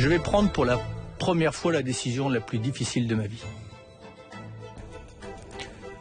Je 0.00 0.08
vais 0.08 0.18
prendre 0.18 0.50
pour 0.50 0.64
la 0.64 0.80
première 1.18 1.54
fois 1.54 1.72
la 1.72 1.82
décision 1.82 2.30
la 2.30 2.40
plus 2.40 2.56
difficile 2.56 3.06
de 3.06 3.14
ma 3.14 3.26
vie. 3.26 3.44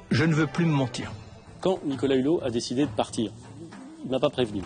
Je 0.09 0.23
ne 0.23 0.33
veux 0.33 0.47
plus 0.47 0.63
me 0.63 0.71
mentir. 0.71 1.11
Quand 1.59 1.81
Nicolas 1.83 2.15
Hulot 2.15 2.39
a 2.41 2.49
décidé 2.49 2.85
de 2.85 2.91
partir, 2.91 3.33
il 4.01 4.05
ne 4.05 4.11
m'a 4.11 4.21
pas 4.21 4.29
prévenu. 4.29 4.61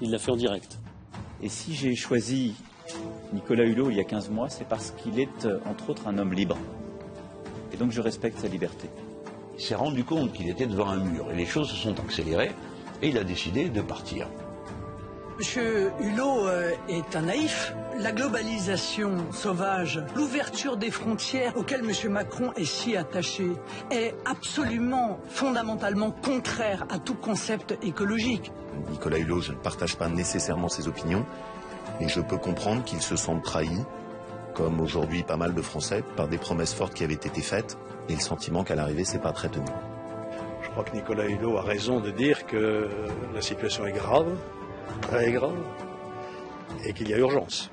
Il 0.00 0.12
l'a 0.12 0.20
fait 0.20 0.30
en 0.30 0.36
direct. 0.36 0.78
Et 1.42 1.48
si 1.48 1.74
j'ai 1.74 1.96
choisi 1.96 2.54
Nicolas 3.32 3.64
Hulot 3.64 3.90
il 3.90 3.96
y 3.96 4.00
a 4.00 4.04
15 4.04 4.30
mois, 4.30 4.48
c'est 4.48 4.68
parce 4.68 4.92
qu'il 4.92 5.18
est, 5.18 5.46
euh, 5.46 5.58
entre 5.66 5.90
autres, 5.90 6.06
un 6.06 6.16
homme 6.16 6.32
libre. 6.32 6.56
Et 7.72 7.76
donc 7.76 7.90
je 7.90 8.00
respecte 8.00 8.38
sa 8.38 8.46
liberté. 8.46 8.88
Il 9.58 9.64
s'est 9.64 9.74
rendu 9.74 10.04
compte 10.04 10.32
qu'il 10.32 10.48
était 10.48 10.68
devant 10.68 10.90
un 10.90 11.02
mur 11.02 11.32
et 11.32 11.34
les 11.34 11.46
choses 11.46 11.70
se 11.70 11.74
sont 11.74 11.98
accélérées 11.98 12.52
et 13.02 13.08
il 13.08 13.18
a 13.18 13.24
décidé 13.24 13.68
de 13.68 13.82
partir. 13.82 14.28
Monsieur 15.40 15.90
Hulot 16.02 16.48
euh, 16.48 16.72
est 16.90 17.16
un 17.16 17.22
naïf. 17.22 17.72
La 17.98 18.12
globalisation 18.12 19.32
sauvage, 19.32 20.04
l'ouverture 20.14 20.76
des 20.76 20.90
frontières 20.90 21.56
auxquelles 21.56 21.82
Monsieur 21.82 22.10
Macron 22.10 22.52
est 22.56 22.66
si 22.66 22.94
attaché, 22.94 23.46
est 23.90 24.14
absolument, 24.26 25.18
fondamentalement 25.30 26.10
contraire 26.10 26.84
à 26.90 26.98
tout 26.98 27.14
concept 27.14 27.74
écologique. 27.82 28.52
Nicolas 28.90 29.16
Hulot, 29.16 29.40
je 29.40 29.52
ne 29.52 29.56
partage 29.56 29.96
pas 29.96 30.10
nécessairement 30.10 30.68
ses 30.68 30.88
opinions, 30.88 31.24
mais 32.02 32.08
je 32.10 32.20
peux 32.20 32.36
comprendre 32.36 32.84
qu'il 32.84 33.00
se 33.00 33.16
sente 33.16 33.42
trahi, 33.42 33.82
comme 34.52 34.78
aujourd'hui 34.78 35.22
pas 35.22 35.38
mal 35.38 35.54
de 35.54 35.62
Français, 35.62 36.04
par 36.16 36.28
des 36.28 36.36
promesses 36.36 36.74
fortes 36.74 36.92
qui 36.92 37.02
avaient 37.02 37.14
été 37.14 37.40
faites, 37.40 37.78
et 38.10 38.14
le 38.14 38.20
sentiment 38.20 38.62
qu'à 38.62 38.74
l'arrivée, 38.74 39.06
c'est 39.06 39.22
pas 39.22 39.32
très 39.32 39.48
tenu. 39.48 39.64
Je 40.62 40.68
crois 40.68 40.84
que 40.84 40.94
Nicolas 40.94 41.26
Hulot 41.28 41.56
a 41.56 41.62
raison 41.62 41.98
de 41.98 42.10
dire 42.10 42.44
que 42.44 42.90
la 43.34 43.40
situation 43.40 43.86
est 43.86 43.92
grave, 43.92 44.36
très 45.00 45.32
grave, 45.32 45.58
et 46.84 46.92
qu'il 46.92 47.08
y 47.08 47.14
a 47.14 47.18
urgence. 47.18 47.70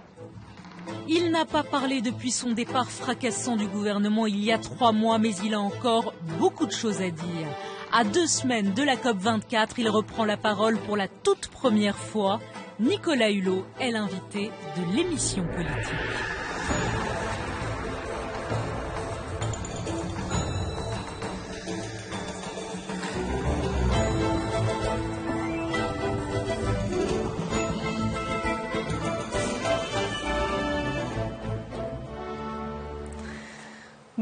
Il 1.08 1.32
n'a 1.32 1.46
pas 1.46 1.64
parlé 1.64 2.02
depuis 2.02 2.32
son 2.32 2.52
départ 2.52 2.90
fracassant 2.90 3.56
du 3.56 3.68
gouvernement 3.68 4.28
il 4.28 4.44
y 4.44 4.52
a 4.52 4.58
trois 4.58 4.92
mois, 4.92 5.20
mais 5.20 5.34
il 5.44 5.54
a 5.54 5.60
encore 5.60 6.14
beaucoup 6.40 6.66
de 6.66 6.72
choses 6.72 7.02
à 7.02 7.10
dire. 7.10 7.48
À 7.94 8.04
deux 8.04 8.28
semaines 8.28 8.74
de 8.74 8.84
la 8.84 8.96
COP24, 8.96 9.70
il 9.78 9.90
reprend 9.90 10.26
la 10.26 10.38
parole 10.38 10.78
pour 10.78 10.98
la 10.98 11.08
toute 11.08 11.48
première 11.48 11.98
fois. 11.98 12.40
Nicolas 12.80 13.32
Hulot 13.32 13.66
est 13.80 13.92
l'invité 13.92 14.52
de 14.76 14.96
l'émission 14.96 15.44
politique. 15.44 16.47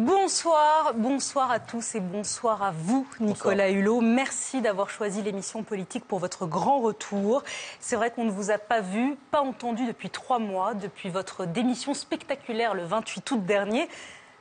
Bonsoir, 0.06 0.94
bonsoir 0.94 1.50
à 1.50 1.60
tous 1.60 1.96
et 1.96 2.00
bonsoir 2.00 2.62
à 2.62 2.70
vous, 2.70 3.08
Nicolas 3.20 3.72
Hulot. 3.72 4.02
Merci 4.02 4.62
d'avoir 4.62 4.92
choisi 4.92 5.24
l'émission 5.24 5.64
politique 5.64 6.06
pour 6.06 6.20
votre 6.20 6.46
grand 6.46 6.80
retour. 6.80 7.44
C'est 7.80 7.96
vrai 7.96 8.12
qu'on 8.12 8.24
ne 8.24 8.30
vous 8.30 8.52
a 8.52 8.60
pas 8.60 8.82
vu, 8.82 9.18
pas 9.32 9.42
entendu 9.42 9.88
depuis 9.88 10.12
trois 10.12 10.38
mois, 10.38 10.76
depuis 10.76 11.10
votre 11.10 11.48
démission 11.48 11.96
spectaculaire 11.96 12.76
le 12.76 12.84
28 12.84 13.32
août 13.32 13.46
dernier. 13.48 13.90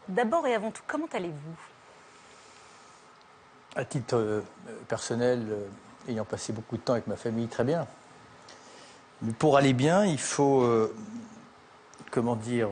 D'abord 0.08 0.46
et 0.46 0.54
avant 0.54 0.70
tout, 0.70 0.82
comment 0.86 1.08
allez-vous? 1.14 1.56
À 3.74 3.86
titre 3.86 4.16
euh, 4.18 4.42
personnel, 4.86 5.46
euh, 5.48 6.10
ayant 6.10 6.26
passé 6.26 6.52
beaucoup 6.52 6.76
de 6.76 6.82
temps 6.82 6.92
avec 6.92 7.06
ma 7.06 7.16
famille, 7.16 7.48
très 7.48 7.64
bien. 7.64 7.86
Mais 9.22 9.32
pour 9.32 9.56
aller 9.56 9.72
bien, 9.72 10.04
il 10.04 10.20
faut, 10.20 10.60
euh, 10.60 10.94
comment 12.10 12.36
dire, 12.36 12.68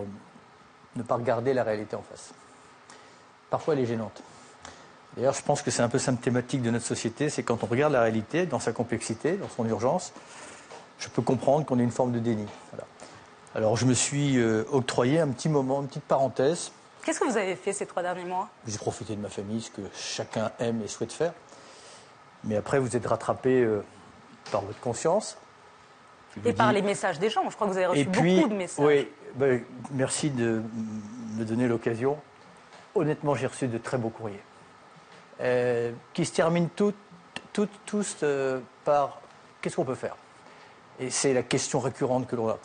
ne 0.97 1.03
pas 1.03 1.15
regarder 1.15 1.55
la 1.55 1.63
réalité 1.63 1.97
en 1.97 2.03
face 2.03 2.35
parfois 3.53 3.75
elle 3.75 3.81
est 3.81 3.87
gênante. 3.87 4.23
D'ailleurs, 5.15 5.35
je 5.35 5.43
pense 5.43 5.61
que 5.61 5.71
c'est 5.71 5.83
un 5.83 5.91
peu 5.91 5.99
symptomatique 5.99 6.63
de 6.63 6.71
notre 6.71 6.87
société, 6.87 7.29
c'est 7.29 7.43
quand 7.43 7.63
on 7.63 7.67
regarde 7.67 7.93
la 7.93 8.01
réalité 8.01 8.47
dans 8.47 8.59
sa 8.59 8.73
complexité, 8.73 9.37
dans 9.37 9.49
son 9.51 9.69
urgence, 9.69 10.15
je 10.99 11.09
peux 11.09 11.21
comprendre 11.21 11.67
qu'on 11.67 11.79
ait 11.79 11.83
une 11.85 11.91
forme 11.91 12.13
de 12.13 12.19
déni. 12.19 12.47
Alors 13.55 13.77
je 13.77 13.85
me 13.85 13.93
suis 13.93 14.39
euh, 14.39 14.65
octroyé 14.73 15.21
un 15.21 15.29
petit 15.29 15.51
moment, 15.51 15.83
une 15.83 15.89
petite 15.89 16.05
parenthèse. 16.05 16.73
Qu'est-ce 17.05 17.21
que 17.21 17.27
vous 17.27 17.37
avez 17.37 17.55
fait 17.55 17.75
ces 17.75 17.85
trois 17.85 18.03
derniers 18.03 18.25
mois? 18.25 18.49
J'ai 18.67 18.79
profité 18.79 19.15
de 19.15 19.21
ma 19.21 19.29
famille, 19.29 19.61
ce 19.61 19.71
que 19.71 19.83
chacun 19.95 20.51
aime 20.59 20.81
et 20.83 20.89
souhaite 20.89 21.13
faire. 21.13 21.35
Mais 22.45 22.57
après, 22.57 22.79
vous 22.79 22.97
êtes 22.97 23.07
rattrapé 23.07 23.63
euh, 23.63 23.85
par 24.51 24.63
votre 24.63 24.81
conscience. 24.81 25.37
Et 26.47 26.55
par 26.55 26.73
les 26.73 26.81
messages 26.81 27.19
des 27.19 27.29
gens. 27.29 27.43
Je 27.51 27.55
crois 27.55 27.67
que 27.67 27.73
vous 27.73 27.79
avez 27.79 27.87
reçu 27.87 28.05
beaucoup 28.07 28.49
de 28.49 28.55
messages. 28.55 28.87
Oui, 28.87 29.09
ben, 29.35 29.63
merci 29.91 30.31
de 30.31 30.63
me 31.37 31.45
donner 31.45 31.69
l'occasion 31.69 32.17
honnêtement, 32.95 33.35
j'ai 33.35 33.47
reçu 33.47 33.69
de 33.69 33.79
très 33.79 33.99
beaux 33.99 34.11
courriers 34.11 34.43
euh, 35.41 35.93
qui 36.13 36.25
se 36.25 36.33
terminent 36.33 36.69
toutes, 36.77 36.95
tous 37.87 38.17
euh, 38.23 38.61
par 38.85 39.21
qu'est-ce 39.61 39.77
qu'on 39.77 39.85
peut 39.85 39.95
faire? 39.95 40.17
Et 41.01 41.11
c'est 41.11 41.35
la 41.35 41.43
question 41.43 41.81
récurrente 41.81 42.27
que 42.27 42.37
l'on 42.37 42.49
a. 42.49 42.59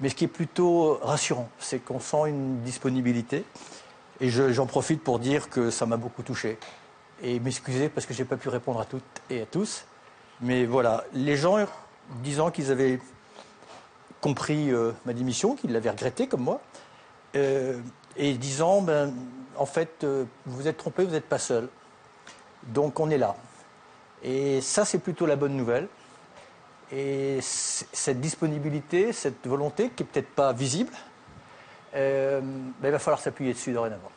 Mais 0.00 0.08
ce 0.08 0.14
qui 0.14 0.24
est 0.24 0.28
plutôt 0.28 0.98
rassurant, 1.02 1.48
c'est 1.58 1.78
qu'on 1.78 2.00
sent 2.00 2.28
une 2.28 2.60
disponibilité. 2.62 3.44
Et 4.20 4.28
j'en 4.28 4.66
profite 4.66 5.02
pour 5.02 5.18
dire 5.18 5.48
que 5.48 5.70
ça 5.70 5.86
m'a 5.86 5.96
beaucoup 5.96 6.22
touché. 6.22 6.58
Et 7.22 7.40
m'excuser 7.40 7.88
parce 7.88 8.06
que 8.06 8.12
je 8.12 8.22
n'ai 8.22 8.28
pas 8.28 8.36
pu 8.36 8.48
répondre 8.48 8.80
à 8.80 8.84
toutes 8.84 9.02
et 9.30 9.42
à 9.42 9.46
tous. 9.46 9.84
Mais 10.40 10.66
voilà, 10.66 11.04
les 11.12 11.36
gens 11.36 11.58
disant 12.22 12.50
qu'ils 12.50 12.70
avaient 12.70 13.00
compris 14.20 14.70
euh, 14.70 14.92
ma 15.06 15.12
démission, 15.12 15.54
qu'ils 15.54 15.72
l'avaient 15.72 15.90
regretté 15.90 16.26
comme 16.26 16.42
moi, 16.42 16.60
et 18.16 18.34
disant 18.34 18.80
ben, 18.80 19.12
en 19.56 19.66
fait, 19.66 20.04
euh, 20.04 20.24
vous 20.46 20.68
êtes 20.68 20.76
trompé, 20.76 21.04
vous 21.04 21.12
n'êtes 21.12 21.28
pas 21.28 21.38
seul. 21.38 21.68
Donc 22.64 23.00
on 23.00 23.10
est 23.10 23.18
là. 23.18 23.34
Et 24.22 24.60
ça, 24.60 24.84
c'est 24.84 24.98
plutôt 24.98 25.26
la 25.26 25.36
bonne 25.36 25.56
nouvelle. 25.56 25.88
Et 26.92 27.38
cette 27.40 28.20
disponibilité, 28.20 29.12
cette 29.12 29.46
volonté, 29.46 29.90
qui 29.90 30.02
n'est 30.02 30.08
peut-être 30.08 30.30
pas 30.34 30.52
visible, 30.52 30.92
euh, 31.94 32.40
ben, 32.40 32.88
il 32.88 32.90
va 32.90 32.98
falloir 32.98 33.20
s'appuyer 33.20 33.52
dessus 33.52 33.72
dorénavant. 33.72 34.10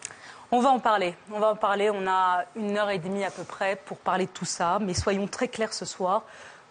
On 0.51 0.61
va 0.61 0.69
en 0.69 0.79
parler. 0.79 1.15
On 1.31 1.39
va 1.39 1.51
en 1.51 1.55
parler. 1.55 1.89
On 1.89 2.07
a 2.07 2.45
une 2.55 2.77
heure 2.77 2.89
et 2.89 2.99
demie 2.99 3.25
à 3.25 3.31
peu 3.31 3.43
près 3.43 3.75
pour 3.75 3.97
parler 3.97 4.25
de 4.27 4.31
tout 4.31 4.45
ça. 4.45 4.79
Mais 4.79 4.93
soyons 4.93 5.27
très 5.27 5.49
clairs 5.49 5.73
ce 5.73 5.85
soir. 5.85 6.23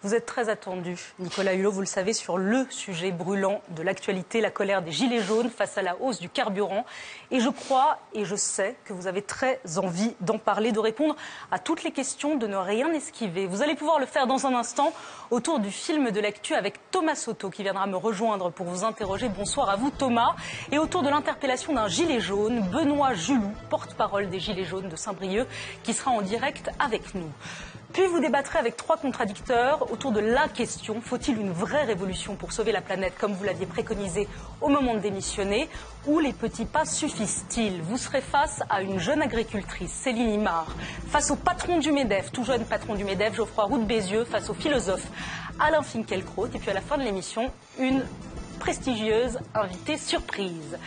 Vous 0.03 0.13
êtes 0.13 0.27
très 0.27 0.49
attendu, 0.49 0.95
Nicolas 1.17 1.55
Hulot, 1.55 1.71
vous 1.71 1.79
le 1.79 1.87
savez, 1.87 2.13
sur 2.13 2.37
le 2.37 2.67
sujet 2.69 3.11
brûlant 3.11 3.61
de 3.69 3.81
l'actualité, 3.81 4.41
la 4.41 4.51
colère 4.51 4.83
des 4.83 4.91
Gilets 4.91 5.23
jaunes 5.23 5.49
face 5.49 5.75
à 5.79 5.81
la 5.81 5.99
hausse 5.99 6.19
du 6.19 6.29
carburant. 6.29 6.85
Et 7.31 7.39
je 7.39 7.49
crois 7.49 7.97
et 8.13 8.23
je 8.23 8.35
sais 8.35 8.75
que 8.85 8.93
vous 8.93 9.07
avez 9.07 9.23
très 9.23 9.59
envie 9.77 10.13
d'en 10.21 10.37
parler, 10.37 10.71
de 10.71 10.77
répondre 10.77 11.15
à 11.49 11.57
toutes 11.57 11.83
les 11.83 11.89
questions, 11.89 12.35
de 12.35 12.45
ne 12.45 12.55
rien 12.55 12.93
esquiver. 12.93 13.47
Vous 13.47 13.63
allez 13.63 13.73
pouvoir 13.73 13.97
le 13.97 14.05
faire 14.05 14.27
dans 14.27 14.45
un 14.45 14.53
instant 14.53 14.93
autour 15.31 15.59
du 15.59 15.71
film 15.71 16.11
de 16.11 16.19
l'actu 16.19 16.53
avec 16.53 16.91
Thomas 16.91 17.15
Soto 17.15 17.49
qui 17.49 17.63
viendra 17.63 17.87
me 17.87 17.97
rejoindre 17.97 18.51
pour 18.51 18.67
vous 18.67 18.83
interroger. 18.83 19.29
Bonsoir 19.29 19.67
à 19.67 19.77
vous 19.77 19.89
Thomas. 19.89 20.35
Et 20.71 20.77
autour 20.77 21.01
de 21.01 21.09
l'interpellation 21.09 21.73
d'un 21.73 21.87
gilet 21.87 22.19
jaune, 22.19 22.61
Benoît 22.71 23.15
Julou, 23.15 23.51
porte-parole 23.71 24.29
des 24.29 24.39
Gilets 24.39 24.63
jaunes 24.63 24.89
de 24.89 24.95
Saint-Brieuc, 24.95 25.47
qui 25.81 25.95
sera 25.95 26.11
en 26.11 26.21
direct 26.21 26.69
avec 26.77 27.15
nous. 27.15 27.31
Puis 27.93 28.05
vous 28.05 28.19
débattrez 28.19 28.59
avec 28.59 28.75
trois 28.75 28.97
contradicteurs 28.97 29.91
autour 29.91 30.11
de 30.11 30.19
la 30.19 30.47
question 30.47 31.01
faut-il 31.01 31.39
une 31.39 31.51
vraie 31.51 31.83
révolution 31.83 32.35
pour 32.35 32.51
sauver 32.51 32.71
la 32.71 32.81
planète 32.81 33.13
comme 33.17 33.33
vous 33.33 33.43
l'aviez 33.43 33.65
préconisé 33.65 34.27
au 34.61 34.67
moment 34.67 34.93
de 34.93 34.99
démissionner 34.99 35.69
ou 36.05 36.19
les 36.19 36.33
petits 36.33 36.65
pas 36.65 36.85
suffisent-ils? 36.85 37.81
Vous 37.81 37.97
serez 37.97 38.21
face 38.21 38.61
à 38.69 38.81
une 38.81 38.99
jeune 38.99 39.21
agricultrice, 39.21 39.91
Céline 39.91 40.31
Imard, 40.31 40.75
face 41.07 41.31
au 41.31 41.35
patron 41.35 41.79
du 41.79 41.91
MEDEF, 41.91 42.31
tout 42.31 42.43
jeune 42.43 42.65
patron 42.65 42.95
du 42.95 43.03
MEDEF, 43.03 43.35
Geoffroy 43.35 43.63
Roux 43.63 43.79
de 43.79 43.85
Bézieux, 43.85 44.25
face 44.25 44.49
au 44.49 44.53
philosophe 44.53 45.07
Alain 45.59 45.81
Finkielkraut, 45.81 46.47
et 46.47 46.59
puis 46.59 46.69
à 46.69 46.73
la 46.73 46.81
fin 46.81 46.97
de 46.97 47.03
l'émission, 47.03 47.51
une 47.79 48.03
prestigieuse 48.59 49.39
invitée 49.55 49.97
surprise. 49.97 50.77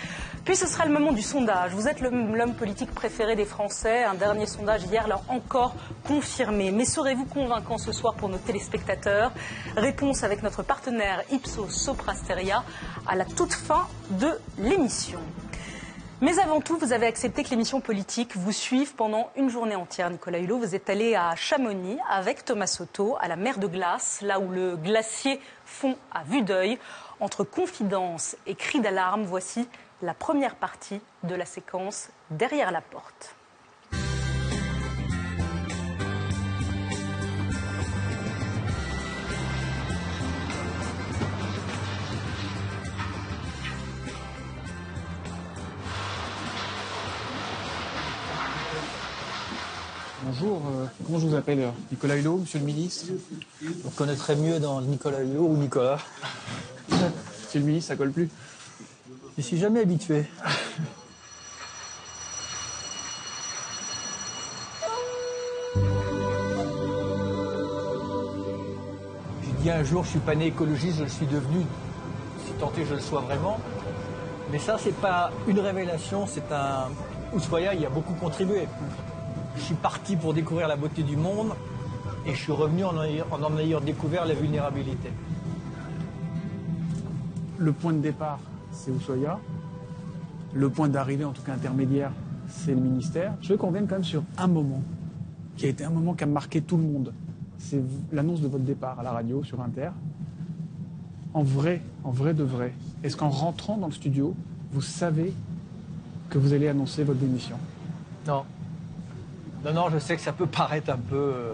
Puis 0.44 0.56
ce 0.56 0.66
sera 0.66 0.86
le 0.86 0.92
moment 0.92 1.12
du 1.12 1.20
sondage. 1.22 1.72
Vous 1.72 1.86
êtes 1.86 2.00
l'homme 2.00 2.54
politique 2.54 2.92
préféré 2.92 3.36
des 3.36 3.44
Français. 3.44 4.04
Un 4.04 4.14
dernier 4.14 4.46
sondage 4.46 4.84
hier 4.84 5.06
l'a 5.06 5.20
encore 5.28 5.74
confirmé. 6.06 6.70
Mais 6.70 6.86
serez-vous 6.86 7.26
convaincant 7.26 7.76
ce 7.76 7.92
soir 7.92 8.14
pour 8.14 8.30
nos 8.30 8.38
téléspectateurs? 8.38 9.32
Réponse 9.76 10.24
avec 10.24 10.42
notre 10.42 10.62
partenaire 10.62 11.22
Ipsos 11.30 11.68
Soprasteria 11.68 12.64
à 13.06 13.16
la 13.16 13.26
toute 13.26 13.52
fin 13.52 13.86
de 14.10 14.30
l'émission. 14.58 15.20
Mais 16.22 16.38
avant 16.38 16.60
tout, 16.60 16.76
vous 16.78 16.92
avez 16.92 17.06
accepté 17.06 17.44
que 17.44 17.50
l'émission 17.50 17.80
politique 17.80 18.36
vous 18.36 18.52
suive 18.52 18.94
pendant 18.94 19.30
une 19.36 19.50
journée 19.50 19.76
entière. 19.76 20.10
Nicolas 20.10 20.38
Hulot, 20.38 20.58
vous 20.58 20.74
êtes 20.74 20.90
allé 20.90 21.14
à 21.14 21.34
Chamonix 21.36 21.98
avec 22.10 22.44
Thomas 22.44 22.66
Soto, 22.66 23.16
à 23.20 23.28
la 23.28 23.36
mer 23.36 23.58
de 23.58 23.66
glace, 23.66 24.20
là 24.22 24.40
où 24.40 24.50
le 24.50 24.76
glacier 24.76 25.40
fond 25.64 25.96
à 26.12 26.22
vue 26.24 26.42
d'œil. 26.42 26.78
Entre 27.20 27.44
confidence 27.44 28.36
et 28.46 28.54
cris 28.54 28.80
d'alarme, 28.80 29.24
voici 29.24 29.68
la 30.02 30.14
première 30.14 30.54
partie 30.54 31.00
de 31.24 31.34
la 31.34 31.44
séquence 31.44 32.08
Derrière 32.30 32.70
la 32.70 32.80
porte. 32.80 33.34
Bonjour, 50.22 50.62
euh, 50.66 50.86
comment 51.04 51.18
je 51.18 51.26
vous 51.26 51.34
appelle 51.34 51.60
euh, 51.60 51.70
Nicolas 51.90 52.16
Hulot, 52.16 52.38
monsieur 52.38 52.60
le 52.60 52.64
ministre 52.64 53.06
On 53.84 53.90
connaîtrait 53.90 54.36
mieux 54.36 54.60
dans 54.60 54.80
Nicolas 54.80 55.22
Hulot 55.22 55.46
ou 55.46 55.56
Nicolas. 55.56 55.98
monsieur 56.88 57.60
le 57.60 57.66
ministre, 57.66 57.88
ça 57.88 57.96
colle 57.96 58.12
plus 58.12 58.30
je 59.36 59.42
suis 59.42 59.58
jamais 59.58 59.80
habitué. 59.80 60.24
J'ai 69.42 69.52
dit 69.62 69.70
un 69.70 69.82
jour, 69.84 70.04
je 70.04 70.10
suis 70.10 70.18
pas 70.18 70.34
né 70.34 70.46
écologiste, 70.46 70.98
je 70.98 71.02
le 71.04 71.08
suis 71.08 71.26
devenu, 71.26 71.64
si 72.44 72.52
tant 72.54 72.72
est 72.76 72.84
je 72.84 72.94
le 72.94 73.00
sois 73.00 73.20
vraiment. 73.22 73.58
Mais 74.50 74.58
ça, 74.58 74.76
c'est 74.78 74.94
pas 74.96 75.30
une 75.46 75.60
révélation, 75.60 76.26
c'est 76.26 76.50
un. 76.52 76.88
Oussoya 77.32 77.74
y 77.74 77.86
a 77.86 77.90
beaucoup 77.90 78.14
contribué. 78.14 78.66
Je 79.56 79.60
suis 79.60 79.74
parti 79.76 80.16
pour 80.16 80.34
découvrir 80.34 80.66
la 80.66 80.74
beauté 80.74 81.04
du 81.04 81.16
monde 81.16 81.54
et 82.26 82.34
je 82.34 82.40
suis 82.40 82.52
revenu 82.52 82.84
en 82.84 82.96
en 82.96 83.58
ayant 83.58 83.80
découvert 83.80 84.26
la 84.26 84.34
vulnérabilité. 84.34 85.12
Le 87.58 87.72
point 87.72 87.92
de 87.92 88.00
départ, 88.00 88.40
c'est 88.72 88.90
Oussoya. 88.90 89.38
Le 90.52 90.68
point 90.68 90.88
d'arrivée, 90.88 91.24
en 91.24 91.32
tout 91.32 91.42
cas 91.42 91.54
intermédiaire, 91.54 92.12
c'est 92.48 92.74
le 92.74 92.80
ministère. 92.80 93.34
Je 93.40 93.50
veux 93.50 93.56
qu'on 93.56 93.70
vienne 93.70 93.86
quand 93.86 93.96
même 93.96 94.04
sur 94.04 94.22
un 94.36 94.46
moment, 94.46 94.82
qui 95.56 95.66
a 95.66 95.68
été 95.68 95.84
un 95.84 95.90
moment 95.90 96.14
qui 96.14 96.24
a 96.24 96.26
marqué 96.26 96.60
tout 96.60 96.76
le 96.76 96.82
monde. 96.82 97.12
C'est 97.58 97.80
l'annonce 98.10 98.40
de 98.40 98.48
votre 98.48 98.64
départ 98.64 98.98
à 98.98 99.02
la 99.02 99.12
radio, 99.12 99.44
sur 99.44 99.60
Inter. 99.60 99.90
En 101.34 101.42
vrai, 101.42 101.82
en 102.02 102.10
vrai 102.10 102.34
de 102.34 102.42
vrai, 102.42 102.72
est-ce 103.04 103.16
qu'en 103.16 103.28
rentrant 103.28 103.76
dans 103.76 103.86
le 103.86 103.92
studio, 103.92 104.34
vous 104.72 104.82
savez 104.82 105.32
que 106.28 106.38
vous 106.38 106.52
allez 106.52 106.68
annoncer 106.68 107.04
votre 107.04 107.20
démission? 107.20 107.56
Non. 108.26 108.42
Non, 109.64 109.72
non, 109.74 109.90
je 109.90 109.98
sais 109.98 110.16
que 110.16 110.22
ça 110.22 110.32
peut 110.32 110.46
paraître 110.46 110.90
un 110.90 110.96
peu 110.96 111.16
euh, 111.16 111.52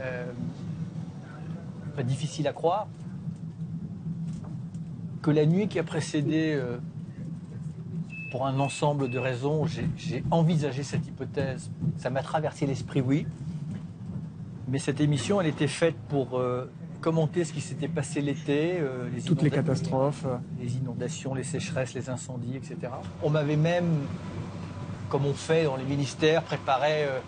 euh, 0.00 0.26
difficile 2.02 2.48
à 2.48 2.52
croire. 2.52 2.88
Que 5.28 5.32
la 5.34 5.44
nuit 5.44 5.68
qui 5.68 5.78
a 5.78 5.82
précédé, 5.82 6.54
euh, 6.56 6.78
pour 8.30 8.46
un 8.46 8.58
ensemble 8.60 9.10
de 9.10 9.18
raisons, 9.18 9.66
j'ai 9.66 10.24
envisagé 10.30 10.82
cette 10.82 11.06
hypothèse. 11.06 11.70
Ça 11.98 12.08
m'a 12.08 12.22
traversé 12.22 12.64
l'esprit, 12.64 13.02
oui. 13.02 13.26
Mais 14.68 14.78
cette 14.78 15.02
émission, 15.02 15.38
elle 15.38 15.48
était 15.48 15.68
faite 15.68 15.96
pour 16.08 16.40
commenter 17.02 17.44
ce 17.44 17.52
qui 17.52 17.60
s'était 17.60 17.88
passé 17.88 18.22
l'été, 18.22 18.80
les 19.14 19.20
toutes 19.20 19.42
les 19.42 19.50
catastrophes, 19.50 20.24
les 20.58 20.78
inondations, 20.78 21.34
les 21.34 21.44
sécheresses, 21.44 21.92
les 21.92 22.08
incendies, 22.08 22.56
etc. 22.56 22.90
On 23.22 23.28
m'avait 23.28 23.56
même 23.56 24.06
comme 25.08 25.26
on 25.26 25.34
fait 25.34 25.64
dans 25.64 25.76
les 25.76 25.84
ministères, 25.84 26.42
préparer 26.42 27.04
euh, 27.04 27.18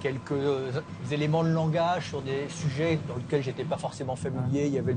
quelques 0.00 0.32
euh, 0.32 0.70
éléments 1.10 1.44
de 1.44 1.50
langage 1.50 2.08
sur 2.08 2.22
des 2.22 2.48
sujets 2.48 2.98
dans 3.08 3.16
lesquels 3.16 3.42
j'étais 3.42 3.64
pas 3.64 3.76
forcément 3.76 4.16
familier. 4.16 4.66
Il 4.66 4.74
y 4.74 4.78
avait 4.78 4.96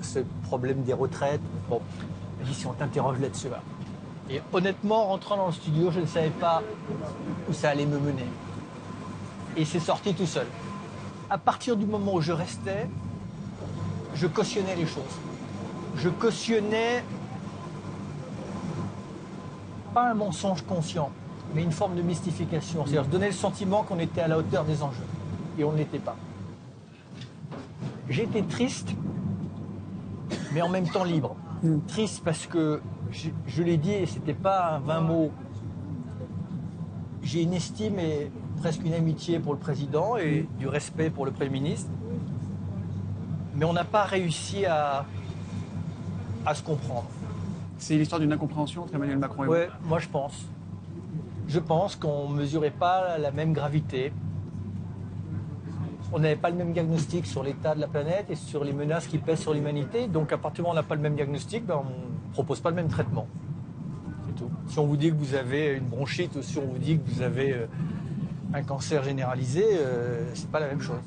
ce 0.00 0.20
problème 0.44 0.82
des 0.82 0.92
retraites. 0.92 1.40
Bon, 1.68 1.80
si 2.52 2.66
on 2.66 2.72
t'interroge 2.72 3.20
là-dessus. 3.20 3.48
Et 4.30 4.40
honnêtement, 4.52 5.06
rentrant 5.06 5.36
dans 5.36 5.46
le 5.46 5.52
studio, 5.52 5.90
je 5.90 6.00
ne 6.00 6.06
savais 6.06 6.30
pas 6.30 6.62
où 7.48 7.52
ça 7.52 7.70
allait 7.70 7.86
me 7.86 7.98
mener. 7.98 8.26
Et 9.56 9.64
c'est 9.64 9.80
sorti 9.80 10.14
tout 10.14 10.26
seul. 10.26 10.46
À 11.30 11.38
partir 11.38 11.76
du 11.76 11.86
moment 11.86 12.14
où 12.14 12.20
je 12.20 12.32
restais, 12.32 12.88
je 14.14 14.26
cautionnais 14.26 14.76
les 14.76 14.86
choses. 14.86 15.02
Je 15.96 16.08
cautionnais 16.08 17.04
pas 19.92 20.10
un 20.10 20.14
mensonge 20.14 20.62
conscient, 20.62 21.10
mais 21.54 21.62
une 21.62 21.72
forme 21.72 21.94
de 21.94 22.02
mystification. 22.02 22.84
C'est-à-dire 22.84 23.04
donner 23.04 23.26
le 23.26 23.32
sentiment 23.32 23.82
qu'on 23.82 23.98
était 23.98 24.22
à 24.22 24.28
la 24.28 24.38
hauteur 24.38 24.64
des 24.64 24.82
enjeux. 24.82 25.06
Et 25.58 25.64
on 25.64 25.72
ne 25.72 25.78
l'était 25.78 25.98
pas. 25.98 26.16
J'étais 28.08 28.42
triste, 28.42 28.90
mais 30.52 30.62
en 30.62 30.68
même 30.68 30.88
temps 30.88 31.04
libre. 31.04 31.36
Hmm. 31.62 31.78
Triste 31.86 32.22
parce 32.24 32.46
que, 32.46 32.80
je, 33.10 33.62
l'ai 33.62 33.76
dit, 33.76 33.92
et 33.92 34.06
c'était 34.06 34.34
pas 34.34 34.74
un 34.74 34.78
vain 34.80 35.00
mot, 35.00 35.30
j'ai 37.22 37.42
une 37.42 37.54
estime 37.54 37.98
et 37.98 38.30
presque 38.60 38.84
une 38.84 38.94
amitié 38.94 39.38
pour 39.38 39.52
le 39.52 39.58
président 39.58 40.16
et 40.16 40.46
du 40.58 40.68
respect 40.68 41.10
pour 41.10 41.24
le 41.24 41.32
Premier 41.32 41.50
ministre. 41.50 41.90
Mais 43.56 43.64
on 43.64 43.72
n'a 43.72 43.84
pas 43.84 44.04
réussi 44.04 44.66
à, 44.66 45.06
à 46.44 46.54
se 46.54 46.62
comprendre. 46.62 47.06
C'est 47.78 47.96
l'histoire 47.96 48.20
d'une 48.20 48.32
incompréhension 48.32 48.82
entre 48.82 48.94
Emmanuel 48.94 49.18
Macron 49.18 49.44
et 49.44 49.48
Oui, 49.48 49.58
moi 49.84 49.98
je 49.98 50.08
pense. 50.08 50.46
Je 51.46 51.58
pense 51.58 51.96
qu'on 51.96 52.30
ne 52.30 52.36
mesurait 52.36 52.70
pas 52.70 53.18
la 53.18 53.30
même 53.30 53.52
gravité. 53.52 54.12
On 56.16 56.20
n'avait 56.20 56.36
pas 56.36 56.48
le 56.48 56.54
même 56.54 56.72
diagnostic 56.72 57.26
sur 57.26 57.42
l'état 57.42 57.74
de 57.74 57.80
la 57.80 57.88
planète 57.88 58.30
et 58.30 58.36
sur 58.36 58.62
les 58.62 58.72
menaces 58.72 59.08
qui 59.08 59.18
pèsent 59.18 59.40
sur 59.40 59.52
l'humanité. 59.52 60.06
Donc 60.06 60.32
à 60.32 60.38
partir 60.38 60.62
du 60.62 60.62
moment 60.62 60.70
où 60.70 60.78
on 60.78 60.80
n'a 60.80 60.84
pas 60.84 60.94
le 60.94 61.00
même 61.00 61.16
diagnostic, 61.16 61.66
ben, 61.66 61.82
on 61.84 62.28
ne 62.28 62.32
propose 62.32 62.60
pas 62.60 62.70
le 62.70 62.76
même 62.76 62.86
traitement. 62.86 63.26
C'est 64.24 64.36
tout. 64.36 64.48
Si 64.68 64.78
on 64.78 64.86
vous 64.86 64.96
dit 64.96 65.10
que 65.10 65.16
vous 65.16 65.34
avez 65.34 65.72
une 65.72 65.88
bronchite 65.88 66.36
ou 66.36 66.42
si 66.42 66.56
on 66.58 66.66
vous 66.66 66.78
dit 66.78 67.00
que 67.00 67.10
vous 67.10 67.22
avez 67.22 67.52
euh, 67.52 67.66
un 68.54 68.62
cancer 68.62 69.02
généralisé, 69.02 69.64
euh, 69.72 70.24
c'est 70.34 70.48
pas 70.52 70.60
la 70.60 70.68
même 70.68 70.80
chose. 70.80 71.00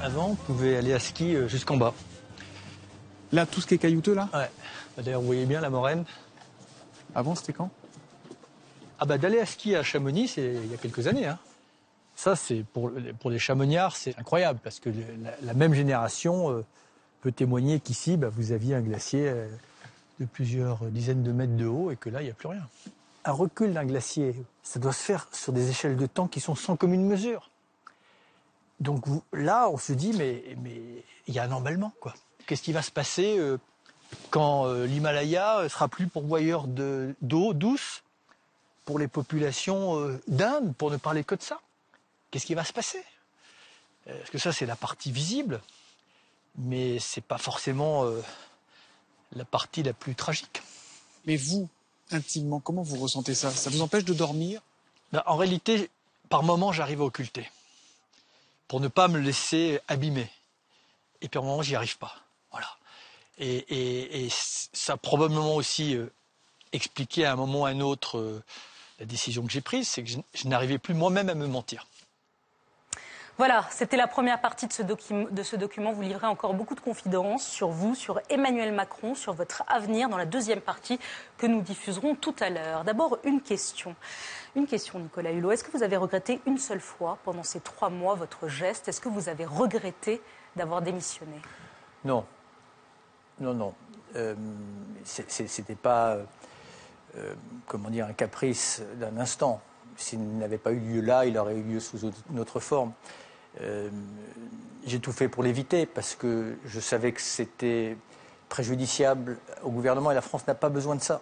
Avant, 0.00 0.30
on 0.30 0.34
pouvait 0.34 0.76
aller 0.76 0.92
à 0.92 0.98
ski 0.98 1.36
euh, 1.36 1.46
jusqu'en 1.46 1.76
bas. 1.76 1.94
Là, 3.32 3.46
tout 3.46 3.60
ce 3.60 3.66
qui 3.66 3.74
est 3.74 3.78
caillouteux, 3.78 4.14
là 4.14 4.28
Ouais. 4.34 4.50
Bah, 4.96 5.02
d'ailleurs, 5.02 5.20
vous 5.20 5.26
voyez 5.26 5.46
bien 5.46 5.60
la 5.60 5.70
moraine. 5.70 6.04
Avant, 7.14 7.34
c'était 7.34 7.52
quand? 7.52 7.70
Ah 8.98 9.04
bah 9.04 9.18
d'aller 9.18 9.40
à 9.40 9.46
ski 9.46 9.74
à 9.74 9.82
Chamonix, 9.82 10.28
c'est 10.28 10.54
il 10.54 10.70
y 10.70 10.74
a 10.74 10.76
quelques 10.76 11.08
années. 11.08 11.26
Hein. 11.26 11.38
Ça, 12.14 12.36
c'est 12.36 12.62
pour, 12.72 12.92
pour 13.18 13.30
les 13.30 13.38
chamoniards, 13.38 13.96
c'est 13.96 14.16
incroyable 14.18 14.60
parce 14.62 14.78
que 14.78 14.90
la, 15.42 15.54
même 15.54 15.74
génération 15.74 16.52
euh, 16.52 16.64
peut 17.20 17.32
témoigner 17.32 17.80
qu'ici, 17.80 18.16
bah, 18.16 18.28
vous 18.30 18.52
aviez 18.52 18.74
un 18.74 18.80
glacier 18.80 19.28
euh, 19.28 19.48
de 20.20 20.26
plusieurs 20.26 20.84
dizaines 20.84 21.22
de 21.22 21.32
mètres 21.32 21.56
de 21.56 21.66
haut 21.66 21.90
et 21.90 21.96
que 21.96 22.10
là, 22.10 22.20
il 22.20 22.26
n'y 22.26 22.30
a 22.30 22.34
plus 22.34 22.48
rien. 22.48 22.68
Un 23.24 23.32
recul 23.32 23.72
d'un 23.72 23.84
glacier, 23.84 24.36
ça 24.62 24.78
doit 24.78 24.92
se 24.92 25.02
faire 25.02 25.26
sur 25.32 25.52
des 25.52 25.70
échelles 25.70 25.96
de 25.96 26.06
temps 26.06 26.28
qui 26.28 26.40
sont 26.40 26.54
sans 26.54 26.76
commune 26.76 27.04
mesure. 27.04 27.50
Donc 28.78 29.04
là, 29.32 29.68
on 29.68 29.78
se 29.78 29.92
dit, 29.92 30.12
mais 30.12 30.44
il 31.26 31.34
y 31.34 31.38
a 31.38 31.44
un 31.44 31.52
emballement, 31.52 31.92
quoi. 32.00 32.14
Qu'est-ce 32.46 32.62
qui 32.62 32.72
va 32.72 32.82
se 32.82 32.90
passer 32.90 33.38
euh, 33.38 33.58
quand 34.30 34.66
euh, 34.66 34.86
l'Himalaya 34.86 35.68
sera 35.68 35.88
plus 35.88 36.06
pourvoyeur 36.06 36.66
d'eau 36.66 37.52
douce 37.54 38.02
pour 38.84 38.98
les 38.98 39.08
populations 39.08 39.98
euh, 39.98 40.20
d'Inde, 40.28 40.74
pour 40.76 40.90
ne 40.90 40.96
parler 40.96 41.24
que 41.24 41.34
de 41.34 41.42
ça? 41.42 41.60
Qu'est-ce 42.30 42.46
qui 42.46 42.54
va 42.54 42.64
se 42.64 42.72
passer? 42.72 43.02
Parce 44.06 44.30
que 44.30 44.38
ça, 44.38 44.52
c'est 44.52 44.66
la 44.66 44.74
partie 44.74 45.12
visible, 45.12 45.60
mais 46.56 46.98
ce 46.98 47.20
n'est 47.20 47.24
pas 47.24 47.38
forcément 47.38 48.04
la 49.36 49.44
partie 49.44 49.84
la 49.84 49.92
plus 49.92 50.16
tragique. 50.16 50.60
Mais 51.24 51.36
vous, 51.36 51.68
intimement, 52.10 52.58
comment 52.58 52.82
vous 52.82 52.96
ressentez 52.96 53.36
ça? 53.36 53.52
Ça 53.52 53.70
vous 53.70 53.80
empêche 53.80 54.04
de 54.04 54.14
dormir? 54.14 54.60
Ben, 55.12 55.22
En 55.26 55.36
réalité, 55.36 55.88
par 56.30 56.42
moments, 56.42 56.72
j'arrive 56.72 57.00
à 57.02 57.04
occulter 57.04 57.48
pour 58.66 58.80
ne 58.80 58.88
pas 58.88 59.06
me 59.06 59.18
laisser 59.18 59.80
abîmer. 59.86 60.30
Et 61.20 61.28
puis 61.28 61.38
à 61.38 61.42
un 61.42 61.44
moment, 61.44 61.60
j'y 61.60 61.76
arrive 61.76 61.98
pas. 61.98 62.21
Et, 63.42 64.28
ça 64.30 64.94
a 64.94 64.96
probablement 64.96 65.56
aussi 65.56 65.96
euh, 65.96 66.12
expliqué 66.72 67.24
à 67.24 67.32
un 67.32 67.36
moment 67.36 67.62
ou 67.62 67.66
à 67.66 67.70
un 67.70 67.80
autre 67.80 68.18
euh, 68.18 68.42
la 69.00 69.06
décision 69.06 69.44
que 69.44 69.50
j'ai 69.50 69.60
prise, 69.60 69.88
c'est 69.88 70.04
que 70.04 70.10
je, 70.10 70.48
n'arrivais 70.48 70.78
plus 70.78 70.94
moi-même 70.94 71.28
à 71.28 71.34
me 71.34 71.46
mentir. 71.46 71.86
Voilà, 73.38 73.66
c'était 73.70 73.96
la 73.96 74.06
première 74.06 74.40
partie 74.40 74.68
de 74.68 74.72
ce, 74.72 74.82
de 74.82 75.42
ce, 75.42 75.56
document. 75.56 75.92
Vous 75.92 76.02
livrez 76.02 76.26
encore 76.26 76.54
beaucoup 76.54 76.76
de 76.76 76.80
confidences 76.80 77.44
sur 77.44 77.70
vous, 77.70 77.94
sur 77.94 78.20
Emmanuel 78.28 78.72
Macron, 78.72 79.14
sur 79.14 79.32
votre 79.32 79.64
avenir 79.66 80.08
dans 80.08 80.18
la 80.18 80.26
deuxième 80.26 80.60
partie 80.60 81.00
que 81.38 81.46
nous 81.46 81.62
diffuserons 81.62 82.14
tout 82.14 82.36
à 82.38 82.50
l'heure. 82.50 82.84
D'abord, 82.84 83.18
une 83.24 83.40
question. 83.40 83.96
Une 84.54 84.66
question, 84.66 85.00
Nicolas 85.00 85.32
Hulot. 85.32 85.50
Est-ce 85.50 85.64
que 85.64 85.72
vous 85.72 85.82
avez 85.82 85.96
regretté 85.96 86.40
une 86.46 86.58
seule 86.58 86.80
fois 86.80 87.18
pendant 87.24 87.42
ces 87.42 87.60
trois 87.60 87.88
mois 87.88 88.14
votre 88.14 88.46
geste? 88.48 88.86
Est-ce 88.86 89.00
que 89.00 89.08
vous 89.08 89.28
avez 89.28 89.46
regretté 89.46 90.20
d'avoir 90.54 90.82
démissionné? 90.82 91.40
Non. 92.04 92.24
Non, 93.40 93.54
non. 93.54 93.74
Euh, 94.16 94.34
C'était 95.04 95.74
pas, 95.74 96.18
euh, 97.16 97.34
comment 97.66 97.90
dire, 97.90 98.06
un 98.06 98.12
caprice 98.12 98.82
d'un 98.96 99.16
instant. 99.18 99.60
S'il 99.96 100.38
n'avait 100.38 100.58
pas 100.58 100.72
eu 100.72 100.78
lieu 100.78 101.00
là, 101.00 101.26
il 101.26 101.36
aurait 101.36 101.56
eu 101.56 101.62
lieu 101.62 101.80
sous 101.80 101.98
une 102.30 102.38
autre 102.38 102.60
forme. 102.60 102.92
Euh, 103.60 103.90
j'ai 104.86 105.00
tout 105.00 105.12
fait 105.12 105.28
pour 105.28 105.42
l'éviter 105.42 105.86
parce 105.86 106.14
que 106.14 106.56
je 106.64 106.80
savais 106.80 107.12
que 107.12 107.20
c'était 107.20 107.96
préjudiciable 108.48 109.38
au 109.62 109.70
gouvernement 109.70 110.10
et 110.10 110.14
la 110.14 110.22
France 110.22 110.46
n'a 110.46 110.54
pas 110.54 110.70
besoin 110.70 110.96
de 110.96 111.02
ça. 111.02 111.20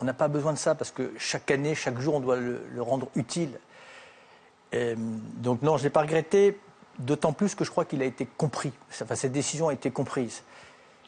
On 0.00 0.04
n'a 0.04 0.14
pas 0.14 0.28
besoin 0.28 0.52
de 0.52 0.58
ça 0.58 0.74
parce 0.74 0.90
que 0.90 1.12
chaque 1.16 1.50
année, 1.50 1.74
chaque 1.74 1.98
jour, 2.00 2.14
on 2.14 2.20
doit 2.20 2.36
le, 2.36 2.82
rendre 2.82 3.08
utile. 3.14 3.58
donc 4.72 5.62
non, 5.62 5.76
je 5.76 5.82
ne 5.82 5.84
l'ai 5.84 5.90
pas 5.90 6.02
regretté 6.02 6.58
d'autant 6.98 7.32
plus 7.32 7.54
que 7.54 7.64
je 7.64 7.70
crois 7.70 7.84
qu'il 7.84 8.02
a 8.02 8.04
été 8.04 8.26
compris, 8.26 8.72
enfin 8.90 9.14
cette 9.14 9.32
décision 9.32 9.68
a 9.68 9.72
été 9.72 9.90
comprise, 9.90 10.42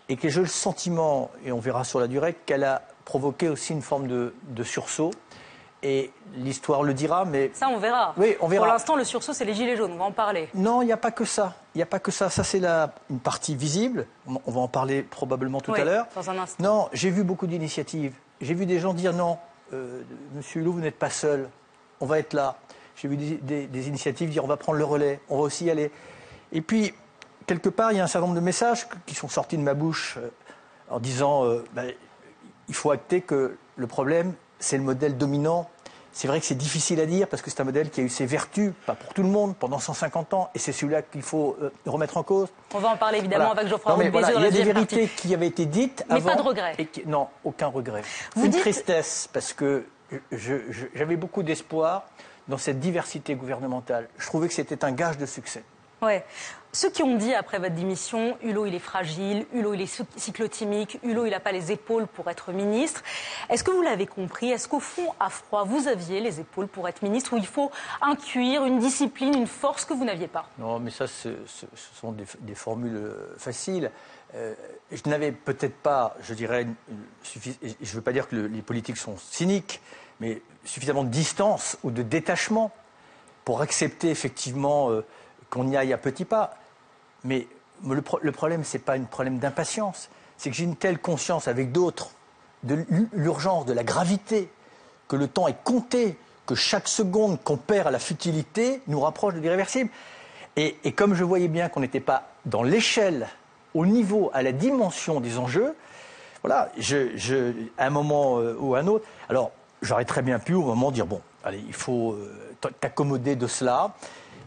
et 0.08 0.16
que 0.16 0.28
j'ai 0.28 0.40
le 0.40 0.46
sentiment, 0.46 1.30
et 1.44 1.52
on 1.52 1.58
verra 1.61 1.84
sur 1.84 2.00
la 2.00 2.06
durée, 2.06 2.34
qu'elle 2.46 2.64
a 2.64 2.82
provoqué 3.04 3.49
aussi 3.49 3.73
une 3.73 3.82
forme 3.82 4.06
de, 4.06 4.34
de 4.49 4.62
sursaut. 4.62 5.11
Et 5.82 6.11
l'histoire 6.37 6.82
le 6.82 6.94
dira, 6.94 7.26
mais 7.26 7.50
Ça, 7.52 7.68
on 7.68 7.76
verra. 7.78 8.14
Oui, 8.16 8.37
on 8.40 8.49
verra. 8.49 8.64
Pour 8.64 8.73
l'instant, 8.73 8.96
le 8.96 9.04
sursaut, 9.04 9.34
c'est 9.34 9.44
les 9.44 9.52
gilets 9.52 9.76
jaunes. 9.76 9.92
On 9.92 9.99
va 9.99 10.04
en 10.04 10.12
parler. 10.12 10.49
non, 10.54 10.80
il 10.80 10.87
n'y 10.87 10.92
a 10.92 10.96
pas 10.96 11.11
que 11.11 11.26
ça. 11.26 11.52
Il 11.75 11.78
n'y 11.78 11.82
a 11.82 11.87
pas 11.87 11.99
que 11.99 12.11
ça. 12.11 12.30
Ça, 12.30 12.42
c'est 12.42 12.58
la, 12.58 12.94
une 13.11 13.18
partie 13.20 13.54
visible. 13.54 14.06
On 14.26 14.50
va 14.50 14.61
en 14.62 14.68
parler 14.68 15.02
probablement 15.02 15.61
tout 15.61 15.73
Oui, 15.73 15.80
à 15.80 15.84
l'heure. 15.84 16.06
dans 16.14 16.30
un 16.30 16.38
instant. 16.38 16.62
Non, 16.62 16.88
j'ai 16.94 17.11
vu 17.11 17.23
beaucoup 17.23 17.46
d'initiatives. 17.46 18.14
J'ai 18.40 18.54
vu 18.54 18.64
des 18.64 18.78
gens 18.78 18.94
dire 18.94 19.12
non, 19.12 19.37
euh, 19.75 20.00
Monsieur 20.34 20.62
Hulot, 20.62 20.73
vous 20.73 20.80
n'êtes 20.80 20.99
pas 20.99 21.11
seul. 21.11 21.50
On 22.00 22.06
va 22.06 22.18
être 22.18 22.32
là. 22.32 22.56
J'ai 22.96 23.08
vu 23.08 23.18
des, 23.18 23.34
des- 23.37 23.66
des 23.66 23.88
initiatives 23.88 24.30
dire 24.30 24.42
on 24.42 24.49
va 24.49 24.56
prendre 24.56 24.78
le 24.78 24.84
relais. 24.87 25.20
On 25.28 25.37
va 25.37 25.42
aussi 25.42 25.66
y 25.66 25.70
aller. 25.70 25.90
Et 26.52 26.62
puis, 26.62 26.94
quelque 27.47 27.69
part, 27.69 27.93
il 27.93 27.99
y 27.99 28.01
a 28.01 28.05
un 28.05 28.07
certain 28.07 28.27
nombre 28.27 28.39
de 28.39 28.45
messages 28.45 28.87
qui 29.07 29.15
sont 29.15 29.29
sortis 29.29 29.57
de 29.57 29.63
ma 29.63 29.75
bouche 29.75 30.17
euh, 30.19 30.29
en 30.91 30.99
disant 31.01 31.45
euh, 31.45 31.65
ben, 31.73 31.93
il 32.69 32.75
faut 32.75 32.91
acter 32.91 33.21
que 33.21 33.57
le 33.77 33.87
problème, 33.87 34.35
c'est 34.59 34.77
le 34.77 34.83
modèle 34.83 35.17
dominant. 35.17 35.69
C'est 36.17 36.29
vrai 36.29 36.39
que 36.39 36.47
c'est 36.47 36.55
difficile 36.55 37.01
à 37.01 37.07
dire 37.07 37.27
parce 37.27 37.43
que 37.43 37.51
c'est 37.51 37.61
un 37.61 37.65
modèle 37.65 37.91
qui 37.91 38.01
a 38.01 38.05
eu 38.05 38.09
ses 38.09 38.25
vertus, 38.25 38.73
pas 38.87 38.95
pour 38.95 39.13
tout 39.13 39.25
le 39.25 39.29
monde, 39.29 39.57
pendant 39.57 39.81
150 39.81 40.33
ans, 40.33 40.49
et 40.55 40.61
c'est 40.61 40.71
celui-là 40.71 41.03
qu'il 41.03 41.23
faut 41.23 41.57
euh, 41.61 41.71
remettre 41.87 42.17
en 42.17 42.23
cause. 42.23 42.49
On 42.73 42.79
va 42.79 42.91
en 42.91 42.97
parler 42.97 43.19
évidemment 43.19 43.47
Voilà. 43.47 43.61
avec 43.63 43.71
Geoffroy 43.73 43.93
Non, 43.93 43.99
mais 43.99 44.05
Roux 44.07 44.13
voilà, 44.13 44.29
dans 44.33 44.39
Il 44.39 44.45
y 44.45 44.47
a 44.47 44.51
des 44.53 44.63
vérités 44.63 45.07
partie. 45.09 45.17
qui 45.29 45.35
avaient 45.35 45.49
été 45.49 45.67
dites 45.67 46.05
Mais 46.09 46.15
avant. 46.17 46.31
pas 46.31 46.37
de 46.37 46.43
regret. 46.43 46.75
et 46.79 46.87
qui- 46.87 47.03
non, 47.05 47.27
aucun 47.43 47.67
regret. 47.67 48.03
Vous 48.37 48.45
Une 48.45 48.51
dites- 48.53 48.61
tristesse, 48.61 49.29
parce 49.33 49.53
que 49.53 49.87
j'avais 50.31 51.17
beaucoup 51.17 51.43
d'espoir 51.43 52.05
dans 52.49 52.59
cette 52.59 52.79
diversité 52.79 53.35
gouvernementale. 53.35 54.09
Je 54.19 54.27
trouvais 54.27 54.47
que 54.49 54.55
c'était 54.55 54.85
un 54.85 54.93
gage 54.93 55.19
de 55.19 55.27
succès. 55.27 55.65
Ouais. 56.03 56.25
Ceux 56.73 56.91
qui 56.91 57.05
ont 57.05 57.17
dit 57.17 57.33
après 57.33 57.61
votre 57.61 57.77
démission, 57.77 58.37
Hulot 58.43 58.67
il 58.67 58.75
est 58.75 58.81
fragile, 58.81 59.47
Hulot 59.55 59.75
il 59.75 59.83
est 59.83 59.87
cy- 59.87 60.03
cyclotimique, 60.17 60.99
Hulot 61.05 61.25
il 61.27 61.31
n'a 61.31 61.39
pas 61.39 61.53
les 61.53 61.71
épaules 61.71 62.09
pour 62.09 62.29
être 62.29 62.51
ministre. 62.51 63.05
Est-ce 63.49 63.63
que 63.63 63.71
vous 63.71 63.81
l'avez 63.83 64.09
compris? 64.09 64.51
Est-ce 64.51 64.67
qu'au 64.67 64.81
fond, 64.81 65.07
à 65.21 65.31
froid, 65.31 65.63
vous 65.65 65.87
aviez 65.87 66.19
les 66.21 66.41
épaules 66.41 66.67
pour 66.67 66.89
être 66.89 67.03
ministre 67.03 67.35
ou 67.35 67.37
il 67.37 67.47
faut 67.47 67.71
un 68.03 68.17
cuir, 68.17 68.65
une 68.65 68.81
discipline, 68.81 69.35
une 69.37 69.47
force 69.47 69.85
que 69.85 69.95
vous 69.95 70.05
n'aviez 70.05 70.27
pas? 70.27 70.49
Non, 70.59 70.81
mais 70.81 70.91
ça, 70.91 71.07
ce, 71.07 71.29
sont 71.95 72.11
des, 72.41 72.55
formules 72.57 72.97
euh, 72.97 73.35
faciles. 73.39 73.93
Euh, 74.35 74.53
je 74.91 75.09
n'avais 75.09 75.31
peut-être 75.31 75.77
pas, 75.77 76.17
je 76.23 76.35
dirais, 76.35 76.67
je 77.23 77.39
ne 77.81 77.87
veux 77.87 78.03
pas 78.03 78.13
dire 78.13 78.27
que 78.27 78.35
le- 78.35 78.47
les 78.49 78.63
politiques 78.63 78.97
sont 78.97 79.17
cyniques, 79.17 79.81
mais 80.19 80.43
suffisamment 80.65 81.05
de 81.05 81.09
distance 81.09 81.79
ou 81.85 81.93
de 81.93 82.03
détachement 82.03 82.73
pour 83.45 83.61
accepter 83.63 84.11
effectivement 84.11 84.91
euh, 84.91 85.05
qu'on 85.51 85.69
y 85.69 85.77
aille 85.77 85.93
à 85.93 85.99
petits 85.99 86.25
pas. 86.25 86.55
Mais 87.25 87.47
le, 87.89 88.03
pro- 88.03 88.19
le 88.23 88.33
problème, 88.33 88.65
ce 88.65 88.77
n'est 88.77 88.83
pas 88.83 88.95
un 88.95 89.03
problème 89.05 89.39
d'impatience. 89.39 90.09
C'est 90.37 90.51
que 90.51 90.57
j'ai 90.57 90.65
une 90.65 90.77
telle 90.77 90.99
conscience 90.99 91.49
avec 91.49 91.73
d'autres 91.73 92.11
de 92.63 92.75
l'u- 92.89 93.09
l'urgence, 93.13 93.67
de 93.67 93.73
la 93.73 93.85
gravité, 93.85 94.51
que 95.09 95.17
le 95.17 95.29
temps 95.29 95.49
est 95.49 95.63
compté, 95.65 96.17
que 96.47 96.55
chaque 96.55 96.89
seconde 96.89 97.43
qu'on 97.43 97.57
perd 97.57 97.87
à 97.89 97.91
la 97.91 97.99
futilité 97.99 98.81
nous 98.87 99.01
rapproche 99.01 99.35
de 99.35 99.41
l'irréversible. 99.41 99.91
Et, 100.57 100.77
comme 100.93 101.15
je 101.15 101.25
voyais 101.25 101.49
bien 101.49 101.69
qu'on 101.69 101.81
n'était 101.81 102.01
pas 102.01 102.29
dans 102.47 102.63
l'échelle, 102.63 103.29
au 103.75 103.87
niveau, 103.87 104.31
à 104.35 104.43
la 104.43 104.53
dimension 104.53 105.21
des 105.21 105.37
enjeux, 105.39 105.75
voilà, 106.43 106.71
je, 106.79 107.17
je- 107.17 107.53
à 107.77 107.87
un 107.87 107.91
moment 107.91 108.39
euh, 108.39 108.55
ou 108.59 108.75
à 108.75 108.79
un 108.81 108.87
autre, 108.87 109.05
alors 109.29 109.51
j'aurais 109.83 110.05
très 110.05 110.23
bien 110.23 110.39
pu 110.39 110.55
au 110.55 110.63
moment 110.63 110.91
dire 110.93 111.07
bon, 111.07 111.21
allez, 111.43 111.63
il 111.67 111.73
faut 111.75 112.13
euh, 112.13 112.55
t'accommoder 112.81 113.35
de 113.37 113.47
cela, 113.47 113.95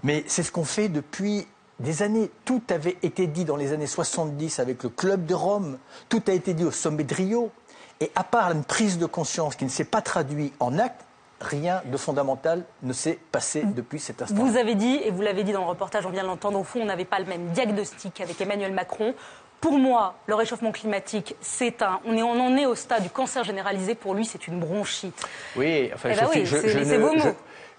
mais 0.04 0.24
c'est 0.28 0.44
ce 0.44 0.52
qu'on 0.52 0.64
fait 0.66 0.90
depuis 0.90 1.48
des 1.80 2.02
années. 2.02 2.30
Tout 2.46 2.62
avait 2.70 2.98
été 3.04 3.28
dit 3.28 3.46
dans 3.46 3.56
les 3.56 3.74
années 3.74 3.88
70 3.88 4.60
avec 4.60 4.84
le 4.84 4.90
Club 4.90 5.26
de 5.26 5.34
Rome, 5.34 5.78
tout 6.10 6.22
a 6.28 6.32
été 6.32 6.54
dit 6.54 6.64
au 6.66 6.72
sommet 6.72 7.04
de 7.04 7.14
Rio, 7.14 7.52
et 8.00 8.12
à 8.16 8.24
part 8.24 8.52
une 8.52 8.64
prise 8.64 8.98
de 9.00 9.06
conscience 9.06 9.56
qui 9.56 9.66
ne 9.66 9.70
s'est 9.70 9.84
pas 9.84 10.02
traduite 10.02 10.54
en 10.60 10.78
acte, 10.80 11.02
rien 11.42 11.82
de 11.86 11.98
fondamental 11.98 12.64
ne 12.84 12.94
s'est 12.94 13.20
passé 13.32 13.62
depuis 13.64 14.00
cet 14.00 14.22
instant. 14.22 14.36
Vous 14.36 14.58
avez 14.58 14.74
dit, 14.76 15.00
et 15.04 15.12
vous 15.12 15.22
l'avez 15.22 15.44
dit 15.44 15.52
dans 15.52 15.62
le 15.62 15.68
reportage, 15.70 16.06
on 16.06 16.10
vient 16.10 16.24
de 16.24 16.28
l'entendre, 16.28 16.60
au 16.60 16.64
fond, 16.64 16.82
on 16.82 16.86
n'avait 16.86 17.06
pas 17.06 17.20
le 17.20 17.26
même 17.26 17.48
diagnostic 17.50 18.22
avec 18.22 18.40
Emmanuel 18.42 18.74
Macron. 18.74 19.14
Pour 19.62 19.74
moi, 19.80 20.16
le 20.28 20.36
réchauffement 20.36 20.72
climatique, 20.72 21.36
c'est 21.42 21.82
un. 21.82 22.00
On, 22.06 22.16
est, 22.16 22.22
on 22.22 22.40
en 22.40 22.56
est 22.58 22.68
au 22.68 22.76
stade 22.76 23.02
du 23.02 23.10
cancer 23.10 23.44
généralisé. 23.44 23.96
Pour 23.96 24.14
lui, 24.14 24.24
c'est 24.24 24.48
une 24.48 24.60
bronchite. 24.60 25.20
Oui, 25.56 25.90
enfin, 25.96 26.10
Eh 26.12 26.16
je, 26.16 26.20
ben 26.20 26.28
oui, 26.36 26.46
c'est- 26.48 26.98
mots. 27.00 27.10
je- 27.18 27.30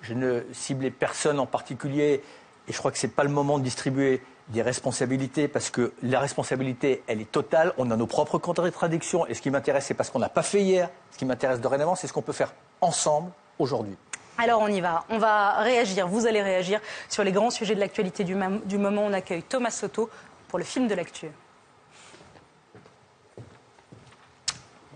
je 0.02 0.14
ne 0.14 0.42
ciblais 0.52 0.90
personne 0.90 1.38
en 1.38 1.46
particulier 1.46 2.22
et 2.66 2.72
je 2.72 2.78
crois 2.78 2.90
que 2.90 2.98
ce 2.98 3.06
n'est 3.06 3.12
pas 3.12 3.24
le 3.24 3.30
moment 3.30 3.58
de 3.58 3.64
distribuer 3.64 4.22
des 4.48 4.62
responsabilités 4.62 5.48
parce 5.48 5.70
que 5.70 5.92
la 6.02 6.20
responsabilité, 6.20 7.02
elle 7.06 7.20
est 7.20 7.30
totale. 7.30 7.72
On 7.78 7.90
a 7.90 7.96
nos 7.96 8.06
propres 8.06 8.38
contradictions 8.38 9.26
et 9.26 9.34
ce 9.34 9.42
qui 9.42 9.50
m'intéresse, 9.50 9.86
c'est 9.86 9.94
parce 9.94 10.10
qu'on 10.10 10.18
n'a 10.18 10.28
pas 10.28 10.42
fait 10.42 10.62
hier. 10.62 10.90
Ce 11.10 11.18
qui 11.18 11.24
m'intéresse 11.24 11.60
dorénavant, 11.60 11.94
c'est 11.94 12.06
ce 12.06 12.12
qu'on 12.12 12.22
peut 12.22 12.32
faire 12.32 12.54
ensemble 12.80 13.30
aujourd'hui. 13.58 13.96
Alors 14.38 14.60
on 14.62 14.68
y 14.68 14.80
va, 14.80 15.04
on 15.10 15.18
va 15.18 15.60
réagir, 15.62 16.06
vous 16.06 16.26
allez 16.26 16.40
réagir 16.40 16.80
sur 17.08 17.24
les 17.24 17.32
grands 17.32 17.50
sujets 17.50 17.74
de 17.74 17.80
l'actualité 17.80 18.22
du, 18.22 18.36
du 18.66 18.78
moment. 18.78 19.02
On 19.02 19.12
accueille 19.12 19.42
Thomas 19.42 19.72
Soto 19.72 20.08
pour 20.46 20.58
le 20.58 20.64
film 20.64 20.86
de 20.86 20.94
l'actu. 20.94 21.26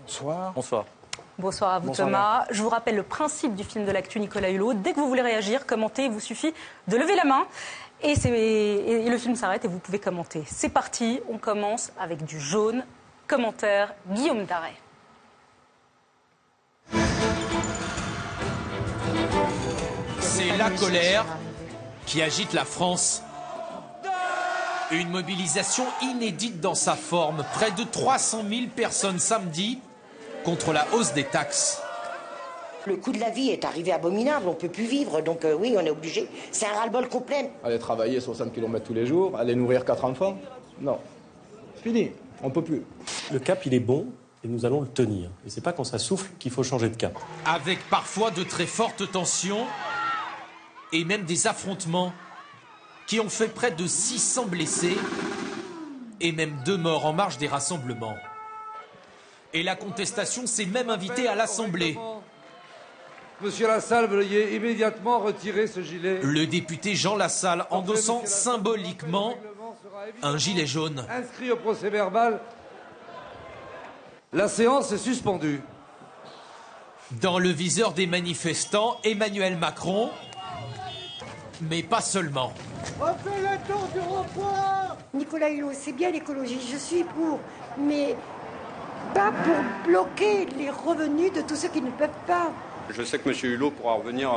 Bonsoir. 0.01 0.53
Bonsoir. 0.53 0.85
Bonsoir 1.43 1.73
à 1.73 1.79
vous 1.79 1.87
Bonsoir, 1.87 2.07
Thomas. 2.07 2.45
Je 2.51 2.63
vous 2.63 2.69
rappelle 2.69 2.95
le 2.95 3.03
principe 3.03 3.53
du 3.53 3.65
film 3.65 3.83
de 3.83 3.91
l'actu 3.91 4.17
Nicolas 4.17 4.49
Hulot. 4.49 4.75
Dès 4.75 4.93
que 4.93 5.01
vous 5.01 5.09
voulez 5.09 5.21
réagir, 5.21 5.65
commenter, 5.65 6.05
il 6.05 6.11
vous 6.11 6.21
suffit 6.21 6.53
de 6.87 6.95
lever 6.95 7.17
la 7.17 7.25
main 7.25 7.45
et 8.01 8.13
le 8.15 9.17
film 9.17 9.35
s'arrête 9.35 9.65
et 9.65 9.67
vous 9.67 9.79
pouvez 9.79 9.99
commenter. 9.99 10.45
C'est 10.47 10.69
parti, 10.69 11.19
on 11.29 11.37
commence 11.37 11.91
avec 11.99 12.23
du 12.23 12.39
jaune. 12.39 12.85
Commentaire 13.27 13.93
Guillaume 14.09 14.45
Darret. 14.45 14.71
C'est 20.21 20.55
la 20.57 20.69
colère 20.69 21.25
qui 22.05 22.21
agite 22.21 22.53
la 22.53 22.63
France. 22.63 23.21
Une 24.91 25.09
mobilisation 25.09 25.83
inédite 26.01 26.61
dans 26.61 26.75
sa 26.75 26.95
forme. 26.95 27.43
Près 27.53 27.71
de 27.71 27.83
300 27.83 28.43
000 28.47 28.67
personnes 28.73 29.19
samedi 29.19 29.81
contre 30.43 30.73
la 30.73 30.85
hausse 30.93 31.13
des 31.13 31.23
taxes. 31.23 31.81
Le 32.85 32.97
coût 32.97 33.13
de 33.13 33.19
la 33.19 33.29
vie 33.29 33.49
est 33.49 33.63
arrivé 33.63 33.93
abominable, 33.93 34.47
on 34.47 34.53
peut 34.53 34.67
plus 34.67 34.85
vivre, 34.85 35.21
donc 35.21 35.45
euh, 35.45 35.55
oui, 35.57 35.73
on 35.77 35.85
est 35.85 35.89
obligé. 35.89 36.27
C'est 36.51 36.65
un 36.65 36.73
ras-le-bol 36.73 37.07
complet. 37.07 37.49
Aller 37.63 37.79
travailler 37.79 38.19
60 38.19 38.51
km 38.53 38.85
tous 38.85 38.93
les 38.93 39.05
jours, 39.05 39.37
aller 39.37 39.55
nourrir 39.55 39.85
quatre 39.85 40.03
enfants 40.03 40.37
Non. 40.81 40.97
C'est 41.75 41.83
fini, 41.83 42.11
on 42.41 42.49
peut 42.49 42.61
plus. 42.61 42.83
Le 43.31 43.39
cap, 43.39 43.65
il 43.65 43.73
est 43.73 43.79
bon 43.79 44.07
et 44.43 44.49
nous 44.49 44.65
allons 44.65 44.81
le 44.81 44.87
tenir. 44.87 45.29
Et 45.45 45.49
c'est 45.49 45.61
pas 45.61 45.71
quand 45.71 45.85
ça 45.85 45.97
souffle 45.97 46.29
qu'il 46.39 46.51
faut 46.51 46.63
changer 46.63 46.89
de 46.89 46.97
cap. 46.97 47.17
Avec 47.45 47.79
parfois 47.89 48.31
de 48.31 48.43
très 48.43 48.65
fortes 48.65 49.09
tensions 49.09 49.65
et 50.91 51.05
même 51.05 51.23
des 51.23 51.47
affrontements 51.47 52.11
qui 53.07 53.21
ont 53.21 53.29
fait 53.29 53.47
près 53.47 53.71
de 53.71 53.87
600 53.87 54.47
blessés 54.47 54.97
et 56.19 56.33
même 56.33 56.53
deux 56.65 56.77
morts 56.77 57.05
en 57.05 57.13
marge 57.13 57.37
des 57.37 57.47
rassemblements. 57.47 58.15
Et 59.53 59.63
la 59.63 59.75
contestation 59.75 60.47
s'est 60.47 60.65
même 60.65 60.89
invitée 60.89 61.27
à 61.27 61.35
l'Assemblée. 61.35 61.97
Monsieur 63.41 63.67
Lassalle, 63.67 64.07
veuillez 64.07 64.55
immédiatement 64.55 65.19
retirer 65.19 65.67
ce 65.67 65.81
gilet. 65.81 66.19
Le 66.23 66.47
député 66.47 66.95
Jean 66.95 67.15
Lassalle 67.15 67.65
endossant 67.69 68.21
symboliquement 68.25 69.35
un 70.21 70.37
gilet 70.37 70.65
jaune. 70.65 71.05
Inscrit 71.09 71.51
au 71.51 71.57
procès 71.57 71.89
verbal. 71.89 72.39
La 74.31 74.47
séance 74.47 74.91
est 74.91 74.97
suspendue. 74.97 75.61
Dans 77.21 77.37
le 77.37 77.49
viseur 77.49 77.93
des 77.93 78.07
manifestants, 78.07 78.97
Emmanuel 79.03 79.57
Macron, 79.57 80.09
mais 81.61 81.83
pas 81.83 82.01
seulement. 82.01 82.53
On 82.99 83.05
fait 83.05 83.41
le 83.41 83.71
tour 83.71 83.87
du 83.93 83.99
rond-point 83.99 84.97
Nicolas 85.13 85.49
Hulot, 85.49 85.71
c'est 85.73 85.91
bien 85.91 86.09
l'écologie, 86.09 86.59
je 86.71 86.77
suis 86.77 87.03
pour, 87.03 87.39
mais 87.77 88.15
pas 89.13 89.31
pour 89.31 89.55
bloquer 89.85 90.45
les 90.57 90.69
revenus 90.69 91.31
de 91.33 91.41
tous 91.41 91.55
ceux 91.55 91.69
qui 91.69 91.81
ne 91.81 91.91
peuvent 91.91 92.09
pas. 92.27 92.51
Je 92.89 93.03
sais 93.03 93.19
que 93.19 93.29
M. 93.29 93.35
Hulot 93.43 93.71
pourra 93.71 93.93
revenir 93.93 94.29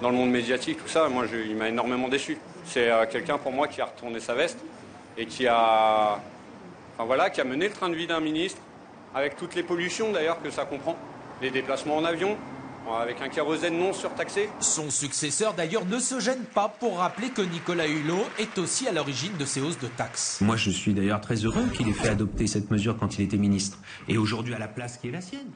dans 0.00 0.10
le 0.10 0.16
monde 0.16 0.30
médiatique, 0.30 0.78
tout 0.82 0.88
ça. 0.88 1.08
Moi, 1.08 1.24
il 1.32 1.56
m'a 1.56 1.68
énormément 1.68 2.08
déçu. 2.08 2.38
C'est 2.64 2.90
euh, 2.90 3.06
quelqu'un 3.06 3.38
pour 3.38 3.52
moi 3.52 3.68
qui 3.68 3.80
a 3.80 3.86
retourné 3.86 4.20
sa 4.20 4.34
veste 4.34 4.58
et 5.16 5.26
qui 5.26 5.46
a, 5.46 6.20
enfin 6.94 7.04
voilà, 7.04 7.30
qui 7.30 7.40
a 7.40 7.44
mené 7.44 7.68
le 7.68 7.72
train 7.72 7.88
de 7.88 7.94
vie 7.94 8.06
d'un 8.06 8.20
ministre 8.20 8.60
avec 9.14 9.36
toutes 9.36 9.54
les 9.54 9.62
pollutions 9.62 10.12
d'ailleurs 10.12 10.40
que 10.42 10.50
ça 10.50 10.64
comprend, 10.64 10.96
les 11.40 11.50
déplacements 11.50 11.96
en 11.96 12.04
avion, 12.04 12.36
avec 12.90 13.22
un 13.22 13.28
kérosène 13.28 13.78
non 13.78 13.92
surtaxé. 13.92 14.48
Son 14.60 14.90
successeur 14.90 15.54
d'ailleurs 15.54 15.84
ne 15.86 15.98
se 15.98 16.20
gêne 16.20 16.44
pas 16.54 16.68
pour 16.68 16.98
rappeler 16.98 17.30
que 17.30 17.42
Nicolas 17.42 17.86
Hulot 17.86 18.24
est 18.38 18.58
aussi 18.58 18.88
à 18.88 18.92
l'origine 18.92 19.36
de 19.38 19.44
ces 19.44 19.60
hausses 19.60 19.78
de 19.78 19.88
taxes. 19.88 20.40
Moi, 20.40 20.56
je 20.56 20.70
suis 20.70 20.92
d'ailleurs 20.92 21.20
très 21.20 21.36
heureux 21.36 21.66
qu'il 21.76 21.88
ait 21.88 21.92
fait 21.92 22.08
adopter 22.08 22.46
cette 22.46 22.70
mesure 22.70 22.96
quand 22.98 23.18
il 23.18 23.24
était 23.24 23.36
ministre. 23.36 23.78
Et 24.08 24.18
aujourd'hui, 24.18 24.54
à 24.54 24.58
la 24.58 24.68
place 24.68 24.98
qui 24.98 25.08
est 25.08 25.12
la 25.12 25.20
sienne. 25.20 25.50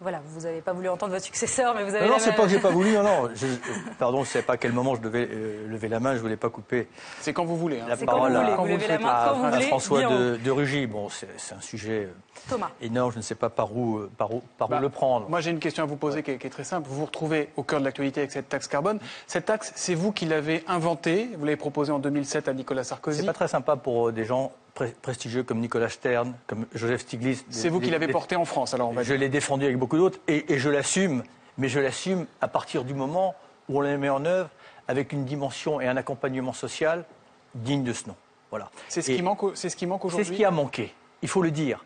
Voilà, 0.00 0.20
vous 0.24 0.40
n'avez 0.40 0.62
pas 0.62 0.72
voulu 0.72 0.88
entendre 0.88 1.12
votre 1.12 1.24
successeur, 1.26 1.74
mais 1.74 1.84
vous 1.84 1.94
avez 1.94 2.08
Non, 2.08 2.14
c'est 2.18 2.32
pas 2.32 2.44
que 2.44 2.48
j'ai 2.48 2.58
pas 2.58 2.70
voulu, 2.70 2.92
non, 2.94 3.02
non. 3.02 3.28
Je- 3.34 3.46
pardon, 3.98 4.18
je 4.18 4.28
ne 4.28 4.32
sais 4.32 4.42
pas 4.42 4.54
à 4.54 4.56
quel 4.56 4.72
moment 4.72 4.94
je 4.94 5.02
devais 5.02 5.28
euh, 5.30 5.68
lever 5.68 5.88
la 5.88 6.00
main, 6.00 6.14
je 6.14 6.20
voulais 6.20 6.38
pas 6.38 6.48
couper 6.48 6.88
C'est 7.20 7.34
quand 7.34 7.44
vous 7.44 7.56
voulez. 7.58 7.80
hein. 7.80 7.86
la 7.86 7.96
C'est 7.96 8.06
quand 8.06 8.12
parole 8.12 8.32
vous 8.32 8.38
voulez, 8.40 8.52
à, 8.52 8.56
vous 8.56 8.66
levez 8.66 8.86
la 8.88 8.98
main 8.98 9.08
à- 9.08 9.28
quand 9.28 9.38
vous 9.40 9.44
à 9.44 9.50
voulez, 9.50 9.66
François 9.66 10.02
de, 10.04 10.36
de 10.42 10.50
Rugy. 10.50 10.86
Bon, 10.86 11.08
c'est 11.10 11.54
un 11.54 11.60
sujet 11.60 12.04
euh, 12.06 12.12
Thomas. 12.48 12.70
énorme, 12.80 13.12
je 13.12 13.18
ne 13.18 13.22
sais 13.22 13.34
pas 13.34 13.50
par 13.50 13.76
où, 13.76 13.98
euh, 13.98 14.10
par 14.16 14.32
où, 14.32 14.42
par 14.56 14.68
où 14.68 14.70
Bah, 14.70 14.80
le 14.80 14.88
prendre. 14.88 15.28
Moi, 15.28 15.40
j'ai 15.42 15.50
une 15.50 15.58
question 15.58 15.82
à 15.82 15.86
vous 15.86 15.96
poser 15.96 16.22
qui 16.22 16.30
est, 16.30 16.38
qui 16.38 16.46
est 16.46 16.50
très 16.50 16.64
simple. 16.64 16.88
Vous 16.88 16.96
vous 16.96 17.04
retrouvez 17.06 17.50
au 17.56 17.62
cœur 17.62 17.80
de 17.80 17.84
l'actualité 17.84 18.20
avec 18.20 18.32
cette 18.32 18.48
taxe 18.48 18.68
carbone. 18.68 18.98
Cette 19.26 19.44
taxe, 19.44 19.70
c'est 19.76 19.94
vous 19.94 20.12
qui 20.12 20.24
l'avez 20.24 20.64
inventée. 20.66 21.28
Vous 21.36 21.44
l'avez 21.44 21.56
proposée 21.56 21.92
en 21.92 21.98
2007 21.98 22.48
à 22.48 22.54
Nicolas 22.54 22.84
Sarkozy. 22.84 23.20
C'est 23.20 23.26
pas 23.26 23.32
très 23.34 23.48
sympa 23.48 23.76
pour 23.76 24.12
des 24.12 24.24
gens 24.24 24.50
prestigieux 25.02 25.42
comme 25.42 25.58
Nicolas 25.60 25.88
Stern, 25.88 26.34
comme 26.46 26.66
Joseph 26.74 27.02
Stiglitz. 27.02 27.44
C'est 27.50 27.68
vous 27.68 27.78
qui 27.80 27.86
Les- 27.86 27.92
l'avez 27.92 28.06
les- 28.06 28.12
portée 28.12 28.36
en 28.36 28.44
France, 28.44 28.74
alors 28.74 28.88
on 28.88 28.92
va 28.92 29.02
Je 29.02 29.14
l'ai 29.14 29.28
défendu 29.28 29.64
avec 29.64 29.78
beaucoup 29.78 29.96
d'autres 29.96 30.18
et, 30.28 30.52
et 30.52 30.58
je 30.58 30.68
l'assume, 30.70 31.22
mais 31.58 31.68
je 31.68 31.80
l'assume 31.80 32.26
à 32.40 32.48
partir 32.48 32.84
du 32.84 32.94
moment 32.94 33.34
où 33.68 33.78
on 33.78 33.80
la 33.80 33.96
met 33.96 34.08
en 34.08 34.24
œuvre 34.24 34.48
avec 34.88 35.12
une 35.12 35.24
dimension 35.24 35.80
et 35.80 35.86
un 35.86 35.96
accompagnement 35.96 36.52
social 36.52 37.04
digne 37.54 37.84
de 37.84 37.92
ce 37.92 38.08
nom. 38.08 38.16
Voilà. 38.50 38.70
C'est 38.88 39.02
ce, 39.02 39.12
qui 39.12 39.22
manque 39.22 39.42
c'est 39.54 39.68
ce 39.68 39.76
qui 39.76 39.86
manque 39.86 40.00
C'est 40.02 40.06
aujourd'hui. 40.08 40.26
ce 40.26 40.32
qui 40.32 40.44
a 40.44 40.50
manqué. 40.50 40.92
Il 41.22 41.28
faut 41.28 41.42
le 41.42 41.50
dire. 41.52 41.84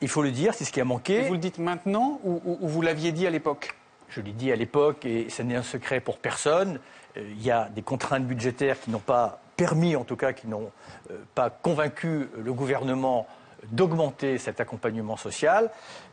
Il 0.00 0.08
faut 0.08 0.22
le 0.22 0.30
dire, 0.30 0.54
c'est 0.54 0.64
ce 0.64 0.72
qui 0.72 0.80
a 0.80 0.84
manqué. 0.84 1.18
Et 1.18 1.22
vous 1.28 1.32
le 1.34 1.38
dites 1.38 1.58
maintenant 1.58 2.20
ou, 2.24 2.40
ou- 2.44 2.58
ou 2.60 2.68
vous 2.68 2.82
l'aviez 2.82 3.10
dit 3.12 3.26
à 3.26 3.30
l'époque? 3.30 3.74
Je 4.10 4.20
l'ai 4.20 4.32
dit 4.32 4.52
à 4.52 4.56
l'époque, 4.56 5.04
et 5.06 5.28
ce 5.30 5.42
n'est 5.42 5.56
un 5.56 5.62
secret 5.62 5.98
pour 5.98 6.18
personne, 6.18 6.78
euh, 7.16 7.22
il 7.36 7.42
y 7.42 7.50
a 7.50 7.68
des 7.70 7.82
contraintes 7.82 8.24
budgétaires 8.26 8.78
qui 8.80 8.90
n'ont 8.90 8.98
pas 9.00 9.40
permis, 9.56 9.96
en 9.96 10.04
tout 10.04 10.16
cas, 10.16 10.32
qui 10.32 10.46
n'ont 10.46 10.70
euh, 11.10 11.18
pas 11.34 11.50
convaincu 11.50 12.28
le 12.36 12.52
gouvernement 12.52 13.26
d'augmenter 13.70 14.38
cet 14.38 14.60
accompagnement 14.60 15.16
social. 15.16 15.70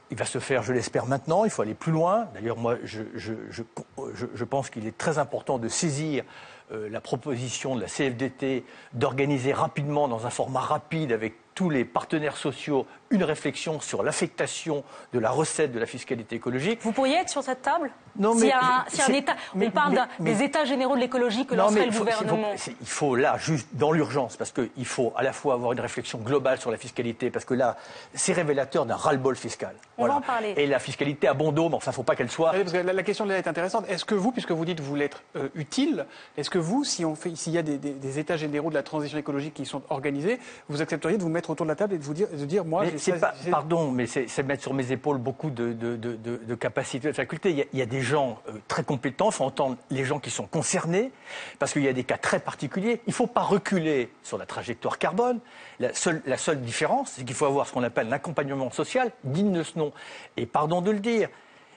Il 0.10 0.18
va 0.18 0.26
se 0.26 0.40
faire, 0.40 0.64
je 0.64 0.74
l'espère, 0.74 1.06
maintenant. 1.06 1.46
Il 1.46 1.52
faut 1.52 1.62
aller 1.62 1.74
plus 1.74 1.92
loin. 1.92 2.28
D'ailleurs, 2.34 2.58
moi, 2.58 2.78
je, 2.84 4.44
pense 4.44 4.70
qu'il 4.70 4.88
est 4.88 4.98
très 4.98 5.18
important 5.18 5.58
de 5.58 5.68
saisir 5.68 6.24
euh, 6.72 6.90
la 6.90 7.02
proposition 7.02 7.76
de 7.76 7.82
la 7.82 7.88
CFDT 7.88 8.66
d'organiser 8.94 9.54
rapidement, 9.54 10.08
dans 10.08 10.26
un 10.26 10.30
format 10.30 10.60
rapide, 10.60 11.12
avec 11.12 11.34
tous 11.56 11.70
les 11.70 11.84
partenaires 11.86 12.38
sociaux, 12.38 12.86
une 13.10 13.24
réflexion 13.26 13.82
sur 13.82 14.04
l'affectation 14.04 14.84
de 15.14 15.20
la 15.20 15.30
recette 15.30 15.74
de 15.74 15.80
la 15.80 15.86
fiscalité 15.86 16.38
écologique. 16.38 16.80
Vous 16.82 16.94
pourriez 16.94 17.16
être 17.18 17.30
sur 17.30 17.44
cette 17.44 17.62
table 17.62 17.92
Non, 18.18 18.32
S'il 18.34 18.42
mais 18.44 18.48
y 18.48 18.52
a 18.52 18.60
un, 18.60 18.86
c'est- 18.88 19.14
État, 19.18 19.36
mais- 19.54 19.68
on 19.68 19.72
parle 19.72 19.90
mais- 19.92 19.96
d'un- 19.98 20.08
mais- 20.20 20.34
des 20.34 20.44
États 20.44 20.64
généraux 20.66 20.96
de 20.96 21.02
l'écologie 21.02 21.46
que 21.46 21.54
lancerait 21.56 21.82
le 21.82 21.86
il 21.88 21.92
faut- 21.94 22.06
il 22.06 22.12
faut- 22.14 22.20
gouvernement. 22.24 22.54
c'est- 22.56 22.76
il 22.80 22.88
faut 22.88 23.16
là, 23.16 23.38
juste 23.38 23.68
dans 23.74 23.92
l'urgence, 23.92 24.38
parce 24.38 24.52
qu'il 24.52 24.86
faut 24.86 25.14
à 25.18 25.24
la 25.24 25.34
fois 25.34 25.54
avoir 25.56 25.74
une 25.74 25.80
réflexion 25.82 26.20
globale 26.20 26.58
sur 26.60 26.72
la 26.72 26.78
fiscalité, 26.78 27.30
parce 27.30 27.44
que 27.46 27.54
là, 27.54 27.76
c'est 28.14 28.32
révélateur 28.34 28.86
d'un 28.86 28.96
ras-le-bol 28.96 29.36
fiscal. 29.36 29.76
On 29.98 30.08
va 30.08 30.16
en 30.16 30.22
parler. 30.22 30.54
Et 30.56 30.66
la 30.68 30.80
fiscalité 30.80 31.28
a 31.28 31.34
bon 31.34 31.52
dos, 31.52 31.68
mais 31.68 31.76
enfin, 31.76 31.92
il 31.92 31.94
ne 31.94 31.96
faut 31.96 32.04
pas 32.04 32.16
qu'elle 32.16 32.32
soit. 32.32 32.52
Oui, 32.54 32.60
parce 32.62 32.72
que 32.72 32.78
la, 32.78 32.94
la 32.94 33.04
question 33.04 33.26
de 33.26 33.32
là 33.32 33.38
est 33.38 33.48
intéressante. 33.48 33.86
Est-ce 33.90 34.06
que 34.06 34.16
vous, 34.16 34.32
puisque 34.32 34.52
vous 34.52 34.64
dites 34.66 34.78
que 34.78 34.84
vous 34.84 34.90
voulez 34.90 35.06
être 35.06 35.22
euh, 35.36 35.50
utile, 35.56 36.06
est-ce 36.38 36.50
que 36.50 36.58
vous, 36.60 36.84
si 36.86 37.04
on 37.06 37.16
fait, 37.16 37.36
s'il 37.36 37.54
y 37.54 37.58
a 37.58 37.62
des, 37.62 37.78
des- 37.78 37.92
des 37.92 38.20
états 38.20 38.38
généraux 38.38 38.70
de 38.70 38.76
la 38.76 38.84
transition 38.84 39.18
écologique 39.18 39.54
qui 39.54 39.66
sont 39.66 39.82
organisés, 39.90 40.40
vous 40.70 40.82
accepteriez 40.82 41.18
de 41.18 41.24
vous 41.24 41.30
mettre 41.30 41.41
autour 41.50 41.66
de 41.66 41.72
la 41.72 41.76
table 41.76 41.94
et 41.94 41.98
de 41.98 42.04
vous 42.04 42.14
dire, 42.14 42.28
de 42.30 42.46
dire 42.46 42.64
moi, 42.66 42.84
Mais 42.86 42.98
ça- 42.98 43.14
pas, 43.18 43.34
pardon, 43.50 43.92
mais 43.92 44.06
c'est 44.08 44.44
mettre 44.44 44.62
sur 44.64 44.74
mes 44.74 44.92
épaules 44.92 45.18
beaucoup 45.18 45.50
de, 45.50 45.74
de, 45.74 45.96
de, 45.96 46.56
capacités, 46.56 47.08
de 47.10 47.14
facultés. 47.14 47.50
Il 47.52 47.58
y 47.58 47.62
a, 47.62 47.66
il 47.74 47.80
y 47.80 47.82
a 47.82 47.86
des 47.86 48.02
gens 48.02 48.40
euh, 48.50 48.54
très 48.68 48.84
compétents, 48.84 49.30
il 49.30 49.34
faut 49.34 49.44
entendre 49.44 49.78
les 49.90 50.04
gens 50.06 50.20
qui 50.20 50.30
sont 50.30 50.46
concernés, 50.46 51.12
parce 51.60 51.74
qu'il 51.74 51.84
y 51.84 51.88
a 51.88 51.94
des 51.94 52.04
cas 52.04 52.18
très 52.18 52.40
particuliers. 52.40 53.02
Il 53.08 53.12
ne 53.12 53.16
faut 53.16 53.28
pas 53.28 53.42
reculer 53.42 54.12
sur 54.24 54.38
la 54.38 54.46
trajectoire 54.46 54.98
carbone. 54.98 55.40
La 55.80 55.94
seule, 55.94 56.22
la 56.26 56.38
seule 56.38 56.62
différence, 56.62 57.14
c'est 57.16 57.24
qu'il 57.26 57.36
faut 57.36 57.46
avoir 57.46 57.68
ce 57.68 57.74
qu'on 57.74 57.84
appelle 57.84 58.10
l'accompagnement 58.10 58.70
social 58.72 59.12
digne 59.24 59.52
de 59.54 59.64
ce 59.64 59.78
nom. 59.80 59.92
Et 60.38 60.46
pardon 60.46 60.82
de 60.82 60.92
le 60.92 61.00
dire, 61.00 61.30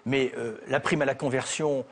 mais 0.06 0.32
euh, 0.36 0.58
la 0.68 0.80
prime 0.80 1.02
à 1.02 1.06
la 1.06 1.14
conversion, 1.14 1.84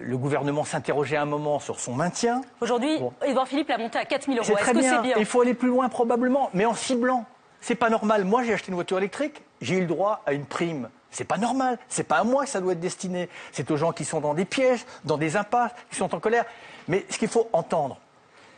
le 0.00 0.18
gouvernement 0.18 0.64
s'interrogeait 0.64 1.16
un 1.16 1.24
moment 1.24 1.58
sur 1.60 1.80
son 1.80 1.94
maintien. 1.94 2.42
Aujourd'hui, 2.60 2.98
Édouard 3.24 3.48
Philippe 3.48 3.68
l'a 3.68 3.78
monté 3.78 3.98
à 3.98 4.04
4 4.04 4.26
000 4.26 4.36
euros. 4.36 4.44
C'est 4.46 4.54
très 4.54 4.74
bien 4.74 5.02
Il 5.16 5.24
faut 5.24 5.40
aller 5.40 5.54
plus 5.54 5.68
loin 5.68 5.88
probablement, 5.88 6.50
mais 6.54 6.64
en 6.64 6.74
ciblant. 6.74 7.24
C'est 7.60 7.74
pas 7.74 7.90
normal. 7.90 8.24
Moi, 8.24 8.44
j'ai 8.44 8.52
acheté 8.52 8.68
une 8.68 8.74
voiture 8.74 8.98
électrique, 8.98 9.42
j'ai 9.60 9.76
eu 9.76 9.80
le 9.80 9.86
droit 9.86 10.22
à 10.26 10.32
une 10.32 10.44
prime. 10.44 10.88
C'est 11.10 11.24
pas 11.24 11.38
normal. 11.38 11.78
C'est 11.88 12.04
pas 12.04 12.18
à 12.18 12.24
moi 12.24 12.44
que 12.44 12.50
ça 12.50 12.60
doit 12.60 12.72
être 12.72 12.80
destiné. 12.80 13.28
C'est 13.52 13.70
aux 13.70 13.76
gens 13.76 13.92
qui 13.92 14.04
sont 14.04 14.20
dans 14.20 14.34
des 14.34 14.44
pièges, 14.44 14.84
dans 15.04 15.16
des 15.16 15.36
impasses, 15.36 15.72
qui 15.90 15.96
sont 15.96 16.14
en 16.14 16.20
colère. 16.20 16.44
Mais 16.88 17.06
ce 17.08 17.18
qu'il 17.18 17.28
faut 17.28 17.48
entendre, 17.52 17.98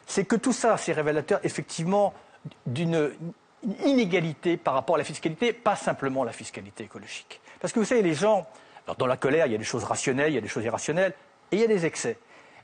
c'est 0.06 0.24
que 0.24 0.36
tout 0.36 0.52
ça, 0.52 0.76
c'est 0.76 0.92
révélateur 0.92 1.38
effectivement 1.44 2.12
d'une 2.66 3.12
inégalité 3.84 4.56
par 4.56 4.74
rapport 4.74 4.96
à 4.96 4.98
la 4.98 5.04
fiscalité, 5.04 5.52
pas 5.52 5.76
simplement 5.76 6.24
la 6.24 6.32
fiscalité 6.32 6.84
écologique. 6.84 7.40
Parce 7.60 7.72
que 7.72 7.78
vous 7.78 7.84
savez, 7.84 8.02
les 8.02 8.14
gens, 8.14 8.46
alors 8.88 8.96
dans 8.96 9.06
la 9.06 9.18
colère, 9.18 9.44
il 9.44 9.52
y 9.52 9.54
a 9.54 9.58
des 9.58 9.64
choses 9.64 9.84
rationnelles, 9.84 10.32
il 10.32 10.34
y 10.34 10.38
a 10.38 10.40
des 10.40 10.48
choses 10.48 10.64
irrationnelles, 10.64 11.12
et 11.52 11.56
il 11.56 11.60
y 11.60 11.64
a 11.64 11.66
des 11.66 11.84
excès. 11.84 12.16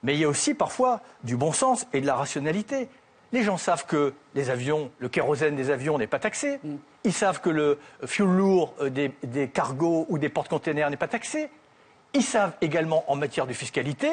Mais 0.03 0.15
il 0.15 0.21
y 0.21 0.25
a 0.25 0.29
aussi 0.29 0.55
parfois 0.55 1.03
du 1.23 1.37
bon 1.37 1.53
sens 1.53 1.87
et 1.93 2.01
de 2.01 2.07
la 2.07 2.15
rationalité. 2.15 2.89
Les 3.33 3.43
gens 3.43 3.59
savent 3.59 3.85
que 3.85 4.15
les 4.35 4.49
avions, 4.49 4.91
le 5.01 5.11
kérosène 5.11 5.55
des 5.55 5.69
avions 5.69 5.99
n'est 5.99 6.07
pas 6.07 6.19
taxé. 6.19 6.61
Ils 7.05 7.13
savent 7.13 7.43
que 7.43 7.51
le 7.51 7.79
fuel 8.07 8.29
lourd 8.29 8.73
euh, 8.81 8.89
des, 8.89 9.13
des 9.23 9.49
cargos 9.49 10.07
ou 10.09 10.17
des 10.17 10.31
porte-containers 10.31 10.89
n'est 10.89 10.97
pas 10.97 11.09
taxé. 11.09 11.51
Ils 12.15 12.23
savent 12.23 12.55
également 12.63 13.05
en 13.09 13.17
matière 13.17 13.47
de 13.47 13.53
fiscalité 13.53 14.09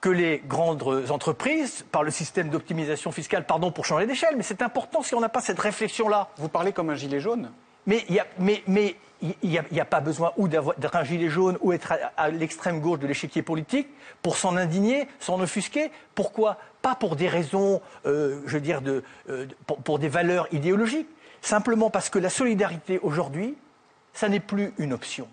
que 0.00 0.08
les 0.08 0.42
grandes 0.44 0.82
entreprises, 1.10 1.84
par 1.92 2.02
le 2.02 2.10
système 2.10 2.48
d'optimisation 2.48 3.12
fiscale, 3.12 3.46
pardon 3.46 3.70
pour 3.70 3.86
changer 3.86 4.06
d'échelle, 4.06 4.34
mais 4.36 4.42
c'est 4.42 4.60
important 4.60 5.02
si 5.02 5.14
on 5.14 5.20
n'a 5.20 5.28
pas 5.28 5.40
cette 5.40 5.60
réflexion-là. 5.60 6.30
Vous 6.36 6.48
parlez 6.48 6.72
comme 6.72 6.90
un 6.90 6.94
gilet 6.94 7.20
jaune 7.20 7.52
Mais 7.86 8.04
il 8.08 8.16
y 8.16 8.18
a, 8.18 8.26
mais, 8.38 8.62
mais 8.66 8.96
il 9.42 9.64
n'y 9.72 9.80
a, 9.80 9.84
pas 9.84 10.00
besoin 10.00 10.32
ou 10.36 10.48
d'être 10.48 10.96
un 10.96 11.04
gilet 11.04 11.28
jaune 11.28 11.56
ou 11.60 11.72
être 11.72 11.94
à, 12.16 12.28
l'extrême 12.28 12.80
gauche 12.80 12.98
de 12.98 13.06
l'échiquier 13.06 13.42
politique 13.42 13.88
pour 14.22 14.36
s'en 14.36 14.56
indigner, 14.56 15.08
s'en 15.18 15.40
offusquer. 15.40 15.90
Pourquoi? 16.14 16.58
Pas 16.82 16.94
pour 16.94 17.16
des 17.16 17.28
raisons, 17.28 17.80
euh, 18.04 18.40
je 18.46 18.54
veux 18.54 18.60
dire, 18.60 18.82
euh, 19.28 19.46
pour 19.84 19.98
des 19.98 20.08
valeurs 20.08 20.46
idéologiques. 20.52 21.08
Simplement 21.40 21.90
parce 21.90 22.10
que 22.10 22.18
la 22.18 22.30
solidarité 22.30 22.98
aujourd'hui, 23.02 23.56
ça 24.12 24.28
n'est 24.28 24.40
plus 24.40 24.72
une 24.78 24.92
option. 24.92 25.28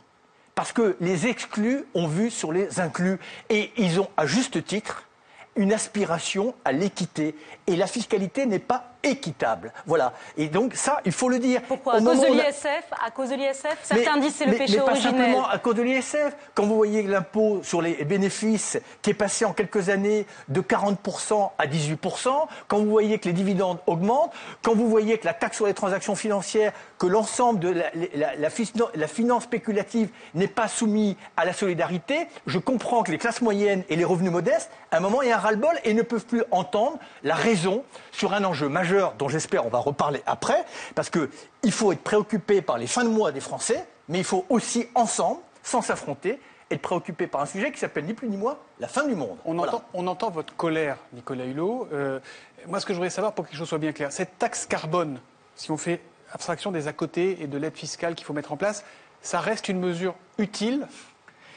Parce 0.56 0.74
que 0.74 0.96
les 1.00 1.28
exclus 1.28 1.86
ont 1.94 2.08
vu 2.08 2.30
sur 2.30 2.52
les 2.52 2.80
inclus 2.80 3.18
et 3.50 3.72
ils 3.78 4.00
ont, 4.00 4.10
à 4.18 4.26
juste 4.26 4.64
titre, 4.66 5.08
une 5.56 5.74
aspiration 5.74 6.56
à 6.66 6.72
l'équité. 6.72 7.36
Et 7.68 7.76
la 7.76 7.88
fiscalité 7.88 8.46
n'est 8.46 8.60
pas 8.60 8.91
équitable. 9.04 9.72
Voilà. 9.86 10.14
Et 10.38 10.48
donc, 10.48 10.76
ça, 10.76 11.00
il 11.06 11.12
faut 11.12 11.30
le 11.30 11.40
dire. 11.40 11.62
Pourquoi 11.68 11.96
À 11.96 12.02
cause 12.02 12.20
de 12.22 12.28
l'ISF 12.28 12.84
À 13.06 13.12
cause 13.12 13.30
de 13.30 13.36
l'ISF 13.36 13.78
Certains 13.84 14.16
mais- 14.16 14.22
disent 14.22 14.36
c'est 14.36 14.46
le 14.46 14.52
mais- 14.52 14.58
péché 14.58 14.78
mais 14.78 14.84
pas 14.86 14.92
originel. 14.92 15.12
simplement 15.16 15.48
à 15.48 15.58
cause 15.60 15.76
de 15.76 15.82
l'ISF. 15.82 16.36
Quand 16.54 16.66
vous 16.66 16.76
voyez 16.76 17.04
l'impôt 17.04 17.62
sur 17.64 17.82
les 17.82 17.94
bénéfices 18.06 18.80
qui 19.02 19.10
est 19.10 19.14
passé 19.16 19.46
en 19.46 19.54
quelques 19.54 19.90
années 19.90 20.26
de 20.50 20.62
40% 20.62 21.52
à 21.58 21.68
18%, 21.68 22.48
quand 22.68 22.78
vous 22.80 22.90
voyez 22.90 23.20
que 23.20 23.26
les 23.26 23.34
dividendes 23.34 23.80
augmentent, 23.88 24.32
quand 24.64 24.76
vous 24.76 24.90
voyez 24.90 25.18
que 25.18 25.26
la 25.26 25.34
taxe 25.34 25.58
sur 25.58 25.66
les 25.68 25.74
transactions 25.74 26.16
financières, 26.16 26.74
que 26.98 27.08
l'ensemble 27.08 27.60
de 27.60 27.70
la, 27.70 27.86
la- 28.16 28.36
la 28.36 28.50
fis- 28.50 28.74
la 28.96 29.08
finance 29.08 29.44
spéculative 29.44 30.10
n'est 30.36 30.48
pas 30.48 30.68
soumis 30.68 31.18
à 31.38 31.46
la 31.46 31.54
solidarité, 31.54 32.28
je 32.46 32.60
comprends 32.60 33.04
que 33.04 33.12
les 33.12 33.18
classes 33.18 33.42
moyennes 33.42 33.84
et 33.90 33.96
les 33.96 34.06
revenus 34.06 34.32
modestes, 34.32 34.70
à 34.92 34.98
un 34.98 35.00
moment, 35.00 35.22
il 35.22 35.30
y 35.30 35.32
a 35.32 35.38
un 35.38 35.40
ras-le-bol 35.40 35.76
et 35.84 35.94
ne 35.94 36.02
peuvent 36.02 36.26
plus 36.26 36.44
entendre 36.52 36.98
la 37.24 37.36
raison 37.36 37.84
sur 38.12 38.34
un 38.34 38.44
enjeu 38.44 38.68
majeur 38.70 38.91
dont 39.18 39.30
j'espère 39.30 39.66
on 39.66 39.70
va 39.70 39.80
reparler 39.80 40.22
après, 40.26 40.64
parce 40.96 41.10
qu'il 41.10 41.72
faut 41.72 41.92
être 41.92 42.02
préoccupé 42.04 42.62
par 42.62 42.78
les 42.78 42.88
fins 42.88 43.04
de 43.04 43.10
mois 43.10 43.32
des 43.32 43.40
Français, 43.40 43.86
mais 44.10 44.18
il 44.20 44.24
faut 44.24 44.46
aussi 44.50 44.88
ensemble, 44.96 45.40
sans 45.64 45.82
s'affronter, 45.82 46.40
être 46.70 46.82
préoccupé 46.82 47.28
par 47.28 47.42
un 47.42 47.46
sujet 47.46 47.72
qui 47.72 47.80
s'appelle 47.80 48.06
ni 48.06 48.14
plus 48.14 48.30
ni 48.30 48.38
moins 48.38 48.58
la 48.80 48.88
fin 48.88 49.06
du 49.06 49.16
monde. 49.16 49.38
On, 49.46 49.54
Voilà. 49.56 49.76
entend, 49.76 49.84
on 49.94 50.08
entend 50.08 50.30
votre 50.30 50.56
colère, 50.56 50.98
Nicolas 51.14 51.46
Hulot. 51.46 51.88
Euh, 51.94 52.20
moi, 52.68 52.80
ce 52.80 52.86
que 52.86 52.94
je 52.94 52.98
voudrais 52.98 53.10
savoir, 53.10 53.34
pour 53.34 53.44
que 53.46 53.50
quelque 53.50 53.60
chose 53.60 53.68
soit 53.70 53.78
bien 53.78 53.92
clair, 53.92 54.12
cette 54.12 54.38
taxe 54.40 54.66
carbone, 54.66 55.20
si 55.56 55.70
on 55.72 55.78
fait 55.78 56.00
abstraction 56.34 56.72
des 56.72 56.88
à 56.88 56.94
côté 56.94 57.42
et 57.42 57.48
de 57.48 57.58
l'aide 57.58 57.76
fiscale 57.76 58.16
qu'il 58.16 58.26
faut 58.26 58.34
mettre 58.34 58.54
en 58.54 58.58
place, 58.58 58.86
ça 59.22 59.40
reste 59.42 59.68
une 59.68 59.80
mesure 59.80 60.16
utile? 60.38 60.88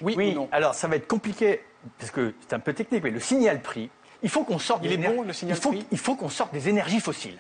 Oui, 0.01 0.15
Oui, 0.17 0.33
ou 0.33 0.35
non? 0.35 0.49
alors 0.51 0.75
ça 0.75 0.89
va 0.89 0.97
être 0.97 1.07
compliqué, 1.07 1.63
parce 1.99 2.11
que 2.11 2.35
c'est 2.41 2.55
un 2.55 2.59
peu 2.59 2.73
technique, 2.73 3.05
mais 3.05 3.11
le 3.11 3.21
signal 3.21 3.63
prix, 3.63 3.91
il 4.25 4.31
faut 4.31 4.43
qu'on 4.43 4.59
sorte 4.59 4.81
Il 4.83 4.89
des 4.89 4.95
est 4.95 5.09
bon, 5.09 5.23
le 5.23 5.33
signal 5.33 5.57
il 5.57 5.61
faut, 5.61 5.71
prix 5.71 5.87
Il 5.93 5.99
faut 5.99 6.17
qu'on 6.17 6.31
sorte 6.31 6.53
des 6.53 6.69
énergies 6.69 6.99
fossiles. 6.99 7.39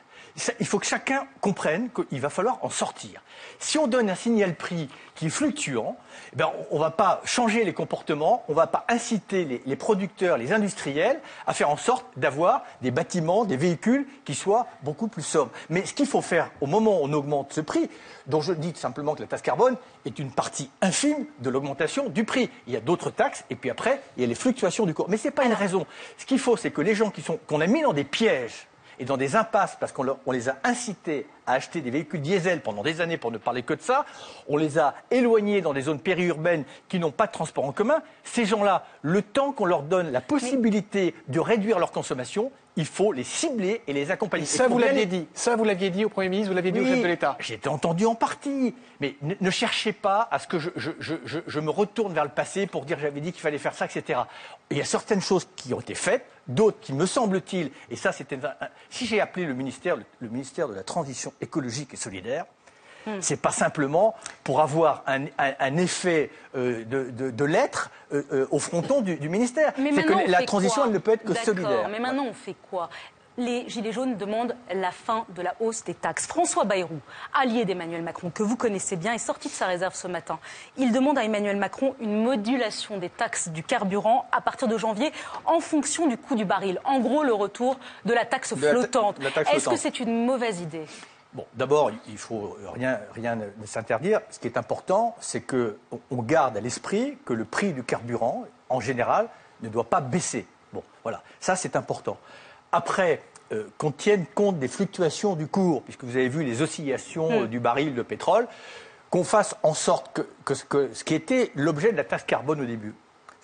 Il 0.58 0.66
faut 0.66 0.80
que 0.80 0.86
chacun 0.86 1.28
comprenne 1.40 1.90
qu'il 1.90 2.20
va 2.20 2.28
falloir 2.28 2.58
en 2.62 2.70
sortir. 2.70 3.22
Si 3.60 3.78
on 3.78 3.86
donne 3.86 4.10
un 4.10 4.16
signal 4.16 4.56
prix 4.56 4.88
qui 5.14 5.26
est 5.26 5.30
fluctuant, 5.30 5.96
eh 6.32 6.36
ben, 6.36 6.50
on 6.72 6.76
ne 6.76 6.80
va 6.80 6.90
pas 6.90 7.20
changer 7.24 7.62
les 7.62 7.72
comportements, 7.72 8.42
on 8.48 8.52
ne 8.52 8.56
va 8.56 8.66
pas 8.66 8.84
inciter 8.88 9.62
les, 9.64 9.76
producteurs, 9.76 10.36
les 10.36 10.52
industriels 10.52 11.20
à 11.46 11.54
faire 11.54 11.70
en 11.70 11.76
sorte 11.76 12.06
d'avoir 12.16 12.64
des 12.82 12.90
bâtiments, 12.90 13.44
des 13.44 13.56
véhicules 13.56 14.08
qui 14.24 14.34
soient 14.34 14.66
beaucoup 14.82 15.06
plus 15.06 15.22
sobres. 15.22 15.52
Mais 15.70 15.86
ce 15.86 15.94
qu'il 15.94 16.06
faut 16.06 16.20
faire 16.20 16.50
au 16.60 16.66
moment 16.66 17.00
où 17.00 17.04
on 17.04 17.12
augmente 17.12 17.52
ce 17.52 17.60
prix, 17.60 17.88
dont 18.26 18.40
je 18.40 18.52
dis 18.52 18.72
simplement 18.74 19.14
que 19.14 19.20
la 19.20 19.28
taxe 19.28 19.42
carbone 19.42 19.76
est 20.04 20.18
une 20.18 20.32
partie 20.32 20.68
infime 20.82 21.26
de 21.38 21.50
l'augmentation 21.50 22.08
du 22.08 22.24
prix. 22.24 22.50
Il 22.66 22.72
y 22.72 22.76
a 22.76 22.80
d'autres 22.80 23.10
taxes 23.10 23.44
et 23.50 23.54
puis 23.54 23.70
après, 23.70 24.00
il 24.16 24.22
y 24.22 24.24
a 24.24 24.28
les 24.28 24.34
fluctuations 24.34 24.84
du 24.84 24.94
cours. 24.94 25.08
Mais 25.08 25.16
ce 25.16 25.28
n'est 25.28 25.32
pas 25.32 25.44
une 25.44 25.52
raison. 25.52 25.86
Ce 26.18 26.26
qu'il 26.26 26.40
faut, 26.40 26.56
c'est 26.56 26.72
que 26.72 26.80
les 26.80 26.96
gens 26.96 27.12
qu'on 27.46 27.60
a 27.60 27.66
mis 27.68 27.82
dans 27.82 27.92
des 27.92 28.04
pièges, 28.04 28.66
et 28.98 29.04
dans 29.04 29.16
des 29.16 29.36
impasses 29.36 29.76
parce 29.78 29.92
qu'on 29.92 30.32
les 30.32 30.48
a 30.48 30.56
incités 30.64 31.26
à 31.46 31.52
acheter 31.54 31.80
des 31.80 31.90
véhicules 31.90 32.20
diesel 32.20 32.60
pendant 32.60 32.82
des 32.82 33.00
années 33.00 33.16
pour 33.16 33.30
ne 33.30 33.38
parler 33.38 33.62
que 33.62 33.74
de 33.74 33.80
ça, 33.80 34.04
on 34.48 34.56
les 34.56 34.78
a 34.78 34.94
éloignés 35.10 35.60
dans 35.60 35.72
des 35.72 35.82
zones 35.82 36.00
périurbaines 36.00 36.64
qui 36.88 36.98
n'ont 36.98 37.10
pas 37.10 37.26
de 37.26 37.32
transport 37.32 37.64
en 37.64 37.72
commun, 37.72 38.02
ces 38.24 38.44
gens-là, 38.44 38.86
le 39.02 39.22
temps 39.22 39.52
qu'on 39.52 39.66
leur 39.66 39.82
donne 39.82 40.10
la 40.10 40.20
possibilité 40.20 41.14
de 41.28 41.40
réduire 41.40 41.78
leur 41.78 41.92
consommation, 41.92 42.50
il 42.76 42.86
faut 42.86 43.12
les 43.12 43.22
cibler 43.24 43.82
et 43.86 43.92
les 43.92 44.10
accompagner. 44.10 44.44
Et 44.44 44.46
ça, 44.46 44.64
Et 44.64 44.68
vous 44.68 44.78
l'aviez 44.78 45.06
dit. 45.06 45.26
Ça, 45.34 45.54
vous 45.56 45.64
l'aviez 45.64 45.90
dit 45.90 46.04
au 46.04 46.08
Premier 46.08 46.28
ministre, 46.28 46.50
vous 46.50 46.56
l'aviez 46.56 46.72
dit 46.72 46.80
au 46.80 46.84
chef 46.86 47.02
de 47.02 47.06
l'État. 47.06 47.36
J'ai 47.40 47.54
été 47.54 47.68
entendu 47.68 48.04
en 48.06 48.14
partie. 48.14 48.74
Mais 49.00 49.14
ne, 49.22 49.34
ne 49.40 49.50
cherchez 49.50 49.92
pas 49.92 50.28
à 50.30 50.38
ce 50.38 50.46
que 50.48 50.58
je, 50.58 50.70
je- 50.76 50.90
je- 50.98 51.14
je- 51.24 51.38
je 51.46 51.60
me 51.60 51.70
retourne 51.70 52.12
vers 52.12 52.24
le 52.24 52.30
passé 52.30 52.66
pour 52.66 52.84
dire 52.84 52.98
j'avais 52.98 53.20
dit 53.20 53.32
qu'il 53.32 53.40
fallait 53.42 53.58
faire 53.58 53.74
ça, 53.74 53.84
etc. 53.86 54.20
Il 54.70 54.76
y 54.78 54.80
a 54.80 54.84
certaines 54.84 55.20
choses 55.20 55.46
qui 55.56 55.72
ont 55.74 55.80
été 55.80 55.94
faites, 55.94 56.24
d'autres 56.48 56.78
qui 56.80 56.92
me 56.92 57.06
semble-t-il, 57.06 57.70
et 57.90 57.96
ça 57.96 58.12
c'était... 58.12 58.38
Si 58.90 59.06
j'ai 59.06 59.20
appelé 59.20 59.46
le 59.46 59.54
ministère 59.54 59.96
le, 59.96 60.04
le 60.20 60.28
ministère 60.28 60.68
de 60.68 60.74
la 60.74 60.82
Transition 60.82 61.32
écologique 61.40 61.94
et 61.94 61.96
solidaire, 61.96 62.44
c'est 63.20 63.40
pas 63.40 63.50
simplement 63.50 64.14
pour 64.44 64.60
avoir 64.60 65.02
un, 65.06 65.24
un- 65.38 65.54
un 65.60 65.76
effet 65.76 66.30
euh, 66.56 66.84
de, 66.84 67.10
de- 67.10 67.30
de 67.30 67.44
lettres 67.44 67.90
euh, 68.12 68.22
euh, 68.32 68.46
au 68.50 68.58
fronton 68.58 69.00
du, 69.00 69.16
du 69.16 69.28
ministère. 69.28 69.72
C'est 69.76 70.04
que 70.04 70.30
la 70.30 70.42
transition, 70.44 70.84
elle 70.86 70.92
ne 70.92 70.98
peut 70.98 71.12
être 71.12 71.24
que 71.24 71.34
solidaire. 71.34 71.88
Mais 71.90 71.98
maintenant, 72.00 72.24
on 72.28 72.32
fait 72.34 72.56
quoi 72.70 72.88
les 73.36 73.68
Gilets 73.68 73.90
jaunes 73.90 74.16
demandent 74.16 74.54
la 74.72 74.92
fin 74.92 75.24
de 75.30 75.42
la 75.42 75.56
hausse 75.58 75.82
des 75.82 75.94
taxes. 75.94 76.24
François 76.28 76.62
Bayrou, 76.62 77.00
allié 77.32 77.64
d'Emmanuel 77.64 78.00
Macron, 78.02 78.30
que 78.30 78.44
vous 78.44 78.54
connaissez 78.54 78.94
bien, 78.94 79.12
est 79.12 79.18
sorti 79.18 79.48
de 79.48 79.52
sa 79.52 79.66
réserve 79.66 79.96
ce 79.96 80.06
matin. 80.06 80.38
Il 80.76 80.92
demande 80.92 81.18
à 81.18 81.24
Emmanuel 81.24 81.56
Macron 81.56 81.96
une 81.98 82.22
modulation 82.22 82.96
des 82.96 83.08
taxes 83.10 83.48
du 83.48 83.64
carburant 83.64 84.28
à 84.30 84.40
partir 84.40 84.68
de 84.68 84.78
janvier 84.78 85.10
en 85.46 85.58
fonction 85.58 86.06
du 86.06 86.16
coût 86.16 86.36
du 86.36 86.44
baril. 86.44 86.80
En 86.84 87.00
gros, 87.00 87.24
le 87.24 87.34
retour 87.34 87.76
de 88.04 88.12
la 88.14 88.24
taxe 88.24 88.54
flottante. 88.54 89.16
Est-ce 89.52 89.68
que 89.68 89.76
c'est 89.76 89.98
une 89.98 90.24
mauvaise 90.26 90.60
idée 90.60 90.86
Bon, 91.34 91.44
d'abord, 91.54 91.90
il 92.08 92.16
faut 92.18 92.56
rien, 92.72 93.00
rien 93.12 93.34
ne 93.34 93.46
ne 93.60 93.66
s'interdire. 93.66 94.20
Ce 94.30 94.38
qui 94.38 94.46
est 94.46 94.56
important, 94.56 95.16
c'est 95.20 95.40
que 95.40 95.78
on- 95.90 95.98
on 96.12 96.22
garde 96.22 96.56
à 96.56 96.60
l'esprit 96.60 97.18
que 97.24 97.32
le 97.32 97.44
prix 97.44 97.72
du 97.72 97.82
carburant, 97.82 98.44
en 98.68 98.80
général, 98.80 99.28
ne 99.62 99.68
doit 99.68 99.84
pas 99.90 100.00
baisser. 100.00 100.46
Bon, 100.72 100.82
voilà, 101.02 101.22
ça 101.40 101.56
c'est 101.56 101.74
important. 101.76 102.18
Après, 102.70 103.20
euh, 103.52 103.66
qu'on 103.78 103.90
tienne 103.90 104.24
compte 104.34 104.58
des 104.58 104.68
fluctuations 104.68 105.34
du 105.34 105.46
cours, 105.48 105.82
puisque 105.82 106.04
vous 106.04 106.16
avez 106.16 106.28
vu 106.28 106.44
les 106.44 106.62
oscillations 106.62 107.28
Hmm. 107.28 107.42
euh, 107.44 107.46
du 107.46 107.58
baril 107.60 107.94
de 107.94 108.02
pétrole, 108.02 108.46
qu'on 109.10 109.24
fasse 109.24 109.54
en 109.62 109.74
sorte 109.74 110.12
que, 110.44 110.52
que 110.68 110.92
ce 110.94 111.04
qui 111.04 111.14
était 111.14 111.50
l'objet 111.56 111.92
de 111.92 111.96
la 111.96 112.04
taxe 112.04 112.24
carbone 112.24 112.60
au 112.60 112.64
début. 112.64 112.94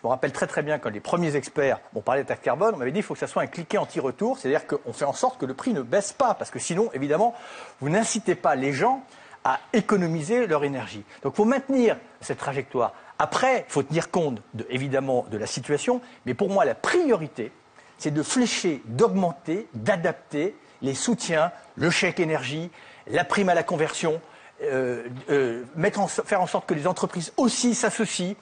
Je 0.01 0.07
me 0.07 0.11
rappelle 0.11 0.33
très 0.33 0.47
très 0.47 0.63
bien 0.63 0.79
quand 0.79 0.89
les 0.91 1.01
premiers 1.01 1.37
experts 1.37 1.79
m'ont 1.93 2.01
parlé 2.01 2.23
de 2.23 2.29
taxe 2.29 2.41
carbone, 2.43 2.75
on 2.75 2.79
m'avait 2.79 2.91
dit 2.91 2.97
qu'il 3.01 3.05
faut 3.05 3.13
que 3.15 3.21
ça 3.21 3.27
soit 3.27 3.43
un 3.43 3.47
cliquet 3.47 3.77
anti-retour, 3.77 4.39
c'est-à-dire 4.39 4.67
qu'on 4.67 4.93
fait 4.95 5.05
en 5.05 5.13
sorte 5.13 5.39
que 5.39 5.45
le 5.45 5.53
prix 5.53 5.75
ne 5.75 5.83
baisse 5.83 6.13
pas, 6.15 6.33
parce 6.33 6.51
que 6.51 6.59
sinon, 6.59 6.91
évidemment, 6.95 7.35
vous 7.81 7.91
n'incitez 7.91 8.35
pas 8.35 8.55
les 8.55 8.73
gens 8.73 9.03
à 9.45 9.61
économiser 9.75 10.47
leur 10.47 10.65
énergie. 10.65 11.05
Donc 11.23 11.35
il 11.35 11.37
faut 11.37 11.45
maintenir 11.45 11.99
cette 12.23 12.39
trajectoire. 12.39 12.95
Après, 13.19 13.67
il 13.69 13.73
faut 13.73 13.83
tenir 13.83 14.11
compte, 14.11 14.41
de- 14.55 14.67
évidemment, 14.71 15.27
de 15.31 15.37
la 15.37 15.47
situation, 15.47 16.01
mais 16.25 16.33
pour 16.33 16.49
moi, 16.49 16.65
la 16.65 16.75
priorité, 16.75 17.53
c'est 17.99 18.11
de 18.11 18.23
flécher, 18.23 18.81
d'augmenter, 18.87 19.69
d'adapter 19.75 20.57
les 20.81 20.95
soutiens, 20.95 21.53
le 21.77 21.91
chèque 21.91 22.21
énergie, 22.21 22.71
la 23.07 23.25
prime 23.25 23.51
à 23.51 23.55
la 23.55 23.63
conversion, 23.63 24.19
euh, 24.63 25.05
euh, 25.31 25.65
faire 26.25 26.41
en 26.43 26.47
sorte 26.47 26.67
que 26.67 26.75
les 26.75 26.87
entreprises 26.87 27.33
aussi 27.39 27.75
s'associent 27.75 28.35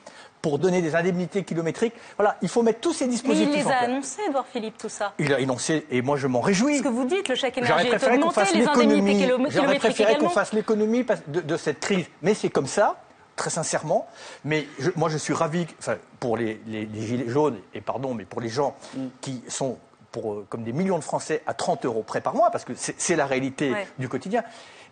pour 0.43 0.59
donner 0.59 0.83
des 0.83 0.95
indemnités 0.95 1.43
kilométriques. 1.45 1.95
Voilà, 2.17 2.37
il 2.43 2.49
faut 2.49 2.63
mettre 2.63 2.81
tous 2.81 2.93
ces 2.93 3.07
Mais 3.07 3.11
dispositifs 3.13 3.49
il 3.55 3.65
les 3.65 3.71
a 3.71 3.77
annoncés, 3.79 4.21
Edouard 4.29 4.47
Philippe, 4.47 4.79
tout 4.79 4.89
ça. 4.89 5.13
Il 5.19 5.33
a 5.35 5.41
énoncé, 5.41 5.87
et 5.91 6.01
moi 6.03 6.17
je 6.17 6.27
m'en 6.27 6.41
réjouis. 6.41 6.79
Ce 6.79 6.83
que 6.83 6.89
vous 6.89 7.05
dites, 7.07 7.29
le 7.29 7.35
chèque 7.35 7.59
énergie 7.59 7.89
est 7.89 8.05
augmenté, 8.09 8.35
fasse 8.35 8.55
les 8.55 8.67
indemnités 8.67 8.87
l'économie. 8.87 9.15
kilom- 9.25 9.37
J'aurais 9.39 9.51
kilométriques 9.51 9.81
préféré 9.95 10.19
qu'on 10.19 10.29
fasse 10.29 10.53
l'économie 10.53 11.05
de, 11.27 11.41
de 11.41 11.57
cette 11.57 11.81
crise. 11.81 12.07
Mais 12.23 12.35
c'est 12.35 12.51
comme 12.51 12.67
ça, 12.67 12.97
très 13.37 13.51
sincèrement. 13.51 14.07
Mais 14.45 14.67
je- 14.79 14.91
moi, 14.97 15.09
je 15.09 15.19
suis 15.19 15.35
ravi, 15.35 15.67
enfin, 15.79 15.97
pour 16.21 16.37
les, 16.37 16.61
les- 16.67 16.87
les 16.87 17.01
gilets 17.07 17.29
jaunes, 17.29 17.59
et 17.75 17.81
pardon, 17.81 18.15
mais 18.15 18.25
pour 18.25 18.41
les 18.41 18.49
gens 18.49 18.77
qui 19.21 19.43
sont 19.49 19.79
pour, 20.13 20.33
euh, 20.33 20.47
comme 20.49 20.63
des 20.65 20.73
millions 20.73 20.99
de 20.99 21.05
Français 21.05 21.43
à 21.47 21.53
30 21.55 21.85
euros 21.85 22.03
près 22.03 22.21
par 22.21 22.35
mois, 22.35 22.51
parce 22.51 22.65
que 22.65 22.73
c'est 22.75 22.95
c'est 22.99 23.15
la 23.17 23.27
réalité 23.27 23.73
Ouais. 23.73 23.87
du 23.99 24.09
quotidien. 24.09 24.43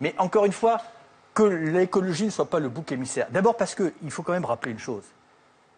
Mais 0.01 0.13
encore 0.19 0.45
une 0.45 0.51
fois, 0.51 0.79
que 1.33 1.43
l'écologie 1.43 2.25
ne 2.25 2.29
soit 2.31 2.49
pas 2.49 2.59
le 2.59 2.67
bouc 2.69 2.91
émissaire. 2.91 3.27
D'abord 3.31 3.55
parce 3.57 3.75
qu'il 3.75 4.09
faut 4.11 4.23
quand 4.23 4.33
même 4.33 4.45
rappeler 4.45 4.71
une 4.71 4.79
chose. 4.79 5.03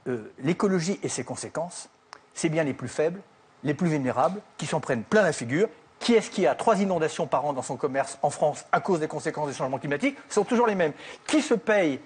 Euh, 0.09 0.31
l'écologie 0.39 0.99
et 1.03 1.09
ses 1.09 1.23
conséquences, 1.23 1.87
c'est 2.33 2.49
bien 2.49 2.63
les 2.63 2.73
plus 2.73 2.87
faibles, 2.87 3.21
les 3.63 3.73
plus 3.73 3.89
vulnérables, 3.89 4.41
qui 4.57 4.65
s'en 4.65 4.79
prennent 4.79 5.03
plein 5.03 5.21
la 5.21 5.33
figure. 5.33 5.69
Qui 5.99 6.13
est-ce 6.13 6.31
qui 6.31 6.47
a 6.47 6.55
trois 6.55 6.79
inondations 6.79 7.27
par 7.27 7.45
an 7.45 7.53
dans 7.53 7.61
son 7.61 7.75
commerce 7.75 8.17
en 8.21 8.29
France 8.29 8.65
à 8.71 8.79
cause 8.79 9.01
des 9.01 9.07
conséquences 9.07 9.49
des 9.49 9.53
changements 9.53 9.79
climatiques? 9.79 10.17
Ce 10.29 10.35
sont 10.35 10.45
toujours 10.45 10.65
les 10.65 10.75
mêmes. 10.75 10.93
Qui 11.27 11.41
se 11.41 11.53
paye 11.53 11.99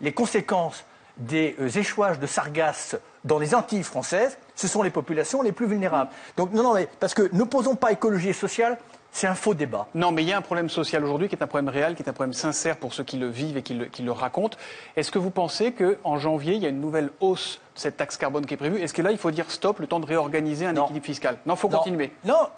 les 0.00 0.12
conséquences 0.12 0.84
des 1.16 1.56
euh, 1.58 1.68
échouages 1.68 2.18
de 2.18 2.26
sargasses 2.26 2.96
dans 3.24 3.38
les 3.38 3.54
Antilles 3.54 3.82
françaises? 3.82 4.38
Ce 4.54 4.68
sont 4.68 4.82
les 4.82 4.90
populations 4.90 5.42
les 5.42 5.52
plus 5.52 5.66
vulnérables. 5.66 6.10
Donc 6.36 6.52
non, 6.52 6.62
non, 6.62 6.74
mais 6.74 6.88
parce 7.00 7.14
que 7.14 7.34
n'opposons 7.34 7.74
pas 7.74 7.90
écologie 7.90 8.28
et 8.28 8.34
sociale, 8.34 8.78
c'est 9.10 9.26
un 9.26 9.34
faux 9.34 9.54
débat. 9.54 9.88
Non, 9.94 10.12
mais 10.12 10.22
il 10.22 10.28
y 10.28 10.32
a 10.32 10.36
un 10.36 10.42
problème 10.42 10.68
social 10.68 11.02
aujourd'hui 11.02 11.28
qui 11.28 11.34
est 11.34 11.42
un 11.42 11.46
problème 11.46 11.68
réel, 11.68 11.94
qui 11.94 12.02
est 12.02 12.08
un 12.08 12.12
problème 12.12 12.34
sincère 12.34 12.76
pour 12.76 12.92
ceux 12.94 13.04
qui 13.04 13.16
le 13.16 13.26
vivent 13.28 13.56
et 13.56 13.62
qui 13.62 13.74
le, 13.74 13.86
qui 13.86 14.02
le 14.02 14.12
racontent. 14.12 14.56
Est-ce 14.96 15.10
que 15.10 15.18
vous 15.18 15.30
pensez 15.30 15.72
qu'en 15.72 16.18
janvier, 16.18 16.54
il 16.54 16.62
y 16.62 16.66
a 16.66 16.68
une 16.68 16.80
nouvelle 16.80 17.10
hausse 17.20 17.60
de 17.74 17.80
cette 17.80 17.96
taxe 17.96 18.16
carbone 18.16 18.46
qui 18.46 18.54
est 18.54 18.58
prévue? 18.58 18.80
Est-ce 18.80 18.94
que 18.94 19.02
là, 19.02 19.10
il 19.10 19.18
faut 19.18 19.30
dire 19.30 19.50
stop, 19.50 19.80
le 19.80 19.86
temps 19.86 19.98
de 20.00 20.06
réorganiser 20.06 20.66
un 20.66 20.76
équilibre 20.76 21.06
fiscal? 21.06 21.38
Non, 21.46 21.54
il 21.54 21.58
faut 21.58 21.68
Non. 21.68 21.78
continuer. 21.78 22.12
Non, 22.24 22.48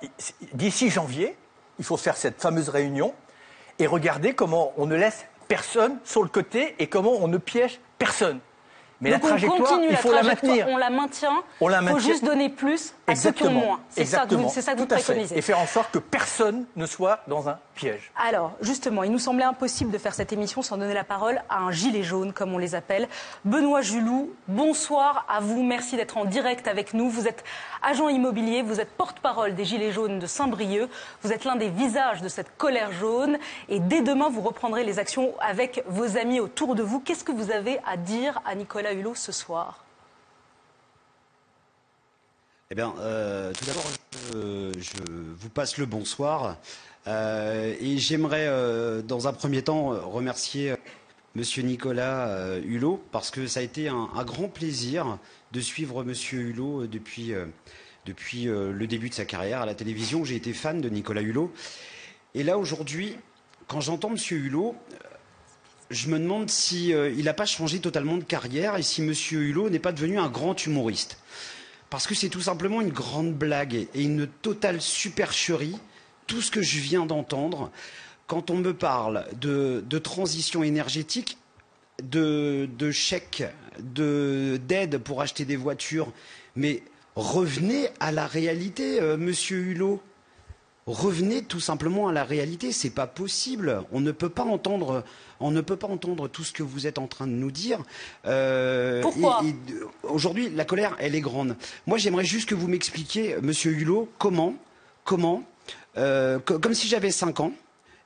d'ici 0.53 0.91
janvier, 0.91 1.37
il 1.79 1.85
faut 1.85 1.97
faire 1.97 2.17
cette 2.17 2.41
fameuse 2.43 2.69
réunion 2.69 3.15
et 3.79 3.87
regarder 3.87 4.35
comment 4.35 4.73
on 4.77 4.87
ne 4.87 4.97
laisse 4.97 5.25
personne 5.49 5.99
sur 6.05 6.23
le 6.23 6.29
côté 6.29 6.75
et 6.79 6.89
comment 6.89 7.13
on 7.13 7.29
ne 7.29 7.39
piège 7.39 7.81
personne. 7.99 8.41
Mais 9.01 9.11
Donc 9.13 9.23
la 9.23 9.29
trajectoire, 9.29 9.61
on 9.61 9.65
continue 9.65 9.87
il 9.87 9.93
la 9.93 9.97
faut 9.99 10.13
la 10.13 10.21
trajectoire, 10.21 10.53
maintenir. 10.57 10.75
on 10.75 10.77
la 10.77 10.91
maintient. 10.91 11.43
On 11.61 11.69
la 11.69 11.81
Il 11.81 11.89
faut 11.89 11.95
maintient. 11.95 12.13
juste 12.13 12.25
donner 12.25 12.49
plus 12.51 12.93
à 13.07 13.15
ceux 13.15 13.31
qui 13.33 13.45
ont 13.45 13.47
Exactement. 13.47 13.67
moins. 13.67 13.81
C'est 13.89 14.05
ça 14.05 14.19
que 14.19 14.23
Exactement. 14.35 14.43
vous, 14.49 14.61
ça 14.61 14.75
que 14.75 14.79
vous 14.79 14.87
préconisez. 14.87 15.39
Et 15.39 15.43
faire 15.43 15.59
en 15.59 15.67
sorte 15.67 15.91
que 15.93 15.99
personne 15.99 16.67
ne 16.77 16.85
soit 16.87 17.21
dans 17.27 17.49
un 17.49 17.59
piège. 17.81 18.11
Alors, 18.15 18.53
justement, 18.61 19.05
il 19.05 19.11
nous 19.11 19.19
semblait 19.19 19.45
impossible 19.45 19.91
de 19.91 19.99
faire 19.99 20.15
cette 20.15 20.33
émission 20.33 20.61
sans 20.61 20.77
donner 20.77 20.93
la 20.93 21.05
parole 21.05 21.43
à 21.49 21.61
un 21.61 21.71
gilet 21.71 22.03
jaune, 22.03 22.33
comme 22.33 22.53
on 22.53 22.59
les 22.59 22.75
appelle. 22.75 23.09
Benoît 23.45 23.81
Julou, 23.81 24.33
bonsoir 24.49 25.25
à 25.29 25.41
vous. 25.41 25.63
Merci 25.63 25.97
d'être 25.97 26.19
en 26.19 26.27
direct 26.27 26.69
avec 26.69 26.93
nous. 26.93 27.09
Vous 27.09 27.27
êtes 27.27 27.43
agent 27.83 28.09
immobilier, 28.09 28.63
vous 28.63 28.81
êtes 28.81 28.91
porte-parole 28.91 29.55
des 29.55 29.65
Gilets 29.65 29.93
jaunes 29.93 30.19
de 30.19 30.27
Saint-Brieuc. 30.27 30.91
Vous 31.23 31.33
êtes 31.33 31.45
l'un 31.45 31.57
des 31.57 31.71
visages 31.71 32.21
de 32.21 32.29
cette 32.29 32.55
colère 32.59 32.93
jaune. 32.93 33.39
Et 33.71 33.81
dès 33.81 34.03
demain, 34.03 34.29
vous 34.29 34.43
reprendrez 34.43 34.85
les 34.85 34.99
actions 34.99 35.33
avec 35.41 35.83
vos 35.87 36.19
amis 36.19 36.41
autour 36.41 36.75
de 36.75 36.83
vous. 36.83 37.01
Qu'est-ce 37.01 37.25
que 37.25 37.33
vous 37.33 37.51
avez 37.51 37.81
à 37.87 37.97
dire 37.97 38.43
à 38.45 38.55
Nicolas 38.55 38.93
Hulot 38.93 39.15
ce 39.15 39.33
soir? 39.33 39.85
Eh 42.73 42.77
bien, 42.77 42.95
euh, 43.01 43.53
tout 43.53 43.65
d'abord, 43.65 43.83
je 44.33 45.03
vous 45.37 45.49
passe 45.49 45.77
le 45.77 45.87
bonsoir. 45.87 46.57
Euh, 47.07 47.75
et 47.81 47.99
j'aimerais, 47.99 48.47
euh, 48.47 49.03
dans 49.03 49.27
un 49.27 49.33
premier 49.33 49.63
temps, 49.63 49.93
euh, 49.93 50.01
remercier 50.01 50.75
Monsieur 51.35 51.63
Nicolas 51.63 52.59
Hulot, 52.65 53.01
parce 53.13 53.31
que 53.31 53.47
ça 53.47 53.61
a 53.61 53.63
été 53.63 53.89
un, 53.89 54.09
grand 54.25 54.49
plaisir 54.49 55.19
de 55.53 55.61
suivre 55.61 56.03
Monsieur 56.03 56.41
Hulot 56.41 56.89
depuis, 56.89 57.33
depuis 58.05 58.47
le 58.47 58.87
début 58.89 59.11
de 59.11 59.15
sa 59.15 59.25
carrière 59.25 59.61
à 59.61 59.67
la 59.67 59.77
télévision. 59.77 60.25
J'ai 60.25 60.35
été 60.35 60.53
fan 60.53 60.81
de 60.81 60.89
Nicolas 60.89 61.21
Hulot. 61.21 61.53
Et 62.35 62.43
là, 62.43 62.59
aujourd'hui, 62.59 63.17
quand 63.69 63.81
j'entends 63.81 64.11
Monsieur 64.11 64.39
Hulot, 64.39 64.75
je 65.91 66.09
me 66.09 66.19
demande 66.19 66.51
si 66.51 66.89
il 66.89 67.25
n'a 67.25 67.33
pas 67.33 67.47
changé 67.47 67.79
totalement 67.79 68.17
de 68.17 68.25
carrière 68.25 68.77
et 68.77 68.83
si 68.83 69.01
Monsieur 69.01 69.41
Hulot 69.41 69.71
n'est 69.71 69.79
pas 69.79 69.93
devenu 69.93 70.19
un 70.19 70.29
grand 70.29 70.67
humoriste. 70.67 71.17
Parce 71.91 72.09
que 72.09 72.17
c'est 72.17 72.29
tout 72.29 72.41
simplement 72.41 72.81
une 72.81 72.91
grande 72.91 73.35
blague 73.35 73.87
et 73.95 74.03
une 74.03 74.27
totale 74.27 74.81
supercherie, 74.81 75.77
tout 76.31 76.41
ce 76.41 76.53
que 76.53 76.63
je 76.63 76.79
viens 76.79 77.07
d'entendre. 77.07 77.71
Quand 78.29 78.51
on 78.51 78.57
me 78.59 78.73
parle 78.73 79.27
de, 79.41 79.83
de 79.85 79.99
transition 79.99 80.63
énergétique, 80.63 81.37
de, 82.05 82.69
de 82.79 82.93
chèques, 82.93 83.43
de- 83.81 84.61
d'aide 84.69 84.99
pour 84.99 85.21
acheter 85.23 85.45
des 85.45 85.57
voitures, 85.57 86.13
mais 86.55 86.85
revenez 87.17 87.89
à 87.99 88.13
la 88.13 88.29
réalité, 88.29 89.01
euh, 89.01 89.17
monsieur 89.17 89.59
Hulot. 89.59 90.01
Revenez 90.87 91.43
tout 91.43 91.59
simplement 91.61 92.07
à 92.09 92.13
la 92.13 92.23
réalité, 92.25 92.71
c'est 92.73 92.91
pas 92.91 93.07
possible. 93.09 93.83
On 93.93 94.01
ne 94.01 94.13
peut 94.13 94.29
pas 94.31 94.45
entendre, 94.45 95.05
on 95.41 95.51
ne 95.51 95.61
peut 95.61 95.77
pas 95.77 95.87
entendre 95.89 96.29
tout 96.29 96.43
ce 96.45 96.53
que 96.53 96.63
vous 96.63 96.87
êtes 96.87 96.99
en 96.99 97.07
train 97.09 97.27
de 97.27 97.33
nous 97.33 97.51
dire. 97.51 97.81
Euh, 98.27 99.01
Pourquoi 99.03 99.43
Aujourd'hui, 100.05 100.49
la 100.51 100.65
colère, 100.65 100.97
elle 101.01 101.15
est 101.17 101.21
grande. 101.21 101.57
Moi, 101.87 101.99
j'aimerais 101.99 102.25
juste 102.25 102.49
que 102.49 102.55
vous 102.55 102.67
m'expliquiez, 102.69 103.37
Monsieur 103.43 103.73
Hulot, 103.73 104.09
comment, 104.19 104.55
comment, 105.05 105.43
euh, 105.97 106.39
co- 106.39 106.59
comme 106.59 106.75
si 106.75 106.89
j'avais 106.89 107.11
5 107.11 107.41
ans, 107.41 107.53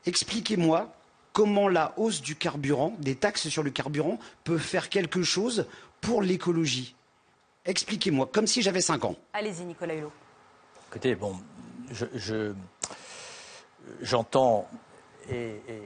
expliquez-moi 0.07 0.93
comment 1.33 1.69
la 1.69 1.93
hausse 1.97 2.21
du 2.23 2.37
carburant, 2.37 2.95
des 2.99 3.17
taxes 3.17 3.49
sur 3.49 3.63
le 3.63 3.71
carburant, 3.71 4.19
peut 4.45 4.59
faire 4.59 4.89
quelque 4.89 5.23
chose 5.23 5.67
pour 6.01 6.23
l'écologie. 6.23 6.95
Expliquez-moi, 7.65 8.29
comme 8.33 8.47
si 8.47 8.63
j'avais 8.63 8.81
5 8.81 9.05
ans. 9.05 9.17
Allez-y, 9.33 9.65
Nicolas 9.65 9.95
Hulot. 9.95 10.13
Écoutez, 10.91 11.15
bon, 11.15 11.37
je, 11.91 12.05
je- 12.15 12.53
j'entends 14.03 14.69
et, 15.31 15.61
et 15.69 15.83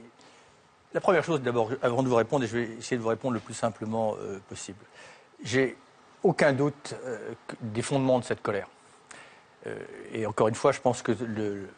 la 0.95 1.01
première 1.01 1.23
chose, 1.25 1.41
d'abord, 1.43 1.71
avant 1.83 2.03
de 2.03 2.09
vous 2.09 2.15
répondre, 2.17 2.45
et 2.45 2.49
je 2.49 2.57
vais 2.57 2.65
essayer 2.79 2.97
de 2.97 3.03
vous 3.03 3.09
répondre 3.09 3.35
le 3.35 3.41
plus 3.41 3.55
simplement 3.55 4.17
euh, 4.21 4.39
possible. 4.49 4.79
J'ai 5.43 5.77
aucun 6.23 6.53
doute 6.53 6.95
euh, 7.05 7.33
des 7.61 7.83
fondements 7.83 8.19
de 8.19 8.25
cette 8.25 8.43
colère. 8.43 8.69
Euh, 9.67 9.77
et 10.13 10.27
encore 10.27 10.49
une 10.49 10.55
fois, 10.55 10.73
je 10.73 10.81
pense 10.81 11.03
que 11.03 11.13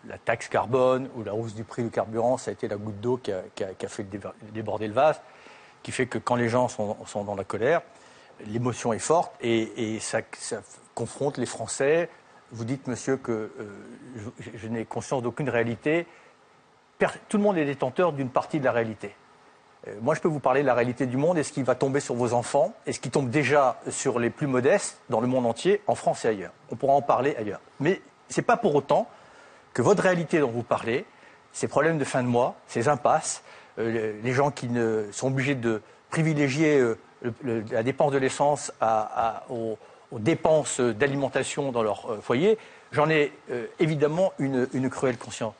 la 0.06 0.18
taxe 0.18 0.48
carbone 0.48 1.08
ou 1.14 1.24
la 1.24 1.34
hausse 1.34 1.54
du 1.54 1.64
prix 1.64 1.82
du 1.82 1.90
carburant, 1.90 2.36
ça 2.36 2.50
a 2.50 2.52
été 2.52 2.68
la 2.68 2.76
goutte 2.76 3.00
d'eau 3.00 3.16
qui 3.16 3.32
a, 3.32 3.42
fait 3.88 4.06
déborder 4.52 4.86
le 4.86 4.94
vase, 4.94 5.20
qui 5.82 5.92
fait 5.92 6.06
que 6.06 6.18
quand 6.18 6.36
les 6.36 6.48
gens 6.48 6.68
sont, 6.68 7.24
dans 7.24 7.34
la 7.34 7.44
colère, 7.44 7.82
l'émotion 8.46 8.92
est 8.92 8.98
forte 8.98 9.32
et, 9.40 9.98
ça, 10.00 10.20
confronte 10.94 11.38
les 11.38 11.46
Français. 11.46 12.10
Vous 12.52 12.64
dites, 12.64 12.86
monsieur, 12.88 13.16
que 13.16 13.32
euh, 13.32 13.50
je, 14.54 14.68
n'ai 14.68 14.84
conscience 14.84 15.22
d'aucune 15.22 15.48
réalité. 15.48 16.06
Tout 17.28 17.38
le 17.38 17.42
monde 17.42 17.56
est 17.56 17.64
détenteur 17.64 18.12
d'une 18.12 18.28
partie 18.28 18.58
de 18.58 18.64
la 18.64 18.72
réalité. 18.72 19.14
Euh, 19.88 19.94
moi, 20.02 20.14
je 20.14 20.20
peux 20.20 20.28
vous 20.28 20.40
parler 20.40 20.62
de 20.62 20.66
la 20.66 20.74
réalité 20.74 21.06
du 21.06 21.16
monde 21.16 21.38
et 21.38 21.42
ce 21.42 21.52
qui 21.52 21.62
va 21.62 21.74
tomber 21.74 22.00
sur 22.00 22.14
vos 22.14 22.32
enfants 22.32 22.74
et 22.86 22.92
ce 22.92 23.00
qui 23.00 23.10
tombe 23.10 23.30
déjà 23.30 23.80
sur 23.88 24.18
les 24.18 24.30
plus 24.30 24.46
modestes 24.46 24.98
dans 25.08 25.20
le 25.20 25.26
monde 25.26 25.46
entier, 25.46 25.80
en 25.86 25.94
France 25.94 26.24
et 26.24 26.28
ailleurs. 26.28 26.52
On 26.70 26.76
pourra 26.76 26.94
en 26.94 27.02
parler 27.02 27.34
ailleurs. 27.36 27.60
Mais 27.80 28.00
ce 28.28 28.40
n'est 28.40 28.44
pas 28.44 28.56
pour 28.56 28.74
autant 28.74 29.08
que 29.72 29.82
votre 29.82 30.02
réalité 30.02 30.40
dont 30.40 30.50
vous 30.50 30.62
parlez, 30.62 31.04
ces 31.52 31.68
problèmes 31.68 31.98
de 31.98 32.04
fin 32.04 32.22
de 32.22 32.28
mois, 32.28 32.56
ces 32.66 32.88
impasses, 32.88 33.42
euh, 33.78 34.12
les 34.22 34.32
gens 34.32 34.50
qui 34.50 34.68
sont 35.12 35.28
obligés 35.28 35.54
de 35.54 35.80
privilégier 36.10 36.78
euh, 36.78 36.98
la 37.70 37.82
dépense 37.82 38.12
de 38.12 38.18
l'essence 38.18 38.72
aux, 39.48 39.78
dépenses 40.12 40.80
d'alimentation 40.80 41.70
dans 41.70 41.82
leur 41.82 42.18
foyer, 42.22 42.58
j'en 42.90 43.08
ai 43.08 43.32
évidemment 43.78 44.32
une 44.38 44.90
cruelle 44.90 45.18
conscience. 45.18 45.54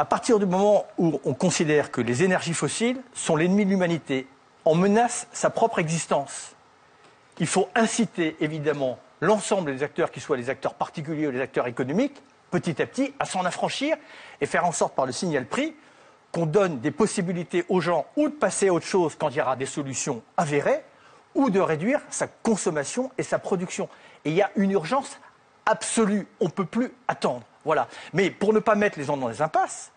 À 0.00 0.04
partir 0.04 0.38
du 0.38 0.46
moment 0.46 0.86
où 0.96 1.20
on 1.24 1.34
considère 1.34 1.90
que 1.90 2.00
les 2.00 2.22
énergies 2.22 2.54
fossiles 2.54 3.02
sont 3.14 3.34
l'ennemi 3.34 3.64
de 3.64 3.70
l'humanité, 3.70 4.28
on 4.64 4.76
menace 4.76 5.26
sa 5.32 5.50
propre 5.50 5.80
existence. 5.80 6.54
Il 7.40 7.48
faut 7.48 7.68
inciter 7.74 8.36
évidemment 8.38 9.00
l'ensemble 9.20 9.74
des 9.74 9.82
acteurs, 9.82 10.12
qu'ils 10.12 10.22
soient 10.22 10.36
les 10.36 10.50
acteurs 10.50 10.74
particuliers 10.74 11.26
ou 11.26 11.32
les 11.32 11.40
acteurs 11.40 11.66
économiques, 11.66 12.22
petit 12.52 12.80
à 12.80 12.86
petit, 12.86 13.12
à 13.18 13.24
s'en 13.24 13.44
affranchir 13.44 13.96
et 14.40 14.46
faire 14.46 14.64
en 14.66 14.70
sorte 14.70 14.94
par 14.94 15.04
le 15.04 15.10
signal 15.10 15.46
prix 15.46 15.74
qu'on 16.30 16.46
donne 16.46 16.78
des 16.78 16.92
possibilités 16.92 17.64
aux 17.68 17.80
gens 17.80 18.06
ou 18.14 18.28
de 18.28 18.34
passer 18.34 18.68
à 18.68 18.72
autre 18.72 18.86
chose 18.86 19.16
quand 19.18 19.30
il 19.30 19.38
y 19.38 19.40
aura 19.40 19.56
des 19.56 19.66
solutions 19.66 20.22
avérées, 20.36 20.84
ou 21.34 21.50
de 21.50 21.58
réduire 21.58 22.02
sa 22.08 22.28
consommation 22.28 23.10
et 23.18 23.24
sa 23.24 23.40
production. 23.40 23.88
Et 24.24 24.30
il 24.30 24.36
y 24.36 24.42
a 24.42 24.52
une 24.54 24.70
urgence 24.70 25.18
absolue. 25.66 26.28
On 26.38 26.44
ne 26.44 26.50
peut 26.50 26.66
plus 26.66 26.92
attendre. 27.08 27.42
Voilà. 27.68 27.86
Mais 28.14 28.30
pour 28.30 28.54
ne 28.54 28.60
pas 28.60 28.74
mettre 28.76 28.98
les 28.98 29.04
gens 29.04 29.18
dans 29.18 29.28
des 29.28 29.42
impasses, 29.42 29.92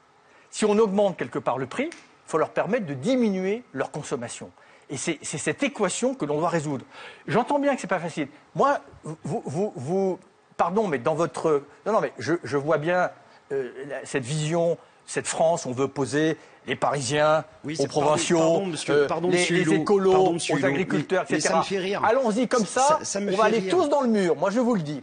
si 0.49 0.65
on 0.65 0.77
augmente 0.77 1.15
quelque 1.15 1.39
part 1.39 1.57
le 1.57 1.67
prix, 1.67 1.85
il 1.85 2.27
faut 2.27 2.37
leur 2.37 2.49
permettre 2.49 2.85
de 2.85 2.93
diminuer 2.93 3.63
leur 3.71 3.91
consommation. 3.91 4.51
Et 4.89 4.97
c'est 4.97 5.19
cette 5.23 5.63
équation 5.63 6.13
que 6.13 6.25
l'on 6.25 6.37
doit 6.39 6.49
résoudre. 6.49 6.83
J'entends 7.27 7.59
bien 7.59 7.73
que 7.75 7.79
ce 7.79 7.85
n'est 7.85 7.89
pas 7.89 7.99
facile. 8.01 8.27
Moi, 8.55 8.79
vous, 9.23 9.41
vous- 9.45 9.71
vous- 9.77 10.19
pardon, 10.57 10.89
mais 10.89 10.97
dans 10.97 11.15
votre... 11.15 11.63
Non, 11.85 11.93
non, 11.93 12.01
mais 12.01 12.11
je, 12.19 12.33
je 12.43 12.57
vois 12.57 12.77
bien 12.77 13.09
euh, 13.53 13.69
cette 14.03 14.25
vision, 14.25 14.77
cette 15.05 15.27
France, 15.27 15.65
on 15.65 15.71
veut 15.71 15.87
poser 15.87 16.35
les 16.67 16.75
Parisiens 16.75 17.45
Oui, 17.63 17.75
aux 17.79 17.83
pardon, 17.85 18.01
provinciaux, 18.01 18.37
pardon, 18.39 18.65
monsieur- 18.65 18.93
euh, 18.93 19.07
pardon, 19.07 19.29
les, 19.29 19.73
écolos, 19.75 20.11
pardon, 20.11 20.35
aux 20.35 20.57
Hulot, 20.57 20.65
agriculteurs, 20.67 21.23
mais- 21.29 21.35
mais 21.35 21.37
etc. 21.37 21.53
ça 21.53 21.59
me 21.59 21.63
fait 21.63 21.77
rire. 21.77 22.03
Allons-y 22.03 22.49
comme 22.49 22.65
ça, 22.65 22.81
Ça- 22.81 22.99
ça 23.05 23.19
me 23.21 23.27
on 23.29 23.31
fait 23.31 23.37
va 23.37 23.43
aller 23.45 23.59
rire. 23.59 23.71
tous 23.73 23.87
dans 23.87 24.01
le 24.01 24.09
mur. 24.09 24.35
Moi, 24.35 24.49
je 24.49 24.59
vous 24.59 24.75
le 24.75 24.81
dis. 24.81 25.01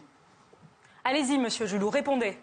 Allez-y, 1.05 1.39
monsieur 1.39 1.65
Julot, 1.67 1.89
répondez. 1.89 2.37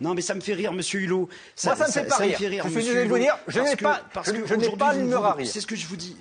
Non, 0.00 0.14
mais 0.14 0.20
ça 0.22 0.34
me 0.34 0.40
fait 0.40 0.52
rire, 0.54 0.72
monsieur 0.72 1.00
Hulot. 1.00 1.28
Moi, 1.64 1.76
ça 1.76 1.86
me 1.86 1.90
fait 1.90 2.04
pas 2.04 2.16
rire. 2.16 2.36
Je 2.38 2.44
suis 2.44 2.56
monsieur 2.56 2.80
désolé 2.80 3.04
de 3.04 3.08
vous 3.08 3.16
Hulot, 3.16 3.24
dire, 3.24 3.38
je 3.48 3.58
parce 3.58 3.70
n'ai 3.70 3.76
que- 3.76 3.82
pas- 3.84 4.00
parce 4.12 4.26
je- 4.28 4.32
que 4.32 4.46
je 4.46 4.54
n'ai 4.54 4.76
pas 4.76 4.92
vous- 4.92 5.00
l'humeur 5.00 5.20
vous- 5.22 5.26
à 5.26 5.32
rire. 5.32 5.46
C'est 5.50 5.60
ce 5.60 5.66
que 5.66 5.76
je 5.76 5.86
vous 5.86 5.96
dis. 5.96 6.16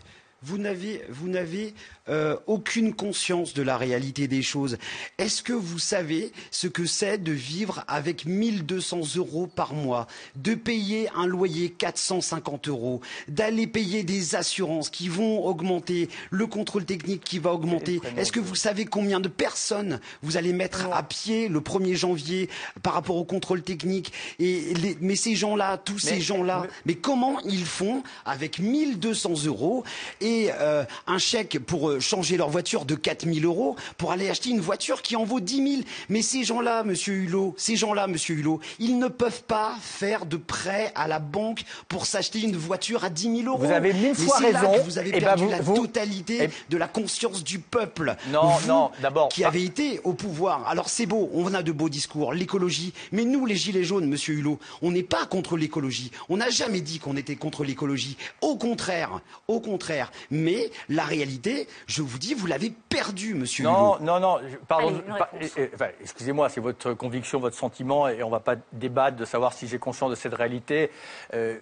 Vous 0.45 0.59
n'avez, 0.59 1.01
vous 1.09 1.27
n'avez 1.27 1.73
euh, 2.07 2.37
aucune 2.45 2.93
conscience 2.93 3.55
de 3.55 3.63
la 3.63 3.77
réalité 3.77 4.27
des 4.27 4.43
choses. 4.43 4.77
Est-ce 5.17 5.41
que 5.41 5.53
vous 5.53 5.79
savez 5.79 6.31
ce 6.51 6.67
que 6.67 6.85
c'est 6.85 7.17
de 7.17 7.31
vivre 7.31 7.83
avec 7.87 8.25
1200 8.25 9.15
euros 9.15 9.47
par 9.47 9.73
mois, 9.73 10.05
de 10.35 10.53
payer 10.53 11.09
un 11.15 11.25
loyer 11.25 11.71
450 11.71 12.67
euros, 12.67 13.01
d'aller 13.27 13.65
payer 13.65 14.03
des 14.03 14.35
assurances 14.35 14.91
qui 14.91 15.09
vont 15.09 15.43
augmenter, 15.47 16.09
le 16.29 16.45
contrôle 16.45 16.85
technique 16.85 17.23
qui 17.23 17.39
va 17.39 17.51
augmenter? 17.51 17.99
Est-ce 18.15 18.31
que 18.31 18.39
vous 18.39 18.53
savez 18.55 18.85
combien 18.85 19.19
de 19.19 19.27
personnes 19.29 19.99
vous 20.21 20.37
allez 20.37 20.53
mettre 20.53 20.85
à 20.93 21.01
pied 21.01 21.47
le 21.47 21.59
1er 21.59 21.95
janvier 21.95 22.49
par 22.83 22.93
rapport 22.93 23.15
au 23.15 23.25
contrôle 23.25 23.63
technique? 23.63 24.13
Et 24.37 24.75
les- 24.75 24.95
Mais 25.01 25.15
ces 25.15 25.33
gens-là, 25.35 25.77
tous 25.79 25.97
ces 25.97 26.15
Mais- 26.17 26.21
gens-là, 26.21 26.67
mais 26.85 26.93
comment 26.93 27.39
ils 27.41 27.65
font 27.65 28.03
avec 28.25 28.59
1200 28.59 29.45
euros? 29.47 29.83
Et 30.21 30.34
euh, 30.59 30.83
un 31.07 31.17
chèque 31.17 31.59
pour 31.59 31.89
euh, 31.89 31.99
changer 31.99 32.37
leur 32.37 32.49
voiture 32.49 32.85
de 32.85 32.95
4000 32.95 33.45
euros 33.45 33.75
pour 33.97 34.11
aller 34.11 34.29
acheter 34.29 34.49
une 34.49 34.59
voiture 34.59 35.01
qui 35.01 35.15
en 35.15 35.23
vaut 35.23 35.39
10 35.39 35.55
000 35.77 35.83
Mais 36.09 36.21
ces 36.21 36.43
gens-là, 36.43 36.83
monsieur 36.83 37.13
Hulot, 37.15 37.53
ces 37.57 37.75
gens-là, 37.75 38.07
monsieur 38.07 38.35
Hulot, 38.35 38.59
ils 38.79 38.97
ne 38.99 39.07
peuvent 39.07 39.43
pas 39.43 39.75
faire 39.81 40.25
de 40.25 40.37
prêt 40.37 40.91
à 40.95 41.07
la 41.07 41.19
banque 41.19 41.63
pour 41.87 42.05
s'acheter 42.05 42.41
une 42.41 42.55
voiture 42.55 43.03
à 43.03 43.09
10 43.09 43.37
000 43.43 43.47
euros. 43.49 43.57
Vous 43.65 43.71
avez 43.71 43.93
mille 43.93 44.15
fois 44.15 44.39
là 44.41 44.59
raison. 44.59 44.73
que 44.73 44.79
vous 44.85 44.97
avez 44.97 45.09
Eh 45.09 45.19
ben, 45.19 45.19
perdu 45.21 45.43
vous- 45.45 45.49
la 45.49 45.61
vous- 45.61 45.75
totalité 45.75 46.37
Eh- 46.43 46.49
de 46.71 46.77
la 46.77 46.87
conscience 46.87 47.43
du 47.43 47.59
peuple. 47.59 48.15
Non, 48.31 48.47
Vous, 48.47 48.67
non, 48.67 48.91
d'abord, 49.01 49.29
Qui 49.29 49.43
avez 49.43 49.63
été 49.63 49.99
au 50.03 50.13
pouvoir. 50.13 50.67
Alors 50.67 50.89
c'est 50.89 51.05
beau, 51.05 51.29
on 51.33 51.53
a 51.53 51.63
de 51.63 51.71
beaux 51.71 51.89
discours, 51.89 52.33
l'écologie. 52.33 52.93
Mais 53.11 53.23
nous, 53.25 53.45
les 53.45 53.55
Gilets 53.55 53.83
jaunes, 53.83 54.07
monsieur 54.07 54.33
Hulot, 54.35 54.59
on 54.81 54.91
n'est 54.91 55.03
pas 55.03 55.25
contre 55.25 55.57
l'écologie. 55.57 56.11
On 56.29 56.37
n'a 56.37 56.49
jamais 56.49 56.81
dit 56.81 56.99
qu'on 56.99 57.15
était 57.17 57.35
contre 57.35 57.63
l'écologie. 57.63 58.17
Au 58.41 58.55
contraire, 58.57 59.21
au 59.47 59.59
contraire. 59.59 60.11
Mais 60.31 60.71
la 60.89 61.03
réalité, 61.03 61.67
je 61.87 62.01
vous 62.01 62.17
dis, 62.17 62.33
vous 62.33 62.47
l'avez 62.47 62.71
perdue, 62.89 63.33
monsieur 63.33 63.63
Non, 63.65 63.95
Hulot. 63.97 64.05
non, 64.05 64.19
non, 64.19 64.37
je- 64.49 64.57
pardon. 64.67 65.01
Enfin, 65.09 65.87
Excusez-moi, 66.01 66.49
c'est 66.49 66.61
votre 66.61 66.93
conviction, 66.93 67.39
votre 67.39 67.55
sentiment, 67.57 68.07
et 68.07 68.21
on 68.23 68.27
ne 68.27 68.31
va 68.31 68.39
pas 68.39 68.55
débattre 68.73 69.17
de 69.17 69.25
savoir 69.25 69.53
si 69.53 69.67
j'ai 69.67 69.79
conscience 69.79 70.09
de 70.11 70.15
cette 70.15 70.33
réalité. 70.33 70.91
Euh, 71.33 71.57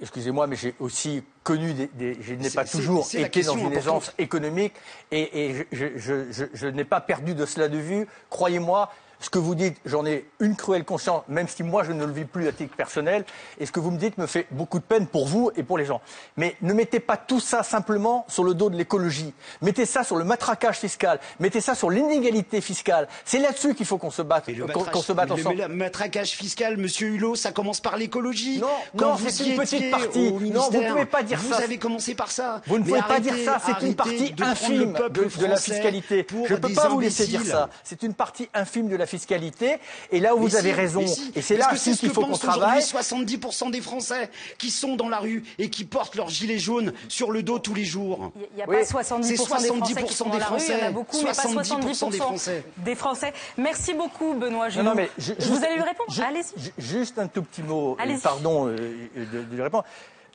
excusez-moi, 0.00 0.46
mais 0.46 0.56
j'ai 0.56 0.74
aussi 0.80 1.22
connu 1.42 1.72
des. 1.74 1.86
des- 1.94 2.16
je 2.20 2.34
n'ai 2.34 2.50
pas 2.50 2.64
toujours 2.64 3.06
été 3.14 3.42
dans 3.42 3.56
une 3.56 3.72
aisance 3.72 4.12
économique, 4.18 4.74
et, 5.10 5.46
et 5.50 5.54
je, 5.54 5.62
je- 5.72 5.98
je- 5.98 6.32
je- 6.32 6.44
je 6.52 6.66
n'ai 6.66 6.84
pas 6.84 7.00
perdu 7.00 7.34
de 7.34 7.46
cela 7.46 7.68
de 7.68 7.78
vue. 7.78 8.06
Croyez-moi. 8.30 8.90
Ce 9.20 9.30
que 9.30 9.38
vous 9.40 9.56
dites, 9.56 9.76
j'en 9.84 10.06
ai 10.06 10.26
une 10.38 10.54
cruelle 10.54 10.84
conscience, 10.84 11.24
même 11.26 11.48
si 11.48 11.64
moi 11.64 11.82
je 11.82 11.90
ne 11.90 12.04
le 12.04 12.12
vis 12.12 12.24
plus 12.24 12.46
à 12.46 12.52
titre 12.52 12.76
personnel, 12.76 13.24
et 13.58 13.66
ce 13.66 13.72
que 13.72 13.80
vous 13.80 13.90
me 13.90 13.98
dites 13.98 14.16
me 14.16 14.26
fait 14.26 14.46
beaucoup 14.52 14.78
de 14.78 14.84
peine 14.84 15.08
pour 15.08 15.26
vous 15.26 15.50
et 15.56 15.64
pour 15.64 15.76
les 15.76 15.84
gens. 15.84 16.00
Mais 16.36 16.54
ne 16.62 16.72
mettez 16.72 17.00
pas 17.00 17.16
tout 17.16 17.40
ça 17.40 17.64
simplement 17.64 18.24
sur 18.28 18.44
le 18.44 18.54
dos 18.54 18.70
de 18.70 18.76
l'écologie. 18.76 19.34
Mettez 19.60 19.86
ça 19.86 20.04
sur 20.04 20.14
le 20.14 20.22
matraquage 20.24 20.76
fiscal. 20.78 21.18
Mettez 21.40 21.60
ça 21.60 21.74
sur 21.74 21.90
l'inégalité 21.90 22.60
fiscale. 22.60 23.08
C'est 23.24 23.40
là-dessus 23.40 23.74
qu'il 23.74 23.86
faut 23.86 23.98
qu'on 23.98 24.12
se 24.12 24.22
batte, 24.22 24.48
qu'on 24.92 25.02
se 25.02 25.12
batte 25.12 25.28
le- 25.30 25.34
ensemble. 25.34 25.56
le 25.62 25.68
matraquage 25.68 26.30
fiscal, 26.30 26.76
monsieur 26.76 27.08
Hulot, 27.08 27.34
ça 27.34 27.50
commence 27.50 27.80
par 27.80 27.96
l'écologie. 27.96 28.60
Non, 28.60 28.68
Quand 28.96 29.08
non, 29.08 29.14
vous 29.16 29.28
c'est 29.30 29.46
une 29.48 29.56
petite 29.56 29.90
partie. 29.90 30.30
Non, 30.30 30.34
vous 30.34 30.40
ministère, 30.40 30.92
pouvez 30.92 31.06
pas 31.06 31.24
dire 31.24 31.38
vous 31.40 31.52
ça. 31.54 31.58
avez 31.64 31.78
commencé 31.78 32.14
par 32.14 32.30
ça. 32.30 32.62
Vous 32.68 32.78
ne 32.78 32.84
pouvez 32.84 33.02
pas 33.02 33.18
dire 33.18 33.34
ça, 33.44 33.58
c'est 33.66 33.84
une 33.84 33.96
partie 33.96 34.32
infime 34.40 34.92
de, 35.10 35.24
de 35.40 35.46
la 35.46 35.56
fiscalité. 35.56 36.24
Je 36.46 36.54
ne 36.54 36.58
peux 36.60 36.72
pas 36.72 36.88
vous 36.88 37.00
laisser 37.00 37.26
dire 37.26 37.44
ça. 37.44 37.68
C'est 37.82 38.04
une 38.04 38.14
partie 38.14 38.48
infime 38.54 38.88
de 38.88 38.94
la 38.94 39.07
fiscalité. 39.08 39.78
Et 40.12 40.20
là 40.20 40.34
où 40.34 40.38
Mais 40.40 40.46
vous 40.48 40.56
avez 40.56 40.70
si, 40.70 40.74
raison, 40.76 41.00
mais 41.00 41.06
si. 41.08 41.32
et 41.34 41.42
c'est 41.42 41.56
là 41.56 41.70
aussi 41.72 41.94
ce 41.94 42.00
qu'il 42.00 42.08
que 42.10 42.14
faut 42.14 42.20
qu'on 42.26 42.36
travaille. 42.36 42.82
aujourd'hui 42.82 43.36
70% 43.36 43.70
des 43.70 43.80
Français 43.80 44.30
qui 44.58 44.70
sont 44.70 44.96
dans 44.96 45.08
la 45.08 45.18
rue 45.18 45.42
et 45.58 45.70
qui 45.70 45.84
portent 45.84 46.14
leur 46.14 46.28
gilet 46.28 46.58
jaune 46.58 46.92
sur 47.08 47.30
le 47.30 47.42
dos 47.42 47.58
tous 47.58 47.74
les 47.74 47.84
jours? 47.84 48.32
Il 48.36 48.56
n'y 48.56 48.62
a 48.62 48.68
Oui. 48.68 48.76
pas 48.76 48.82
70% 48.82 49.22
C'est 49.22 49.28
des 49.30 49.36
Français 49.36 50.02
qui 50.06 50.14
sont 50.14 50.28
dans 50.28 50.38
la 50.38 50.46
rue, 50.46 50.60
il 50.68 50.78
y 50.78 50.82
en 50.82 50.86
a 50.86 50.90
beaucoup, 50.90 51.18
mais 51.22 51.32
pas 51.32 51.42
70% 51.42 52.10
des 52.10 52.18
Français. 52.18 52.64
des 52.78 52.94
Français. 52.94 53.32
Merci 53.56 53.94
beaucoup, 53.94 54.34
Benoît. 54.34 54.68
Non, 54.76 54.82
non, 54.84 54.94
mais 54.94 55.10
je- 55.18 55.32
je- 55.38 55.48
Vous 55.48 55.64
allez 55.64 55.74
lui 55.76 55.82
répondre 55.82 56.12
Allez-y. 56.26 56.60
ju- 56.62 56.72
Juste 56.78 57.18
un 57.18 57.26
tout 57.26 57.42
petit 57.42 57.62
mot, 57.62 57.96
euh, 58.00 58.16
pardon 58.22 58.68
euh, 58.68 58.76
de, 59.16 59.42
de 59.42 59.54
lui 59.54 59.62
répondre. 59.62 59.84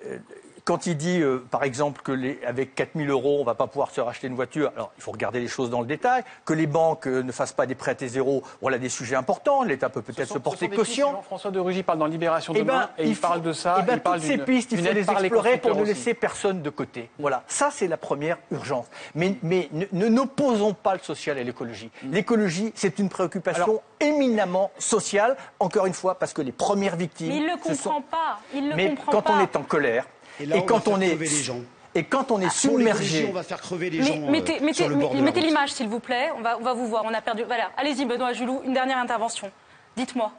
Euh, 0.06 0.18
Quand 0.66 0.86
il 0.86 0.96
dit, 0.96 1.20
euh, 1.20 1.44
par 1.52 1.64
exemple, 1.64 2.02
que 2.04 2.14
les, 2.14 2.40
avec 2.48 2.74
4 2.74 2.92
000 2.96 3.10
euros, 3.10 3.36
on 3.38 3.42
ne 3.42 3.46
va 3.46 3.54
pas 3.54 3.68
pouvoir 3.68 3.92
se 3.92 4.00
racheter 4.00 4.28
une 4.28 4.36
voiture, 4.36 4.72
alors 4.78 4.92
il 4.98 5.04
faut 5.04 5.12
regarder 5.12 5.42
les 5.42 5.50
choses 5.50 5.70
dans 5.70 5.82
le 5.82 5.86
détail, 5.88 6.24
que 6.46 6.54
les 6.54 6.68
banques 6.68 7.06
euh, 7.06 7.22
ne 7.22 7.34
fassent 7.34 7.52
pas 7.52 7.66
des 7.66 7.76
prêts 7.76 7.98
à 8.02 8.08
zéro, 8.08 8.44
voilà 8.62 8.78
des 8.78 8.88
sujets 8.88 9.18
importants, 9.18 9.64
l'État 9.64 9.90
peut 9.90 10.02
peut-être 10.02 10.32
se 10.32 10.38
porter 10.38 10.70
caution. 10.70 11.22
François 11.24 11.52
de 11.52 11.60
Rugy 11.60 11.84
parle 11.84 12.00
dans 12.00 12.06
Libération 12.06 12.54
Eh 12.56 12.60
demain 12.60 12.90
ben, 12.98 13.04
et 13.04 13.10
il, 13.10 13.16
faut- 13.16 13.22
parle 13.24 13.42
de 13.42 13.52
ça. 13.52 13.76
eh 13.80 13.84
ben, 13.84 13.96
il 13.96 14.00
parle 14.00 14.20
toutes 14.20 14.28
ces 14.30 14.38
pistes, 14.38 14.72
il 14.72 14.78
faut 14.86 14.94
les 14.94 15.02
explorer 15.12 15.58
pour 15.58 15.76
ne 15.76 15.84
laisser 15.84 16.14
personne 16.14 16.62
de 16.62 16.70
côté. 16.70 17.10
Voilà, 17.20 17.44
ça 17.48 17.70
c'est 17.70 17.90
la 17.90 17.98
première 17.98 18.38
urgence. 18.50 18.86
Mais, 19.16 19.36
mais 19.44 19.70
ne 19.92 20.08
n'opposons 20.08 20.74
pas 20.74 20.94
le 20.94 21.00
social 21.02 21.38
et 21.40 21.44
l'écologie. 21.44 21.92
Mm. 22.04 22.12
L'écologie, 22.14 22.72
c'est 22.74 23.00
une 23.00 23.10
préoccupation 23.10 23.82
éminemment 24.00 24.72
sociale, 24.78 25.36
encore 25.60 25.88
une 25.88 25.94
fois, 25.94 26.16
parce 26.16 26.32
que 26.32 26.42
les 26.42 26.52
premières 26.54 26.96
victimes. 26.96 27.28
Mais 27.28 27.38
il 27.38 27.44
ne 27.48 27.52
le 27.70 27.76
sont- 27.76 27.90
comprend 27.90 28.02
pas. 28.02 28.40
Il 28.54 28.70
ne 28.70 28.76
Mais 28.76 28.90
comprend 28.92 29.12
quand 29.12 29.22
pas. 29.24 29.34
on 29.38 29.40
est 29.42 29.56
en 29.58 29.64
colère, 29.64 30.06
Et 30.40 30.46
là, 30.46 30.56
on 30.58 30.60
va 30.60 30.66
quand 30.66 30.80
faire 30.82 30.94
on 30.94 31.02
est 31.02 31.08
crever 31.10 31.28
les 31.30 31.44
gens. 31.44 31.60
et 31.96 32.04
quand 32.04 32.32
on 32.32 32.42
est 32.42 32.46
Ah, 32.46 32.50
submergé, 32.50 33.26
on 33.30 33.34
va 33.34 33.44
faire 33.44 33.62
crever 33.62 33.90
les 33.90 34.00
Mais 34.00 34.06
gens 34.06 34.30
mettez, 34.32 34.58
euh, 34.62 34.66
mettez- 34.66 34.74
sur 34.84 34.90
le 34.90 34.96
bord 34.96 35.12
de 35.12 35.18
la 35.18 35.22
mettez 35.24 35.40
route. 35.42 35.50
l'image, 35.50 35.72
s'il 35.72 35.88
vous 35.88 36.00
plaît. 36.00 36.30
On 36.38 36.42
va, 36.42 36.58
on 36.60 36.64
va 36.64 36.74
vous 36.74 36.88
voir. 36.88 37.04
On 37.06 37.14
a 37.14 37.22
perdu. 37.22 37.44
Voilà. 37.46 37.72
Allez-y, 37.78 38.06
Benoît 38.06 38.34
Julou, 38.34 38.62
une 38.66 38.74
dernière 38.74 38.98
intervention. 38.98 39.52
Dites-moi. 39.96 40.32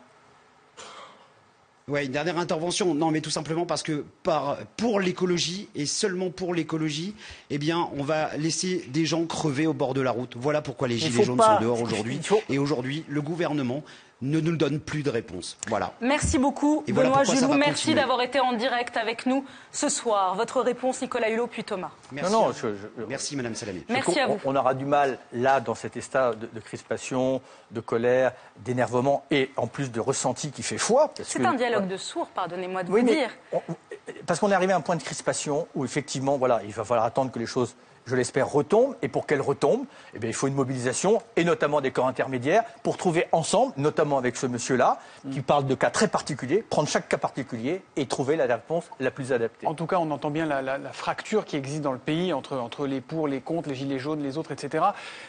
Ouais, 1.86 2.06
une 2.06 2.12
dernière 2.12 2.38
intervention. 2.38 2.94
Non, 2.94 3.10
mais 3.10 3.20
tout 3.20 3.28
simplement 3.30 3.66
parce 3.66 3.82
que 3.82 4.06
par, 4.22 4.56
pour 4.78 5.00
l'écologie 5.00 5.68
et 5.74 5.84
seulement 5.84 6.30
pour 6.30 6.54
l'écologie, 6.54 7.14
eh 7.50 7.58
bien, 7.58 7.90
on 7.98 8.02
va 8.02 8.34
laisser 8.38 8.86
des 8.88 9.04
gens 9.04 9.26
crever 9.26 9.66
au 9.66 9.74
bord 9.74 9.92
de 9.92 10.00
la 10.00 10.10
route. 10.10 10.34
Voilà 10.34 10.62
pourquoi 10.62 10.88
les 10.88 10.94
Il 10.94 11.12
gilets 11.12 11.24
jaunes 11.24 11.36
pas- 11.36 11.56
sont 11.58 11.62
dehors 11.62 11.82
aujourd'hui. 11.82 12.20
Et 12.48 12.58
aujourd'hui, 12.58 13.04
le 13.06 13.20
gouvernement 13.20 13.82
ne 14.22 14.40
nous 14.40 14.56
donne 14.56 14.80
plus 14.80 15.02
de 15.02 15.10
réponse. 15.10 15.56
Voilà. 15.68 15.92
Merci 16.00 16.38
beaucoup, 16.38 16.82
Et 16.86 16.92
voilà 16.92 17.10
Benoît 17.10 17.24
ça 17.24 17.34
Julou. 17.34 17.54
Merci 17.54 17.94
d'avoir 17.94 18.20
été 18.22 18.40
en 18.40 18.52
direct 18.54 18.96
avec 18.96 19.26
nous 19.26 19.44
ce 19.72 19.88
soir. 19.88 20.34
Votre 20.36 20.60
réponse, 20.62 21.02
Nicolas 21.02 21.28
Hulot, 21.30 21.46
puis 21.46 21.64
Thomas. 21.64 21.90
Merci, 22.12 22.32
Non, 22.32 22.46
non, 22.46 22.52
je- 22.52 22.74
je- 22.74 23.04
Merci 23.08 23.36
Madame 23.36 23.54
Salamé. 23.54 23.84
Merci 23.88 24.18
à 24.20 24.26
vous. 24.26 24.38
On, 24.44 24.52
on 24.52 24.56
aura 24.56 24.74
du 24.74 24.84
mal, 24.86 25.18
là, 25.32 25.60
dans 25.60 25.74
cet 25.74 25.96
état 25.96 26.32
de, 26.34 26.46
de 26.52 26.60
crispation, 26.60 27.42
de 27.70 27.80
colère, 27.80 28.32
d'énervement 28.58 29.24
et 29.30 29.50
en 29.56 29.66
plus 29.66 29.90
de 29.90 30.00
ressenti 30.00 30.50
qui 30.50 30.62
fait 30.62 30.78
foi. 30.78 31.12
C'est 31.22 31.44
un 31.44 31.54
dialogue 31.54 31.88
de 31.88 31.96
sourds, 31.96 32.28
pardonnez-moi 32.28 32.82
de 32.84 32.90
Oui, 32.92 33.00
vous 33.02 33.08
dire. 33.08 33.30
on- 33.52 33.60
parce 34.26 34.38
qu'on 34.40 34.50
est 34.50 34.54
arrivé 34.54 34.72
à 34.72 34.76
un 34.76 34.80
point 34.80 34.96
de 34.96 35.02
crispation 35.02 35.66
où 35.74 35.84
effectivement, 35.84 36.36
voilà, 36.38 36.60
il 36.64 36.72
va 36.72 36.84
falloir 36.84 37.04
attendre 37.06 37.30
que 37.30 37.38
les 37.38 37.46
choses, 37.46 37.74
je 38.06 38.16
l'espère, 38.16 38.48
retombent. 38.50 38.94
Et 39.02 39.08
pour 39.08 39.26
qu'elles 39.26 39.40
retombent, 39.40 39.86
eh 40.14 40.18
bien, 40.18 40.28
il 40.30 40.34
faut 40.34 40.46
une 40.46 40.54
mobilisation, 40.54 41.22
et 41.36 41.44
notamment 41.44 41.80
des 41.80 41.90
corps 41.90 42.06
intermédiaires, 42.06 42.64
pour 42.82 42.96
trouver 42.96 43.26
ensemble, 43.32 43.72
notamment 43.76 44.18
avec 44.18 44.36
ce 44.36 44.46
monsieur-là, 44.46 44.98
qui 45.32 45.40
parle 45.40 45.66
de 45.66 45.74
cas 45.74 45.90
très 45.90 46.08
particuliers, 46.08 46.62
prendre 46.68 46.88
chaque 46.88 47.08
cas 47.08 47.16
particulier 47.18 47.82
et 47.96 48.06
trouver 48.06 48.36
la 48.36 48.44
réponse 48.46 48.84
la 49.00 49.10
plus 49.10 49.32
adaptée. 49.32 49.66
En 49.66 49.74
tout 49.74 49.86
cas, 49.86 49.96
on 49.98 50.10
entend 50.10 50.30
bien 50.30 50.46
la, 50.46 50.60
la- 50.62 50.78
la 50.78 50.92
fracture 50.92 51.44
qui 51.44 51.56
existe 51.56 51.82
dans 51.82 51.92
le 51.92 51.98
pays 51.98 52.32
entre, 52.32 52.56
entre 52.58 52.86
les 52.86 53.00
pour, 53.00 53.28
les 53.28 53.40
contre, 53.40 53.68
les 53.68 53.74
gilets 53.74 53.98
jaunes, 53.98 54.22
les 54.22 54.36
autres, 54.38 54.52
etc. 54.52 54.84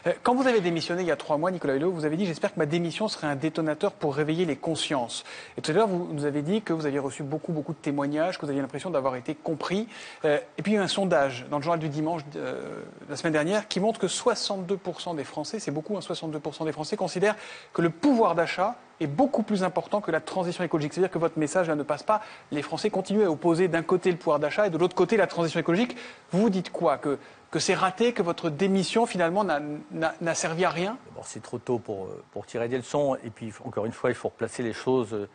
Euh, 0.07 0.13
Quand 0.23 0.35
vous 0.35 0.47
avez 0.47 0.61
démissionné 0.61 1.01
il 1.03 1.07
y 1.07 1.11
a 1.11 1.15
trois 1.15 1.37
mois, 1.37 1.51
Nicolas 1.51 1.75
Hulot, 1.75 1.91
vous 1.91 2.05
avez 2.05 2.17
dit 2.17 2.25
J'espère 2.25 2.53
que 2.53 2.59
ma 2.59 2.65
démission 2.65 3.07
serait 3.07 3.27
un 3.27 3.35
détonateur 3.35 3.91
pour 3.93 4.15
réveiller 4.15 4.45
les 4.45 4.55
consciences. 4.57 5.23
Et 5.57 5.61
tout 5.61 5.71
à 5.71 5.73
l'heure, 5.73 5.87
vous 5.87 6.09
nous 6.11 6.25
avez 6.25 6.41
dit 6.41 6.61
que 6.61 6.73
vous 6.73 6.85
aviez 6.85 6.99
reçu 6.99 7.23
beaucoup, 7.23 7.51
beaucoup 7.53 7.73
de 7.73 7.77
témoignages, 7.77 8.37
que 8.37 8.45
vous 8.45 8.49
aviez 8.49 8.61
l'impression 8.61 8.89
d'avoir 8.89 9.15
été 9.15 9.35
compris. 9.35 9.87
Euh, 10.25 10.39
et 10.57 10.61
puis, 10.61 10.73
il 10.73 10.75
y 10.75 10.77
a 10.77 10.81
eu 10.81 10.83
un 10.83 10.87
sondage 10.89 11.45
dans 11.49 11.57
le 11.57 11.63
journal 11.63 11.79
du 11.79 11.89
dimanche 11.89 12.21
euh, 12.35 12.63
la 13.09 13.15
semaine 13.15 13.33
dernière 13.33 13.67
qui 13.67 13.79
montre 13.79 13.99
que 13.99 14.07
62% 14.07 15.15
des 15.15 15.23
Français, 15.23 15.59
c'est 15.59 15.71
beaucoup, 15.71 15.95
hein, 15.97 16.01
62% 16.01 16.65
des 16.65 16.71
Français 16.71 16.95
considèrent 16.97 17.35
que 17.73 17.81
le 17.81 17.89
pouvoir 17.89 18.35
d'achat 18.35 18.75
est 18.99 19.07
beaucoup 19.07 19.43
plus 19.43 19.63
important 19.63 19.99
que 20.01 20.11
la 20.11 20.21
transition 20.21 20.63
écologique. 20.63 20.93
C'est-à-dire 20.93 21.11
que 21.11 21.17
votre 21.19 21.37
message 21.37 21.67
là, 21.67 21.75
ne 21.75 21.83
passe 21.83 22.03
pas. 22.03 22.21
Les 22.51 22.61
Français 22.61 22.89
continuent 22.89 23.25
à 23.25 23.29
opposer 23.31 23.67
d'un 23.67 23.83
côté 23.83 24.09
le 24.11 24.17
pouvoir 24.17 24.39
d'achat 24.39 24.67
et 24.67 24.69
de 24.69 24.77
l'autre 24.77 24.95
côté 24.95 25.17
la 25.17 25.27
transition 25.27 25.59
écologique. 25.59 25.95
Vous 26.31 26.49
dites 26.49 26.71
quoi? 26.71 26.97
Que, 26.97 27.17
que 27.51 27.59
c'est 27.59 27.73
raté, 27.73 28.13
que 28.13 28.21
votre 28.21 28.49
démission 28.49 29.05
finalement 29.05 29.43
n'a- 29.43 30.35
servi 30.35 30.65
à 30.65 30.69
rien? 30.69 30.97
C'est 31.23 31.43
trop 31.43 31.57
tôt 31.59 31.79
pour, 31.79 32.05
euh, 32.05 32.23
pour 32.31 32.45
tirer 32.45 32.67
des 32.67 32.77
leçons. 32.77 33.17
Et 33.23 33.29
puis, 33.29 33.51
encore 33.65 33.85
une 33.85 33.91
fois, 33.91 34.09
il 34.11 34.15
faut 34.15 34.29
replacer 34.29 34.63
les 34.63 34.73
choses. 34.73 35.13
euh, 35.13 35.27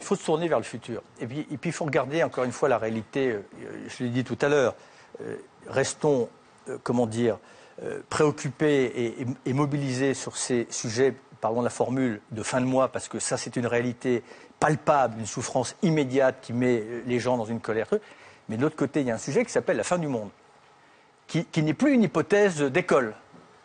Il 0.00 0.04
faut 0.04 0.14
se 0.16 0.24
tourner 0.24 0.46
vers 0.48 0.58
le 0.58 0.64
futur. 0.64 1.02
Et 1.20 1.26
puis, 1.26 1.40
et 1.50 1.56
puis 1.56 1.70
il 1.70 1.72
faut 1.72 1.84
regarder, 1.84 2.22
encore 2.22 2.44
une 2.44 2.52
fois, 2.52 2.68
la 2.68 2.78
réalité. 2.78 3.30
euh, 3.32 3.42
Je 3.88 4.04
l'ai 4.04 4.10
dit 4.10 4.24
tout 4.24 4.38
à 4.40 4.48
l'heure. 4.48 4.74
euh, 5.22 5.36
Restons, 5.68 6.22
euh, 6.22 6.26
comment 6.82 7.06
dire, 7.06 7.38
euh, 7.82 8.00
préoccupés 8.08 9.24
et, 9.44 9.52
mobilisés 9.52 10.14
sur 10.14 10.36
ces 10.36 10.66
sujets, 10.70 11.14
pardon 11.40 11.62
la 11.62 11.70
formule, 11.70 12.20
de 12.32 12.42
fin 12.42 12.60
de 12.60 12.66
mois, 12.66 12.88
parce 12.88 13.08
que 13.08 13.18
ça, 13.18 13.36
c'est 13.36 13.54
une 13.56 13.66
réalité 13.66 14.22
palpable, 14.58 15.20
une 15.20 15.26
souffrance 15.26 15.76
immédiate 15.82 16.38
qui 16.42 16.52
met 16.52 16.80
euh, 16.80 17.02
les 17.06 17.20
gens 17.20 17.36
dans 17.36 17.44
une 17.44 17.60
colère. 17.60 17.86
Mais 18.48 18.56
de 18.56 18.62
l'autre 18.62 18.76
côté, 18.76 19.00
il 19.00 19.06
y 19.06 19.10
a 19.10 19.14
un 19.14 19.18
sujet 19.18 19.44
qui 19.44 19.52
s'appelle 19.52 19.76
la 19.76 19.84
fin 19.84 19.98
du 19.98 20.08
monde 20.08 20.30
qui, 21.28 21.44
qui 21.44 21.62
n'est 21.62 21.74
plus 21.74 21.92
une 21.92 22.02
hypothèse 22.02 22.60
d'école. 22.62 23.14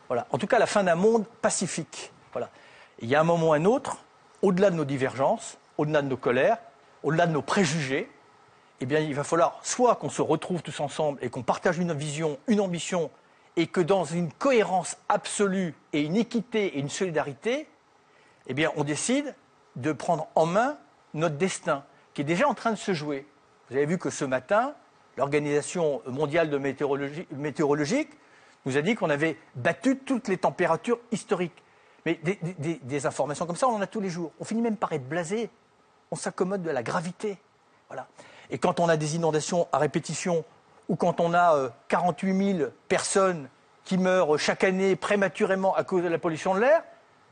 Voilà. 0.10 0.28
En 0.30 0.38
tout 0.38 0.48
cas, 0.48 0.60
la 0.60 0.68
fin 0.68 0.84
d'un 0.84 0.96
monde 0.96 1.26
pacifique. 1.42 2.12
Voilà. 2.34 2.50
Il 3.00 3.10
y 3.10 3.16
a 3.16 3.22
un 3.22 3.24
moment 3.24 3.50
ou 3.50 3.54
un 3.54 3.66
autre, 3.66 3.98
au-delà 4.44 4.70
de 4.70 4.76
nos 4.76 4.86
divergences, 4.86 5.58
au-delà 5.78 6.04
de 6.04 6.08
nos 6.08 6.18
colères, 6.18 6.58
au-delà 7.02 7.26
de 7.26 7.32
nos 7.32 7.42
préjugés, 7.42 8.10
eh 8.84 8.86
bien, 8.86 9.00
il 9.00 9.16
va 9.16 9.24
falloir 9.24 9.60
soit 9.64 9.96
qu'on 9.96 10.10
se 10.10 10.22
retrouve 10.22 10.62
tous 10.62 10.82
ensemble 10.82 11.18
et 11.22 11.30
qu'on 11.30 11.42
partage 11.42 11.80
une 11.80 11.94
vision, 11.94 12.38
une 12.48 12.60
ambition, 12.60 13.12
et 13.56 13.68
que 13.68 13.80
dans 13.80 14.04
une 14.04 14.30
cohérence 14.30 14.98
absolue 15.08 15.74
et 15.94 16.02
une 16.02 16.18
équité 16.18 16.66
et 16.66 16.80
une 16.80 16.90
solidarité, 16.90 17.70
eh 18.48 18.54
bien, 18.54 18.72
on 18.76 18.84
décide 18.84 19.36
de 19.78 19.94
prendre 19.94 20.28
en 20.36 20.46
main 20.46 20.78
notre 21.14 21.38
destin, 21.38 21.86
qui 22.14 22.22
est 22.22 22.26
déjà 22.26 22.46
en 22.46 22.54
train 22.56 22.72
de 22.72 22.78
se 22.78 22.94
jouer. 22.94 23.26
Vous 23.70 23.78
avez 23.78 23.86
vu 23.86 23.98
que 23.98 24.10
ce 24.10 24.26
matin, 24.26 24.74
l'Organisation 25.16 26.02
mondiale 26.08 26.50
de 26.50 26.58
météorologie, 26.58 27.26
météorologique 27.32 28.10
nous 28.66 28.76
a 28.76 28.82
dit 28.82 28.96
qu'on 28.96 29.10
avait 29.10 29.38
battu 29.56 29.98
toutes 29.98 30.28
les 30.28 30.38
températures 30.38 31.00
historiques. 31.14 31.64
Mais 32.06 32.20
des, 32.22 33.06
informations 33.06 33.46
comme 33.46 33.56
ça, 33.56 33.70
on 33.70 33.76
en 33.76 33.82
a 33.82 33.88
tous 33.88 34.02
les 34.02 34.10
jours. 34.10 34.34
On 34.42 34.44
finit 34.44 34.62
même 34.62 34.76
par 34.76 34.92
être 34.92 35.08
blasé. 35.08 35.50
On 36.12 36.18
s'accommode 36.18 36.64
de 36.64 36.70
la 36.70 36.84
gravité. 36.84 37.38
Voilà. 37.88 38.08
Et 38.50 38.58
quand 38.58 38.80
on 38.80 38.90
a 38.90 38.98
des 38.98 39.16
inondations 39.16 39.68
à 39.72 39.78
répétition, 39.78 40.44
ou 40.90 40.96
quand 40.96 41.20
on 41.20 41.34
a 41.34 41.56
euh, 41.56 41.70
48 41.88 42.58
000 42.58 42.70
personnes 42.88 43.48
qui 43.84 43.98
meurent 43.98 44.38
chaque 44.38 44.64
année 44.64 44.96
prématurément 44.96 45.76
à 45.76 45.84
cause 45.84 46.04
de 46.04 46.08
la 46.08 46.18
pollution 46.18 46.56
de 46.56 46.60
l'air, 46.60 46.84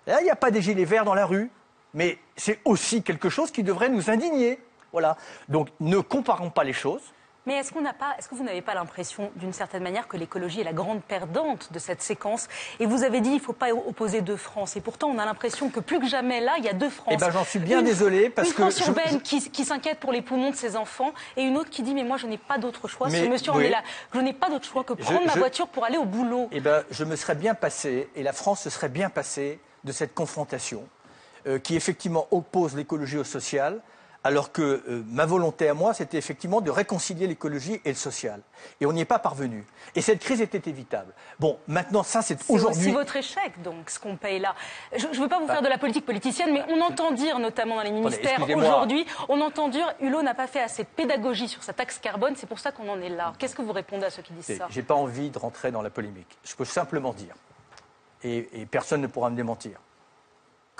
il 0.07 0.23
n'y 0.23 0.29
a 0.29 0.35
pas 0.35 0.51
des 0.51 0.61
gilets 0.61 0.85
verts 0.85 1.05
dans 1.05 1.13
la 1.13 1.25
rue. 1.25 1.51
Mais 1.93 2.17
c'est 2.35 2.59
aussi 2.65 3.03
quelque 3.03 3.29
chose 3.29 3.51
qui 3.51 3.63
devrait 3.63 3.89
nous 3.89 4.09
indigner. 4.09 4.59
Voilà. 4.91 5.17
Donc 5.49 5.69
ne 5.79 5.99
comparons 5.99 6.49
pas 6.49 6.63
les 6.63 6.73
choses. 6.73 7.01
Mais 7.47 7.55
est-ce 7.55 7.71
qu'on 7.73 7.81
n'a 7.81 7.93
pas, 7.93 8.13
est-ce 8.19 8.29
que 8.29 8.35
vous 8.35 8.43
n'avez 8.43 8.61
pas 8.61 8.75
l'impression, 8.75 9.31
d'une 9.35 9.51
certaine 9.51 9.81
manière, 9.81 10.07
que 10.07 10.15
l'écologie 10.15 10.61
est 10.61 10.63
la 10.63 10.73
grande 10.73 11.01
perdante 11.01 11.73
de 11.73 11.79
cette 11.79 12.03
séquence? 12.03 12.47
Et 12.79 12.85
vous 12.85 13.03
avez 13.03 13.19
dit, 13.19 13.29
il 13.31 13.35
ne 13.35 13.39
faut 13.39 13.51
pas 13.53 13.71
opposer 13.73 14.21
deux 14.21 14.35
France. 14.37 14.75
Et 14.75 14.81
pourtant, 14.81 15.07
on 15.09 15.17
a 15.17 15.25
l'impression 15.25 15.69
que 15.69 15.79
plus 15.79 15.99
que 15.99 16.05
jamais, 16.07 16.39
là, 16.39 16.53
il 16.59 16.63
y 16.63 16.69
a 16.69 16.73
deux 16.73 16.91
France. 16.91 17.13
Eh 17.15 17.17
ben, 17.17 17.31
j'en 17.31 17.43
suis 17.43 17.57
bien 17.57 17.79
Une- 17.79 17.85
désolé, 17.85 18.29
parce 18.29 18.49
une 18.49 18.53
que 18.53 18.61
France 18.61 18.79
urbaine 18.87 19.05
je- 19.13 19.17
qui, 19.17 19.49
qui 19.49 19.65
s'inquiète 19.65 19.99
pour 19.99 20.11
les 20.11 20.21
poumons 20.21 20.51
de 20.51 20.55
ses 20.55 20.75
enfants, 20.75 21.13
et 21.35 21.41
une 21.41 21.57
autre 21.57 21.71
qui 21.71 21.81
dit, 21.81 21.95
mais 21.95 22.03
moi, 22.03 22.17
je 22.17 22.27
n'ai 22.27 22.37
pas 22.37 22.59
d'autre 22.59 22.87
choix. 22.87 23.07
Mais 23.09 23.23
Ce 23.23 23.29
monsieur 23.29 23.51
en 23.53 23.59
est 23.59 23.69
là. 23.69 23.81
Je 24.13 24.19
n'ai 24.19 24.33
pas 24.33 24.49
d'autre 24.51 24.65
choix 24.65 24.83
que 24.83 24.93
Je- 24.99 25.01
prendre 25.03 25.25
ma 25.25 25.33
je- 25.33 25.39
voiture 25.39 25.67
pour 25.67 25.83
aller 25.83 25.97
au 25.97 26.05
boulot. 26.05 26.47
Eh 26.51 26.59
ben, 26.59 26.83
je 26.91 27.03
me 27.03 27.15
serais 27.15 27.35
bien 27.35 27.55
passé, 27.55 28.07
et 28.15 28.21
la 28.21 28.33
France 28.33 28.61
se 28.61 28.69
serait 28.69 28.89
bien 28.89 29.09
passée 29.09 29.59
de 29.83 29.91
cette 29.91 30.13
confrontation 30.13 30.87
euh, 31.47 31.57
qui 31.57 31.75
effectivement 31.75 32.27
oppose 32.29 32.75
l'écologie 32.75 33.17
au 33.17 33.23
social, 33.23 33.81
alors 34.23 34.51
que 34.51 34.61
euh, 34.87 35.03
ma 35.07 35.25
volonté 35.25 35.67
à 35.67 35.73
moi, 35.73 35.93
c'était 35.95 36.17
effectivement 36.17 36.61
de 36.61 36.69
réconcilier 36.69 37.25
l'écologie 37.25 37.81
et 37.85 37.89
le 37.89 37.95
social. 37.95 38.41
Et 38.79 38.85
on 38.85 38.93
n'y 38.93 39.01
est 39.01 39.05
pas 39.05 39.17
parvenu. 39.17 39.65
Et 39.95 40.01
cette 40.01 40.19
crise 40.19 40.41
était 40.41 40.69
évitable. 40.69 41.11
Bon, 41.39 41.57
maintenant, 41.67 42.03
ça, 42.03 42.21
c'est 42.21 42.39
C'est 42.41 42.53
aujourd'hui. 42.53 42.81
aussi 42.81 42.91
votre 42.91 43.15
échec, 43.15 43.59
donc, 43.63 43.89
ce 43.89 43.99
qu'on 43.99 44.17
paye 44.17 44.39
là. 44.39 44.53
Je 44.95 45.07
ne 45.07 45.13
veux 45.15 45.27
pas 45.27 45.39
vous 45.39 45.47
faire 45.47 45.63
de 45.63 45.67
la 45.67 45.79
politique 45.79 46.05
politicienne, 46.05 46.53
mais 46.53 46.61
on 46.69 46.79
entend 46.81 47.11
dire, 47.11 47.39
notamment 47.39 47.77
dans 47.77 47.81
les 47.81 47.91
ministères 47.91 48.39
aujourd'hui, 48.55 49.05
on 49.27 49.41
entend 49.41 49.69
dire 49.69 49.91
Hulot 50.01 50.21
n'a 50.21 50.35
pas 50.35 50.47
fait 50.47 50.61
assez 50.61 50.83
de 50.83 50.89
pédagogie 50.89 51.47
sur 51.47 51.63
sa 51.63 51.73
taxe 51.73 51.97
carbone, 51.97 52.35
c'est 52.37 52.47
pour 52.47 52.59
ça 52.59 52.71
qu'on 52.71 52.87
en 52.89 53.01
est 53.01 53.09
là. 53.09 53.33
Qu'est-ce 53.39 53.55
que 53.55 53.61
vous 53.63 53.73
répondez 53.73 54.05
à 54.05 54.11
ceux 54.11 54.21
qui 54.21 54.33
disent 54.33 54.45
C'est- 54.45 54.57
ça 54.57 54.67
J'ai 54.69 54.83
pas 54.83 54.95
envie 54.95 55.31
de 55.31 55.39
rentrer 55.39 55.71
dans 55.71 55.81
la 55.81 55.89
polémique. 55.89 56.37
Je 56.43 56.55
peux 56.55 56.65
simplement 56.65 57.13
dire, 57.13 57.33
et, 58.23 58.49
et 58.61 58.65
personne 58.67 59.01
ne 59.01 59.07
pourra 59.07 59.31
me 59.31 59.35
démentir, 59.35 59.79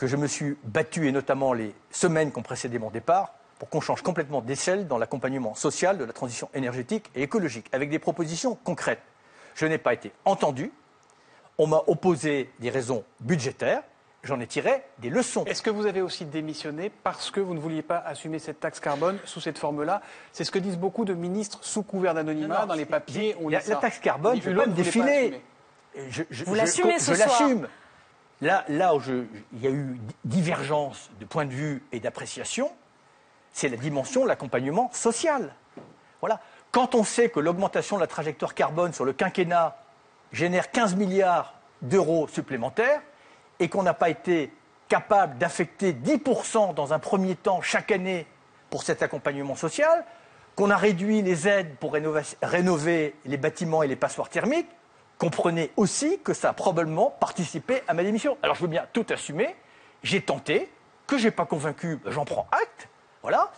que 0.02 0.08
je 0.08 0.16
me 0.18 0.26
suis 0.26 0.58
battu, 0.64 1.08
et 1.08 1.12
notamment 1.12 1.54
les 1.54 1.76
semaines 1.92 2.32
qui 2.32 2.40
ont 2.40 2.42
précédé 2.42 2.80
mon 2.80 2.90
départ, 2.90 3.34
pour 3.60 3.70
qu'on 3.70 3.82
change 3.82 4.02
complètement 4.02 4.42
d'échelle 4.42 4.88
dans 4.88 4.98
l'accompagnement 4.98 5.54
social 5.54 6.00
de 6.00 6.04
la 6.06 6.12
transition 6.12 6.50
énergétique 6.56 7.12
et 7.14 7.22
écologique, 7.22 7.68
avec 7.72 7.92
des 7.92 8.00
propositions 8.00 8.56
concrètes. 8.64 9.04
Je 9.54 9.68
n'ai 9.68 9.78
pas 9.78 9.94
été 9.94 10.12
entendu. 10.26 10.72
On 11.60 11.68
m'a 11.68 11.84
opposé 11.86 12.50
des 12.58 12.72
raisons 12.72 13.04
budgétaires. 13.20 13.84
J'en 14.24 14.40
ai 14.40 14.48
tiré 14.48 14.82
des 14.98 15.12
leçons. 15.12 15.46
Est-ce 15.46 15.62
que 15.62 15.70
vous 15.70 15.86
avez 15.86 16.02
aussi 16.02 16.26
démissionné 16.26 16.90
parce 17.04 17.30
que 17.30 17.40
vous 17.40 17.54
ne 17.54 17.60
vouliez 17.60 17.84
pas 17.84 17.98
assumer 18.00 18.40
cette 18.40 18.60
taxe 18.60 18.80
carbone 18.80 19.20
sous 19.26 19.40
cette 19.40 19.60
forme-là? 19.60 20.02
C'est 20.32 20.46
ce 20.46 20.50
que 20.52 20.58
disent 20.58 20.78
beaucoup 20.80 21.06
de 21.06 21.14
ministres 21.14 21.60
sous 21.62 21.84
couvert 21.84 22.16
d'anonymat 22.16 22.48
Non, 22.56 22.62
non, 22.62 22.66
dans 22.68 22.74
les 22.74 22.86
papiers. 22.86 23.36
on 23.40 23.50
La, 23.50 23.60
la 23.68 23.76
taxe 23.76 24.00
carbone, 24.00 24.42
je 24.42 24.50
ne 24.50 24.56
pas 24.56 24.66
me 24.66 24.72
pas 24.72 24.76
défiler. 24.76 25.42
Je- 26.10 26.24
je- 26.32 26.46
Vous 26.46 26.54
je- 26.56 26.58
l'assumez 26.60 26.94
je 26.98 27.04
ce 27.04 27.14
soir. 27.16 27.28
l'assume. 27.30 27.68
Là, 28.42 28.66
où 28.96 29.02
il 29.54 29.62
y 29.64 29.68
a 29.68 29.70
eu 29.70 29.98
di- 30.00 30.16
divergence 30.26 31.12
de 31.20 31.26
point 31.26 31.46
de 31.46 31.52
vue 31.54 31.84
et 31.92 32.00
d'appréciation, 32.00 32.72
c'est 33.54 33.70
la 33.70 33.78
dimension 33.78 34.24
de 34.24 34.28
l'accompagnement 34.28 34.90
social. 34.94 35.54
Voilà. 36.22 36.40
Quand 36.72 36.96
on 36.96 37.04
sait 37.04 37.30
que 37.30 37.40
l'augmentation 37.40 37.98
de 37.98 38.02
la 38.02 38.08
trajectoire 38.08 38.56
carbone 38.56 38.94
sur 38.94 39.06
le 39.06 39.14
quinquennat 39.14 39.78
génère 40.32 40.72
15 40.72 40.96
milliards 40.96 41.54
d'euros 41.82 42.28
supplémentaires 42.28 43.02
et 43.60 43.68
qu'on 43.70 43.84
n'a 43.84 43.94
pas 43.94 44.10
été 44.10 44.52
capable 44.88 45.38
d'affecter 45.38 45.94
10% 45.94 46.74
dans 46.74 46.94
un 46.94 47.00
premier 47.00 47.36
temps 47.36 47.62
chaque 47.62 47.92
année 47.92 48.26
pour 48.70 48.84
cet 48.84 49.04
accompagnement 49.04 49.56
social, 49.56 50.06
qu'on 50.56 50.70
a 50.70 50.78
réduit 50.78 51.22
les 51.22 51.48
aides 51.48 51.76
pour 51.76 51.94
rénover 51.94 53.16
les 53.26 53.38
bâtiments 53.38 53.84
et 53.84 53.88
les 53.88 53.96
passoires 53.96 54.30
thermiques, 54.30 54.70
comprenez 55.22 55.70
aussi 55.78 56.18
que 56.24 56.34
ça 56.34 56.50
a 56.50 56.54
probablement 56.54 57.12
participé 57.12 57.84
à 57.88 57.94
ma 57.94 58.04
démission. 58.04 58.40
Alors 58.42 58.56
je 58.56 58.62
veux 58.62 58.68
bien 58.68 58.88
tout 58.92 59.06
assumer, 59.12 59.56
j'ai 60.02 60.20
tenté, 60.20 60.68
que 61.06 61.20
j'ai 61.20 61.30
pas 61.30 61.46
convaincu, 61.46 61.98
ben, 61.98 62.10
j'en 62.10 62.26
prends 62.26 62.48
acte, 62.52 62.90
voilà, 63.22 63.52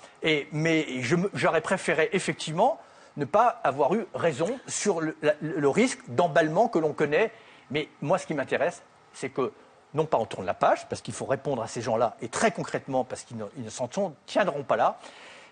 mais 0.52 1.02
je 1.02 1.16
j'aurais 1.34 1.62
préféré 1.62 2.10
effectivement 2.12 2.82
ne 3.16 3.24
pas 3.24 3.62
avoir 3.64 3.96
eu 3.96 4.06
raison 4.14 4.60
sur 4.68 5.00
le, 5.00 5.70
risque 5.70 6.02
d'emballement 6.10 6.68
que 6.68 6.80
l'on 6.80 6.92
connaît. 6.92 7.32
Mais 7.72 7.88
moi, 8.02 8.18
ce 8.18 8.28
qui 8.28 8.34
m'intéresse, 8.34 8.84
c'est 9.14 9.30
que 9.30 9.54
non 9.94 10.06
pas 10.06 10.18
on 10.18 10.26
tourne 10.26 10.46
la 10.46 10.54
page, 10.54 10.86
parce 10.90 11.02
qu'il 11.02 11.14
faut 11.14 11.26
répondre 11.26 11.62
à 11.62 11.68
ces 11.68 11.80
gens-là, 11.80 12.18
et 12.22 12.28
très 12.28 12.52
concrètement, 12.52 13.06
parce 13.06 13.24
qu'ils 13.24 13.38
ne, 13.38 13.70
s'en 13.70 13.88
tiendront 14.26 14.64
pas 14.64 14.76
là, 14.76 15.00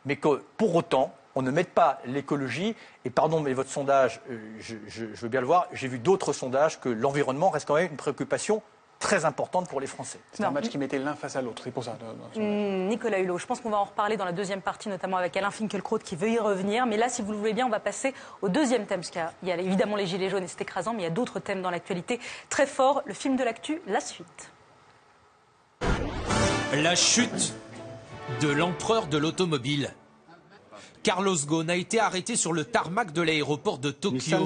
mais 0.06 0.18
que 0.18 0.44
pour 0.58 0.76
autant, 0.76 1.14
on 1.36 1.42
ne 1.42 1.52
mette 1.52 1.74
pas 1.74 2.00
l'écologie, 2.06 2.76
et 3.06 3.10
pardon, 3.10 3.40
mais 3.40 3.54
votre 3.54 3.70
sondage, 3.70 4.22
euh, 4.30 4.38
je, 4.60 4.76
je- 4.88 5.06
je 5.14 5.22
veux 5.22 5.30
bien 5.30 5.42
le 5.42 5.48
voir, 5.48 5.68
j'ai 5.74 5.88
vu 5.88 6.00
d'autres 6.00 6.34
sondages 6.34 6.80
que 6.80 6.90
l'environnement 6.90 7.50
reste 7.50 7.68
quand 7.68 7.76
même 7.76 7.92
une 7.92 7.98
préoccupation 7.98 8.62
très 9.00 9.26
importante 9.26 9.68
pour 9.68 9.82
les 9.82 9.88
Français. 9.88 10.20
C'est 10.32 10.44
un 10.44 10.52
match 10.52 10.70
qui 10.70 10.78
mettait 10.78 11.00
l'un 11.00 11.16
face 11.16 11.36
à 11.36 11.42
l'autre, 11.42 11.64
c'est 11.64 11.72
pour 11.72 11.84
ça. 11.84 11.98
Hum, 12.36 12.86
Nicolas 12.88 13.18
Hulot, 13.18 13.40
je 13.40 13.48
pense 13.48 13.60
qu'on 13.60 13.72
va 13.72 13.78
en 13.80 13.86
reparler 13.86 14.16
dans 14.16 14.26
la 14.26 14.32
deuxième 14.32 14.62
partie, 14.62 14.90
notamment 14.90 15.18
avec 15.18 15.36
Alain 15.36 15.50
Finkielkraut 15.50 15.98
qui 15.98 16.16
veut 16.16 16.30
y 16.30 16.38
revenir. 16.38 16.86
Mais 16.86 16.98
là, 16.98 17.10
si 17.10 17.24
vous 17.24 17.32
le 17.32 17.38
voulez 17.40 17.54
bien, 17.54 17.66
on 17.66 17.70
va 17.72 17.80
passer 17.80 18.14
au 18.44 18.50
deuxième 18.50 18.86
thème. 18.86 19.00
Parce 19.00 19.10
qu'il 19.10 19.20
y 19.20 19.24
a- 19.24 19.34
il 19.42 19.50
y 19.50 19.52
a 19.52 19.58
évidemment 19.58 19.96
les 19.96 20.06
Gilets 20.06 20.30
jaunes 20.30 20.44
et 20.44 20.48
c'est 20.48 20.62
écrasant, 20.62 20.94
mais 20.94 21.00
il 21.00 21.06
y 21.06 21.08
a 21.08 21.10
d'autres 21.10 21.40
thèmes 21.40 21.64
dans 21.64 21.72
l'actualité 21.72 22.20
très 22.50 22.68
forts. 22.68 23.02
Le 23.06 23.16
film 23.16 23.38
de 23.38 23.44
l'actu, 23.44 23.82
la 23.88 24.02
suite. 24.02 24.52
La 26.74 26.94
chute 26.96 27.54
de 28.40 28.50
l'empereur 28.50 29.08
de 29.08 29.18
l'automobile. 29.18 29.92
Carlos 31.04 31.38
Ghosn 31.48 31.70
a 31.70 31.76
été 31.76 32.00
arrêté 32.00 32.36
sur 32.36 32.54
le 32.54 32.64
tarmac 32.64 33.12
de 33.12 33.24
l'aéroport 33.24 33.80
de 33.80 33.90
Tokyo. 33.90 34.38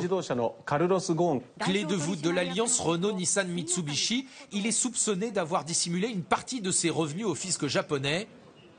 Clé 1.60 1.84
de 1.84 1.96
voûte 1.96 2.22
de 2.22 2.30
l'alliance 2.30 2.80
Renault-Nissan 2.80 3.48
Mitsubishi, 3.50 4.28
il 4.54 4.66
est 4.66 4.72
soupçonné 4.72 5.32
d'avoir 5.32 5.66
dissimulé 5.66 6.08
une 6.08 6.24
partie 6.24 6.62
de 6.62 6.72
ses 6.72 6.90
revenus 6.90 7.26
au 7.26 7.36
fisc 7.36 7.68
japonais. 7.68 8.28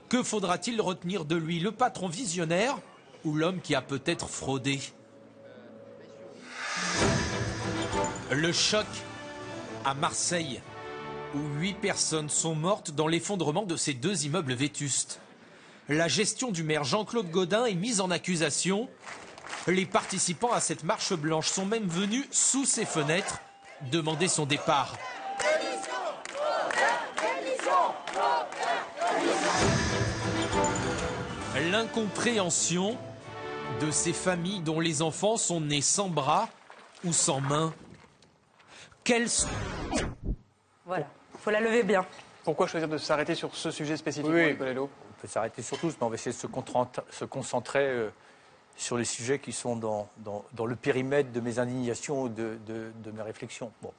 Que 0.09 0.23
faudra-t-il 0.23 0.81
retenir 0.81 1.27
de 1.27 1.37
lui, 1.37 1.59
le 1.59 1.73
patron 1.73 2.09
visionnaire 2.09 2.79
ou 3.25 3.35
l'homme 3.35 3.61
qui 3.61 3.75
a 3.75 3.83
peut-être 3.83 4.29
fraudé? 4.29 4.81
Le 8.31 8.53
choc 8.53 8.87
à 9.85 9.95
Marseille, 9.95 10.63
où 11.35 11.61
huit 11.61 11.75
personnes 11.75 12.31
sont 12.31 12.55
mortes 12.55 12.93
dans 12.93 13.07
l'effondrement 13.07 13.65
de 13.65 13.77
ces 13.77 13.93
deux 13.93 14.25
immeubles 14.25 14.55
vétustes. 14.55 15.21
La 15.89 16.09
gestion 16.09 16.51
du 16.51 16.63
maire 16.63 16.85
Jean-Claude 16.85 17.31
Godin 17.31 17.65
est 17.67 17.75
mise 17.75 18.01
en 18.01 18.11
accusation. 18.11 18.89
Les 19.69 19.87
participants 19.87 20.53
à 20.53 20.61
cette 20.61 20.85
marche 20.85 21.13
blanche 21.15 21.49
sont 21.49 21.67
même 21.67 21.87
venus 21.87 22.27
sous 22.31 22.65
ses 22.65 22.85
fenêtres 22.85 23.41
demander 23.93 24.29
son 24.29 24.47
départ. 24.47 24.95
L'incompréhension 31.71 32.97
de 33.81 33.91
ces 33.91 34.13
familles 34.13 34.61
dont 34.61 34.81
les 34.81 35.03
enfants 35.03 35.37
sont 35.37 35.61
nés 35.61 35.81
sans 35.81 36.09
bras 36.09 36.49
ou 37.05 37.13
sans 37.13 37.41
mains. 37.41 37.75
Quels 39.05 39.29
sont- 39.29 39.49
Voilà, 40.85 41.07
il 41.35 41.41
faut 41.41 41.51
la 41.51 41.61
lever 41.61 41.83
bien. 41.83 42.05
Pourquoi 42.45 42.67
choisir 42.67 42.89
de 42.89 42.99
s'arrêter 42.99 43.35
sur 43.35 43.55
ce 43.57 43.71
sujet 43.71 43.97
spécifiquement, 43.97 44.35
Oui. 44.37 44.53
Nicolas 44.53 44.75
peut 45.21 45.29
s'arrêter 45.29 45.63
sur 45.63 45.79
tous, 45.79 45.95
mais 45.99 46.07
on 46.07 46.09
va 46.09 46.15
essayer 46.15 46.33
de 46.33 46.41
se, 47.11 47.25
concentrer 47.25 47.85
euh, 47.85 48.11
sur 48.77 48.97
les 48.97 49.05
sujets 49.05 49.39
qui 49.39 49.53
sont 49.53 49.77
dans, 49.77 50.09
le 50.65 50.77
périmètre 50.77 51.33
de 51.33 51.41
mes 51.41 51.59
indignations 51.59 52.23
ou 52.23 52.29
de, 52.29 52.59
mes 53.15 53.23
réflexions. 53.23 53.73
Bon. 53.83 53.93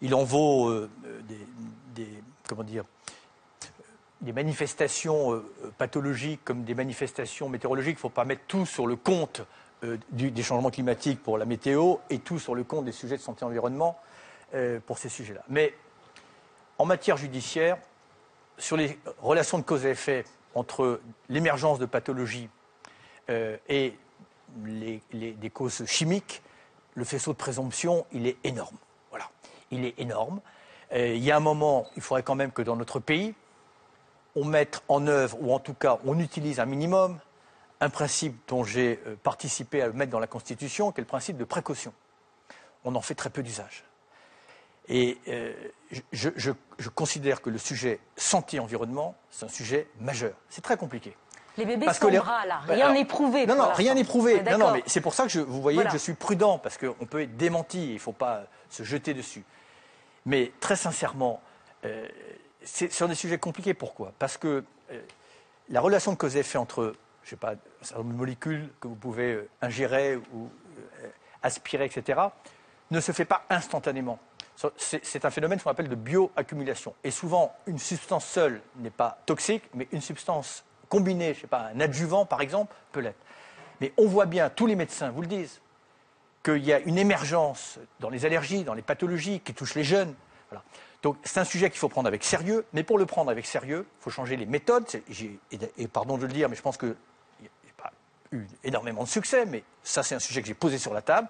Il 0.00 0.14
en 0.14 0.24
vaut 0.24 0.68
euh, 0.68 0.90
euh, 1.06 1.20
des, 1.94 2.08
comment 2.48 2.64
dire, 2.64 2.84
des 4.20 4.32
manifestations 4.32 5.42
pathologiques 5.76 6.40
comme 6.44 6.64
des 6.64 6.74
manifestations 6.74 7.48
météorologiques. 7.48 7.92
Il 7.92 7.96
ne 7.96 8.00
faut 8.00 8.08
pas 8.08 8.24
mettre 8.24 8.42
tout 8.46 8.64
sur 8.64 8.86
le 8.86 8.96
compte 8.96 9.42
des 9.82 10.42
changements 10.42 10.70
climatiques 10.70 11.22
pour 11.22 11.36
la 11.36 11.44
météo 11.44 11.96
et 12.08 12.20
tout 12.20 12.38
sur 12.38 12.54
le 12.54 12.64
compte 12.64 12.86
des 12.86 12.92
sujets 12.92 13.18
de 13.18 13.22
santé 13.22 13.44
environnement 13.44 13.98
euh, 14.54 14.78
pour 14.86 14.98
ces 14.98 15.08
sujets-là. 15.08 15.42
Mais 15.48 15.74
en 16.78 16.84
matière 16.84 17.16
judiciaire, 17.16 17.76
sur 18.58 18.76
les 18.76 18.98
relations 19.20 19.58
de 19.58 19.62
cause 19.64 19.84
à 19.86 19.90
effet 19.90 20.24
entre 20.54 21.00
l'émergence 21.28 21.78
de 21.78 21.86
pathologies 21.86 22.48
euh, 23.30 23.56
et 23.68 23.96
les, 24.64 25.02
les- 25.12 25.32
des 25.32 25.50
causes 25.50 25.84
chimiques, 25.86 26.42
le 26.94 27.04
faisceau 27.04 27.32
de 27.32 27.38
présomption, 27.38 28.06
il 28.12 28.26
est 28.26 28.36
énorme. 28.44 28.76
Voilà. 29.10 29.28
Il 29.70 29.84
est 29.84 29.98
énorme. 29.98 30.40
Euh, 30.92 31.14
il 31.14 31.24
y 31.24 31.32
a 31.32 31.36
un 31.36 31.40
moment, 31.40 31.88
il 31.96 32.02
faudrait 32.02 32.22
quand 32.22 32.36
même 32.36 32.52
que 32.52 32.62
dans 32.62 32.76
notre 32.76 33.00
pays, 33.00 33.34
on 34.36 34.44
mette 34.44 34.82
en 34.88 35.06
œuvre, 35.06 35.38
ou 35.40 35.52
en 35.52 35.58
tout 35.58 35.74
cas, 35.74 35.98
on 36.04 36.18
utilise 36.20 36.60
un 36.60 36.66
minimum, 36.66 37.18
un 37.80 37.90
principe 37.90 38.36
dont 38.48 38.62
j'ai 38.62 39.00
euh, 39.06 39.16
participé 39.22 39.82
à 39.82 39.86
le 39.88 39.92
mettre 39.92 40.12
dans 40.12 40.20
la 40.20 40.26
Constitution, 40.28 40.92
qui 40.92 41.00
est 41.00 41.02
le 41.02 41.08
principe 41.08 41.36
de 41.36 41.44
précaution. 41.44 41.92
On 42.84 42.94
en 42.94 43.00
fait 43.00 43.14
très 43.14 43.30
peu 43.30 43.42
d'usage. 43.42 43.84
Et 44.88 45.18
euh, 45.28 45.52
je, 46.12 46.28
je- 46.36 46.50
je 46.78 46.88
considère 46.90 47.40
que 47.40 47.48
le 47.50 47.58
sujet 47.58 48.00
santé-environnement, 48.16 49.14
c'est 49.30 49.46
un 49.46 49.48
sujet 49.48 49.88
majeur. 50.00 50.32
C'est 50.50 50.60
très 50.62 50.76
compliqué. 50.76 51.16
Les 51.56 51.64
bébés 51.64 51.86
Parce 51.86 51.98
que 52.00 52.08
les- 52.08 52.18
bras, 52.18 52.44
là. 52.46 52.60
Bah, 52.66 52.74
Rien 52.74 52.92
n'est 52.92 53.04
prouvé. 53.04 53.46
Non, 53.46 53.54
non, 53.56 53.72
rien 53.72 53.94
n'est 53.94 54.04
prouvé. 54.04 54.42
Non, 54.42 54.58
non, 54.58 54.72
mais 54.72 54.82
c'est 54.86 55.00
pour 55.00 55.14
ça 55.14 55.22
que 55.22 55.28
je, 55.30 55.40
vous 55.40 55.62
voyez 55.62 55.76
Voilà. 55.76 55.90
que 55.90 55.96
je 55.96 56.02
suis 56.02 56.14
prudent, 56.14 56.58
parce 56.58 56.76
qu'on 56.78 57.06
peut 57.06 57.22
être 57.22 57.36
démenti, 57.36 57.90
il 57.90 57.94
ne 57.94 57.98
faut 57.98 58.12
pas 58.12 58.44
se 58.68 58.82
jeter 58.82 59.14
dessus. 59.14 59.44
Mais 60.26 60.52
très 60.60 60.74
sincèrement, 60.76 61.40
euh, 61.84 62.08
c'est 62.62 62.92
sur 62.92 63.08
des 63.08 63.14
sujets 63.14 63.38
compliqués. 63.38 63.72
Pourquoi? 63.74 64.12
Parce 64.18 64.36
que 64.36 64.64
euh, 64.90 65.00
la 65.68 65.80
relation 65.80 66.12
de 66.12 66.16
cause 66.16 66.36
à 66.36 66.40
effet 66.40 66.58
entre, 66.58 66.94
je 67.22 67.30
sais 67.30 67.36
pas, 67.36 67.52
un 67.52 67.56
certain 67.84 68.02
nombre 68.02 68.14
de 68.14 68.18
molécules 68.18 68.68
que 68.80 68.88
vous 68.88 68.96
pouvez 68.96 69.48
ingérer 69.62 70.16
ou 70.34 70.50
aspirer, 71.42 71.84
etc., 71.84 72.20
ne 72.90 73.00
se 73.00 73.12
fait 73.12 73.24
pas 73.24 73.44
instantanément. 73.48 74.18
C'est 74.76 75.24
un 75.24 75.30
phénomène 75.30 75.60
qu'on 75.60 75.70
appelle 75.70 75.88
de 75.88 75.94
bioaccumulation. 75.94 76.94
Et 77.02 77.10
souvent, 77.10 77.54
une 77.66 77.78
substance 77.78 78.24
seule 78.24 78.62
n'est 78.76 78.90
pas 78.90 79.18
toxique, 79.26 79.64
mais 79.74 79.88
une 79.92 80.00
substance 80.00 80.64
combinée, 80.88 81.34
je 81.34 81.40
sais 81.40 81.46
pas, 81.46 81.70
un 81.74 81.80
adjuvant 81.80 82.24
par 82.24 82.40
exemple, 82.40 82.74
peut 82.92 83.00
l'être. 83.00 83.18
Mais 83.80 83.92
on 83.96 84.06
voit 84.06 84.26
bien, 84.26 84.50
tous 84.50 84.66
les 84.66 84.76
médecins 84.76 85.10
vous 85.10 85.22
le 85.22 85.26
disent, 85.26 85.60
qu'il 86.44 86.64
y 86.64 86.72
a 86.72 86.78
une 86.78 86.98
émergence 86.98 87.78
dans 88.00 88.10
les 88.10 88.26
allergies, 88.26 88.64
dans 88.64 88.74
les 88.74 88.82
pathologies 88.82 89.40
qui 89.40 89.54
touchent 89.54 89.74
les 89.74 89.82
jeunes. 89.82 90.14
Voilà. 90.50 90.62
Donc 91.02 91.16
c'est 91.24 91.40
un 91.40 91.44
sujet 91.44 91.70
qu'il 91.70 91.78
faut 91.78 91.88
prendre 91.88 92.06
avec 92.06 92.22
sérieux, 92.22 92.64
mais 92.72 92.82
pour 92.82 92.98
le 92.98 93.06
prendre 93.06 93.30
avec 93.30 93.46
sérieux, 93.46 93.86
il 94.00 94.02
faut 94.02 94.10
changer 94.10 94.36
les 94.36 94.46
méthodes. 94.46 94.86
Et 95.78 95.88
pardon 95.88 96.16
de 96.16 96.26
le 96.26 96.32
dire, 96.32 96.48
mais 96.48 96.56
je 96.56 96.62
pense 96.62 96.76
qu'il 96.76 96.94
n'y 97.40 97.46
a 97.46 97.82
pas 97.82 97.92
eu 98.30 98.46
énormément 98.62 99.02
de 99.02 99.08
succès, 99.08 99.46
mais 99.46 99.64
ça 99.82 100.02
c'est 100.02 100.14
un 100.14 100.20
sujet 100.20 100.42
que 100.42 100.46
j'ai 100.46 100.54
posé 100.54 100.78
sur 100.78 100.94
la 100.94 101.02
table. 101.02 101.28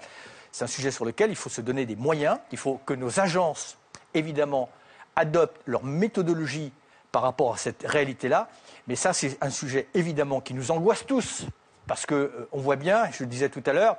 C'est 0.54 0.62
un 0.62 0.68
sujet 0.68 0.92
sur 0.92 1.04
lequel 1.04 1.30
il 1.30 1.36
faut 1.36 1.50
se 1.50 1.60
donner 1.60 1.84
des 1.84 1.96
moyens, 1.96 2.38
il 2.52 2.58
faut 2.58 2.80
que 2.86 2.94
nos 2.94 3.18
agences, 3.18 3.76
évidemment, 4.14 4.68
adoptent 5.16 5.60
leur 5.66 5.82
méthodologie 5.82 6.72
par 7.10 7.22
rapport 7.22 7.54
à 7.54 7.56
cette 7.56 7.82
réalité-là. 7.84 8.48
Mais 8.86 8.94
ça, 8.94 9.12
c'est 9.12 9.36
un 9.40 9.50
sujet 9.50 9.88
évidemment 9.94 10.40
qui 10.40 10.54
nous 10.54 10.70
angoisse 10.70 11.04
tous, 11.06 11.44
parce 11.88 12.06
qu'on 12.06 12.28
voit 12.52 12.76
bien, 12.76 13.10
je 13.10 13.24
le 13.24 13.28
disais 13.28 13.48
tout 13.48 13.64
à 13.66 13.72
l'heure, 13.72 13.96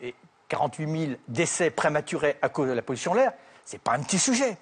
et 0.00 0.14
48 0.46 1.06
000 1.06 1.12
décès 1.26 1.70
prématurés 1.70 2.36
à 2.42 2.48
cause 2.48 2.68
de 2.68 2.74
la 2.74 2.82
pollution 2.82 3.14
de 3.14 3.18
l'air, 3.18 3.32
ce 3.64 3.72
n'est 3.72 3.80
pas 3.80 3.94
un 3.94 4.00
petit 4.04 4.20
sujet. 4.20 4.56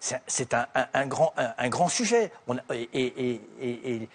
C'est 0.00 0.52
un, 0.52 1.06
grand, 1.06 1.88
sujet. 1.88 2.30
Et, 2.92 4.08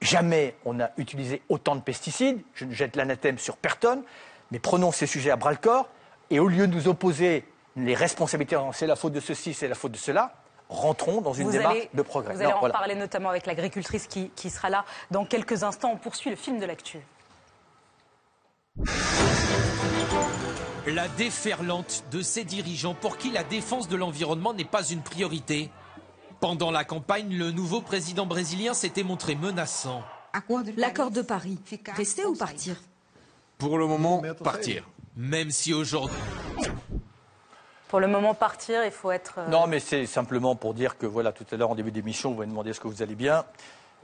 jamais 0.00 0.56
on 0.64 0.80
a 0.80 0.90
utilisé 0.96 1.40
autant 1.48 1.76
de 1.76 1.82
pesticides. 1.82 2.40
Je 2.54 2.64
ne 2.64 2.72
jette 2.72 2.96
l'anathème 2.96 3.38
sur 3.38 3.56
personne, 3.56 4.02
mais 4.50 4.58
prenons 4.58 4.90
ces 4.90 5.06
sujets 5.06 5.30
à 5.30 5.36
bras-le-corps 5.36 5.88
et 6.30 6.38
au 6.40 6.48
lieu 6.48 6.66
de 6.66 6.74
nous 6.74 6.88
opposer 6.88 7.44
les 7.76 7.94
responsabilités, 7.94 8.56
c'est 8.72 8.86
la 8.86 8.96
faute 8.96 9.12
de 9.12 9.20
ceci, 9.20 9.52
c'est 9.54 9.68
la 9.68 9.74
faute 9.74 9.92
de 9.92 9.96
cela, 9.98 10.32
rentrons 10.68 11.20
dans 11.20 11.32
une 11.32 11.46
Vous 11.46 11.52
démarche 11.52 11.76
allez- 11.76 11.90
de 11.94 12.02
progrès. 12.02 12.34
Vous 12.34 12.40
allez 12.40 12.50
Non, 12.50 12.56
en 12.56 12.60
voilà. 12.60 12.74
parler 12.74 12.94
notamment 12.94 13.28
avec 13.30 13.46
l'agricultrice 13.46 14.06
qui, 14.06 14.30
qui 14.34 14.50
sera 14.50 14.70
là 14.70 14.84
dans 15.10 15.24
quelques 15.24 15.62
instants. 15.62 15.90
On 15.92 15.96
poursuit 15.96 16.30
le 16.30 16.36
film 16.36 16.58
de 16.58 16.64
l'actu. 16.66 16.98
La 20.86 21.08
déferlante 21.08 22.04
de 22.12 22.22
ces 22.22 22.44
dirigeants 22.44 22.94
pour 22.94 23.18
qui 23.18 23.30
la 23.30 23.42
défense 23.44 23.88
de 23.88 23.96
l'environnement 23.96 24.54
n'est 24.54 24.64
pas 24.64 24.84
une 24.86 25.02
priorité. 25.02 25.70
Pendant 26.40 26.70
la 26.70 26.84
campagne, 26.84 27.36
le 27.36 27.50
nouveau 27.50 27.80
président 27.80 28.26
brésilien 28.26 28.72
s'était 28.74 29.02
montré 29.02 29.34
menaçant. 29.34 30.02
L'accord 30.76 31.10
de 31.10 31.22
Paris. 31.22 31.58
Rester 31.94 32.24
ou 32.24 32.34
partir? 32.36 32.76
Pour 33.58 33.78
le 33.78 33.86
moment, 33.86 34.22
partir. 34.44 34.84
Même 35.16 35.50
si 35.50 35.72
aujourd'hui... 35.72 36.16
Pour 37.88 38.00
le 38.00 38.08
moment, 38.08 38.34
partir, 38.34 38.84
il 38.84 38.90
faut 38.90 39.12
être. 39.12 39.34
euh, 39.38 39.48
Non, 39.48 39.66
mais 39.66 39.78
c'est 39.80 40.06
simplement 40.06 40.56
pour 40.56 40.74
dire 40.74 40.98
que, 40.98 41.06
voilà, 41.06 41.32
tout 41.32 41.46
à 41.50 41.56
l'heure, 41.56 41.70
en 41.70 41.74
début 41.76 41.92
d'émission, 41.92 42.30
vous 42.32 42.38
m'avez 42.38 42.50
demandé 42.50 42.70
est-ce 42.70 42.80
que 42.80 42.88
vous 42.88 43.00
allez 43.02 43.14
bien. 43.14 43.44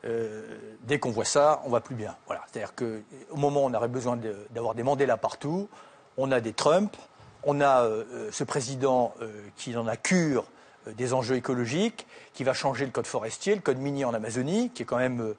Euh, 0.04 0.46
dès 0.82 0.98
qu'on 0.98 1.10
voit 1.10 1.24
ça, 1.24 1.60
on 1.64 1.68
va 1.68 1.80
plus 1.80 1.96
bien. 1.96 2.16
Voilà. 2.26 2.42
C'est-à-dire 2.50 2.74
qu'au 2.74 3.36
moment 3.36 3.64
où 3.64 3.66
on 3.66 3.74
aurait 3.74 3.88
besoin 3.88 4.16
de- 4.16 4.36
d'avoir 4.50 4.74
des 4.74 4.82
Mandela 4.84 5.16
partout, 5.16 5.68
on 6.16 6.30
a 6.32 6.40
des 6.40 6.52
Trump, 6.52 6.96
on 7.42 7.60
a 7.60 7.82
euh, 7.82 8.28
ce 8.30 8.44
président 8.44 9.14
euh, 9.20 9.30
qui 9.56 9.76
en 9.76 9.86
a 9.88 9.96
cure 9.96 10.44
euh, 10.86 10.92
des 10.92 11.12
enjeux 11.12 11.36
écologiques, 11.36 12.06
qui 12.34 12.44
va 12.44 12.54
changer 12.54 12.84
le 12.84 12.92
code 12.92 13.06
forestier, 13.06 13.54
le 13.56 13.60
code 13.60 13.78
minier 13.78 14.04
en 14.04 14.14
Amazonie, 14.14 14.70
qui 14.70 14.82
est 14.82 14.86
quand 14.86 14.98
même 14.98 15.34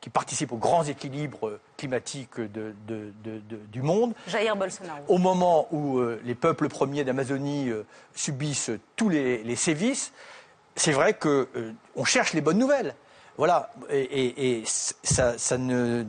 qui 0.00 0.08
participe 0.10 0.52
aux 0.52 0.56
grands 0.56 0.84
équilibres 0.84 1.58
climatiques 1.76 2.40
de- 2.40 2.74
de- 2.86 3.12
de- 3.24 3.38
de- 3.48 3.56
du 3.72 3.82
monde, 3.82 4.14
Jair 4.26 4.56
Bolsonaro. 4.56 5.00
au 5.08 5.18
moment 5.18 5.66
où 5.72 5.98
euh, 5.98 6.20
les 6.24 6.34
peuples 6.34 6.68
premiers 6.68 7.04
d'Amazonie 7.04 7.68
euh, 7.70 7.84
subissent 8.14 8.70
tous 8.96 9.08
les, 9.08 9.42
les 9.42 9.56
sévices, 9.56 10.12
c'est 10.76 10.92
vrai 10.92 11.14
qu'on 11.14 12.04
cherche 12.04 12.32
les 12.32 12.40
bonnes 12.40 12.58
nouvelles. 12.58 12.94
Voilà, 13.36 13.70
et, 13.88 14.00
et- 14.02 14.58
et 14.58 14.64
ça, 14.66 15.38
ça 15.38 15.56
ne, 15.58 16.04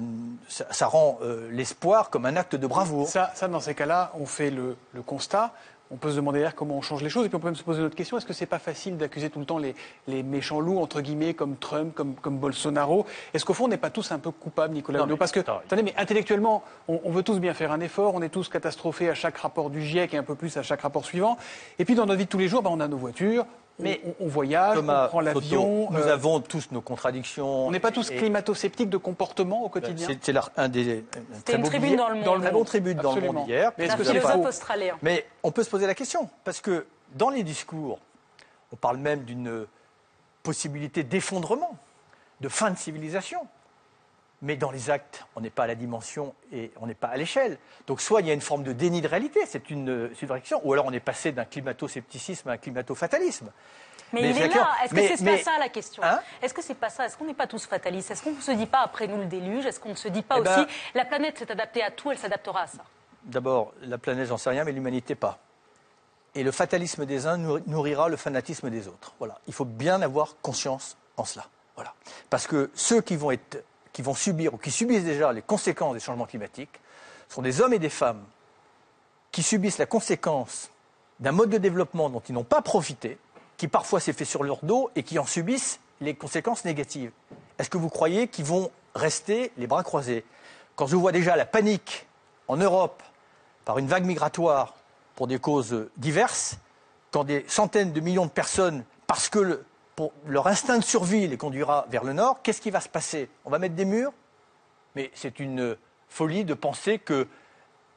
ça, 0.49 0.65
ça 0.71 0.87
rend 0.87 1.17
euh, 1.21 1.49
l'espoir 1.51 2.09
comme 2.09 2.25
un 2.25 2.35
acte 2.35 2.55
de 2.55 2.67
bravoure. 2.67 3.07
Ça, 3.07 3.31
ça, 3.35 3.47
dans 3.47 3.59
ces 3.61 3.73
cas-là, 3.73 4.11
on 4.19 4.25
fait 4.25 4.51
le, 4.51 4.75
le 4.93 5.01
constat. 5.01 5.53
On 5.93 5.97
peut 5.97 6.09
se 6.11 6.15
demander 6.15 6.39
d'ailleurs 6.39 6.55
comment 6.55 6.77
on 6.77 6.81
change 6.81 7.03
les 7.03 7.09
choses. 7.09 7.25
Et 7.25 7.29
puis 7.29 7.35
on 7.35 7.39
peut 7.39 7.47
même 7.47 7.55
se 7.55 7.63
poser 7.63 7.79
une 7.81 7.85
autre 7.85 7.95
question. 7.95 8.17
Est-ce 8.17 8.25
que 8.25 8.33
c'est 8.33 8.45
pas 8.45 8.59
facile 8.59 8.97
d'accuser 8.97 9.29
tout 9.29 9.39
le 9.39 9.45
temps 9.45 9.57
les, 9.57 9.75
les 10.07 10.23
méchants 10.23 10.59
loups, 10.61 10.79
entre 10.79 11.01
guillemets, 11.01 11.33
comme 11.33 11.57
Trump, 11.57 11.93
comme, 11.93 12.15
comme 12.15 12.37
Bolsonaro? 12.37 13.05
Est-ce 13.33 13.43
qu'au 13.45 13.53
fond, 13.53 13.65
on 13.65 13.67
n'est 13.67 13.77
pas 13.77 13.89
tous 13.89 14.11
un 14.11 14.19
peu 14.19 14.31
coupables, 14.31 14.73
Nicolas 14.73 14.99
Non, 14.99 15.05
mais- 15.07 15.17
Parce 15.17 15.31
que, 15.31 15.41
attendez, 15.41 15.83
mais 15.83 15.93
intellectuellement, 15.97 16.63
on, 16.87 17.01
on 17.03 17.11
veut 17.11 17.23
tous 17.23 17.39
bien 17.39 17.53
faire 17.53 17.71
un 17.71 17.79
effort. 17.81 18.15
On 18.15 18.21
est 18.21 18.29
tous 18.29 18.47
catastrophés 18.49 19.09
à 19.09 19.13
chaque 19.15 19.37
rapport 19.37 19.69
du 19.69 19.81
GIEC 19.81 20.13
et 20.13 20.17
un 20.17 20.23
peu 20.23 20.35
plus 20.35 20.55
à 20.57 20.63
chaque 20.63 20.81
rapport 20.81 21.03
suivant. 21.05 21.37
Et 21.77 21.85
puis 21.85 21.95
dans 21.95 22.05
notre 22.05 22.19
vie 22.19 22.25
de 22.25 22.29
tous 22.29 22.37
les 22.37 22.47
jours, 22.47 22.61
bah, 22.61 22.69
on 22.71 22.79
a 22.79 22.87
nos 22.87 22.97
voitures, 22.97 23.45
Mais 23.79 24.01
on, 24.05 24.25
on 24.25 24.27
voyage, 24.27 24.75
Thomas 24.75 25.05
on 25.05 25.09
prend 25.09 25.21
l'avion. 25.21 25.89
Nous 25.91 25.97
euh, 25.99 26.13
avons 26.13 26.39
tous 26.39 26.71
nos 26.71 26.81
contradictions. 26.81 27.67
on 27.67 27.71
n'est 27.71 27.79
pas 27.79 27.91
tous 27.91 28.09
climato-sceptiques 28.09 28.89
de 28.89 28.97
comportement 28.97 29.63
au 29.63 29.69
quotidien 29.69 30.07
C'est 30.07 30.29
un 30.57 30.67
des 30.67 30.99
un 30.99 31.41
très 31.43 31.55
une 31.55 31.63
tribune 31.63 31.81
billet- 31.81 31.95
dans 31.97 32.09
le 32.09 32.15
Monde. 32.15 32.23
Dans 32.25 32.35
le 32.35 32.41
très 32.41 32.51
bon 32.51 32.63
tribune 32.63 32.97
dans 32.97 33.15
le 33.15 33.21
monde 33.21 33.47
hier. 33.47 33.71
Mais 33.77 33.87
que 33.87 34.03
philosophe 34.03 34.45
australien. 34.45 34.97
Mais 35.01 35.25
on 35.43 35.51
peut 35.51 35.63
se 35.63 35.69
poser 35.69 35.87
la 35.87 35.95
question, 35.95 36.29
parce 36.43 36.61
que 36.61 36.85
dans 37.15 37.29
les 37.29 37.43
discours, 37.43 37.99
on 38.71 38.75
parle 38.75 38.97
même 38.97 39.23
d'une 39.23 39.65
possibilité 40.43 41.03
d'effondrement, 41.03 41.77
de 42.39 42.49
fin 42.49 42.71
de 42.71 42.77
civilisation. 42.77 43.47
Mais 44.43 44.55
dans 44.55 44.71
les 44.71 44.89
actes, 44.89 45.23
on 45.35 45.41
n'est 45.41 45.51
pas 45.51 45.63
à 45.63 45.67
la 45.67 45.75
dimension 45.75 46.33
et 46.51 46.71
on 46.81 46.87
n'est 46.87 46.95
pas 46.95 47.09
à 47.09 47.17
l'échelle. 47.17 47.59
Donc 47.85 48.01
soit 48.01 48.21
il 48.21 48.27
y 48.27 48.31
a 48.31 48.33
une 48.33 48.41
forme 48.41 48.63
de 48.63 48.73
déni 48.73 49.01
de 49.01 49.07
réalité, 49.07 49.41
c'est 49.45 49.69
une, 49.69 50.09
c'est 50.15 50.23
une 50.25 50.31
réaction, 50.31 50.59
ou 50.63 50.73
alors 50.73 50.85
on 50.85 50.91
est 50.91 50.99
passé 50.99 51.31
d'un 51.31 51.45
climato-scepticisme 51.45 52.49
à 52.49 52.53
un 52.53 52.57
climato-fatalisme. 52.57 53.51
Mais, 54.13 54.21
Mais 54.23 54.29
il 54.31 54.41
est 54.41 54.47
là. 54.55 54.67
Est-ce 54.83 54.93
que 54.93 55.17
c'est 55.17 55.21
mais- 55.23 55.37
pas 55.37 55.43
ça 55.43 55.57
la 55.59 55.69
question 55.69 56.03
Hein 56.03 56.19
Est-ce 56.41 56.53
que 56.53 56.61
c'est 56.61 56.73
pas 56.75 56.89
ça 56.89 57.05
Est-ce 57.05 57.15
qu'on 57.17 57.25
n'est 57.25 57.33
pas 57.33 57.47
tous 57.47 57.65
fatalistes 57.65 58.11
Est-ce 58.11 58.23
qu'on 58.23 58.33
ne 58.33 58.41
se 58.41 58.51
dit 58.51 58.65
pas 58.65 58.79
après 58.81 59.07
nous 59.07 59.17
le 59.17 59.25
déluge 59.25 59.65
Est-ce 59.65 59.79
qu'on 59.79 59.89
ne 59.89 59.95
se 59.95 60.07
dit 60.09 60.21
pas 60.23 60.37
Eh 60.39 60.41
ben- 60.41 60.61
aussi 60.63 60.67
la 60.95 61.05
planète 61.05 61.37
s'est 61.37 61.49
adaptée 61.51 61.83
à 61.83 61.91
tout, 61.91 62.11
elle 62.11 62.17
s'adaptera 62.17 62.63
à 62.63 62.67
ça? 62.67 62.83
D'abord, 63.23 63.71
la 63.83 63.97
planète, 63.99 64.27
j'en 64.27 64.37
sais 64.37 64.49
rien, 64.49 64.63
mais 64.63 64.71
l'humanité 64.71 65.13
pas. 65.15 65.37
Et 66.33 66.43
le 66.43 66.51
fatalisme 66.51 67.05
des 67.05 67.27
uns 67.27 67.37
nourri- 67.37 67.63
nourrira 67.67 68.09
le 68.09 68.17
fanatisme 68.17 68.69
des 68.69 68.87
autres. 68.87 69.13
Voilà. 69.19 69.37
Il 69.47 69.53
faut 69.53 69.65
bien 69.65 70.01
avoir 70.01 70.35
conscience 70.41 70.97
en 71.15 71.23
cela. 71.25 71.45
Voilà. 71.75 71.93
Parce 72.29 72.47
que 72.47 72.69
ceux 72.73 73.01
qui 73.01 73.15
vont, 73.15 73.31
être, 73.31 73.63
qui 73.93 74.01
vont 74.01 74.13
subir 74.13 74.53
ou 74.53 74.57
qui 74.57 74.71
subissent 74.71 75.03
déjà 75.03 75.31
les 75.33 75.41
conséquences 75.41 75.93
des 75.93 75.99
changements 75.99 76.25
climatiques 76.25 76.79
sont 77.29 77.41
des 77.41 77.61
hommes 77.61 77.73
et 77.73 77.79
des 77.79 77.89
femmes 77.89 78.23
qui 79.31 79.43
subissent 79.43 79.77
la 79.77 79.85
conséquence 79.85 80.69
d'un 81.19 81.31
mode 81.31 81.49
de 81.49 81.57
développement 81.57 82.09
dont 82.09 82.21
ils 82.27 82.33
n'ont 82.33 82.43
pas 82.43 82.61
profité, 82.61 83.17
qui 83.57 83.67
parfois 83.67 83.99
s'est 83.99 84.13
fait 84.13 84.25
sur 84.25 84.43
leur 84.43 84.59
dos 84.63 84.89
et 84.95 85.03
qui 85.03 85.19
en 85.19 85.25
subissent 85.25 85.79
les 86.01 86.15
conséquences 86.15 86.65
négatives. 86.65 87.11
Est-ce 87.59 87.69
que 87.69 87.77
vous 87.77 87.89
croyez 87.89 88.27
qu'ils 88.27 88.45
vont 88.45 88.71
rester 88.95 89.51
les 89.57 89.67
bras 89.67 89.83
croisés? 89.83 90.25
Quand 90.75 90.87
je 90.87 90.95
vois 90.95 91.11
déjà 91.11 91.35
la 91.35 91.45
panique 91.45 92.07
en 92.47 92.57
Europe 92.57 93.03
par 93.65 93.77
une 93.77 93.87
vague 93.87 94.05
migratoire 94.05 94.73
pour 95.15 95.27
des 95.27 95.37
causes 95.37 95.87
diverses, 95.97 96.57
quand 97.11 97.23
des 97.23 97.45
centaines 97.47 97.93
de 97.93 97.99
millions 97.99 98.25
de 98.25 98.31
personnes, 98.31 98.83
parce 99.05 99.29
que 99.29 99.39
le- 99.39 99.65
pour 99.95 100.13
leur 100.25 100.47
instinct 100.47 100.77
de 100.77 100.83
survie 100.83 101.27
les 101.27 101.37
conduira 101.37 101.85
vers 101.89 102.03
le 102.03 102.13
nord, 102.13 102.41
qu'est-ce 102.41 102.61
qui 102.61 102.71
va 102.71 102.79
se 102.81 102.89
passer? 102.89 103.29
On 103.45 103.49
va 103.49 103.59
mettre 103.59 103.75
des 103.75 103.85
murs? 103.85 104.13
Mais 104.95 105.11
c'est 105.13 105.39
une 105.39 105.77
folie 106.09 106.43
de 106.45 106.53
penser 106.53 106.97
que 106.99 107.27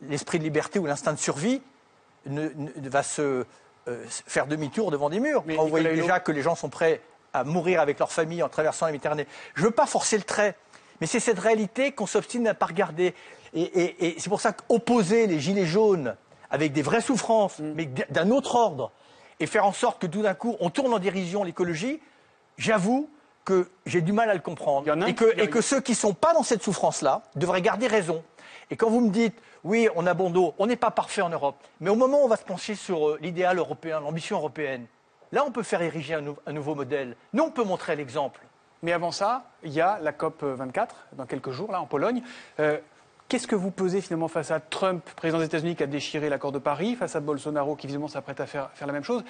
l'esprit 0.00 0.38
de 0.38 0.44
liberté 0.44 0.78
ou 0.78 0.86
l'instinct 0.86 1.12
de 1.12 1.18
survie 1.18 1.62
ne, 2.26 2.48
ne- 2.54 2.88
va 2.88 3.02
se 3.02 3.44
euh, 3.88 4.04
faire 4.08 4.46
demi-tour 4.46 4.90
devant 4.90 5.10
des 5.10 5.20
murs. 5.20 5.42
Mais 5.46 5.56
Quand 5.56 5.64
Nicolas 5.66 5.90
Hulot- 5.92 6.02
déjà 6.02 6.20
que 6.20 6.32
les 6.32 6.42
gens 6.42 6.54
sont 6.54 6.68
prêts 6.70 7.00
à 7.32 7.44
mourir 7.44 7.80
avec 7.80 7.98
leur 7.98 8.12
famille 8.12 8.42
en 8.42 8.48
traversant 8.48 8.86
la 8.86 8.92
Méditerranée. 8.92 9.26
Je 9.54 9.62
ne 9.62 9.66
veux 9.66 9.72
pas 9.72 9.86
forcer 9.86 10.16
le 10.16 10.22
trait, 10.22 10.56
mais 11.00 11.06
c'est 11.06 11.20
cette 11.20 11.38
réalité 11.38 11.92
qu'on 11.92 12.06
s'obstine 12.06 12.46
à 12.46 12.50
ne 12.52 12.56
pas 12.56 12.66
regarder. 12.66 13.14
Et, 13.54 13.62
et- 13.62 14.06
et 14.16 14.20
c'est 14.20 14.28
pour 14.30 14.40
ça 14.40 14.52
qu'opposer 14.52 15.26
les 15.26 15.40
gilets 15.40 15.66
jaunes 15.66 16.16
avec 16.50 16.72
des 16.72 16.82
vraies 16.82 17.00
souffrances, 17.00 17.58
Mm. 17.58 17.72
mais 17.74 17.86
d'un 18.10 18.30
autre 18.30 18.54
ordre, 18.54 18.92
et 19.40 19.46
faire 19.46 19.66
en 19.66 19.72
sorte 19.72 20.00
que 20.00 20.06
tout 20.06 20.22
d'un 20.22 20.34
coup 20.34 20.56
on 20.60 20.70
tourne 20.70 20.92
en 20.94 20.98
dérision 20.98 21.44
l'écologie, 21.44 22.00
j'avoue 22.58 23.08
que 23.44 23.68
j'ai 23.86 24.00
du 24.00 24.12
mal 24.12 24.30
à 24.30 24.34
le 24.34 24.40
comprendre. 24.40 24.86
Et 25.06 25.14
que, 25.14 25.24
qui- 25.32 25.40
et 25.40 25.50
que 25.50 25.60
ceux 25.60 25.80
qui 25.80 25.92
ne 25.92 25.96
sont 25.96 26.14
pas 26.14 26.32
dans 26.32 26.42
cette 26.42 26.62
souffrance-là 26.62 27.22
devraient 27.36 27.60
garder 27.62 27.86
raison. 27.86 28.22
Et 28.70 28.76
quand 28.76 28.88
vous 28.88 29.00
me 29.00 29.10
dites, 29.10 29.34
oui, 29.64 29.88
on 29.96 30.06
a 30.06 30.14
bon 30.14 30.30
dos, 30.30 30.54
on 30.58 30.66
n'est 30.66 30.76
pas 30.76 30.90
parfait 30.90 31.20
en 31.22 31.28
Europe, 31.28 31.56
mais 31.80 31.90
au 31.90 31.94
moment 31.94 32.22
où 32.22 32.24
on 32.24 32.28
va 32.28 32.36
se 32.36 32.44
pencher 32.44 32.74
sur 32.74 33.08
euh, 33.10 33.18
l'idéal 33.20 33.58
européen, 33.58 34.00
l'ambition 34.00 34.36
européenne, 34.38 34.86
là 35.32 35.44
on 35.46 35.50
peut 35.50 35.62
faire 35.62 35.82
ériger 35.82 36.14
un, 36.14 36.20
nou- 36.22 36.36
un 36.46 36.52
nouveau 36.52 36.74
modèle. 36.74 37.16
Nous, 37.34 37.42
on 37.42 37.50
peut 37.50 37.64
montrer 37.64 37.96
l'exemple. 37.96 38.40
Mais 38.82 38.92
avant 38.92 39.12
ça, 39.12 39.44
il 39.62 39.72
y 39.72 39.80
a 39.80 39.98
la 40.02 40.12
COP 40.12 40.42
24, 40.42 41.08
dans 41.14 41.26
quelques 41.26 41.50
jours, 41.50 41.70
là, 41.72 41.80
en 41.80 41.86
Pologne. 41.86 42.22
Euh, 42.60 42.78
Qu'est-ce 43.28 43.46
que 43.46 43.56
vous 43.56 43.70
pesez 43.70 44.00
finalement 44.00 44.28
face 44.28 44.50
à 44.50 44.60
Trump, 44.60 45.02
président 45.16 45.38
des 45.38 45.46
États-Unis, 45.46 45.76
qui 45.76 45.82
a 45.82 45.86
déchiré 45.86 46.28
l'accord 46.28 46.52
de 46.52 46.58
Paris, 46.58 46.94
face 46.94 47.16
à 47.16 47.20
Bolsonaro, 47.20 47.74
qui 47.74 47.86
visiblement 47.86 48.08
s'apprête 48.08 48.38
à 48.40 48.46
faire, 48.46 48.70
faire 48.74 48.86
la 48.86 48.92
même 48.92 49.02
chose? 49.02 49.24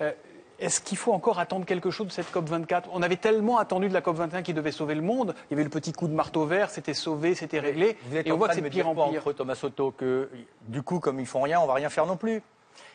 Euh, 0.00 0.12
Est-ce 0.60 0.80
qu'il 0.80 0.98
faut 0.98 1.12
encore 1.12 1.38
attendre 1.38 1.64
quelque 1.64 1.90
chose 1.90 2.08
de 2.08 2.12
cette 2.12 2.30
COP 2.30 2.48
24 2.48 2.90
On 2.92 3.02
avait 3.02 3.16
tellement 3.16 3.58
attendu 3.58 3.88
de 3.88 3.94
la 3.94 4.00
COP 4.02 4.16
21 4.16 4.42
qui 4.42 4.52
devait 4.52 4.70
sauver 4.70 4.94
le 4.94 5.02
monde. 5.02 5.34
Il 5.48 5.52
y 5.52 5.54
avait 5.54 5.64
le 5.64 5.70
petit 5.70 5.92
coup 5.92 6.08
de 6.08 6.12
marteau 6.12 6.44
vert, 6.44 6.68
c'était 6.68 6.94
sauvé, 6.94 7.34
c'était 7.34 7.58
réglé. 7.58 7.96
Vous 8.10 8.16
êtes 8.16 8.26
Et 8.26 8.32
on 8.32 8.36
voit 8.36 8.48
que 8.48 8.54
c'est 8.54 8.62
pire 8.62 8.88
en 8.88 8.94
pire. 8.94 9.20
entre 9.20 9.32
Thomas 9.32 9.54
Soto 9.54 9.92
que 9.92 10.28
du 10.68 10.82
coup, 10.82 11.00
comme 11.00 11.18
ils 11.18 11.26
font 11.26 11.40
rien, 11.40 11.58
on 11.60 11.66
va 11.66 11.74
rien 11.74 11.88
faire 11.88 12.06
non 12.06 12.16
plus? 12.16 12.42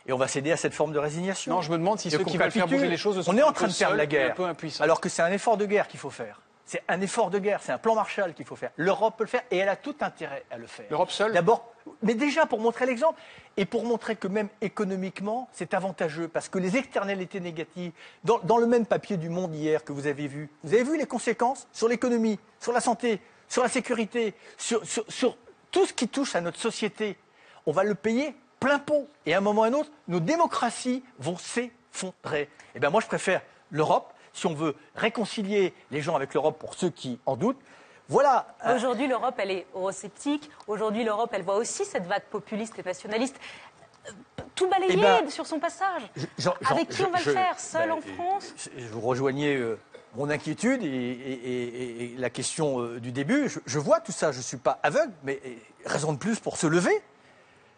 Et 0.06 0.14
on 0.14 0.18
va 0.18 0.28
céder 0.28 0.52
à 0.52 0.58
cette 0.58 0.74
forme 0.74 0.94
de 0.94 1.00
résignation? 1.00 1.56
Non, 1.56 1.62
je 1.62 1.72
me 1.72 1.78
demande 1.78 2.00
si 2.00 2.10
Et 2.10 2.12
ceux 2.12 2.24
qui 2.24 2.38
veulent 2.38 2.52
faire 2.52 2.68
bouger 2.68 2.88
les 2.88 2.98
choses 2.98 3.22
sont 3.22 3.34
On 3.34 3.38
est 3.38 3.44
en 3.44 3.54
train 3.54 3.68
de 3.68 3.92
de 3.92 3.98
la 3.98 4.06
guerre. 4.06 4.36
Alors 4.80 5.02
que 5.02 5.10
c'est 5.10 5.22
un 5.22 5.32
effort 5.32 5.58
de 5.58 5.66
guerre 5.66 5.88
qu'il 5.88 6.00
faut 6.00 6.10
faire. 6.10 6.40
C'est 6.66 6.82
un 6.88 7.02
effort 7.02 7.30
de 7.30 7.40
guerre, 7.40 7.62
c'est 7.62 7.74
un 7.74 7.78
plan 7.78 7.94
Marshall 7.94 8.34
qu'il 8.34 8.46
faut 8.46 8.56
faire. 8.56 8.72
L'Europe 8.78 9.16
peut 9.18 9.26
le 9.26 9.30
faire 9.30 9.44
et 9.52 9.58
elle 9.58 9.68
a 9.70 9.76
tout 9.76 9.96
intérêt 10.00 10.46
à 10.50 10.58
le 10.58 10.66
faire. 10.66 10.86
L'Europe 10.90 11.12
seule 11.12 11.34
D'abord, 11.34 11.74
mais 12.02 12.14
déjà 12.14 12.46
pour 12.46 12.60
montrer 12.60 12.86
l'exemple 12.86 13.20
et 13.58 13.66
pour 13.66 13.84
montrer 13.84 14.16
que 14.16 14.28
même 14.30 14.48
économiquement, 14.62 15.50
c'est 15.52 15.74
avantageux 15.74 16.30
parce 16.30 16.48
que 16.48 16.58
les 16.60 16.78
externalités 16.78 17.42
négatives, 17.42 17.92
dans, 18.24 18.40
dans 18.40 18.58
le 18.58 18.66
même 18.66 18.86
papier 18.86 19.18
du 19.18 19.28
Monde 19.30 19.54
hier 19.54 19.84
que 19.84 19.92
vous 19.92 20.08
avez 20.08 20.28
vu, 20.28 20.50
vous 20.64 20.74
avez 20.74 20.84
vu 20.84 20.98
les 20.98 21.06
conséquences 21.06 21.68
sur 21.74 21.90
l'économie, 21.90 22.40
sur 22.62 22.72
la 22.72 22.80
santé, 22.80 23.20
sur 23.50 23.62
la 23.62 23.70
sécurité, 23.70 24.34
sur, 24.58 24.86
sur- 24.86 25.06
sur 25.12 25.38
tout 25.70 25.86
ce 25.86 25.92
qui 25.94 26.08
touche 26.08 26.34
à 26.36 26.42
notre 26.42 26.60
société. 26.60 27.18
On 27.66 27.72
va 27.74 27.84
le 27.84 27.96
payer 27.96 28.36
plein 28.62 28.80
pot 28.80 29.10
et 29.26 29.34
à 29.34 29.40
un 29.40 29.42
moment 29.42 29.62
ou 29.62 29.66
à 29.66 29.68
un 29.68 29.74
autre, 29.74 29.92
nos 30.08 30.22
démocraties 30.22 31.04
vont 31.20 31.36
s'effondrer. 31.38 32.50
Eh 32.76 32.80
bien 32.80 32.90
moi, 32.90 33.02
je 33.02 33.08
préfère 33.08 33.42
l'Europe 33.70 34.13
si 34.34 34.48
on 34.48 34.54
veut 34.54 34.76
réconcilier 34.96 35.74
les 35.92 36.02
gens 36.02 36.16
avec 36.16 36.34
l'Europe 36.34 36.58
pour 36.60 36.74
ceux 36.74 36.90
qui 36.90 37.20
en 37.26 37.36
doutent. 37.36 37.60
Voilà. 38.10 38.48
euh, 38.66 38.76
Aujourd'hui, 38.76 39.08
l'Europe, 39.08 39.36
elle 39.38 39.52
est 39.52 39.66
eurosceptique. 39.76 40.50
Aujourd'hui, 40.68 41.04
l'Europe, 41.04 41.30
elle 41.34 41.44
voit 41.44 41.56
aussi 41.56 41.86
cette 41.86 42.06
vague 42.06 42.24
populiste 42.24 42.78
et 42.78 42.84
nationaliste 42.84 43.40
euh, 44.08 44.12
tout 44.56 44.68
balayer 44.68 44.96
Eh 44.98 45.02
ben, 45.02 45.30
sur 45.30 45.46
son 45.48 45.60
passage. 45.60 46.02
Avec 46.70 46.90
qui 46.90 47.04
on 47.04 47.10
va 47.12 47.20
je- 47.20 47.30
le 47.30 47.36
faire 47.36 47.60
Seul 47.60 47.88
ben, 47.90 47.96
en 47.96 48.02
France 48.02 48.54
je 48.76 48.86
vous 48.88 49.00
rejoignez 49.02 49.56
euh, 49.56 49.80
mon 50.16 50.30
inquiétude 50.30 50.84
et, 50.84 50.88
et- 50.88 51.34
et- 51.34 52.04
et 52.14 52.16
la 52.18 52.30
question 52.30 52.82
euh, 52.82 53.00
du 53.00 53.12
début. 53.12 53.48
Je, 53.50 53.60
je 53.66 53.80
vois 53.80 54.00
tout 54.02 54.12
ça, 54.12 54.32
je 54.32 54.38
ne 54.40 54.44
suis 54.44 54.58
pas 54.58 54.80
aveugle, 54.84 55.14
mais 55.24 55.40
raison 55.86 56.12
de 56.14 56.18
plus 56.18 56.40
pour 56.40 56.58
se 56.58 56.68
lever, 56.68 57.02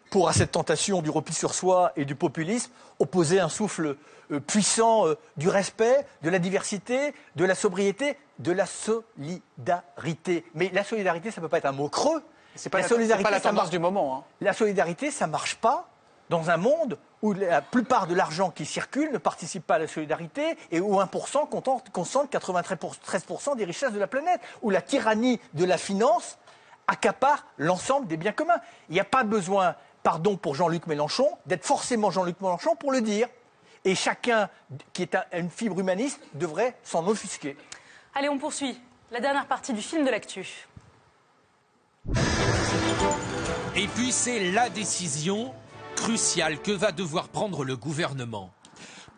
pour 0.09 0.29
à 0.29 0.33
cette 0.33 0.51
tentation 0.51 1.01
du 1.01 1.09
repli 1.09 1.33
sur 1.33 1.53
soi 1.53 1.91
et 1.95 2.05
du 2.05 2.15
populisme, 2.15 2.71
opposer 2.99 3.39
un 3.39 3.49
souffle 3.49 3.97
euh, 4.31 4.39
puissant 4.39 5.07
euh, 5.07 5.17
du 5.37 5.49
respect, 5.49 6.05
de 6.21 6.29
la 6.29 6.39
diversité, 6.39 7.13
de 7.35 7.45
la 7.45 7.55
sobriété, 7.55 8.17
de 8.39 8.51
la 8.51 8.65
solidarité. 8.65 10.45
Mais 10.53 10.69
la 10.73 10.83
solidarité, 10.83 11.31
ça 11.31 11.41
ne 11.41 11.45
peut 11.45 11.49
pas 11.49 11.57
être 11.57 11.65
un 11.65 11.71
mot 11.71 11.89
creux. 11.89 12.23
C'est 12.55 12.69
pas, 12.69 12.79
la 12.79 12.87
c'est 12.87 13.21
pas 13.21 13.31
la 13.31 13.41
tendance 13.41 13.55
marche- 13.55 13.69
du 13.69 13.79
moment. 13.79 14.17
hein. 14.19 14.23
la 14.39 14.53
solidarité, 14.53 15.11
ça 15.11 15.27
ne 15.27 15.31
marche 15.31 15.55
pas 15.55 15.89
dans 16.29 16.49
un 16.49 16.57
monde 16.57 16.97
où 17.21 17.33
la 17.33 17.61
plupart 17.61 18.07
de 18.07 18.15
l'argent 18.15 18.49
qui 18.49 18.65
circule 18.65 19.11
ne 19.11 19.17
participe 19.17 19.65
pas 19.67 19.75
à 19.75 19.79
la 19.79 19.87
solidarité 19.87 20.57
et 20.71 20.79
où 20.79 20.95
1% 20.99 21.49
concentre 21.49 21.91
concentre 21.91 22.29
93% 22.29 23.57
des 23.57 23.65
richesses 23.65 23.91
de 23.91 23.99
la 23.99 24.07
planète, 24.07 24.39
où 24.61 24.69
la 24.69 24.81
tyrannie 24.81 25.39
de 25.53 25.65
la 25.65 25.77
finance 25.77 26.37
accapare 26.87 27.45
l'ensemble 27.57 28.07
des 28.07 28.15
biens 28.17 28.31
communs. 28.31 28.59
Il 28.89 28.93
n'y 28.93 28.99
a 28.99 29.05
pas 29.05 29.23
besoin, 29.23 29.75
pardon 30.05 30.37
pour 30.37 30.53
Jean-Luc 30.53 30.85
Mélenchon, 30.85 31.27
d'être 31.47 31.65
forcément 31.65 32.11
Jean-Luc 32.11 32.39
Mélenchon 32.39 32.75
pour 32.75 32.91
le 32.91 33.01
dire. 33.01 33.27
Et 33.85 33.95
chacun 33.95 34.49
qui 34.93 35.01
est 35.01 35.15
un- 35.15 35.25
une 35.33 35.49
fibre 35.49 35.79
humaniste 35.79 36.19
devrait 36.35 36.77
s'en 36.83 37.07
offusquer. 37.07 37.57
Allez, 38.13 38.29
on 38.29 38.37
poursuit. 38.37 38.79
La 39.11 39.19
dernière 39.19 39.47
partie 39.47 39.73
du 39.73 39.81
film 39.81 40.05
de 40.05 40.11
l'actu. 40.11 40.67
Et 43.75 43.87
puis 43.87 44.11
c'est 44.11 44.51
la 44.51 44.69
décision 44.69 45.53
cruciale 45.95 46.61
que 46.61 46.71
va 46.71 46.91
devoir 46.91 47.27
prendre 47.29 47.63
le 47.63 47.75
gouvernement. 47.75 48.51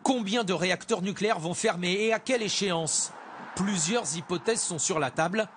Combien 0.02 0.42
de 0.42 0.54
réacteurs 0.54 1.02
nucléaires 1.02 1.38
vont 1.38 1.54
fermer 1.54 1.92
et 1.92 2.12
à 2.14 2.18
quelle 2.18 2.42
échéance? 2.42 3.12
Plusieurs 3.56 4.16
hypothèses 4.16 4.62
sont 4.62 4.78
sur 4.78 4.98
la 4.98 5.10
table. 5.10 5.48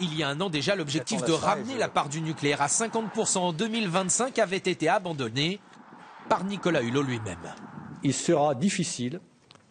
Il 0.00 0.14
y 0.14 0.22
a 0.22 0.28
un 0.28 0.40
an 0.40 0.50
déjà, 0.50 0.76
l'objectif 0.76 1.22
de 1.24 1.32
ramener 1.32 1.74
je- 1.74 1.78
la 1.78 1.88
part 1.88 2.08
du 2.08 2.20
nucléaire 2.20 2.60
à 2.60 2.68
50% 2.68 3.38
en 3.48 3.52
2025 3.52 4.38
avait 4.38 4.56
été 4.58 4.88
abandonné 4.88 5.58
par 6.28 6.44
Nicolas 6.44 6.82
Hulot 6.82 7.02
lui-même. 7.02 7.38
Il 8.02 8.12
sera 8.12 8.54
difficile 8.54 9.20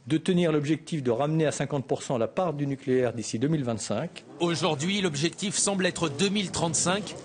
de 0.08 0.18
tenir 0.18 0.52
l'objectif 0.52 1.04
de 1.04 1.12
ramener 1.12 1.46
à 1.46 1.52
50% 1.52 2.18
la 2.18 2.28
part 2.28 2.54
du 2.54 2.66
nucléaire 2.68 3.14
d'ici 3.14 3.40
2025. 3.40 4.24
Aujourd'hui, 4.40 5.02
l'objectif 5.02 5.56
semble 5.56 5.86
être 5.86 6.10
2035. 6.10 7.16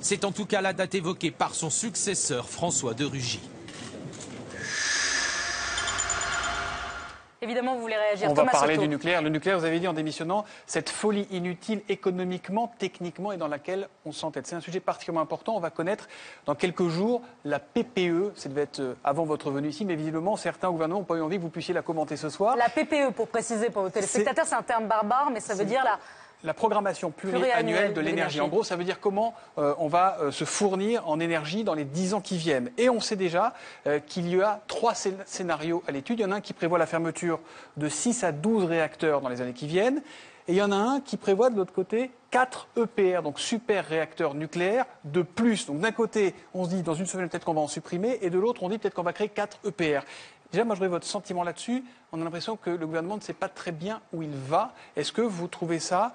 C'est 0.00 0.24
en 0.24 0.32
tout 0.32 0.46
cas 0.46 0.60
la 0.60 0.72
date 0.72 0.94
évoquée 0.94 1.30
par 1.32 1.54
son 1.54 1.70
successeur 1.70 2.48
François 2.48 2.94
de 2.94 3.04
Rugy. 3.04 3.40
Évidemment, 7.40 7.76
vous 7.76 7.82
voulez 7.82 7.96
réagir. 7.96 8.28
On 8.30 8.34
va 8.34 8.42
Thomas 8.42 8.52
parler 8.52 8.74
Soto. 8.74 8.86
du 8.86 8.88
nucléaire. 8.88 9.22
Le 9.22 9.28
nucléaire, 9.28 9.58
vous 9.58 9.64
avez 9.64 9.78
dit 9.78 9.86
en 9.86 9.92
démissionnant, 9.92 10.44
cette 10.66 10.90
folie 10.90 11.28
inutile 11.30 11.82
économiquement, 11.88 12.72
techniquement 12.78 13.30
et 13.30 13.36
dans 13.36 13.46
laquelle 13.46 13.88
on 14.04 14.12
s'entête. 14.12 14.46
C'est 14.46 14.56
un 14.56 14.60
sujet 14.60 14.80
particulièrement 14.80 15.20
important. 15.20 15.54
On 15.54 15.60
va 15.60 15.70
connaître 15.70 16.08
dans 16.46 16.56
quelques 16.56 16.88
jours 16.88 17.22
la 17.44 17.60
PPE. 17.60 18.32
Ça 18.34 18.48
devait 18.48 18.62
être 18.62 18.80
euh, 18.80 18.94
avant 19.04 19.24
votre 19.24 19.50
venue 19.50 19.68
ici, 19.68 19.84
mais 19.84 19.94
visiblement, 19.94 20.36
certains 20.36 20.70
gouvernements 20.70 21.00
n'ont 21.00 21.04
pas 21.04 21.16
eu 21.16 21.20
envie 21.20 21.36
que 21.36 21.42
vous 21.42 21.48
puissiez 21.48 21.74
la 21.74 21.82
commenter 21.82 22.16
ce 22.16 22.28
soir. 22.28 22.56
La 22.56 22.68
PPE, 22.68 23.12
pour 23.14 23.28
préciser 23.28 23.70
pour 23.70 23.82
vos 23.82 23.90
téléspectateurs, 23.90 24.46
c'est 24.46 24.56
un 24.56 24.62
terme 24.62 24.86
barbare, 24.86 25.30
mais 25.32 25.40
ça 25.40 25.54
veut 25.54 25.64
dire 25.64 25.84
la, 25.84 25.98
La 26.44 26.54
programmation 26.54 27.10
pluriannuelle 27.10 27.94
de 27.94 28.00
l'énergie. 28.00 28.40
En 28.40 28.48
gros, 28.48 28.62
ça 28.62 28.76
veut 28.76 28.84
dire 28.84 29.00
comment 29.00 29.34
euh, 29.58 29.74
on 29.78 29.88
va 29.88 30.18
euh, 30.20 30.30
se 30.30 30.44
fournir 30.44 31.08
en 31.08 31.18
énergie 31.18 31.64
dans 31.64 31.74
les 31.74 31.84
10 31.84 32.14
ans 32.14 32.20
qui 32.20 32.36
viennent. 32.36 32.70
Et 32.78 32.88
on 32.88 33.00
sait 33.00 33.16
déjà 33.16 33.54
euh, 33.88 33.98
qu'il 33.98 34.28
y 34.32 34.40
a 34.40 34.60
trois 34.68 34.92
scén- 34.92 35.16
scénarios 35.26 35.82
à 35.88 35.90
l'étude. 35.90 36.20
Il 36.20 36.22
y 36.22 36.24
en 36.24 36.30
a 36.30 36.36
un 36.36 36.40
qui 36.40 36.52
prévoit 36.52 36.78
la 36.78 36.86
fermeture 36.86 37.40
de 37.76 37.88
6 37.88 38.22
à 38.22 38.30
12 38.30 38.64
réacteurs 38.64 39.20
dans 39.20 39.28
les 39.28 39.40
années 39.40 39.52
qui 39.52 39.66
viennent. 39.66 40.00
Et 40.46 40.52
il 40.52 40.56
y 40.56 40.62
en 40.62 40.72
a 40.72 40.76
un 40.76 41.00
qui 41.00 41.18
prévoit 41.18 41.50
de 41.50 41.56
l'autre 41.56 41.74
côté 41.74 42.10
4 42.30 42.68
EPR, 42.78 43.22
donc 43.22 43.38
super 43.38 43.84
réacteurs 43.84 44.32
nucléaires 44.34 44.86
de 45.04 45.20
plus. 45.20 45.66
Donc 45.66 45.80
d'un 45.80 45.92
côté, 45.92 46.34
on 46.54 46.64
se 46.64 46.70
dit 46.70 46.82
dans 46.82 46.94
une 46.94 47.04
semaine 47.04 47.28
peut-être 47.28 47.44
qu'on 47.44 47.52
va 47.52 47.60
en 47.60 47.68
supprimer, 47.68 48.18
et 48.22 48.30
de 48.30 48.38
l'autre, 48.38 48.62
on 48.62 48.70
dit 48.70 48.78
peut-être 48.78 48.94
qu'on 48.94 49.02
va 49.02 49.12
créer 49.12 49.28
4 49.28 49.58
EPR. 49.66 50.00
Déjà, 50.52 50.64
moi, 50.64 50.74
je 50.74 50.78
voudrais 50.78 50.88
votre 50.88 51.06
sentiment 51.06 51.42
là-dessus. 51.42 51.84
On 52.12 52.20
a 52.20 52.24
l'impression 52.24 52.56
que 52.56 52.70
le 52.70 52.86
gouvernement 52.86 53.16
ne 53.16 53.22
sait 53.22 53.34
pas 53.34 53.48
très 53.48 53.72
bien 53.72 54.00
où 54.12 54.22
il 54.22 54.34
va. 54.34 54.74
Est-ce 54.96 55.12
que 55.12 55.20
vous 55.22 55.46
trouvez 55.46 55.78
ça 55.78 56.14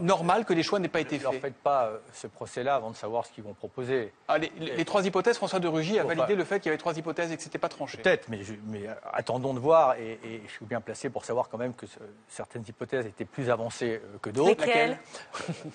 normal 0.00 0.44
que 0.44 0.52
les 0.52 0.62
choix 0.62 0.78
n'aient 0.78 0.88
pas 0.88 1.00
été 1.00 1.18
Ne 1.18 1.22
leur 1.22 1.32
faits 1.32 1.42
faites 1.42 1.54
pas 1.56 1.86
euh, 1.86 1.98
ce 2.12 2.26
procès-là 2.26 2.74
avant 2.74 2.90
de 2.90 2.96
savoir 2.96 3.24
ce 3.26 3.32
qu'ils 3.32 3.44
vont 3.44 3.54
proposer. 3.54 4.12
Ah, 4.28 4.38
les, 4.38 4.52
les- 4.58 4.76
les 4.76 4.84
trois 4.84 5.04
hypothèses, 5.06 5.36
François 5.36 5.58
de 5.60 5.68
Rugy 5.68 5.98
a 5.98 6.04
Enfin, 6.04 6.14
validé 6.14 6.34
le 6.34 6.44
fait 6.44 6.58
qu'il 6.60 6.66
y 6.66 6.68
avait 6.70 6.78
trois 6.78 6.96
hypothèses 6.96 7.30
et 7.32 7.36
que 7.36 7.42
ce 7.42 7.48
n'était 7.48 7.58
pas 7.58 7.68
tranché. 7.68 7.98
Peut-être, 7.98 8.28
mais, 8.28 8.40
euh, 8.86 8.94
attendons 9.12 9.54
de 9.54 9.58
voir. 9.60 9.94
Et, 9.96 10.18
et 10.24 10.42
je 10.46 10.50
suis 10.52 10.64
bien 10.66 10.80
placé 10.80 11.10
pour 11.10 11.24
savoir 11.24 11.48
quand 11.48 11.58
même 11.58 11.74
que 11.74 11.86
ce- 11.86 11.98
certaines 12.28 12.64
hypothèses 12.68 13.06
étaient 13.06 13.24
plus 13.24 13.50
avancées 13.50 14.00
euh, 14.04 14.18
que 14.22 14.30
d'autres. 14.30 14.64
Lesquelles? 14.64 14.98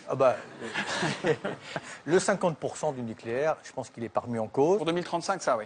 Ah 0.09 0.15
bah, 0.15 0.35
Le 2.05 2.17
50% 2.19 2.93
du 2.95 3.01
nucléaire, 3.01 3.57
je 3.63 3.71
pense 3.71 3.89
qu'il 3.89 4.03
est 4.03 4.09
parmi 4.09 4.39
en 4.39 4.47
cause. 4.47 4.77
Pour 4.77 4.85
2035, 4.85 5.41
ça, 5.41 5.57
oui. 5.57 5.65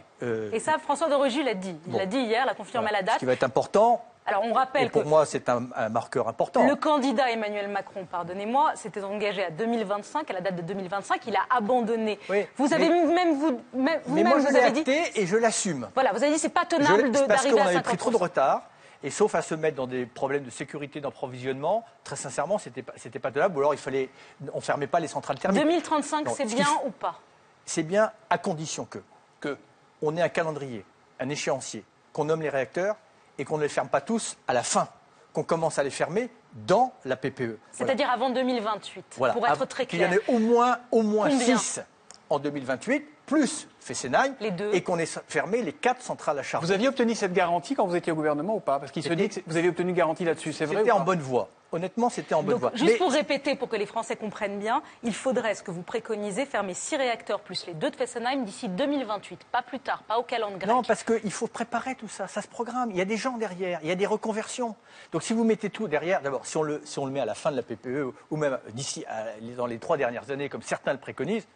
Et 0.54 0.60
ça, 0.60 0.78
François 0.80 1.10
de 1.10 1.16
Rugy 1.16 1.44
l'a 1.44 1.54
dit. 1.54 1.76
Il 1.86 1.92
Bon. 1.92 1.98
l'a 1.98 2.06
dit 2.06 2.18
hier, 2.20 2.46
l'a 2.46 2.54
confirmé 2.54 2.90
à 2.90 2.94
la 2.94 3.00
Ce 3.00 3.06
date. 3.06 3.18
qui 3.20 3.26
va 3.26 3.34
être 3.34 3.44
important, 3.44 4.04
Alors, 4.26 4.44
on 4.44 4.50
et 4.50 4.54
rappelle 4.54 4.92
pour 4.92 5.04
que 5.04 5.08
moi 5.08 5.26
c'est 5.26 5.50
un, 5.50 5.68
un 5.76 5.90
marqueur 5.90 6.28
important. 6.28 6.66
le 6.68 6.76
candidat 6.76 7.32
Emmanuel 7.32 7.68
Macron, 7.68 8.06
pardonnez-moi, 8.06 8.74
s'était 8.76 9.04
engagé 9.04 9.44
à 9.44 9.50
2025, 9.50 10.30
à 10.30 10.34
la 10.34 10.42
date 10.42 10.56
de 10.58 10.62
2025. 10.62 11.22
Il 11.28 11.36
a 11.36 11.42
abandonné. 11.50 12.20
vous 12.58 12.74
avez 12.74 12.90
mais- 12.90 13.06
même 13.06 13.34
vous, 13.40 13.52
même, 13.74 13.86
mais 13.86 14.00
vous-même, 14.06 14.28
moi 14.28 14.40
je 14.40 14.48
vous 14.48 14.56
avez 14.56 14.72
dit. 14.72 14.84
et 15.16 15.26
je 15.26 15.36
l'assume. 15.36 15.90
Voilà, 15.96 16.12
vous 16.12 16.22
avez 16.24 16.32
dit 16.34 16.38
c'est 16.40 16.50
pas 16.50 16.66
tenable 16.66 17.10
de- 17.12 17.18
c'est 17.18 17.28
parce 17.28 17.42
d'arriver 17.44 17.56
qu'on 17.62 17.66
à 17.66 17.70
avait 17.70 17.78
50%. 17.80 17.84
pris 17.84 17.98
trop 17.98 18.12
de 18.12 18.18
retard. 18.18 18.64
Et 19.02 19.12
sauf 19.12 19.34
à 19.34 19.42
se 19.42 19.56
mettre 19.56 19.78
dans 19.78 19.88
des 19.88 20.06
problèmes 20.06 20.44
de 20.44 20.50
sécurité 20.50 21.00
d'approvisionnement, 21.00 21.86
très 22.04 22.18
sincèrement, 22.18 22.58
c'était 22.58 22.82
pas, 22.84 22.92
c'était 22.98 23.18
pas 23.18 23.32
tenable. 23.32 23.56
Ou 23.56 23.60
alors 23.62 23.74
il 23.74 23.78
fallait, 23.80 24.10
on 24.54 24.60
fermait 24.60 24.88
pas 24.88 25.00
les 25.00 25.08
centrales 25.08 25.40
thermiques. 25.40 25.62
2035, 25.64 26.26
Non, 26.26 26.34
c'est 26.36 26.44
bien 26.44 26.68
ou 26.86 26.90
pas? 26.92 27.18
C'est 27.66 27.84
bien 27.84 28.12
à 28.30 28.38
condition 28.38 28.84
que, 28.86 29.00
que 29.40 29.58
on 30.02 30.18
ait 30.18 30.22
un 30.22 30.28
calendrier, 30.30 30.84
un 31.20 31.30
échéancier, 31.30 31.86
qu'on 32.12 32.26
nomme 32.26 32.42
les 32.42 32.50
réacteurs 32.50 32.98
et 33.40 33.46
qu'on 33.46 33.58
ne 33.58 33.64
les 33.64 33.70
ferme 33.70 33.88
pas 33.88 34.02
tous 34.02 34.38
à 34.48 34.54
la 34.54 34.62
fin, 34.62 34.88
qu'on 35.34 35.44
commence 35.44 35.80
à 35.80 35.84
les 35.84 35.90
fermer 35.90 36.30
dans 36.54 36.92
la 37.06 37.16
PPE. 37.16 37.42
Voilà. 37.46 37.58
C'est-à-dire 37.72 38.10
avant 38.12 38.30
2028, 38.30 39.06
Voilà. 39.18 39.34
pour 39.34 39.48
être 39.48 39.66
très 39.66 39.86
Qu'il 39.86 40.02
y 40.02 40.06
en 40.06 40.10
clair. 40.10 40.20
ait 40.28 40.32
au 40.32 40.40
moins, 40.40 40.78
au 40.92 41.02
moins 41.02 41.30
Combien 41.30 41.58
6 41.58 41.82
en 42.30 42.38
2028, 42.38 43.08
plus 43.30 43.68
Fessenheim, 43.80 44.34
et 44.74 44.82
qu'on 44.84 45.00
ait 45.00 45.06
fermé 45.06 45.62
les 45.62 45.72
quatre 45.74 46.02
centrales 46.02 46.38
à 46.40 46.44
charbon. 46.44 46.66
Vous 46.66 46.72
aviez 46.74 46.88
obtenu 46.90 47.16
cette 47.16 47.34
garantie 47.34 47.76
quand 47.76 47.86
vous 47.88 47.96
étiez 47.96 48.12
au 48.12 48.16
gouvernement 48.16 48.56
ou 48.56 48.60
pas 48.60 48.80
Parce 48.80 48.92
qu'il 48.92 49.04
se 49.04 49.14
dit 49.14 49.30
que 49.30 49.40
vous 49.48 49.56
avez 49.58 49.70
obtenu 49.70 49.94
garantie 49.94 50.26
là-dessus, 50.26 50.52
c'est 50.54 50.66
vrai 50.66 50.78
C'était 50.78 50.92
en 50.92 51.00
bonne 51.02 51.20
voie. 51.22 51.50
Honnêtement, 51.72 52.10
c'était 52.10 52.34
en 52.34 52.42
bonne 52.42 52.54
Donc, 52.56 52.62
voie. 52.62 52.72
juste 52.74 52.92
Mais- 52.94 52.98
pour 52.98 53.12
répéter, 53.12 53.56
pour 53.56 53.70
que 53.70 53.76
les 53.76 53.86
Français 53.86 54.16
comprennent 54.16 54.58
bien, 54.60 54.82
il 55.04 55.14
faudrait, 55.14 55.54
ce 55.54 55.62
que 55.62 55.70
vous 55.70 55.84
préconisez, 55.84 56.46
fermer 56.48 56.74
six 56.74 56.96
réacteurs 56.98 57.40
plus 57.42 57.68
les 57.68 57.76
deux 57.76 57.92
de 57.92 57.96
Fessenheim 57.96 58.44
d'ici 58.44 58.68
2028, 58.70 59.42
pas 59.52 59.62
plus 59.62 59.80
tard, 59.80 60.02
pas 60.04 60.18
au 60.18 60.24
calendrier 60.24 60.60
grec. 60.60 60.70
Non, 60.76 60.82
parce 60.84 61.04
qu'il 61.04 61.32
faut 61.32 61.46
préparer 61.48 61.94
tout 61.96 62.08
ça, 62.08 62.28
ça 62.28 62.42
se 62.42 62.48
programme. 62.48 62.90
Il 62.92 62.98
y 62.98 63.02
a 63.02 63.06
des 63.06 63.18
gens 63.18 63.38
derrière, 63.38 63.80
il 63.84 63.88
y 63.90 63.92
a 63.92 63.96
des 63.96 64.08
reconversions. 64.08 64.76
Donc 65.12 65.22
si 65.24 65.34
vous 65.34 65.44
mettez 65.44 65.70
tout 65.70 65.88
derrière, 65.88 66.22
d'abord, 66.22 66.46
si, 66.48 66.58
on 66.58 66.64
le- 66.64 66.82
si 66.86 66.98
on 66.98 67.06
le 67.06 67.12
met 67.12 67.20
à 67.22 67.26
la 67.26 67.36
fin 67.36 67.52
de 67.52 67.56
la 67.56 67.62
PPE, 67.64 68.14
ou 68.32 68.38
même 68.38 68.58
d'ici, 68.74 69.06
à- 69.08 69.26
dans 69.56 69.68
les 69.68 69.78
trois 69.78 69.98
dernières 69.98 70.32
années, 70.32 70.50
comme 70.50 70.64
certains 70.64 70.94
le 70.94 71.00
préconisent, 71.00 71.48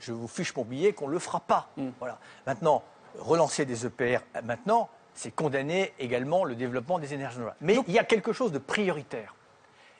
je 0.00 0.12
vous 0.12 0.28
fiche 0.28 0.54
mon 0.54 0.64
billet 0.64 0.92
qu'on 0.92 1.08
ne 1.08 1.12
le 1.12 1.18
fera 1.18 1.40
pas. 1.40 1.68
Voilà. 1.98 2.18
Maintenant, 2.46 2.82
relancer 3.18 3.64
des 3.64 3.86
EPR 3.86 4.18
maintenant, 4.44 4.88
c'est 5.14 5.32
condamner 5.32 5.92
également 5.98 6.44
le 6.44 6.54
développement 6.54 6.98
des 6.98 7.12
énergies 7.12 7.36
renouvelables. 7.36 7.58
Mais 7.60 7.76
il 7.88 7.94
y 7.94 7.98
a 7.98 8.04
quelque 8.04 8.32
chose 8.32 8.52
de 8.52 8.58
prioritaire. 8.58 9.34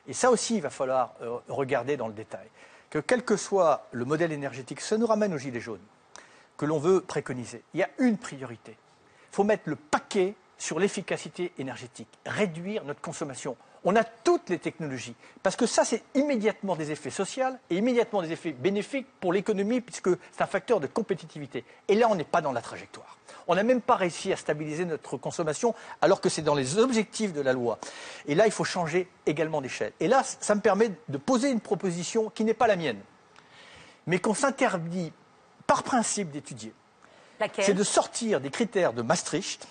Et 0.07 0.13
ça 0.13 0.31
aussi, 0.31 0.55
il 0.55 0.61
va 0.61 0.69
falloir 0.69 1.13
euh, 1.21 1.37
regarder 1.49 1.97
dans 1.97 2.07
le 2.07 2.13
détail. 2.13 2.47
Que 2.89 2.99
quel 2.99 3.23
que 3.23 3.35
soit 3.35 3.87
le 3.91 4.05
modèle 4.05 4.31
énergétique, 4.31 4.81
ça 4.81 4.97
nous 4.97 5.05
ramène 5.05 5.33
aux 5.33 5.37
gilets 5.37 5.59
jaunes, 5.59 5.83
que 6.57 6.65
l'on 6.65 6.79
veut 6.79 7.01
préconiser. 7.01 7.63
Il 7.73 7.81
y 7.81 7.83
a 7.83 7.89
une 7.99 8.17
priorité. 8.17 8.71
Il 9.31 9.35
faut 9.35 9.43
mettre 9.43 9.63
le 9.65 9.75
paquet 9.75 10.35
sur 10.57 10.79
l'efficacité 10.79 11.51
énergétique, 11.57 12.09
réduire 12.25 12.83
notre 12.85 13.01
consommation. 13.01 13.55
On 13.85 13.95
a 13.95 14.03
toutes 14.03 14.49
les 14.49 14.59
technologies, 14.59 15.15
parce 15.41 15.55
que 15.55 15.65
ça, 15.65 15.85
c'est 15.85 16.03
immédiatement 16.13 16.75
des 16.75 16.91
effets 16.91 17.09
sociaux 17.09 17.45
et 17.69 17.77
immédiatement 17.77 18.21
des 18.21 18.31
effets 18.33 18.51
bénéfiques 18.51 19.07
pour 19.21 19.31
l'économie, 19.31 19.79
puisque 19.79 20.09
c'est 20.31 20.41
un 20.41 20.47
facteur 20.47 20.81
de 20.81 20.87
compétitivité. 20.87 21.63
Et 21.87 21.95
là, 21.95 22.07
on 22.09 22.15
n'est 22.15 22.25
pas 22.25 22.41
dans 22.41 22.51
la 22.51 22.61
trajectoire. 22.61 23.17
On 23.47 23.55
n'a 23.55 23.63
même 23.63 23.81
pas 23.81 23.95
réussi 23.95 24.33
à 24.33 24.35
stabiliser 24.35 24.83
notre 24.83 25.17
consommation, 25.17 25.73
alors 26.01 26.19
que 26.19 26.27
c'est 26.27 26.41
dans 26.41 26.55
les 26.55 26.77
objectifs 26.77 27.31
de 27.31 27.41
la 27.41 27.53
loi. 27.53 27.79
Et 28.27 28.35
là, 28.35 28.45
il 28.45 28.51
faut 28.51 28.65
changer 28.65 29.07
également 29.25 29.61
d'échelle. 29.61 29.93
Et 30.01 30.07
là, 30.07 30.23
ça 30.23 30.55
me 30.55 30.61
permet 30.61 30.91
de 31.07 31.17
poser 31.17 31.49
une 31.49 31.61
proposition 31.61 32.29
qui 32.29 32.43
n'est 32.43 32.53
pas 32.53 32.67
la 32.67 32.75
mienne, 32.75 32.99
mais 34.07 34.19
qu'on 34.19 34.33
s'interdit 34.33 35.13
par 35.65 35.83
principe 35.83 36.31
d'étudier. 36.31 36.73
C'est 37.59 37.73
de 37.73 37.83
sortir 37.83 38.41
des 38.41 38.49
critères 38.49 38.91
de 38.91 39.01
Maastricht 39.01 39.65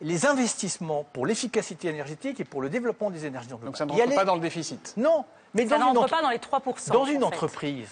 les 0.00 0.26
investissements 0.26 1.04
pour 1.12 1.24
l'efficacité 1.26 1.88
énergétique 1.88 2.40
et 2.40 2.44
pour 2.44 2.60
le 2.62 2.68
développement 2.68 3.10
des 3.10 3.26
énergies 3.26 3.48
renouvelables. 3.48 3.66
Donc 3.66 3.76
ça 3.76 3.86
ne 3.86 3.92
rentre 3.92 4.14
pas 4.14 4.24
dans 4.24 4.34
le 4.34 4.40
déficit. 4.40 4.94
Non, 4.96 5.24
mais 5.54 5.66
Ça 5.68 5.78
dans 5.78 5.86
ne 5.86 5.90
une, 5.92 5.98
entre- 5.98 6.10
pas 6.10 6.22
dans 6.22 6.30
les 6.30 6.38
3%. 6.38 6.92
dans 6.92 7.04
une 7.04 7.18
en 7.24 7.28
fait. 7.30 7.34
entreprise, 7.36 7.88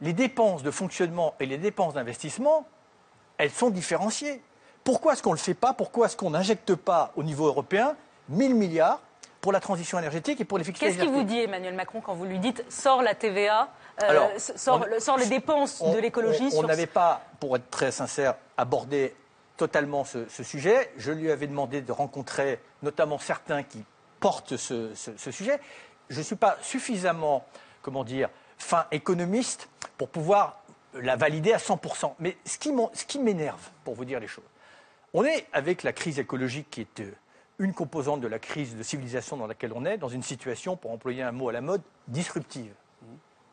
les 0.00 0.12
dépenses 0.12 0.62
de 0.62 0.70
fonctionnement 0.70 1.34
et 1.40 1.46
les 1.46 1.58
dépenses 1.58 1.94
d'investissement, 1.94 2.66
elles 3.38 3.50
sont 3.50 3.70
différenciées. 3.70 4.42
Pourquoi 4.84 5.12
est-ce 5.12 5.22
qu'on 5.22 5.30
ne 5.30 5.36
le 5.36 5.40
fait 5.40 5.54
pas? 5.54 5.72
Pourquoi 5.74 6.06
est-ce 6.06 6.16
qu'on 6.16 6.30
n'injecte 6.30 6.74
pas 6.74 7.12
au 7.16 7.22
niveau 7.22 7.46
européen 7.46 7.94
1000 8.28 8.54
milliards 8.54 9.00
pour 9.40 9.52
la 9.52 9.60
transition 9.60 9.98
énergétique 9.98 10.40
et 10.40 10.44
pour 10.44 10.56
l'efficacité 10.58 10.86
Qu'est-ce 10.96 11.04
qu'il 11.04 11.12
vous 11.12 11.24
dit, 11.24 11.38
Emmanuel 11.40 11.74
Macron, 11.74 12.00
quand 12.00 12.14
vous 12.14 12.24
lui 12.24 12.38
dites 12.38 12.64
sors 12.68 13.02
la 13.02 13.14
TVA, 13.14 13.68
euh, 14.02 14.08
Alors, 14.08 14.30
sors, 14.38 14.80
on- 14.80 14.86
le- 14.86 15.00
sors 15.00 15.18
les 15.18 15.26
dépenses 15.26 15.80
on- 15.80 15.92
de 15.92 15.98
l'écologie 15.98 16.44
On 16.44 16.46
on 16.46 16.50
sur 16.60 16.66
n'avait 16.66 16.86
pas, 16.86 17.22
pour 17.40 17.56
être 17.56 17.68
très 17.70 17.90
sincère, 17.92 18.34
abordé 18.56 19.14
totalement 19.56 20.04
ce, 20.04 20.26
sujet. 20.42 20.92
Je 20.96 21.12
lui 21.12 21.30
avais 21.30 21.46
demandé 21.46 21.80
de 21.82 21.92
rencontrer 21.92 22.60
notamment 22.82 23.18
certains 23.18 23.62
qui 23.62 23.84
portent 24.20 24.56
ce, 24.56 24.92
sujet. 25.30 25.60
Je 26.10 26.18
ne 26.18 26.22
suis 26.22 26.36
pas 26.36 26.56
suffisamment, 26.62 27.46
comment 27.82 28.04
dire, 28.04 28.28
fin 28.58 28.86
économiste 28.90 29.68
pour 29.98 30.08
pouvoir 30.08 30.62
la 30.94 31.16
valider 31.16 31.52
à 31.52 31.58
100%. 31.58 32.14
Mais 32.18 32.36
ce 32.44 32.58
qui 32.58 32.72
m'en- 32.72 32.90
ce 32.94 33.04
qui 33.04 33.18
m'énerve, 33.18 33.70
pour 33.84 33.94
vous 33.94 34.04
dire 34.04 34.20
les 34.20 34.26
choses, 34.26 34.44
on 35.14 35.24
est 35.24 35.46
avec 35.52 35.82
la 35.82 35.92
crise 35.92 36.18
écologique 36.18 36.70
qui 36.70 36.82
est 36.82 37.00
euh, 37.00 37.14
une 37.58 37.74
composante 37.74 38.20
de 38.20 38.28
la 38.28 38.38
crise 38.38 38.76
de 38.76 38.82
civilisation 38.82 39.36
dans 39.36 39.46
laquelle 39.46 39.72
on 39.74 39.84
est, 39.84 39.98
dans 39.98 40.08
une 40.08 40.22
situation, 40.22 40.76
pour 40.76 40.90
employer 40.90 41.22
un 41.22 41.32
mot 41.32 41.48
à 41.48 41.52
la 41.52 41.60
mode, 41.60 41.82
disruptive. 42.08 42.72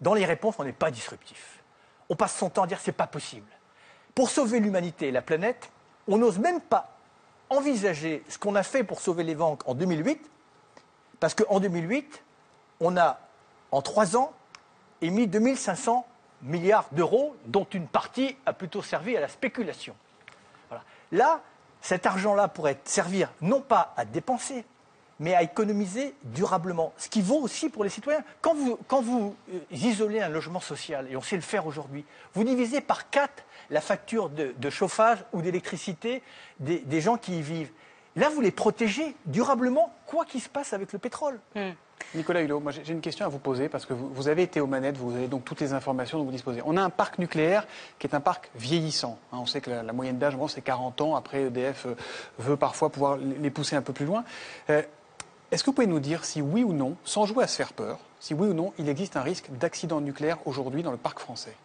Dans 0.02 0.14
les 0.14 0.26
réponses, 0.26 0.56
on 0.58 0.64
n'est 0.64 0.72
pas 0.72 0.92
disruptif. 0.92 1.60
On 2.08 2.16
passe 2.16 2.36
son 2.36 2.50
temps 2.50 2.64
à 2.64 2.68
dire 2.68 2.80
c'est 2.80 2.92
pas 2.92 3.08
possible. 3.08 3.48
Pour 4.16 4.30
sauver 4.30 4.60
l'humanité 4.60 5.10
et 5.10 5.12
la 5.12 5.22
planète, 5.22 5.70
on 6.10 6.18
n'ose 6.18 6.40
même 6.40 6.60
pas 6.60 6.98
envisager 7.50 8.24
ce 8.28 8.38
qu'on 8.38 8.56
a 8.56 8.64
fait 8.64 8.84
pour 8.84 9.00
sauver 9.00 9.24
les 9.24 9.36
banques 9.36 9.68
en 9.68 9.76
2008, 9.76 10.30
parce 11.20 11.34
qu'en 11.36 11.60
2008, 11.60 12.24
on 12.80 12.98
a, 12.98 13.20
en 13.72 13.82
trois 13.82 14.18
ans, 14.18 14.34
émis 15.02 15.28
2500 15.28 16.06
milliards 16.42 16.88
d'euros, 16.92 17.36
dont 17.46 17.66
une 17.74 17.88
partie 17.88 18.36
a 18.46 18.54
plutôt 18.54 18.82
servi 18.82 19.16
à 19.16 19.22
la 19.22 19.28
spéculation. 19.28 19.96
Là, 21.12 21.42
cet 21.82 22.06
argent-là 22.06 22.48
pourrait 22.48 22.80
servir 22.86 23.32
non 23.42 23.62
pas 23.62 23.94
à 23.96 24.06
dépenser, 24.06 24.66
mais 25.20 25.36
à 25.36 25.44
économiser 25.44 26.14
durablement. 26.24 26.94
Ce 26.98 27.10
qui 27.10 27.22
vaut 27.22 27.40
aussi 27.40 27.70
pour 27.70 27.84
les 27.84 27.90
citoyens. 27.90 28.24
Quand 28.42 28.54
vous, 28.56 28.78
quand 28.88 29.02
vous 29.02 29.36
euh, 29.54 29.60
isolez 29.72 30.22
un 30.22 30.30
logement 30.30 30.60
social, 30.60 31.08
et 31.12 31.16
on 31.16 31.22
sait 31.22 31.36
le 31.36 31.42
faire 31.42 31.66
aujourd'hui, 31.68 32.06
vous 32.34 32.44
divisez 32.44 32.82
par 32.82 33.10
quatre 33.10 33.44
la 33.70 33.82
facture 33.82 34.30
de, 34.30 34.54
de 34.58 34.70
chauffage 34.70 35.20
ou 35.34 35.42
d'électricité 35.42 36.24
des, 36.60 36.80
des 36.80 37.02
gens 37.02 37.18
qui 37.18 37.38
y 37.38 37.42
vivent. 37.42 37.72
Là, 38.16 38.30
vous 38.30 38.42
les 38.42 38.52
protégez 38.52 39.16
durablement, 39.28 39.94
quoi 40.08 40.26
qu'il 40.26 40.42
se 40.42 40.50
passe 40.50 40.74
avec 40.74 40.92
le 40.94 41.00
pétrole. 41.00 41.40
Nicolas 42.16 42.42
Hulot, 42.42 42.60
moi 42.62 42.72
j'ai 42.72 42.92
une 42.94 43.02
question 43.02 43.26
à 43.26 43.30
vous 43.30 43.38
poser 43.40 43.68
parce 43.70 43.86
que 43.86 43.94
vous, 43.94 44.08
vous 44.12 44.28
avez 44.30 44.42
été 44.44 44.62
aux 44.62 44.68
manettes, 44.68 44.98
vous 44.98 45.14
avez 45.16 45.28
donc 45.28 45.44
toutes 45.46 45.60
les 45.60 45.74
informations 45.74 46.18
dont 46.18 46.24
vous 46.24 46.32
disposez. 46.32 46.62
On 46.66 46.76
a 46.78 46.82
un 46.82 46.90
parc 46.90 47.20
nucléaire 47.20 47.68
qui 48.00 48.08
est 48.08 48.16
un 48.16 48.22
parc 48.22 48.50
vieillissant. 48.56 49.20
hein. 49.32 49.38
on 49.42 49.46
sait 49.46 49.60
que 49.62 49.70
la, 49.70 49.84
la 49.84 49.94
moyenne 49.94 50.18
d'âge, 50.18 50.36
bon, 50.36 50.48
c'est 50.48 50.62
40 50.62 51.02
ans. 51.02 51.16
Après, 51.16 51.44
EDF 51.44 51.86
euh, 51.86 51.96
veut 52.40 52.56
parfois 52.58 52.90
pouvoir 52.90 53.18
les 53.18 53.36
les 53.36 53.50
pousser 53.52 53.76
un 53.76 53.82
peu 53.82 53.94
plus 53.94 54.06
loin. 54.06 54.24
Euh, 54.70 54.82
Est-ce 55.52 55.64
que 55.64 55.68
vous 55.72 55.74
pouvez 55.74 55.88
nous 55.88 56.00
dire 56.00 56.26
si 56.26 56.42
oui 56.42 56.64
ou 56.64 56.74
non, 56.74 56.96
sans 57.04 57.26
jouer 57.26 57.44
à 57.44 57.48
se 57.48 57.56
faire 57.56 57.74
peur, 57.74 57.98
si 58.20 58.34
oui 58.34 58.48
ou 58.50 58.54
non 58.54 58.74
il 58.78 58.88
existe 58.90 59.18
un 59.18 59.22
risque 59.24 59.50
d'accident 59.52 60.00
nucléaire 60.02 60.38
aujourd'hui 60.46 60.84
dans 60.84 60.92
le 60.92 60.98
parc 60.98 61.20
français? 61.20 61.56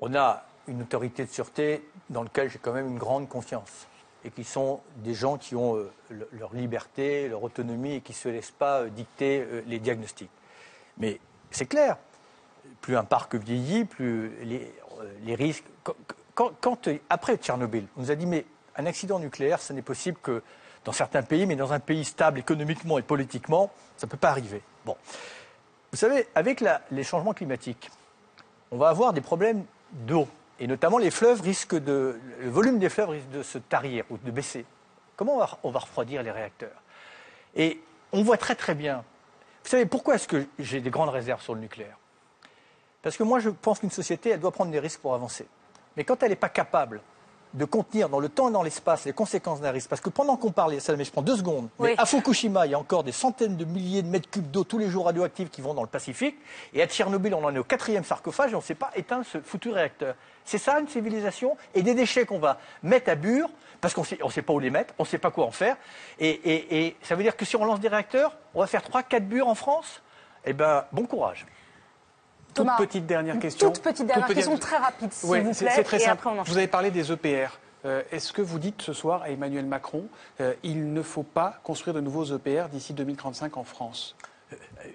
On 0.00 0.14
a 0.14 0.44
une 0.68 0.82
autorité 0.82 1.24
de 1.24 1.30
sûreté 1.30 1.86
dans 2.10 2.22
laquelle 2.22 2.48
j'ai 2.50 2.58
quand 2.58 2.72
même 2.72 2.88
une 2.88 2.98
grande 2.98 3.28
confiance. 3.28 3.86
Et 4.24 4.30
qui 4.30 4.44
sont 4.44 4.80
des 4.98 5.14
gens 5.14 5.36
qui 5.36 5.56
ont 5.56 5.76
euh, 5.76 5.90
le- 6.08 6.28
leur 6.32 6.54
liberté, 6.54 7.28
leur 7.28 7.42
autonomie 7.42 7.94
et 7.94 8.00
qui 8.00 8.12
ne 8.12 8.16
se 8.16 8.28
laissent 8.28 8.52
pas 8.52 8.82
euh, 8.82 8.88
dicter 8.88 9.40
euh, 9.40 9.62
les 9.66 9.80
diagnostics. 9.80 10.30
Mais 10.98 11.18
c'est 11.50 11.66
clair, 11.66 11.96
plus 12.80 12.96
un 12.96 13.02
parc 13.02 13.34
vieillit, 13.34 13.84
plus 13.84 14.30
les, 14.44 15.34
risques. 15.34 15.64
Quand, 16.34 16.52
quand- 16.60 16.88
après 17.10 17.36
Tchernobyl, 17.36 17.86
on 17.96 18.02
nous 18.02 18.10
a 18.12 18.14
dit 18.14 18.26
mais 18.26 18.44
un 18.76 18.86
accident 18.86 19.18
nucléaire, 19.18 19.60
ce 19.60 19.72
n'est 19.72 19.82
possible 19.82 20.18
que 20.22 20.40
dans 20.84 20.92
certains 20.92 21.22
pays, 21.22 21.46
mais 21.46 21.56
dans 21.56 21.72
un 21.72 21.80
pays 21.80 22.04
stable 22.04 22.38
économiquement 22.38 22.98
et 22.98 23.02
politiquement, 23.02 23.70
ça 23.96 24.06
ne 24.06 24.10
peut 24.10 24.16
pas 24.16 24.30
arriver. 24.30 24.62
Bon. 24.84 24.96
Vous 25.92 25.98
savez, 25.98 26.26
avec 26.34 26.62
les 26.90 27.04
changements 27.04 27.34
climatiques, 27.34 27.90
on 28.70 28.78
va 28.78 28.88
avoir 28.88 29.12
des 29.12 29.20
problèmes 29.20 29.64
d'eau. 29.92 30.26
Et 30.58 30.66
notamment, 30.66 30.98
les 30.98 31.10
fleuves 31.10 31.42
risquent 31.42 31.78
de. 31.78 32.18
Le 32.40 32.50
volume 32.50 32.78
des 32.78 32.88
fleuves 32.88 33.10
risque 33.10 33.28
de 33.30 33.42
se 33.42 33.58
tarir 33.58 34.04
ou 34.10 34.16
de 34.16 34.30
baisser. 34.30 34.64
Comment 35.16 35.36
on 35.36 35.38
va, 35.38 35.58
on 35.62 35.70
va 35.70 35.80
refroidir 35.80 36.22
les 36.22 36.30
réacteurs? 36.30 36.82
Et 37.54 37.80
on 38.12 38.22
voit 38.22 38.38
très 38.38 38.54
très 38.54 38.74
bien. 38.74 39.04
Vous 39.64 39.70
savez, 39.70 39.86
pourquoi 39.86 40.14
est-ce 40.14 40.26
que 40.26 40.46
j'ai 40.58 40.80
des 40.80 40.90
grandes 40.90 41.10
réserves 41.10 41.42
sur 41.42 41.54
le 41.54 41.60
nucléaire? 41.60 41.96
Parce 43.02 43.16
que 43.16 43.22
moi, 43.22 43.40
je 43.40 43.50
pense 43.50 43.80
qu'une 43.80 43.90
société, 43.90 44.30
elle 44.30 44.40
doit 44.40 44.52
prendre 44.52 44.70
des 44.70 44.78
risques 44.78 45.00
pour 45.00 45.14
avancer. 45.14 45.46
Mais 45.96 46.04
quand 46.04 46.22
elle 46.22 46.30
n'est 46.30 46.36
pas 46.36 46.48
capable 46.48 47.00
de 47.54 47.64
contenir 47.64 48.08
dans 48.08 48.18
le 48.20 48.28
temps 48.28 48.48
et 48.48 48.52
dans 48.52 48.62
l'espace 48.62 49.04
les 49.04 49.12
conséquences 49.12 49.60
d'un 49.60 49.70
risque, 49.70 49.88
parce 49.90 50.00
que 50.00 50.08
pendant 50.10 50.36
qu'on 50.36 50.52
parle, 50.52 50.80
ça, 50.80 50.96
mais 50.96 51.04
je 51.04 51.12
prends 51.12 51.22
deux 51.22 51.36
secondes, 51.36 51.68
mais 51.78 51.94
à 51.98 52.06
Fukushima, 52.06 52.66
il 52.66 52.70
y 52.72 52.74
a 52.74 52.78
encore 52.78 53.04
des 53.04 53.12
centaines 53.12 53.56
de 53.56 53.64
milliers 53.64 54.02
de 54.02 54.08
mètres 54.08 54.30
cubes 54.30 54.50
d'eau 54.50 54.64
tous 54.64 54.78
les 54.78 54.88
jours 54.88 55.04
radioactifs 55.06 55.50
qui 55.50 55.60
vont 55.60 55.74
dans 55.74 55.82
le 55.82 55.88
Pacifique, 55.88 56.36
et 56.72 56.82
à 56.82 56.86
Tchernobyl, 56.86 57.34
on 57.34 57.44
en 57.44 57.54
est 57.54 57.58
au 57.58 57.64
quatrième 57.64 58.04
sarcophage 58.04 58.52
et 58.52 58.54
on 58.54 58.58
ne 58.58 58.62
sait 58.64 58.74
pas 58.74 58.90
éteindre 58.96 59.24
ce 59.26 59.38
foutu 59.40 59.70
réacteur. 59.70 60.14
C'est 60.44 60.58
ça 60.58 60.80
une 60.80 60.88
civilisation? 60.88 61.56
Et 61.74 61.82
des 61.82 61.94
déchets 61.94 62.24
qu'on 62.26 62.38
va 62.38 62.58
mettre 62.82 63.10
à 63.10 63.14
bure, 63.14 63.48
parce 63.80 63.94
qu'on 63.94 64.02
ne 64.02 64.30
sait 64.30 64.42
pas 64.42 64.52
où 64.52 64.58
les 64.58 64.70
mettre, 64.70 64.94
on 64.98 65.02
ne 65.02 65.08
sait 65.08 65.18
pas 65.18 65.30
quoi 65.30 65.44
en 65.44 65.50
faire, 65.50 65.76
et, 66.18 66.28
et- 66.30 66.86
et 66.86 66.96
ça 67.02 67.14
veut 67.16 67.22
dire 67.22 67.36
que 67.36 67.44
si 67.44 67.56
on 67.56 67.64
lance 67.64 67.80
des 67.80 67.88
réacteurs, 67.88 68.36
on 68.54 68.60
va 68.60 68.66
faire 68.66 68.82
3-4 68.82 69.26
bures 69.26 69.48
en 69.48 69.54
France? 69.54 70.00
Eh 70.44 70.52
ben, 70.52 70.84
bon 70.92 71.04
courage. 71.06 71.46
Toute 72.54 72.66
Thomas, 72.66 72.76
petite 72.76 73.06
dernière 73.06 73.34
une 73.34 73.40
question. 73.40 73.70
toute 73.72 73.82
petite 73.82 74.06
dernière 74.06 74.26
question, 74.26 74.56
très 74.58 74.76
rapide, 74.76 75.12
s'il 75.12 75.28
Ouais, 75.28 75.40
vous 75.40 75.52
c'est- 75.54 75.64
plaît, 75.64 75.74
C'est 75.76 75.84
très 75.84 75.98
simple. 75.98 76.28
après. 76.28 76.42
Vous 76.50 76.56
avez 76.58 76.66
parlé 76.66 76.90
des 76.90 77.10
EPR. 77.12 77.58
Euh, 77.84 78.02
Est-ce 78.12 78.32
que 78.32 78.42
vous 78.42 78.58
dites 78.58 78.82
ce 78.82 78.92
soir 78.92 79.22
à 79.22 79.30
Emmanuel 79.30 79.66
Macron, 79.66 80.04
euh, 80.40 80.54
il 80.62 80.92
ne 80.92 81.02
faut 81.02 81.22
pas 81.24 81.58
construire 81.64 81.94
de 81.94 82.00
nouveaux 82.00 82.24
EPR 82.26 82.68
d'ici 82.70 82.92
2035 82.92 83.56
en 83.56 83.64
France? 83.64 84.14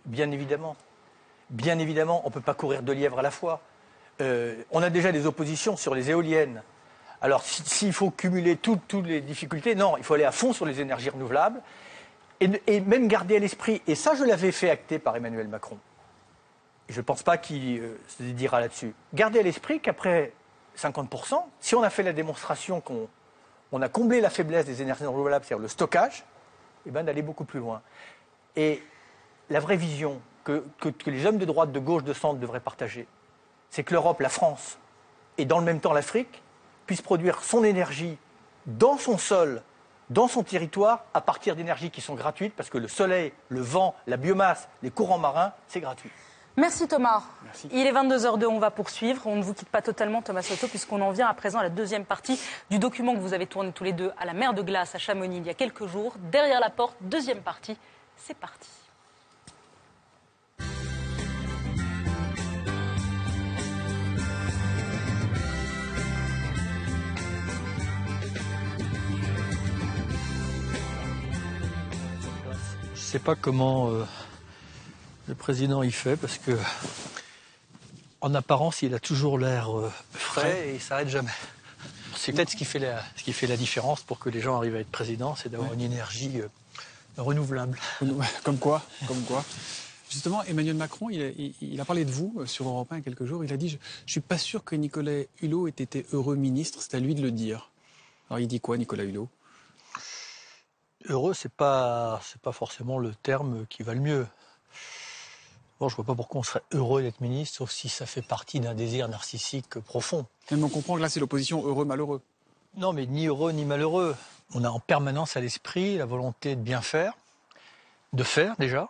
Bien 0.05 0.31
évidemment. 0.31 0.75
Bien 1.49 1.79
évidemment, 1.79 2.21
on 2.23 2.29
ne 2.29 2.33
peut 2.33 2.41
pas 2.41 2.53
courir 2.53 2.81
deux 2.83 2.93
lièvres 2.93 3.19
à 3.19 3.21
la 3.23 3.31
fois. 3.31 3.61
Euh, 4.21 4.55
on 4.71 4.81
a 4.83 4.89
déjà 4.89 5.11
des 5.11 5.25
oppositions 5.25 5.75
sur 5.77 5.95
les 5.95 6.09
éoliennes. 6.11 6.61
Alors, 7.21 7.41
si- 7.43 7.63
s'il 7.65 7.93
faut 7.93 8.11
cumuler 8.11 8.55
tout- 8.55 8.79
toutes 8.87 9.07
les 9.07 9.21
difficultés, 9.21 9.73
non, 9.75 9.97
il 9.97 10.03
faut 10.03 10.13
aller 10.13 10.23
à 10.25 10.31
fond 10.31 10.53
sur 10.53 10.65
les 10.65 10.79
énergies 10.79 11.09
renouvelables 11.09 11.61
et 12.39 12.79
même 12.81 13.07
garder 13.07 13.37
à 13.37 13.39
l'esprit, 13.39 13.81
et 13.87 13.95
ça 13.95 14.13
je 14.13 14.23
l'avais 14.23 14.51
fait 14.51 14.69
acter 14.69 14.99
par 14.99 15.15
Emmanuel 15.15 15.47
Macron, 15.47 15.79
je 16.89 16.97
ne 16.97 17.03
pense 17.03 17.23
pas 17.23 17.37
qu'il 17.37 17.79
euh, 17.79 17.99
se 18.07 18.23
dira 18.23 18.59
là-dessus, 18.59 18.93
garder 19.13 19.39
à 19.39 19.43
l'esprit 19.43 19.79
qu'après 19.79 20.33
50%, 20.77 21.43
si 21.59 21.75
on 21.75 21.83
a 21.83 21.89
fait 21.89 22.03
la 22.03 22.13
démonstration 22.13 22.81
qu'on 22.81 23.07
on 23.71 23.81
a 23.81 23.89
comblé 23.89 24.21
la 24.21 24.29
faiblesse 24.29 24.65
des 24.65 24.81
énergies 24.81 25.05
renouvelables, 25.05 25.43
c'est-à-dire 25.43 25.61
le 25.61 25.67
stockage, 25.67 26.23
eh 26.85 26.91
ben, 26.91 27.03
d'aller 27.03 27.21
beaucoup 27.21 27.43
plus 27.43 27.59
loin. 27.59 27.81
Et 28.55 28.81
la 29.49 29.59
vraie 29.59 29.75
vision 29.75 30.21
que 30.45 30.63
les 31.05 31.25
hommes 31.25 31.37
de 31.37 31.45
droite, 31.45 31.73
de 31.73 31.79
gauche, 31.79 32.05
de 32.05 32.13
centre 32.13 32.39
devraient 32.39 32.61
partager, 32.61 33.05
c'est 33.69 33.83
que 33.83 33.93
l'Europe, 33.93 34.21
la 34.21 34.29
France, 34.29 34.77
et 35.37 35.45
dans 35.45 35.59
le 35.59 35.65
même 35.65 35.79
temps 35.79 35.93
l'Afrique, 35.93 36.41
puissent 36.85 37.01
produire 37.01 37.43
son 37.43 37.63
énergie 37.63 38.17
dans 38.65 38.97
son 38.97 39.17
sol, 39.17 39.61
dans 40.09 40.27
son 40.27 40.43
territoire, 40.43 41.03
à 41.13 41.21
partir 41.21 41.55
d'énergies 41.55 41.91
qui 41.91 42.01
sont 42.01 42.15
gratuites, 42.15 42.53
parce 42.55 42.69
que 42.69 42.77
le 42.77 42.87
soleil, 42.87 43.33
le 43.49 43.59
vent, 43.59 43.95
la 44.07 44.17
biomasse, 44.17 44.69
les 44.83 44.89
courants 44.89 45.17
marins, 45.17 45.53
c'est 45.67 45.81
gratuit. 45.81 46.11
Merci 46.59 46.87
Thomas. 46.87 47.21
Il 47.71 47.85
est 47.85 47.91
22h02, 47.91 48.47
on 48.47 48.57
va 48.57 48.71
poursuivre. 48.71 49.27
On 49.27 49.35
ne 49.35 49.43
vous 49.43 49.53
quitte 49.53 49.69
pas 49.69 49.83
totalement 49.83 50.23
Thomas 50.23 50.41
Soto 50.41 50.67
puisqu'on 50.67 51.01
en 51.01 51.11
vient 51.11 51.27
à 51.27 51.33
présent 51.35 51.59
à 51.59 51.63
la 51.63 51.69
deuxième 51.69 52.03
partie 52.03 52.39
du 52.71 52.79
document 52.79 53.13
que 53.13 53.19
vous 53.19 53.35
avez 53.35 53.45
tourné 53.45 53.71
tous 53.71 53.83
les 53.83 53.93
deux 53.93 54.11
à 54.17 54.25
la 54.25 54.33
mer 54.33 54.55
de 54.55 54.63
glace 54.63 54.95
à 54.95 54.97
Chamonix 54.97 55.37
il 55.37 55.45
y 55.45 55.51
a 55.51 55.53
quelques 55.53 55.85
jours. 55.85 56.15
Derrière 56.31 56.59
la 56.59 56.71
porte, 56.71 56.95
deuxième 57.01 57.41
partie. 57.41 57.77
C'est 58.15 58.35
parti. 58.35 58.69
Je 72.95 73.13
ne 73.13 73.19
sais 73.19 73.19
pas 73.19 73.35
comment 73.35 73.89
euh, 73.91 74.03
le 75.27 75.35
président 75.35 75.83
y 75.83 75.91
fait, 75.91 76.15
parce 76.15 76.37
que 76.37 76.57
en 78.21 78.33
apparence, 78.33 78.81
il 78.81 78.93
a 78.93 78.99
toujours 78.99 79.37
l'air 79.37 79.77
euh, 79.77 79.91
frais 80.13 80.69
et 80.69 80.75
il 80.75 80.81
s'arrête 80.81 81.09
jamais. 81.09 81.31
C'est 82.15 82.31
peut-être 82.33 82.49
ce 82.49 82.55
qui 82.55 82.65
fait 82.65 82.79
la, 82.79 83.03
ce 83.15 83.23
qui 83.23 83.31
fait 83.33 83.47
la 83.47 83.57
différence 83.57 84.01
pour 84.01 84.17
que 84.19 84.29
les 84.29 84.41
gens 84.41 84.57
arrivent 84.57 84.75
à 84.75 84.79
être 84.79 84.91
président, 84.91 85.35
c'est 85.35 85.49
d'avoir 85.49 85.71
une 85.73 85.81
énergie 85.81 86.39
euh, 86.41 86.47
renouvelable. 87.17 87.77
Comme 88.43 88.57
quoi 88.57 88.81
Comme 89.07 89.21
quoi 89.23 89.43
Justement, 90.09 90.41
Emmanuel 90.45 90.75
Macron, 90.75 91.09
il 91.09 91.21
a, 91.21 91.27
il- 91.27 91.53
il 91.61 91.81
a 91.81 91.85
parlé 91.85 92.05
de 92.05 92.11
vous 92.11 92.33
euh, 92.39 92.45
sur 92.45 92.67
Europe 92.67 92.87
1 92.91 92.95
il 92.95 92.99
y 92.99 93.01
a 93.01 93.03
quelques 93.03 93.25
jours. 93.25 93.43
Il 93.43 93.51
a 93.53 93.57
dit 93.57 93.69
Je 93.69 93.75
ne 93.75 93.79
suis 94.09 94.21
pas 94.21 94.37
sûr 94.37 94.63
que 94.63 94.75
Nicolas 94.75 95.23
Hulot 95.41 95.67
ait 95.67 95.71
été 95.71 96.05
heureux 96.13 96.35
ministre, 96.37 96.79
c'est 96.81 96.95
à 96.95 96.99
lui 96.99 97.13
de 97.13 97.21
le 97.21 97.31
dire. 97.31 97.69
Alors 98.29 98.39
il 98.39 98.47
dit 98.47 98.59
quoi, 98.61 98.77
Nicolas 98.77 99.03
Hulot? 99.03 99.27
Heureux, 101.09 101.33
c'est 101.33 101.51
pas, 101.51 102.19
c'est 102.25 102.41
pas 102.41 102.51
forcément 102.51 102.97
le 102.97 103.13
terme 103.15 103.65
qui 103.69 103.83
va 103.83 103.93
le 103.93 103.99
mieux. 104.01 104.27
Bon, 105.79 105.89
je 105.89 105.95
vois 105.95 106.05
pas 106.05 106.15
pourquoi 106.15 106.39
on 106.39 106.43
serait 106.43 106.63
heureux 106.73 107.03
d'être 107.03 107.21
ministre, 107.21 107.57
sauf 107.57 107.71
si 107.71 107.87
ça 107.89 108.05
fait 108.05 108.23
partie 108.23 108.59
d'un 108.59 108.73
désir 108.73 109.07
narcissique 109.09 109.79
profond. 109.79 110.25
Même 110.49 110.63
on 110.63 110.69
comprend 110.69 110.95
que 110.95 111.01
là, 111.01 111.09
c'est 111.09 111.19
l'opposition 111.19 111.63
heureux-malheureux. 111.65 112.21
Non, 112.75 112.93
mais 112.93 113.05
ni 113.05 113.27
heureux 113.27 113.51
ni 113.51 113.63
malheureux. 113.65 114.15
On 114.53 114.63
a 114.63 114.69
en 114.69 114.79
permanence 114.79 115.37
à 115.37 115.41
l'esprit 115.41 115.97
la 115.97 116.05
volonté 116.05 116.55
de 116.55 116.61
bien 116.61 116.81
faire, 116.81 117.13
de 118.13 118.23
faire 118.23 118.55
déjà, 118.57 118.89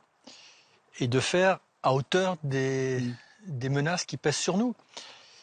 et 0.99 1.07
de 1.07 1.19
faire 1.19 1.59
à 1.83 1.93
hauteur 1.93 2.37
des, 2.43 3.03
des 3.47 3.69
menaces 3.69 4.05
qui 4.05 4.17
pèsent 4.17 4.37
sur 4.37 4.57
nous. 4.57 4.73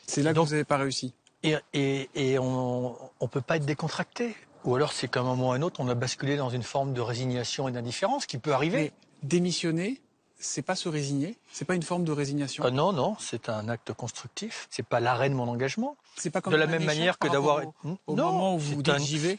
C'est 0.07 0.23
là 0.23 0.33
que 0.33 0.39
vous 0.39 0.47
n'avez 0.51 0.65
pas 0.65 0.77
réussi. 0.79 1.15
Et, 1.43 1.57
et- 1.75 2.09
et 2.15 2.39
on 2.39 2.97
ne 3.21 3.27
peut 3.27 3.41
pas 3.43 3.57
être 3.57 3.67
décontracté. 3.67 4.35
Ou 4.65 4.77
alors 4.77 4.93
c'est 4.93 5.09
qu'à 5.09 5.21
un 5.21 5.25
moment 5.25 5.49
ou 5.49 5.53
à 5.53 5.57
un 5.57 5.63
autre, 5.63 5.81
on 5.81 5.89
a 5.89 5.95
basculé 5.95 6.37
dans 6.37 6.49
une 6.49 6.63
forme 6.63 6.95
de 6.95 7.01
résignation 7.03 7.69
et 7.69 7.73
d'indifférence 7.73 8.25
qui 8.25 8.39
peut 8.39 8.53
arriver. 8.55 8.77
Mais 8.79 8.93
démissionner, 9.23 10.01
c'est 10.39 10.63
pas 10.63 10.77
se 10.77 10.89
résigner, 10.89 11.37
c'est 11.53 11.65
pas 11.65 11.75
une 11.75 11.83
forme 11.83 12.05
de 12.05 12.13
résignation. 12.13 12.65
Ah 12.67 12.71
non, 12.71 12.93
non, 12.93 13.17
c'est 13.19 13.49
un 13.49 13.69
acte 13.69 13.93
constructif. 13.93 14.67
C'est 14.71 14.83
pas 14.87 15.01
l'arrêt 15.01 15.29
de 15.31 15.35
mon 15.35 15.49
engagement. 15.49 15.97
C'est 16.17 16.31
pas 16.31 16.41
comme 16.41 16.53
de 16.53 16.59
la 16.59 16.67
même 16.67 16.85
manière 16.85 17.19
que 17.19 17.29
d'avoir. 17.29 17.65
au- 17.67 17.75
au 18.07 18.17
non, 18.17 18.33
moment 18.33 18.55
où 18.55 18.59
vous 18.59 18.83
vais 18.83 19.39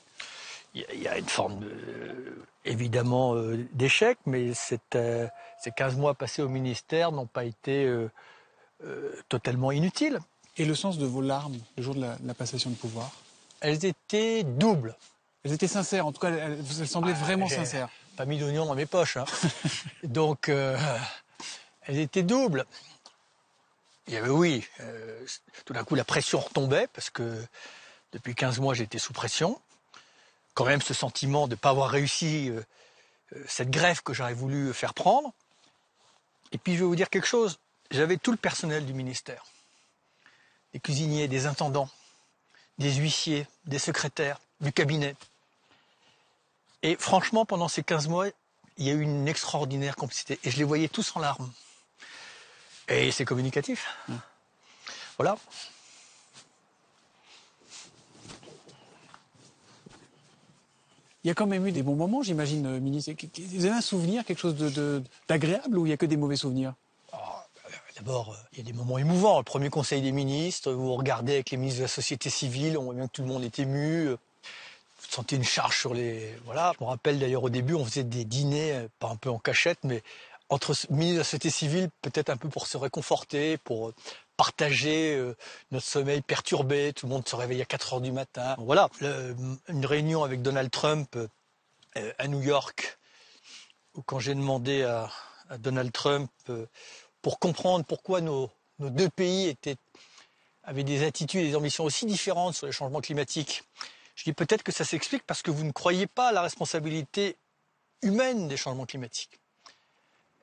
Il 0.74 0.82
y 0.82 0.86
a- 0.86 0.94
il 0.94 1.02
y, 1.02 1.08
a 1.08 1.18
une 1.18 1.28
forme 1.30 1.60
de, 1.60 2.36
évidemment 2.66 3.36
euh, 3.36 3.66
d'échec, 3.74 4.18
mais 4.26 4.54
cette, 4.54 4.96
euh, 4.96 5.28
ces 5.62 5.72
15 5.72 5.96
mois 5.96 6.16
passés 6.16 6.42
au 6.42 6.50
ministère 6.50 7.12
n'ont 7.14 7.28
pas 7.28 7.46
été 7.46 7.86
euh, 7.86 8.12
euh, 8.84 9.14
totalement 9.30 9.72
inutiles. 9.72 10.20
Et 10.58 10.66
le 10.66 10.76
sens 10.76 10.98
de 10.98 11.06
vos 11.06 11.22
larmes 11.22 11.58
le 11.78 11.84
jour 11.84 11.96
de 11.96 12.02
la, 12.02 12.16
de 12.18 12.28
la 12.28 12.34
passation 12.34 12.70
de 12.70 12.76
pouvoir? 12.76 13.12
Elles 13.62 13.86
étaient 13.86 14.44
doubles. 14.44 14.96
Elles 15.44 15.54
étaient 15.54 15.68
sincères, 15.68 16.08
en 16.08 16.12
tout 16.12 16.20
cas, 16.20 16.32
elles, 16.32 16.60
elles 16.80 16.88
semblaient 16.88 17.14
vraiment 17.14 17.48
j'ai 17.48 17.56
sincères. 17.56 17.90
Pas 18.16 18.26
mis 18.26 18.38
d'oignon 18.38 18.66
dans 18.66 18.76
mes 18.76 18.86
poches. 18.86 19.18
hein. 19.18 19.26
Donc, 20.04 20.50
euh, 20.50 20.78
elles 21.82 22.00
étaient 22.00 22.24
doubles. 22.24 22.66
Il 24.08 24.14
y 24.14 24.18
avait, 24.18 24.30
oui, 24.30 24.66
euh, 24.82 25.26
tout 25.66 25.74
d'un 25.74 25.84
coup, 25.84 25.96
la 25.96 26.04
pression 26.04 26.40
retombait 26.40 26.88
parce 26.94 27.10
que 27.10 27.44
depuis 28.14 28.36
15 28.36 28.60
mois, 28.60 28.74
j'étais 28.74 29.00
sous 29.00 29.14
pression. 29.14 29.60
Quand 30.54 30.66
même, 30.66 30.82
ce 30.82 30.94
sentiment 30.94 31.48
de 31.48 31.54
ne 31.54 31.60
pas 31.60 31.72
avoir 31.72 31.90
réussi, 31.90 32.50
euh, 32.50 32.62
euh, 33.34 33.44
cette 33.48 33.72
grève 33.72 34.02
que 34.04 34.14
j'aurais 34.14 34.34
voulu 34.34 34.74
faire 34.74 34.94
prendre. 34.94 35.34
Et 36.52 36.58
puis 36.58 36.76
je 36.76 36.80
vais 36.80 36.86
vous 36.86 36.96
dire 36.96 37.10
quelque 37.10 37.28
chose, 37.28 37.60
j'avais 37.92 38.18
tout 38.18 38.32
le 38.32 38.38
personnel 38.38 38.86
du 38.86 38.94
ministère, 38.94 39.44
des 40.74 40.80
cuisiniers, 40.80 41.28
des 41.28 41.48
intendants, 41.48 41.90
des 42.78 42.94
huissiers, 42.94 43.48
des 43.66 43.80
secrétaires, 43.80 44.40
du 44.62 44.72
cabinet. 44.72 45.16
Et 46.84 46.96
franchement, 46.98 47.46
pendant 47.46 47.68
ces 47.68 47.84
15 47.84 48.08
mois, 48.08 48.28
il 48.78 48.86
y 48.86 48.90
a 48.90 48.94
eu 48.94 49.02
une 49.02 49.28
extraordinaire 49.28 49.96
complicité. 49.96 50.40
Et 50.44 50.52
je 50.52 50.58
les 50.58 50.64
voyais 50.64 50.88
tous 50.88 51.16
en 51.16 51.20
larmes. 51.20 51.52
Et 52.88 53.12
c'est 53.12 53.26
communicatif. 53.26 53.88
Voilà. 55.18 55.38
Il 61.24 61.28
y 61.30 61.32
a 61.32 61.34
quand 61.34 61.48
même 61.48 61.66
eu 61.66 61.72
des 61.72 61.82
bons 61.82 61.96
moments, 61.96 62.22
j'imagine, 62.22 62.68
euh, 62.68 62.80
ministre. 62.80 63.12
Vous 63.40 63.66
avez 63.66 63.74
un 63.76 63.82
souvenir, 63.82 64.24
quelque 64.26 64.38
chose 64.38 64.56
de- 64.56 64.70
de- 64.70 65.04
d'agréable 65.28 65.78
ou 65.80 65.86
il 65.86 65.90
n'y 65.90 65.94
a 65.94 65.98
que 65.98 66.06
des 66.06 66.18
mauvais 66.18 66.36
souvenirs? 66.36 66.74
D'abord, 67.96 68.34
euh, 68.34 68.36
il 68.52 68.58
y 68.60 68.62
a 68.62 68.64
des 68.66 68.74
moments 68.74 68.98
émouvants. 68.98 69.38
Le 69.38 69.44
premier 69.44 69.70
conseil 69.70 70.02
des 70.02 70.12
ministres, 70.12 70.72
vous 70.74 70.94
regardez 70.96 71.34
avec 71.36 71.50
les 71.50 71.58
ministres 71.58 71.80
de 71.80 71.84
la 71.86 71.88
société 71.88 72.30
civile, 72.30 72.78
on 72.78 72.84
voit 72.84 72.94
bien 72.94 73.08
que 73.08 73.12
tout 73.14 73.22
le 73.22 73.30
monde 73.30 73.44
est 73.44 73.58
ému. 73.58 74.10
Sentez 75.12 75.36
une 75.36 75.44
charge 75.44 75.80
sur 75.80 75.94
les... 75.94 76.36
Voilà. 76.46 76.74
Je 76.80 76.84
me 76.84 76.90
rappelle 76.90 77.20
d'ailleurs 77.20 77.44
au 77.44 77.50
début, 77.50 77.74
on 77.74 77.86
faisait 77.86 78.04
des 78.04 78.26
dîners, 78.26 78.74
euh, 78.74 78.88
pas 79.00 79.10
un 79.10 79.16
peu 79.16 79.30
en 79.30 79.40
cachette, 79.40 79.80
mais 79.84 80.04
entre 80.50 80.76
ministres 80.90 81.14
de 81.14 81.18
la 81.20 81.24
société 81.24 81.50
civile, 81.50 81.90
peut-être 82.02 82.30
un 82.30 82.38
peu 82.38 82.50
pour 82.50 82.68
se 82.68 82.78
réconforter, 82.78 83.58
pour 83.58 83.90
euh, 83.90 83.96
partager 84.38 85.16
euh, 85.16 85.36
notre 85.72 85.86
sommeil 85.86 86.22
perturbé. 86.22 86.94
Tout 86.94 87.08
le 87.08 87.14
monde 87.14 87.28
se 87.28 87.36
réveille 87.36 87.62
à 87.62 87.66
4 87.66 87.94
heures 87.94 88.02
du 88.02 88.12
matin. 88.12 88.56
Voilà. 88.60 88.90
Une 89.02 89.86
réunion 89.86 90.24
avec 90.24 90.42
Donald 90.42 90.70
Trump 90.72 91.18
à 92.18 92.28
New 92.28 92.42
York, 92.42 92.98
où 93.94 94.02
quand 94.02 94.20
j'ai 94.20 94.36
demandé 94.36 94.84
à, 94.84 95.10
Donald 95.60 95.92
Trump 95.94 96.30
pour 97.22 97.40
comprendre 97.40 97.86
pourquoi 97.86 98.20
nos, 98.20 98.52
deux 98.80 99.10
pays 99.10 99.56
avaient 100.66 100.84
des 100.84 101.06
attitudes 101.06 101.42
et 101.42 101.50
des 101.50 101.56
ambitions 101.56 101.84
aussi 101.84 102.06
différentes 102.06 102.56
sur 102.56 102.66
les 102.66 102.74
changements 102.74 103.02
climatiques, 103.02 103.64
je 104.16 104.24
dis 104.24 104.34
peut-être 104.34 104.64
que 104.64 104.72
ça 104.72 104.86
s'explique 104.86 105.24
parce 105.24 105.42
que 105.42 105.52
vous 105.52 105.64
ne 105.64 105.72
croyez 105.72 106.08
pas 106.08 106.30
à 106.30 106.32
la 106.32 106.42
responsabilité 106.42 107.38
humaine 108.02 108.48
des 108.48 108.58
changements 108.58 108.86
climatiques. 108.86 109.40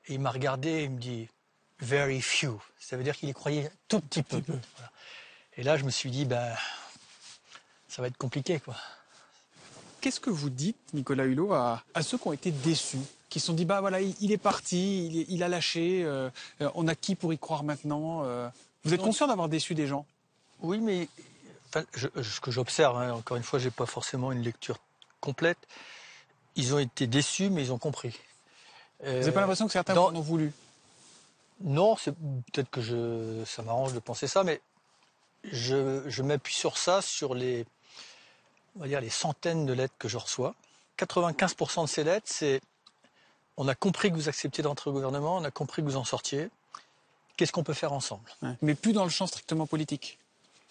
Et 0.07 0.13
il 0.13 0.19
m'a 0.19 0.31
regardé 0.31 0.69
et 0.69 0.83
il 0.83 0.91
me 0.91 0.99
dit 0.99 1.27
very 1.79 2.21
few. 2.21 2.59
Ça 2.79 2.97
veut 2.97 3.03
dire 3.03 3.15
qu'il 3.15 3.29
y 3.29 3.33
croyait 3.33 3.71
tout 3.87 3.99
petit 3.99 4.23
peu. 4.23 4.41
Voilà. 4.47 4.91
Et 5.57 5.63
là, 5.63 5.77
je 5.77 5.83
me 5.83 5.91
suis 5.91 6.11
dit, 6.11 6.25
ben, 6.25 6.55
ça 7.87 8.01
va 8.01 8.07
être 8.07 8.17
compliqué, 8.17 8.59
quoi. 8.59 8.75
Qu'est-ce 10.01 10.19
que 10.19 10.29
vous 10.29 10.49
dites, 10.49 10.93
Nicolas 10.93 11.25
Hulot, 11.25 11.53
à, 11.53 11.83
à 11.93 12.03
ceux 12.03 12.17
qui 12.17 12.27
ont 12.27 12.33
été 12.33 12.51
déçus, 12.51 12.97
qui 13.29 13.39
se 13.39 13.47
sont 13.47 13.53
dit, 13.53 13.65
bah 13.65 13.79
voilà, 13.79 14.01
il, 14.01 14.15
il 14.19 14.31
est 14.31 14.37
parti, 14.37 15.25
il, 15.27 15.43
a 15.43 15.47
lâché, 15.47 16.03
euh, 16.03 16.29
euh, 16.61 16.69
on 16.75 16.87
a 16.87 16.95
qui 16.95 17.15
pour 17.15 17.33
y 17.33 17.37
croire 17.37 17.63
maintenant 17.63 18.23
euh? 18.25 18.49
Vous 18.83 18.93
êtes 18.93 19.01
conscient 19.01 19.27
d'avoir 19.27 19.47
déçu 19.47 19.75
des 19.75 19.87
gens? 19.87 20.05
Oui, 20.59 20.79
mais 20.79 21.07
je- 21.93 22.07
ce 22.21 22.39
que 22.41 22.51
j'observe, 22.51 22.97
hein, 22.97 23.13
encore 23.13 23.37
une 23.37 23.43
fois, 23.43 23.59
j'ai 23.59 23.71
pas 23.71 23.85
forcément 23.85 24.31
une 24.31 24.41
lecture 24.41 24.77
complète. 25.21 25.57
Ils 26.55 26.73
ont 26.73 26.79
été 26.79 27.07
déçus, 27.07 27.49
mais 27.49 27.63
ils 27.63 27.71
ont 27.73 27.77
compris. 27.79 28.17
Vous 29.01 29.09
n'avez 29.09 29.31
pas 29.31 29.41
l'impression 29.41 29.65
que 29.65 29.71
certains 29.73 29.93
dans- 29.95 30.07
en 30.07 30.15
ont 30.15 30.21
voulu? 30.21 30.53
Non, 31.61 31.95
c'est 31.97 32.13
peut-être 32.51 32.69
que 32.69 32.81
je, 32.81 33.43
ça 33.45 33.61
m'arrange 33.63 33.93
de 33.93 33.99
penser 33.99 34.27
ça, 34.27 34.43
mais 34.43 34.61
je, 35.43 36.03
je 36.07 36.21
m'appuie 36.23 36.53
sur 36.53 36.77
ça, 36.77 37.01
sur 37.01 37.33
les, 37.35 37.65
on 38.75 38.79
va 38.81 38.87
dire 38.87 39.01
les 39.01 39.09
centaines 39.09 39.65
de 39.65 39.73
lettres 39.73 39.93
que 39.97 40.07
je 40.07 40.17
reçois. 40.17 40.55
95% 40.97 41.83
de 41.83 41.87
ces 41.89 42.03
lettres, 42.03 42.27
c'est 42.29 42.61
on 43.57 43.67
a 43.67 43.75
compris 43.75 44.09
que 44.09 44.15
vous 44.15 44.29
acceptiez 44.29 44.63
d'entrer 44.63 44.89
au 44.89 44.93
gouvernement, 44.93 45.37
on 45.37 45.43
a 45.43 45.51
compris 45.51 45.81
que 45.81 45.87
vous 45.87 45.97
en 45.97 46.05
sortiez. 46.05 46.49
Qu'est-ce 47.35 47.51
qu'on 47.51 47.63
peut 47.63 47.73
faire 47.73 47.93
ensemble? 47.93 48.29
Mais 48.61 48.75
plus 48.75 48.93
dans 48.93 49.03
le 49.03 49.09
champ 49.09 49.25
strictement 49.27 49.65
politique. 49.67 50.19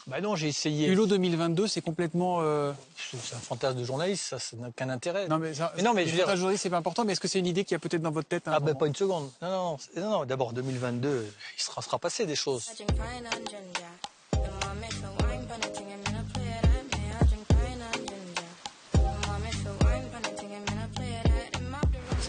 Bah 0.09 0.21
non, 0.21 0.35
j'ai 0.35 0.49
essayé. 0.49 0.89
Hulot 0.89 1.07
2022, 1.07 1.69
c'est 1.69 1.81
complètement. 1.81 2.39
euh, 2.41 2.73
C'est 2.97 3.37
un 3.37 3.39
fantasme 3.39 3.79
de 3.79 3.85
journaliste, 3.85 4.25
ça, 4.25 4.39
ça 4.41 4.57
n'a 4.57 4.69
aucun 4.69 4.89
intérêt. 4.89 5.29
Non, 5.29 5.39
mais, 5.39 5.55
ça, 5.55 5.73
Mais 5.77 5.83
non, 5.83 5.95
mais 5.95 6.03
je 6.05 6.11
veux 6.11 6.17
dire- 6.17 6.25
fantasme 6.25 6.41
journaliste, 6.41 6.65
c'est 6.65 6.71
pas 6.71 6.77
important, 6.79 7.05
mais 7.05 7.13
est-ce 7.13 7.21
que 7.21 7.29
c'est 7.29 7.39
une 7.39 7.47
idée 7.47 7.65
qui 7.65 7.75
a 7.77 7.79
peut-être 7.79 8.03
dans 8.03 8.11
votre 8.11 8.27
tête 8.29 8.43
Ah 8.47 8.59
ben 8.59 8.67
moment 8.67 8.79
pas 8.81 8.87
une 8.89 8.97
seconde. 8.97 9.31
Non, 9.41 9.49
non, 9.51 9.79
non. 9.97 10.03
non, 10.03 10.11
non. 10.19 10.25
D'abord 10.25 10.53
2022, 10.55 11.33
il 11.57 11.63
sera, 11.63 11.83
sera 11.83 11.99
passé 12.01 12.27
des 12.27 12.35
choses. 12.35 12.69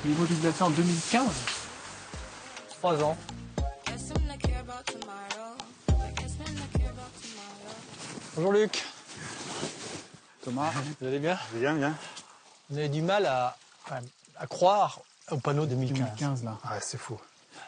Au 0.03 0.07
niveau 0.07 0.25
du 0.25 0.33
glacier 0.35 0.63
en 0.65 0.69
2015 0.69 1.25
Trois 2.79 3.01
ans. 3.03 3.17
Bonjour 8.35 8.51
Luc. 8.51 8.83
Thomas. 10.43 10.71
Vous 10.99 11.07
allez 11.07 11.19
bien? 11.19 11.37
Bien, 11.53 11.75
bien. 11.75 11.95
Vous 12.69 12.77
avez 12.79 12.89
du 12.89 13.03
mal 13.03 13.27
à, 13.27 13.55
à, 13.91 13.99
à 14.37 14.47
croire 14.47 15.01
au 15.29 15.37
panneau 15.37 15.67
2015. 15.67 15.97
2015 15.99 16.43
là. 16.43 16.57
Ouais, 16.65 16.79
c'est 16.81 16.97
fou. 16.97 17.19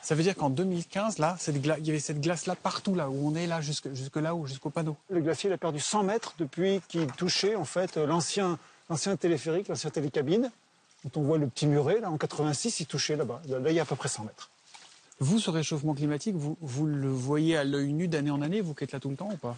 Ça 0.01 0.16
veut 0.16 0.24
dire 0.24 0.36
qu'en 0.36 0.49
2015, 0.49 1.20
là, 1.20 1.36
cette 1.39 1.55
il 1.55 1.86
y 1.86 1.89
avait 1.89 1.99
cette 1.99 2.20
glace-là 2.20 2.55
partout, 2.55 2.95
là 2.95 3.09
où 3.09 3.28
on 3.28 3.36
est, 3.36 3.45
là, 3.45 3.61
jusque, 3.61 3.93
jusque 3.93 4.16
là, 4.16 4.34
ou 4.34 4.47
jusqu'au 4.47 4.72
panneau. 4.72 4.97
Le 5.09 5.22
glacier 5.22 5.49
il 5.49 5.53
a 5.53 5.57
perdu 5.57 5.80
100 5.80 6.03
mètres 6.03 6.34
depuis 6.39 6.82
qu'il 6.88 7.07
touchait 7.11 7.55
en 7.55 7.66
fait 7.66 7.97
l'ancien 7.97 8.57
l'ancien 8.89 9.16
téléphérique, 9.16 9.68
l'ancien 9.68 9.91
télécabine, 9.91 10.51
dont 11.03 11.22
on 11.22 11.24
voit 11.24 11.38
le 11.38 11.47
petit 11.47 11.68
muret 11.68 11.99
là 11.99 12.09
en 12.09 12.18
86, 12.18 12.80
il 12.80 12.86
touchait 12.88 13.16
là-bas. 13.16 13.41
Là, 13.47 13.59
là, 13.59 13.70
il 13.70 13.76
y 13.76 13.80
a 13.80 13.84
à 13.84 13.86
peu 13.86 13.95
près 13.95 14.09
100 14.09 14.24
mètres. 14.24 14.49
Vous, 15.20 15.39
ce 15.39 15.49
réchauffement 15.51 15.93
climatique, 15.93 16.36
vous, 16.36 16.57
vous 16.59 16.86
le 16.88 17.09
voyez 17.09 17.55
à 17.55 17.63
l'œil 17.63 17.93
nu 17.93 18.07
d'année 18.07 18.32
en 18.32 18.41
année, 18.41 18.61
vous 18.61 18.74
qui 18.74 18.84
êtes 18.84 18.91
là 18.91 18.99
tout 18.99 19.09
le 19.09 19.16
temps 19.16 19.30
ou 19.32 19.38
pas? 19.38 19.55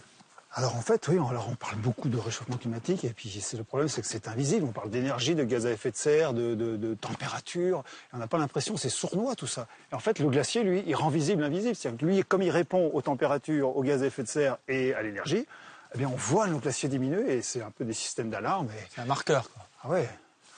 Alors 0.54 0.76
en 0.76 0.80
fait, 0.80 1.06
oui, 1.08 1.18
on, 1.18 1.28
alors 1.28 1.46
on 1.50 1.54
parle 1.54 1.76
beaucoup 1.76 2.08
de 2.08 2.16
réchauffement 2.16 2.56
climatique 2.56 3.04
et 3.04 3.10
puis 3.10 3.28
c'est 3.40 3.56
le 3.58 3.64
problème, 3.64 3.88
c'est 3.88 4.00
que 4.00 4.06
c'est 4.08 4.28
invisible. 4.28 4.64
On 4.66 4.72
parle 4.72 4.90
d'énergie, 4.90 5.34
de 5.34 5.44
gaz 5.44 5.66
à 5.66 5.70
effet 5.70 5.90
de 5.90 5.96
serre, 5.96 6.32
de, 6.32 6.54
de- 6.54 6.76
de 6.76 6.94
température. 6.94 7.84
Et 8.12 8.16
on 8.16 8.18
n'a 8.18 8.26
pas 8.26 8.38
l'impression, 8.38 8.76
c'est 8.76 8.88
sournois 8.88 9.34
tout 9.36 9.46
ça. 9.46 9.66
Et 9.92 9.94
en 9.94 9.98
fait, 9.98 10.18
le 10.18 10.28
glacier, 10.30 10.62
lui, 10.64 10.82
il 10.86 10.94
rend 10.96 11.10
visible 11.10 11.42
l'invisible. 11.42 11.76
C'est-à-dire 11.76 12.00
que 12.00 12.06
lui, 12.06 12.24
comme 12.24 12.42
il 12.42 12.50
répond 12.50 12.90
aux 12.94 13.02
températures, 13.02 13.76
aux 13.76 13.82
gaz 13.82 14.02
à 14.02 14.06
effet 14.06 14.22
de 14.22 14.28
serre 14.28 14.56
et 14.68 14.94
à 14.94 15.02
l'énergie, 15.02 15.46
eh 15.94 15.98
bien, 15.98 16.08
on 16.08 16.16
voit 16.16 16.46
nos 16.48 16.58
glaciers 16.58 16.88
diminuer 16.88 17.36
et 17.36 17.42
c'est 17.42 17.60
un 17.62 17.70
peu 17.70 17.84
des 17.84 17.92
systèmes 17.92 18.30
d'alarme. 18.30 18.68
et- 18.70 18.86
C'est 18.94 19.02
un 19.02 19.06
marqueur. 19.06 19.50
Quoi. 19.50 19.66
Ah 19.84 19.88
ouais. 19.90 20.08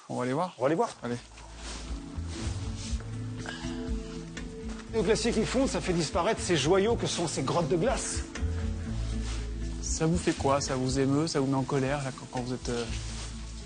On 0.09 0.17
va 0.17 0.23
aller 0.23 0.33
voir 0.33 0.55
On 0.59 0.63
va 0.63 0.67
aller 0.67 0.77
voir. 0.77 0.91
Allez. 1.03 1.17
Le 4.95 5.03
glacier 5.03 5.33
qui 5.33 5.45
fond, 5.45 5.67
ça 5.67 5.81
fait 5.81 5.93
disparaître 5.93 6.41
ces 6.41 6.57
joyaux 6.57 6.95
que 6.97 7.07
sont 7.07 7.27
ces 7.29 7.43
grottes 7.43 7.69
de 7.69 7.77
glace. 7.77 8.23
Ça 9.91 10.07
vous 10.07 10.17
fait 10.17 10.33
quoi? 10.33 10.61
Ça 10.61 10.77
vous 10.77 10.99
émeut? 11.01 11.27
Ça 11.27 11.41
vous 11.41 11.47
met 11.47 11.57
en 11.57 11.65
colère 11.65 12.03
là, 12.05 12.11
quand, 12.19 12.27
quand 12.31 12.41
vous 12.41 12.55
êtes. 12.55 12.69
euh, 12.69 12.85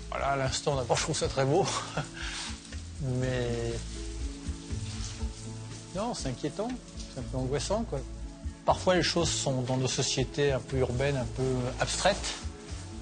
Voilà, 0.09 0.29
à 0.29 0.35
l'instant, 0.35 0.75
d'abord, 0.75 0.97
je 0.97 1.03
trouve 1.03 1.15
ça 1.15 1.27
très 1.29 1.45
beau. 1.45 1.65
Mais. 3.19 3.73
Non, 5.95 6.13
c'est 6.13 6.29
inquiétant. 6.29 6.67
C'est 7.13 7.19
un 7.19 7.23
peu 7.23 7.37
angoissant, 7.37 7.83
quoi. 7.83 7.99
Parfois, 8.65 8.95
les 8.95 9.03
choses 9.03 9.29
sont 9.29 9.61
dans 9.61 9.77
nos 9.77 9.87
sociétés 9.87 10.51
un 10.51 10.59
peu 10.59 10.77
urbaines, 10.77 11.15
un 11.15 11.27
peu 11.37 11.43
abstraites, 11.79 12.33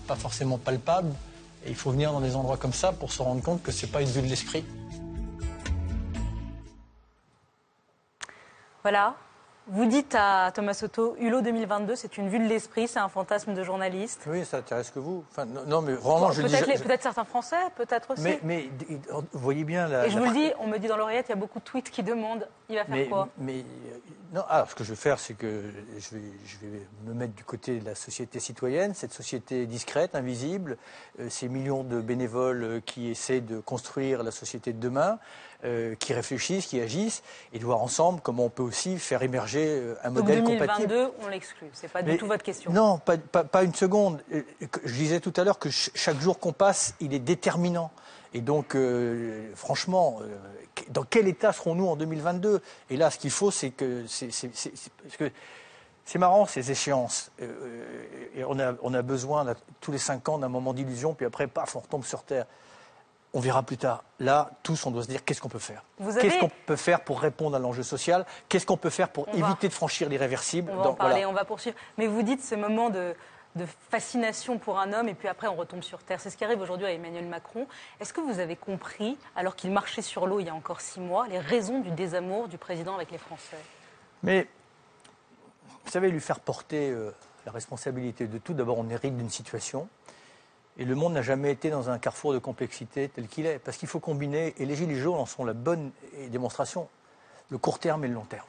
pas 0.06 0.16
forcément 0.16 0.58
palpables. 0.58 1.14
Et 1.66 1.70
il 1.70 1.76
faut 1.76 1.92
venir 1.92 2.12
dans 2.12 2.20
des 2.20 2.36
endroits 2.36 2.58
comme 2.58 2.74
ça 2.74 2.92
pour 2.92 3.14
se 3.14 3.22
rendre 3.22 3.42
compte 3.42 3.64
que 3.64 3.72
c'est 3.72 3.88
pas 3.88 4.02
une 4.02 4.10
vue 4.10 4.22
de 4.22 4.28
l'esprit. 4.28 4.66
Voilà. 8.82 9.16
Vous 9.68 9.86
dites 9.86 10.14
à 10.14 10.52
Thomas 10.54 10.74
Soto, 10.74 11.16
Hulot 11.20 11.42
2022, 11.42 11.96
c'est 11.96 12.18
une 12.18 12.28
vue 12.28 12.38
de 12.40 12.44
l'esprit, 12.44 12.90
c'est 12.90 13.00
un 13.00 13.08
fantasme 13.08 13.54
de 13.54 13.64
journaliste. 13.64 14.22
Oui, 14.28 14.44
ça 14.44 14.58
intéresse 14.58 14.90
que 14.92 15.00
vous. 15.00 15.24
Enfin, 15.32 15.46
non, 15.46 15.62
non, 15.66 15.82
mais 15.82 15.94
vraiment, 15.94 16.32
je 16.34 16.42
dis. 16.42 16.50
Peut-être 16.52 16.78
je- 16.80 16.84
peut-être 16.84 17.02
certains 17.04 17.24
Français, 17.24 17.56
peut-être 17.78 18.12
aussi. 18.12 18.24
Mais, 18.44 18.70
vous 19.10 19.24
voyez 19.40 19.64
bien 19.64 19.88
la. 19.88 20.06
Et 20.06 20.10
je 20.10 20.20
la 20.20 20.26
vous 20.26 20.34
le 20.34 20.38
dis, 20.38 20.52
on 20.60 20.68
me 20.68 20.78
dit 20.80 20.88
dans 20.88 20.98
l'oreillette, 20.98 21.28
il 21.30 21.32
y 21.32 21.34
a 21.34 21.38
beaucoup 21.38 21.60
de 21.60 21.64
tweets 21.64 21.90
qui 21.92 22.04
demandent, 22.04 22.46
il 22.68 22.76
va 22.76 22.84
faire 22.84 22.94
Mais, 22.96 23.08
quoi? 23.08 23.30
mais 23.38 23.60
euh, 23.60 23.98
non, 24.34 24.42
alors 24.50 24.70
ce 24.70 24.76
que 24.76 24.84
je 24.84 24.90
vais 24.90 24.96
faire, 24.98 25.18
c'est 25.18 25.34
que 25.34 25.64
je 25.98 26.16
vais, 26.18 26.24
je 26.46 26.58
vais 26.58 26.86
me 27.06 27.14
mettre 27.14 27.34
du 27.34 27.46
côté 27.46 27.80
de 27.80 27.86
la 27.86 27.96
société 27.96 28.42
citoyenne, 28.42 28.94
cette 28.94 29.14
société 29.14 29.66
discrète, 29.66 30.14
invisible, 30.14 30.78
euh, 31.22 31.30
ces 31.30 31.48
millions 31.48 31.86
de 31.86 32.02
bénévoles 32.02 32.64
euh, 32.64 32.80
qui 32.86 33.10
essaient 33.10 33.40
de 33.42 33.62
construire 33.62 34.24
la 34.24 34.32
société 34.32 34.74
de 34.74 34.80
demain, 34.80 35.20
euh, 35.66 35.96
qui 35.96 36.14
réfléchissent, 36.14 36.66
qui 36.68 36.80
agissent, 36.82 37.24
et 37.54 37.60
de 37.60 37.64
voir 37.66 37.82
ensemble 37.82 38.20
comment 38.22 38.46
on 38.46 38.50
peut 38.50 38.64
aussi 38.64 38.98
faire 39.00 39.22
émerger 39.24 39.66
euh, 39.68 39.96
un 40.04 40.10
Donc 40.12 40.24
modèle 40.26 40.44
compatible. 40.44 40.88
2022, 40.90 41.12
on 41.24 41.28
l'exclut, 41.28 41.70
c'est 41.74 41.88
pas 41.92 42.02
Mais- 42.02 42.14
du 42.14 42.18
tout 42.18 42.28
votre 42.28 42.44
question. 42.44 42.72
Non, 42.72 42.98
pas, 43.00 43.18
pas- 43.18 43.44
pas 43.44 43.64
une 43.64 43.74
seconde. 43.74 44.22
Euh, 44.34 44.42
Je 44.84 44.94
disais 44.94 45.20
tout 45.20 45.34
à 45.38 45.44
l'heure 45.44 45.60
que 45.60 45.70
ch- 45.70 45.92
chaque 45.96 46.20
jour 46.20 46.40
qu'on 46.40 46.54
passe, 46.54 46.96
il 47.00 47.14
est 47.14 47.20
déterminant. 47.20 47.92
Et 48.34 48.42
donc, 48.42 48.76
euh, 48.76 49.52
franchement, 49.56 50.20
euh, 50.22 50.36
dans 50.90 51.04
quel 51.04 51.28
état 51.28 51.54
serons-nous 51.54 51.88
en 51.88 51.96
2022 51.96 52.62
Et 52.90 52.98
là, 52.98 53.12
ce 53.12 53.18
qu'il 53.20 53.30
faut, 53.32 53.52
c'est 53.52 53.70
que... 53.70 54.06
c'est- 54.08 54.30
que 55.18 55.32
marrant, 56.18 56.46
ces 56.46 56.70
échéances. 56.72 57.32
Euh, 57.42 58.04
et 58.36 58.44
on, 58.44 58.60
a, 58.60 58.74
on 58.82 58.94
a 58.94 59.02
besoin, 59.02 59.44
là, 59.44 59.56
tous 59.82 59.92
les 59.92 59.98
cinq 59.98 60.28
ans, 60.30 60.38
d'un 60.38 60.50
moment 60.50 60.74
d'illusion, 60.74 61.14
puis 61.14 61.26
après, 61.26 61.48
paf, 61.48 61.76
on 61.76 61.80
retombe 61.80 62.04
sur 62.04 62.24
Terre. 62.24 62.46
On 63.34 63.40
verra 63.40 63.64
plus 63.64 63.78
tard. 63.78 64.04
Là, 64.20 64.52
tous, 64.64 64.86
on 64.86 64.92
doit 64.92 65.04
se 65.04 65.08
dire 65.08 65.26
qu'est-ce 65.26 65.42
qu'on 65.42 65.50
peut 65.50 65.60
faire 65.60 65.84
avez- 66.00 66.22
Qu'est-ce 66.22 66.40
qu'on 66.40 66.52
peut 66.66 66.76
faire 66.76 67.04
pour 67.04 67.20
répondre 67.20 67.56
à 67.56 67.60
l'enjeu 67.60 67.84
social 67.84 68.26
Qu'est-ce 68.50 68.66
qu'on 68.66 68.78
peut 68.78 68.90
faire 68.92 69.10
pour 69.10 69.28
On 69.30 69.38
va- 69.38 69.48
éviter 69.48 69.68
de 69.68 69.74
franchir 69.74 70.08
l'irréversible 70.10 70.72
On 70.72 70.78
va 70.78 70.84
dans- 70.84 70.90
en 70.92 70.94
parler, 70.96 71.14
voilà. 71.16 71.30
on 71.30 71.34
va 71.34 71.44
poursuivre. 71.46 71.76
Mais 71.98 72.08
vous 72.08 72.22
dites 72.22 72.44
ce 72.44 72.54
moment 72.56 72.90
de, 72.90 73.16
de 73.56 73.66
fascination 73.90 74.58
pour 74.60 74.80
un 74.80 74.94
homme 74.94 75.10
et 75.10 75.14
puis 75.16 75.28
après 75.28 75.48
on 75.48 75.56
retombe 75.56 75.82
sur 75.82 76.00
terre. 76.04 76.20
C'est 76.20 76.30
ce 76.30 76.38
qui 76.38 76.46
arrive 76.46 76.62
aujourd'hui 76.62 76.86
à 76.88 76.92
Emmanuel 76.92 77.26
Macron. 77.26 77.68
Est-ce 78.00 78.14
que 78.14 78.22
vous 78.22 78.40
avez 78.40 78.56
compris, 78.56 79.18
alors 79.36 79.56
qu'il 79.56 79.72
marchait 79.72 80.02
sur 80.04 80.28
l'eau 80.28 80.40
il 80.40 80.46
y 80.46 80.50
a 80.50 80.56
encore 80.56 80.82
six 80.82 81.00
mois, 81.00 81.28
les 81.28 81.40
raisons 81.40 81.80
du 81.80 81.90
désamour 81.92 82.48
du 82.48 82.58
président 82.58 82.96
avec 82.96 83.10
les 83.12 83.18
Français? 83.18 83.58
Mais, 84.22 84.48
vous 85.86 85.92
savez, 85.92 86.10
lui 86.10 86.22
faire 86.22 86.40
porter 86.40 86.90
euh, 86.92 87.12
la 87.46 87.52
responsabilité 87.52 88.28
de 88.28 88.38
tout, 88.38 88.54
d'abord, 88.54 88.78
on 88.80 88.90
hérite 88.90 89.18
d'une 89.18 89.30
situation. 89.30 89.88
Et 90.78 90.86
le 90.86 90.96
monde 90.96 91.14
n'a 91.14 91.22
jamais 91.22 91.52
été 91.52 91.70
dans 91.70 91.90
un 91.90 92.00
carrefour 92.00 92.34
de 92.34 92.40
complexité 92.40 93.10
tel 93.10 93.28
qu'il 93.28 93.46
est. 93.46 93.60
Parce 93.60 93.78
qu'il 93.78 93.88
faut 93.88 94.00
combiner, 94.00 94.56
et 94.58 94.66
les 94.66 94.76
Gilets 94.76 94.96
jaunes 94.96 95.20
en 95.20 95.26
sont 95.26 95.46
la 95.46 95.54
bonne 95.54 95.92
démonstration, 96.30 96.88
le 97.50 97.58
court 97.58 97.80
terme 97.80 98.04
et 98.06 98.08
le 98.08 98.16
long 98.16 98.26
terme. 98.26 98.48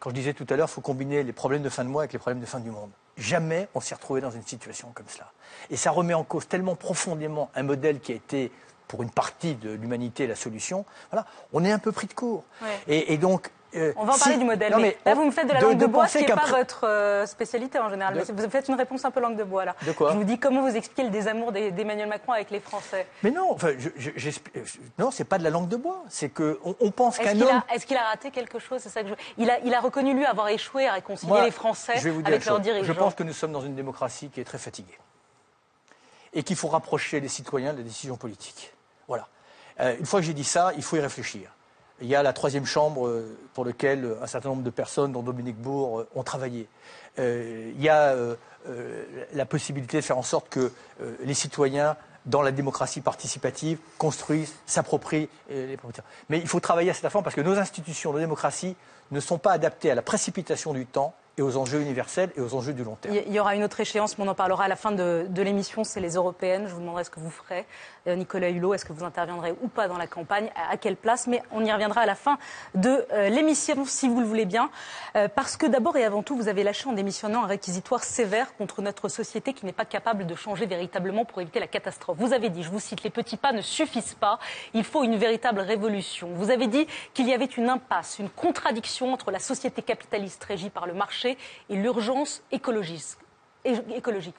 Quand 0.00 0.10
je 0.10 0.14
disais 0.14 0.32
tout 0.34 0.46
à 0.48 0.56
l'heure, 0.56 0.68
il 0.68 0.72
faut 0.72 0.80
combiner 0.80 1.22
les 1.22 1.32
problèmes 1.32 1.62
de 1.62 1.68
fin 1.68 1.84
de 1.84 1.88
mois 1.88 2.02
avec 2.02 2.12
les 2.12 2.18
problèmes 2.18 2.40
de 2.40 2.46
fin 2.46 2.58
du 2.58 2.70
monde. 2.70 2.90
Jamais 3.16 3.68
on 3.74 3.80
s'est 3.80 3.94
retrouvé 3.94 4.20
dans 4.20 4.30
une 4.30 4.42
situation 4.42 4.90
comme 4.94 5.08
cela. 5.08 5.30
Et 5.68 5.76
ça 5.76 5.90
remet 5.90 6.14
en 6.14 6.24
cause 6.24 6.48
tellement 6.48 6.74
profondément 6.74 7.50
un 7.54 7.62
modèle 7.62 8.00
qui 8.00 8.12
a 8.12 8.14
été, 8.14 8.50
pour 8.88 9.02
une 9.02 9.10
partie 9.10 9.54
de 9.54 9.70
l'humanité, 9.70 10.26
la 10.26 10.36
solution. 10.36 10.86
Voilà, 11.10 11.26
on 11.52 11.64
est 11.64 11.70
un 11.70 11.78
peu 11.78 11.92
pris 11.92 12.06
de 12.06 12.14
court. 12.14 12.44
Ouais. 12.62 12.68
Et, 12.88 13.12
et 13.12 13.18
donc. 13.18 13.50
Euh, 13.74 13.92
On 13.96 14.04
va 14.04 14.12
en 14.12 14.16
si- 14.16 14.20
parler 14.20 14.38
du 14.38 14.44
modèle. 14.44 14.72
Non, 14.72 14.78
mais 14.78 14.96
là, 15.04 15.14
vous 15.14 15.24
me 15.24 15.30
faites 15.30 15.46
de 15.46 15.52
la 15.52 15.60
de- 15.60 15.64
langue 15.66 15.76
de, 15.76 15.86
de 15.86 15.90
bois, 15.90 16.06
ce 16.08 16.18
qui 16.18 16.24
n'est 16.26 16.32
pas 16.34 16.46
votre 16.46 16.86
euh, 16.86 17.26
spécialité 17.26 17.78
en 17.78 17.88
général. 17.90 18.14
De- 18.14 18.32
Mais 18.32 18.42
Vous 18.44 18.50
faites 18.50 18.68
une 18.68 18.74
réponse 18.74 19.04
un 19.04 19.10
peu 19.10 19.20
langue 19.20 19.36
de 19.36 19.44
bois 19.44 19.64
là. 19.64 19.76
De 19.86 19.92
quoi 19.92 20.12
Je 20.12 20.16
vous 20.16 20.24
dis 20.24 20.38
comment 20.38 20.62
vous 20.62 20.74
expliquez 20.74 21.04
le 21.04 21.10
désamour 21.10 21.52
d'Emmanuel 21.52 22.08
Macron 22.08 22.32
avec 22.32 22.50
les 22.50 22.60
Français. 22.60 23.06
Mais 23.22 23.30
non, 23.30 23.52
enfin, 23.52 23.72
je, 23.78 24.30
non, 24.98 25.10
c'est 25.10 25.24
pas 25.24 25.38
de 25.38 25.44
la 25.44 25.50
langue 25.50 25.68
de 25.68 25.76
bois. 25.76 26.02
C'est 26.08 26.28
que 26.30 26.58
on, 26.64 26.74
on 26.80 26.90
pense 26.90 27.18
qu'un 27.18 27.32
qu'il 27.32 27.44
homme. 27.44 27.62
a, 27.70 27.74
est-ce 27.74 27.86
qu'il 27.86 27.96
a 27.96 28.02
raté 28.04 28.30
quelque 28.30 28.58
chose? 28.58 28.80
C'est 28.82 28.88
ça 28.88 29.02
que 29.02 29.08
je... 29.10 29.14
il, 29.38 29.50
a, 29.50 29.58
il 29.60 29.72
a 29.74 29.80
reconnu 29.80 30.14
lui 30.14 30.24
avoir 30.26 30.48
échoué 30.48 30.86
à 30.88 30.92
réconcilier 30.94 31.30
Moi, 31.32 31.44
les 31.44 31.50
Français 31.50 31.94
je 31.96 32.04
vais 32.04 32.10
vous 32.10 32.22
dire 32.22 32.28
avec 32.28 32.44
leurs 32.46 32.60
dirigeants. 32.60 32.84
Je 32.92 32.98
pense 32.98 33.14
que 33.14 33.22
nous 33.22 33.32
sommes 33.32 33.52
dans 33.52 33.60
une 33.62 33.74
démocratie 33.74 34.28
qui 34.30 34.40
est 34.40 34.44
très 34.44 34.58
fatiguée 34.58 34.98
et 36.32 36.42
qu'il 36.42 36.56
faut 36.56 36.68
rapprocher 36.68 37.20
les 37.20 37.28
citoyens 37.28 37.72
des 37.72 37.82
décisions 37.82 38.16
politiques. 38.16 38.72
Voilà. 39.08 39.26
Euh, 39.80 39.96
une 39.98 40.06
fois 40.06 40.20
que 40.20 40.26
j'ai 40.26 40.34
dit 40.34 40.44
ça, 40.44 40.72
il 40.76 40.82
faut 40.82 40.96
y 40.96 41.00
réfléchir. 41.00 41.50
Il 42.00 42.08
y 42.08 42.14
a 42.14 42.22
la 42.22 42.32
troisième 42.32 42.64
chambre 42.64 43.06
euh, 43.06 43.36
pour 43.54 43.64
laquelle 43.64 44.04
euh, 44.04 44.22
un 44.22 44.26
certain 44.26 44.48
nombre 44.48 44.62
de 44.62 44.70
personnes, 44.70 45.12
dont 45.12 45.22
Dominique 45.22 45.56
Bourg, 45.56 46.00
euh, 46.00 46.08
ont 46.14 46.22
travaillé. 46.22 46.68
Il 47.18 47.82
y 47.82 47.88
a 47.90 48.14
la 49.34 49.44
possibilité 49.44 49.98
de 49.98 50.02
faire 50.02 50.16
en 50.16 50.22
sorte 50.22 50.48
que 50.48 50.72
les 51.22 51.34
citoyens, 51.34 51.96
dans 52.24 52.40
la 52.40 52.50
démocratie 52.50 53.02
participative, 53.02 53.78
construisent, 53.98 54.54
s'approprient 54.64 55.28
les 55.50 55.76
propriétés. 55.76 56.06
Mais 56.30 56.38
il 56.38 56.48
faut 56.48 56.60
travailler 56.60 56.90
à 56.90 56.94
cette 56.94 57.04
affaire 57.04 57.22
parce 57.22 57.36
que 57.36 57.42
nos 57.42 57.58
institutions, 57.58 58.12
nos 58.12 58.20
démocraties 58.20 58.74
ne 59.10 59.20
sont 59.20 59.36
pas 59.36 59.52
adaptées 59.52 59.90
à 59.90 59.94
la 59.94 60.02
précipitation 60.02 60.72
du 60.72 60.86
temps 60.86 61.14
et 61.38 61.42
aux 61.42 61.56
enjeux 61.56 61.80
universels 61.80 62.30
et 62.36 62.40
aux 62.40 62.54
enjeux 62.54 62.72
du 62.72 62.84
long 62.84 62.96
terme. 62.96 63.14
Il 63.26 63.32
y 63.32 63.40
aura 63.40 63.54
une 63.54 63.64
autre 63.64 63.80
échéance, 63.80 64.18
mais 64.18 64.24
on 64.24 64.28
en 64.28 64.34
parlera 64.34 64.64
à 64.64 64.68
la 64.68 64.76
fin 64.76 64.92
de, 64.92 65.26
l'émission, 65.36 65.84
c'est 65.84 66.00
les 66.00 66.14
européennes. 66.14 66.66
Je 66.66 66.74
vous 66.74 66.80
demanderai 66.80 67.04
ce 67.04 67.10
que 67.10 67.20
vous 67.20 67.30
ferez. 67.30 67.66
Euh, 68.06 68.14
Nicolas 68.14 68.50
Hulot, 68.50 68.74
est-ce 68.74 68.84
que 68.84 68.92
vous 68.92 69.04
interviendrez 69.04 69.54
ou 69.62 69.68
pas 69.68 69.88
dans 69.88 69.96
la 69.96 70.06
campagne? 70.06 70.50
À 70.54 70.72
à 70.72 70.76
quelle 70.76 70.96
place? 70.96 71.26
Mais 71.26 71.42
on 71.50 71.64
y 71.64 71.72
reviendra 71.72 72.02
à 72.02 72.06
la 72.06 72.14
fin 72.14 72.38
de 72.74 73.06
euh, 73.12 73.28
l'émission, 73.28 73.84
si 73.84 74.08
vous 74.08 74.20
le 74.20 74.26
voulez 74.26 74.44
bien. 74.44 74.70
Euh, 75.16 75.28
parce 75.28 75.56
que 75.56 75.66
d'abord 75.66 75.96
et 75.96 76.04
avant 76.04 76.22
tout, 76.22 76.36
vous 76.36 76.48
avez 76.48 76.62
lâché 76.62 76.88
en 76.88 76.92
démissionnant 76.92 77.44
un 77.44 77.46
réquisitoire 77.46 78.04
sévère 78.04 78.54
contre 78.56 78.82
notre 78.82 79.08
société 79.08 79.52
qui 79.52 79.66
n'est 79.66 79.72
pas 79.72 79.84
capable 79.84 80.26
de 80.26 80.34
changer 80.34 80.66
véritablement 80.66 81.24
pour 81.24 81.40
éviter 81.40 81.60
la 81.60 81.66
catastrophe. 81.66 82.18
Vous 82.18 82.32
avez 82.32 82.50
dit, 82.50 82.62
je 82.62 82.70
vous 82.70 82.80
cite, 82.80 83.02
les 83.02 83.10
petits 83.10 83.36
pas 83.36 83.52
ne 83.52 83.62
suffisent 83.62 84.14
pas, 84.14 84.38
il 84.74 84.84
faut 84.84 85.02
une 85.02 85.16
véritable 85.16 85.60
révolution. 85.60 86.28
Vous 86.34 86.50
avez 86.50 86.66
dit 86.66 86.86
qu'il 87.14 87.28
y 87.28 87.32
avait 87.32 87.44
une 87.46 87.68
impasse, 87.68 88.18
une 88.18 88.30
contradiction 88.30 89.12
entre 89.12 89.30
la 89.30 89.38
société 89.38 89.82
capitaliste 89.82 90.44
régie 90.44 90.70
par 90.70 90.86
le 90.86 90.94
marché 90.94 91.19
et 91.24 91.76
l'urgence 91.76 92.42
écologique. 92.52 93.16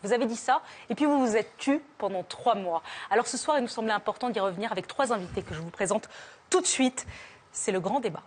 Vous 0.04 0.14
avez 0.14 0.26
dit 0.26 0.36
ça, 0.36 0.62
et 0.90 0.96
puis 0.96 1.06
vous 1.06 1.26
vous 1.26 1.36
êtes 1.36 1.52
tu 1.58 1.82
pendant 1.98 2.24
trois 2.24 2.56
mois. 2.56 2.82
Alors 3.10 3.28
ce 3.28 3.38
soir, 3.38 3.58
il 3.58 3.62
nous 3.62 3.68
semblait 3.68 3.94
important 3.94 4.30
d'y 4.30 4.40
revenir 4.40 4.72
avec 4.72 4.88
trois 4.88 5.14
invités 5.14 5.44
que 5.44 5.54
je 5.54 5.60
vous 5.60 5.70
présente 5.70 6.10
tout 6.50 6.62
de 6.62 6.68
suite. 6.68 7.06
C'est 7.52 7.72
le 7.72 7.80
grand 7.80 8.00
débat. 8.00 8.24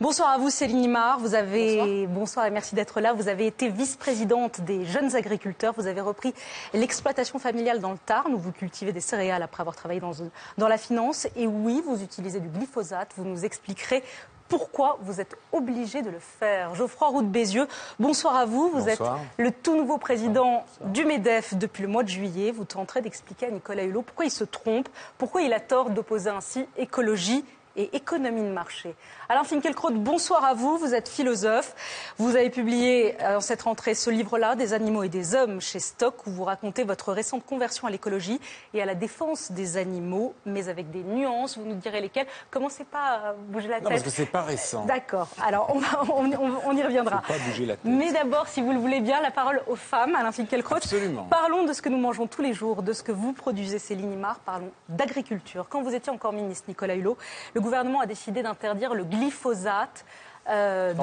Bonsoir 0.00 0.30
à 0.30 0.38
vous, 0.38 0.48
Céline 0.48 0.82
Imard. 0.82 1.18
Vous 1.18 1.34
avez 1.34 2.06
bonsoir. 2.06 2.46
et 2.46 2.50
merci 2.50 2.74
d'être 2.74 3.02
là. 3.02 3.12
Vous 3.12 3.28
avez 3.28 3.46
été 3.46 3.68
vice-présidente 3.68 4.62
des 4.62 4.86
jeunes 4.86 5.14
agriculteurs. 5.14 5.74
Vous 5.76 5.86
avez 5.86 6.00
repris 6.00 6.32
l'exploitation 6.72 7.38
familiale 7.38 7.80
dans 7.80 7.92
le 7.92 7.98
Tarn 8.06 8.32
où 8.32 8.38
vous 8.38 8.50
cultivez 8.50 8.92
des 8.92 9.02
céréales 9.02 9.42
après 9.42 9.60
avoir 9.60 9.76
travaillé 9.76 10.00
dans, 10.00 10.12
dans 10.56 10.68
la 10.68 10.78
finance. 10.78 11.28
Et 11.36 11.46
oui, 11.46 11.82
vous 11.84 12.02
utilisez 12.02 12.40
du 12.40 12.48
glyphosate. 12.48 13.10
Vous 13.18 13.24
nous 13.26 13.44
expliquerez 13.44 14.02
pourquoi 14.48 14.98
vous 15.02 15.20
êtes 15.20 15.36
obligé 15.52 16.00
de 16.00 16.08
le 16.08 16.18
faire. 16.18 16.74
Geoffroy 16.74 17.08
Roux 17.08 17.22
de 17.22 17.28
Bézieux, 17.28 17.68
bonsoir 17.98 18.36
à 18.36 18.46
vous. 18.46 18.70
Vous 18.70 18.84
Bonsoir. 18.86 19.18
êtes 19.18 19.28
le 19.44 19.52
tout 19.52 19.76
nouveau 19.76 19.98
président 19.98 20.64
du 20.86 21.04
MEDEF 21.04 21.54
depuis 21.54 21.82
le 21.82 21.88
mois 21.88 22.04
de 22.04 22.08
juillet. 22.08 22.52
Vous 22.52 22.64
tenterez 22.64 23.02
d'expliquer 23.02 23.46
à 23.46 23.50
Nicolas 23.50 23.84
Hulot 23.84 24.00
pourquoi 24.00 24.24
il 24.24 24.30
se 24.30 24.44
trompe, 24.44 24.88
pourquoi 25.18 25.42
il 25.42 25.52
a 25.52 25.60
tort 25.60 25.90
d'opposer 25.90 26.30
ainsi 26.30 26.66
écologie 26.78 27.44
et 27.76 27.94
économie 27.96 28.42
de 28.42 28.52
marché. 28.52 28.94
Alain 29.28 29.44
Finkielkraut, 29.44 29.90
bonsoir 29.92 30.44
à 30.44 30.54
vous. 30.54 30.76
Vous 30.78 30.94
êtes 30.94 31.08
philosophe. 31.08 31.74
Vous 32.18 32.34
avez 32.36 32.50
publié 32.50 33.16
euh, 33.22 33.36
en 33.36 33.40
cette 33.40 33.62
rentrée 33.62 33.94
ce 33.94 34.10
livre-là, 34.10 34.54
Des 34.56 34.72
animaux 34.72 35.02
et 35.04 35.08
des 35.08 35.34
hommes, 35.34 35.60
chez 35.60 35.78
Stock, 35.78 36.26
où 36.26 36.30
vous 36.30 36.44
racontez 36.44 36.82
votre 36.84 37.12
récente 37.12 37.44
conversion 37.46 37.86
à 37.86 37.90
l'écologie 37.90 38.40
et 38.74 38.82
à 38.82 38.86
la 38.86 38.94
défense 38.94 39.52
des 39.52 39.76
animaux, 39.76 40.34
mais 40.46 40.68
avec 40.68 40.90
des 40.90 41.02
nuances. 41.02 41.58
Vous 41.58 41.64
nous 41.64 41.76
direz 41.76 42.00
lesquelles. 42.00 42.26
Commencez 42.50 42.84
pas 42.84 42.98
à 43.28 43.32
bouger 43.34 43.68
la 43.68 43.76
tête. 43.76 43.84
Non, 43.84 43.90
parce 43.90 44.02
que 44.02 44.10
c'est 44.10 44.26
pas 44.26 44.42
récent. 44.42 44.84
D'accord. 44.86 45.28
Alors, 45.42 45.70
on, 45.74 45.78
va- 45.78 46.02
on- 46.12 46.30
on- 46.32 46.60
on 46.66 46.76
y 46.76 46.82
reviendra. 46.82 47.22
Faut 47.22 47.32
pas 47.34 47.38
bouger 47.38 47.66
la 47.66 47.74
tête. 47.76 47.84
Mais 47.84 48.12
d'abord, 48.12 48.48
si 48.48 48.60
vous 48.62 48.72
le 48.72 48.78
voulez 48.78 49.00
bien, 49.00 49.20
la 49.20 49.30
parole 49.30 49.62
aux 49.68 49.76
femmes, 49.76 50.14
Alain 50.16 50.32
Finkielkraut. 50.32 50.76
Absolument. 50.76 51.24
Parlons 51.30 51.64
de 51.64 51.72
ce 51.72 51.82
que 51.82 51.88
nous 51.88 51.98
mangeons 51.98 52.26
tous 52.26 52.42
les 52.42 52.52
jours, 52.52 52.82
de 52.82 52.92
ce 52.92 53.02
que 53.04 53.12
vous 53.12 53.32
produisez, 53.32 53.78
Céline 53.78 54.12
Imard. 54.12 54.40
Parlons 54.40 54.70
d'agriculture. 54.88 55.66
Quand 55.70 55.82
vous 55.82 55.94
étiez 55.94 56.12
encore 56.12 56.32
ministre, 56.32 56.64
Nicolas 56.68 56.94
Hulot, 56.94 57.16
le 57.54 57.59
gouvernement 57.60 58.00
a 58.00 58.06
décidé 58.06 58.42
d'interdire 58.42 58.94
le 58.94 59.04
glyphosate. 59.04 60.04
euh, 60.48 60.94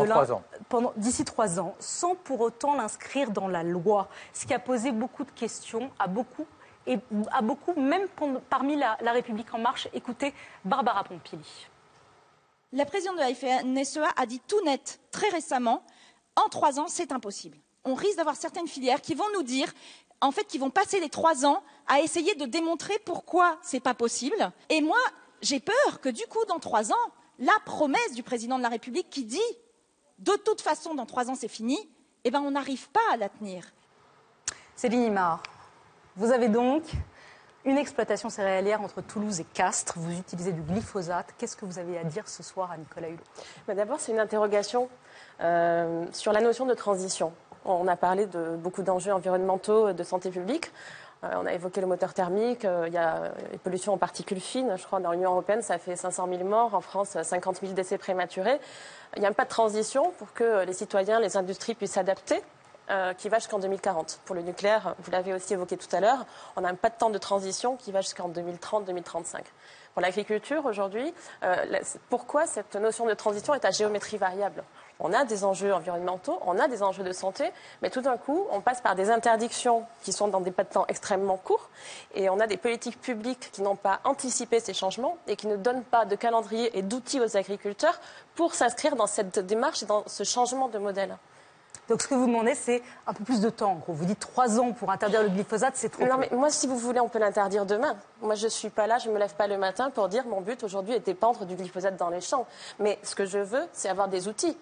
D'ici 0.97 1.23
trois 1.23 1.59
ans, 1.59 1.75
sans 1.79 2.15
pour 2.15 2.41
autant 2.41 2.75
l'inscrire 2.75 3.31
dans 3.31 3.47
la 3.47 3.63
loi. 3.63 4.07
Ce 4.33 4.45
qui 4.45 4.53
a 4.53 4.59
posé 4.59 4.91
beaucoup 4.91 5.23
de 5.23 5.31
questions 5.31 5.89
à 5.99 6.07
beaucoup, 6.07 6.45
et 6.85 6.99
à 7.31 7.41
beaucoup, 7.41 7.73
même 7.79 8.07
parmi 8.49 8.75
la, 8.75 8.97
la 9.01 9.11
République 9.11 9.53
En 9.53 9.59
Marche. 9.59 9.87
Écoutez 9.93 10.33
Barbara 10.65 11.03
Pompili. 11.03 11.67
La 12.73 12.85
présidente 12.85 13.15
de 13.15 13.21
la 13.21 13.33
FNSEA 13.33 14.07
a 14.15 14.25
dit 14.25 14.41
tout 14.47 14.61
net 14.65 14.99
très 15.11 15.29
récemment 15.29 15.83
en 16.35 16.49
trois 16.49 16.79
ans, 16.79 16.87
c'est 16.87 17.11
impossible. 17.11 17.57
On 17.85 17.93
risque 17.95 18.17
d'avoir 18.17 18.35
certaines 18.35 18.67
filières 18.67 19.01
qui 19.01 19.15
vont 19.15 19.29
nous 19.33 19.43
dire, 19.43 19.71
en 20.21 20.31
fait, 20.31 20.43
qui 20.45 20.57
vont 20.57 20.69
passer 20.69 20.99
les 20.99 21.09
trois 21.09 21.45
ans 21.45 21.61
à 21.87 21.99
essayer 22.01 22.35
de 22.35 22.45
démontrer 22.45 22.97
pourquoi 23.05 23.57
c'est 23.61 23.79
pas 23.79 23.93
possible. 23.93 24.51
Et 24.69 24.81
moi, 24.81 24.97
j'ai 25.41 25.59
peur 25.59 26.01
que 26.01 26.09
du 26.09 26.25
coup, 26.27 26.43
dans 26.47 26.59
trois 26.59 26.91
ans, 26.91 27.11
la 27.39 27.57
promesse 27.65 28.13
du 28.13 28.23
président 28.23 28.57
de 28.57 28.63
la 28.63 28.69
République 28.69 29.09
qui 29.09 29.23
dit 29.23 29.39
de 30.19 30.33
toute 30.43 30.61
façon, 30.61 30.95
dans 30.95 31.05
trois 31.05 31.29
ans, 31.29 31.35
c'est 31.35 31.47
fini, 31.47 31.77
eh 32.23 32.31
ben, 32.31 32.41
on 32.41 32.51
n'arrive 32.51 32.89
pas 32.89 32.99
à 33.13 33.17
la 33.17 33.29
tenir. 33.29 33.63
Céline 34.75 35.03
Imard, 35.03 35.43
vous 36.15 36.31
avez 36.31 36.49
donc 36.49 36.83
une 37.65 37.77
exploitation 37.77 38.29
céréalière 38.29 38.81
entre 38.81 39.01
Toulouse 39.01 39.39
et 39.39 39.43
Castres. 39.43 39.93
Vous 39.97 40.17
utilisez 40.17 40.53
du 40.53 40.61
glyphosate. 40.61 41.33
Qu'est-ce 41.37 41.55
que 41.55 41.65
vous 41.65 41.79
avez 41.79 41.97
à 41.97 42.03
dire 42.03 42.27
ce 42.27 42.41
soir 42.41 42.71
à 42.71 42.77
Nicolas 42.77 43.09
Hulot? 43.09 43.23
Bah, 43.67 43.75
D'abord, 43.75 43.99
c'est 43.99 44.11
une 44.11 44.19
interrogation 44.19 44.89
euh, 45.41 46.05
sur 46.13 46.31
la 46.31 46.41
notion 46.41 46.65
de 46.65 46.73
transition. 46.73 47.33
On 47.65 47.87
a 47.87 47.97
parlé 47.97 48.25
de 48.25 48.55
beaucoup 48.55 48.81
d'enjeux 48.81 49.11
environnementaux, 49.11 49.91
de 49.91 50.03
santé 50.03 50.29
publique. 50.29 50.71
Euh, 51.23 51.29
on 51.35 51.45
a 51.45 51.53
évoqué 51.53 51.81
le 51.81 51.87
moteur 51.87 52.13
thermique. 52.13 52.65
euh, 52.65 52.85
il 52.87 52.93
y 52.93 52.97
a 52.97 53.31
les 53.51 53.57
pollutions 53.57 53.93
en 53.93 53.97
particules 53.97 54.39
fines. 54.39 54.73
Je 54.77 54.83
crois 54.85 54.99
dans 54.99 55.11
l'Union 55.11 55.31
européenne, 55.31 55.61
ça 55.61 55.77
fait 55.77 55.95
500 55.95 56.27
000 56.29 56.43
morts. 56.43 56.75
En 56.75 56.81
France, 56.81 57.17
50 57.21 57.59
000 57.61 57.73
décès 57.73 57.97
prématurés. 57.97 58.59
Il 59.15 59.21
n'y 59.21 59.25
a 59.27 59.33
pas 59.33 59.45
de 59.45 59.49
transition 59.49 60.11
pour 60.19 60.33
que 60.33 60.63
les 60.65 60.73
citoyens, 60.73 61.19
les 61.19 61.37
industries 61.37 61.73
puissent 61.75 61.93
s'adapter. 61.93 62.41
euh, 62.89 63.13
qui 63.13 63.27
va 63.27 63.39
jusqu'en 63.39 63.59
2040. 63.59 64.21
Pour 64.23 64.33
le 64.33 64.41
nucléaire, 64.41 64.95
vous 64.99 65.11
l'avez 65.11 65.33
aussi 65.33 65.51
évoqué 65.51 65.75
tout 65.75 65.93
à 65.93 65.99
l'heure, 65.99 66.25
on 66.55 66.61
n'a 66.61 66.73
pas 66.73 66.89
de 66.89 66.95
temps 66.95 67.09
de 67.09 67.17
transition 67.17 67.75
qui 67.75 67.91
va 67.91 67.99
jusqu'en 67.99 68.29
2030-2035. 68.29 69.41
Pour 69.93 70.01
l'agriculture, 70.01 70.65
aujourd'hui, 70.65 71.13
pourquoi 72.09 72.47
cette 72.47 72.77
notion 72.77 73.05
de 73.05 73.13
transition 73.13 73.53
est 73.53 73.65
à 73.65 73.71
géométrie 73.71 74.15
variable? 74.15 74.63
On 74.99 75.13
a 75.13 75.25
des 75.25 75.43
enjeux 75.43 75.73
environnementaux, 75.73 76.39
on 76.45 76.57
a 76.57 76.67
des 76.67 76.83
enjeux 76.83 77.03
de 77.03 77.11
santé, 77.11 77.51
mais 77.81 77.89
tout 77.89 78.01
d'un 78.01 78.17
coup, 78.17 78.47
on 78.51 78.61
passe 78.61 78.81
par 78.81 78.95
des 78.95 79.09
interdictions 79.09 79.85
qui 80.01 80.11
sont 80.11 80.27
dans 80.27 80.41
des 80.41 80.51
pas 80.51 80.63
de 80.63 80.69
temps 80.69 80.85
extrêmement 80.87 81.37
courts, 81.37 81.69
et 82.15 82.29
on 82.29 82.39
a 82.39 82.47
des 82.47 82.57
politiques 82.57 82.99
publiques 82.99 83.49
qui 83.51 83.61
n'ont 83.61 83.75
pas 83.75 83.99
anticipé 84.03 84.59
ces 84.59 84.73
changements 84.73 85.17
et 85.27 85.35
qui 85.35 85.47
ne 85.47 85.55
donnent 85.55 85.83
pas 85.83 86.05
de 86.05 86.15
calendrier 86.15 86.77
et 86.77 86.81
d'outils 86.81 87.21
aux 87.21 87.37
agriculteurs 87.37 87.99
pour 88.35 88.55
s'inscrire 88.55 88.95
dans 88.95 89.07
cette 89.07 89.39
démarche 89.39 89.83
et 89.83 89.85
dans 89.85 90.03
ce 90.07 90.23
changement 90.23 90.67
de 90.67 90.79
modèle. 90.79 91.17
Donc 91.87 92.01
ce 92.01 92.07
que 92.07 92.15
vous 92.15 92.27
demandez, 92.27 92.53
c'est 92.53 92.83
un 93.05 93.13
peu 93.13 93.23
plus 93.23 93.39
de 93.39 93.49
temps. 93.49 93.71
En 93.71 93.75
gros, 93.75 93.93
vous 93.93 94.05
dites 94.05 94.19
trois 94.19 94.59
ans 94.59 94.73
pour 94.73 94.91
interdire 94.91 95.23
le 95.23 95.29
glyphosate, 95.29 95.73
c'est 95.75 95.89
trop. 95.89 96.05
Non, 96.05 96.17
mais 96.17 96.29
moi, 96.33 96.49
si 96.49 96.67
vous 96.67 96.77
voulez, 96.77 96.99
on 96.99 97.07
peut 97.07 97.19
l'interdire 97.19 97.65
demain. 97.65 97.95
Moi, 98.21 98.35
je 98.35 98.47
suis 98.47 98.69
pas 98.69 98.87
là, 98.87 98.97
je 98.97 99.09
me 99.09 99.17
lève 99.17 99.35
pas 99.35 99.47
le 99.47 99.57
matin 99.57 99.89
pour 99.89 100.09
dire 100.09 100.25
mon 100.25 100.41
but 100.41 100.63
aujourd'hui 100.63 100.95
était 100.95 101.13
pendre 101.13 101.45
du 101.45 101.55
glyphosate 101.55 101.95
dans 101.95 102.09
les 102.09 102.19
champs. 102.19 102.45
Mais 102.79 102.99
ce 103.03 103.15
que 103.15 103.25
je 103.25 103.39
veux, 103.39 103.65
c'est 103.71 103.87
avoir 103.87 104.09
des 104.09 104.27
outils. 104.27 104.57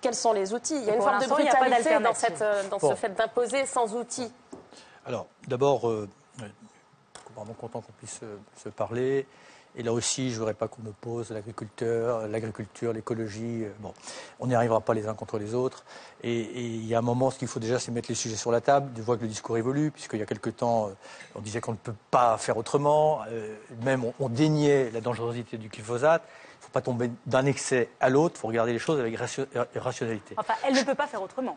Quels 0.00 0.14
sont 0.14 0.32
les 0.32 0.54
outils 0.54 0.76
Il 0.76 0.84
y 0.84 0.90
a 0.90 0.94
une 0.94 1.02
forme 1.02 1.20
de 1.22 1.26
brutalité 1.28 1.98
dans, 2.00 2.14
cette, 2.14 2.40
euh, 2.42 2.62
dans 2.70 2.78
Bon. 2.78 2.90
ce 2.90 2.94
fait 2.94 3.14
d'imposer 3.14 3.66
sans 3.66 3.94
outils. 3.94 4.30
Alors, 5.06 5.26
d'abord, 5.48 5.88
euh, 5.88 6.08
je 6.38 6.44
suis 6.44 6.52
vraiment 7.34 7.54
content 7.54 7.80
qu'on 7.80 7.92
puisse 7.98 8.20
euh, 8.22 8.36
se 8.62 8.68
parler. 8.68 9.26
Et 9.76 9.82
là 9.82 9.92
aussi, 9.92 10.28
je 10.30 10.34
ne 10.34 10.38
voudrais 10.38 10.54
pas 10.54 10.66
qu'on 10.66 10.84
oppose 10.86 11.30
l'agriculteur, 11.30 12.26
l'agriculture, 12.26 12.92
l'écologie. 12.92 13.64
euh, 13.64 13.70
Bon, 13.80 13.92
on 14.40 14.46
n'y 14.46 14.54
arrivera 14.54 14.80
pas 14.80 14.94
les 14.94 15.06
uns 15.06 15.14
contre 15.14 15.38
les 15.38 15.54
autres. 15.54 15.84
Et, 16.22 16.32
et 16.40 16.60
il 16.64 16.86
y 16.86 16.94
a 16.94 16.98
un 16.98 17.02
moment, 17.02 17.30
ce 17.30 17.38
qu'il 17.38 17.48
faut 17.48 17.60
déjà, 17.60 17.78
c'est 17.78 17.90
mettre 17.92 18.08
les 18.08 18.14
sujets 18.14 18.36
sur 18.36 18.50
la 18.50 18.60
table. 18.60 18.90
Je 18.96 19.02
vois 19.02 19.16
que 19.16 19.22
le 19.22 19.28
discours 19.28 19.56
évolue, 19.58 19.90
puisqu'il 19.90 20.18
y 20.20 20.22
a 20.22 20.26
quelque 20.26 20.50
temps, 20.50 20.90
on 21.34 21.40
disait 21.40 21.60
qu'on 21.60 21.72
ne 21.72 21.76
peut 21.76 21.94
pas 22.10 22.38
faire 22.38 22.56
autrement. 22.56 23.20
Euh, 23.28 23.54
même, 23.82 24.04
on, 24.04 24.14
on 24.20 24.28
déniait 24.28 24.90
la 24.90 25.00
dangerosité 25.00 25.58
du 25.58 25.68
glyphosate. 25.68 26.22
Il 26.68 26.70
ne 26.70 26.72
faut 26.74 26.80
pas 26.80 26.80
tomber 26.82 27.10
d'un 27.24 27.46
excès 27.46 27.88
à 27.98 28.10
l'autre. 28.10 28.34
Il 28.36 28.40
faut 28.40 28.48
regarder 28.48 28.74
les 28.74 28.78
choses 28.78 29.00
avec 29.00 29.18
euh, 29.18 29.64
rationalité. 29.76 30.34
Enfin, 30.36 30.52
elle 30.66 30.74
ne 30.74 30.82
peut 30.82 30.94
pas 30.94 31.06
faire 31.06 31.22
autrement. 31.22 31.56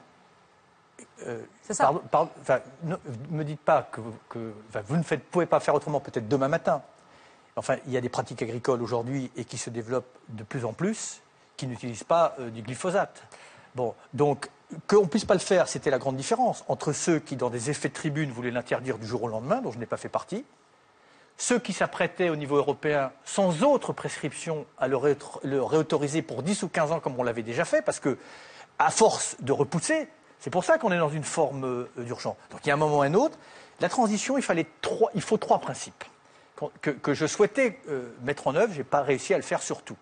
Euh, 1.28 1.44
C'est 1.64 1.74
ça. 1.74 1.84
pardon- 1.86 2.02
pardon, 2.10 2.30
enfin, 2.42 2.60
ne 2.84 2.96
me 3.30 3.44
dites 3.44 3.60
pas 3.60 3.84
que, 3.92 4.00
vous- 4.00 4.16
que- 4.30 4.54
enfin, 4.70 4.82
vous 4.88 4.96
ne 4.96 5.04
faites- 5.04 5.24
pouvez 5.30 5.46
pas 5.46 5.60
faire 5.60 5.76
autrement 5.76 6.00
peut-être 6.00 6.30
demain 6.30 6.48
matin. 6.48 6.82
Enfin, 7.58 7.76
il 7.88 7.92
y 7.92 7.98
a 7.98 8.02
des 8.02 8.08
pratiques 8.10 8.42
agricoles 8.42 8.82
aujourd'hui 8.82 9.30
et 9.36 9.44
qui 9.44 9.58
se 9.58 9.70
développent 9.70 10.18
de 10.30 10.44
plus 10.44 10.64
en 10.64 10.72
plus 10.72 11.22
qui 11.58 11.68
n'utilisent 11.68 12.06
pas 12.06 12.36
euh, 12.40 12.50
du 12.50 12.62
glyphosate. 12.62 13.22
Bon, 13.76 13.94
donc 14.14 14.50
qu'on 14.88 15.02
ne 15.02 15.08
puisse 15.08 15.26
pas 15.26 15.34
le 15.34 15.40
faire, 15.42 15.68
c'était 15.68 15.90
la 15.90 15.98
grande 16.00 16.16
différence 16.16 16.64
entre 16.70 16.94
ceux 16.94 17.20
qui, 17.20 17.36
dans 17.36 17.50
des 17.50 17.70
effets 17.70 17.90
de 17.90 17.94
tribune, 17.94 18.32
voulaient 18.32 18.52
l'interdire 18.52 18.98
du 18.98 19.06
jour 19.06 19.24
au 19.24 19.28
lendemain, 19.28 19.60
dont 19.62 19.72
je 19.72 19.78
n'ai 19.80 19.86
pas 19.86 19.98
fait 19.98 20.08
partie, 20.10 20.46
ceux 21.38 21.60
qui 21.60 21.74
s'apprêtaient 21.74 22.30
au 22.30 22.36
niveau 22.36 22.58
européen, 22.58 23.12
sans 23.26 23.64
autre 23.64 23.94
prescription, 23.94 24.66
à 24.78 24.88
le, 24.88 24.98
le 25.44 25.64
réautoriser 25.64 26.22
pour 26.22 26.44
10 26.44 26.64
ou 26.64 26.70
15 26.70 26.92
ans, 26.92 27.00
comme 27.00 27.20
on 27.20 27.24
l'avait 27.24 27.44
déjà 27.44 27.66
fait, 27.66 27.82
parce 27.82 28.00
que, 28.00 28.18
à 28.80 28.92
force 28.92 29.36
de 29.40 29.52
repousser, 29.52 30.08
c'est 30.40 30.50
pour 30.50 30.64
ça 30.64 30.78
qu'on 30.78 30.92
est 30.92 30.98
dans 30.98 31.10
une 31.10 31.24
forme 31.24 31.66
euh, 31.66 31.90
d'urgence. 31.98 32.36
Donc 32.50 32.62
il 32.64 32.70
y 32.70 32.72
a 32.72 32.74
un 32.74 32.78
moment 32.78 33.00
ou 33.00 33.02
un 33.02 33.14
autre, 33.14 33.38
la 33.80 33.90
transition, 33.90 34.38
il, 34.38 34.44
fallait 34.44 34.68
trois, 34.82 35.10
il 35.14 35.22
faut 35.22 35.38
trois 35.38 35.60
principes 35.60 36.04
que, 36.82 36.92
que 36.92 37.14
je 37.14 37.26
souhaitais 37.26 37.80
euh, 37.90 38.10
mettre 38.24 38.48
en 38.48 38.56
œuvre, 38.56 38.74
je 38.74 38.80
n'ai 38.80 38.84
pas 38.84 39.02
réussi 39.02 39.34
à 39.34 39.38
le 39.38 39.44
faire 39.44 39.62
surtout. 39.62 39.98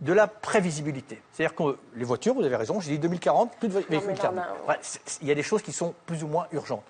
De 0.00 0.14
la 0.14 0.26
prévisibilité. 0.26 1.20
C'est-à-dire 1.32 1.54
que 1.54 1.76
les 1.94 2.04
voitures, 2.04 2.32
vous 2.32 2.44
avez 2.44 2.56
raison, 2.56 2.80
j'ai 2.80 2.92
dit 2.92 2.98
2040, 2.98 3.56
plus 3.58 3.68
de 3.68 3.74
véhicules 3.74 3.98
Ouais, 4.66 4.78
il 5.20 5.28
y 5.28 5.30
a 5.30 5.34
des 5.34 5.42
choses 5.42 5.60
qui 5.60 5.72
sont 5.72 5.94
plus 6.06 6.24
ou 6.24 6.26
moins 6.26 6.46
urgentes. 6.52 6.84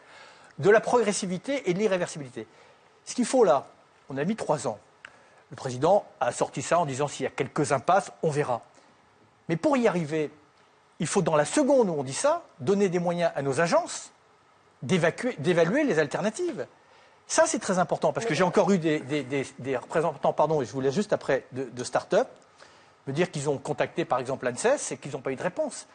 De 0.60 0.70
la 0.70 0.80
progressivité 0.80 1.68
et 1.68 1.74
de 1.74 1.78
l'irréversibilité. 1.78 2.46
Ce 3.04 3.14
qu'il 3.14 3.24
faut 3.26 3.44
là, 3.44 3.66
on 4.08 4.16
a 4.16 4.24
mis 4.24 4.36
trois 4.36 4.66
ans. 4.68 4.78
Le 5.50 5.56
président 5.56 6.04
a 6.20 6.30
sorti 6.32 6.62
ça 6.62 6.78
en 6.78 6.86
disant 6.86 7.08
s'il 7.08 7.24
y 7.24 7.26
a 7.26 7.30
quelques 7.30 7.72
impasses, 7.72 8.12
on 8.22 8.30
verra. 8.30 8.62
Mais 9.48 9.56
pour 9.56 9.76
y 9.76 9.88
arriver, 9.88 10.30
il 11.00 11.06
faut 11.06 11.22
dans 11.22 11.34
la 11.36 11.44
seconde 11.44 11.88
où 11.88 11.94
on 11.98 12.04
dit 12.04 12.12
ça, 12.14 12.42
donner 12.60 12.88
des 12.88 12.98
moyens 13.00 13.32
à 13.34 13.42
nos 13.42 13.60
agences 13.60 14.12
d'évaluer 14.82 15.84
les 15.84 15.98
alternatives. 15.98 16.66
Ça, 17.26 17.44
c'est 17.46 17.58
très 17.58 17.78
important 17.78 18.12
parce 18.12 18.26
que 18.26 18.34
j'ai 18.34 18.42
encore 18.44 18.70
eu 18.70 18.78
des, 18.78 19.00
des- 19.00 19.22
des- 19.22 19.46
des 19.58 19.76
représentants, 19.76 20.32
pardon, 20.32 20.62
et 20.62 20.64
je 20.64 20.72
voulais 20.72 20.90
juste 20.90 21.12
après, 21.12 21.44
de, 21.52 21.64
de 21.64 21.84
start-up, 21.84 22.28
me 23.06 23.12
dire 23.12 23.30
qu'ils 23.30 23.48
ont 23.50 23.58
contacté 23.58 24.04
par 24.04 24.18
exemple 24.18 24.46
l'ANSES 24.46 24.92
et 24.92 24.96
qu'ils 24.96 25.12
n'ont 25.12 25.20
pas 25.20 25.30
eu 25.32 25.36
de 25.36 25.42
réponse. 25.42 25.86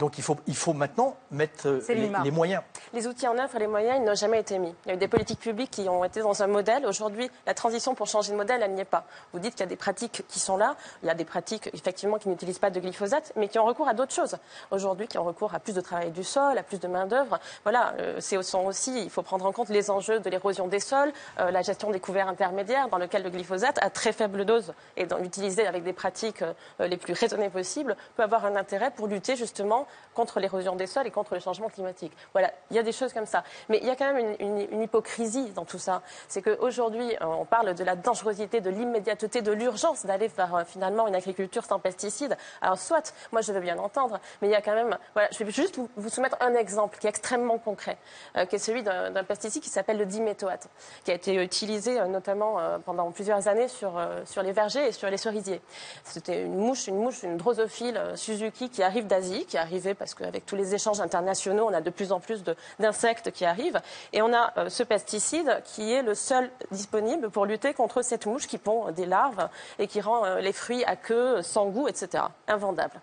Donc 0.00 0.18
il 0.18 0.24
faut, 0.24 0.36
il 0.48 0.56
faut 0.56 0.72
maintenant 0.72 1.16
mettre 1.30 1.68
euh, 1.68 1.80
les, 2.24 2.30
moyens. 2.32 2.62
Les 2.92 3.06
outils 3.06 3.28
en 3.28 3.38
œuvre 3.38 3.54
et 3.54 3.60
les 3.60 3.68
moyens, 3.68 3.98
ils 4.00 4.04
n'ont 4.04 4.16
jamais 4.16 4.40
été 4.40 4.58
mis. 4.58 4.74
Il 4.84 4.88
y 4.88 4.90
a 4.90 4.94
eu 4.94 4.98
des 4.98 5.06
politiques 5.06 5.38
publiques 5.38 5.70
qui 5.70 5.88
ont 5.88 6.02
été 6.02 6.20
dans 6.20 6.42
un 6.42 6.48
modèle. 6.48 6.84
Aujourd'hui, 6.84 7.30
la 7.46 7.54
transition 7.54 7.94
pour 7.94 8.08
changer 8.08 8.32
de 8.32 8.36
modèle, 8.36 8.60
elle 8.60 8.72
n'y 8.72 8.80
est 8.80 8.84
pas. 8.84 9.04
Vous 9.32 9.38
dites 9.38 9.52
qu'il 9.52 9.60
y 9.60 9.64
a 9.64 9.68
des 9.68 9.76
pratiques 9.76 10.24
qui 10.28 10.40
sont 10.40 10.56
là. 10.56 10.74
Il 11.04 11.06
y 11.06 11.10
a 11.10 11.14
des 11.14 11.24
pratiques, 11.24 11.70
effectivement, 11.72 12.18
qui 12.18 12.28
n'utilisent 12.28 12.58
pas 12.58 12.70
de 12.70 12.80
glyphosate, 12.80 13.32
mais 13.36 13.46
qui 13.46 13.60
ont 13.60 13.64
recours 13.64 13.86
à 13.86 13.94
d'autres 13.94 14.12
choses. 14.12 14.36
Aujourd'hui, 14.72 15.06
qui 15.06 15.16
ont 15.16 15.24
recours 15.24 15.54
à 15.54 15.60
plus 15.60 15.74
de 15.74 15.80
travail 15.80 16.10
du 16.10 16.24
sol, 16.24 16.58
à 16.58 16.64
plus 16.64 16.80
de 16.80 16.88
main-d'œuvre. 16.88 17.38
Voilà, 17.62 17.94
euh, 18.00 18.16
c'est 18.18 18.36
aussi, 18.36 19.00
il 19.00 19.10
faut 19.10 19.22
prendre 19.22 19.46
en 19.46 19.52
compte 19.52 19.68
les 19.68 19.90
enjeux 19.90 20.18
de 20.18 20.28
l'érosion 20.28 20.66
des 20.66 20.80
sols, 20.80 21.12
euh, 21.38 21.52
la 21.52 21.62
gestion 21.62 21.92
des 21.92 22.00
couverts 22.00 22.28
intermédiaires, 22.28 22.88
dans 22.88 22.98
lequel 22.98 23.22
le 23.22 23.30
glyphosate, 23.30 23.78
à 23.80 23.90
très 23.90 24.12
faible 24.12 24.44
dose 24.44 24.74
et 24.96 25.06
utilisé 25.22 25.68
avec 25.68 25.84
des 25.84 25.92
pratiques 25.92 26.42
les 26.80 26.96
plus 26.96 27.14
raisonnées 27.14 27.50
possibles, 27.50 27.96
peut 28.16 28.24
avoir 28.24 28.44
un 28.44 28.56
intérêt 28.56 28.90
pour 28.90 29.06
lutter 29.06 29.36
justement 29.36 29.83
contre 30.14 30.40
l'érosion 30.40 30.76
des 30.76 30.86
sols 30.86 31.06
et 31.06 31.10
contre 31.10 31.34
le 31.34 31.40
changement 31.40 31.68
climatique. 31.68 32.12
Voilà, 32.32 32.50
il 32.70 32.76
y 32.76 32.78
a 32.78 32.82
des 32.82 32.92
choses 32.92 33.12
comme 33.12 33.26
ça. 33.26 33.44
Mais 33.68 33.78
il 33.78 33.86
y 33.86 33.90
a 33.90 33.96
quand 33.96 34.12
même 34.12 34.36
une, 34.40 34.82
hypocrisie 34.82 35.50
dans 35.50 35.64
tout 35.64 35.78
ça. 35.78 36.02
C'est 36.28 36.42
qu'aujourd'hui, 36.42 37.14
euh, 37.20 37.26
on 37.26 37.44
parle 37.44 37.74
de 37.74 37.84
la 37.84 37.96
dangerosité, 37.96 38.60
de 38.60 38.70
l'immédiateté, 38.70 39.42
de 39.42 39.52
l'urgence 39.52 40.04
d'aller 40.04 40.28
vers 40.28 40.54
euh, 40.54 40.64
finalement 40.64 41.06
une 41.08 41.14
agriculture 41.14 41.64
sans 41.64 41.78
pesticides. 41.78 42.36
Alors 42.60 42.78
soit, 42.78 43.14
moi 43.32 43.40
je 43.40 43.52
veux 43.52 43.60
bien 43.60 43.74
l'entendre, 43.74 44.20
mais 44.40 44.48
il 44.48 44.50
y 44.50 44.54
a 44.54 44.62
quand 44.62 44.74
même... 44.74 44.96
Voilà, 45.14 45.28
je 45.32 45.42
vais 45.42 45.50
juste 45.50 45.78
vous, 45.96 46.08
soumettre 46.08 46.36
un 46.40 46.54
exemple 46.54 46.98
qui 46.98 47.06
est 47.06 47.10
extrêmement 47.10 47.58
concret, 47.58 47.98
euh, 48.36 48.46
qui 48.46 48.56
est 48.56 48.58
celui 48.58 48.82
d'un 48.82 49.24
pesticide 49.24 49.62
qui 49.62 49.70
s'appelle 49.70 49.98
le 49.98 50.06
diméthoate, 50.06 50.68
qui 51.04 51.10
a 51.10 51.14
été 51.14 51.34
utilisé 51.42 52.00
notamment 52.08 52.58
pendant 52.84 53.10
plusieurs 53.10 53.48
années 53.48 53.68
sur, 53.68 53.92
sur 54.24 54.42
les 54.42 54.52
vergers 54.52 54.88
et 54.88 54.92
sur 54.92 55.08
les 55.08 55.16
cerisiers. 55.16 55.60
C'était 56.04 56.42
une 56.42 56.56
mouche, 56.56 56.86
une 56.86 56.98
mouche, 56.98 57.22
une 57.22 57.36
drosophile 57.36 58.00
Suzuki 58.14 58.70
qui 58.70 58.82
arrive 58.82 59.06
d'Asie, 59.06 59.46
qui 59.46 59.56
est 59.56 59.60
parce 59.94 60.14
qu'avec 60.14 60.46
tous 60.46 60.56
les 60.56 60.74
échanges 60.74 61.00
internationaux, 61.00 61.66
on 61.68 61.74
a 61.74 61.80
de 61.80 61.90
plus 61.90 62.12
en 62.12 62.20
plus 62.20 62.42
d'insectes 62.78 63.30
qui 63.30 63.44
arrivent. 63.44 63.80
Et 64.12 64.22
on 64.22 64.32
a 64.32 64.52
euh, 64.56 64.68
ce 64.68 64.82
pesticide 64.82 65.62
qui 65.64 65.92
est 65.92 66.02
le 66.02 66.14
seul 66.14 66.50
disponible 66.70 67.30
pour 67.30 67.46
lutter 67.46 67.74
contre 67.74 68.02
cette 68.02 68.26
mouche 68.26 68.46
qui 68.46 68.58
pond 68.58 68.90
des 68.92 69.06
larves 69.06 69.48
et 69.78 69.86
qui 69.86 70.00
rend 70.00 70.24
euh, 70.24 70.40
les 70.40 70.52
fruits 70.52 70.84
à 70.84 70.96
queue, 70.96 71.42
sans 71.42 71.66
goût, 71.66 71.88
etc. 71.88 72.24
Invendable. 72.48 73.00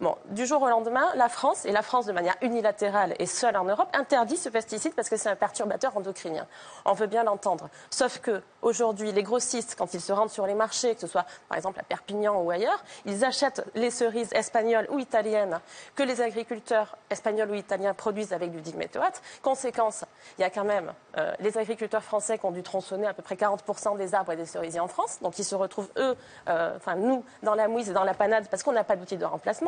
Bon, 0.00 0.16
du 0.26 0.46
jour 0.46 0.62
au 0.62 0.68
lendemain, 0.68 1.08
la 1.14 1.28
France, 1.28 1.64
et 1.66 1.72
la 1.72 1.82
France 1.82 2.06
de 2.06 2.12
manière 2.12 2.36
unilatérale 2.42 3.14
et 3.18 3.26
seule 3.26 3.56
en 3.56 3.64
Europe, 3.64 3.88
interdit 3.92 4.36
ce 4.36 4.48
pesticide 4.48 4.94
parce 4.94 5.08
que 5.08 5.16
c'est 5.16 5.28
un 5.28 5.36
perturbateur 5.36 5.96
endocrinien. 5.96 6.46
On 6.84 6.92
veut 6.92 7.06
bien 7.06 7.24
l'entendre. 7.24 7.68
Sauf 7.90 8.18
que 8.18 8.42
aujourd'hui, 8.62 9.12
les 9.12 9.22
grossistes, 9.22 9.74
quand 9.76 9.94
ils 9.94 10.00
se 10.00 10.12
rendent 10.12 10.30
sur 10.30 10.46
les 10.46 10.54
marchés, 10.54 10.94
que 10.94 11.00
ce 11.00 11.06
soit 11.06 11.26
par 11.48 11.56
exemple 11.56 11.80
à 11.80 11.82
Perpignan 11.82 12.40
ou 12.40 12.50
ailleurs, 12.50 12.82
ils 13.04 13.24
achètent 13.24 13.64
les 13.74 13.90
cerises 13.90 14.32
espagnoles 14.32 14.86
ou 14.90 14.98
italiennes 14.98 15.60
que 15.94 16.02
les 16.02 16.20
agriculteurs 16.20 16.96
espagnols 17.10 17.50
ou 17.50 17.54
italiens 17.54 17.94
produisent 17.94 18.32
avec 18.32 18.50
du 18.50 18.60
diméthoate. 18.60 19.20
Conséquence, 19.42 20.04
il 20.38 20.42
y 20.42 20.44
a 20.44 20.50
quand 20.50 20.64
même 20.64 20.92
euh, 21.18 21.32
les 21.40 21.58
agriculteurs 21.58 22.02
français 22.02 22.38
qui 22.38 22.46
ont 22.46 22.50
dû 22.50 22.62
tronçonner 22.62 23.06
à 23.06 23.14
peu 23.14 23.22
près 23.22 23.34
40% 23.34 23.96
des 23.96 24.14
arbres 24.14 24.32
et 24.32 24.36
des 24.36 24.46
cerisiers 24.46 24.80
en 24.80 24.88
France. 24.88 25.18
Donc 25.22 25.38
ils 25.38 25.44
se 25.44 25.54
retrouvent, 25.54 25.90
eux, 25.96 26.16
euh, 26.48 26.76
enfin 26.76 26.96
nous, 26.96 27.24
dans 27.42 27.54
la 27.54 27.68
mouise 27.68 27.90
et 27.90 27.92
dans 27.92 28.04
la 28.04 28.14
panade 28.14 28.48
parce 28.50 28.62
qu'on 28.62 28.72
n'a 28.72 28.84
pas 28.84 28.96
d'outil 28.96 29.16
de 29.16 29.24
remplacement. 29.24 29.59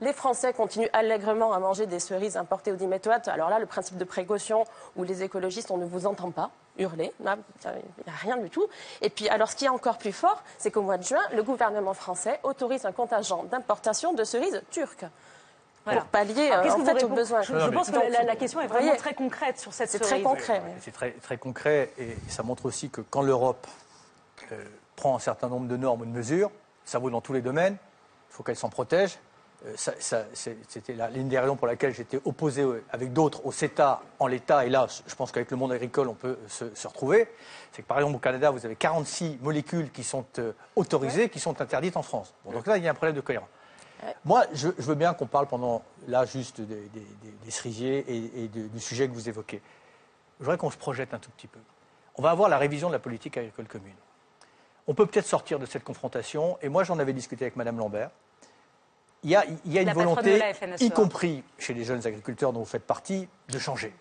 Les 0.00 0.14
Français 0.14 0.54
continuent 0.54 0.88
allègrement 0.94 1.52
à 1.52 1.58
manger 1.58 1.84
des 1.86 2.00
cerises 2.00 2.38
importées 2.38 2.72
au 2.72 2.76
diméthoate. 2.76 3.28
Alors 3.28 3.50
là, 3.50 3.58
le 3.58 3.66
principe 3.66 3.98
de 3.98 4.04
précaution 4.04 4.64
où 4.96 5.04
les 5.04 5.22
écologistes, 5.22 5.70
on 5.70 5.76
ne 5.76 5.84
vous 5.84 6.06
entend 6.06 6.30
pas 6.30 6.50
hurler. 6.78 7.12
Là, 7.22 7.36
il 7.66 7.70
n'y 8.06 8.12
a 8.12 8.16
rien 8.16 8.38
du 8.38 8.48
tout. 8.48 8.66
Et 9.02 9.10
puis, 9.10 9.28
alors, 9.28 9.50
ce 9.50 9.56
qui 9.56 9.66
est 9.66 9.68
encore 9.70 9.98
plus 9.98 10.12
fort, 10.12 10.42
c'est 10.56 10.70
qu'au 10.70 10.80
mois 10.80 10.96
de 10.96 11.02
juin, 11.02 11.20
le 11.34 11.42
gouvernement 11.42 11.92
français 11.92 12.40
autorise 12.44 12.86
un 12.86 12.92
contingent 12.92 13.44
d'importation 13.50 14.14
de 14.14 14.24
cerises 14.24 14.62
turques. 14.70 15.04
Voilà. 15.84 16.00
Pour 16.00 16.08
pallier 16.08 16.50
Alors, 16.50 16.60
euh, 16.60 16.62
qu'est-ce 16.62 16.74
en 16.74 16.78
que 16.78 16.90
vous 16.92 16.98
fait, 16.98 17.04
aux 17.04 17.08
besoins. 17.08 17.42
Je, 17.42 17.58
je 17.58 17.68
pense 17.70 17.90
que 17.90 18.10
la, 18.12 18.22
la 18.22 18.36
question 18.36 18.60
est 18.62 18.66
vraiment 18.68 18.84
voyez, 18.86 18.96
très 18.98 19.14
concrète 19.14 19.58
sur 19.58 19.74
cette 19.74 19.90
C'est 19.90 19.98
cerise. 19.98 20.12
très 20.12 20.22
concret. 20.22 20.62
oui. 20.64 20.72
C'est 20.80 20.92
très, 20.92 21.10
très 21.12 21.36
concret 21.36 21.92
et 21.98 22.16
ça 22.28 22.42
montre 22.42 22.64
aussi 22.66 22.88
que 22.90 23.00
quand 23.02 23.20
l'Europe 23.22 23.66
euh, 24.52 24.64
prend 24.96 25.16
un 25.16 25.18
certain 25.18 25.48
nombre 25.48 25.68
de 25.68 25.76
normes 25.76 26.02
ou 26.02 26.04
de 26.06 26.10
mesures, 26.10 26.50
ça 26.84 26.98
vaut 26.98 27.08
dans 27.10 27.20
tous 27.22 27.32
les 27.32 27.40
domaines, 27.42 27.76
il 28.30 28.32
faut 28.32 28.42
qu'elle 28.42 28.56
s'en 28.56 28.68
protège. 28.70 29.18
Euh, 29.66 29.74
ça- 29.76 29.92
ça- 29.98 30.24
c'est- 30.32 30.56
C'était 30.68 30.94
l'une 31.12 31.28
des 31.28 31.38
raisons 31.38 31.56
pour 31.56 31.66
laquelle 31.66 31.92
j'étais 31.94 32.18
opposé 32.24 32.62
euh, 32.62 32.82
avec 32.92 33.12
d'autres 33.12 33.44
au 33.44 33.52
CETA 33.52 34.00
en 34.18 34.26
l'état, 34.26 34.64
et 34.64 34.70
là 34.70 34.86
je 35.06 35.14
pense 35.14 35.32
qu'avec 35.32 35.50
le 35.50 35.56
monde 35.58 35.72
agricole 35.72 36.08
on 36.08 36.14
peut 36.14 36.38
se, 36.48 36.74
se 36.74 36.88
retrouver. 36.88 37.28
C'est 37.72 37.82
que 37.82 37.86
par 37.86 37.98
exemple 37.98 38.16
au 38.16 38.20
Canada 38.20 38.50
vous 38.50 38.64
avez 38.64 38.74
46 38.76 39.38
molécules 39.42 39.90
qui 39.92 40.02
sont 40.02 40.24
euh, 40.38 40.52
autorisées, 40.76 41.28
qui 41.28 41.40
sont 41.40 41.60
interdites 41.60 41.98
en 41.98 42.02
France. 42.02 42.32
Bon, 42.44 42.52
donc 42.52 42.66
là 42.66 42.78
il 42.78 42.84
y 42.84 42.88
a 42.88 42.90
un 42.90 42.94
problème 42.94 43.16
de 43.16 43.20
cohérence. 43.20 43.48
Moi, 44.24 44.44
je, 44.54 44.68
je 44.78 44.82
veux 44.86 44.94
bien 44.94 45.12
qu'on 45.12 45.26
parle 45.26 45.46
pendant, 45.46 45.82
là, 46.08 46.24
juste 46.24 46.62
des, 46.62 46.74
des- 46.74 47.00
des- 47.00 47.34
des 47.44 47.50
cerisiers 47.50 47.98
et, 48.08 48.44
et 48.44 48.48
de- 48.48 48.66
du 48.68 48.80
sujet 48.80 49.06
que 49.06 49.12
vous 49.12 49.28
évoquez. 49.28 49.60
Je 50.38 50.44
voudrais 50.46 50.56
qu'on 50.56 50.70
se 50.70 50.78
projette 50.78 51.12
un 51.12 51.18
tout 51.18 51.30
petit 51.32 51.48
peu. 51.48 51.58
On 52.16 52.22
va 52.22 52.30
avoir 52.30 52.48
la 52.48 52.56
révision 52.56 52.88
de 52.88 52.94
la 52.94 52.98
politique 52.98 53.36
agricole 53.36 53.66
commune. 53.68 53.92
On 54.90 54.94
peut 54.94 55.06
peut-être 55.06 55.26
sortir 55.28 55.60
de 55.60 55.66
cette 55.66 55.84
confrontation, 55.84 56.58
et 56.62 56.68
moi 56.68 56.82
j'en 56.82 56.98
avais 56.98 57.12
discuté 57.12 57.44
avec 57.44 57.54
Madame 57.54 57.78
Lambert. 57.78 58.10
Il 59.22 59.30
y 59.30 59.36
a, 59.36 59.44
il 59.64 59.72
y 59.72 59.78
a 59.78 59.82
une 59.82 59.92
volonté, 59.92 60.40
FNSEA. 60.52 60.84
y 60.84 60.90
compris 60.90 61.44
chez 61.58 61.74
les 61.74 61.84
jeunes 61.84 62.04
agriculteurs 62.08 62.52
dont 62.52 62.58
vous 62.58 62.64
faites 62.66 62.84
partie, 62.84 63.28
de 63.50 63.58
changer. 63.60 63.94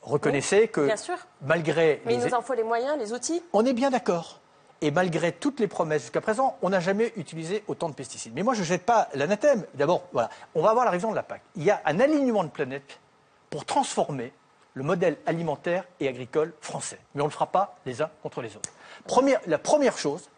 Reconnaissez 0.00 0.68
que 0.68 0.86
Bien 0.86 0.96
sûr. 0.96 1.16
malgré 1.42 2.00
Mais 2.06 2.14
il 2.14 2.20
les- 2.20 2.24
nous 2.30 2.34
en 2.34 2.40
faut 2.40 2.54
les 2.54 2.62
moyens, 2.62 2.96
les 2.98 3.12
outils. 3.12 3.42
on 3.52 3.66
est 3.66 3.74
bien 3.74 3.90
d'accord. 3.90 4.40
Et 4.80 4.90
malgré 4.90 5.30
toutes 5.30 5.60
les 5.60 5.68
promesses 5.68 6.00
jusqu'à 6.04 6.22
présent, 6.22 6.56
on 6.62 6.70
n'a 6.70 6.80
jamais 6.80 7.12
utilisé 7.16 7.62
autant 7.68 7.90
de 7.90 7.94
pesticides. 7.94 8.32
Mais 8.34 8.42
moi, 8.42 8.54
je 8.54 8.60
ne 8.60 8.64
jette 8.64 8.86
pas 8.86 9.10
l'anathème. 9.12 9.66
D'abord, 9.74 10.04
voilà, 10.14 10.30
on 10.54 10.62
va 10.62 10.70
avoir 10.70 10.86
la 10.86 10.90
révision 10.90 11.10
de 11.10 11.16
la 11.16 11.22
PAC. 11.22 11.42
Il 11.54 11.64
y 11.64 11.70
a 11.70 11.82
un 11.84 12.00
alignement 12.00 12.44
de 12.44 12.48
planète 12.48 12.98
pour 13.50 13.66
transformer 13.66 14.32
le 14.72 14.84
modèle 14.84 15.18
alimentaire 15.26 15.84
et 16.00 16.08
agricole 16.08 16.54
français. 16.62 16.98
Mais 17.14 17.20
on 17.20 17.24
ne 17.24 17.28
le 17.30 17.34
fera 17.34 17.48
pas 17.48 17.76
les 17.84 18.00
uns 18.00 18.08
contre 18.22 18.40
les 18.40 18.56
autres. 18.56 18.70
Première- 19.06 19.40
la 19.46 19.58
première 19.58 19.96
chose, 19.98 20.28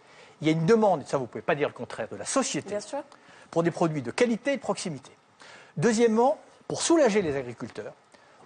il 0.40 0.46
y 0.46 0.50
a 0.50 0.52
une 0.52 0.66
demande, 0.66 1.02
et 1.02 1.04
ça 1.06 1.16
vous 1.16 1.24
ne 1.24 1.28
pouvez 1.28 1.42
pas 1.42 1.54
dire 1.54 1.68
le 1.68 1.74
contraire, 1.74 2.08
de 2.08 2.16
la 2.16 2.24
société 2.24 2.70
Bien 2.70 2.80
sûr. 2.80 3.02
pour 3.50 3.62
des 3.62 3.70
produits 3.70 4.02
de 4.02 4.10
qualité 4.10 4.52
et 4.52 4.56
de 4.56 4.62
proximité. 4.62 5.10
Deuxièmement, 5.76 6.38
pour 6.68 6.82
soulager 6.82 7.22
les 7.22 7.36
agriculteurs, 7.36 7.92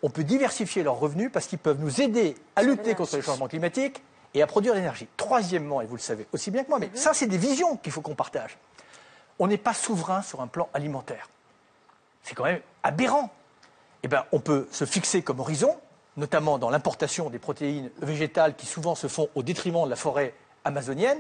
on 0.02 0.10
peut 0.10 0.24
diversifier 0.24 0.82
leurs 0.82 0.98
revenus 0.98 1.30
parce 1.32 1.46
qu'ils 1.46 1.58
peuvent 1.58 1.80
nous 1.80 2.00
aider 2.00 2.36
à 2.56 2.62
lutter 2.62 2.94
contre 2.94 3.16
les 3.16 3.22
changements 3.22 3.48
climatiques 3.48 4.02
et 4.34 4.42
à 4.42 4.46
produire 4.46 4.74
de 4.74 4.78
l'énergie. 4.78 5.08
Troisièmement, 5.16 5.80
et 5.80 5.86
vous 5.86 5.96
le 5.96 6.00
savez 6.00 6.26
aussi 6.32 6.50
bien 6.50 6.64
que 6.64 6.68
moi, 6.68 6.78
mais 6.78 6.90
ça, 6.94 7.14
c'est 7.14 7.26
des 7.26 7.38
visions 7.38 7.76
qu'il 7.76 7.92
faut 7.92 8.00
qu'on 8.02 8.14
partage. 8.14 8.58
On 9.38 9.46
n'est 9.46 9.58
pas 9.58 9.74
souverain 9.74 10.22
sur 10.22 10.40
un 10.40 10.46
plan 10.46 10.68
alimentaire. 10.74 11.28
C'est 12.22 12.34
quand 12.34 12.44
même 12.44 12.60
aberrant. 12.82 13.30
Eh 14.02 14.08
ben, 14.08 14.24
on 14.32 14.40
peut 14.40 14.68
se 14.70 14.84
fixer 14.84 15.22
comme 15.22 15.40
horizon, 15.40 15.76
notamment 16.16 16.58
dans 16.58 16.70
l'importation 16.70 17.30
des 17.30 17.38
protéines 17.38 17.90
végétales 18.00 18.54
qui 18.56 18.66
souvent 18.66 18.94
se 18.94 19.08
font 19.08 19.28
au 19.34 19.42
détriment 19.42 19.84
de 19.84 19.90
la 19.90 19.96
forêt 19.96 20.34
amazonienne, 20.64 21.18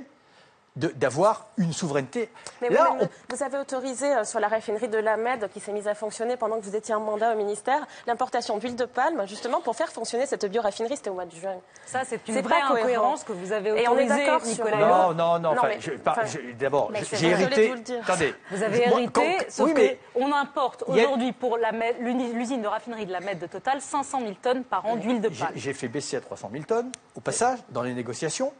d'avoir 0.76 1.46
une 1.56 1.72
souveraineté. 1.72 2.28
Mais 2.60 2.68
Là, 2.68 2.88
vous, 2.90 2.96
même, 2.96 3.08
vous 3.30 3.42
avez 3.44 3.58
autorisé 3.58 4.12
euh, 4.12 4.24
sur 4.24 4.40
la 4.40 4.48
raffinerie 4.48 4.88
de 4.88 4.98
la 4.98 5.16
Med 5.16 5.48
qui 5.52 5.60
s'est 5.60 5.70
mise 5.72 5.86
à 5.86 5.94
fonctionner 5.94 6.36
pendant 6.36 6.58
que 6.58 6.64
vous 6.64 6.74
étiez 6.74 6.94
en 6.94 7.00
mandat 7.00 7.32
au 7.32 7.36
ministère 7.36 7.86
l'importation 8.08 8.58
d'huile 8.58 8.74
de 8.74 8.84
palme 8.84 9.24
justement 9.28 9.60
pour 9.60 9.76
faire 9.76 9.92
fonctionner 9.92 10.26
cette 10.26 10.44
bioraffinerie. 10.46 10.96
C'était 10.96 11.10
au 11.10 11.14
mois 11.14 11.26
de 11.26 11.30
juin. 11.34 11.54
Ça, 11.86 12.00
c'est 12.04 12.26
une 12.26 12.40
vraie 12.40 12.60
incohérence 12.60 13.22
que 13.22 13.32
vous 13.32 13.52
avez 13.52 13.70
Et 13.70 13.72
on 13.88 13.96
est 13.96 14.04
autorisée, 14.04 14.08
d'accord 14.26 14.44
sur- 14.44 14.64
Nicolas 14.64 14.88
Non, 14.88 15.14
non, 15.14 15.38
non. 15.38 15.50
enfin, 15.52 15.68
enfin, 16.06 16.22
D'abord, 16.58 16.90
j'ai 17.12 17.28
hérité. 17.28 17.68
vous 17.68 17.74
le. 17.92 18.00
Attendez. 18.00 18.34
Vous 18.50 18.62
avez 18.64 18.86
Moi, 18.88 18.98
hérité, 19.02 19.12
quand- 19.38 19.50
sauf 19.50 19.66
oui, 19.68 19.72
mais 19.76 19.98
qu'on 20.12 20.32
importe 20.32 20.82
a- 20.82 20.90
aujourd'hui 20.90 21.30
pour 21.32 21.56
l'usine 22.00 22.62
de 22.62 22.66
raffinerie 22.66 23.06
de 23.06 23.12
la 23.12 23.20
Med 23.20 23.38
de 23.38 23.46
Total 23.46 23.80
500 23.80 24.18
000 24.20 24.32
tonnes 24.42 24.64
par 24.64 24.84
an 24.86 24.96
d'huile 24.96 25.20
de 25.20 25.28
palme. 25.28 25.52
j'ai 25.54 25.72
fait 25.72 25.88
baisser 25.88 26.16
à 26.16 26.20
300 26.20 26.48
000 26.52 26.64
tonnes, 26.64 26.90
au 27.14 27.20
passage, 27.20 27.60
dans 27.68 27.82
les 27.82 27.94
négociations. 27.94 28.52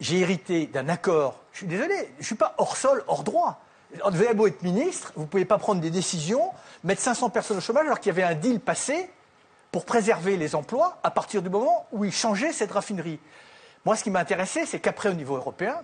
J'ai 0.00 0.20
hérité 0.20 0.66
d'un 0.66 0.88
accord. 0.88 1.40
Je 1.52 1.58
suis 1.58 1.66
désolé, 1.66 1.94
je 2.16 2.22
ne 2.22 2.24
suis 2.24 2.34
pas 2.34 2.54
hors 2.58 2.76
sol, 2.76 3.04
hors 3.06 3.22
droit. 3.22 3.60
Vous 3.92 4.22
avez 4.22 4.34
beau 4.34 4.46
être 4.46 4.62
ministre, 4.62 5.12
vous 5.16 5.22
ne 5.22 5.26
pouvez 5.26 5.44
pas 5.44 5.58
prendre 5.58 5.80
des 5.80 5.90
décisions, 5.90 6.52
mettre 6.84 7.02
500 7.02 7.30
personnes 7.30 7.58
au 7.58 7.60
chômage 7.60 7.86
alors 7.86 7.98
qu'il 8.00 8.08
y 8.08 8.12
avait 8.12 8.22
un 8.22 8.34
deal 8.34 8.60
passé 8.60 9.10
pour 9.72 9.84
préserver 9.84 10.36
les 10.36 10.54
emplois 10.54 10.98
à 11.02 11.10
partir 11.10 11.42
du 11.42 11.50
moment 11.50 11.86
où 11.92 12.04
ils 12.04 12.12
changeaient 12.12 12.52
cette 12.52 12.72
raffinerie. 12.72 13.20
Moi, 13.84 13.96
ce 13.96 14.04
qui 14.04 14.10
m'a 14.10 14.20
intéressé, 14.20 14.66
c'est 14.66 14.78
qu'après, 14.78 15.08
au 15.08 15.14
niveau 15.14 15.36
européen, 15.36 15.76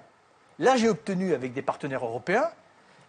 là, 0.58 0.76
j'ai 0.76 0.88
obtenu 0.88 1.34
avec 1.34 1.52
des 1.52 1.62
partenaires 1.62 2.04
européens 2.04 2.48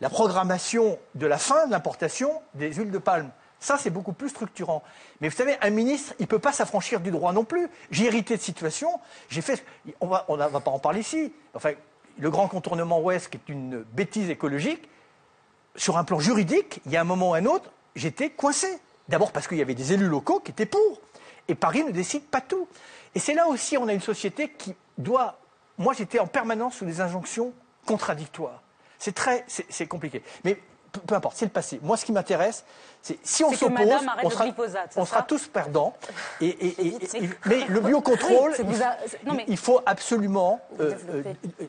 la 0.01 0.09
programmation 0.09 0.99
de 1.15 1.25
la 1.25 1.37
fin 1.37 1.65
de 1.67 1.71
l'importation 1.71 2.41
des 2.53 2.73
huiles 2.73 2.91
de 2.91 2.97
palme. 2.97 3.31
Ça, 3.59 3.77
c'est 3.77 3.89
beaucoup 3.89 4.13
plus 4.13 4.29
structurant. 4.29 4.83
Mais 5.19 5.29
vous 5.29 5.35
savez, 5.35 5.57
un 5.61 5.69
ministre, 5.71 6.13
il 6.19 6.23
ne 6.23 6.27
peut 6.27 6.39
pas 6.39 6.51
s'affranchir 6.51 6.99
du 6.99 7.11
droit 7.11 7.33
non 7.33 7.43
plus. 7.43 7.67
J'ai 7.89 8.05
hérité 8.05 8.37
de 8.37 8.41
situations. 8.41 8.99
J'ai 9.29 9.41
fait. 9.41 9.63
On 9.99 10.07
va, 10.07 10.25
on 10.27 10.37
va 10.37 10.59
pas 10.59 10.71
en 10.71 10.79
parler 10.79 10.99
ici. 10.99 11.33
Enfin, 11.55 11.71
le 12.19 12.29
grand 12.29 12.47
contournement 12.47 12.99
ouest, 13.01 13.29
qui 13.29 13.37
est 13.37 13.51
une 13.51 13.83
bêtise 13.93 14.29
écologique, 14.29 14.87
sur 15.75 15.97
un 15.97 16.03
plan 16.03 16.19
juridique, 16.19 16.81
il 16.85 16.91
y 16.91 16.97
a 16.97 17.01
un 17.01 17.05
moment 17.05 17.31
ou 17.31 17.33
un 17.33 17.45
autre, 17.45 17.71
j'étais 17.95 18.29
coincé. 18.29 18.67
D'abord 19.07 19.31
parce 19.31 19.47
qu'il 19.47 19.57
y 19.57 19.61
avait 19.61 19.75
des 19.75 19.93
élus 19.93 20.07
locaux 20.07 20.39
qui 20.39 20.51
étaient 20.51 20.65
pour. 20.65 20.99
Et 21.47 21.55
Paris 21.55 21.83
ne 21.83 21.91
décide 21.91 22.23
pas 22.23 22.41
tout. 22.41 22.67
Et 23.15 23.19
c'est 23.19 23.33
là 23.33 23.47
aussi, 23.47 23.77
on 23.77 23.87
a 23.87 23.93
une 23.93 24.01
société 24.01 24.49
qui 24.49 24.75
doit. 24.97 25.39
Moi, 25.77 25.93
j'étais 25.93 26.19
en 26.19 26.27
permanence 26.27 26.75
sous 26.75 26.85
des 26.85 26.99
injonctions 26.99 27.53
contradictoires. 27.85 28.61
C'est 28.99 29.15
très. 29.15 29.45
C'est 29.47 29.87
compliqué. 29.87 30.23
Mais 30.43 30.59
peu, 30.99 31.05
peu 31.05 31.15
importe, 31.15 31.37
c'est 31.37 31.45
le 31.45 31.51
passé. 31.51 31.79
Moi, 31.83 31.97
ce 31.97 32.05
qui 32.05 32.11
m'intéresse, 32.11 32.63
c'est 33.01 33.17
si 33.23 33.43
on 33.43 33.51
s'oppose, 33.53 33.77
on 34.23 34.29
sera, 34.29 34.45
on 34.95 35.05
sera 35.05 35.21
tous 35.23 35.47
perdants. 35.47 35.93
Et, 36.41 36.47
et- 36.47 36.87
et- 36.87 36.95
et- 37.23 37.29
mais 37.45 37.65
le 37.67 37.79
biocontrôle, 37.79 38.53
Oui, 38.59 38.81
a- 38.81 38.97
non, 39.25 39.33
mais- 39.33 39.45
il 39.47 39.57
faut 39.57 39.81
absolument. 39.85 40.59
euh, 40.79 40.93
euh, 41.09 41.23
euh, 41.61 41.65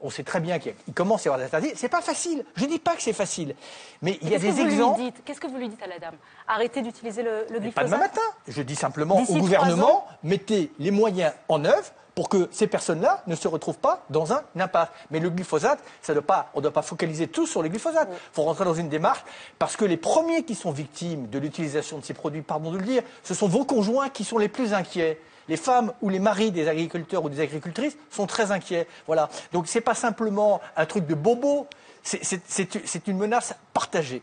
on 0.00 0.10
sait 0.10 0.22
très 0.24 0.40
bien 0.40 0.58
qu'il 0.58 0.74
commence 0.94 1.22
à 1.22 1.24
y 1.24 1.28
avoir 1.32 1.38
des 1.38 1.44
interdits. 1.46 1.72
C'est 1.76 1.88
pas 1.88 2.00
facile. 2.00 2.44
Je 2.54 2.64
dis 2.66 2.78
pas 2.78 2.94
que 2.96 3.02
c'est 3.02 3.12
facile, 3.12 3.54
mais 4.02 4.18
il 4.22 4.28
y 4.30 4.34
a 4.34 4.38
des 4.38 4.50
vous 4.50 4.64
lui 4.64 4.72
exemples. 4.72 5.00
dites? 5.02 5.22
Qu'est-ce 5.24 5.40
que 5.40 5.46
vous 5.46 5.56
lui 5.58 5.68
dites 5.68 5.82
à 5.82 5.86
la 5.86 5.98
dame? 5.98 6.16
Arrêtez 6.48 6.82
d'utiliser 6.82 7.22
le, 7.22 7.46
le 7.50 7.60
Mais 7.60 7.70
pas 7.70 7.82
glyphosate 7.84 7.86
demain 7.86 7.98
matin. 7.98 8.20
Je 8.48 8.62
dis 8.62 8.76
simplement 8.76 9.20
au 9.20 9.34
gouvernement, 9.38 10.06
mettez 10.22 10.72
les 10.78 10.90
moyens 10.90 11.32
en 11.48 11.64
œuvre 11.64 11.92
pour 12.14 12.30
que 12.30 12.48
ces 12.50 12.66
personnes-là 12.66 13.22
ne 13.26 13.34
se 13.34 13.46
retrouvent 13.46 13.76
pas 13.78 14.06
dans 14.08 14.32
un 14.32 14.42
impasse. 14.58 14.88
Mais 15.10 15.20
le 15.20 15.28
glyphosate, 15.28 15.78
ça 16.00 16.14
doit 16.14 16.22
pas, 16.22 16.48
on 16.54 16.60
ne 16.60 16.62
doit 16.62 16.72
pas 16.72 16.80
focaliser 16.80 17.28
tout 17.28 17.46
sur 17.46 17.62
le 17.62 17.68
glyphosate. 17.68 18.08
Il 18.10 18.18
faut 18.32 18.42
rentrer 18.42 18.64
dans 18.64 18.72
une 18.72 18.88
démarche 18.88 19.22
parce 19.58 19.76
que 19.76 19.84
les 19.84 19.98
premiers 19.98 20.42
qui 20.42 20.54
sont 20.54 20.70
victimes 20.70 21.26
de 21.28 21.38
l'utilisation 21.38 21.98
de 21.98 22.04
ces 22.04 22.14
produits, 22.14 22.40
pardon 22.40 22.70
de 22.70 22.78
le 22.78 22.84
dire, 22.84 23.02
ce 23.22 23.34
sont 23.34 23.48
vos 23.48 23.66
conjoints 23.66 24.08
qui 24.08 24.24
sont 24.24 24.38
les 24.38 24.48
plus 24.48 24.72
inquiets. 24.72 25.20
Les 25.48 25.56
femmes 25.56 25.92
ou 26.02 26.08
les 26.08 26.18
maris 26.18 26.50
des 26.50 26.68
agriculteurs 26.68 27.24
ou 27.24 27.28
des 27.28 27.40
agricultrices 27.40 27.96
sont 28.10 28.26
très 28.26 28.50
inquiets. 28.50 28.86
Voilà. 29.06 29.28
Donc 29.52 29.68
c'est 29.68 29.80
pas 29.80 29.94
simplement 29.94 30.60
un 30.76 30.86
truc 30.86 31.06
de 31.06 31.14
bobo, 31.14 31.66
c'est 32.02 33.06
une 33.06 33.16
menace 33.16 33.54
partagée. 33.72 34.22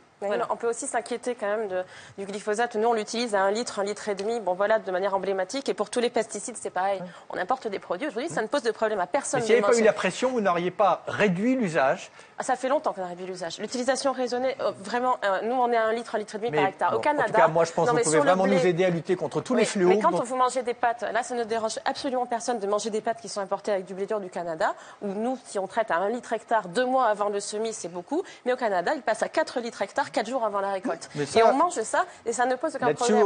On 0.50 0.56
peut 0.56 0.68
aussi 0.70 0.88
s'inquiéter 0.88 1.36
quand 1.36 1.48
même 1.48 1.68
de- 1.68 1.84
du 2.18 2.26
glyphosate. 2.26 2.76
Nous, 2.76 2.88
on 2.88 2.94
l'utilise 2.94 3.36
à 3.36 3.42
un 3.42 3.52
litre, 3.52 3.80
un 3.80 3.84
litre 3.84 4.08
et 4.10 4.16
demi, 4.16 4.40
bon 4.40 4.54
voilà, 4.54 4.80
de 4.80 4.92
manière 4.92 5.14
emblématique. 5.16 5.70
Et 5.70 5.74
pour 5.74 5.90
tous 5.90 6.00
les 6.00 6.10
pesticides, 6.10 6.56
c'est 6.60 6.70
pareil. 6.70 7.02
On 7.30 7.38
importe 7.38 7.68
des 7.68 7.80
produits. 7.80 8.08
Dis, 8.16 8.30
ça 8.30 8.42
ne 8.42 8.48
pose 8.48 8.64
de 8.64 8.72
problème 8.72 9.00
à 9.00 9.08
personne. 9.08 9.40
Mais 9.40 9.46
s'il 9.46 9.56
n'y 9.56 9.64
avait 9.64 9.74
pas 9.74 9.78
eu 9.80 9.84
la 9.84 9.94
pression, 9.94 10.30
vous 10.30 10.42
n'auriez 10.42 10.72
pas 10.72 11.04
réduit 11.08 11.56
l'usage. 11.56 12.12
Ah, 12.38 12.44
ça 12.44 12.56
fait 12.56 12.68
longtemps 12.70 12.94
qu'on 12.94 13.04
a 13.04 13.08
réduit 13.08 13.26
l'usage. 13.26 13.60
L'utilisation 13.60 14.12
raisonnée, 14.12 14.56
euh, 14.62 14.72
vraiment, 14.80 15.18
euh, 15.24 15.42
nous, 15.44 15.56
on 15.56 15.72
est 15.72 15.78
à 15.78 15.86
un 15.86 15.94
litre, 15.94 16.16
un 16.16 16.18
litre 16.18 16.36
et 16.36 16.38
demi 16.40 16.52
Mais 16.52 16.58
par 16.58 16.68
hectare. 16.68 16.92
bon, 16.92 16.98
Au 16.98 17.00
Canada. 17.00 17.24
En 17.24 17.28
tout 17.28 17.34
cas, 17.34 17.48
moi, 17.48 17.66
je 17.66 17.72
pense 17.72 17.88
non, 17.88 17.94
que 17.94 18.00
vous 18.00 18.04
pouvez 18.06 18.20
vraiment 18.20 18.44
blé- 18.44 18.56
nous 18.56 18.66
aider 18.66 18.86
à 18.86 18.90
lutter 18.90 19.16
contre 19.16 19.42
tous 19.42 19.56
les 19.56 19.66
fléaux. 19.66 19.90
Mais 19.90 20.00
quand 20.00 20.12
dont- 20.12 20.24
vous 20.24 20.36
mangez 20.36 20.64
des 20.64 20.74
pâtes, 20.74 21.06
là, 21.14 21.24
ça 21.24 21.36
ne 21.36 21.44
dérange 21.44 21.80
absolument 21.86 22.26
personne 22.26 22.60
de 22.60 22.68
manger 22.68 22.90
des 22.90 23.02
pâtes 23.02 23.22
qui 23.22 23.30
sont 23.30 23.42
importées 23.42 23.72
avec 23.72 23.86
du 23.86 23.94
blé 23.94 24.06
dur 24.06 24.20
du 24.20 24.30
Canada, 24.30 24.74
où 25.02 25.08
nous, 25.08 25.38
si 25.46 25.60
on 25.60 25.68
traite 25.68 25.92
à 25.92 25.98
un 25.98 26.10
litre 26.10 26.34
hectare 26.34 26.68
deux 26.68 26.86
mois 26.86 27.06
avant 27.06 27.30
le 27.30 27.40
semis, 27.40 27.74
c'est 27.74 27.88
beaucoup. 27.90 28.24
Mais 28.46 28.54
au 28.54 28.58
Canada, 28.58 28.92
il 28.96 29.02
passe 29.02 29.24
à 29.24 29.30
4 29.30 29.60
litres 29.60 29.82
hectare 29.82 30.12
quatre 30.14 30.30
jours 30.30 30.46
avant 30.46 30.62
la 30.62 30.72
récolte. 30.72 31.10
Ça- 31.26 31.40
et 31.40 31.44
on 31.44 31.54
mange 31.54 31.82
ça, 31.82 32.06
et 32.26 32.32
ça 32.32 32.46
ne 32.46 32.56
pose 32.56 32.76
aucun 32.76 32.94
problème. 32.94 33.26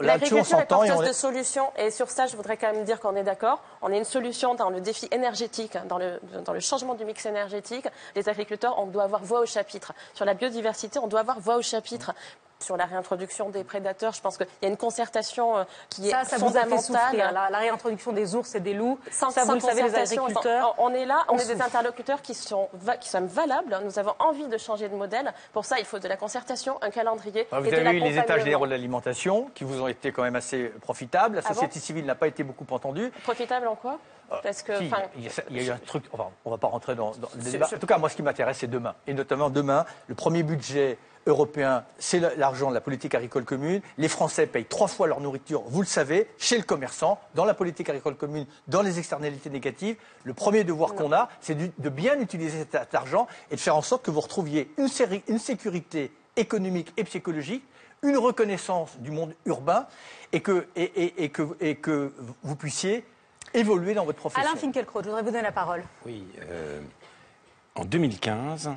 L'agriculture 0.00 0.58
est 0.58 0.66
porteuse 0.66 1.00
est- 1.02 1.08
de 1.08 1.12
solutions. 1.14 1.66
Et 1.78 1.90
sur 1.90 2.10
ça, 2.10 2.26
je 2.26 2.36
voudrais 2.36 2.58
quand 2.58 2.70
même 2.72 2.84
dire 2.84 3.00
qu'on 3.00 3.16
est 3.16 3.22
d'accord. 3.22 3.62
On 3.80 3.90
est 3.90 3.96
une 3.98 4.04
solution 4.04 4.54
dans 4.54 4.68
le 4.68 4.80
défi 4.80 5.08
énergétique, 5.10 5.78
dans 5.88 5.96
le, 5.98 6.20
dans 6.44 6.52
le 6.52 6.60
changement 6.60 6.94
du 6.94 7.04
mix 7.06 7.24
énergétique. 7.24 7.86
Les 8.16 8.28
agriculteurs, 8.28 8.78
on 8.78 8.86
doit 8.86 9.04
avoir 9.04 9.24
voix 9.24 9.40
au 9.40 9.46
chapitre. 9.46 9.92
Sur 10.12 10.24
la 10.26 10.34
biodiversité, 10.34 10.98
on 10.98 11.06
doit 11.06 11.20
avoir 11.20 11.40
voix 11.40 11.56
au 11.56 11.62
chapitre. 11.62 12.12
Sur 12.60 12.76
la 12.76 12.86
réintroduction 12.86 13.50
des 13.50 13.62
prédateurs, 13.64 14.12
je 14.14 14.20
pense 14.22 14.38
qu'il 14.38 14.46
y 14.62 14.66
a 14.66 14.68
une 14.68 14.76
concertation 14.76 15.58
euh, 15.58 15.64
qui 15.90 16.08
est 16.08 16.12
Ça, 16.12 16.24
ça 16.24 16.36
vous 16.38 16.46
a 16.56 16.60
fait 16.62 16.68
fondamentale. 16.68 16.80
souffrir, 17.10 17.32
la, 17.32 17.50
la 17.50 17.58
réintroduction 17.58 18.12
des 18.12 18.34
ours 18.36 18.54
et 18.54 18.60
des 18.60 18.72
loups. 18.74 18.98
Sans, 19.10 19.30
ça, 19.30 19.42
sans 19.42 19.48
vous 19.48 19.54
le 19.54 19.60
savez, 19.60 19.82
les 19.82 19.94
agriculteurs. 19.94 20.74
On 20.78 20.84
on 20.84 20.94
est 20.94 21.04
là, 21.04 21.24
on, 21.28 21.34
on 21.34 21.38
est 21.38 21.46
des 21.46 21.60
interlocuteurs 21.60 22.22
qui 22.22 22.32
sont, 22.34 22.68
qui 23.00 23.08
sont 23.08 23.22
valables. 23.26 23.78
Nous 23.84 23.98
avons 23.98 24.14
envie 24.18 24.46
de 24.48 24.56
changer 24.56 24.88
de 24.88 24.94
modèle. 24.94 25.32
Pour 25.52 25.64
ça, 25.64 25.78
il 25.78 25.84
faut 25.84 25.98
de 25.98 26.08
la 26.08 26.16
concertation, 26.16 26.78
un 26.82 26.90
calendrier. 26.90 27.46
Ah, 27.52 27.60
Vous 27.60 27.66
et 27.66 27.70
de 27.70 27.76
avez 27.76 27.96
eu 27.96 28.00
les 28.00 28.18
états 28.18 28.38
généraux 28.38 28.66
de 28.66 28.70
l'alimentation 28.70 29.50
qui 29.54 29.64
vous 29.64 29.82
ont 29.82 29.88
été 29.88 30.12
quand 30.12 30.22
même 30.22 30.36
assez 30.36 30.66
profitables. 30.80 31.36
La 31.36 31.42
Ah 31.44 31.48
bon 31.48 31.54
société 31.54 31.80
civile 31.80 32.06
n'a 32.06 32.14
pas 32.14 32.28
été 32.28 32.44
beaucoup 32.44 32.66
entendue. 32.72 33.10
Profitable 33.24 33.66
en 33.66 33.74
quoi 33.74 33.98
Parce 34.42 34.62
que, 34.62 34.76
Si, 34.78 34.90
il, 35.16 35.24
y 35.24 35.28
a, 35.28 35.30
il 35.50 35.56
y 35.56 35.60
a 35.60 35.62
eu 35.64 35.70
un 35.70 35.78
truc, 35.78 36.04
enfin, 36.12 36.28
on 36.44 36.50
ne 36.50 36.54
va 36.54 36.58
pas 36.58 36.68
rentrer 36.68 36.94
dans, 36.94 37.10
dans 37.12 37.28
le 37.34 37.42
débat. 37.42 37.66
En 37.74 37.78
tout 37.78 37.86
cas, 37.86 37.98
moi, 37.98 38.08
ce 38.08 38.16
qui 38.16 38.22
m'intéresse, 38.22 38.58
c'est 38.58 38.66
demain. 38.70 38.94
Et 39.06 39.12
notamment 39.14 39.50
demain, 39.50 39.84
le 40.06 40.14
premier 40.14 40.42
budget 40.42 40.98
européen, 41.26 41.84
c'est 41.98 42.20
la- 42.20 42.34
l'argent 42.34 42.68
de 42.68 42.74
la 42.74 42.80
politique 42.80 43.14
agricole 43.14 43.44
commune. 43.44 43.80
Les 43.98 44.08
Français 44.08 44.46
payent 44.46 44.64
trois 44.64 44.88
fois 44.88 45.06
leur 45.06 45.20
nourriture, 45.20 45.62
vous 45.66 45.80
le 45.80 45.86
savez, 45.86 46.28
chez 46.38 46.56
le 46.58 46.64
commerçant, 46.64 47.18
dans 47.34 47.44
la 47.44 47.54
politique 47.54 47.88
agricole 47.88 48.14
commune, 48.16 48.46
dans 48.68 48.82
les 48.82 48.98
externalités 48.98 49.50
négatives. 49.50 49.96
Le 50.24 50.34
premier 50.34 50.64
devoir 50.64 50.94
qu'on 50.94 51.12
a, 51.12 51.28
c'est 51.40 51.54
de 51.56 51.88
bien 51.88 52.18
utiliser 52.20 52.66
cet, 52.70 52.94
argent 52.94 53.26
et 53.50 53.56
de 53.56 53.60
faire 53.60 53.76
en 53.76 53.82
sorte 53.82 54.04
que 54.04 54.10
vous 54.10 54.20
retrouviez 54.20 54.70
une, 54.78 54.88
série- 54.88 55.22
une 55.28 55.38
sécurité 55.38 56.12
économique 56.36 56.92
et 56.96 57.04
psychologique 57.04 57.64
une 58.02 58.18
reconnaissance 58.18 58.98
du 58.98 59.10
monde 59.10 59.34
urbain 59.46 59.86
et 60.32 60.40
que, 60.42 60.66
et, 60.76 60.82
et- 60.82 61.24
et 61.24 61.28
que, 61.30 61.42
et 61.60 61.76
que 61.76 62.12
vous 62.42 62.54
puissiez 62.54 63.02
évoluer 63.54 63.94
dans 63.94 64.04
votre 64.04 64.18
profession. 64.18 64.46
Alain 64.46 64.58
Finkielkraut, 64.60 65.00
je 65.02 65.06
voudrais 65.06 65.22
vous 65.22 65.30
donner 65.30 65.42
la 65.42 65.52
parole. 65.52 65.82
Oui. 66.04 66.26
euh, 66.50 66.80
en 67.76 67.84
2015, 67.86 68.66
euh, 68.68 68.70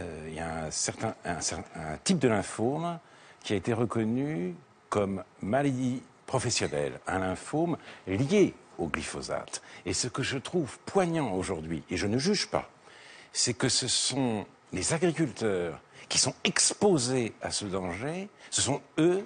il 0.00 0.34
y 0.34 0.40
a 0.40 0.64
un, 0.64 0.70
certain, 0.70 1.14
un, 1.24 1.38
cer- 1.38 1.62
un 1.76 1.96
type 2.02 2.18
de 2.18 2.28
lymphome 2.28 2.98
qui 3.42 3.52
a 3.52 3.56
été 3.56 3.72
reconnu 3.72 4.54
comme 4.88 5.22
maladie 5.42 6.02
professionnelle, 6.26 6.98
un 7.06 7.18
lymphome 7.18 7.76
lié 8.06 8.54
au 8.78 8.88
glyphosate. 8.88 9.62
Et 9.86 9.92
ce 9.92 10.08
que 10.08 10.22
je 10.22 10.38
trouve 10.38 10.78
poignant 10.86 11.32
aujourd'hui, 11.32 11.82
et 11.90 11.96
je 11.96 12.06
ne 12.06 12.18
juge 12.18 12.48
pas, 12.48 12.70
c'est 13.32 13.54
que 13.54 13.68
ce 13.68 13.88
sont 13.88 14.46
les 14.72 14.94
agriculteurs 14.94 15.80
qui 16.08 16.18
sont 16.18 16.34
exposés 16.44 17.32
à 17.42 17.50
ce 17.50 17.64
danger, 17.64 18.28
ce 18.50 18.62
sont 18.62 18.80
eux 18.98 19.24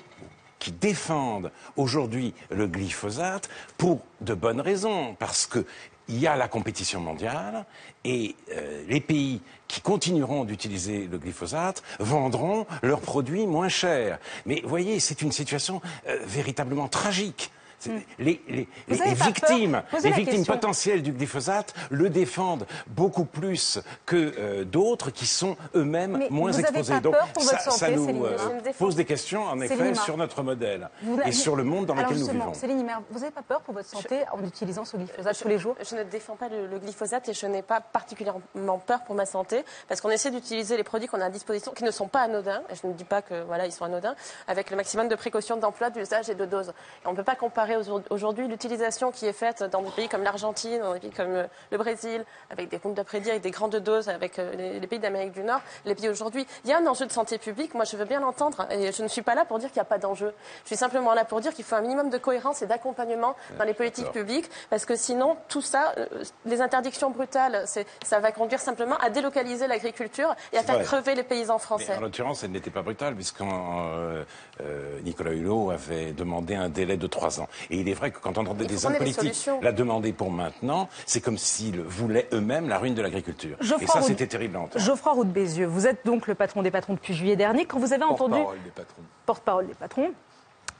qui 0.58 0.72
défendent 0.72 1.52
aujourd'hui 1.76 2.34
le 2.50 2.66
glyphosate 2.66 3.48
pour 3.76 4.02
de 4.20 4.34
bonnes 4.34 4.60
raisons, 4.60 5.14
parce 5.14 5.46
que 5.46 5.64
il 6.08 6.18
y 6.18 6.26
a 6.26 6.36
la 6.36 6.48
compétition 6.48 7.00
mondiale 7.00 7.64
et 8.04 8.34
euh, 8.52 8.84
les 8.88 9.00
pays 9.00 9.40
qui 9.66 9.80
continueront 9.80 10.44
d'utiliser 10.44 11.06
le 11.06 11.18
glyphosate 11.18 11.82
vendront 11.98 12.66
leurs 12.82 13.00
produits 13.00 13.46
moins 13.46 13.68
chers. 13.68 14.18
Mais 14.46 14.62
voyez, 14.64 15.00
c'est 15.00 15.22
une 15.22 15.32
situation 15.32 15.80
euh, 16.08 16.18
véritablement 16.24 16.88
tragique. 16.88 17.50
C'est- 17.78 17.92
Les, 18.18 18.40
les- 18.48 18.68
les- 18.88 19.00
avez 19.02 19.14
pas 19.14 19.26
victimes, 19.26 19.82
les 19.92 20.10
victimes 20.10 20.24
question. 20.38 20.52
potentielles 20.54 21.02
du 21.02 21.12
glyphosate 21.12 21.74
le 21.90 22.10
défendent 22.10 22.66
beaucoup 22.88 23.24
plus 23.24 23.78
que 24.04 24.34
euh, 24.38 24.64
d'autres 24.64 25.10
qui 25.10 25.26
sont 25.26 25.56
eux-mêmes 25.76 26.26
moins 26.30 26.50
vous 26.50 26.58
avez 26.58 26.68
exposés. 26.68 26.94
pas 26.94 27.00
Donc 27.00 27.12
peur 27.14 27.28
pour 27.28 27.42
ça, 27.44 27.50
votre 27.52 27.62
santé, 27.72 27.78
ça 27.78 27.90
nous 27.90 28.24
euh, 28.24 28.36
Je 28.66 28.72
pose 28.72 28.96
des 28.96 29.04
questions 29.04 29.44
en 29.44 29.60
effet 29.60 29.94
sur 29.94 30.16
notre 30.16 30.42
modèle 30.42 30.88
Vous 31.02 31.20
et 31.24 31.32
sur 31.32 31.54
le 31.54 31.62
monde 31.64 31.86
dans 31.86 31.94
Alors 31.96 32.10
lequel 32.10 32.24
nous 32.24 32.32
vivons. 32.32 32.54
Céline 32.54 32.80
Himer, 32.80 32.94
vous 33.10 33.20
n'avez 33.20 33.30
pas 33.32 33.42
peur 33.42 33.60
pour 33.60 33.74
votre 33.74 33.88
santé 33.88 34.22
en 34.32 34.44
utilisant 34.44 34.84
ce 34.84 34.96
glyphosate 34.96 35.38
tous 35.40 35.48
les 35.48 35.58
jours? 35.58 35.76
Je 35.88 35.94
ne 35.94 36.02
défends 36.02 36.36
pas 36.36 36.48
le, 36.48 36.66
le 36.66 36.78
glyphosate 36.78 37.28
et 37.28 37.32
je 37.32 37.46
n'ai 37.46 37.62
pas 37.62 37.80
particulièrement 37.80 38.78
peur 38.84 39.02
pour 39.04 39.14
ma 39.14 39.26
santé 39.26 39.64
parce 39.88 40.00
qu'on 40.00 40.10
essaie 40.10 40.30
d'utiliser 40.30 40.76
les 40.76 40.84
produits 40.84 41.08
qu'on 41.08 41.20
a 41.20 41.26
à 41.26 41.30
disposition 41.30 41.72
qui 41.72 41.84
ne 41.84 41.90
sont 41.90 42.08
pas 42.08 42.22
anodins. 42.22 42.62
Et 42.70 42.74
je 42.74 42.86
ne 42.86 42.92
dis 42.92 43.04
pas 43.04 43.22
que 43.22 43.42
voilà 43.44 43.66
ils 43.66 43.72
sont 43.72 43.84
anodins 43.84 44.14
avec 44.48 44.70
le 44.70 44.76
maximum 44.76 45.08
de 45.08 45.14
précautions 45.14 45.56
d'emploi, 45.56 45.90
d'usage 45.90 46.28
et 46.28 46.34
de 46.34 46.44
dose. 46.44 46.68
Et 47.04 47.06
on 47.06 47.12
ne 47.12 47.16
peut 47.16 47.24
pas 47.24 47.36
comparer 47.36 47.67
au- 47.76 48.02
aujourd'hui 48.10 48.48
l'utilisation 48.48 49.10
qui 49.12 49.26
est 49.26 49.32
faite 49.32 49.62
dans 49.64 49.82
des 49.82 49.90
pays 49.90 50.08
comme 50.08 50.22
l'Argentine, 50.22 50.80
dans 50.80 50.94
des 50.94 51.00
pays 51.00 51.10
comme 51.10 51.34
euh, 51.34 51.46
le 51.70 51.78
Brésil, 51.78 52.24
avec 52.50 52.68
des 52.68 52.78
comptes 52.78 52.94
d'après-dire, 52.94 53.32
avec 53.32 53.42
des 53.42 53.50
grandes 53.50 53.76
doses, 53.76 54.08
avec 54.08 54.38
euh, 54.38 54.78
les, 54.80 54.86
pays 54.86 54.98
d'Amérique 54.98 55.32
du 55.32 55.42
Nord, 55.42 55.60
les 55.84 55.94
pays 55.94 56.08
aujourd'hui. 56.08 56.46
Il 56.64 56.70
y 56.70 56.72
a 56.72 56.78
un 56.78 56.86
enjeu 56.86 57.06
de 57.06 57.12
santé 57.12 57.38
publique. 57.38 57.74
Moi, 57.74 57.84
je 57.84 57.96
veux 57.96 58.04
bien 58.04 58.20
l'entendre 58.20 58.66
et 58.70 58.92
je 58.92 59.02
ne 59.02 59.08
suis 59.08 59.22
pas 59.22 59.34
là 59.34 59.44
pour 59.44 59.58
dire 59.58 59.68
qu'il 59.68 59.76
n'y 59.78 59.82
a 59.82 59.84
pas 59.84 59.98
d'enjeu. 59.98 60.32
Je 60.62 60.68
suis 60.68 60.76
simplement 60.76 61.14
là 61.14 61.24
pour 61.24 61.40
dire 61.40 61.52
qu'il 61.54 61.64
faut 61.64 61.74
un 61.76 61.80
minimum 61.82 62.10
de 62.10 62.18
cohérence 62.18 62.62
et 62.62 62.66
d'accompagnement 62.66 63.34
dans 63.58 63.64
les 63.64 63.74
politiques 63.74 64.10
publiques 64.12 64.48
parce 64.70 64.84
que 64.84 64.96
sinon, 64.96 65.36
tout 65.48 65.60
ça, 65.62 65.92
euh, 65.98 66.06
les 66.46 66.60
interdictions 66.60 67.10
brutales, 67.10 67.64
ça 68.04 68.20
va 68.20 68.32
conduire 68.32 68.60
simplement 68.60 68.96
à 68.98 69.10
délocaliser 69.10 69.66
l'agriculture 69.66 70.34
et 70.52 70.58
à 70.58 70.62
faire 70.62 70.76
vrai. 70.76 70.84
crever 70.84 71.14
les 71.14 71.22
paysans 71.22 71.54
Mais 71.54 71.60
français. 71.60 71.96
en 71.96 72.00
l'occurrence, 72.00 72.44
elle 72.44 72.50
n'était 72.52 72.70
pas 72.70 72.82
brutale, 72.82 73.14
puisqu'en 73.14 73.88
euh, 73.92 74.24
euh, 74.60 75.00
Nicolas 75.02 75.32
Hulot 75.32 75.70
avait 75.70 76.12
demandé 76.12 76.54
un 76.54 76.68
délai 76.68 76.96
de 76.96 77.06
trois 77.06 77.40
ans. 77.40 77.48
Et 77.70 77.78
il 77.78 77.88
est 77.88 77.94
vrai 77.94 78.10
que 78.10 78.18
quand 78.18 78.38
on 78.38 78.42
entendait 78.42 78.66
des 78.66 78.86
hommes 78.86 78.96
politiques 78.96 79.48
la 79.62 79.72
demander 79.72 80.12
pour 80.12 80.30
maintenant, 80.30 80.88
c'est 81.06 81.20
comme 81.20 81.38
s'ils 81.38 81.80
voulaient 81.80 82.28
eux-mêmes 82.32 82.68
la 82.68 82.78
ruine 82.78 82.94
de 82.94 83.02
l'agriculture. 83.02 83.56
Et 83.60 83.64
Geoffroy 83.64 84.00
ça, 84.00 84.02
c'était 84.02 84.26
terrible 84.26 84.56
à 84.56 84.60
entendre. 84.60 84.84
Geoffroy 84.84 85.12
Roux 85.12 85.24
de 85.24 85.30
Bézieux, 85.30 85.66
vous 85.66 85.86
êtes 85.86 86.04
donc 86.04 86.26
le 86.26 86.34
patron 86.34 86.62
des 86.62 86.70
patrons 86.70 86.94
depuis 86.94 87.14
juillet 87.14 87.36
dernier. 87.36 87.64
Quand 87.64 87.78
vous 87.78 87.92
avez 87.92 88.04
entendu. 88.04 88.34
Porte-parole 88.34 88.62
des 88.62 88.70
patrons. 88.70 89.02
Porte-parole 89.26 89.66
des 89.66 89.74
patrons. 89.74 90.12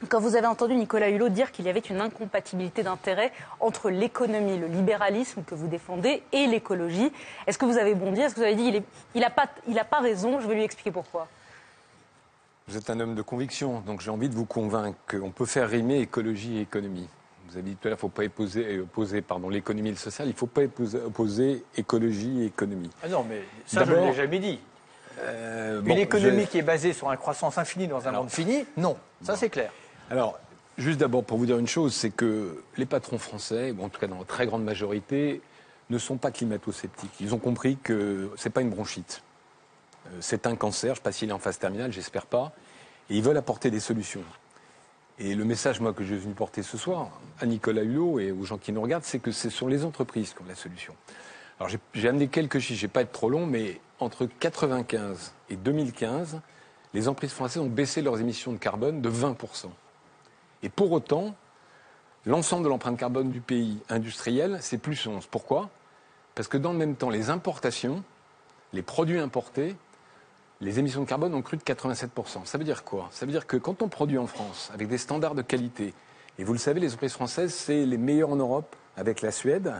Quand 0.07 0.21
vous 0.21 0.37
avez 0.37 0.47
entendu 0.47 0.75
Nicolas 0.75 1.09
Hulot 1.09 1.27
dire 1.27 1.51
qu'il 1.51 1.65
y 1.65 1.69
avait 1.69 1.81
une 1.81 1.99
incompatibilité 1.99 2.83
d'intérêts 2.83 3.33
entre 3.59 3.89
l'économie, 3.89 4.57
le 4.57 4.67
libéralisme 4.67 5.43
que 5.43 5.55
vous 5.55 5.67
défendez 5.67 6.23
et 6.31 6.47
l'écologie, 6.47 7.11
est-ce 7.47 7.57
que 7.57 7.65
vous 7.65 7.77
avez 7.77 7.95
bondi? 7.95 8.21
Est-ce 8.21 8.33
que 8.33 8.39
vous 8.39 8.45
avez 8.45 8.55
dit 8.55 8.81
il 9.13 9.19
n'a 9.19 9.29
pas, 9.29 9.47
il 9.67 9.77
a 9.77 9.83
pas 9.83 9.99
raison? 9.99 10.39
Je 10.39 10.47
vais 10.47 10.55
lui 10.55 10.63
expliquer 10.63 10.91
pourquoi. 10.91 11.27
Vous 12.69 12.77
êtes 12.77 12.89
un 12.91 12.99
homme 12.99 13.15
de 13.15 13.23
conviction, 13.23 13.81
donc 13.81 13.99
j'ai 14.01 14.11
envie 14.11 14.29
de 14.29 14.35
vous 14.35 14.45
convaincre 14.45 14.95
qu'on 15.09 15.31
peut 15.31 15.47
faire 15.47 15.67
rimer 15.67 16.01
écologie 16.01 16.57
et 16.57 16.61
économie. 16.61 17.07
Vous 17.49 17.57
avez 17.57 17.63
dit 17.63 17.75
tout 17.75 17.87
à 17.87 17.89
l'heure, 17.89 17.97
il 17.97 18.05
ne 18.05 18.09
faut 18.09 18.09
pas 18.09 18.23
opposer, 18.25 18.63
euh, 18.77 18.83
opposer, 18.83 19.21
pardon, 19.23 19.49
l'économie 19.49 19.89
et 19.89 19.93
le 19.93 19.97
social, 19.97 20.27
il 20.27 20.33
ne 20.33 20.35
faut 20.37 20.45
pas 20.45 20.61
opposer, 20.61 20.99
opposer 20.99 21.63
écologie 21.75 22.43
et 22.43 22.45
économie. 22.45 22.91
Ah 23.03 23.07
non, 23.07 23.25
mais 23.27 23.41
ça, 23.65 23.85
je 23.85 23.91
ne 23.93 24.05
l'ai 24.05 24.13
jamais 24.13 24.37
dit. 24.37 24.59
Euh, 25.17 25.79
Une 25.81 25.87
bon, 25.87 25.97
économie 25.97 26.43
je- 26.43 26.47
qui 26.47 26.57
est 26.59 26.61
basée 26.61 26.93
sur 26.93 27.09
une 27.11 27.17
croissance 27.17 27.57
infinie 27.57 27.87
dans 27.87 28.07
un 28.07 28.11
monde 28.11 28.29
fini, 28.29 28.63
non. 28.77 28.95
Ça, 29.23 29.35
c'est 29.35 29.49
clair. 29.49 29.71
Alors, 30.11 30.37
juste 30.77 30.99
d'abord 30.99 31.23
pour 31.23 31.39
vous 31.39 31.47
dire 31.47 31.57
une 31.57 31.67
chose, 31.67 31.95
c'est 31.95 32.11
que 32.11 32.63
les 32.77 32.85
patrons 32.85 33.17
français, 33.17 33.73
ou 33.75 33.83
en 33.83 33.89
tout 33.89 33.99
cas 33.99 34.05
dans 34.05 34.19
la 34.19 34.25
très 34.25 34.45
grande 34.45 34.63
majorité, 34.63 35.41
ne 35.89 35.97
sont 35.97 36.17
pas 36.17 36.29
climato-sceptiques. 36.29 37.19
Ils 37.19 37.33
ont 37.33 37.39
compris 37.39 37.77
que 37.81 38.29
c'est 38.37 38.51
pas 38.51 38.61
une 38.61 38.69
bronchite. 38.69 39.23
Euh, 40.11 40.17
C'est 40.19 40.47
un 40.47 40.55
cancer, 40.55 40.89
je 40.89 40.91
ne 40.91 40.95
sais 40.95 41.01
pas 41.01 41.11
s'il 41.11 41.29
est 41.29 41.33
en 41.33 41.39
phase 41.39 41.59
terminale, 41.59 41.91
j'espère 41.91 42.25
pas. 42.25 42.53
Et 43.09 43.17
ils 43.17 43.23
veulent 43.23 43.37
apporter 43.37 43.71
des 43.71 43.79
solutions. 43.79 44.23
Et 45.17 45.35
le 45.35 45.43
message, 45.43 45.79
que 45.79 46.03
je 46.03 46.13
suis 46.13 46.23
venu 46.23 46.33
porter 46.33 46.63
ce 46.63 46.77
soir 46.77 47.09
à 47.39 47.45
Nicolas 47.45 47.83
Hulot 47.83 48.19
et 48.19 48.31
aux 48.31 48.45
gens 48.45 48.57
qui 48.57 48.71
nous 48.71 48.81
regardent, 48.81 49.03
c'est 49.03 49.19
que 49.19 49.31
ce 49.31 49.49
sont 49.49 49.67
les 49.67 49.83
entreprises 49.83 50.33
qui 50.33 50.41
ont 50.41 50.45
la 50.47 50.55
solution. 50.55 50.95
Alors, 51.59 51.69
j'ai 51.93 52.07
amené 52.07 52.29
quelques 52.29 52.59
chiffres, 52.59 52.79
je 52.79 52.85
ne 52.85 52.87
vais 52.87 52.93
pas 52.93 53.01
être 53.01 53.11
trop 53.11 53.29
long, 53.29 53.45
mais 53.45 53.81
entre 53.99 54.21
1995 54.23 55.33
et 55.49 55.57
2015, 55.57 56.39
les 56.93 57.07
entreprises 57.09 57.33
françaises 57.33 57.61
ont 57.61 57.67
baissé 57.67 58.01
leurs 58.01 58.21
émissions 58.21 58.53
de 58.53 58.57
carbone 58.57 59.01
de 59.01 59.09
20%. 59.09 59.65
Et 60.63 60.69
pour 60.69 60.91
autant, 60.93 61.35
l'ensemble 62.25 62.63
de 62.63 62.69
l'empreinte 62.69 62.97
carbone 62.97 63.29
du 63.29 63.41
pays 63.41 63.79
industriel, 63.89 64.59
c'est 64.61 64.77
plus 64.77 65.05
11. 65.05 65.25
Pourquoi? 65.27 65.69
Parce 66.33 66.47
que 66.47 66.57
dans 66.57 66.71
le 66.71 66.77
même 66.77 66.95
temps, 66.95 67.09
les 67.09 67.29
importations, 67.29 68.03
les 68.71 68.81
produits 68.81 69.19
importés, 69.19 69.75
les 70.61 70.79
émissions 70.79 71.01
de 71.01 71.05
carbone 71.07 71.33
ont 71.33 71.41
cru 71.41 71.57
de 71.57 71.63
87%. 71.63 72.45
Ça 72.45 72.57
veut 72.57 72.63
dire 72.63 72.83
quoi? 72.83 73.07
Ça 73.11 73.25
veut 73.25 73.31
dire 73.31 73.47
que 73.47 73.57
quand 73.57 73.81
on 73.81 73.87
produit 73.87 74.17
en 74.17 74.27
France 74.27 74.69
avec 74.73 74.87
des 74.87 74.97
standards 74.97 75.35
de 75.35 75.41
qualité, 75.41 75.93
et 76.37 76.43
vous 76.43 76.53
le 76.53 76.59
savez, 76.59 76.79
les 76.79 76.87
entreprises 76.87 77.13
françaises, 77.13 77.53
c'est 77.53 77.85
les 77.85 77.97
meilleures 77.97 78.31
en 78.31 78.35
Europe 78.35 78.75
avec 78.97 79.21
la 79.21 79.31
Suède, 79.31 79.73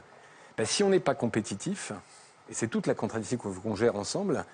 ben, 0.57 0.65
si 0.65 0.83
on 0.83 0.89
n'est 0.89 0.99
pas 0.99 1.15
compétitif, 1.15 1.91
et 2.49 2.53
c'est 2.53 2.67
toute 2.67 2.87
la 2.87 2.93
contradiction 2.93 3.37
qu'on 3.37 3.75
gère 3.75 3.95
ensemble, 3.95 4.45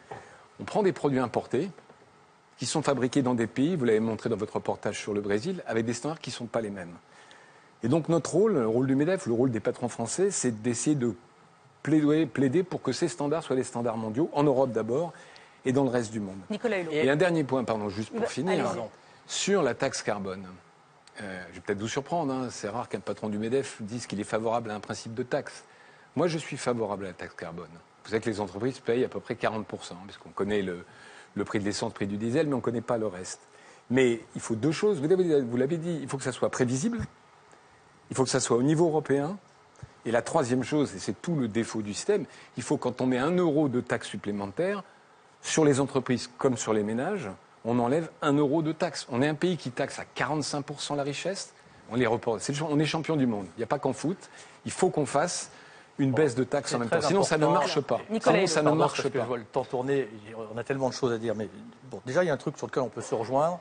on 0.59 0.63
prend 0.63 0.83
des 0.83 0.93
produits 0.93 1.19
importés 1.19 1.69
qui 2.57 2.65
sont 2.65 2.81
fabriqués 2.81 3.21
dans 3.21 3.35
des 3.35 3.47
pays, 3.47 3.75
vous 3.75 3.85
l'avez 3.85 3.99
montré 3.99 4.29
dans 4.29 4.37
votre 4.37 4.55
reportage 4.55 4.99
sur 4.99 5.13
le 5.13 5.21
Brésil, 5.21 5.63
avec 5.67 5.85
des 5.85 5.93
standards 5.93 6.19
qui 6.19 6.29
ne 6.29 6.35
sont 6.35 6.45
pas 6.45 6.61
les 6.61 6.69
mêmes. 6.69 6.93
Et 7.83 7.87
donc 7.87 8.09
notre 8.09 8.33
rôle, 8.33 8.53
le 8.53 8.67
rôle 8.67 8.87
du 8.87 8.95
MEDEF, 8.95 9.25
le 9.27 9.33
rôle 9.33 9.51
des 9.51 9.59
patrons 9.59 9.89
français, 9.89 10.31
c'est 10.31 10.61
d'essayer 10.61 10.95
de 10.95 11.13
plaider 11.83 12.63
pour 12.63 12.81
que 12.81 12.91
ces 12.91 13.07
standards 13.07 13.43
soient 13.43 13.55
des 13.55 13.63
standards 13.63 13.97
mondiaux, 13.97 14.29
en 14.33 14.43
Europe 14.43 14.71
d'abord, 14.71 15.13
et 15.65 15.71
dans 15.71 15.83
le 15.83 15.89
reste 15.89 16.11
du 16.11 16.19
monde. 16.19 16.37
Nicolas 16.49 16.79
Hulot. 16.79 16.91
Et 16.91 17.09
un 17.09 17.15
dernier 17.15 17.43
point, 17.43 17.63
pardon, 17.63 17.89
juste 17.89 18.11
pour 18.11 18.21
Bah, 18.21 18.27
finir, 18.27 18.75
sur 19.27 19.63
la 19.63 19.73
taxe 19.73 20.03
carbone. 20.03 20.45
Euh, 21.21 21.43
je 21.49 21.55
vais 21.55 21.61
peut-être 21.61 21.79
vous 21.79 21.87
surprendre, 21.87 22.33
hein, 22.33 22.47
c'est 22.51 22.69
rare 22.69 22.89
qu'un 22.89 22.99
patron 22.99 23.29
du 23.29 23.37
MEDEF 23.37 23.81
dise 23.81 24.05
qu'il 24.05 24.19
est 24.19 24.25
favorable 24.25 24.69
à 24.71 24.75
un 24.75 24.79
principe 24.79 25.13
de 25.13 25.23
taxe. 25.23 25.63
Moi, 26.15 26.27
je 26.27 26.37
suis 26.37 26.57
favorable 26.57 27.05
à 27.05 27.07
la 27.09 27.13
taxe 27.13 27.33
carbone. 27.35 27.69
Vous 28.03 28.11
savez 28.11 28.21
que 28.21 28.29
les 28.29 28.39
entreprises 28.39 28.79
payent 28.79 29.03
à 29.03 29.07
peu 29.07 29.19
près 29.19 29.33
40%, 29.33 29.63
puisqu'on 30.05 30.29
connaît 30.29 30.61
le, 30.61 30.85
le 31.35 31.45
prix 31.45 31.59
de 31.59 31.63
l'essence, 31.65 31.89
le 31.91 31.95
prix 31.95 32.07
du 32.07 32.17
diesel, 32.17 32.47
mais 32.47 32.53
on 32.53 32.57
ne 32.57 32.61
connaît 32.61 32.81
pas 32.81 32.97
le 32.97 33.07
reste. 33.07 33.39
Mais 33.89 34.19
il 34.35 34.41
faut 34.41 34.55
deux 34.55 34.71
choses, 34.71 34.99
vous 34.99 35.07
l'avez 35.07 35.41
vous 35.41 35.57
l'avez 35.57 35.77
dit, 35.77 35.99
il 36.01 36.07
faut 36.07 36.17
que 36.17 36.23
ça 36.23 36.31
soit 36.31 36.49
prévisible, 36.49 36.99
il 38.09 38.15
faut 38.15 38.23
que 38.23 38.29
ça 38.29 38.39
soit 38.39 38.57
au 38.57 38.63
niveau 38.63 38.87
européen, 38.87 39.37
et 40.05 40.11
la 40.11 40.21
troisième 40.21 40.63
chose, 40.63 40.93
et 40.95 40.99
c'est 40.99 41.19
tout 41.21 41.35
le 41.35 41.47
défaut 41.47 41.81
du 41.81 41.93
système, 41.93 42.25
il 42.57 42.63
faut 42.63 42.77
quand 42.77 43.01
on 43.01 43.07
met 43.07 43.17
un 43.17 43.31
euro 43.31 43.69
de 43.69 43.81
taxe 43.81 44.07
supplémentaire, 44.07 44.83
sur 45.45 45.63
les 45.63 45.79
entreprises 45.79 46.29
comme 46.37 46.57
sur 46.57 46.73
les 46.73 46.83
ménages, 46.83 47.29
on 47.65 47.77
enlève 47.79 48.09
un 48.21 48.33
euro 48.33 48.63
de 48.63 48.71
taxe. 48.71 49.05
On 49.11 49.21
est 49.21 49.27
un 49.27 49.35
pays 49.35 49.57
qui 49.57 49.69
taxe 49.71 49.99
à 49.99 50.03
45% 50.17 50.95
la 50.95 51.03
richesse, 51.03 51.53
on 51.91 51.95
les 51.95 52.07
reporte. 52.07 52.47
Le 52.47 52.63
on 52.63 52.79
est 52.79 52.85
champion 52.85 53.15
du 53.15 53.27
monde. 53.27 53.45
Il 53.55 53.59
n'y 53.59 53.63
a 53.63 53.67
pas 53.67 53.79
qu'en 53.79 53.93
foot. 53.93 54.17
Il 54.65 54.71
faut 54.71 54.89
qu'on 54.89 55.05
fasse 55.05 55.51
une 55.99 56.11
baisse 56.11 56.33
de 56.33 56.43
taxes 56.43 56.73
en 56.73 56.79
même 56.79 56.89
temps. 56.89 56.99
Sinon, 56.99 57.23
ça 57.23 57.37
ne 57.37 57.45
marche 57.45 57.79
pas. 57.81 58.01
Nicolas 58.09 58.35
Sinon, 58.37 58.47
ça 58.47 58.61
ne 58.63 58.71
marche 58.71 58.97
parce 58.97 59.03
que 59.03 59.17
pas. 59.17 59.23
Je 59.23 59.27
vois 59.27 59.37
le 59.37 59.43
temps 59.43 59.63
tourner, 59.63 60.09
on 60.53 60.57
a 60.57 60.63
tellement 60.63 60.89
de 60.89 60.95
choses 60.95 61.13
à 61.13 61.19
dire. 61.19 61.35
Mais 61.35 61.47
bon, 61.91 62.01
déjà, 62.05 62.23
il 62.23 62.27
y 62.27 62.29
a 62.31 62.33
un 62.33 62.37
truc 62.37 62.57
sur 62.57 62.65
lequel 62.65 62.81
on 62.81 62.89
peut 62.89 63.01
se 63.01 63.13
rejoindre. 63.13 63.59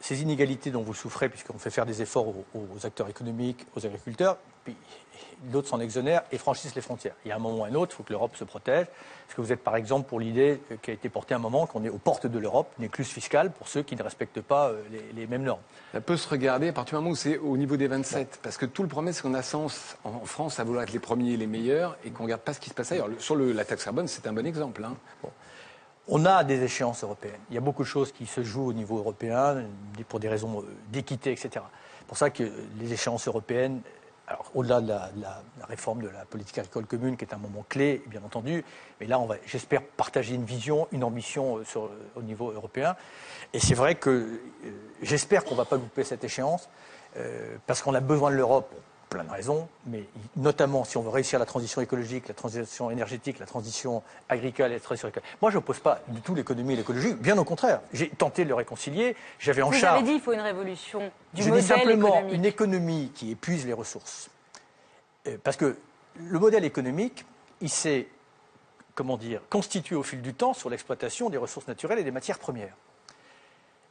Ces 0.00 0.22
inégalités 0.22 0.70
dont 0.70 0.82
vous 0.82 0.94
souffrez, 0.94 1.28
puisqu'on 1.28 1.58
fait 1.58 1.70
faire 1.70 1.86
des 1.86 2.02
efforts 2.02 2.28
aux, 2.28 2.44
aux 2.54 2.86
acteurs 2.86 3.08
économiques, 3.08 3.66
aux 3.74 3.84
agriculteurs, 3.84 4.36
puis 4.64 4.76
d'autres 5.44 5.68
s'en 5.68 5.80
exonèrent 5.80 6.22
et 6.32 6.38
franchissent 6.38 6.74
les 6.74 6.82
frontières. 6.82 7.14
Il 7.24 7.28
y 7.28 7.32
a 7.32 7.36
un 7.36 7.38
moment 7.38 7.62
ou 7.62 7.64
un 7.64 7.74
autre, 7.74 7.92
il 7.94 7.96
faut 7.96 8.02
que 8.02 8.12
l'Europe 8.12 8.36
se 8.36 8.44
protège. 8.44 8.86
Est-ce 9.26 9.34
que 9.34 9.40
vous 9.40 9.52
êtes 9.52 9.62
par 9.64 9.74
exemple 9.76 10.06
pour 10.08 10.20
l'idée 10.20 10.60
qui 10.82 10.90
a 10.90 10.94
été 10.94 11.08
portée 11.08 11.32
à 11.34 11.38
un 11.38 11.40
moment 11.40 11.66
qu'on 11.66 11.82
est 11.84 11.88
aux 11.88 11.98
portes 11.98 12.26
de 12.26 12.38
l'Europe, 12.38 12.70
une 12.78 12.84
écluse 12.84 13.08
fiscale 13.08 13.50
pour 13.50 13.66
ceux 13.68 13.82
qui 13.82 13.96
ne 13.96 14.02
respectent 14.02 14.42
pas 14.42 14.68
euh, 14.68 14.82
les, 14.90 15.02
les 15.22 15.26
mêmes 15.26 15.44
normes? 15.44 15.60
Ça 15.92 16.00
peut 16.02 16.16
se 16.18 16.28
regarder 16.28 16.68
à 16.68 16.72
partir 16.74 16.98
du 16.98 17.02
moment 17.04 17.12
où 17.12 17.16
c'est 17.16 17.38
au 17.38 17.56
niveau 17.56 17.76
des 17.78 17.86
27. 17.86 18.40
Parce 18.42 18.58
que 18.58 18.66
tout 18.66 18.82
le 18.82 18.88
problème, 18.88 19.14
c'est 19.14 19.22
qu'on 19.22 19.32
a 19.34 19.42
sens 19.42 19.96
en 20.04 20.20
France 20.26 20.60
à 20.60 20.64
vouloir 20.64 20.82
être 20.82 20.92
les 20.92 20.98
premiers 20.98 21.32
et 21.32 21.36
les 21.38 21.46
meilleurs 21.46 21.96
et 22.04 22.10
qu'on 22.10 22.24
ne 22.24 22.26
regarde 22.28 22.42
pas 22.42 22.52
ce 22.52 22.60
qui 22.60 22.68
se 22.68 22.74
passe 22.74 22.92
ailleurs. 22.92 23.08
Le- 23.08 23.18
Sur 23.18 23.34
le- 23.36 23.52
la 23.52 23.64
taxe 23.64 23.84
carbone, 23.84 24.08
c'est 24.08 24.26
un 24.26 24.32
bon 24.34 24.44
exemple. 24.46 24.84
hein. 24.84 24.94
On 26.08 26.24
a 26.24 26.42
des 26.44 26.62
échéances 26.62 27.04
européennes. 27.04 27.40
Il 27.50 27.54
y 27.54 27.58
a 27.58 27.60
beaucoup 27.60 27.82
de 27.84 27.88
choses 27.88 28.10
qui 28.10 28.26
se 28.26 28.42
jouent 28.42 28.66
au 28.66 28.72
niveau 28.72 28.98
européen 28.98 29.64
pour 30.08 30.18
des 30.18 30.28
raisons 30.28 30.60
euh, 30.60 30.64
d'équité, 30.88 31.30
etc. 31.30 31.50
C'est 32.00 32.06
pour 32.08 32.16
ça 32.16 32.30
que 32.30 32.42
les 32.80 32.92
échéances 32.92 33.28
européennes, 33.28 33.80
alors 34.30 34.48
au-delà 34.54 34.80
de 34.80 34.88
la, 34.88 35.42
réforme 35.68 36.02
de 36.02 36.08
la 36.08 36.24
politique 36.24 36.56
agricole 36.58 36.86
commune, 36.86 37.16
qui 37.16 37.24
est 37.24 37.34
un 37.34 37.38
moment 37.38 37.64
clé, 37.68 38.02
bien 38.06 38.22
entendu, 38.22 38.64
mais 39.00 39.06
là, 39.06 39.18
on 39.18 39.26
va, 39.26 39.34
j'espère, 39.44 39.82
partager 39.82 40.34
une 40.36 40.44
vision, 40.44 40.86
une 40.92 41.02
ambition 41.02 41.58
euh, 41.58 41.64
sur- 41.64 41.90
au 42.14 42.22
niveau 42.22 42.52
européen. 42.52 42.94
Et 43.52 43.58
c'est 43.58 43.74
vrai 43.74 43.96
que 43.96 44.10
euh, 44.10 44.70
j'espère 45.02 45.44
qu'on 45.44 45.54
ne 45.54 45.58
va 45.58 45.64
pas 45.64 45.76
louper 45.76 46.04
cette 46.04 46.22
échéance, 46.22 46.68
euh, 47.16 47.56
parce 47.66 47.82
qu'on 47.82 47.94
a 47.94 48.00
besoin 48.00 48.30
de 48.30 48.36
l'Europe 48.36 48.72
plein 49.10 49.24
de 49.24 49.30
raisons, 49.30 49.68
mais 49.86 50.04
notamment 50.36 50.84
si 50.84 50.96
on 50.96 51.02
veut 51.02 51.10
réussir 51.10 51.38
la 51.40 51.44
transition 51.44 51.80
écologique, 51.82 52.28
la 52.28 52.34
transition 52.34 52.90
énergétique, 52.90 53.40
la 53.40 53.44
transition 53.46 54.02
agricole 54.28 54.70
et 54.70 54.74
la 54.74 54.80
transition 54.80 55.08
écologique. 55.08 55.36
Moi, 55.42 55.50
je 55.50 55.56
n'oppose 55.56 55.80
pas 55.80 56.00
du 56.08 56.20
tout 56.22 56.34
l'économie 56.34 56.74
et 56.74 56.76
l'écologie, 56.76 57.14
bien 57.14 57.36
au 57.36 57.44
contraire. 57.44 57.80
J'ai 57.92 58.08
tenté 58.08 58.44
de 58.44 58.48
le 58.48 58.54
réconcilier. 58.54 59.16
J'avais 59.40 59.62
en 59.62 59.70
Vous 59.70 59.76
charge. 59.76 59.96
avez 59.98 60.06
dit 60.06 60.12
qu'il 60.12 60.20
faut 60.22 60.32
une 60.32 60.40
révolution 60.40 61.00
du 61.34 61.42
Je 61.42 61.50
dis 61.50 61.60
simplement 61.62 62.08
économique. 62.14 62.34
une 62.34 62.44
économie 62.44 63.12
qui 63.14 63.32
épuise 63.32 63.66
les 63.66 63.72
ressources. 63.72 64.30
Euh, 65.26 65.36
Parce 65.42 65.56
que 65.56 65.76
le 66.16 66.38
modèle 66.38 66.64
économique, 66.64 67.26
il 67.60 67.68
s'est, 67.68 68.06
comment 68.94 69.16
dire, 69.16 69.40
constitué 69.50 69.96
au 69.96 70.04
fil 70.04 70.22
du 70.22 70.34
temps 70.34 70.54
sur 70.54 70.70
l'exploitation 70.70 71.30
des 71.30 71.36
ressources 71.36 71.66
naturelles 71.66 71.98
et 71.98 72.04
des 72.04 72.10
matières 72.12 72.38
premières. 72.38 72.74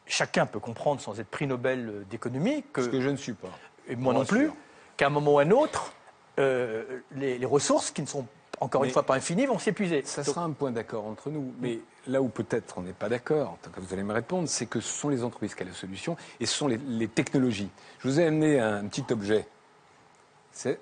Chacun 0.05 0.45
peut 0.45 0.59
comprendre, 0.59 1.01
sans 1.01 1.19
être 1.19 1.27
prix 1.27 1.45
Nobel 1.45 2.05
d'économie, 2.09 2.63
que. 2.73 2.81
Ce 2.83 2.89
que 2.89 3.01
je 3.01 3.09
ne 3.09 3.17
suis 3.17 3.33
pas. 3.33 3.49
Et 3.87 3.95
moi 3.95 4.13
non 4.13 4.25
plus, 4.25 4.49
qu'à 4.99 5.07
un 5.07 5.09
moment 5.09 5.35
ou 5.35 5.39
à 5.39 5.43
un 5.43 5.51
autre, 5.51 5.93
euh, 6.39 6.99
les, 7.15 7.37
les 7.37 7.45
ressources 7.45 7.89
qui 7.89 8.01
ne 8.01 8.07
sont 8.07 8.25
encore 8.59 8.83
une 8.83 8.89
Mais- 8.89 8.93
fois 8.93 9.03
pas 9.03 9.15
infinies 9.15 9.45
vont 9.45 9.57
s'épuiser. 9.57 10.03
Ça 10.03 10.21
Donc, 10.23 10.33
sera 10.35 10.45
un 10.45 10.51
point 10.51 10.71
d'accord 10.71 11.05
entre 11.05 11.29
nous. 11.29 11.53
Mais 11.61 11.79
là 12.05 12.21
où 12.21 12.27
peut-être 12.27 12.77
on 12.77 12.81
n'est 12.81 12.91
pas 12.91 13.07
d'accord, 13.07 13.51
en 13.51 13.57
tant 13.61 13.71
que 13.71 13.79
vous 13.79 13.93
allez 13.93 14.03
me 14.03 14.13
répondre, 14.13 14.49
c'est 14.49 14.65
que 14.65 14.81
ce 14.81 14.91
sont 14.91 15.07
les 15.07 15.23
entreprises 15.23 15.55
qui 15.55 15.63
ont 15.63 15.67
la 15.67 15.73
solution 15.73 16.17
et 16.41 16.45
ce 16.45 16.53
sont 16.53 16.67
les, 16.67 16.77
les 16.77 17.07
technologies. 17.07 17.69
Je 17.99 18.09
vous 18.09 18.19
ai 18.19 18.25
amené 18.25 18.59
un 18.59 18.85
petit 18.87 19.05
objet. 19.11 19.47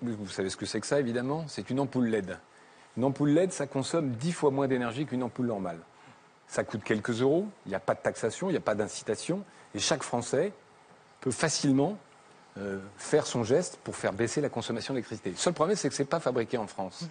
Vous 0.01 0.27
savez 0.29 0.49
ce 0.49 0.57
que 0.57 0.65
c'est 0.65 0.79
que 0.81 0.87
ça, 0.87 0.99
évidemment? 0.99 1.45
C'est 1.47 1.69
une 1.69 1.79
ampoule 1.79 2.07
LED. 2.07 2.39
Une 2.97 3.03
ampoule 3.03 3.29
LED, 3.29 3.51
ça 3.53 3.67
consomme 3.67 4.09
10 4.11 4.31
fois 4.31 4.49
moins 4.49 4.67
d'énergie 4.67 5.05
qu'une 5.05 5.21
ampoule 5.21 5.45
normale. 5.45 5.77
Ça 6.47 6.63
coûte 6.63 6.83
quelques 6.83 7.21
euros, 7.21 7.45
il 7.67 7.69
n'y 7.69 7.75
a 7.75 7.79
pas 7.79 7.93
de 7.93 7.99
taxation, 7.99 8.49
il 8.49 8.53
n'y 8.53 8.57
a 8.57 8.61
pas 8.61 8.73
d'incitation, 8.73 9.43
et 9.75 9.79
chaque 9.79 10.01
Français 10.01 10.51
peut 11.21 11.29
facilement 11.29 11.95
euh, 12.57 12.79
faire 12.97 13.27
son 13.27 13.43
geste 13.43 13.77
pour 13.83 13.95
faire 13.95 14.13
baisser 14.13 14.41
la 14.41 14.49
consommation 14.49 14.93
d'électricité. 14.93 15.29
Le 15.31 15.35
seul 15.35 15.53
problème, 15.53 15.77
c'est 15.77 15.89
que 15.89 15.95
ce 15.95 16.01
n'est 16.01 16.07
pas 16.07 16.19
fabriqué 16.19 16.57
en 16.57 16.67
France. 16.67 17.05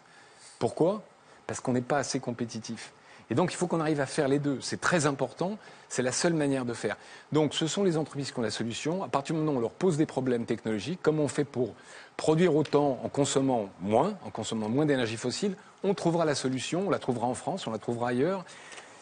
Pourquoi? 0.59 1.03
Parce 1.47 1.61
qu'on 1.61 1.73
n'est 1.73 1.81
pas 1.81 1.99
assez 1.99 2.21
compétitif. 2.21 2.93
Et 3.29 3.35
donc, 3.35 3.53
il 3.53 3.57
faut 3.57 3.67
qu'on 3.67 3.81
arrive 3.81 4.01
à 4.01 4.07
faire 4.07 4.29
les 4.29 4.39
deux. 4.39 4.59
C'est 4.61 4.81
très 4.81 5.07
important. 5.07 5.59
C'est 5.89 6.03
la 6.03 6.13
seule 6.13 6.35
manière 6.35 6.65
de 6.65 6.75
faire. 6.75 6.97
Donc, 7.33 7.55
ce 7.55 7.67
sont 7.67 7.83
les 7.83 7.97
entreprises 7.97 8.31
qui 8.31 8.39
ont 8.39 8.43
la 8.43 8.51
solution. 8.51 9.03
À 9.03 9.09
partir 9.09 9.35
du 9.35 9.41
moment 9.41 9.53
où 9.53 9.57
on 9.57 9.61
leur 9.61 9.73
pose 9.73 9.97
des 9.97 10.07
problèmes 10.07 10.47
technologiques, 10.47 11.01
comment 11.03 11.25
on 11.25 11.29
fait 11.29 11.45
pour 11.45 11.75
produire 12.17 12.55
autant 12.55 13.01
en 13.03 13.09
consommant 13.09 13.69
moins, 13.81 14.17
en 14.25 14.31
consommant 14.31 14.69
moins 14.69 14.87
d'énergie 14.87 15.17
fossile, 15.17 15.57
on 15.83 15.93
trouvera 15.93 16.25
la 16.25 16.37
solution. 16.37 16.85
On 16.87 16.91
la 16.91 17.01
trouvera 17.01 17.27
en 17.27 17.35
France, 17.35 17.67
on 17.67 17.73
la 17.73 17.79
trouvera 17.79 18.11
ailleurs. 18.11 18.45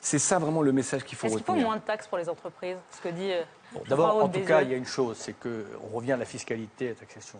C'est 0.01 0.19
ça 0.19 0.39
vraiment 0.39 0.63
le 0.63 0.73
message 0.73 1.05
qu'il 1.05 1.17
faut 1.17 1.27
Est-ce 1.27 1.37
qu'il 1.37 1.45
faut 1.45 1.53
retenir. 1.53 1.69
moins 1.69 1.77
de 1.77 1.83
taxes 1.83 2.07
pour 2.07 2.19
les 2.19 2.29
entreprises? 2.29 2.77
Ce 2.91 3.01
que 3.01 3.09
dit. 3.09 3.31
Bon, 3.75 3.83
D'abord, 3.89 4.23
en 4.23 4.29
tout 4.29 4.41
cas, 4.45 4.63
il 4.63 4.71
y 4.71 4.75
a 4.75 4.77
une 4.77 4.87
chose, 4.87 5.17
c'est 5.19 5.33
qu'on 5.39 5.89
revient 5.93 6.13
à 6.13 6.17
la 6.17 6.25
fiscalité 6.25 6.85
et 6.87 6.89
à 6.89 6.91
la 6.93 6.97
taxation. 6.97 7.39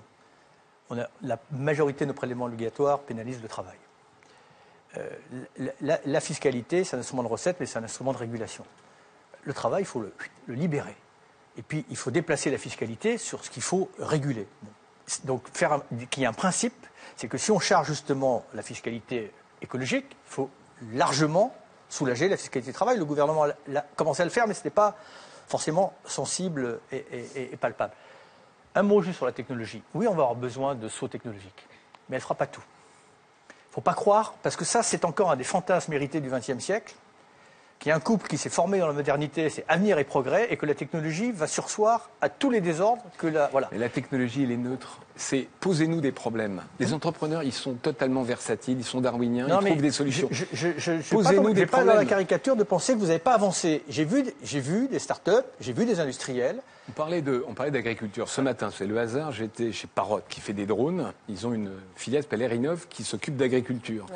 On 0.91 0.99
a, 0.99 1.09
la 1.23 1.39
majorité 1.53 2.05
de 2.05 2.09
nos 2.11 2.15
prélèvements 2.15 2.45
obligatoires 2.47 2.99
pénalisent 3.01 3.41
le 3.43 3.49
travail. 3.49 3.77
Euh, 4.97 5.09
la, 5.59 5.73
la- 5.81 6.01
la 6.05 6.21
fiscalité, 6.21 6.85
c'est 6.85 6.97
un 6.97 7.01
instrument 7.01 7.23
de 7.23 7.29
recette, 7.29 7.57
mais 7.61 7.67
c'est 7.67 7.79
un 7.79 7.85
instrument 7.85 8.13
de 8.13 8.19
régulation. 8.19 8.65
Le 9.45 9.53
travail, 9.55 9.83
il 9.83 9.87
faut 9.87 10.01
le, 10.01 10.13
le 10.47 10.55
libérer. 10.55 10.95
Et 11.57 11.63
puis, 11.63 11.85
il 11.89 11.97
faut 11.97 12.11
déplacer 12.11 12.51
la 12.51 12.59
fiscalité 12.59 13.17
sur 13.19 13.45
ce 13.45 13.51
qu'il 13.51 13.63
faut 13.63 13.91
réguler. 13.99 14.47
Bon. 14.63 14.71
Donc, 15.25 15.51
qu'il 15.53 16.23
y 16.23 16.25
ait 16.25 16.29
un 16.29 16.33
principe, 16.33 16.87
c'est 17.17 17.29
que 17.29 17.39
si 17.39 17.51
on 17.51 17.61
charge 17.61 17.87
justement 17.89 18.45
la 18.55 18.63
fiscalité 18.63 19.33
écologique, 19.63 20.07
il 20.11 20.31
faut 20.31 20.51
largement 20.93 21.55
soulager 21.89 22.29
la 22.29 22.37
fiscalité 22.37 22.71
du 22.71 22.75
travail. 22.75 22.99
Le 22.99 23.05
gouvernement 23.05 23.45
a, 23.45 23.49
a 23.77 23.81
commencé 23.97 24.23
à 24.23 24.25
le 24.25 24.31
faire, 24.31 24.47
mais 24.49 24.55
ce 24.55 24.65
n'est 24.65 24.71
pas 24.71 24.97
forcément 25.47 25.95
sensible 26.05 26.81
et, 26.93 27.57
palpable. 27.61 27.93
Un 28.75 28.83
mot 28.83 29.03
juste 29.03 29.19
sur 29.19 29.27
la 29.27 29.33
technologie. 29.33 29.83
Oui, 29.95 30.07
on 30.07 30.15
va 30.15 30.23
avoir 30.23 30.35
besoin 30.35 30.75
de 30.75 30.89
sauts 30.89 31.09
technologiques, 31.09 31.67
mais 32.09 32.17
elle 32.17 32.21
ne 32.21 32.23
fera 32.23 32.35
pas 32.35 32.47
tout. 32.47 32.63
Il 33.51 33.71
ne 33.71 33.75
faut 33.75 33.81
pas 33.81 33.95
croire, 33.95 34.35
parce 34.43 34.57
que 34.57 34.65
ça, 34.65 34.83
c'est 34.83 35.05
encore 35.05 35.31
un 35.31 35.37
des 35.37 35.45
fantasmes 35.45 35.93
hérités 35.93 36.21
du 36.21 36.31
XXe 36.31 36.59
siècle, 36.59 36.95
qu'il 37.85 37.91
y 37.91 37.93
a 37.93 37.97
un 37.97 38.01
couple 38.01 38.29
qui 38.29 38.39
s'est 38.39 38.49
formé 38.49 38.79
dans 38.79 38.87
la 38.87 38.95
modernité, 38.95 39.51
c'est 39.51 39.63
avenir 39.69 39.99
et 39.99 40.05
progrès, 40.05 40.47
et 40.51 40.57
que 40.57 40.65
la 40.65 40.75
technologie 40.75 41.33
va 41.33 41.47
sursoir 41.47 42.09
à 42.23 42.31
tous 42.31 42.49
les 42.49 42.63
désordres 42.63 43.03
que 43.19 43.27
la. 43.27 43.49
Voilà. 43.49 43.69
La 43.77 43.91
technologie, 43.91 44.45
elle 44.45 44.53
est 44.53 44.57
neutre. 44.57 45.01
C'est 45.17 45.47
posez-nous 45.61 46.01
des 46.01 46.11
problèmes. 46.11 46.63
Les 46.81 46.95
entrepreneurs, 46.95 47.43
ils 47.43 47.53
sont 47.53 47.75
totalement 47.75 48.23
versatiles, 48.23 48.79
ils 48.79 48.85
sont 48.85 49.03
darwiniens, 49.03 49.49
Non, 49.49 49.61
ils 49.61 49.67
trouvent 49.67 49.83
des 49.83 49.91
solutions. 49.91 50.31
Je 50.31 51.67
pas, 51.67 51.85
dans 51.85 51.95
la 51.95 52.07
caricature 52.07 52.57
de 52.57 52.65
penser 52.65 52.95
que 52.95 52.99
vous 52.99 53.09
n'avez 53.09 53.19
pas 53.19 53.35
avancé. 53.35 53.83
J'ai 53.91 54.07
vu, 54.07 54.25
j'ai 54.43 54.61
vu 54.61 54.89
des 54.89 54.99
start-up, 54.99 55.45
j'ai 55.61 55.75
vu 55.75 55.85
des 55.85 56.01
industriels. 56.01 56.63
On 56.89 56.93
parlait 56.93 57.21
de, 57.21 57.45
on 57.47 57.53
parlait 57.53 57.71
d'agriculture. 57.71 58.31
Ce 58.31 58.41
matin, 58.41 58.71
c'est 58.75 58.87
le 58.87 58.99
hasard, 58.99 59.31
j'étais 59.31 59.73
chez 59.73 59.89
Parrot 59.95 60.21
qui 60.27 60.41
fait 60.41 60.55
des 60.55 60.65
drones. 60.65 61.13
Ils 61.29 61.47
ont 61.47 61.53
une 61.53 61.71
filiale 61.97 62.25
qui 62.25 62.31
s'appelle 62.31 62.79
qui 62.89 63.05
s'occupe 63.05 63.37
d'agriculture. 63.37 64.07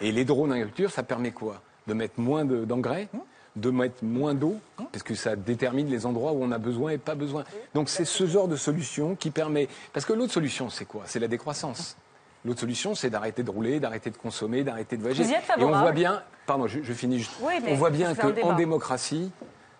Et 0.00 0.12
les 0.12 0.24
drones 0.24 0.50
d'agriculture, 0.50 0.92
ça 0.92 1.02
permet 1.02 1.32
quoi? 1.32 1.60
De 1.86 1.94
mettre 1.94 2.18
moins 2.20 2.44
de- 2.44 2.64
d'engrais 2.64 3.08
de 3.56 3.70
mettre 3.70 4.04
moins 4.04 4.34
d'eau, 4.34 4.56
parce 4.92 5.02
que 5.02 5.14
ça 5.14 5.34
détermine 5.34 5.88
les 5.88 6.04
endroits 6.04 6.32
où 6.32 6.42
on 6.44 6.52
a 6.52 6.58
besoin 6.58 6.90
et 6.90 6.98
pas 6.98 7.14
besoin. 7.14 7.42
Donc 7.72 7.88
c'est 7.88 8.04
ce 8.04 8.26
genre 8.26 8.48
de 8.48 8.56
solution 8.56 9.14
qui 9.16 9.30
permet... 9.30 9.66
Parce 9.94 10.04
que 10.04 10.12
l'autre 10.12 10.34
solution, 10.34 10.68
c'est 10.68 10.84
quoi? 10.84 11.04
C'est 11.06 11.20
la 11.20 11.26
décroissance. 11.26 11.96
L'autre 12.44 12.60
solution, 12.60 12.94
c'est 12.94 13.08
d'arrêter 13.08 13.42
de 13.42 13.50
rouler, 13.50 13.80
d'arrêter 13.80 14.10
de 14.10 14.16
consommer, 14.18 14.62
d'arrêter 14.62 14.98
de 14.98 15.02
voyager. 15.02 15.24
Et 15.58 15.64
on 15.64 15.68
voit 15.72 15.92
bien... 15.92 16.22
Pardon, 16.44 16.66
je, 16.66 16.82
je 16.82 16.92
finis 16.92 17.18
juste. 17.20 17.32
Oui, 17.40 17.54
on 17.66 17.74
voit 17.76 17.88
bien 17.88 18.14
qu'en 18.14 18.52
démocratie, 18.54 19.30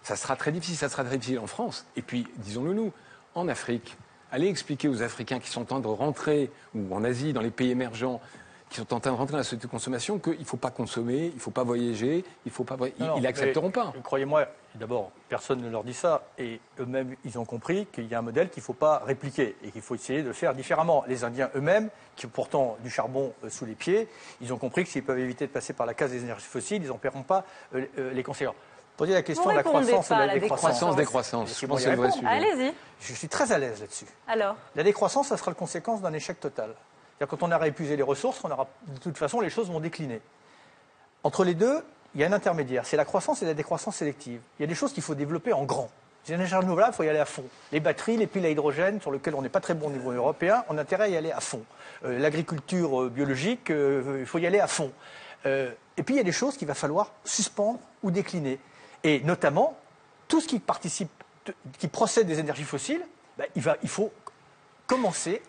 ça 0.02 0.16
sera 0.16 0.36
très 0.36 0.52
difficile. 0.52 0.76
Ça 0.78 0.88
sera 0.88 1.04
très 1.04 1.18
difficile 1.18 1.40
en 1.40 1.46
France. 1.46 1.84
Et 1.96 2.02
puis, 2.02 2.26
disons-le 2.38 2.72
nous, 2.72 2.92
en 3.34 3.46
Afrique, 3.46 3.98
allez 4.32 4.48
expliquer 4.48 4.88
aux 4.88 5.02
Africains 5.02 5.38
qui 5.38 5.50
sont 5.50 5.60
en 5.60 5.64
train 5.66 5.80
de 5.80 5.86
rentrer, 5.86 6.50
ou 6.74 6.94
en 6.94 7.04
Asie, 7.04 7.34
dans 7.34 7.42
les 7.42 7.50
pays 7.50 7.72
émergents, 7.72 8.22
qui 8.76 8.82
sont 8.82 8.94
en 8.94 9.00
train 9.00 9.12
de 9.12 9.16
rentrer 9.16 9.32
dans 9.32 9.38
la 9.38 9.44
société 9.44 9.66
de 9.66 9.70
consommation, 9.70 10.18
qu'il 10.18 10.38
ne 10.38 10.44
faut 10.44 10.58
pas 10.58 10.70
consommer, 10.70 11.28
il 11.28 11.34
ne 11.34 11.40
faut 11.40 11.50
pas 11.50 11.64
voyager, 11.64 12.24
il 12.44 12.52
faut 12.52 12.64
pas... 12.64 12.76
Ils 12.98 13.04
Non, 13.04 13.18
n'accepteront 13.20 13.70
pas. 13.70 13.94
Croyez-moi, 14.02 14.46
d'abord, 14.74 15.12
personne 15.30 15.62
ne 15.62 15.70
leur 15.70 15.82
dit 15.82 15.94
ça. 15.94 16.24
Et 16.38 16.60
eux-mêmes, 16.78 17.16
ils 17.24 17.38
ont 17.38 17.46
compris 17.46 17.86
qu'il 17.86 18.06
y 18.06 18.14
a 18.14 18.18
un 18.18 18.22
modèle 18.22 18.50
qu'il 18.50 18.60
ne 18.60 18.66
faut 18.66 18.74
pas 18.74 19.02
répliquer 19.06 19.56
et 19.64 19.70
qu'il 19.70 19.80
faut 19.80 19.94
essayer 19.94 20.22
de 20.22 20.28
le 20.28 20.34
faire 20.34 20.54
différemment. 20.54 21.04
Les 21.08 21.24
Indiens 21.24 21.48
eux-mêmes, 21.56 21.88
qui 22.16 22.26
ont 22.26 22.30
pourtant 22.30 22.76
du 22.82 22.90
charbon 22.90 23.32
euh, 23.44 23.48
sous 23.48 23.64
les 23.64 23.74
pieds, 23.74 24.08
ils 24.42 24.52
ont 24.52 24.58
compris 24.58 24.84
que 24.84 24.90
s'ils 24.90 25.04
peuvent 25.04 25.18
éviter 25.18 25.46
de 25.46 25.52
passer 25.52 25.72
par 25.72 25.86
la 25.86 25.94
case 25.94 26.10
des 26.10 26.22
énergies 26.22 26.44
fossiles, 26.44 26.82
ils 26.82 26.88
n'en 26.88 26.98
paieront 26.98 27.22
pas 27.22 27.44
euh, 27.74 27.86
euh, 27.98 28.12
les 28.12 28.22
conséquences. 28.22 28.56
Posez 28.96 29.12
la 29.12 29.22
question 29.22 29.50
de 29.50 29.56
la 29.56 29.62
croissance 29.62 30.10
et 30.10 30.14
de 30.14 30.18
la 30.18 30.26
la 30.26 30.34
décroissance. 30.34 30.70
Croissance, 30.70 30.96
décroissance. 30.96 31.60
Je 31.60 31.66
pense 31.66 31.78
que 31.78 31.84
c'est 31.84 31.90
le 31.90 31.96
vrai 31.96 32.10
sujet. 32.10 32.26
Allez-y. 32.26 32.74
Je 33.00 33.12
suis 33.12 33.28
très 33.28 33.52
à 33.52 33.58
l'aise 33.58 33.80
là-dessus. 33.80 34.06
Alors 34.26 34.56
La 34.74 34.82
décroissance, 34.82 35.28
ça 35.28 35.36
sera 35.36 35.50
la 35.50 35.54
conséquence 35.54 36.00
d'un 36.00 36.12
échec 36.14 36.40
total. 36.40 36.74
Quand 37.20 37.42
on 37.42 37.50
aura 37.50 37.66
épuisé 37.66 37.96
les 37.96 38.02
ressources, 38.02 38.42
de 38.42 38.98
toute 39.00 39.16
façon, 39.16 39.40
les 39.40 39.50
choses 39.50 39.70
vont 39.70 39.80
décliner. 39.80 40.20
Entre 41.22 41.44
les 41.44 41.54
deux, 41.54 41.82
il 42.14 42.20
y 42.20 42.24
a 42.24 42.28
un 42.28 42.32
intermédiaire. 42.32 42.86
C'est 42.86 42.96
la 42.96 43.04
croissance 43.04 43.42
et 43.42 43.46
la 43.46 43.54
décroissance 43.54 43.96
sélective. 43.96 44.40
Il 44.58 44.62
y 44.62 44.64
a 44.64 44.66
des 44.66 44.74
choses 44.74 44.92
qu'il 44.92 45.02
faut 45.02 45.14
développer 45.14 45.52
en 45.52 45.64
grand. 45.64 45.90
Les 46.26 46.34
énergies 46.34 46.54
renouvelables, 46.56 46.92
il 46.92 46.96
faut 46.96 47.02
y 47.04 47.08
aller 47.08 47.18
à 47.18 47.24
fond. 47.24 47.44
Les 47.72 47.80
batteries, 47.80 48.16
les 48.16 48.26
piles 48.26 48.44
à 48.44 48.50
hydrogène, 48.50 49.00
sur 49.00 49.12
lesquelles 49.12 49.34
on 49.34 49.42
n'est 49.42 49.48
pas 49.48 49.60
très 49.60 49.74
bon 49.74 49.88
au 49.88 49.90
niveau 49.90 50.10
européen, 50.10 50.64
on 50.68 50.76
a 50.76 50.80
intérêt 50.80 51.04
à 51.04 51.08
y 51.08 51.16
aller 51.16 51.30
à 51.30 51.40
fond. 51.40 51.62
Euh, 52.04 52.18
L'agriculture 52.18 53.02
euh, 53.02 53.08
biologique, 53.08 53.70
euh, 53.70 54.18
il 54.20 54.26
faut 54.26 54.38
y 54.38 54.46
aller 54.46 54.60
à 54.60 54.66
fond. 54.66 54.92
Et 55.44 56.02
puis 56.02 56.14
il 56.14 56.16
y 56.16 56.20
a 56.20 56.24
des 56.24 56.32
choses 56.32 56.56
qu'il 56.56 56.66
va 56.66 56.74
falloir 56.74 57.12
suspendre 57.24 57.78
ou 58.02 58.10
décliner. 58.10 58.58
Et 59.04 59.20
notamment, 59.20 59.78
tout 60.26 60.40
ce 60.40 60.48
qui 60.48 60.58
participe, 60.58 61.10
qui 61.78 61.86
procède 61.86 62.26
des 62.26 62.40
énergies 62.40 62.64
fossiles, 62.64 63.06
ben, 63.38 63.46
il, 63.54 63.62
il 63.84 63.88
faut 63.88 64.10
commencer 64.88 65.40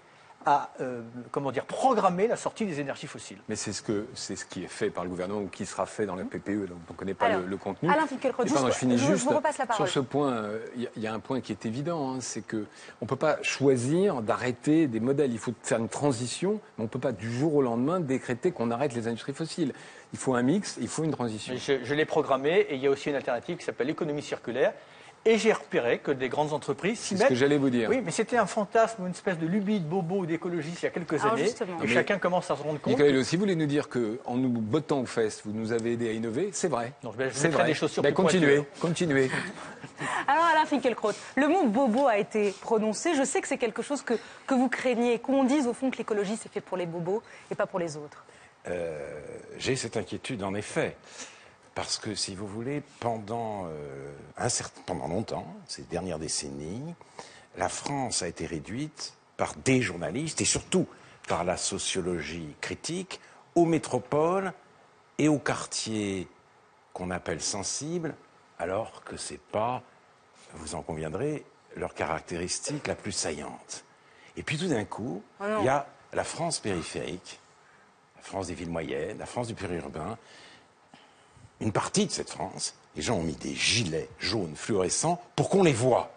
à 0.50 0.70
euh, 0.80 1.02
comment 1.32 1.52
dire, 1.52 1.66
programmer 1.66 2.26
la 2.26 2.38
sortie 2.38 2.66
des 2.66 2.80
énergies 2.80 3.06
fossiles. 3.06 3.38
Mais 3.50 3.58
c'est 3.58 3.74
ce, 3.74 3.82
que, 3.82 4.08
c'est 4.14 4.38
ce 4.38 4.46
qui 4.46 4.64
est 4.64 4.68
fait 4.70 4.90
par 4.90 5.04
le 5.04 5.10
gouvernement 5.10 5.42
ou 5.42 5.48
qui 5.48 5.66
sera 5.66 5.86
fait 5.86 6.06
dans 6.06 6.16
la 6.16 6.24
PPE, 6.24 6.68
donc 6.70 6.78
on 6.90 6.94
ne 6.94 6.98
connaît 6.98 7.14
pas 7.14 7.26
Alors, 7.26 7.42
le, 7.42 7.48
le 7.48 7.58
contenu. 7.58 7.90
Alain 7.92 8.08
Finkielkraut, 8.08 8.46
je 8.48 8.72
finis 8.72 8.96
vous- 8.96 9.08
juste 9.08 9.26
vous 9.26 9.36
repasse 9.36 9.58
la 9.58 9.70
sur 9.76 9.88
ce 9.90 10.00
point. 10.00 10.32
euh, 10.32 10.60
Il 10.78 10.84
y, 10.84 10.88
a- 10.88 10.90
il 10.96 11.02
y 11.04 11.08
a 11.08 11.14
un 11.14 11.20
point 11.20 11.42
qui 11.42 11.52
est 11.52 11.66
évident, 11.66 12.14
hein, 12.14 12.18
c'est 12.22 12.42
que 12.48 12.66
on 13.02 13.06
ne 13.06 13.08
peut 13.10 13.18
pas 13.18 13.38
choisir 13.44 14.22
d'arrêter 14.22 14.88
des 14.88 15.02
modèles. 15.02 15.34
Il 15.34 15.38
faut 15.40 15.54
faire 15.64 15.80
une 15.80 15.90
transition, 15.90 16.54
mais 16.78 16.80
on 16.80 16.84
ne 16.84 16.88
peut 16.88 16.98
pas 17.00 17.12
du 17.12 17.30
jour 17.30 17.54
au 17.56 17.62
lendemain 17.62 18.00
décréter 18.00 18.52
qu'on 18.52 18.72
arrête 18.72 18.94
les 18.94 19.10
industries 19.10 19.34
fossiles. 19.34 19.74
Il 20.14 20.18
faut 20.20 20.34
un 20.34 20.44
mix, 20.44 20.78
il 20.80 20.88
faut 20.88 21.04
une 21.04 21.12
transition. 21.12 21.54
Mais 21.54 21.60
Je, 21.60 21.84
je 21.84 21.94
l'ai 21.94 22.06
programmé 22.06 22.60
et 22.70 22.76
il 22.76 22.82
y 22.82 22.88
a 22.88 22.90
aussi 22.90 23.10
une 23.10 23.16
alternative 23.18 23.58
qui 23.58 23.66
s'appelle 23.66 23.88
l'économie 23.88 24.22
circulaire. 24.22 24.74
Et 25.30 25.38
j'ai 25.38 25.52
repéré 25.52 26.00
que 26.00 26.12
des 26.12 26.30
grandes 26.30 26.54
entreprises 26.54 27.00
s'y 27.00 27.10
C'est 27.10 27.16
ce 27.16 27.20
mettent. 27.20 27.30
que 27.30 27.36
j'allais 27.36 27.58
vous 27.58 27.70
dire. 27.70 27.90
Oui, 27.90 28.02
mais 28.02 28.12
c'était 28.12 28.38
un 28.38 28.46
fantasme, 28.46 29.04
une 29.06 29.12
espèce 29.12 29.38
de 29.38 29.46
lubie 29.46 29.82
de 29.82 29.86
bobo 29.86 30.26
d'écologiste 30.26 30.84
il 30.84 30.86
y 30.86 30.88
a 30.88 30.92
quelques 30.92 31.20
Alors, 31.22 31.34
années. 31.34 31.44
justement. 31.44 31.78
Et 31.84 31.88
Mais- 31.88 31.94
chacun 31.94 32.18
commence 32.18 32.50
à 32.50 32.56
se 32.56 32.64
rendre 32.64 32.80
compte. 32.80 32.98
Nicolas 32.98 33.24
si 33.26 33.36
vous 33.36 33.42
voulez 33.42 33.58
nous 33.58 33.66
dire 33.66 33.90
qu'en 33.90 34.36
nous 34.38 34.48
bottant 34.48 35.02
aux 35.02 35.06
fesses, 35.06 35.42
vous 35.46 35.52
nous 35.52 35.74
avez 35.74 35.94
aidé 35.94 36.08
à 36.10 36.12
innover, 36.14 36.50
c'est 36.54 36.70
vrai. 36.70 36.94
Non, 37.04 37.12
je- 37.12 37.30
je 37.30 37.48
vrai. 37.50 37.66
des 37.66 37.74
chaussures 37.74 38.02
Ben, 38.04 38.14
continuez, 38.14 38.64
continuez. 38.80 39.30
Alors 40.28 40.46
Alain 40.46 40.66
Finkielkraut, 40.66 41.12
le 41.36 41.48
mot 41.50 41.66
bobo 41.66 42.08
a 42.08 42.18
été 42.18 42.54
prononcé. 42.62 43.14
Je 43.16 43.24
sais 43.24 43.42
que 43.42 43.48
c'est 43.50 43.58
quelque 43.58 43.82
chose 43.82 44.02
que, 44.04 44.14
que 44.46 44.54
vous 44.54 44.70
craignez, 44.70 45.20
qu'on 45.20 45.44
dise 45.44 45.68
au 45.68 45.74
fond 45.74 45.90
que 45.92 45.98
l'écologie 45.98 46.38
c'est 46.42 46.52
fait 46.52 46.62
pour 46.62 46.78
les 46.78 46.86
bobos 46.86 47.22
et 47.52 47.56
pas 47.56 47.66
pour 47.66 47.80
les 47.80 47.98
autres. 47.98 48.24
Euh, 48.70 48.98
J'ai 49.58 49.76
cette 49.76 49.98
inquiétude 49.98 50.42
en 50.44 50.54
effet. 50.56 50.96
Parce 51.78 52.00
que, 52.00 52.16
si 52.16 52.34
vous 52.34 52.48
voulez, 52.48 52.82
pendant, 53.00 53.68
euh, 53.68 54.12
un 54.36 54.50
certain, 54.50 54.82
pendant 54.88 55.08
longtemps, 55.08 55.46
ces 55.68 55.84
dernières 55.84 56.18
décennies, 56.18 56.96
la 57.56 57.70
France 57.70 58.24
a 58.24 58.28
été 58.28 58.48
réduite 58.48 59.14
par 59.38 59.54
des 59.54 59.84
journalistes 59.84 60.42
et 60.42 60.46
surtout 60.46 60.88
par 61.28 61.44
la 61.44 61.56
sociologie 61.56 62.56
critique 62.62 63.20
aux 63.54 63.66
métropoles 63.66 64.54
et 65.20 65.28
aux 65.28 65.38
quartiers 65.38 66.28
qu'on 66.94 67.12
appelle 67.12 67.44
sensibles, 67.44 68.16
alors 68.58 69.04
que 69.04 69.16
ce 69.16 69.34
n'est 69.34 69.40
pas, 69.52 69.84
vous 70.56 70.74
en 70.74 70.82
conviendrez, 70.82 71.46
leur 71.76 71.94
caractéristique 71.94 72.88
la 72.88 72.96
plus 72.96 73.12
saillante. 73.12 73.86
Et 74.36 74.42
puis 74.42 74.58
tout 74.58 74.68
d'un 74.68 74.86
coup, 74.86 75.22
Oh 75.40 75.44
non. 75.44 75.60
il 75.62 75.66
y 75.66 75.70
a 75.70 75.86
la 76.12 76.24
France 76.24 76.60
périphérique 76.60 77.40
la 78.16 78.24
France 78.24 78.48
des 78.48 78.56
villes 78.56 78.72
moyennes, 78.72 79.20
la 79.20 79.28
France 79.28 79.48
du 79.48 79.54
périurbain, 79.54 80.18
une 81.60 81.72
partie 81.72 82.06
de 82.06 82.12
cette 82.12 82.30
France, 82.30 82.76
les 82.96 83.02
gens 83.02 83.18
ont 83.18 83.24
mis 83.24 83.36
des 83.36 83.56
gilets 83.56 84.10
jaunes 84.20 84.56
fluorescents 84.56 85.22
pour 85.36 85.50
qu'on 85.50 85.64
les 85.64 85.74
voie. 85.74 86.12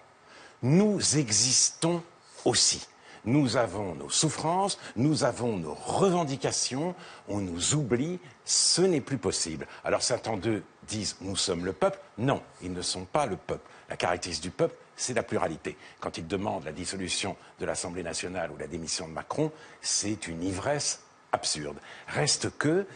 Nous 0.63 1.17
existons 1.17 2.03
aussi. 2.45 2.87
Nous 3.25 3.59
avons 3.59 3.95
nos 3.95 4.09
souffrances, 4.09 4.79
nous 4.97 5.25
avons 5.25 5.59
nos 5.59 5.75
revendications, 5.75 6.95
on 7.29 7.39
nous 7.39 7.75
oublie, 7.75 8.19
ce 8.47 8.81
n'est 8.81 9.03
plus 9.03 9.19
possible. 9.19 9.67
Alors 9.85 10.03
certains 10.03 10.39
d'eux 10.39 10.63
disent 10.89 11.17
nous 11.21 11.37
sommes 11.37 11.67
le 11.67 11.75
peuple. 11.75 11.99
Non, 12.17 12.43
ils 12.63 12.73
ne 12.73 12.83
sont 12.83 13.05
pas 13.05 13.27
le 13.27 13.37
peuple. 13.37 13.69
La 13.91 13.97
caractéristique 13.97 14.45
du 14.45 14.51
peuple, 14.51 14.75
c'est 14.97 15.15
la 15.15 15.23
pluralité. 15.23 15.77
Quand 15.99 16.17
ils 16.17 16.27
demandent 16.27 16.65
la 16.65 16.73
dissolution 16.73 17.37
de 17.59 17.67
l'Assemblée 17.67 18.03
nationale 18.03 18.51
ou 18.53 18.57
la 18.57 18.67
démission 18.67 19.07
de 19.07 19.13
Macron, 19.13 19.53
c'est 19.83 20.27
une 20.29 20.43
ivresse 20.43 21.01
absurde. 21.33 21.77
Reste 22.09 22.57
que, 22.59 22.87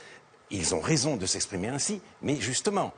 ils 0.56 0.74
ont 0.74 0.80
raison 0.80 1.16
de 1.16 1.26
s'exprimer 1.26 1.68
ainsi, 1.68 2.00
mais 2.22 2.36
justement, 2.36 2.92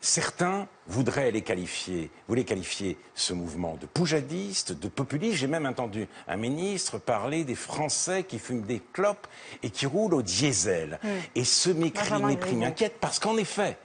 Certains 0.00 0.68
voudraient 0.86 1.32
les 1.32 1.42
qualifier, 1.42 2.10
voulaient 2.28 2.44
qualifier 2.44 2.96
ce 3.16 3.32
mouvement 3.32 3.76
de 3.80 3.86
poujadiste, 3.86 4.72
de 4.72 4.86
populiste. 4.86 5.38
J'ai 5.38 5.48
même 5.48 5.66
entendu 5.66 6.06
un 6.28 6.36
ministre 6.36 6.98
parler 6.98 7.42
des 7.44 7.56
Français 7.56 8.22
qui 8.22 8.38
fument 8.38 8.62
des 8.62 8.80
clopes 8.92 9.26
et 9.64 9.70
qui 9.70 9.86
roulent 9.86 10.14
au 10.14 10.22
diesel. 10.22 11.00
Et 11.34 11.44
ce 11.44 11.70
mépris, 11.70 12.54
m'inquiète 12.54 12.98
parce 13.00 13.18
qu'en 13.18 13.36
effet, 13.36 13.76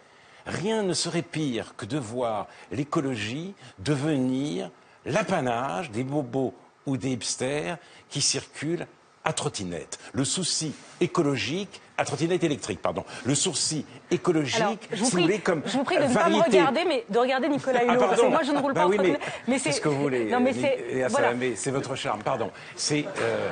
rien 0.45 0.83
ne 0.83 0.93
serait 0.93 1.23
pire 1.23 1.73
que 1.75 1.85
de 1.85 1.97
voir 1.97 2.47
l'écologie 2.71 3.55
devenir 3.79 4.69
l'apanage 5.05 5.89
des 5.89 6.03
bobos 6.03 6.53
ou 6.85 6.95
des 6.95 7.09
hipsters 7.09 7.79
qui 8.09 8.21
circulent 8.21 8.85
à 9.25 9.33
trottinette. 9.33 9.99
Le 10.13 10.25
souci 10.25 10.73
écologique, 10.99 11.81
à 11.97 12.05
trottinette 12.05 12.43
électrique, 12.43 12.81
pardon. 12.81 13.05
Le 13.25 13.35
souci 13.35 13.85
écologique, 14.11 14.59
Alors, 14.61 14.75
je 14.91 14.97
vous 14.97 15.05
si 15.05 15.11
prie, 15.11 15.21
vous 15.21 15.27
voulez, 15.27 15.39
comme 15.39 15.61
je 15.65 15.77
vous 15.77 15.83
prie 15.83 15.97
de 15.97 16.03
ne 16.03 16.13
pas 16.13 16.29
me 16.29 16.41
regarder, 16.41 16.81
mais 16.87 17.05
de 17.09 17.19
regarder 17.19 17.47
Nicolas 17.49 17.79
Ah, 17.81 17.93
Hulot. 17.93 17.99
parce 17.99 18.21
que 18.21 18.27
moi, 18.27 18.43
je 18.43 18.51
ne 18.51 18.57
roule 18.59 18.73
Bah 18.73 18.81
pas 18.81 18.87
oui, 18.87 18.97
en 18.99 19.01
mais, 19.03 19.09
trottinette. 19.09 19.33
Mais 19.47 19.59
c'est 19.59 19.71
ce 19.71 19.81
que 19.81 19.89
vous 19.89 20.01
voulez. 20.01 20.25
Non, 20.25 20.39
mais 20.39 20.53
c'est. 20.53 21.07
Voilà. 21.09 21.33
Votre 21.71 21.95
charme, 21.95 22.21
pardon. 22.23 22.51
C'est, 22.75 23.05
euh, 23.19 23.49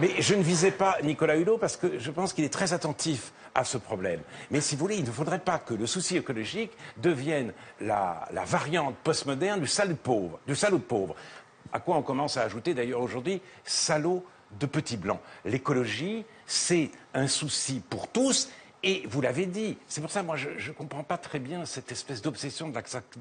mais 0.00 0.10
je 0.18 0.34
ne 0.34 0.42
visais 0.42 0.70
pas 0.70 0.96
Nicolas 1.02 1.36
Hulot 1.36 1.58
parce 1.58 1.76
que 1.76 1.98
je 1.98 2.10
pense 2.10 2.32
qu'il 2.32 2.44
est 2.44 2.52
très 2.52 2.72
attentif 2.72 3.32
à 3.54 3.64
ce 3.64 3.78
problème. 3.78 4.20
Mais 4.50 4.60
si 4.60 4.76
vous 4.76 4.80
voulez, 4.80 4.96
il 4.96 5.04
ne 5.04 5.10
faudrait 5.10 5.38
pas 5.40 5.58
que 5.58 5.74
le 5.74 5.86
souci 5.86 6.16
écologique 6.16 6.70
devienne 6.98 7.52
la, 7.80 8.28
la 8.32 8.44
variante 8.44 8.94
postmoderne 9.02 9.60
du 9.60 9.66
salaud 9.66 9.96
pauvre, 9.96 10.38
du 10.46 10.54
salaud 10.54 10.78
pauvre. 10.78 11.14
À 11.72 11.80
quoi 11.80 11.96
on 11.96 12.02
commence 12.02 12.36
à 12.36 12.42
ajouter 12.42 12.72
d'ailleurs 12.74 13.00
aujourd'hui 13.02 13.42
salaud 13.64 14.24
de 14.58 14.66
petits 14.66 14.96
blancs. 14.96 15.20
L'écologie, 15.44 16.24
c'est 16.46 16.90
un 17.14 17.26
souci 17.28 17.82
pour 17.88 18.08
tous. 18.08 18.48
Et 18.84 19.02
vous 19.08 19.20
l'avez 19.20 19.46
dit, 19.46 19.76
c'est 19.88 20.00
pour 20.00 20.10
ça 20.10 20.22
moi 20.22 20.36
je 20.36 20.48
ne 20.68 20.72
comprends 20.72 21.02
pas 21.02 21.18
très 21.18 21.40
bien 21.40 21.64
cette 21.64 21.90
espèce 21.90 22.22
d'obsession 22.22 22.68
de 22.68 22.74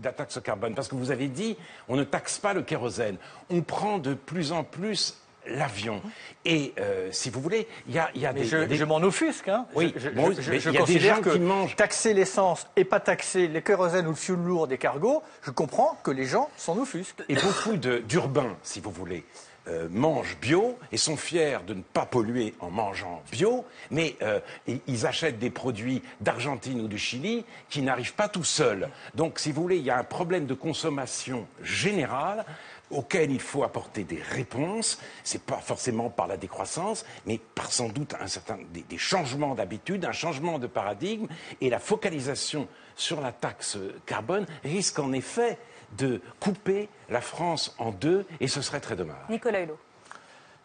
la, 0.03 0.11
taxe 0.11 0.37
au 0.37 0.41
carbone, 0.41 0.75
parce 0.75 0.87
que 0.87 0.93
vous 0.93 1.09
avez 1.09 1.27
dit 1.27 1.57
on 1.87 1.95
ne 1.95 2.03
taxe 2.03 2.37
pas 2.37 2.53
le 2.53 2.61
kérosène, 2.61 3.17
on 3.49 3.61
prend 3.61 3.97
de 3.97 4.13
plus 4.13 4.51
en 4.51 4.63
plus 4.63 5.17
l'avion. 5.47 5.99
Et 6.45 6.73
euh, 6.77 7.09
si 7.11 7.31
vous 7.31 7.41
voulez, 7.41 7.67
il 7.87 7.95
y 7.95 7.97
a, 7.99 8.11
y 8.13 8.31
des, 8.35 8.43
je, 8.43 8.57
des- 8.65 8.75
je 8.75 8.83
m'en 8.85 8.97
offusque. 8.97 9.47
Hein. 9.47 9.65
Oui, 9.73 9.93
je, 9.95 10.01
je- 10.01 10.09
bon, 10.09 10.31
je- 10.31 10.51
mais 10.51 10.59
je 10.59 10.69
il 10.69 10.75
y 10.75 10.77
a 10.77 10.83
des 10.83 10.99
gens 10.99 11.21
que 11.21 11.29
qui 11.31 11.39
mangent. 11.39 11.75
taxer 11.75 12.13
l'essence 12.13 12.67
et 12.75 12.83
pas 12.83 12.99
taxer 12.99 13.47
les 13.47 13.63
kérosènes 13.63 14.05
ou 14.05 14.11
le 14.11 14.15
fioul 14.15 14.39
lourd 14.39 14.67
des 14.67 14.77
cargos, 14.77 15.23
je 15.41 15.49
comprends 15.49 15.97
que 16.03 16.11
les 16.11 16.25
gens 16.25 16.49
s'en 16.55 16.77
offusquent. 16.77 17.23
Et 17.29 17.35
beaucoup 17.35 17.77
de- 17.77 17.97
d'urbains, 17.99 18.55
si 18.61 18.79
vous 18.79 18.91
voulez, 18.91 19.25
euh, 19.67 19.87
mangent 19.89 20.37
bio 20.39 20.77
et 20.91 20.97
sont 20.97 21.17
fiers 21.17 21.57
de 21.65 21.73
ne 21.73 21.81
pas 21.81 22.05
polluer 22.05 22.53
en 22.59 22.69
mangeant 22.69 23.21
bio, 23.31 23.65
mais 23.91 24.15
euh, 24.21 24.39
ils- 24.87 25.05
achètent 25.05 25.39
des 25.39 25.49
produits 25.49 26.01
d'Argentine 26.21 26.81
ou 26.81 26.87
du 26.87 26.97
Chili 26.97 27.45
qui 27.69 27.81
n'arrivent 27.81 28.13
pas 28.15 28.27
tout 28.29 28.43
seuls. 28.43 28.89
Donc, 29.15 29.39
si 29.39 29.51
vous 29.51 29.61
voulez, 29.61 29.77
il 29.77 29.83
y 29.83 29.89
a 29.91 29.97
un 29.97 30.03
problème 30.03 30.45
de 30.45 30.53
consommation 30.53 31.47
générale 31.61 32.45
auquel 32.89 33.31
il 33.31 33.41
faut 33.41 33.63
apporter 33.63 34.03
des 34.05 34.21
réponses. 34.21 34.99
C'est 35.23 35.41
pas 35.43 35.57
forcément 35.57 36.09
par 36.09 36.27
la 36.27 36.37
décroissance, 36.37 37.05
mais 37.25 37.37
par 37.55 37.71
sans 37.71 37.89
doute 37.89 38.15
un 38.21 38.27
certain, 38.27 38.57
des, 38.73 38.81
des 38.81 38.97
changements 38.97 39.55
d'habitude, 39.55 40.05
un 40.05 40.13
changement 40.13 40.57
de 40.57 40.67
paradigme, 40.67 41.27
et 41.61 41.69
la 41.69 41.79
focalisation 41.79 42.67
sur 42.95 43.21
la 43.21 43.31
taxe 43.31 43.77
carbone 44.05 44.45
risque 44.63 44.99
en 44.99 45.11
effet 45.13 45.57
de 45.97 46.21
couper 46.39 46.89
la 47.09 47.21
France 47.21 47.75
en 47.77 47.91
deux, 47.91 48.25
et 48.39 48.47
ce 48.47 48.61
serait 48.61 48.79
très 48.81 48.95
dommage. 48.95 49.17
Nicolas 49.29 49.61
Hulot. 49.61 49.77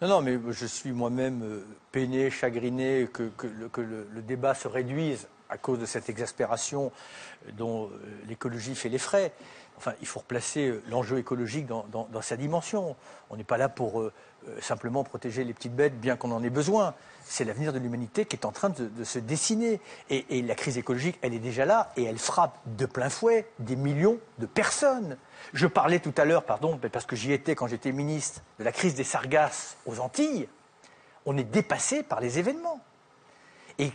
Non, 0.01 0.09
non, 0.09 0.21
mais 0.21 0.37
je 0.51 0.67
suis 0.67 0.91
moi-même 0.91 1.43
euh, 1.45 1.65
peiné, 1.93 2.29
chagriné 2.31 3.09
que, 3.13 3.31
que 3.37 3.47
le, 3.47 3.69
que 3.69 3.81
le- 3.81 4.09
le 4.13 4.21
débat 4.23 4.55
se 4.55 4.67
réduise 4.67 5.29
à 5.49 5.59
cause 5.59 5.79
de 5.79 5.87
cette 5.87 6.09
exaspération 6.09 6.91
euh, 7.47 7.53
dont 7.53 7.87
euh, 7.87 7.91
l'écologie 8.29 8.75
fait 8.75 8.89
les 8.89 8.99
frais. 8.99 9.33
Enfin, 9.77 9.93
il 10.01 10.07
faut 10.09 10.19
replacer 10.21 10.81
l'enjeu 10.91 11.19
écologique 11.19 11.67
dans, 11.67 11.87
dans- 11.93 12.09
dans 12.13 12.23
sa 12.23 12.37
dimension. 12.37 12.97
On 13.31 13.37
n'est 13.37 13.45
pas 13.45 13.59
là 13.59 13.69
pour 13.69 14.01
euh, 14.01 14.13
simplement 14.61 15.05
protéger 15.05 15.45
les 15.45 15.55
petites 15.55 15.75
bêtes, 15.77 16.01
bien 16.01 16.17
qu'on 16.17 16.33
en 16.33 16.43
ait 16.43 16.51
besoin. 16.51 16.95
C'est 17.33 17.47
l'avenir 17.47 17.73
de 17.73 17.79
l'humanité 17.79 18.27
qui 18.27 18.37
est 18.37 18.45
en 18.45 18.53
train 18.53 18.69
de, 18.69 19.05
se 19.05 19.19
dessiner. 19.19 19.81
Et, 20.11 20.43
la 20.43 20.55
crise 20.55 20.77
écologique, 20.77 21.19
elle 21.23 21.33
est 21.33 21.39
déjà 21.39 21.65
là 21.65 21.91
et 21.97 22.05
elle 22.05 22.19
frappe 22.19 22.59
de 22.67 22.85
plein 22.85 23.09
fouet 23.09 23.49
des 23.59 23.75
millions 23.75 24.19
de 24.37 24.45
personnes. 24.45 25.17
Je 25.55 25.67
parlais 25.67 25.99
tout 25.99 26.13
à 26.19 26.27
l'heure, 26.27 26.45
pardon, 26.45 26.79
parce 26.93 27.07
que 27.07 27.17
j'y 27.17 27.33
étais 27.33 27.55
quand 27.55 27.69
j'étais 27.69 27.91
ministre, 27.91 28.43
de 28.59 28.65
la 28.65 28.71
crise 28.71 28.97
des 28.97 29.03
sargasses 29.03 29.79
aux 29.87 29.99
Antilles. 30.01 30.47
On 31.25 31.39
est 31.39 31.45
dépassé 31.45 32.03
par 32.03 32.21
les 32.21 32.39
événements. 32.39 32.81
Et 33.79 33.91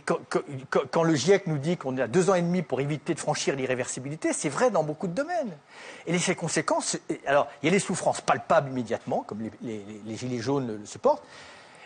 quand, 0.90 1.04
le 1.04 1.14
GIEC 1.14 1.46
nous 1.46 1.58
dit 1.58 1.76
qu'on 1.76 1.96
a 1.98 2.08
deux 2.08 2.30
ans 2.30 2.34
et 2.34 2.42
demi 2.42 2.62
pour 2.62 2.80
éviter 2.80 3.14
de 3.14 3.20
franchir 3.20 3.54
l'irréversibilité, 3.54 4.32
c'est 4.32 4.48
vrai 4.48 4.72
dans 4.72 4.82
beaucoup 4.82 5.06
de 5.06 5.14
domaines. 5.14 5.56
Et 6.08 6.12
les 6.12 6.34
conséquences, 6.34 6.98
alors 7.24 7.46
il 7.62 7.66
y 7.66 7.68
a 7.68 7.72
les 7.72 7.78
souffrances 7.78 8.20
palpables 8.20 8.68
immédiatement, 8.70 9.22
comme 9.22 9.48
les, 9.62 10.16
gilets 10.16 10.40
jaunes 10.40 10.66
le 10.80 10.86
supportent. 10.86 11.22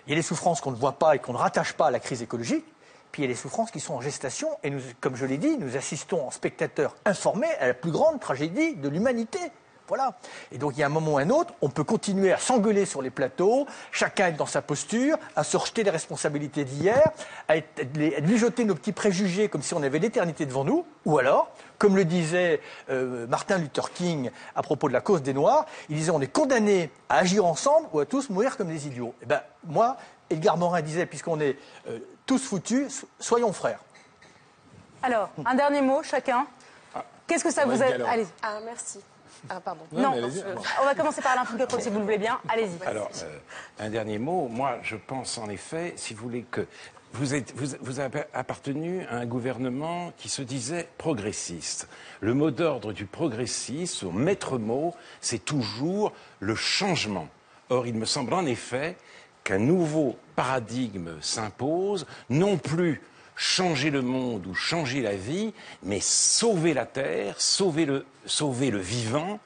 Il 0.06 0.10
y 0.10 0.12
a 0.12 0.16
les 0.16 0.22
souffrances 0.22 0.60
qu'on 0.60 0.72
ne 0.72 0.76
voit 0.76 0.98
pas 0.98 1.14
et 1.14 1.18
qu'on 1.18 1.32
ne 1.32 1.38
rattache 1.38 1.74
pas 1.74 1.86
à 1.86 1.90
la 1.90 2.00
crise 2.00 2.22
écologique. 2.22 2.64
Puis 3.12 3.22
il 3.22 3.26
y 3.26 3.28
a 3.28 3.30
les 3.30 3.36
souffrances 3.36 3.70
qui 3.70 3.80
sont 3.80 3.94
en 3.94 4.00
gestation. 4.00 4.48
Et 4.62 4.70
nous, 4.70 4.80
comme 5.00 5.16
je 5.16 5.26
l'ai 5.26 5.38
dit, 5.38 5.56
nous 5.58 5.76
assistons 5.76 6.26
en 6.26 6.30
spectateurs 6.30 6.96
informés 7.04 7.52
à 7.60 7.68
la 7.68 7.74
plus 7.74 7.90
grande 7.90 8.20
tragédie 8.20 8.74
de 8.74 8.88
l'humanité. 8.88 9.38
Voilà. 9.94 10.14
Et 10.50 10.56
donc, 10.56 10.72
il 10.74 10.80
y 10.80 10.82
a 10.82 10.86
un 10.86 10.88
moment 10.88 11.12
ou 11.12 11.18
un 11.18 11.28
autre, 11.28 11.52
on 11.60 11.68
peut 11.68 11.84
continuer 11.84 12.32
à 12.32 12.38
s'engueuler 12.38 12.86
sur 12.86 13.02
les 13.02 13.10
plateaux, 13.10 13.66
chacun 13.90 14.28
être 14.28 14.38
dans 14.38 14.46
sa 14.46 14.62
posture, 14.62 15.18
à 15.36 15.44
se 15.44 15.54
rejeter 15.58 15.82
les 15.82 15.90
responsabilités 15.90 16.64
d'hier, 16.64 17.10
à, 17.46 17.58
être- 17.58 17.78
à 17.78 17.98
les- 17.98 18.16
à 18.16 18.20
mijoter 18.22 18.64
nos 18.64 18.74
petits 18.74 18.92
préjugés 18.92 19.50
comme 19.50 19.60
si 19.60 19.74
on 19.74 19.82
avait 19.82 19.98
l'éternité 19.98 20.46
devant 20.46 20.64
nous, 20.64 20.86
ou 21.04 21.18
alors, 21.18 21.50
comme 21.76 21.94
le 21.94 22.06
disait 22.06 22.62
euh, 22.88 23.26
Martin 23.26 23.58
Luther 23.58 23.92
King 23.92 24.30
à 24.56 24.62
propos 24.62 24.88
de 24.88 24.94
la 24.94 25.02
cause 25.02 25.20
des 25.22 25.34
Noirs, 25.34 25.66
il 25.90 25.96
disait 25.96 26.10
on 26.10 26.22
est 26.22 26.26
condamné 26.32 26.88
à 27.10 27.18
agir 27.18 27.44
ensemble 27.44 27.86
ou 27.92 28.00
à 28.00 28.06
tous 28.06 28.30
mourir 28.30 28.56
comme 28.56 28.68
des 28.68 28.86
idiots. 28.86 29.14
Eh 29.20 29.26
ben, 29.26 29.42
moi, 29.64 29.98
Edgar 30.30 30.56
Morin 30.56 30.80
disait, 30.80 31.04
puisqu'on 31.04 31.38
est 31.38 31.58
euh, 31.90 31.98
tous 32.24 32.38
foutus, 32.38 33.00
so- 33.00 33.08
soyons 33.20 33.52
frères. 33.52 33.80
Alors, 35.02 35.28
un 35.44 35.54
dernier 35.54 35.82
mot, 35.82 36.02
chacun. 36.02 36.46
Qu'est-ce 37.26 37.44
que 37.44 37.52
ça 37.52 37.66
vous 37.66 37.82
a. 37.82 37.86
Allez. 38.08 38.26
Ah, 38.42 38.58
merci. 38.64 39.00
Ah, 39.48 39.60
pardon. 39.60 39.82
Non, 39.92 40.12
on 40.80 40.84
va 40.84 40.94
commencer 40.94 41.20
par 41.20 41.32
Alain 41.32 41.44
Finkielkraut, 41.44 41.80
si 41.80 41.90
vous 41.90 41.98
le 41.98 42.04
voulez 42.04 42.18
bien. 42.18 42.38
Allez-y. 42.48 42.84
Alors, 42.86 43.10
euh, 43.22 43.38
un 43.80 43.90
dernier 43.90 44.18
mot. 44.18 44.48
Moi, 44.48 44.78
je 44.82 44.96
pense 44.96 45.38
en 45.38 45.48
effet, 45.48 45.94
si 45.96 46.14
vous 46.14 46.22
voulez, 46.22 46.44
que 46.50 46.66
vous, 47.12 47.34
êtes, 47.34 47.52
vous, 47.56 47.76
vous 47.80 48.00
avez 48.00 48.24
appartenu 48.32 49.04
à 49.06 49.16
un 49.16 49.26
gouvernement 49.26 50.12
qui 50.16 50.28
se 50.28 50.42
disait 50.42 50.88
progressiste. 50.96 51.88
Le 52.20 52.34
mot 52.34 52.50
d'ordre 52.50 52.92
du 52.92 53.04
progressiste, 53.04 53.96
son 53.96 54.12
maître 54.12 54.58
mot, 54.58 54.94
c'est 55.20 55.44
toujours 55.44 56.12
le 56.40 56.54
changement. 56.54 57.28
Or, 57.68 57.86
il 57.86 57.94
me 57.94 58.04
semble 58.04 58.34
en 58.34 58.46
effet 58.46 58.96
qu'un 59.44 59.58
nouveau 59.58 60.16
paradigme 60.36 61.20
s'impose, 61.20 62.06
non 62.30 62.58
plus 62.58 63.00
changer 63.42 63.90
le 63.90 64.02
monde 64.02 64.46
ou 64.46 64.54
changer 64.54 65.02
la 65.02 65.16
vie, 65.16 65.52
mais 65.82 65.98
sauver 66.00 66.74
la 66.74 66.86
terre, 66.86 67.40
sauver 67.40 67.86
le, 67.86 68.06
sauver 68.24 68.70
le 68.70 68.78
vivant, 68.78 69.40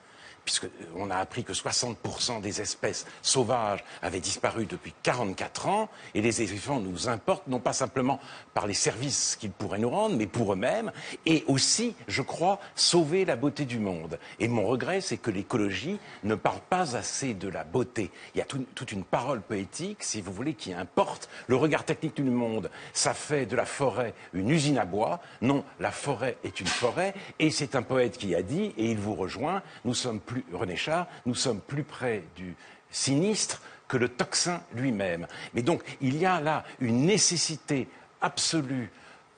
puisqu'on 0.47 1.11
a 1.11 1.17
appris 1.17 1.45
que 1.45 1.53
60% 1.53 2.41
des 2.41 2.61
espèces 2.63 3.05
sauvages 3.21 3.85
avaient 4.01 4.21
disparu 4.21 4.65
depuis 4.65 4.95
44 5.03 5.67
ans, 5.67 5.89
et 6.15 6.23
les 6.23 6.41
éléphants 6.41 6.81
nous 6.81 7.09
importent, 7.11 7.49
non 7.49 7.59
pas 7.59 7.75
simplement 7.75 8.21
par 8.55 8.67
les 8.67 8.73
services 8.75 9.37
qu'ils 9.39 9.51
pourraient 9.51 9.79
nous 9.81 9.91
rendre, 9.91 10.17
mais 10.17 10.27
pour 10.27 10.53
eux-mêmes, 10.53 10.93
et 11.27 11.45
aussi, 11.49 11.95
je 12.09 12.23
crois, 12.23 12.61
sauver 12.77 13.25
la 13.25 13.37
beauté 13.37 13.65
du 13.67 13.79
monde. 13.79 14.19
Et 14.39 14.49
mon 14.49 14.67
regret, 14.67 15.01
c'est 15.01 15.17
que 15.19 15.31
l'écologie 15.31 15.99
ne 16.23 16.37
parle 16.37 16.61
pas 16.71 16.97
assez 16.97 17.35
de 17.35 17.49
la 17.49 17.65
beauté. 17.65 18.11
Il 18.35 18.39
y 18.39 18.41
a 18.41 18.45
tout- 18.45 18.65
toute 18.75 18.93
une 18.93 19.05
parole 19.05 19.43
poétique, 19.43 20.05
si 20.05 20.21
vous 20.21 20.33
voulez, 20.33 20.55
qui 20.55 20.73
importe. 20.73 21.29
Le 21.49 21.57
regard 21.57 21.85
technique 21.85 22.15
du 22.17 22.23
monde, 22.23 22.71
ça 22.93 23.15
fait 23.15 23.47
de 23.47 23.57
la 23.57 23.67
forêt 23.67 24.15
une 24.33 24.49
usine 24.51 24.79
à 24.79 24.85
bois. 24.85 25.21
Non, 25.43 25.65
la 25.81 25.91
forêt 25.91 26.37
est 26.45 26.61
une 26.61 26.69
forêt, 26.69 27.15
et 27.41 27.51
c'est 27.51 27.75
un 27.75 27.83
poète 27.83 28.17
qui 28.17 28.35
a 28.37 28.43
dit, 28.43 28.73
et 28.79 28.91
il 28.93 28.99
vous 28.99 29.15
rejoint, 29.17 29.63
nous 29.85 29.95
sommes 29.95 30.21
plus, 30.21 30.36
René 30.53 30.77
Char, 30.77 31.07
nous 31.25 31.35
sommes 31.35 31.61
plus 31.61 31.85
près 31.85 32.25
du 32.37 32.55
sinistre 32.91 33.63
que 33.89 33.97
le 33.97 34.09
tocsin 34.09 34.61
lui-même. 34.75 35.27
Mais 35.55 35.63
donc, 35.63 35.83
il 36.01 36.17
y 36.17 36.27
a 36.27 36.41
là 36.41 36.65
une 36.81 37.07
nécessité 37.07 37.89
absolu 38.21 38.91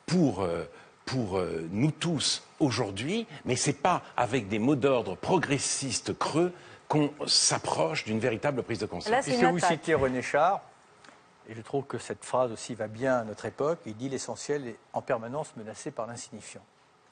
pour, 0.07 0.43
euh, 0.43 0.65
pour 1.05 1.39
euh, 1.39 1.69
nous 1.71 1.91
tous 1.91 2.43
aujourd'hui, 2.61 3.27
mais 3.45 3.57
ce 3.57 3.71
n'est 3.71 3.77
pas 3.77 4.03
avec 4.17 4.49
des 4.49 4.59
mots 4.59 4.77
d'ordre 4.77 5.17
progressistes 5.17 6.17
creux 6.19 6.53
qu'on 6.89 7.13
s'approche 7.27 8.05
d'une 8.05 8.19
véritable 8.19 8.63
prise 8.63 8.79
de 8.79 8.87
conscience. 8.87 9.25
Puisque 9.25 9.45
vous 9.45 9.59
citez 9.59 9.95
René 9.95 10.23
Char, 10.23 10.63
et 11.49 11.55
je 11.55 11.61
trouve 11.63 11.85
que 11.85 11.99
cette 11.99 12.25
phrase 12.25 12.53
aussi 12.53 12.75
va 12.75 12.89
bien 12.89 13.19
à 13.19 13.25
notre 13.25 13.47
époque, 13.47 13.79
il 13.87 13.97
dit 13.97 14.09
l'essentiel 14.09 14.67
est 14.69 14.79
en 14.93 15.03
permanence 15.03 15.55
menacé 15.57 15.91
par 15.91 16.07
l'insignifiant. 16.07 16.63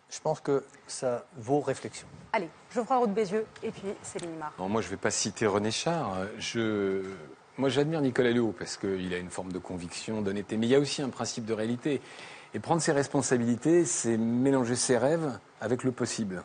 Je 0.08 0.20
pense 0.20 0.40
que 0.40 0.64
ça 0.86 1.26
vaut 1.36 1.60
réflexion. 1.60 2.06
Allez, 2.32 2.48
Geoffroy 2.72 2.96
Roux 2.96 3.06
de 3.06 3.12
Bézieux 3.12 3.46
et 3.62 3.70
puis 3.70 3.82
Céline 4.02 4.36
Mar. 4.38 4.52
Non, 4.58 4.68
moi, 4.68 4.80
je 4.80 4.86
ne 4.86 4.90
vais 4.92 4.96
pas 4.96 5.10
citer 5.10 5.46
René 5.46 5.70
Char. 5.70 6.16
Je... 6.38 7.02
Moi, 7.58 7.68
j'admire 7.68 8.00
Nicolas 8.00 8.30
Hulot 8.30 8.54
parce 8.56 8.76
qu'il 8.76 9.12
a 9.14 9.18
une 9.18 9.30
forme 9.30 9.50
de 9.50 9.58
conviction, 9.58 10.22
d'honnêteté. 10.22 10.56
Mais 10.56 10.66
il 10.66 10.70
y 10.70 10.74
a 10.74 10.78
aussi 10.78 11.02
un 11.02 11.08
principe 11.08 11.44
de 11.44 11.54
réalité. 11.54 12.00
Et 12.54 12.60
prendre 12.60 12.80
ses 12.80 12.92
responsabilités, 12.92 13.84
c'est 13.84 14.16
mélanger 14.16 14.76
ses 14.76 14.96
rêves 14.96 15.38
avec 15.60 15.82
le 15.82 15.92
possible. 15.92 16.44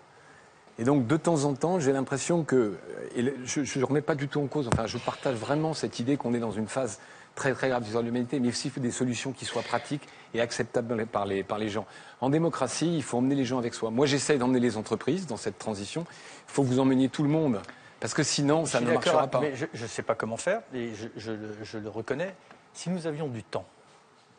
Et 0.79 0.83
donc, 0.83 1.05
de 1.05 1.17
temps 1.17 1.43
en 1.43 1.53
temps, 1.53 1.79
j'ai 1.79 1.91
l'impression 1.91 2.43
que. 2.43 2.77
et 3.15 3.33
je 3.45 3.79
ne 3.79 3.85
remets 3.85 4.01
pas 4.01 4.15
du 4.15 4.27
tout 4.27 4.41
en 4.41 4.47
cause. 4.47 4.67
Enfin, 4.73 4.87
je 4.87 4.97
partage 4.97 5.35
vraiment 5.35 5.73
cette 5.73 5.99
idée 5.99 6.17
qu'on 6.17 6.33
est 6.33 6.39
dans 6.39 6.51
une 6.51 6.67
phase 6.67 6.99
très 7.35 7.53
très 7.53 7.69
grave 7.69 7.83
de 7.83 7.99
l'humanité, 7.99 8.39
mais 8.39 8.49
aussi 8.49 8.71
des 8.77 8.91
solutions 8.91 9.31
qui 9.31 9.45
soient 9.45 9.61
pratiques 9.61 10.07
et 10.33 10.41
acceptables 10.41 11.05
par 11.05 11.25
les, 11.25 11.43
par 11.43 11.57
les 11.57 11.69
gens. 11.69 11.85
En 12.21 12.29
démocratie, 12.29 12.95
il 12.95 13.03
faut 13.03 13.17
emmener 13.17 13.35
les 13.35 13.45
gens 13.45 13.57
avec 13.57 13.73
soi. 13.73 13.89
Moi, 13.89 14.05
j'essaie 14.05 14.37
d'emmener 14.37 14.59
les 14.59 14.77
entreprises 14.77 15.27
dans 15.27 15.37
cette 15.37 15.57
transition. 15.59 16.05
Il 16.47 16.51
faut 16.53 16.63
que 16.63 16.67
vous 16.67 16.79
emmeniez 16.79 17.09
tout 17.09 17.23
le 17.23 17.29
monde, 17.29 17.61
parce 17.99 18.13
que 18.13 18.23
sinon, 18.23 18.65
ça 18.65 18.79
ne 18.81 18.91
marchera 18.91 19.27
pas. 19.27 19.39
Mais 19.41 19.53
je 19.55 19.65
ne 19.81 19.87
sais 19.87 20.03
pas 20.03 20.15
comment 20.15 20.37
faire, 20.37 20.61
et 20.73 20.93
je, 20.95 21.07
je 21.17 21.31
le- 21.31 21.57
je 21.63 21.77
le 21.77 21.89
reconnais. 21.89 22.33
Si 22.73 22.89
nous 22.89 23.05
avions 23.07 23.27
du 23.27 23.43
temps, 23.43 23.65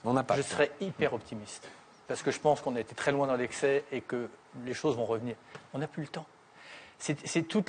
On 0.05 0.14
n'a 0.14 0.23
pas. 0.23 0.36
je 0.36 0.43
serais 0.43 0.70
hyper 0.81 1.12
optimiste. 1.12 1.69
Parce 2.09 2.23
que 2.23 2.31
je 2.31 2.40
pense 2.40 2.60
qu'on 2.60 2.74
a 2.77 2.81
été 2.81 2.94
très 2.94 3.12
loin 3.12 3.27
dans 3.27 3.36
l'excès 3.36 3.85
et 3.93 4.01
que 4.01 4.28
les 4.66 4.74
choses 4.74 4.97
vont 4.97 5.05
revenir. 5.05 5.35
On 5.74 5.78
n'a 5.78 5.86
plus 5.86 6.02
le 6.02 6.09
temps. 6.09 6.27
C'est 6.98 7.43
tout, 7.43 7.64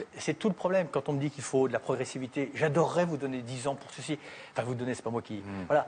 le 0.48 0.54
problème 0.54 0.88
quand 0.92 1.10
on 1.10 1.14
me 1.14 1.20
dit 1.20 1.32
qu'il 1.32 1.44
faut 1.44 1.68
de 1.68 1.74
la 1.74 1.80
progressivité. 1.80 2.52
J'adorerais 2.54 3.06
vous 3.06 3.18
donner 3.18 3.42
10 3.42 3.68
ans 3.68 3.74
pour 3.76 3.90
ceci. 3.92 4.20
Enfin, 4.52 4.62
vous 4.64 4.76
donner, 4.76 4.94
c'est 4.94 5.02
pas 5.02 5.10
moi 5.10 5.22
qui. 5.24 5.42
Voilà. 5.68 5.88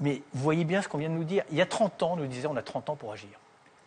Mais 0.00 0.22
vous 0.34 0.42
voyez 0.42 0.64
bien 0.64 0.82
ce 0.82 0.88
qu'on 0.88 0.98
vient 0.98 1.08
de 1.08 1.14
nous 1.14 1.24
dire. 1.24 1.44
Il 1.50 1.56
y 1.56 1.62
a 1.62 1.66
30 1.66 2.02
ans, 2.02 2.12
on 2.12 2.16
nous 2.16 2.26
disait 2.26 2.46
on 2.46 2.56
a 2.56 2.62
30 2.62 2.90
ans 2.90 2.96
pour 2.96 3.12
agir. 3.12 3.30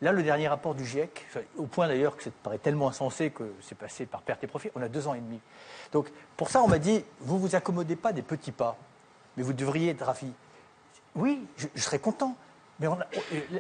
Là, 0.01 0.11
le 0.13 0.23
dernier 0.23 0.47
rapport 0.47 0.75
du 0.75 0.85
GIEC, 0.85 1.27
au 1.57 1.65
point 1.65 1.87
d'ailleurs 1.87 2.15
que 2.15 2.23
ça 2.23 2.29
paraît 2.41 2.57
tellement 2.57 2.87
insensé 2.87 3.31
que 3.31 3.51
c'est 3.61 3.77
passé 3.77 4.05
par 4.05 4.21
perte 4.21 4.43
et 4.43 4.47
profit, 4.47 4.69
on 4.75 4.81
a 4.81 4.87
deux 4.87 5.07
ans 5.07 5.13
et 5.13 5.19
demi. 5.19 5.39
Donc, 5.91 6.09
pour 6.37 6.49
ça, 6.49 6.63
on 6.63 6.67
m'a 6.69 6.79
dit, 6.79 7.03
vous 7.19 7.37
vous 7.37 7.55
accommodez 7.55 7.97
pas 7.97 8.13
des 8.13 8.21
petits 8.21 8.53
pas, 8.53 8.77
mais 9.35 9.43
vous 9.43 9.51
devriez 9.51 9.89
être 9.89 10.05
ravi. 10.05 10.31
Oui, 11.15 11.45
je, 11.57 11.67
serais 11.81 11.99
content. 11.99 12.35
Mais 12.79 12.87
a- 12.87 12.97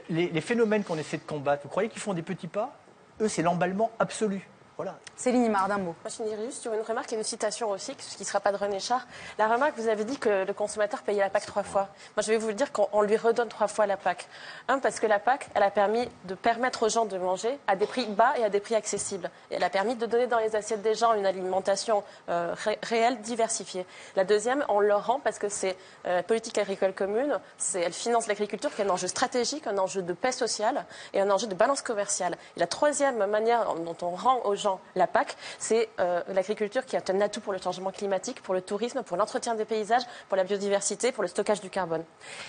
les, 0.09 0.29
les 0.29 0.41
phénomènes 0.41 0.85
qu'on 0.85 0.97
essaie 0.97 1.17
de 1.17 1.23
combattre, 1.23 1.63
vous 1.63 1.69
croyez 1.69 1.89
qu'ils 1.89 2.01
font 2.01 2.13
des 2.13 2.21
petits 2.21 2.47
pas? 2.47 2.73
Eux, 3.19 3.27
c'est 3.27 3.41
l'emballement 3.41 3.91
absolu. 3.99 4.47
Voilà. 4.79 4.95
Céline 5.17 5.43
Imard, 5.43 5.67
d'un 5.67 5.77
mot. 5.77 5.93
Moi, 6.01 6.05
je 6.05 6.15
finirai 6.15 6.45
juste 6.45 6.61
sur 6.61 6.73
une 6.73 6.79
remarque 6.79 7.11
et 7.11 7.17
une 7.17 7.23
citation 7.23 7.69
aussi, 7.69 7.93
ce 7.99 8.15
qui 8.15 8.23
ne 8.23 8.25
sera 8.27 8.39
pas 8.39 8.53
de 8.53 8.55
René 8.55 8.79
Char. 8.79 9.05
La 9.37 9.49
remarque, 9.49 9.73
vous 9.77 9.89
avez 9.89 10.05
dit 10.05 10.17
que 10.17 10.45
le 10.45 10.53
consommateur 10.53 11.01
payait 11.01 11.19
la 11.19 11.29
PAC 11.29 11.45
trois 11.47 11.63
fois. 11.63 11.89
Moi, 12.15 12.23
je 12.23 12.27
vais 12.31 12.37
vous 12.37 12.47
le 12.47 12.53
dire 12.53 12.71
qu'on 12.71 12.87
on 12.93 13.01
lui 13.01 13.17
redonne 13.17 13.49
trois 13.49 13.67
fois 13.67 13.85
la 13.87 13.97
PAC. 13.97 14.25
Un, 14.69 14.79
parce 14.79 15.01
que 15.01 15.05
la 15.05 15.19
PAC, 15.19 15.49
elle 15.53 15.63
a 15.63 15.69
permis 15.69 16.07
de 16.23 16.33
permettre 16.33 16.83
aux 16.83 16.87
gens 16.87 17.03
de 17.03 17.17
manger 17.17 17.59
à 17.67 17.75
des 17.75 17.87
prix 17.87 18.05
bas 18.05 18.31
et 18.37 18.45
à 18.45 18.49
des 18.49 18.61
prix 18.61 18.73
accessibles. 18.75 19.29
Et 19.51 19.55
elle 19.55 19.63
a 19.65 19.69
permis 19.69 19.95
de 19.95 20.05
donner 20.05 20.27
dans 20.27 20.39
les 20.39 20.55
assiettes 20.55 20.81
des 20.81 20.95
gens 20.95 21.11
une 21.13 21.25
alimentation 21.25 22.01
euh, 22.29 22.55
ré- 22.55 22.79
réelle, 22.81 23.19
diversifiée. 23.19 23.85
La 24.15 24.23
deuxième, 24.23 24.63
on 24.69 24.79
le 24.79 24.95
rend 24.95 25.19
parce 25.19 25.39
que 25.39 25.49
c'est 25.49 25.75
euh, 26.05 26.15
la 26.15 26.23
politique 26.23 26.57
agricole 26.57 26.93
commune, 26.93 27.37
elle 27.75 27.91
finance 27.91 28.27
l'agriculture 28.27 28.73
qui 28.73 28.81
est 28.81 28.85
un 28.85 28.89
enjeu 28.89 29.07
stratégique, 29.09 29.67
un 29.67 29.77
enjeu 29.77 30.03
de 30.03 30.13
paix 30.13 30.31
sociale 30.31 30.85
et 31.13 31.19
un 31.19 31.29
enjeu 31.29 31.47
de 31.47 31.53
balance 31.55 31.81
commerciale. 31.81 32.37
Et 32.55 32.61
la 32.61 32.67
troisième 32.67 33.25
manière 33.25 33.75
dont 33.75 33.97
on 34.03 34.11
rend 34.11 34.39
aux 34.45 34.55
gens 34.55 34.68
la 34.95 35.07
PAC, 35.07 35.35
c'est 35.57 35.89
euh, 35.99 36.21
l'agriculture 36.29 36.85
qui 36.85 36.95
est 36.95 37.09
un 37.09 37.21
atout 37.21 37.41
pour 37.41 37.53
le 37.53 37.59
changement 37.59 37.91
climatique, 37.91 38.41
pour 38.43 38.53
le 38.53 38.61
tourisme, 38.61 39.03
pour 39.03 39.17
l'entretien 39.17 39.55
des 39.55 39.65
paysages, 39.65 40.03
pour 40.27 40.37
la 40.37 40.43
biodiversité, 40.43 41.11
pour 41.11 41.23
le 41.23 41.29
stockage 41.29 41.61
du 41.61 41.69
carbone. 41.69 42.03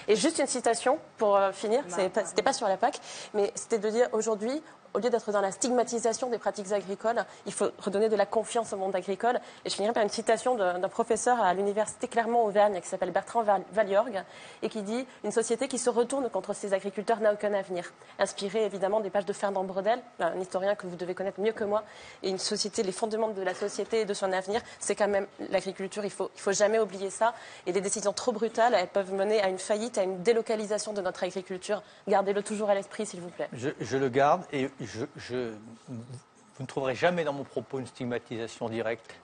Et 0.09 0.17
juste 0.17 0.39
une 0.39 0.47
citation 0.47 0.99
pour 1.17 1.37
euh, 1.37 1.53
finir, 1.53 1.83
c'est 1.89 2.09
pas- 2.09 2.25
c'était 2.25 2.43
pas 2.43 2.53
sur 2.53 2.69
la 2.69 2.77
PAC, 2.77 2.99
mais 3.35 3.53
c'était 3.55 3.79
de 3.79 3.89
dire 3.91 4.09
aujourd'hui, 4.13 4.63
au 4.95 4.99
lieu 4.99 5.11
d'être 5.11 5.31
dans 5.33 5.41
la 5.41 5.53
stigmatisation 5.53 6.29
des 6.31 6.39
pratiques 6.39 6.73
agricoles, 6.73 7.25
il 7.47 7.53
faut 7.53 7.69
redonner 7.79 8.09
de 8.09 8.17
la 8.17 8.27
confiance 8.27 8.73
au 8.73 8.77
monde 8.77 8.95
agricole. 8.97 9.41
Et 9.65 9.71
je 9.71 9.75
finirai 9.75 9.93
par 9.93 10.03
une 10.03 10.09
citation 10.09 10.55
d'un 10.57 10.89
professeur 10.89 11.41
à 11.41 11.55
l'université 11.55 12.09
Clermont-Auvergne 12.09 12.81
qui 12.81 12.89
s'appelle 12.89 13.11
Bertrand 13.13 13.43
Val- 13.43 13.63
Valiorgue 13.73 14.23
et 14.63 14.69
qui 14.69 14.83
dit 14.83 15.07
Une 15.25 15.31
société 15.33 15.69
qui 15.69 15.79
se 15.79 15.91
retourne 15.91 16.29
contre 16.31 16.55
ses 16.55 16.73
agriculteurs 16.75 17.21
n'a 17.21 17.33
aucun 17.33 17.53
avenir. 17.55 17.93
Inspiré 18.19 18.65
évidemment 18.65 19.01
des 19.01 19.11
pages 19.11 19.27
de 19.27 19.33
Fernand 19.33 19.65
Brodel, 19.65 20.01
un 20.19 20.39
historien 20.41 20.75
que 20.75 20.87
vous 20.87 20.97
devez 20.97 21.15
connaître 21.15 21.41
mieux 21.41 21.53
que 21.53 21.65
moi. 21.65 21.85
Et 22.23 22.31
une 22.31 22.39
société, 22.39 22.83
les 22.83 22.93
fondements 22.93 23.29
de 23.29 23.43
la 23.43 23.55
société 23.55 24.01
et 24.01 24.05
de 24.05 24.15
son 24.15 24.33
avenir, 24.33 24.61
c'est 24.79 24.95
quand 24.95 25.09
même 25.09 25.27
l'agriculture. 25.51 26.05
Il 26.05 26.11
faut, 26.11 26.31
il 26.35 26.41
faut 26.41 26.53
jamais 26.53 26.79
oublier 26.79 27.11
ça. 27.11 27.35
Et 27.67 27.73
des 27.73 27.81
décisions 27.81 28.13
trop 28.13 28.33
brutales, 28.33 28.75
elles 28.75 28.89
peuvent 28.89 29.13
mener 29.13 29.41
à 29.43 29.49
une 29.49 29.59
faillite, 29.59 29.99
à 29.99 30.03
une 30.03 30.23
délocalisation 30.23 30.93
de 30.93 31.01
notre 31.01 31.23
agriculture. 31.25 31.83
Gardez-le 32.09 32.43
toujours 32.43 32.71
à 32.71 32.75
l'esprit, 32.75 33.07
s'il 33.07 33.21
vous 33.21 33.29
plaît. 33.31 33.49
Je, 33.53 33.71
je 33.81 33.97
le 33.97 34.09
garde 34.09 34.43
et 34.53 34.69
vous 34.81 36.63
ne 36.63 36.67
trouverez 36.67 36.95
jamais 36.95 37.25
dans 37.25 37.33
mon 37.33 37.45
propos 37.45 37.79
une 37.79 37.87
stigmatisation 37.87 38.69
directe. 38.69 39.15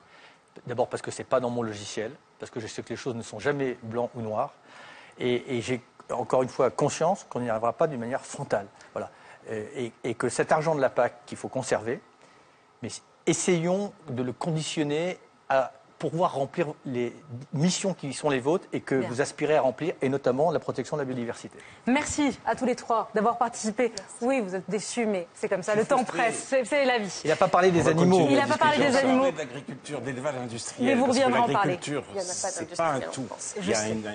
D'abord 0.67 0.89
parce 0.89 1.03
que 1.03 1.11
ce 1.11 1.19
n'est 1.19 1.27
pas 1.27 1.41
dans 1.41 1.51
mon 1.51 1.63
logiciel, 1.63 2.13
parce 2.39 2.51
que 2.51 2.61
je 2.61 2.67
sais 2.67 2.83
que 2.83 2.89
les 2.91 2.97
choses 2.97 3.15
ne 3.15 3.23
sont 3.23 3.39
jamais 3.39 3.77
blancs 3.83 4.11
ou 4.15 4.23
noirs. 4.23 4.55
Et, 5.19 5.61
j'ai 5.63 5.83
encore 6.11 6.43
une 6.43 6.49
fois 6.49 6.71
conscience 6.71 7.27
qu'on 7.29 7.41
n'y 7.41 7.51
arrivera 7.51 7.73
pas 7.73 7.87
d'une 7.87 8.01
manière 8.01 8.25
frontale. 8.25 8.67
Euh, 9.49 9.91
et 10.03 10.15
que 10.15 10.29
cet 10.29 10.51
argent 10.51 10.75
de 10.75 10.81
la 10.81 10.91
PAC 10.91 11.25
qu'il 11.25 11.39
faut 11.39 11.49
conserver, 11.49 12.01
mais 12.83 12.89
essayons 13.27 13.93
de 14.09 14.23
le 14.23 14.33
conditionner 14.33 15.19
à 15.49 15.73
pouvoir 15.99 16.35
remplir 16.35 16.67
les 16.85 17.15
missions 17.53 17.95
qui 17.95 18.13
sont 18.13 18.29
les 18.29 18.41
vôtres 18.41 18.67
et 18.73 18.81
que 18.81 18.97
Bien. 18.97 19.09
vous 19.09 19.21
aspirez 19.21 19.57
à 19.57 19.63
remplir, 19.63 19.95
et 20.03 20.09
notamment 20.09 20.51
la 20.51 20.59
protection 20.59 20.97
de 20.97 21.03
la 21.03 21.07
biodiversité. 21.07 21.57
Merci 21.87 22.39
à 22.45 22.55
tous 22.55 22.67
les 22.67 22.75
trois 22.75 23.11
d'avoir 23.15 23.39
participé. 23.39 23.93
Oui, 24.21 24.41
vous 24.41 24.55
êtes 24.55 24.69
déçus, 24.69 25.07
mais 25.07 25.27
c'est 25.35 25.49
comme 25.49 25.63
ça. 25.63 25.75
Le 25.75 25.85
temps 25.87 26.05
presse, 26.05 26.55
c'est 26.65 26.85
la 26.85 26.99
vie. 26.99 27.21
Il 27.25 27.29
n'a 27.31 27.37
pas 27.37 27.49
parlé 27.49 27.71
des 27.71 27.89
animaux. 27.89 28.27
Il 28.29 28.37
n'a 28.37 28.47
pas 28.47 28.59
parlé 28.59 28.79
des 28.79 28.97
animaux. 28.97 29.23
parler 29.23 29.33
d'agriculture, 29.33 30.01
d'élevage 30.01 30.35
industriel. 30.37 30.95
Mais 30.95 31.01
vous 31.01 31.07
reviendrez 31.07 31.39
en 31.39 31.49
parler. 31.49 31.73
l'agriculture, 31.73 32.05
c'est 32.19 32.77
pas 32.77 32.93
un 32.93 33.01
tout. 33.01 33.27
Il 33.57 33.63
Je 33.63 33.71
y 33.71 33.75
a 33.75 33.77
sais. 33.77 33.93
une, 33.93 34.07
un- 34.07 34.13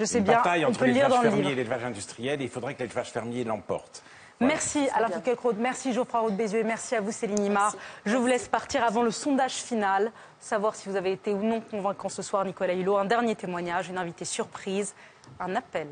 Je 0.00 0.04
sais 0.04 0.18
une 0.18 0.24
bien, 0.24 0.36
bataille 0.38 0.64
on 0.64 0.68
entre 0.70 0.80
peut 0.80 0.86
le 0.86 0.92
lire 0.92 1.02
l'élevage 1.08 1.18
dans 1.18 1.30
le 1.30 1.30
fermier 1.36 1.52
et 1.52 1.54
l'élevage 1.54 1.84
industriel. 1.84 2.40
Et 2.40 2.44
il 2.44 2.50
faudrait 2.50 2.74
que 2.74 2.80
l'élevage 2.82 3.10
fermier 3.10 3.44
l'emporte. 3.44 4.02
Merci 4.42 4.88
Alain 4.92 5.08
Foucault-Craude, 5.08 5.58
merci 5.58 5.92
Geoffroy 5.92 6.20
Roux 6.20 6.32
Bézieux 6.32 6.58
et 6.58 6.64
merci 6.64 6.96
à 6.96 7.00
vous 7.00 7.12
Céline 7.12 7.44
Imard. 7.44 7.76
Je 8.04 8.16
vous 8.16 8.26
laisse 8.26 8.48
partir 8.48 8.82
avant 8.82 9.02
le 9.02 9.12
sondage 9.12 9.54
final, 9.54 10.10
savoir 10.40 10.74
si 10.74 10.88
vous 10.88 10.96
avez 10.96 11.12
été 11.12 11.32
ou 11.32 11.42
non 11.44 11.60
convaincant 11.60 12.08
ce 12.08 12.22
soir 12.22 12.44
Nicolas 12.44 12.74
Hulot. 12.74 12.96
Un 12.96 13.04
dernier 13.04 13.36
témoignage, 13.36 13.88
une 13.88 13.98
invitée 13.98 14.24
surprise, 14.24 14.94
un 15.38 15.54
appel. 15.54 15.86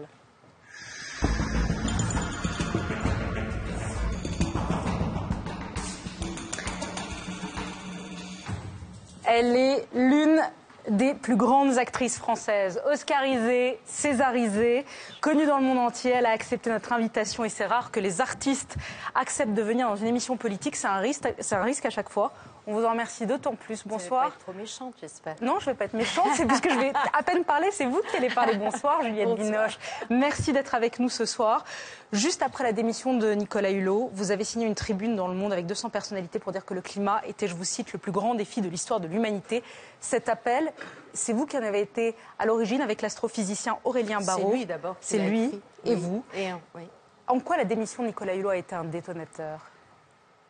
Elle 9.27 9.55
est 9.55 9.87
l'une 9.95 10.43
des 10.91 11.15
plus 11.15 11.37
grandes 11.37 11.79
actrices 11.79 12.19
françaises, 12.19 12.81
oscarisée, 12.93 13.79
césarisée, 13.87 14.85
connue 15.21 15.47
dans 15.47 15.59
le 15.59 15.65
monde 15.65 15.79
entier. 15.79 16.11
Elle 16.11 16.27
a 16.27 16.31
accepté 16.31 16.69
notre 16.69 16.93
invitation 16.93 17.45
et 17.45 17.49
c'est 17.49 17.67
rare 17.67 17.91
que 17.91 18.01
les 18.01 18.21
artistes 18.21 18.77
acceptent 19.15 19.55
de 19.55 19.63
venir 19.63 19.89
dans 19.89 19.97
une 19.97 20.09
émission 20.09 20.37
politique. 20.37 20.77
C'est 20.77 20.89
un 20.89 20.99
risque, 20.99 21.33
c'est 21.39 21.55
un 21.55 21.63
risque 21.63 21.87
à 21.87 21.91
chaque 21.91 22.09
fois. 22.09 22.33
On 22.67 22.75
vous 22.75 22.85
en 22.85 22.91
remercie 22.91 23.27
d'autant 23.27 23.55
plus. 23.55 23.83
Bonsoir. 23.87 24.25
Vous 24.25 24.31
pas 24.31 24.35
être 24.37 24.45
trop 24.45 24.53
méchante, 24.53 24.95
j'espère. 25.01 25.37
Non, 25.41 25.59
je 25.61 25.67
ne 25.67 25.71
vais 25.73 25.77
pas 25.79 25.85
être 25.87 25.95
méchante, 25.95 26.29
c'est 26.35 26.47
parce 26.47 26.61
que 26.61 26.71
je 26.71 26.79
vais 26.79 26.93
à 27.13 27.23
peine 27.23 27.45
parler, 27.45 27.69
c'est 27.73 27.87
vous 27.87 28.01
qui 28.11 28.17
allez 28.17 28.29
parler. 28.29 28.57
Bonsoir, 28.57 29.03
Juliette 29.03 29.29
Bonsoir. 29.29 29.47
Binoche. 29.47 29.79
Merci 30.11 30.53
d'être 30.53 30.75
avec 30.75 30.99
nous 30.99 31.09
ce 31.09 31.25
soir. 31.25 31.65
Juste 32.13 32.43
après 32.43 32.65
la 32.65 32.73
démission 32.73 33.15
de 33.17 33.33
Nicolas 33.33 33.71
Hulot, 33.71 34.11
vous 34.13 34.31
avez 34.31 34.45
signé 34.45 34.67
une 34.67 34.75
tribune 34.75 35.17
dans 35.17 35.29
Le 35.29 35.35
Monde 35.35 35.53
avec 35.53 35.67
200 35.67 35.91
personnalités 35.91 36.39
pour 36.39 36.53
dire 36.53 36.65
que 36.65 36.75
le 36.75 36.81
climat 36.83 37.23
était, 37.27 37.47
je 37.49 37.55
vous 37.55 37.65
cite, 37.65 37.93
le 37.93 37.99
plus 37.99 38.13
grand 38.13 38.35
défi 38.35 38.61
de 38.61 38.69
l'histoire 38.69 39.01
de 39.01 39.07
l'humanité. 39.09 39.63
Cet 40.01 40.29
appel, 40.29 40.73
c'est 41.15 41.33
vous 41.33 41.47
qui 41.47 41.57
en 41.57 41.63
avez 41.63 41.81
été 41.81 42.15
à 42.39 42.47
l'origine 42.47 42.81
avec 42.83 43.01
l'astrophysicien 43.03 43.79
Aurélien 43.85 44.21
Barraud. 44.21 44.51
C'est 44.51 44.57
lui 44.57 44.67
d'abord. 44.67 44.97
C'est 45.01 45.19
lui 45.19 45.45
écrit. 45.45 45.61
et 45.85 45.95
Oui. 45.95 46.01
vous. 46.01 46.25
Et 46.35 46.49
un, 46.51 46.61
oui. 46.75 46.83
En 47.27 47.39
quoi 47.39 47.57
la 47.57 47.65
démission 47.65 48.03
de 48.03 48.09
Nicolas 48.09 48.35
Hulot 48.35 48.49
a 48.51 48.57
été 48.57 48.75
un 48.75 48.85
détonateur? 48.85 49.61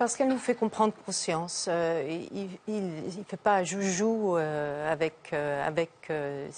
Parce 0.01 0.17
qu'elle 0.17 0.29
nous 0.29 0.39
fait 0.39 0.55
comprendre 0.55 0.95
conscience. 1.05 1.67
Euh, 1.69 2.25
il 2.67 2.87
ne 3.19 3.25
fait 3.29 3.37
pas 3.37 3.63
joujou 3.65 4.35
euh, 4.35 4.91
avec, 4.91 5.29
euh, 5.35 5.63
avec 5.63 5.91
euh, 6.09 6.49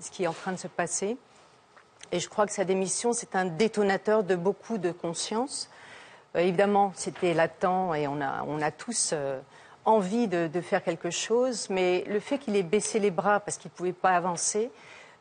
ce 0.00 0.10
qui 0.10 0.24
est 0.24 0.26
en 0.26 0.34
train 0.34 0.52
de 0.52 0.58
se 0.58 0.68
passer. 0.68 1.16
Et 2.12 2.20
je 2.20 2.28
crois 2.28 2.44
que 2.44 2.52
sa 2.52 2.66
démission, 2.66 3.14
c'est 3.14 3.36
un 3.36 3.46
détonateur 3.46 4.22
de 4.22 4.36
beaucoup 4.36 4.76
de 4.76 4.92
conscience. 4.92 5.70
Évidemment, 6.34 6.92
c'était 6.94 7.32
latent 7.32 7.94
et 7.94 8.06
on 8.06 8.20
a, 8.20 8.44
on 8.46 8.60
a 8.60 8.70
tous 8.70 9.14
envie 9.86 10.28
de, 10.28 10.60
faire 10.60 10.84
quelque 10.84 11.08
chose, 11.08 11.70
mais 11.70 12.04
le 12.06 12.20
fait 12.20 12.36
qu'il 12.36 12.54
ait 12.54 12.62
baissé 12.62 12.98
les 12.98 13.10
bras 13.10 13.40
parce 13.40 13.56
qu'il 13.56 13.70
ne 13.70 13.76
pouvait 13.78 13.94
pas 13.94 14.10
avancer, 14.10 14.70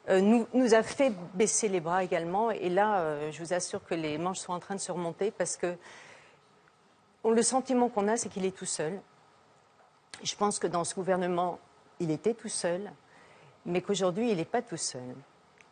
nous, 0.10 0.48
nous, 0.54 0.74
a 0.74 0.84
fait 0.84 1.14
baisser 1.34 1.70
les 1.70 1.80
bras 1.80 2.04
également. 2.04 2.52
Et 2.52 2.68
là, 2.68 3.32
je 3.32 3.40
vous 3.42 3.54
assure 3.54 3.86
que 3.86 3.96
les 3.96 4.18
manches 4.18 4.40
sont 4.40 4.52
en 4.52 4.60
train 4.60 4.76
de 4.76 4.82
se 4.82 4.92
remonter 4.92 5.32
parce 5.32 5.56
que 5.56 5.78
le 7.32 7.42
sentiment 7.42 7.90
qu'on 7.90 8.08
a, 8.08 8.18
c'est 8.18 8.30
qu'il 8.30 8.46
est 8.46 8.56
tout 8.56 8.66
seul. 8.66 9.00
Je 10.24 10.36
pense 10.36 10.60
que 10.60 10.68
dans 10.68 10.84
ce 10.84 10.96
gouvernement, 10.96 11.60
il 12.00 12.12
était 12.12 12.34
tout 12.34 12.50
seul, 12.50 12.92
mais 13.66 13.82
qu'aujourd'hui, 13.82 14.32
il 14.32 14.38
n'est 14.38 14.46
pas 14.46 14.62
tout 14.62 14.78
seul. 14.78 15.16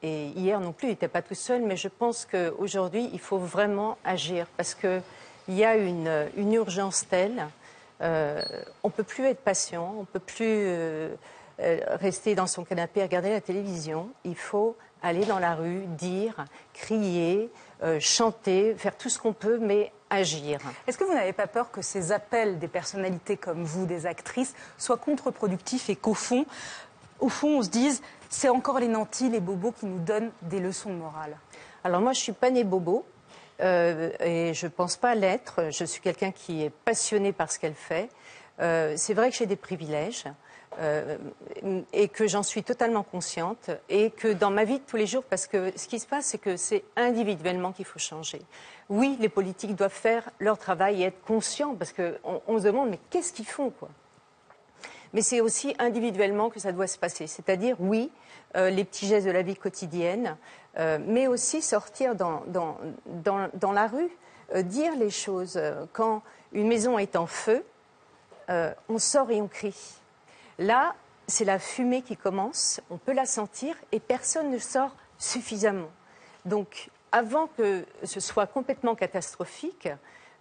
Et 0.03 0.27
hier 0.27 0.59
non 0.59 0.71
plus, 0.71 0.87
il 0.87 0.91
n'était 0.91 1.07
pas 1.07 1.21
tout 1.21 1.35
seul, 1.35 1.61
mais 1.61 1.77
je 1.77 1.87
pense 1.87 2.25
qu'aujourd'hui, 2.25 3.09
il 3.13 3.19
faut 3.19 3.37
vraiment 3.37 3.97
agir 4.03 4.47
parce 4.57 4.73
qu'il 4.73 5.01
y 5.49 5.63
a 5.63 5.75
une, 5.75 6.29
urgence 6.37 7.07
telle. 7.07 7.47
Euh, 8.01 8.41
on 8.81 8.87
ne 8.87 8.93
peut 8.93 9.03
plus 9.03 9.25
être 9.25 9.41
patient, 9.41 9.93
on 9.97 10.01
ne 10.01 10.05
peut 10.05 10.19
plus 10.19 10.45
euh, 10.47 11.13
euh, 11.59 11.79
rester 11.99 12.33
dans 12.33 12.47
son 12.47 12.63
canapé 12.63 13.01
à 13.01 13.03
regarder 13.03 13.29
la 13.29 13.41
télévision. 13.41 14.09
Il 14.23 14.35
faut 14.35 14.75
aller 15.03 15.25
dans 15.25 15.37
la 15.37 15.53
rue, 15.53 15.83
dire, 15.85 16.45
crier, 16.73 17.49
chanter, 17.99 18.75
faire 18.75 18.95
tout 18.95 19.09
ce 19.09 19.17
qu'on 19.17 19.33
peut, 19.33 19.57
mais 19.57 19.91
agir. 20.11 20.59
Est-ce 20.85 20.97
que 20.97 21.03
vous 21.03 21.13
n'avez 21.13 21.33
pas 21.33 21.47
peur 21.47 21.71
que 21.71 21.81
ces 21.81 22.11
appels 22.11 22.59
des 22.59 22.67
personnalités 22.67 23.37
comme 23.37 23.63
vous, 23.63 23.85
des 23.87 24.05
actrices, 24.05 24.53
soient 24.77 24.97
contre-productifs 24.97 25.89
et 25.89 25.95
qu'au 25.95 26.13
fond, 26.13 26.45
au 27.19 27.29
fond, 27.29 27.57
on 27.59 27.61
se 27.63 27.69
dise 27.69 28.01
c'est 28.29 28.49
encore 28.49 28.79
les 28.79 28.87
nantis, 28.87 29.29
les 29.29 29.39
bobos 29.39 29.71
qui 29.71 29.87
nous 29.87 29.99
donnent 29.99 30.31
des 30.43 30.59
leçons 30.59 30.89
de 30.89 30.95
morale? 30.95 31.37
Alors 31.83 32.01
moi, 32.01 32.13
je 32.13 32.19
suis 32.19 32.33
pas 32.33 32.51
née 32.51 32.63
bobo. 32.63 33.05
Euh, 33.61 34.09
et 34.19 34.53
je 34.53 34.65
ne 34.65 34.71
pense 34.71 34.97
pas 34.97 35.13
l'être. 35.13 35.69
Je 35.69 35.85
suis 35.85 36.01
quelqu'un 36.01 36.31
qui 36.31 36.63
est 36.63 36.71
passionné 36.71 37.31
par 37.31 37.51
ce 37.51 37.59
qu'elle 37.59 37.75
fait. 37.75 38.09
Euh, 38.59 38.93
c'est 38.97 39.13
vrai 39.13 39.29
que 39.29 39.35
j'ai 39.35 39.45
des 39.45 39.55
privilèges. 39.55 40.25
Euh, 40.79 41.17
et 41.91 42.07
que 42.07 42.27
j'en 42.27 42.43
suis 42.43 42.63
totalement 42.63 43.03
consciente 43.03 43.71
et 43.89 44.09
que 44.09 44.31
dans 44.31 44.49
ma 44.49 44.63
vie 44.63 44.79
de 44.79 44.83
tous 44.85 44.95
les 44.95 45.05
jours, 45.05 45.23
parce 45.23 45.45
que 45.45 45.77
ce 45.77 45.85
qui 45.85 45.99
se 45.99 46.07
passe, 46.07 46.27
c'est 46.27 46.37
que 46.37 46.55
c'est 46.55 46.85
individuellement 46.95 47.73
qu'il 47.73 47.83
faut 47.83 47.99
changer. 47.99 48.41
Oui, 48.89 49.17
les 49.19 49.27
politiques 49.27 49.75
doivent 49.75 49.91
faire 49.91 50.29
leur 50.39 50.57
travail 50.57 51.03
et 51.03 51.07
être 51.07 51.21
conscients, 51.25 51.75
parce 51.75 51.91
qu'on 51.91 52.41
on 52.47 52.57
se 52.57 52.63
demande, 52.63 52.89
mais 52.89 52.99
qu'est-ce 53.09 53.33
qu'ils 53.33 53.45
font, 53.47 53.69
quoi? 53.69 53.89
Mais 55.13 55.21
c'est 55.21 55.41
aussi 55.41 55.75
individuellement 55.77 56.49
que 56.49 56.61
ça 56.61 56.71
doit 56.71 56.87
se 56.87 56.97
passer. 56.97 57.27
C'est-à-dire, 57.27 57.75
oui, 57.79 58.09
euh, 58.55 58.69
les 58.69 58.85
petits 58.85 59.07
gestes 59.07 59.27
de 59.27 59.31
la 59.31 59.41
vie 59.41 59.57
quotidienne, 59.57 60.37
euh, 60.77 60.99
mais 61.05 61.27
aussi 61.27 61.61
sortir 61.61 62.15
dans, 62.15 62.45
la 63.73 63.87
rue, 63.87 64.09
dire 64.63 64.95
les 64.95 65.09
choses. 65.09 65.61
Quand 65.91 66.21
une 66.53 66.69
maison 66.69 66.97
est 66.97 67.17
en 67.17 67.27
feu, 67.27 67.65
on 68.47 68.99
sort 68.99 69.31
et 69.31 69.41
on 69.41 69.49
crie. 69.49 70.00
Là, 70.61 70.93
c'est 71.25 71.43
la 71.43 71.57
fumée 71.57 72.03
qui 72.03 72.15
commence, 72.15 72.81
on 72.91 72.97
peut 72.97 73.13
la 73.13 73.25
sentir 73.25 73.75
et 73.91 73.99
personne 73.99 74.51
ne 74.51 74.59
sort 74.59 74.95
suffisamment. 75.17 75.89
Donc, 76.45 76.91
avant 77.11 77.47
que 77.47 77.83
ce 78.03 78.19
soit 78.19 78.45
complètement 78.45 78.93
catastrophique, 78.93 79.89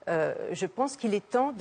euh, 0.09 0.34
je 0.52 0.66
pense 0.66 0.98
qu'il 0.98 1.14
est 1.14 1.26
temps 1.26 1.55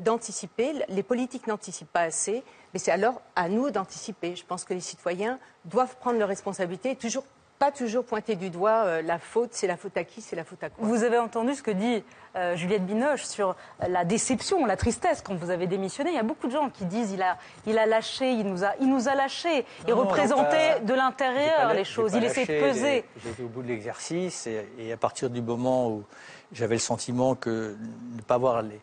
d'anticiper. 0.00 0.84
les 0.88 1.04
politiques 1.04 1.46
n'anticipent 1.46 1.92
pas 1.92 2.00
assez, 2.00 2.42
mais 2.74 2.80
c'est 2.80 2.90
alors 2.90 3.22
à 3.36 3.48
nous 3.48 3.70
d'anticiper. 3.70 4.34
Je 4.34 4.44
pense 4.44 4.64
que 4.64 4.74
les 4.74 4.80
citoyens 4.80 5.38
doivent 5.64 5.94
prendre 5.98 6.18
leurs 6.18 6.28
responsabilités 6.28 6.90
et 6.90 6.96
toujours 6.96 7.24
pas 7.62 7.70
toujours 7.70 8.04
pointer 8.04 8.34
du 8.34 8.50
doigt 8.50 8.86
euh, 8.86 9.02
la 9.02 9.20
faute, 9.20 9.50
c'est 9.52 9.68
la 9.68 9.76
faute 9.76 9.96
à 9.96 10.02
qui, 10.02 10.20
c'est 10.20 10.34
la 10.34 10.42
faute 10.42 10.64
à 10.64 10.68
quoi. 10.68 10.84
Vous 10.84 11.04
avez 11.04 11.18
entendu 11.18 11.54
ce 11.54 11.62
que 11.62 11.70
dit 11.70 12.02
euh, 12.34 12.56
Juliette 12.56 12.84
Binoche 12.84 13.22
sur 13.22 13.54
la 13.86 14.04
déception, 14.04 14.66
la 14.66 14.76
tristesse 14.76 15.22
quand 15.22 15.36
vous 15.36 15.50
avez 15.50 15.68
démissionné. 15.68 16.10
Il 16.10 16.16
y 16.16 16.18
a 16.18 16.24
beaucoup 16.24 16.48
de 16.48 16.52
gens 16.52 16.70
qui 16.70 16.86
disent 16.86 17.12
il 17.12 17.22
a, 17.22 17.38
il 17.68 17.78
a 17.78 17.86
lâché, 17.86 18.32
il 18.32 18.48
nous 18.48 18.64
a, 18.64 18.72
il 18.80 18.88
nous 18.88 19.08
a 19.08 19.14
lâché. 19.14 19.64
Il 19.86 19.94
représentait 19.94 20.80
de 20.80 20.92
l'intérieur 20.92 21.72
les 21.72 21.84
choses, 21.84 22.14
il 22.14 22.24
essaie 22.24 22.46
de 22.46 22.60
peser. 22.60 23.04
J'étais 23.24 23.44
au 23.44 23.48
bout 23.48 23.62
de 23.62 23.68
l'exercice 23.68 24.48
et, 24.48 24.92
à 24.92 24.96
partir 24.96 25.30
du 25.30 25.40
moment 25.40 25.88
où 25.88 26.02
j'avais 26.50 26.74
le 26.74 26.80
sentiment 26.80 27.36
que 27.36 27.76
ne 28.16 28.22
pas 28.22 28.34
avoir 28.34 28.62
les, 28.62 28.80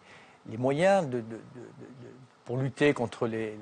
les 0.49 0.57
moyens 0.57 1.05
de, 1.05 1.21
pour 2.45 2.55
lutter 2.55 2.93
contre 2.93 3.27
les, 3.27 3.57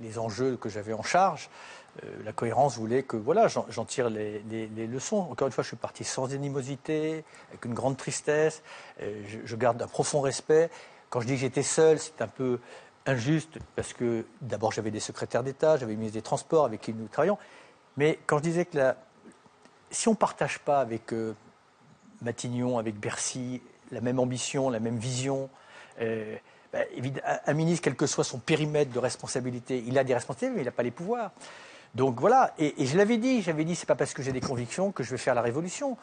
les 0.00 0.18
enjeux 0.18 0.56
que 0.56 0.68
j'avais 0.68 0.92
en 0.92 1.02
charge, 1.02 1.48
euh, 1.48 1.79
la 2.24 2.32
cohérence 2.32 2.76
voulait 2.76 3.02
que 3.02 3.16
voilà, 3.16 3.48
j'en 3.48 3.84
tire 3.84 4.08
les, 4.10 4.42
leçons. 4.86 5.18
Encore 5.30 5.46
une 5.46 5.52
fois, 5.52 5.62
je 5.62 5.68
suis 5.68 5.76
parti 5.76 6.04
sans 6.04 6.32
animosité, 6.32 7.24
avec 7.48 7.64
une 7.64 7.74
grande 7.74 7.96
tristesse. 7.96 8.62
Euh, 9.02 9.22
je, 9.44 9.56
garde 9.56 9.80
un 9.82 9.86
profond 9.86 10.20
respect. 10.20 10.70
Quand 11.10 11.20
je 11.20 11.26
dis 11.26 11.34
que 11.34 11.40
j'étais 11.40 11.62
seul, 11.62 11.98
c'est 11.98 12.22
un 12.22 12.28
peu 12.28 12.60
injuste 13.06 13.58
parce 13.76 13.92
que 13.92 14.24
d'abord 14.40 14.72
j'avais 14.72 14.90
des 14.90 15.00
secrétaires 15.00 15.42
d'État, 15.42 15.76
j'avais 15.76 15.94
une 15.94 15.98
ministre 15.98 16.18
des 16.18 16.22
Transports 16.22 16.64
avec 16.64 16.80
qui 16.80 16.92
nous 16.92 17.08
travaillions. 17.08 17.38
Mais 17.96 18.18
quand 18.26 18.38
je 18.38 18.42
disais 18.42 18.64
que 18.64 18.94
si 19.90 20.08
on 20.08 20.12
ne 20.12 20.16
partage 20.16 20.60
pas 20.60 20.80
avec 20.80 21.12
euh, 21.12 21.34
Matignon, 22.22 22.78
avec 22.78 22.98
Bercy, 22.98 23.62
la 23.90 24.00
même 24.00 24.20
ambition, 24.20 24.70
la 24.70 24.80
même 24.80 24.98
vision, 24.98 25.50
ben, 25.98 26.38
un 27.46 27.52
ministre, 27.52 27.82
quel 27.82 27.96
que 27.96 28.06
soit 28.06 28.24
son 28.24 28.38
périmètre 28.38 28.92
de 28.92 28.98
responsabilité, 28.98 29.82
il 29.86 29.98
a 29.98 30.04
des 30.04 30.14
responsabilités, 30.14 30.54
mais 30.54 30.62
il 30.62 30.64
n'a 30.64 30.70
pas 30.70 30.84
les 30.84 30.92
pouvoirs. 30.92 31.32
Donc 31.94 32.20
voilà, 32.20 32.54
et, 32.58 32.86
je 32.86 32.96
l'avais 32.96 33.16
dit, 33.16 33.42
j'avais 33.42 33.64
dit, 33.64 33.74
c'est 33.74 33.86
pas 33.86 33.96
parce 33.96 34.14
que 34.14 34.22
j'ai 34.22 34.32
des 34.32 34.40
convictions 34.40 34.92
que 34.92 35.02
je 35.02 35.10
vais 35.10 35.18
faire 35.18 35.34
la 35.34 35.42
révolution. 35.42 35.96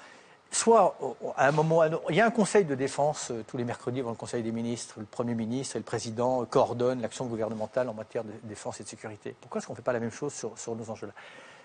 Soit, 0.52 0.98
à 1.36 1.48
un 1.48 1.52
moment, 1.52 1.84
il 2.10 2.16
y 2.16 2.22
a 2.22 2.26
un 2.26 2.32
conseil 2.32 2.64
de 2.64 2.76
défense 2.76 3.32
euh, 3.32 3.44
tous 3.46 3.58
les 3.58 3.66
mercredis 3.66 4.00
avant 4.00 4.12
le 4.12 4.16
conseil 4.16 4.44
des 4.44 4.54
ministres, 4.54 4.96
le 4.98 5.06
Premier 5.06 5.36
ministre 5.36 5.76
et 5.76 5.80
le 5.80 5.84
Président 5.84 6.46
coordonnent 6.46 7.02
l'action 7.02 7.26
gouvernementale 7.26 7.90
en 7.90 7.94
matière 7.94 8.24
de 8.24 8.32
défense 8.44 8.80
et 8.80 8.84
de 8.84 8.88
sécurité. 8.88 9.36
Pourquoi 9.42 9.60
est-ce 9.60 9.68
qu'on 9.68 9.74
ne 9.74 9.78
fait 9.78 9.84
pas 9.84 9.92
la 9.92 10.00
même 10.00 10.12
chose 10.12 10.34
sur, 10.34 10.76
nos 10.76 10.90
enjeux-là? 10.90 11.12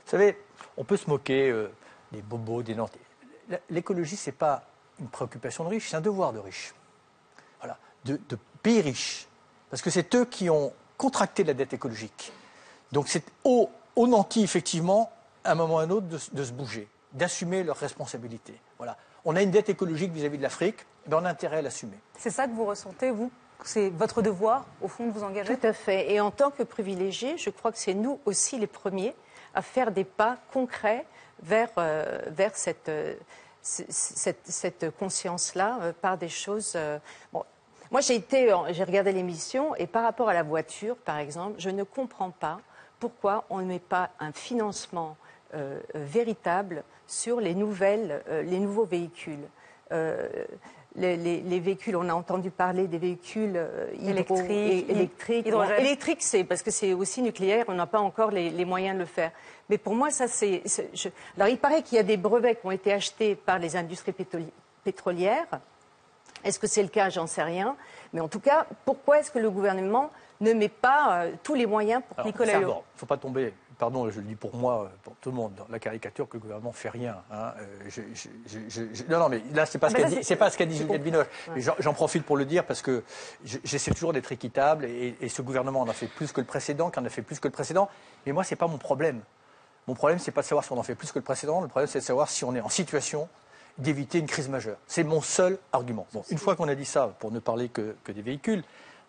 Vous 0.05 0.11
savez, 0.11 0.37
on 0.77 0.83
peut 0.83 0.97
se 0.97 1.09
moquer 1.09 1.51
euh, 1.51 1.71
des 2.11 2.23
bobos, 2.23 2.65
des 2.65 2.75
nantis. 2.75 2.99
L'écologie, 3.71 4.17
ce 4.17 4.31
n'est 4.31 4.37
pas 4.37 4.65
une 4.99 5.09
préoccupation 5.09 5.65
de 5.65 5.69
riches, 5.71 5.89
c'est 5.89 5.97
un 5.97 6.01
devoir 6.01 6.33
de 6.33 6.41
riches. 6.41 6.75
Voilà, 7.61 7.79
de, 8.05 8.19
pays 8.63 8.81
riches. 8.81 9.27
Parce 9.71 9.83
que 9.83 9.91
c'est 9.91 10.15
eux 10.15 10.25
qui 10.25 10.51
ont 10.51 10.73
contracté 10.97 11.45
la 11.45 11.55
dette 11.55 11.73
écologique. 11.73 12.33
Donc 12.93 13.09
c'est 13.09 13.25
au 13.45 13.71
aux 13.97 14.07
nantis, 14.07 14.43
effectivement, 14.43 15.13
à 15.45 15.53
un 15.53 15.55
moment 15.55 15.75
ou 15.75 15.79
à 15.79 15.83
un 15.83 15.91
autre, 15.91 16.07
de, 16.07 16.45
se 16.45 16.53
bouger, 16.53 16.89
d'assumer 17.13 17.63
leurs 17.63 17.77
responsabilités. 17.77 18.59
Voilà. 18.79 18.97
On 19.25 19.37
a 19.37 19.43
une 19.43 19.51
dette 19.51 19.69
écologique 19.69 20.13
vis-à-vis 20.13 20.39
de 20.39 20.43
l'Afrique, 20.43 20.87
mais 21.07 21.15
on 21.15 21.25
a 21.25 21.31
intérêt 21.31 21.59
à 21.59 21.63
l'assumer. 21.63 21.99
C'est 22.19 22.31
ça 22.31 22.47
que 22.47 22.53
vous 22.53 22.65
ressentez, 22.65 23.11
vous? 23.11 23.31
C'est 23.65 23.91
votre 23.91 24.23
devoir, 24.23 24.67
au 24.81 24.89
fond, 24.89 25.07
de 25.07 25.13
vous 25.13 25.23
engager? 25.23 25.57
Tout 25.57 25.67
à 25.67 25.73
fait. 25.73 26.13
Et 26.13 26.21
en 26.21 26.33
tant 26.33 26.51
que 26.51 26.65
privilégiés, 26.65 27.39
je 27.39 27.51
crois 27.51 27.71
que 27.71 27.79
c'est 27.79 27.95
nous 27.95 28.19
aussi 28.25 28.59
les 28.59 28.67
premiers 28.67 29.15
à 29.55 29.63
faire 29.63 29.93
des 29.93 30.05
pas 30.05 30.39
concrets 30.53 31.07
vers, 31.43 31.71
euh, 31.79 32.19
vers 32.29 32.57
cette, 32.57 32.89
euh, 32.89 33.15
cette, 33.61 34.47
cette 34.47 34.91
conscience-là 34.97 35.79
euh, 35.83 35.93
par 35.93 36.19
des 36.19 36.29
choses. 36.29 36.77
Bon, 37.33 37.45
moi, 37.91 38.01
j'ai 38.01 38.15
été, 38.15 38.53
j'ai 38.71 38.85
regardé 38.85 39.13
l'émission 39.13 39.75
et 39.77 39.87
par 39.87 40.03
rapport 40.03 40.29
à 40.29 40.35
la 40.35 40.43
voiture, 40.43 40.97
par 40.97 41.19
exemple, 41.19 41.57
je 41.59 41.71
ne 41.71 41.85
comprends 41.85 42.31
pas 42.31 42.59
pourquoi 43.03 43.45
on 43.51 43.59
ne 43.59 43.65
met 43.65 43.81
pas 43.81 44.11
un 44.21 44.31
financement 44.31 45.17
euh, 45.55 45.81
euh, 45.97 46.05
véritable 46.05 46.85
sur 47.09 47.41
les, 47.41 47.53
nouvelles, 47.53 48.23
euh, 48.29 48.43
les 48.43 48.61
nouveaux 48.61 48.85
véhicules 48.85 49.49
les, 50.95 51.61
véhicules, 51.61 51.97
on 51.97 52.09
a 52.09 52.15
entendu 52.15 52.51
parler 52.51 52.87
des 52.87 52.99
véhicules 52.99 53.61
électriques. 54.01 54.89
électriques. 54.89 55.47
électriques, 55.79 56.23
c'est 56.23 56.45
parce 56.45 56.63
que 56.63 56.71
c'est 56.71 56.93
aussi 56.95 57.21
nucléaire, 57.23 57.65
on 57.69 57.75
n'a 57.75 57.87
pas 57.87 57.99
encore 57.99 58.31
les, 58.31 58.65
moyens 58.65 58.95
de 58.95 59.01
le 59.01 59.07
faire. 59.07 59.33
Mais 59.69 59.79
pour 59.79 59.95
moi, 59.95 60.11
ça, 60.11 60.29
c'est. 60.29 60.63
Alors, 61.37 61.49
il 61.49 61.59
paraît 61.59 61.83
qu'il 61.83 61.97
y 61.97 61.99
a 61.99 62.03
des 62.05 62.17
brevets 62.17 62.59
qui 62.59 62.67
ont 62.67 62.71
été 62.71 62.93
achetés 62.93 63.35
par 63.35 63.59
les 63.59 63.77
industries 63.77 64.15
pétrolières. 64.85 65.61
Est-ce 66.45 66.59
que 66.59 66.67
c'est 66.67 66.83
le 66.83 66.89
cas? 66.89 67.11
J'en 67.11 67.27
sais 67.27 67.43
rien. 67.43 67.77
Mais 68.13 68.21
en 68.21 68.29
tout 68.29 68.41
cas, 68.41 68.67
pourquoi 68.85 69.19
est-ce 69.19 69.31
que 69.31 69.39
le 69.39 69.51
gouvernement 69.51 70.11
ne 70.43 70.53
met 70.53 70.69
pas 70.69 71.23
euh, 71.23 71.33
tous 71.43 71.55
les 71.55 71.67
moyens 71.67 72.03
pour 72.09 72.25
Nicolas 72.25 72.59
Hulot. 72.59 72.71
Il 72.71 72.95
ne 72.95 72.99
faut 72.99 73.07
pas 73.07 73.17
tomber, 73.17 73.55
pardon, 73.79 74.09
je 74.11 74.21
le 74.21 74.27
dis 74.27 74.35
pour 74.35 74.55
moi, 74.55 74.91
pour 75.03 75.15
tout 75.17 75.31
le 75.31 75.37
monde, 75.37 75.55
dans 75.55 75.67
la 75.71 75.79
caricature 75.79 76.29
que 76.29 76.37
le 76.37 76.41
gouvernement 76.41 76.71
ne 76.71 76.75
fait 76.75 76.89
rien. 76.89 77.17
Hein. 77.31 77.53
Euh, 77.61 78.01
non, 79.09 79.21
non, 79.21 79.29
mais 79.29 79.43
là, 79.55 79.67
ce 79.67 79.77
n'est 79.77 79.81
pas, 79.81 79.89
ah, 79.95 80.23
ce 80.23 80.35
pas, 80.35 80.51
ce 80.51 80.59
qu'a 80.59 80.67
dit 80.67 80.77
Juliette 80.77 81.03
Binoche. 81.03 81.27
J'en 81.57 81.95
profite 81.95 82.25
pour 82.25 82.37
le 82.37 82.45
dire 82.45 82.65
parce 82.65 82.83
que 82.83 83.03
j'essaie 83.45 83.93
toujours 83.93 84.13
d'être 84.13 84.33
équitable 84.33 84.85
et, 84.85 85.29
ce 85.29 85.43
gouvernement 85.43 85.81
en 85.81 85.89
a 85.89 85.93
fait 85.95 86.09
plus 86.09 86.33
que 86.33 86.41
le 86.41 86.47
précédent, 86.47 86.91
qui 86.91 86.99
en 86.99 87.05
a 87.05 87.09
fait 87.09 87.23
plus 87.23 87.41
que 87.41 87.49
le 87.49 87.53
précédent. 87.53 87.89
Mais 88.27 88.33
moi, 88.33 88.45
ce 88.45 88.53
n'est 88.53 88.59
pas 88.59 88.67
mon 88.67 88.79
problème. 88.79 89.21
Mon 89.87 89.95
problème, 89.95 90.19
ce 90.19 90.31
n'est 90.31 90.35
pas 90.35 90.43
de 90.43 90.47
savoir 90.47 90.65
si 90.65 90.73
on 90.73 90.79
en 90.79 90.83
fait 90.83 90.95
plus 90.95 91.11
que 91.11 91.19
le 91.19 91.25
précédent. 91.25 91.61
Le 91.61 91.69
problème, 91.69 91.89
c'est 91.89 92.01
de 92.01 92.05
savoir 92.05 92.29
si 92.29 92.45
on 92.45 92.55
est 92.55 92.61
en 92.61 92.69
situation 92.69 93.29
d'éviter 93.79 94.19
une 94.19 94.27
crise 94.27 94.49
majeure. 94.49 94.77
C'est 94.87 95.03
mon 95.03 95.23
seul 95.23 95.59
argument. 95.73 96.07
Bon, 96.13 96.23
une 96.31 96.39
fois 96.39 96.57
qu'on 96.57 96.69
a 96.69 96.75
dit 96.75 96.85
ça, 96.85 97.15
pour 97.19 97.33
ne 97.33 97.39
parler 97.39 97.69
que 97.69 97.95
des 98.13 98.23
véhicules, 98.23 98.63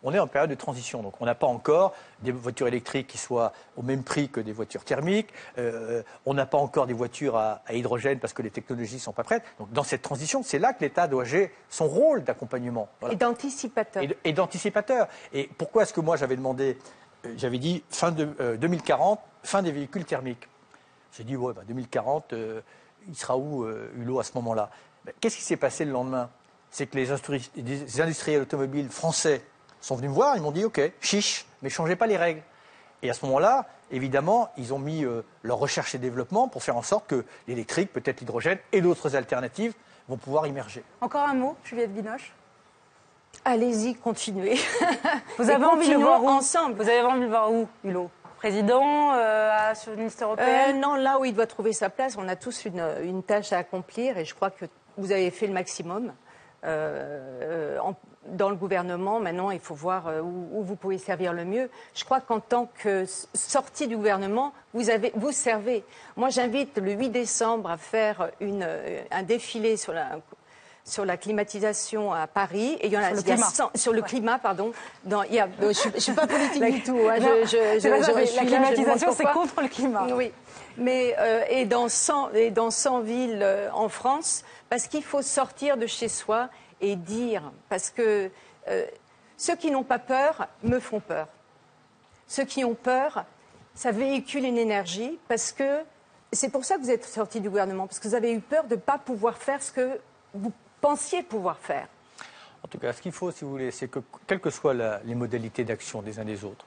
on 0.03 0.13
est 0.13 0.19
en 0.19 0.27
période 0.27 0.49
de 0.49 0.55
transition. 0.55 1.01
Donc 1.01 1.15
on 1.21 1.25
n'a 1.25 1.35
pas 1.35 1.47
encore 1.47 1.93
des 2.21 2.31
voitures 2.31 2.67
électriques 2.67 3.07
qui 3.07 3.17
soient 3.17 3.53
au 3.77 3.81
même 3.81 4.03
prix 4.03 4.29
que 4.29 4.41
des 4.41 4.51
voitures 4.51 4.83
thermiques. 4.83 5.29
Euh, 5.57 6.03
on 6.25 6.33
n'a 6.33 6.45
pas 6.45 6.57
encore 6.57 6.85
des 6.85 6.93
voitures 6.93 7.37
à, 7.37 7.61
hydrogène 7.71 8.19
parce 8.19 8.33
que 8.33 8.41
les 8.41 8.51
technologies 8.51 8.95
ne 8.95 8.99
sont 8.99 9.13
pas 9.13 9.23
prêtes. 9.23 9.43
Donc 9.59 9.71
dans 9.71 9.83
cette 9.83 10.01
transition, 10.01 10.43
c'est 10.43 10.59
là 10.59 10.73
que 10.73 10.81
l'État 10.81 11.07
doit 11.07 11.23
jouer 11.23 11.51
son 11.69 11.87
rôle 11.87 12.23
d'accompagnement. 12.23 12.89
Et 13.09 13.15
d'anticipateur. 13.15 14.03
Et, 14.23 14.33
d'anticipateur. 14.33 15.07
Et 15.31 15.49
pourquoi 15.57 15.83
est-ce 15.83 15.93
que 15.93 16.01
moi 16.01 16.17
j'avais 16.17 16.35
demandé, 16.35 16.77
euh, 17.25 17.33
j'avais 17.37 17.57
dit 17.57 17.83
fin 17.89 18.11
de, 18.11 18.57
2040, 18.57 19.19
euh, 19.19 19.21
fin 19.43 19.61
des 19.61 19.71
véhicules 19.71 20.05
thermiques? 20.05 20.49
J'ai 21.17 21.23
dit, 21.23 21.35
ouais, 21.35 21.53
bah, 21.53 21.61
2040, 21.67 22.33
euh, 22.33 22.61
il 23.07 23.15
sera 23.15 23.37
où 23.37 23.65
Hulot 23.65 24.19
à 24.19 24.23
ce 24.23 24.31
moment-là? 24.35 24.69
Ben, 25.05 25.13
Qu'est-ce 25.21 25.37
qui 25.37 25.43
s'est 25.43 25.57
passé 25.57 25.85
le 25.85 25.91
lendemain? 25.91 26.29
C'est 26.71 26.87
que 26.87 26.97
les 26.97 28.01
industriels 28.01 28.41
automobiles 28.41 28.89
français 28.89 29.43
sont 29.85 29.95
venus 29.95 30.09
me 30.11 30.15
voir, 30.15 30.35
ils 30.37 30.41
m'ont 30.41 30.51
dit, 30.51 30.65
OK, 30.65 30.81
chiche, 31.01 31.45
mais 31.61 31.69
changez 31.69 31.95
pas 31.95 32.07
les 32.07 32.17
règles. 32.17 32.41
Et 33.01 33.09
à 33.09 33.13
ce 33.13 33.25
moment-là, 33.25 33.65
évidemment, 33.91 34.49
ils 34.57 34.73
ont 34.73 34.79
mis 34.79 35.03
euh, 35.03 35.23
leur 35.43 35.57
recherche 35.57 35.93
et 35.93 35.97
développement 35.97 36.47
pour 36.47 36.63
faire 36.63 36.77
en 36.77 36.81
sorte 36.81 37.07
que 37.07 37.25
l'électrique, 37.47 37.91
peut-être 37.91 38.21
l'hydrogène 38.21 38.57
et 38.71 38.79
d'autres 38.81 39.15
alternatives 39.15 39.73
vont 40.07 40.17
pouvoir 40.17 40.47
immerger. 40.47 40.83
Encore 41.01 41.23
un 41.27 41.33
mot, 41.33 41.55
Juliette 41.65 41.93
Binoche? 41.93 42.33
Allez-y, 43.45 43.95
continuez. 43.95 44.57
Vous 45.37 45.49
avez 45.49 45.65
envie 45.65 45.87
de 45.89 45.93
le 45.95 45.99
voir 45.99 46.23
où? 46.23 46.29
ensemble. 46.29 46.75
Vous 46.75 46.87
avez 46.87 47.01
envie 47.01 47.19
de 47.19 47.25
le 47.25 47.29
voir 47.29 47.51
où, 47.51 47.67
Hulot? 47.83 48.09
Président, 48.37 49.13
euh, 49.13 49.51
à- 49.51 49.75
sur 49.75 49.91
le 49.91 49.97
ministère 49.97 50.27
européen? 50.27 50.69
Euh, 50.69 50.73
non, 50.73 50.95
là 50.95 51.19
où 51.19 51.25
il 51.25 51.33
doit 51.33 51.47
trouver 51.47 51.73
sa 51.73 51.89
place, 51.89 52.15
on 52.17 52.27
a 52.27 52.35
tous 52.35 52.65
une, 52.65 52.85
une 53.03 53.23
tâche 53.23 53.51
à 53.53 53.57
accomplir 53.57 54.17
et 54.17 54.25
je 54.25 54.33
crois 54.35 54.49
que 54.51 54.65
vous 54.97 55.11
avez 55.11 55.29
fait 55.31 55.47
le 55.47 55.53
maximum. 55.53 56.13
Euh, 56.63 57.75
euh, 57.75 57.79
en- 57.79 57.95
dans 58.27 58.49
le 58.49 58.55
gouvernement, 58.55 59.19
maintenant, 59.19 59.51
il 59.51 59.59
faut 59.59 59.75
voir 59.75 60.07
euh, 60.07 60.21
où, 60.21 60.47
où 60.53 60.63
vous 60.63 60.75
pouvez 60.75 60.97
servir 60.97 61.33
le 61.33 61.43
mieux. 61.45 61.69
Je 61.93 62.03
crois 62.05 62.21
qu'en 62.21 62.39
tant 62.39 62.69
que 62.81 63.05
sortie 63.33 63.87
du 63.87 63.97
gouvernement, 63.97 64.53
vous, 64.73 64.89
avez, 64.89 65.11
vous 65.15 65.31
servez. 65.31 65.83
Moi, 66.15 66.29
j'invite 66.29 66.77
le 66.77 66.91
8 66.93 67.09
décembre 67.09 67.69
à 67.69 67.77
faire 67.77 68.29
une, 68.39 68.63
euh, 68.65 69.01
un 69.11 69.23
défilé 69.23 69.75
sur 69.77 69.91
la, 69.93 70.19
sur 70.85 71.05
la 71.05 71.17
climatisation 71.17 72.13
à 72.13 72.27
Paris. 72.27 72.77
Et 72.81 72.87
il 72.87 72.93
y 72.93 72.97
en 72.97 73.01
a, 73.01 73.07
Sur 73.09 73.15
le 73.15 73.21
il 73.21 73.27
y 73.27 73.31
a 73.31 73.35
climat. 73.35 73.49
100 73.49 73.71
sur 73.75 73.93
le 73.93 74.01
climat, 74.01 74.39
pardon. 74.39 74.71
Dans, 75.03 75.23
il 75.23 75.33
y 75.33 75.39
a, 75.39 75.47
je 75.59 75.65
ne 75.93 75.99
suis 75.99 76.13
pas 76.13 76.25
politique 76.27 76.61
La- 76.61 76.71
du 76.71 76.81
tout. 76.83 76.99
hein. 77.09 77.19
Non, 77.19 77.27
Je- 77.43 77.47
je- 77.47 77.79
je- 77.79 78.35
la 78.37 78.45
climatisation, 78.45 79.11
c'est 79.13 79.25
contre 79.25 79.61
le 79.61 79.67
climat. 79.67 80.07
Oui. 80.15 80.31
Mais, 80.77 81.15
euh, 81.19 81.43
et, 81.49 81.65
dans 81.65 81.87
100, 81.89 82.31
et 82.33 82.49
dans 82.49 82.71
100 82.71 83.01
villes 83.01 83.39
euh, 83.43 83.69
en 83.73 83.89
France, 83.89 84.43
parce 84.69 84.87
qu'il 84.87 85.03
faut 85.03 85.21
sortir 85.21 85.77
de 85.77 85.85
chez 85.85 86.07
soi 86.07 86.49
et 86.81 86.95
dire, 86.95 87.51
parce 87.69 87.89
que 87.89 88.29
euh, 88.67 88.85
ceux 89.37 89.55
qui 89.55 89.71
n'ont 89.71 89.83
pas 89.83 89.99
peur 89.99 90.47
me 90.63 90.79
font 90.79 90.99
peur. 90.99 91.27
Ceux 92.27 92.45
qui 92.45 92.63
ont 92.63 92.75
peur, 92.75 93.25
ça 93.75 93.91
véhicule 93.91 94.45
une 94.45 94.57
énergie, 94.57 95.19
parce 95.27 95.51
que 95.51 95.81
c'est 96.31 96.49
pour 96.49 96.65
ça 96.65 96.77
que 96.77 96.81
vous 96.81 96.91
êtes 96.91 97.05
sortis 97.05 97.41
du 97.41 97.49
gouvernement, 97.49 97.87
parce 97.87 97.99
que 97.99 98.07
vous 98.07 98.15
avez 98.15 98.33
eu 98.33 98.39
peur 98.39 98.65
de 98.65 98.75
ne 98.75 98.79
pas 98.79 98.97
pouvoir 98.97 99.37
faire 99.37 99.61
ce 99.61 99.71
que 99.71 99.99
vous 100.33 100.51
pensiez 100.81 101.23
pouvoir 101.23 101.57
faire. 101.57 101.87
En 102.63 102.67
tout 102.67 102.77
cas, 102.77 102.93
ce 102.93 103.01
qu'il 103.01 103.11
faut, 103.11 103.31
si 103.31 103.43
vous 103.43 103.51
voulez, 103.51 103.71
c'est 103.71 103.87
que, 103.87 103.99
quelles 104.25 104.39
que 104.39 104.49
soient 104.49 104.73
les 104.73 105.15
modalités 105.15 105.63
d'action 105.63 106.01
des 106.01 106.19
uns 106.19 106.25
des 106.25 106.43
autres, 106.45 106.65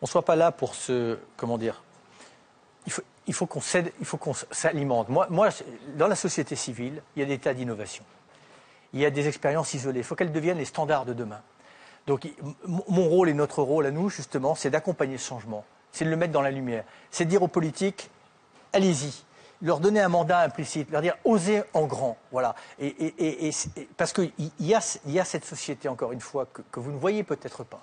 on 0.00 0.06
ne 0.06 0.08
soit 0.08 0.24
pas 0.24 0.36
là 0.36 0.52
pour 0.52 0.74
se. 0.74 1.18
Comment 1.36 1.58
dire 1.58 1.82
Il 3.26 3.34
faut, 3.34 3.46
qu'on 3.46 3.60
s'alimente. 3.60 5.08
Moi, 5.08 5.26
moi, 5.30 5.48
dans 5.96 6.08
la 6.08 6.16
société 6.16 6.56
civile, 6.56 7.02
il 7.16 7.20
y 7.20 7.22
a 7.22 7.26
des 7.26 7.38
tas 7.38 7.54
d'innovations. 7.54 8.04
Il 8.92 9.00
y 9.00 9.06
a 9.06 9.10
des 9.10 9.28
expériences 9.28 9.74
isolées. 9.74 10.00
Il 10.00 10.04
faut 10.04 10.14
qu'elles 10.14 10.32
deviennent 10.32 10.58
les 10.58 10.64
standards 10.64 11.04
de 11.04 11.12
demain. 11.12 11.40
Donc, 12.06 12.26
mon 12.66 13.04
rôle 13.08 13.28
et 13.28 13.34
notre 13.34 13.62
rôle 13.62 13.86
à 13.86 13.90
nous, 13.90 14.08
justement, 14.08 14.54
c'est 14.54 14.70
d'accompagner 14.70 15.18
ce 15.18 15.28
changement. 15.28 15.64
C'est 15.92 16.04
de 16.04 16.10
le 16.10 16.16
mettre 16.16 16.32
dans 16.32 16.42
la 16.42 16.50
lumière. 16.50 16.84
C'est 17.10 17.24
de 17.24 17.30
dire 17.30 17.42
aux 17.42 17.48
politiques 17.48 18.10
allez-y. 18.72 19.24
Leur 19.60 19.80
donner 19.80 20.00
un 20.00 20.08
mandat 20.08 20.40
implicite, 20.40 20.90
leur 20.90 21.02
dire 21.02 21.16
osez 21.24 21.62
en 21.74 21.86
grand. 21.86 22.16
Voilà. 22.30 22.54
Et, 22.78 23.50
parce 23.96 24.12
qu'il 24.12 24.32
y 24.60 24.74
a, 24.74 24.80
cette 25.24 25.44
société, 25.44 25.88
encore 25.88 26.12
une 26.12 26.20
fois, 26.20 26.46
que, 26.46 26.62
que 26.70 26.78
vous 26.78 26.92
ne 26.92 26.98
voyez 26.98 27.24
peut-être 27.24 27.64
pas, 27.64 27.82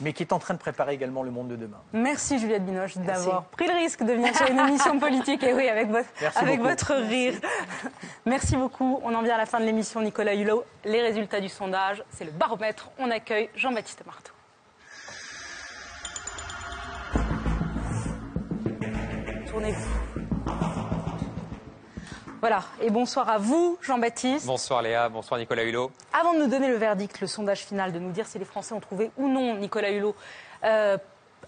mais 0.00 0.12
qui 0.12 0.22
est 0.22 0.32
en 0.32 0.38
train 0.38 0.54
de 0.54 0.58
préparer 0.58 0.94
également 0.94 1.22
le 1.22 1.30
monde 1.30 1.48
de 1.48 1.56
demain. 1.56 1.78
Merci 1.92 2.38
Juliette 2.38 2.64
Binoche 2.64 2.96
d'avoir 2.98 3.44
pris 3.44 3.66
le 3.66 3.74
risque 3.74 4.02
de 4.02 4.12
venir 4.12 4.34
sur 4.36 4.48
une 4.48 4.58
émission 4.58 4.98
politique. 5.06 5.42
Et 5.42 5.52
oui, 5.52 5.68
avec, 5.68 5.88
votre, 5.88 6.08
Merci 6.20 6.38
avec 6.38 6.56
beaucoup. 6.58 6.68
votre 6.70 6.94
rire. 6.94 7.34
Merci 8.24 8.56
beaucoup. 8.56 9.00
On 9.02 9.14
en 9.14 9.22
vient 9.22 9.34
à 9.34 9.38
la 9.38 9.46
fin 9.46 9.60
de 9.60 9.64
l'émission. 9.64 10.00
Nicolas 10.00 10.34
Hulot, 10.34 10.64
les 10.84 11.02
résultats 11.02 11.40
du 11.40 11.48
sondage, 11.48 12.02
c'est 12.10 12.24
le 12.24 12.30
baromètre. 12.32 12.90
On 12.98 13.10
accueille 13.10 13.50
Jean-Baptiste 13.54 14.04
Marteau. 14.06 14.32
Tournez-vous. 19.50 20.05
Voilà, 22.40 22.64
et 22.82 22.90
bonsoir 22.90 23.28
à 23.30 23.38
vous, 23.38 23.78
Jean-Baptiste. 23.80 24.46
Bonsoir 24.46 24.82
Léa, 24.82 25.08
bonsoir 25.08 25.40
Nicolas 25.40 25.64
Hulot. 25.64 25.90
Avant 26.12 26.34
de 26.34 26.40
nous 26.40 26.48
donner 26.48 26.68
le 26.68 26.76
verdict, 26.76 27.20
le 27.20 27.26
sondage 27.26 27.60
final, 27.60 27.92
de 27.92 27.98
nous 27.98 28.10
dire 28.10 28.26
si 28.26 28.38
les 28.38 28.44
Français 28.44 28.74
ont 28.74 28.80
trouvé 28.80 29.10
ou 29.16 29.28
non 29.28 29.54
Nicolas 29.56 29.90
Hulot, 29.90 30.14
euh, 30.64 30.98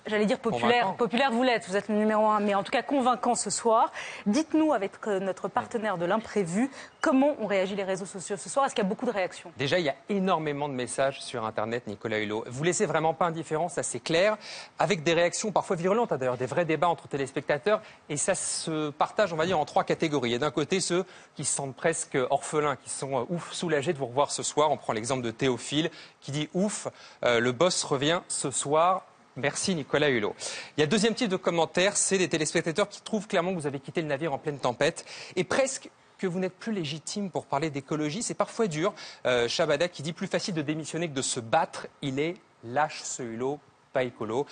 j'allais 0.08 0.26
dire 0.26 0.38
populaire, 0.38 0.82
Convaincant. 0.84 0.92
populaire 0.94 1.30
vous 1.32 1.42
l'êtes, 1.42 1.66
vous 1.68 1.76
êtes 1.76 1.88
le 1.88 1.94
numéro 1.94 2.26
un, 2.26 2.40
mais 2.40 2.54
en 2.54 2.62
tout 2.62 2.72
cas 2.72 2.82
convaincant 2.82 3.34
ce 3.34 3.50
soir. 3.50 3.92
Dites-nous 4.26 4.72
avec 4.72 4.92
euh, 5.06 5.20
notre 5.20 5.48
partenaire 5.48 5.98
de 5.98 6.04
l'imprévu, 6.04 6.70
comment 7.00 7.36
ont 7.40 7.46
réagi 7.46 7.74
les 7.74 7.84
réseaux 7.84 8.06
sociaux 8.06 8.36
ce 8.36 8.48
soir? 8.48 8.66
Est-ce 8.66 8.74
qu'il 8.74 8.82
y 8.84 8.86
a 8.86 8.88
beaucoup 8.88 9.06
de 9.06 9.10
réactions? 9.10 9.52
Déjà, 9.56 9.78
il 9.78 9.84
y 9.84 9.88
a 9.88 9.94
énormément 10.08 10.68
de 10.68 10.74
messages 10.74 11.20
sur 11.20 11.44
Internet, 11.44 11.86
Nicolas 11.86 12.18
Hulot. 12.18 12.44
Vous 12.48 12.64
laissez 12.64 12.86
vraiment 12.86 13.14
pas 13.14 13.26
indifférent, 13.26 13.68
ça 13.68 13.82
c'est 13.82 14.00
clair, 14.00 14.36
avec 14.78 15.02
des 15.02 15.14
réactions 15.14 15.52
parfois 15.52 15.76
virulentes, 15.76 16.12
hein, 16.12 16.18
d'ailleurs 16.18 16.36
des 16.36 16.46
vrais 16.46 16.64
débats 16.64 16.88
entre 16.88 17.08
téléspectateurs, 17.08 17.80
et 18.08 18.16
ça 18.16 18.34
se 18.34 18.90
partage, 18.90 19.32
on 19.32 19.36
va 19.36 19.46
dire, 19.46 19.58
en 19.58 19.64
trois 19.64 19.84
catégories. 19.84 20.30
Il 20.30 20.32
y 20.32 20.36
a 20.36 20.38
d'un 20.38 20.50
côté 20.50 20.80
ceux 20.80 21.04
qui 21.34 21.44
se 21.44 21.54
sentent 21.54 21.76
presque 21.76 22.18
orphelins, 22.30 22.76
qui 22.76 22.90
sont 22.90 23.18
euh, 23.18 23.24
ouf 23.28 23.52
soulagés 23.52 23.92
de 23.92 23.98
vous 23.98 24.06
revoir 24.06 24.30
ce 24.30 24.42
soir. 24.42 24.70
On 24.70 24.76
prend 24.76 24.92
l'exemple 24.92 25.22
de 25.22 25.30
Théophile 25.30 25.90
qui 26.20 26.32
dit 26.32 26.48
ouf, 26.54 26.88
euh, 27.24 27.40
le 27.40 27.52
boss 27.52 27.84
revient 27.84 28.20
ce 28.28 28.50
soir. 28.50 29.04
Merci 29.38 29.76
Nicolas 29.76 30.08
Hulot. 30.08 30.34
Il 30.76 30.80
y 30.80 30.82
a 30.82 30.86
deuxième 30.86 31.14
type 31.14 31.28
de 31.28 31.36
commentaires, 31.36 31.96
c'est 31.96 32.18
des 32.18 32.28
téléspectateurs 32.28 32.88
qui 32.88 33.02
trouvent 33.02 33.28
clairement 33.28 33.54
que 33.54 33.60
vous 33.60 33.68
avez 33.68 33.78
quitté 33.78 34.02
le 34.02 34.08
navire 34.08 34.32
en 34.32 34.38
pleine 34.38 34.58
tempête 34.58 35.04
et 35.36 35.44
presque 35.44 35.90
que 36.18 36.26
vous 36.26 36.40
n'êtes 36.40 36.54
plus 36.54 36.72
légitime 36.72 37.30
pour 37.30 37.46
parler 37.46 37.70
d'écologie. 37.70 38.24
C'est 38.24 38.34
parfois 38.34 38.66
dur. 38.66 38.92
Euh, 39.26 39.46
Shabada 39.46 39.86
qui 39.86 40.02
dit 40.02 40.12
plus 40.12 40.26
facile 40.26 40.54
de 40.54 40.62
démissionner 40.62 41.08
que 41.08 41.14
de 41.14 41.22
se 41.22 41.38
battre. 41.38 41.86
Il 42.02 42.18
est 42.18 42.34
lâche 42.64 43.02
ce 43.04 43.22
Hulot, 43.22 43.60
pas 43.92 44.02
écolo. 44.02 44.44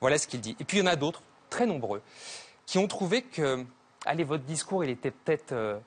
Voilà 0.00 0.18
ce 0.18 0.26
qu'il 0.26 0.40
dit. 0.40 0.56
Et 0.58 0.64
puis 0.64 0.78
il 0.78 0.80
y 0.80 0.82
en 0.82 0.90
a 0.90 0.96
d'autres, 0.96 1.22
très 1.48 1.66
nombreux, 1.66 2.02
qui 2.66 2.78
ont 2.78 2.88
trouvé 2.88 3.22
que, 3.22 3.64
allez, 4.04 4.24
votre 4.24 4.42
discours, 4.42 4.82
il 4.82 4.90
était 4.90 5.12
peut-être 5.12 5.52
euh, 5.52 5.78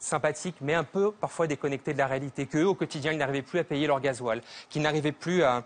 sympathique, 0.00 0.56
mais 0.60 0.74
un 0.74 0.82
peu 0.82 1.12
parfois 1.12 1.46
déconnecté 1.46 1.92
de 1.92 1.98
la 1.98 2.08
réalité, 2.08 2.46
qu'eux, 2.46 2.64
au 2.64 2.74
quotidien, 2.74 3.12
ils 3.12 3.18
n'arrivaient 3.18 3.42
plus 3.42 3.60
à 3.60 3.64
payer 3.64 3.86
leur 3.86 4.00
gasoil, 4.00 4.42
qu'ils 4.70 4.82
n'arrivaient 4.82 5.12
plus 5.12 5.44
à, 5.44 5.62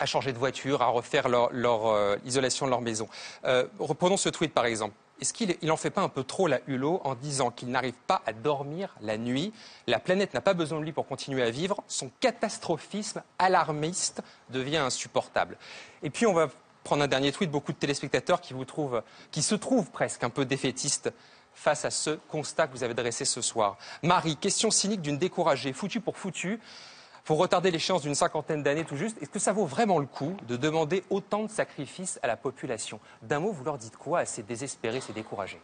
à 0.00 0.06
changer 0.06 0.32
de 0.32 0.38
voiture, 0.38 0.82
à 0.82 0.86
refaire 0.86 1.28
leur, 1.28 1.86
euh, 1.86 2.16
isolation 2.24 2.66
de 2.66 2.70
leur 2.70 2.80
maison. 2.80 3.08
Euh, 3.44 3.66
reprenons 3.78 4.16
ce 4.16 4.28
tweet 4.28 4.52
par 4.52 4.64
exemple. 4.64 4.94
Est-ce 5.20 5.34
qu'il 5.34 5.54
n'en 5.62 5.76
fait 5.76 5.90
pas 5.90 6.00
un 6.00 6.08
peu 6.08 6.24
trop 6.24 6.46
la 6.46 6.60
hulot 6.66 7.02
en 7.04 7.14
disant 7.14 7.50
qu'il 7.50 7.68
n'arrive 7.68 7.94
pas 8.06 8.22
à 8.24 8.32
dormir 8.32 8.96
la 9.02 9.18
nuit 9.18 9.52
La 9.86 9.98
planète 9.98 10.32
n'a 10.32 10.40
pas 10.40 10.54
besoin 10.54 10.80
de 10.80 10.84
lui 10.84 10.92
pour 10.92 11.06
continuer 11.06 11.42
à 11.42 11.50
vivre. 11.50 11.84
Son 11.88 12.10
catastrophisme 12.20 13.22
alarmiste 13.38 14.22
devient 14.48 14.78
insupportable. 14.78 15.58
Et 16.02 16.08
puis 16.08 16.26
on 16.26 16.32
va 16.32 16.48
prendre 16.84 17.02
un 17.02 17.06
dernier 17.06 17.32
tweet. 17.32 17.50
Beaucoup 17.50 17.72
de 17.72 17.78
téléspectateurs 17.78 18.40
qui, 18.40 18.54
vous 18.54 18.64
trouvent, 18.64 19.02
qui 19.30 19.42
se 19.42 19.54
trouvent 19.54 19.90
presque 19.90 20.24
un 20.24 20.30
peu 20.30 20.46
défaitistes 20.46 21.12
face 21.52 21.84
à 21.84 21.90
ce 21.90 22.10
constat 22.28 22.68
que 22.68 22.72
vous 22.72 22.84
avez 22.84 22.94
dressé 22.94 23.26
ce 23.26 23.42
soir. 23.42 23.76
Marie, 24.02 24.36
question 24.36 24.70
cynique 24.70 25.02
d'une 25.02 25.18
découragée, 25.18 25.74
foutue 25.74 26.00
pour 26.00 26.16
foutue. 26.16 26.58
Faut 27.24 27.34
retarder 27.34 27.70
l'échéance 27.70 28.02
d'une 28.02 28.14
cinquantaine 28.14 28.62
d'années 28.62 28.84
tout 28.84 28.96
juste. 28.96 29.20
Est-ce 29.22 29.30
que 29.30 29.38
ça 29.38 29.52
vaut 29.52 29.66
vraiment 29.66 29.98
le 29.98 30.06
coup 30.06 30.36
de 30.48 30.56
demander 30.56 31.04
autant 31.10 31.44
de 31.44 31.50
sacrifices 31.50 32.18
à 32.22 32.26
la 32.26 32.36
population? 32.36 32.98
D'un 33.22 33.40
mot, 33.40 33.52
vous 33.52 33.64
leur 33.64 33.78
dites 33.78 33.96
quoi 33.96 34.20
à 34.20 34.24
ces 34.24 34.42
désespérés, 34.42 35.00
ces 35.00 35.12
découragés? 35.12 35.60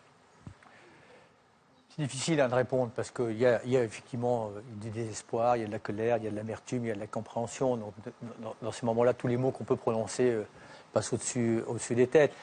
C'est 1.96 2.02
difficile 2.02 2.40
hein, 2.42 2.48
de 2.48 2.54
répondre 2.54 2.92
parce 2.94 3.10
qu'il 3.10 3.32
y, 3.32 3.40
y 3.40 3.76
a 3.76 3.82
effectivement 3.82 4.50
euh, 4.54 4.60
du 4.82 4.90
désespoir, 4.90 5.56
il 5.56 5.60
y 5.60 5.64
a 5.64 5.66
de 5.66 5.72
la 5.72 5.78
colère, 5.78 6.18
il 6.18 6.24
y 6.24 6.26
a 6.26 6.30
de 6.30 6.36
l'amertume, 6.36 6.84
il 6.84 6.88
y 6.88 6.90
a 6.90 6.94
de 6.94 7.00
la 7.00 7.06
compréhension. 7.06 7.76
Donc, 7.78 7.94
dans, 8.42 8.54
dans 8.60 8.70
ces 8.70 8.84
moments-là, 8.84 9.14
tous 9.14 9.28
les 9.28 9.38
mots 9.38 9.50
qu'on 9.50 9.64
peut 9.64 9.76
prononcer 9.76 10.30
euh, 10.30 10.46
passent 10.92 11.14
au-dessus 11.14 11.64
des 11.90 12.06
têtes. 12.06 12.34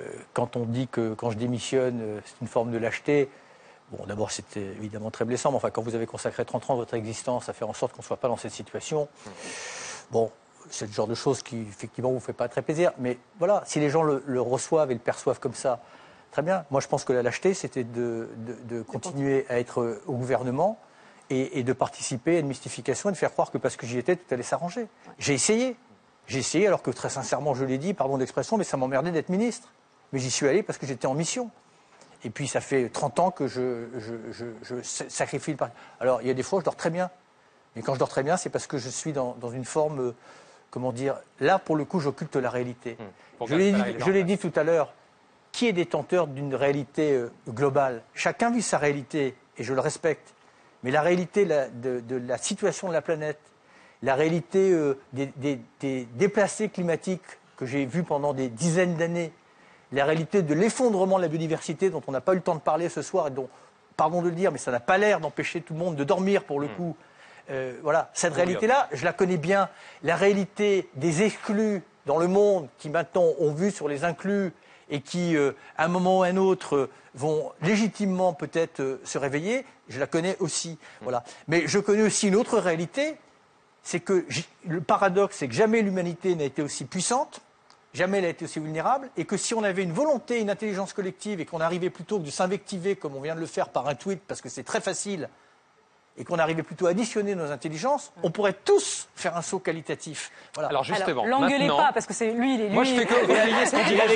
Euh, 0.00 0.10
quand 0.32 0.56
on 0.56 0.64
dit 0.64 0.88
que 0.88 1.14
quand 1.14 1.30
je 1.30 1.38
démissionne, 1.38 2.20
c'est 2.24 2.40
une 2.40 2.48
forme 2.48 2.72
de 2.72 2.78
lâcheté, 2.78 3.30
bon, 3.92 4.04
d'abord, 4.06 4.30
c'était 4.30 4.60
évidemment 4.60 5.10
très 5.10 5.24
blessant, 5.24 5.50
mais 5.50 5.56
enfin, 5.56 5.70
quand 5.70 5.82
vous 5.82 5.94
avez 5.94 6.06
consacré 6.06 6.44
30 6.44 6.70
ans 6.70 6.74
de 6.74 6.78
votre 6.80 6.94
existence 6.94 7.48
à 7.48 7.52
faire 7.52 7.68
en 7.68 7.72
sorte 7.74 7.92
qu'on 7.92 8.02
ne 8.02 8.06
soit 8.06 8.16
pas 8.18 8.28
dans 8.28 8.36
cette 8.36 8.52
situation, 8.52 9.08
bon, 10.10 10.30
c'est 10.70 10.86
le 10.86 10.92
genre 10.92 11.06
de 11.06 11.14
choses 11.14 11.42
qui, 11.42 11.60
effectivement, 11.62 12.10
vous 12.12 12.20
fait 12.20 12.32
pas 12.32 12.48
très 12.48 12.62
plaisir. 12.62 12.92
Mais 12.98 13.18
voilà, 13.38 13.62
si 13.66 13.80
les 13.80 13.90
gens 13.90 14.02
le, 14.02 14.22
le 14.26 14.40
reçoivent 14.40 14.90
et 14.90 14.94
le 14.94 15.00
perçoivent 15.00 15.40
comme 15.40 15.54
ça, 15.54 15.80
très 16.30 16.42
bien. 16.42 16.64
Moi, 16.70 16.80
je 16.80 16.88
pense 16.88 17.04
que 17.04 17.12
la 17.12 17.22
lâcheté, 17.22 17.54
c'était 17.54 17.84
de, 17.84 18.28
de- 18.36 18.76
de 18.76 18.82
continuer 18.82 19.46
à 19.48 19.58
être 19.58 20.00
au 20.06 20.12
gouvernement 20.14 20.78
et, 21.30 21.58
et 21.58 21.62
de 21.62 21.72
participer 21.72 22.36
à 22.36 22.40
une 22.40 22.46
mystification 22.48 23.08
et 23.08 23.12
de 23.12 23.16
faire 23.16 23.32
croire 23.32 23.50
que 23.50 23.58
parce 23.58 23.76
que 23.76 23.86
j'y 23.86 23.98
étais, 23.98 24.16
tout 24.16 24.34
allait 24.34 24.42
s'arranger. 24.42 24.88
J'ai 25.18 25.34
essayé. 25.34 25.76
J'ai 26.26 26.40
essayé, 26.40 26.66
alors 26.66 26.82
que 26.82 26.90
très 26.90 27.08
sincèrement, 27.08 27.54
je 27.54 27.64
l'ai 27.64 27.78
dit, 27.78 27.94
pardon 27.94 28.18
d'expression, 28.18 28.58
mais 28.58 28.64
ça 28.64 28.76
m'emmerdait 28.76 29.10
d'être 29.12 29.30
ministre. 29.30 29.68
Mais 30.12 30.18
j'y 30.18 30.30
suis 30.30 30.46
allé 30.46 30.62
parce 30.62 30.78
que 30.78 30.86
j'étais 30.86 31.06
en 31.06 31.14
mission. 31.14 31.50
Et 32.24 32.30
puis, 32.30 32.48
ça 32.48 32.60
fait 32.60 32.88
30 32.88 33.20
ans 33.20 33.30
que 33.30 33.46
je, 33.46 33.86
je- 33.98 34.32
je- 34.32 34.44
je 34.62 34.82
sa- 34.82 35.08
sacrifie 35.08 35.52
le 35.52 35.56
parti. 35.56 35.74
Alors, 36.00 36.20
il 36.22 36.28
y 36.28 36.30
a 36.30 36.34
des 36.34 36.42
fois, 36.42 36.60
je 36.60 36.64
dors 36.64 36.76
très 36.76 36.90
bien. 36.90 37.10
Mais 37.76 37.82
quand 37.82 37.94
je 37.94 37.98
dors 37.98 38.08
très 38.08 38.22
bien, 38.24 38.36
c'est 38.36 38.50
parce 38.50 38.66
que 38.66 38.76
je 38.78 38.88
suis 38.88 39.12
dans, 39.12 39.36
dans 39.40 39.50
une 39.50 39.64
forme, 39.64 40.00
euh, 40.00 40.14
comment 40.70 40.92
dire, 40.92 41.16
là, 41.40 41.58
pour 41.58 41.76
le 41.76 41.84
coup, 41.84 42.00
j'occulte 42.00 42.34
la 42.36 42.50
réalité. 42.50 42.96
Pour 43.38 43.46
Je 43.98 44.10
l'ai 44.10 44.24
dit, 44.24 44.38
tout 44.38 44.52
à 44.56 44.64
l'heure, 44.64 44.92
qui 45.52 45.68
est 45.68 45.72
détenteur 45.72 46.26
d'une 46.26 46.54
réalité 46.54 47.12
euh, 47.12 47.30
globale? 47.48 48.02
Chacun 48.14 48.50
vit 48.50 48.62
sa 48.62 48.78
réalité, 48.78 49.36
et 49.56 49.62
je 49.62 49.72
le 49.74 49.80
respecte. 49.80 50.34
Mais 50.82 50.90
la 50.90 51.02
réalité 51.02 51.44
la- 51.44 51.68
de, 51.68 52.00
de 52.00 52.16
la 52.16 52.38
situation 52.38 52.88
de 52.88 52.92
la 52.92 53.02
planète, 53.02 53.38
la 54.02 54.14
réalité 54.14 54.70
euh, 54.72 54.98
des, 55.12 55.26
des- 55.36 55.60
des 55.80 56.04
déplacés 56.14 56.68
climatiques 56.68 57.22
que 57.56 57.66
j'ai 57.66 57.86
vus 57.86 58.02
pendant 58.04 58.34
des 58.34 58.48
dizaines 58.48 58.96
d'années, 58.96 59.32
la 59.92 60.04
réalité 60.04 60.42
de 60.42 60.54
l'effondrement 60.54 61.16
de 61.16 61.22
la 61.22 61.28
biodiversité 61.28 61.90
dont 61.90 62.02
on 62.06 62.12
n'a 62.12 62.20
pas 62.20 62.32
eu 62.32 62.36
le 62.36 62.42
temps 62.42 62.54
de 62.54 62.60
parler 62.60 62.88
ce 62.88 63.02
soir 63.02 63.28
et 63.28 63.30
dont, 63.30 63.48
pardon 63.96 64.22
de 64.22 64.28
le 64.28 64.34
dire, 64.34 64.52
mais 64.52 64.58
ça 64.58 64.70
n'a 64.70 64.80
pas 64.80 64.98
l'air 64.98 65.20
d'empêcher 65.20 65.60
tout 65.60 65.72
le 65.72 65.78
monde 65.78 65.96
de 65.96 66.04
dormir 66.04 66.44
pour 66.44 66.60
le 66.60 66.68
coup. 66.68 66.96
Euh, 67.50 67.78
voilà, 67.82 68.10
cette 68.12 68.34
réalité-là, 68.34 68.88
je 68.92 69.04
la 69.04 69.12
connais 69.12 69.38
bien. 69.38 69.68
La 70.02 70.16
réalité 70.16 70.88
des 70.94 71.22
exclus 71.22 71.82
dans 72.06 72.18
le 72.18 72.28
monde 72.28 72.68
qui 72.78 72.90
maintenant 72.90 73.26
ont 73.38 73.52
vu 73.52 73.70
sur 73.70 73.88
les 73.88 74.04
inclus 74.04 74.52
et 74.90 75.00
qui, 75.00 75.36
euh, 75.36 75.52
à 75.76 75.84
un 75.84 75.88
moment 75.88 76.20
ou 76.20 76.22
à 76.22 76.26
un 76.26 76.36
autre, 76.36 76.76
euh, 76.76 76.90
vont 77.14 77.52
légitimement 77.62 78.32
peut-être 78.32 78.80
euh, 78.80 79.00
se 79.04 79.18
réveiller, 79.18 79.64
je 79.88 79.98
la 79.98 80.06
connais 80.06 80.36
aussi. 80.40 80.78
Voilà. 81.02 81.24
Mais 81.46 81.64
je 81.66 81.78
connais 81.78 82.02
aussi 82.02 82.28
une 82.28 82.36
autre 82.36 82.58
réalité, 82.58 83.16
c'est 83.82 84.00
que 84.00 84.26
le 84.66 84.80
paradoxe, 84.80 85.36
c'est 85.36 85.48
que 85.48 85.54
jamais 85.54 85.82
l'humanité 85.82 86.34
n'a 86.34 86.44
été 86.44 86.62
aussi 86.62 86.84
puissante, 86.84 87.40
jamais 87.98 88.18
elle 88.18 88.24
a 88.24 88.28
été 88.28 88.44
aussi 88.44 88.60
vulnérable, 88.60 89.10
et 89.16 89.24
que 89.24 89.36
si 89.36 89.54
on 89.54 89.62
avait 89.64 89.82
une 89.82 89.92
volonté, 89.92 90.40
une 90.40 90.50
intelligence 90.50 90.92
collective, 90.92 91.40
et 91.40 91.44
qu'on 91.44 91.60
arrivait 91.60 91.90
plutôt 91.90 92.18
que 92.18 92.24
de 92.24 92.30
s'invectiver 92.30 92.96
comme 92.96 93.16
on 93.16 93.20
vient 93.20 93.34
de 93.34 93.40
le 93.40 93.46
faire 93.46 93.68
par 93.68 93.88
un 93.88 93.94
tweet, 93.94 94.20
parce 94.26 94.40
que 94.40 94.48
c'est 94.48 94.62
très 94.62 94.80
facile, 94.80 95.28
et 96.18 96.24
qu'on 96.24 96.38
arrivait 96.38 96.62
plutôt 96.62 96.86
à 96.86 96.90
additionner 96.90 97.34
nos 97.34 97.50
intelligences, 97.50 98.12
on 98.22 98.30
pourrait 98.30 98.52
tous 98.52 99.08
faire 99.14 99.36
un 99.36 99.42
saut 99.42 99.60
qualitatif. 99.60 100.30
Voilà. 100.54 100.68
Alors 100.68 100.84
justement, 100.84 101.24
L'engueulez 101.24 101.68
pas, 101.68 101.92
parce 101.92 102.06
que 102.06 102.12
c'est 102.14 102.32
lui, 102.32 102.54
il 102.54 102.60
est 102.60 102.68
lui. 102.68 102.74
Moi, 102.74 102.84
je 102.84 102.94
fais 102.94 103.06
que 103.06 103.14
relayer 103.14 103.66
ce 103.66 103.70
qu'on 103.70 103.84
dit 103.84 103.94
Il 103.94 104.00
avait 104.00 104.14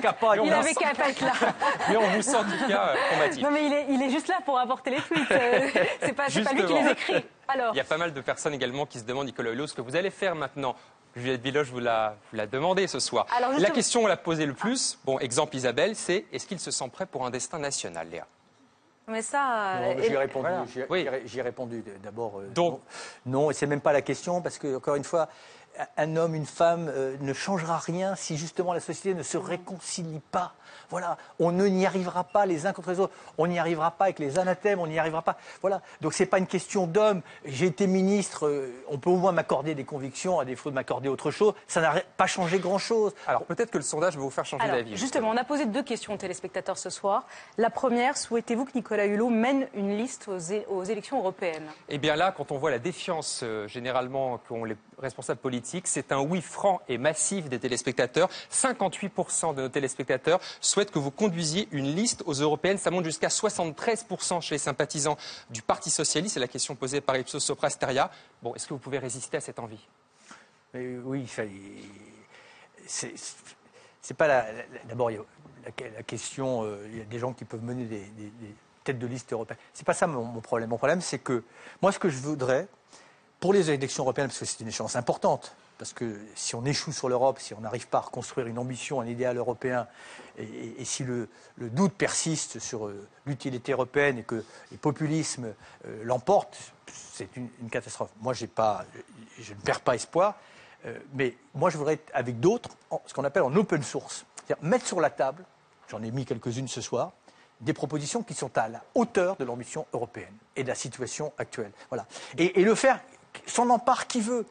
qu'à 0.00 0.12
pas, 0.12 0.36
Il 0.36 0.52
avait 0.52 0.74
qu'à 0.74 0.94
pas 0.94 1.08
être 1.10 1.20
là. 1.20 1.32
Mais 1.90 1.96
on 1.96 2.08
vous 2.08 2.22
sent 2.22 2.44
du 2.44 2.66
cas 2.66 2.88
euh, 2.88 2.94
combatif. 3.12 3.42
Non, 3.42 3.50
mais 3.50 3.66
il 3.66 3.72
est, 3.72 3.86
il 3.90 4.02
est 4.02 4.10
juste 4.10 4.28
là 4.28 4.38
pour 4.44 4.58
apporter 4.58 4.90
les 4.90 4.96
tweets. 4.96 5.30
Euh, 5.30 5.68
C'est 6.00 6.12
pas, 6.12 6.26
pas 6.26 6.52
lui 6.52 6.64
qui 6.64 6.72
les 6.72 6.90
écrit. 6.90 7.24
Alors, 7.48 7.74
Il 7.74 7.76
y 7.76 7.80
a 7.80 7.84
pas 7.84 7.98
mal 7.98 8.12
de 8.12 8.20
personnes 8.20 8.54
également 8.54 8.86
qui 8.86 8.98
se 8.98 9.04
demandent, 9.04 9.26
Nicolas 9.26 9.50
Hulot, 9.50 9.66
ce 9.66 9.74
que 9.74 9.82
vous 9.82 9.94
allez 9.96 10.10
faire 10.10 10.34
maintenant. 10.34 10.74
Juliette 11.14 11.42
Village 11.42 11.70
vous 11.70 11.78
l'a, 11.78 12.16
vous 12.30 12.36
l'a 12.36 12.46
demandé 12.46 12.86
ce 12.86 12.98
soir. 12.98 13.26
Alors, 13.36 13.58
La 13.58 13.70
question 13.70 14.02
qu'on 14.02 14.06
l'a 14.06 14.18
posée 14.18 14.44
le 14.44 14.52
plus, 14.52 14.98
bon, 15.04 15.18
exemple 15.18 15.56
Isabelle, 15.56 15.96
c'est 15.96 16.26
est-ce 16.32 16.46
qu'il 16.46 16.60
se 16.60 16.70
sent 16.70 16.88
prêt 16.92 17.06
pour 17.06 17.24
un 17.24 17.30
destin 17.30 17.58
national, 17.58 18.08
Léa? 18.10 18.26
Mais 19.08 19.22
ça. 19.22 19.76
Euh, 19.78 20.02
j'y 20.02 20.12
ai 20.12 20.16
répondu. 20.16 20.46
Voilà. 20.48 20.64
j'y 20.66 20.80
ai- 20.80 20.86
Oui. 20.90 21.02
j'y 21.02 21.08
ai- 21.14 21.22
j'y 21.26 21.38
ai 21.38 21.42
répondu 21.42 21.84
d'abord. 22.02 22.40
euh, 22.40 22.48
Donc- 22.54 22.80
non, 23.24 23.40
non, 23.40 23.50
et 23.50 23.54
c'est 23.54 23.66
même 23.66 23.80
pas 23.80 23.92
la 23.92 24.02
question 24.02 24.42
parce 24.42 24.58
que 24.58 24.76
encore 24.76 24.94
une 24.96 25.04
fois, 25.04 25.28
un 25.96 26.16
homme, 26.16 26.34
une 26.34 26.46
femme 26.46 26.88
euh, 26.88 27.16
ne 27.20 27.32
changera 27.34 27.78
rien 27.78 28.14
si 28.16 28.36
justement 28.36 28.72
la 28.72 28.80
société 28.80 29.14
ne 29.14 29.22
se 29.22 29.36
réconcilie 29.36 30.22
pas. 30.30 30.54
Voilà, 30.90 31.16
on 31.38 31.52
ne 31.52 31.66
n'y 31.66 31.86
arrivera 31.86 32.24
pas 32.24 32.46
les 32.46 32.66
uns 32.66 32.72
contre 32.72 32.90
les 32.90 33.00
autres. 33.00 33.12
On 33.38 33.46
n'y 33.46 33.58
arrivera 33.58 33.90
pas 33.90 34.04
avec 34.04 34.18
les 34.18 34.38
anathèmes. 34.38 34.80
On 34.80 34.86
n'y 34.86 34.98
arrivera 34.98 35.22
pas. 35.22 35.36
Voilà. 35.60 35.80
Donc 36.00 36.12
c'est 36.12 36.26
pas 36.26 36.38
une 36.38 36.46
question 36.46 36.86
d'homme. 36.86 37.22
J'ai 37.44 37.66
été 37.66 37.86
ministre. 37.86 38.46
euh, 38.46 38.72
on 38.88 38.98
peut 38.98 39.10
au 39.10 39.16
moins 39.16 39.32
m'accorder 39.32 39.74
des 39.74 39.84
convictions 39.84 40.38
à 40.38 40.44
défaut 40.44 40.70
de 40.70 40.74
m'accorder 40.74 41.08
autre 41.08 41.30
chose. 41.30 41.54
Ça 41.66 41.80
n'a 41.80 41.94
pas 42.16 42.26
changé 42.26 42.58
grand 42.58 42.78
chose. 42.78 43.14
Alors 43.26 43.44
peut-être 43.44 43.70
que 43.70 43.78
le 43.78 43.84
sondage 43.84 44.16
va 44.16 44.22
vous 44.22 44.30
faire 44.30 44.44
changer 44.44 44.66
d'avis. 44.66 44.96
justement, 44.96 45.30
on 45.30 45.36
a 45.36 45.44
posé 45.44 45.66
deux 45.66 45.82
questions 45.82 46.14
aux 46.14 46.18
téléspectateurs 46.18 46.78
ce 46.78 46.90
soir. 46.90 47.26
La 47.58 47.70
première, 47.70 48.16
souhaitez-vous 48.16 48.64
que 48.64 48.72
Nicolas 48.74 49.06
Hulot 49.06 49.30
mène 49.30 49.68
une 49.74 49.96
liste 49.96 50.28
aux, 50.28 50.84
élections 50.84 51.18
européennes? 51.18 51.66
Eh 51.88 51.98
bien 51.98 52.16
là, 52.16 52.32
quand 52.32 52.52
on 52.52 52.58
voit 52.58 52.70
la 52.70 52.78
défiance 52.78 53.40
euh, 53.42 53.66
généralement 53.68 54.38
qu'ont 54.48 54.64
les 54.64 54.76
responsables 54.98 55.40
politiques, 55.40 55.86
c'est 55.86 56.12
un 56.12 56.20
oui 56.20 56.40
franc 56.40 56.80
et 56.88 56.98
massif 56.98 57.48
des 57.48 57.58
téléspectateurs. 57.58 58.28
58% 58.50 59.54
de 59.54 59.62
nos 59.62 59.68
téléspectateurs 59.68 60.40
souhaitent 60.76 60.90
que 60.90 60.98
vous 60.98 61.10
conduisiez 61.10 61.68
une 61.72 61.94
liste 61.96 62.22
aux 62.26 62.34
européennes. 62.34 62.76
Ça 62.76 62.90
monte 62.90 63.06
jusqu'à 63.06 63.28
73% 63.28 64.42
chez 64.42 64.56
les 64.56 64.58
sympathisants 64.58 65.16
du 65.48 65.62
Parti 65.62 65.88
socialiste. 65.88 66.34
C'est 66.34 66.40
la 66.40 66.48
question 66.48 66.74
posée 66.74 67.00
par 67.00 67.16
Ipsos 67.16 67.40
Sopra 67.40 67.70
Steria. 67.70 68.10
Bon, 68.42 68.54
est-ce 68.54 68.66
que 68.66 68.74
vous 68.74 68.78
pouvez 68.78 68.98
résister 68.98 69.38
à 69.38 69.40
cette 69.40 69.58
envie? 69.58 69.80
Mais 70.74 70.98
oui, 70.98 71.26
c'est 72.86 73.14
c'est 74.02 74.14
pas 74.14 74.26
la. 74.26 74.46
D'abord, 74.86 75.10
il 75.10 75.14
y 75.14 75.16
a 75.16 75.90
la, 75.96 76.02
question. 76.02 76.64
euh, 76.64 76.86
il 76.92 76.98
y 76.98 77.00
a 77.00 77.04
des 77.04 77.18
gens 77.18 77.32
qui 77.32 77.46
peuvent 77.46 77.64
mener 77.64 77.86
des 77.86 78.34
têtes 78.84 78.98
de 78.98 79.06
liste 79.06 79.32
européennes. 79.32 79.58
C'est 79.72 79.86
pas 79.86 79.94
ça 79.94 80.06
mon, 80.06 80.24
mon 80.24 80.42
problème. 80.42 80.68
Mon 80.68 80.76
problème, 80.76 81.00
c'est 81.00 81.20
que 81.20 81.42
moi, 81.80 81.90
ce 81.90 81.98
que 81.98 82.10
je 82.10 82.18
voudrais 82.18 82.68
pour 83.40 83.54
les 83.54 83.70
élections 83.70 84.04
européennes, 84.04 84.28
parce 84.28 84.40
que 84.40 84.44
c'est 84.44 84.60
une 84.60 84.68
échéance 84.68 84.94
importante, 84.94 85.56
parce 85.78 85.92
que 85.92 86.18
si 86.34 86.54
on 86.54 86.64
échoue 86.64 86.92
sur 86.92 87.08
l'Europe, 87.08 87.38
si 87.38 87.54
on 87.54 87.60
n'arrive 87.60 87.88
pas 87.88 87.98
à 87.98 88.02
reconstruire 88.02 88.46
une 88.46 88.58
ambition, 88.58 89.00
un 89.00 89.06
idéal 89.06 89.36
européen, 89.36 89.86
et, 90.38 90.84
si 90.84 91.04
le, 91.04 91.28
doute 91.58 91.92
persiste 91.92 92.58
sur 92.58 92.86
euh, 92.86 93.08
l'utilité 93.26 93.72
européenne 93.72 94.18
et 94.18 94.22
que 94.22 94.44
les 94.70 94.76
populismes 94.76 95.52
euh, 95.86 96.04
l'emportent, 96.04 96.58
c'est 96.92 97.28
une, 97.36 97.48
catastrophe. 97.70 98.10
Moi, 98.20 98.34
pas, 98.54 98.84
je 99.38 99.52
ne 99.52 99.58
perds 99.60 99.80
pas 99.80 99.94
espoir, 99.94 100.36
euh, 100.86 100.98
mais 101.14 101.36
moi, 101.54 101.70
je 101.70 101.78
voudrais 101.78 101.94
être 101.94 102.10
avec 102.14 102.40
d'autres, 102.40 102.70
ce 103.06 103.14
qu'on 103.14 103.24
appelle 103.24 103.42
en 103.42 103.54
open 103.54 103.82
source, 103.82 104.24
c'est-à-dire 104.36 104.64
mettre 104.66 104.86
sur 104.86 105.00
la 105.00 105.10
table, 105.10 105.44
j'en 105.88 106.02
ai 106.02 106.10
mis 106.10 106.24
quelques-unes 106.24 106.68
ce 106.68 106.80
soir, 106.80 107.12
des 107.60 107.72
propositions 107.72 108.22
qui 108.22 108.34
sont 108.34 108.56
à 108.58 108.68
la 108.68 108.82
hauteur 108.94 109.36
de 109.36 109.44
l'ambition 109.44 109.86
européenne 109.94 110.34
et 110.56 110.62
de 110.62 110.68
la 110.68 110.74
situation 110.74 111.32
actuelle. 111.38 111.72
Voilà. 111.88 112.06
Et 112.36 112.62
le 112.62 112.74
faire, 112.74 113.00
s'en 113.46 113.68
empare 113.70 114.06
qui 114.06 114.20
veut. 114.20 114.46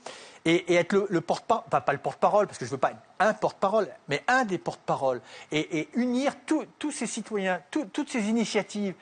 Et, 0.47 0.73
et 0.73 0.75
être 0.75 0.93
le, 0.93 1.07
le 1.09 1.21
porte-parole, 1.21 1.63
pas, 1.71 1.81
pas 1.81 1.91
le 1.93 1.97
porte-parole, 1.97 2.45
parce 2.45 2.59
que 2.59 2.65
je 2.65 2.69
ne 2.69 2.75
veux 2.75 2.79
pas 2.79 2.91
être 2.91 2.99
un 3.19 3.33
porte-parole, 3.33 3.87
mais 4.09 4.23
un 4.27 4.45
des 4.45 4.59
porte-paroles. 4.59 5.19
Et, 5.51 5.79
et 5.79 5.89
unir 5.95 6.33
tous 6.45 6.91
ces 6.91 7.07
citoyens, 7.07 7.61
tout- 7.71 7.85
toutes 7.91 8.09
ces 8.11 8.29
initiatives. 8.29 8.93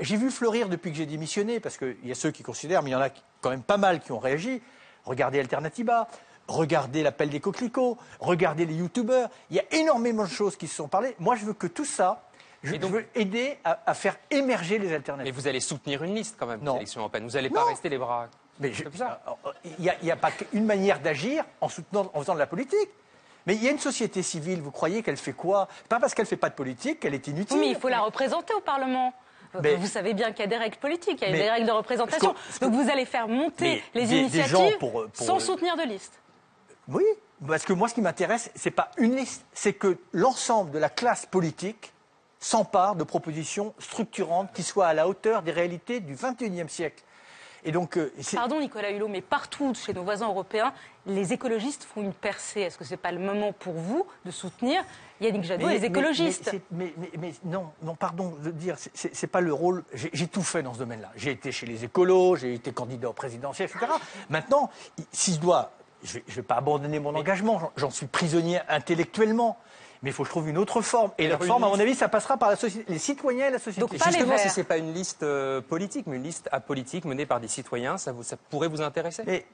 J'ai 0.00 0.16
vu 0.16 0.30
fleurir 0.30 0.68
depuis 0.70 0.90
que 0.90 0.96
j'ai 0.96 1.04
démissionné, 1.06 1.60
parce 1.60 1.76
qu'il 1.76 1.96
y 2.04 2.10
a 2.10 2.14
ceux 2.14 2.30
qui 2.30 2.42
considèrent, 2.42 2.82
mais 2.82 2.90
il 2.90 2.92
y 2.94 2.96
en 2.96 3.00
a 3.02 3.10
quand 3.42 3.50
même 3.50 3.62
pas 3.62 3.76
mal 3.76 4.00
qui 4.00 4.12
ont 4.12 4.18
réagi. 4.18 4.62
Regardez 5.04 5.38
Alternativa, 5.40 6.08
regardez 6.48 7.02
l'appel 7.02 7.28
des 7.30 7.40
coquelicots, 7.40 7.98
regardez 8.18 8.64
les 8.64 8.74
youtubeurs. 8.74 9.28
Il 9.50 9.56
y 9.56 9.60
a 9.60 9.64
énormément 9.72 10.24
de 10.24 10.28
choses 10.30 10.56
qui 10.56 10.66
se 10.66 10.76
sont 10.76 10.88
parlées. 10.88 11.14
Moi, 11.18 11.36
je 11.36 11.44
veux 11.44 11.54
que 11.54 11.66
tout 11.66 11.84
ça, 11.86 12.22
je, 12.62 12.74
je 12.74 12.86
veux 12.86 13.06
aider 13.14 13.58
à, 13.64 13.80
à 13.86 13.92
faire 13.94 14.16
émerger 14.30 14.78
les 14.78 14.92
alternatives. 14.94 15.32
Mais 15.32 15.38
vous 15.40 15.46
allez 15.48 15.60
soutenir 15.60 16.02
une 16.04 16.14
liste 16.14 16.36
quand 16.38 16.46
même 16.46 16.60
Non. 16.62 16.72
des 16.72 16.78
élections 16.80 17.00
européennes. 17.00 17.24
Vous 17.26 17.32
n'allez 17.34 17.50
pas 17.50 17.60
Non. 17.60 17.66
rester 17.66 17.88
les 17.90 17.98
bras 17.98 18.28
Mais 18.60 18.72
je- 18.72 18.84
comme 18.84 18.94
ça. 18.94 19.20
il 19.64 19.92
n'y 20.02 20.10
a, 20.10 20.16
pas 20.16 20.30
qu'une 20.30 20.64
manière 20.66 21.00
d'agir 21.00 21.44
en 21.60 21.68
soutenant, 21.68 22.10
en 22.14 22.20
faisant 22.20 22.34
de 22.34 22.38
la 22.38 22.46
politique. 22.46 22.88
Mais 23.46 23.54
il 23.56 23.64
y 23.64 23.68
a 23.68 23.70
une 23.70 23.78
société 23.78 24.22
civile, 24.22 24.60
vous 24.60 24.70
croyez 24.70 25.02
qu'elle 25.02 25.16
fait 25.16 25.32
quoi? 25.32 25.66
Pas 25.88 25.98
parce 25.98 26.14
qu'elle 26.14 26.24
ne 26.26 26.28
fait 26.28 26.36
pas 26.36 26.50
de 26.50 26.54
politique 26.54 27.00
qu'elle 27.00 27.14
est 27.14 27.26
inutile. 27.26 27.56
Oui, 27.56 27.64
mais 27.66 27.70
il 27.72 27.76
faut 27.76 27.88
la 27.88 28.00
représenter 28.00 28.52
au 28.54 28.60
Parlement. 28.60 29.12
Mais- 29.62 29.74
vous 29.76 29.86
savez 29.88 30.14
bien 30.14 30.30
qu'il 30.30 30.40
y 30.40 30.44
a 30.44 30.46
des 30.46 30.56
règles 30.58 30.76
politiques, 30.76 31.18
il 31.22 31.24
y 31.24 31.28
a 31.28 31.32
Mais- 31.32 31.42
des 31.42 31.50
règles 31.50 31.66
de 31.66 31.72
représentation. 31.72 32.34
Donc 32.60 32.72
vous 32.72 32.88
allez 32.88 33.04
faire 33.06 33.26
monter 33.26 33.82
les 33.94 34.06
des- 34.06 34.28
des 34.28 34.42
gens 34.44 34.58
initiatives 34.60 34.78
pour- 34.78 34.92
pour- 34.92 35.10
sans 35.26 35.40
soutenir 35.40 35.76
de 35.76 35.82
liste. 35.82 36.12
Oui, 36.86 37.02
parce 37.44 37.64
que 37.64 37.72
moi, 37.72 37.88
ce 37.88 37.94
qui 37.94 38.00
m'intéresse, 38.02 38.50
c'est 38.54 38.70
pas 38.70 38.90
une 38.98 39.16
liste, 39.16 39.44
c'est 39.52 39.72
que 39.72 39.96
l'ensemble 40.12 40.70
de 40.70 40.78
la 40.78 40.88
classe 40.90 41.24
politique 41.26 41.92
s'empare 42.38 42.94
de 42.94 43.04
propositions 43.04 43.74
structurantes 43.78 44.52
qui 44.52 44.62
soient 44.62 44.86
à 44.86 44.94
la 44.94 45.08
hauteur 45.08 45.42
des 45.42 45.52
réalités 45.52 46.00
du 46.00 46.14
XXIe 46.14 46.68
siècle. 46.68 47.02
Et 47.64 47.72
donc, 47.72 47.96
euh, 47.96 48.12
Pardon 48.34 48.60
Nicolas 48.60 48.90
Hulot, 48.90 49.08
mais 49.08 49.20
partout 49.20 49.74
chez 49.74 49.92
nos 49.92 50.02
voisins 50.02 50.28
européens, 50.28 50.72
les 51.06 51.32
écologistes 51.32 51.84
font 51.84 52.02
une 52.02 52.12
percée. 52.12 52.60
Est-ce 52.62 52.78
que 52.78 52.84
ce 52.84 52.92
n'est 52.92 52.96
pas 52.96 53.12
le 53.12 53.18
moment 53.18 53.52
pour 53.52 53.74
vous 53.74 54.06
de 54.24 54.30
soutenir 54.30 54.82
Yannick 55.20 55.44
Jadot 55.44 55.68
et 55.68 55.74
les 55.74 55.80
mais- 55.80 55.86
écologistes 55.86 56.52
mais 56.70 56.92
Mais, 56.96 57.10
mais- 57.18 57.18
mais 57.18 57.34
non, 57.44 57.70
non, 57.82 57.94
pardon 57.94 58.34
de 58.42 58.50
dire, 58.50 58.76
c'est- 58.94 59.26
pas 59.26 59.40
le 59.40 59.52
rôle. 59.52 59.84
J'ai 59.92 60.26
tout 60.26 60.42
fait 60.42 60.62
dans 60.62 60.72
ce 60.74 60.78
domaine-là. 60.78 61.10
J'ai 61.16 61.32
été 61.32 61.52
chez 61.52 61.66
les 61.66 61.84
écolos, 61.84 62.36
j'ai 62.36 62.54
été 62.54 62.72
candidat 62.72 63.10
au 63.10 63.12
présidentiel, 63.12 63.68
etc. 63.68 63.86
Maintenant, 64.30 64.70
si 65.12 65.34
je 65.34 65.40
dois, 65.40 65.72
je 66.02 66.14
vais, 66.14 66.24
je 66.28 66.34
vais 66.36 66.42
pas 66.42 66.56
abandonner 66.56 66.98
mon 66.98 67.14
engagement. 67.14 67.70
J'en 67.76 67.90
suis 67.90 68.06
prisonnier 68.06 68.60
intellectuellement. 68.68 69.58
Mais 70.02 70.10
il 70.10 70.12
faut 70.14 70.22
que 70.22 70.28
je 70.28 70.32
trouve 70.32 70.48
une 70.48 70.56
autre 70.58 70.80
forme. 70.80 71.10
Et 71.18 71.28
la 71.28 71.38
forme, 71.38 71.62
à 71.64 71.68
mon 71.68 71.78
avis, 71.78 71.94
ça 71.94 72.08
passera 72.08 72.36
par 72.38 72.48
la 72.48 72.56
société, 72.56 72.90
les 72.90 72.98
citoyens 72.98 73.48
et 73.48 73.50
la 73.50 73.58
société. 73.58 73.94
Et 73.94 73.98
justement, 73.98 74.38
si 74.38 74.48
ce 74.48 74.60
n'est 74.60 74.64
pas 74.64 74.78
une 74.78 74.94
liste 74.94 75.22
euh, 75.22 75.60
politique, 75.60 76.06
mais 76.06 76.16
une 76.16 76.22
liste 76.22 76.48
apolitique 76.52 77.04
menée 77.04 77.26
par 77.26 77.38
des 77.40 77.48
citoyens, 77.48 77.98
ça, 77.98 78.12
vous, 78.12 78.22
ça 78.22 78.36
pourrait 78.48 78.68
vous 78.68 78.80
intéresser? 78.80 79.22
Mais 79.26 79.44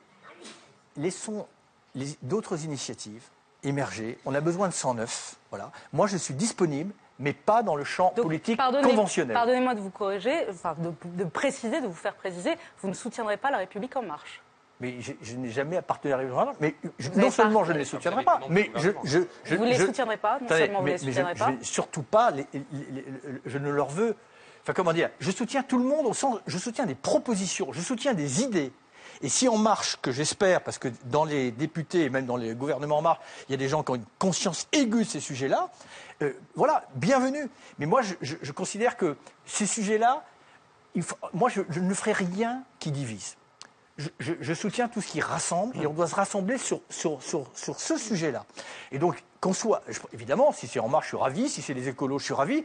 laissons 0.97 1.47
les- 1.95 2.17
d'autres 2.23 2.65
initiatives 2.65 3.23
émerger. 3.63 4.19
On 4.25 4.35
a 4.35 4.41
besoin 4.41 4.69
de 4.69 4.73
109. 4.73 5.35
Voilà. 5.51 5.73
Moi, 5.93 6.07
je 6.07 6.17
suis 6.17 6.35
disponible, 6.35 6.93
mais 7.19 7.33
pas 7.33 7.63
dans 7.65 7.75
le 7.75 7.83
champ 7.85 8.11
politique 8.11 8.59
Pardonnez- 8.59 8.89
conventionnel. 8.91 9.35
Pardonnez-moi 9.35 9.75
de 9.75 9.81
vous 9.81 9.91
corriger, 9.91 10.47
enfin 10.51 10.77
de, 10.79 10.93
de 11.05 11.25
préciser, 11.25 11.81
de 11.81 11.87
vous 11.87 11.93
faire 11.95 12.15
préciser, 12.15 12.55
vous 12.83 12.89
ne 12.89 12.95
soutiendrez 12.95 13.37
pas 13.37 13.51
la 13.51 13.59
République 13.59 13.97
en 13.97 14.03
marche. 14.03 14.43
Mais 14.81 15.01
je, 15.01 15.13
je 15.23 15.37
n'ai 15.37 15.51
jamais 15.51 15.77
appartenu 15.79 16.13
à 16.13 16.17
la 16.19 16.23
République. 16.23 16.57
Mais 16.61 16.75
je- 16.99 17.11
non 17.11 17.31
seulement 17.31 17.65
je 17.65 17.73
ne 17.73 17.79
les 17.79 17.85
soutiendrai 17.87 18.25
pas, 18.25 18.41
mais 18.51 18.71
je, 18.75 18.91
Vous 19.57 19.65
ne 19.65 19.71
les 19.71 19.79
soutiendrez 19.79 20.17
pas, 20.19 20.39
non 20.41 20.49
seulement 20.49 20.81
vous 20.81 20.87
les 20.87 20.99
soutiendrez 20.99 21.35
pas. 21.35 21.53
je- 21.61 21.65
surtout 21.65 22.03
pas. 22.03 22.31
les- 22.31 22.47
les- 22.53 22.63
les- 22.73 22.91
les- 22.93 23.05
je 23.47 23.59
ne 23.59 23.71
leur 23.71 23.89
veux. 23.89 24.15
Enfin, 24.63 24.73
comment 24.75 24.93
dire 24.93 25.11
Je 25.19 25.31
soutiens 25.31 25.63
tout 25.63 25.79
le 25.79 25.85
monde 25.85 26.07
au 26.07 26.13
sens. 26.13 26.39
Je 26.47 26.59
soutiens 26.59 26.85
des 26.87 26.95
propositions, 26.95 27.73
je 27.73 27.81
soutiens 27.81 28.13
des 28.15 28.43
idées. 28.43 28.71
Et 29.23 29.31
si 29.31 29.49
En 29.49 29.57
Marche, 29.57 29.97
que 30.03 30.13
j'espère, 30.13 30.61
parce 30.63 30.77
que 30.79 30.89
dans 31.05 31.25
les 31.25 31.51
députés 31.53 32.03
et 32.05 32.11
même 32.11 32.27
dans 32.27 32.37
les 32.37 32.55
gouvernements 32.55 32.99
En 32.99 33.03
Marche, 33.03 33.21
il 33.49 33.53
y 33.53 33.55
a 33.55 33.59
des 33.59 33.69
gens 33.69 33.83
qui 33.83 33.93
ont 33.93 33.95
une 33.95 34.05
conscience 34.19 34.69
aiguë 34.73 35.05
de 35.05 35.09
ces 35.09 35.21
sujets-là, 35.21 35.71
euh, 36.21 36.35
voilà, 36.55 36.85
bienvenue. 36.97 37.49
Mais 37.79 37.87
moi, 37.87 38.03
je, 38.03 38.13
je- 38.21 38.37
je 38.43 38.53
considère 38.53 38.99
que 38.99 39.17
ces 39.47 39.65
sujets-là, 39.65 40.23
moi, 41.33 41.49
je, 41.49 41.63
je 41.71 41.81
ne 41.81 41.95
ferai 41.95 42.13
rien 42.13 42.63
qui 42.79 42.91
divise. 42.91 43.37
Je, 43.99 44.09
je- 44.21 44.35
je 44.41 44.55
soutiens 44.55 44.89
tout 44.89 45.01
ce 45.01 45.09
qui 45.09 45.21
rassemble 45.21 45.75
et 45.81 45.87
on 45.87 45.93
doit 45.95 46.07
se 46.07 46.15
rassembler 46.15 46.59
sur, 46.59 46.81
sur, 46.91 47.23
sur, 47.23 47.47
sur 47.55 47.81
ce 47.81 47.97
sujet-là. 47.97 48.45
Et 48.93 48.99
donc, 48.99 49.23
qu'on 49.41 49.55
soit, 49.55 49.81
je- 49.89 50.01
évidemment, 50.13 50.53
si 50.53 50.67
c'est 50.67 50.81
En 50.81 50.89
Marche, 50.89 51.07
je 51.07 51.09
suis 51.11 51.17
ravi, 51.17 51.49
si 51.49 51.63
c'est 51.63 51.73
les 51.75 51.89
écolos, 51.89 52.19
je 52.19 52.25
suis 52.25 52.35
ravi, 52.35 52.63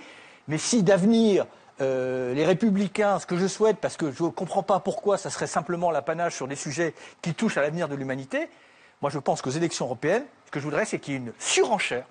mais 0.50 0.58
si 0.58 0.84
d'avenir, 0.84 1.46
euh, 1.80 2.34
les 2.34 2.46
républicains, 2.46 3.18
ce 3.20 3.26
que 3.26 3.38
je 3.38 3.48
souhaite, 3.48 3.78
parce 3.78 3.96
que 3.96 4.12
je 4.12 4.24
ne 4.24 4.30
comprends 4.30 4.62
pas 4.64 4.80
pourquoi 4.82 5.18
ça 5.18 5.30
serait 5.30 5.48
simplement 5.48 5.90
l'apanage 5.90 6.36
sur 6.36 6.48
des 6.50 6.56
sujets 6.58 6.94
qui 7.22 7.34
touchent 7.34 7.58
à 7.58 7.62
l'avenir 7.62 7.88
de 7.88 7.96
l'humanité, 7.96 8.50
moi 9.02 9.10
je 9.10 9.18
pense 9.18 9.42
qu'aux 9.42 9.50
élections 9.52 9.86
européennes, 9.86 10.26
ce 10.48 10.52
que 10.52 10.60
je 10.60 10.66
voudrais, 10.66 10.86
c'est 10.86 11.00
qu'il 11.00 11.14
y 11.14 11.16
ait 11.16 11.20
une 11.20 11.34
surenchère 11.40 12.06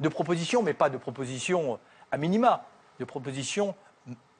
de 0.00 0.08
propositions, 0.08 0.62
mais 0.62 0.74
pas 0.74 0.90
de 0.90 0.98
propositions 0.98 1.78
à 2.10 2.16
minima, 2.18 2.66
de 2.98 3.04
propositions 3.04 3.74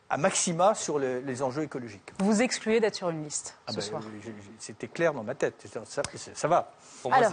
à 0.08 0.16
maxima 0.16 0.74
sur 0.74 0.98
les, 0.98 1.20
les 1.20 1.42
enjeux 1.42 1.62
écologiques. 1.62 2.12
Vous 2.20 2.42
excluez 2.42 2.80
d'être 2.80 2.94
sur 2.94 3.10
une 3.10 3.24
liste 3.24 3.56
Ah 3.66 3.72
ce 3.72 3.76
ben, 3.76 3.82
soir. 3.82 4.02
C'était 4.58 4.88
clair 4.88 5.12
dans 5.12 5.22
ma 5.24 5.34
tête, 5.34 5.54
ça, 5.72 5.80
ça- 5.84 6.02
ça 6.34 6.48
va. 6.48 6.72
Alors, 7.10 7.32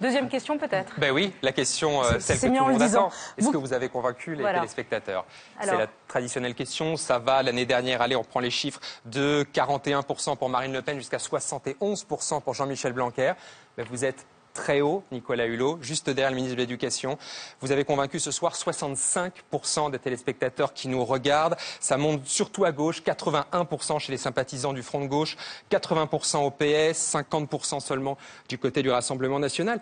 deuxième 0.00 0.28
question 0.28 0.56
peut-être. 0.58 0.98
Ben 0.98 1.10
oui, 1.12 1.34
la 1.42 1.52
question, 1.52 2.02
euh, 2.02 2.12
C'est- 2.18 2.36
celle 2.36 2.52
que 2.52 2.56
tout 2.56 2.64
le 2.64 2.72
monde 2.72 2.82
attend. 2.82 3.08
Est-ce 3.36 3.44
Vous- 3.46 3.52
que 3.52 3.56
vous 3.58 3.72
avez 3.72 3.88
convaincu 3.88 4.34
les 4.34 4.40
Voilà. 4.40 4.60
téléspectateurs 4.60 5.26
C'est 5.60 5.76
la 5.76 5.86
traditionnelle 6.06 6.54
question. 6.54 6.96
Ça 6.96 7.18
va 7.18 7.42
l'année 7.42 7.66
dernière, 7.66 8.00
allez, 8.00 8.16
on 8.16 8.24
prend 8.24 8.40
les 8.40 8.50
chiffres, 8.50 8.80
de 9.04 9.44
41% 9.52 10.34
pour 10.36 10.48
Marine 10.48 10.72
Le 10.72 10.82
Pen 10.82 10.96
jusqu'à 10.96 11.18
71% 11.18 12.40
pour 12.40 12.54
Jean-Michel 12.54 12.92
Blanquer. 12.94 13.34
Ben, 13.76 13.86
vous 13.90 14.04
êtes 14.04 14.24
très 14.58 14.80
haut, 14.80 15.04
Nicolas 15.12 15.46
Hulot, 15.46 15.78
juste 15.80 16.10
derrière 16.10 16.30
le 16.30 16.36
ministre 16.36 16.56
de 16.56 16.60
l'Éducation. 16.60 17.16
Vous 17.60 17.70
avez 17.70 17.84
convaincu 17.84 18.18
ce 18.18 18.32
soir 18.32 18.54
65% 18.54 19.90
des 19.92 20.00
téléspectateurs 20.00 20.74
qui 20.74 20.88
nous 20.88 21.04
regardent. 21.04 21.56
Ça 21.78 21.96
monte 21.96 22.26
surtout 22.26 22.64
à 22.64 22.72
gauche, 22.72 23.00
81% 23.02 24.00
chez 24.00 24.10
les 24.10 24.18
sympathisants 24.18 24.72
du 24.72 24.82
Front 24.82 25.00
de 25.00 25.06
gauche, 25.06 25.36
80% 25.70 26.38
au 26.44 26.50
PS, 26.50 27.14
50% 27.14 27.78
seulement 27.80 28.18
du 28.48 28.58
côté 28.58 28.82
du 28.82 28.90
Rassemblement 28.90 29.38
national. 29.38 29.80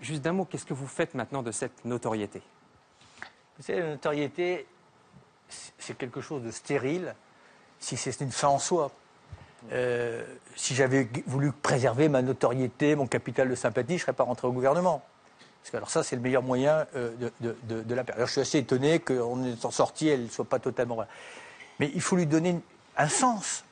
Juste 0.00 0.22
d'un 0.22 0.32
mot, 0.32 0.44
qu'est-ce 0.44 0.66
que 0.66 0.74
vous 0.74 0.86
faites 0.88 1.14
maintenant 1.14 1.42
de 1.44 1.52
cette 1.52 1.84
notoriété? 1.84 2.42
Vous 3.56 3.64
savez, 3.64 3.80
la 3.80 3.90
notoriété, 3.90 4.66
c'est- 5.48 5.96
quelque 5.96 6.20
chose 6.20 6.42
de 6.42 6.50
stérile 6.50 7.14
si 7.78 7.96
c'est 7.96 8.20
une 8.20 8.32
fin 8.32 8.48
en 8.48 8.58
soi. 8.58 8.90
Euh, 9.72 10.24
si 10.56 10.74
j'avais 10.74 11.08
voulu 11.26 11.52
préserver 11.52 12.08
ma 12.08 12.22
notoriété, 12.22 12.94
mon 12.94 13.06
capital 13.06 13.48
de 13.48 13.54
sympathie, 13.54 13.90
je 13.90 13.94
ne 13.94 14.00
serais 14.00 14.12
pas 14.12 14.24
rentré 14.24 14.46
au 14.46 14.52
gouvernement. 14.52 15.02
Parce 15.62 15.70
que 15.70 15.76
alors 15.76 15.90
ça, 15.90 16.02
c'est 16.02 16.16
le 16.16 16.22
meilleur 16.22 16.42
moyen 16.42 16.86
euh, 16.96 17.10
de, 17.40 17.94
la 17.94 18.04
perdre. 18.04 18.24
Je 18.26 18.32
suis 18.32 18.40
assez 18.40 18.58
étonné 18.58 19.00
qu'en 19.00 19.44
étant 19.44 19.70
sorti, 19.70 20.08
elle 20.08 20.24
ne 20.24 20.28
soit 20.28 20.44
pas 20.44 20.58
totalement... 20.58 20.98
Mais 21.80 21.90
il 21.94 22.00
faut 22.00 22.16
lui 22.16 22.26
donner 22.26 22.58
un 22.96 23.08
sens, 23.08 23.64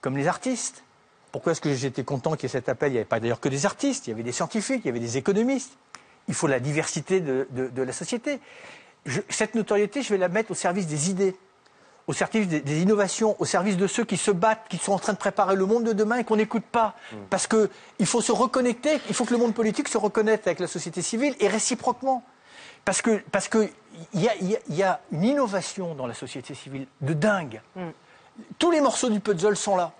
comme 0.00 0.16
les 0.16 0.26
artistes. 0.26 0.82
Pourquoi 1.30 1.52
est-ce 1.52 1.60
que 1.60 1.72
j'étais 1.74 2.02
content 2.02 2.32
qu'il 2.34 2.44
y 2.44 2.46
ait 2.46 2.48
cet 2.48 2.68
appel? 2.68 2.90
Il 2.90 2.92
n'y 2.92 2.98
avait 2.98 3.04
pas 3.04 3.20
d'ailleurs 3.20 3.38
que 3.38 3.48
des 3.48 3.66
artistes, 3.66 4.06
il 4.06 4.10
y 4.10 4.12
avait 4.12 4.24
des 4.24 4.32
scientifiques, 4.32 4.82
il 4.84 4.86
y 4.86 4.90
avait 4.90 4.98
des 4.98 5.16
économistes. 5.16 5.76
Il 6.26 6.34
faut 6.34 6.48
la 6.48 6.58
diversité 6.58 7.20
de, 7.20 7.46
la 7.76 7.92
société. 7.92 8.40
Cette 9.28 9.54
notoriété, 9.54 10.02
je 10.02 10.10
vais 10.10 10.18
la 10.18 10.28
mettre 10.28 10.50
au 10.50 10.54
service 10.54 10.86
des 10.86 11.10
idées, 11.10 11.36
au 12.06 12.12
service 12.12 12.48
des, 12.48 12.60
des 12.60 12.82
innovations, 12.82 13.36
au 13.38 13.44
service 13.44 13.76
de 13.76 13.86
ceux 13.86 14.04
qui 14.04 14.16
se 14.16 14.30
battent, 14.30 14.66
qui 14.68 14.78
sont 14.78 14.92
en 14.92 14.98
train 14.98 15.12
de 15.12 15.18
préparer 15.18 15.54
le 15.56 15.64
monde 15.66 15.84
de 15.84 15.92
demain 15.92 16.16
et 16.18 16.24
qu'on 16.24 16.36
n'écoute 16.36 16.64
pas. 16.64 16.94
Parce 17.30 17.46
qu'il 17.46 18.06
faut 18.06 18.20
se 18.20 18.32
reconnecter, 18.32 18.98
il 19.08 19.14
faut 19.14 19.24
que 19.24 19.32
le 19.32 19.38
monde 19.38 19.54
politique 19.54 19.88
se 19.88 19.98
reconnecte 19.98 20.46
avec 20.46 20.58
la 20.60 20.66
société 20.66 21.02
civile 21.02 21.34
et 21.40 21.48
réciproquement. 21.48 22.22
Parce 22.84 23.02
que 23.02 23.22
parce 23.30 23.48
que 23.48 23.68
y 24.14 24.26
a, 24.28 24.34
y 24.36 24.56
a- 24.56 24.60
il 24.68 24.74
y 24.74 24.82
a 24.82 25.00
une 25.12 25.24
innovation 25.24 25.94
dans 25.94 26.06
la 26.06 26.14
société 26.14 26.54
civile 26.54 26.86
de 27.00 27.12
dingue. 27.12 27.60
Tous 28.58 28.70
les 28.70 28.80
morceaux 28.80 29.10
du 29.10 29.20
puzzle 29.20 29.56
sont 29.56 29.76
là. 29.76 29.92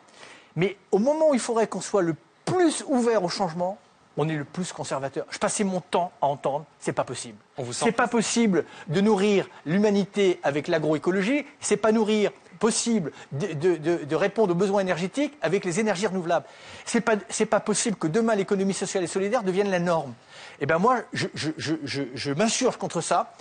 Mais 0.56 0.76
au 0.90 0.98
moment 0.98 1.30
où 1.30 1.34
il 1.34 1.40
faudrait 1.40 1.66
qu'on 1.68 1.80
soit 1.82 2.02
le 2.02 2.16
plus 2.46 2.82
ouvert 2.88 3.22
au 3.22 3.28
changement, 3.28 3.78
on 4.22 4.28
est 4.28 4.36
le 4.36 4.44
plus 4.44 4.70
conservateur. 4.72 5.24
Je 5.30 5.38
passais 5.38 5.64
mon 5.64 5.80
temps 5.80 6.12
à 6.20 6.26
entendre, 6.26 6.66
c'est 6.78 6.92
pas 6.92 7.04
possible. 7.04 7.38
C'est 7.72 7.90
pas 7.92 8.06
possible 8.06 8.66
de 8.88 9.00
nourrir 9.00 9.48
l'humanité 9.64 10.38
avec 10.42 10.68
l'agroécologie, 10.68 11.46
c'est 11.58 11.78
pas 11.78 11.90
nourrir 11.90 12.30
possible 12.58 13.12
de, 13.32 13.46
de- 13.54 13.76
de- 13.76 14.04
de 14.04 14.16
répondre 14.16 14.52
aux 14.52 14.54
besoins 14.54 14.82
énergétiques 14.82 15.32
avec 15.40 15.64
les 15.64 15.80
énergies 15.80 16.06
renouvelables. 16.06 16.44
C'est 16.84 17.00
pas 17.00 17.14
c'est 17.30 17.46
pas 17.46 17.60
possible 17.60 17.96
que 17.96 18.06
demain 18.06 18.34
l'économie 18.34 18.74
sociale 18.74 19.02
et 19.04 19.06
solidaire 19.06 19.42
devienne 19.42 19.70
la 19.70 19.78
norme. 19.78 20.12
Et 20.60 20.66
ben 20.66 20.76
moi, 20.78 20.98
je, 21.14 21.28
je, 21.32 21.50
je, 21.56 21.72
je, 21.84 22.02
je 22.14 22.32
m'insurge 22.32 22.76
contre 22.76 23.00
ça. 23.00 23.32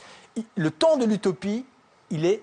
Le 0.56 0.72
temps 0.72 0.96
de 0.96 1.04
l'utopie, 1.04 1.66
il 2.10 2.26
est 2.26 2.42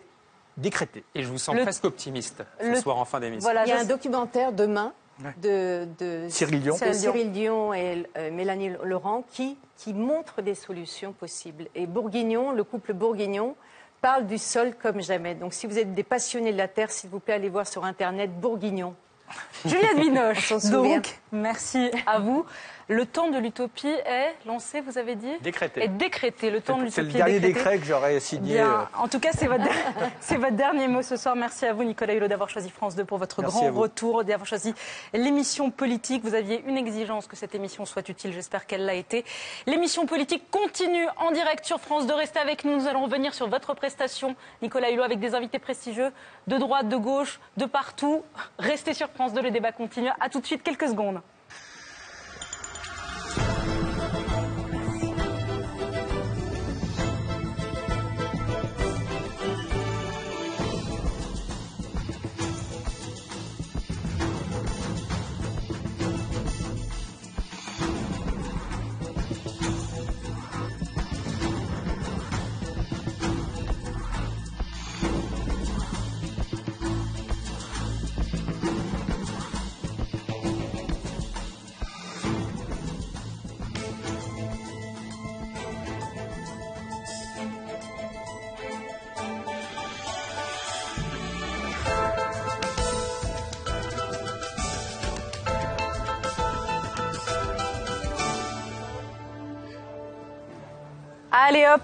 décrété. 0.59 1.03
Et 1.15 1.23
je 1.23 1.29
vous 1.29 1.39
sens 1.39 1.55
Le- 1.55 1.63
presque 1.63 1.87
optimiste 1.87 2.43
ce 2.61 2.67
le- 2.67 2.81
soir 2.83 2.99
en 2.99 3.07
fin 3.07 3.21
d'émission. 3.21 3.47
Voilà, 3.47 3.65
il 3.65 3.71
y 3.71 3.73
a 3.73 3.81
un 3.81 3.85
documentaire 3.85 4.53
demain. 4.53 4.93
De, 5.39 5.89
de 5.99 6.27
Cyril 6.29 6.61
Dion. 6.61 6.77
de 6.77 6.93
Cyril 6.93 7.33
Dion 7.33 7.73
et 7.73 8.07
euh, 8.17 8.31
Mélanie 8.31 8.73
Laurent 8.83 9.25
qui, 9.31 9.57
qui 9.77 9.95
montre 9.95 10.43
des 10.43 10.55
solutions 10.55 11.13
possibles. 11.13 11.69
Et 11.75 11.87
Bourguignon, 11.87 12.53
le 12.53 12.65
couple 12.65 12.93
Bourguignon, 12.93 13.57
parle 14.01 14.27
du 14.27 14.39
sol 14.39 14.75
comme 14.81 15.01
jamais. 15.01 15.35
Donc 15.35 15.55
si 15.55 15.67
vous 15.67 15.79
êtes 15.79 15.95
des 15.95 16.03
passionnés 16.03 16.53
de 16.53 16.59
la 16.59 16.69
terre, 16.69 16.91
s'il 16.91 17.11
vous 17.11 17.21
plaît, 17.21 17.35
allez 17.35 17.49
voir 17.49 17.67
sur 17.67 17.85
Internet 17.85 18.39
Bourguignon. 18.39 18.95
Juliette 19.67 19.99
Binoche, 19.99 20.53
donc, 20.71 21.19
merci 21.33 21.91
à 22.07 22.21
vous. 22.21 22.45
Le 22.89 23.05
temps 23.05 23.31
de 23.31 23.39
l'utopie 23.39 23.89
est 23.89 24.37
lancé, 24.47 24.81
vous 24.81 24.97
avez 24.97 25.17
dit 25.17 25.33
Décrété. 25.41 25.83
Est 25.83 25.89
décrété. 25.89 26.51
Le 26.51 26.61
temps 26.61 26.77
de 26.79 26.89
C'est 26.89 27.03
l'utopie 27.03 27.07
le 27.19 27.25
dernier 27.25 27.41
décrété. 27.41 27.55
décret 27.59 27.79
que 27.81 27.85
j'aurais 27.85 28.21
signé. 28.21 28.55
Bien. 28.55 28.71
euh, 28.71 28.85
En 29.03 29.09
tout 29.09 29.19
cas, 29.19 29.31
c'est 29.33 29.49
votre, 29.49 29.65
c'est 30.21 30.37
votre 30.37 30.55
dernier 30.55 30.87
mot 30.87 31.03
ce 31.03 31.17
soir. 31.17 31.35
Merci 31.35 31.67
à 31.67 31.73
vous, 31.73 31.83
Nicolas 31.83 32.15
Hulot, 32.15 32.29
d'avoir 32.29 32.49
choisi 32.49 32.71
France 32.71 32.95
2 32.95 33.05
pour 33.05 33.19
votre 33.19 33.41
Merci 33.43 33.57
grand 33.59 33.73
retour, 33.73 34.23
d'avoir 34.23 34.47
choisi 34.47 34.73
l'émission 35.13 35.73
politique. 35.73 36.23
Vous 36.23 36.35
aviez 36.35 36.63
une 36.69 36.77
exigence 36.77 37.27
que 37.27 37.35
cette 37.35 37.57
émission 37.57 37.85
soit 37.87 38.09
utile. 38.09 38.33
J'espère 38.33 38.67
qu'elle 38.67 38.85
l'a 38.85 38.95
été. 38.95 39.25
L'émission 39.67 40.07
politique 40.07 40.49
continue 40.53 41.09
en 41.17 41.33
direct 41.33 41.65
sur 41.65 41.81
France 41.81 42.07
2. 42.07 42.15
Restez 42.15 42.39
avec 42.39 42.65
nous. 42.65 42.77
Nous 42.77 42.87
allons 42.87 43.03
revenir 43.03 43.35
sur 43.35 43.49
votre 43.49 43.75
prestation, 43.75 44.37
Nicolas 44.63 44.91
Hulot, 44.93 45.03
avec 45.03 45.19
des 45.19 45.35
invités 45.35 45.59
prestigieux 45.59 46.13
de 46.47 46.57
droite, 46.57 46.89
de 46.89 46.97
gauche, 46.97 47.41
de 47.57 47.65
partout. 47.65 48.23
Restez 48.61 48.95
sur 48.95 49.09
France 49.11 49.33
2. 49.33 49.43
Le 49.43 49.51
débat 49.51 49.73
continue. 49.73 50.11
À 50.21 50.29
tout 50.29 50.39
de 50.41 50.47
suite, 50.47 50.63
quelques 50.63 50.87
secondes. 50.87 51.21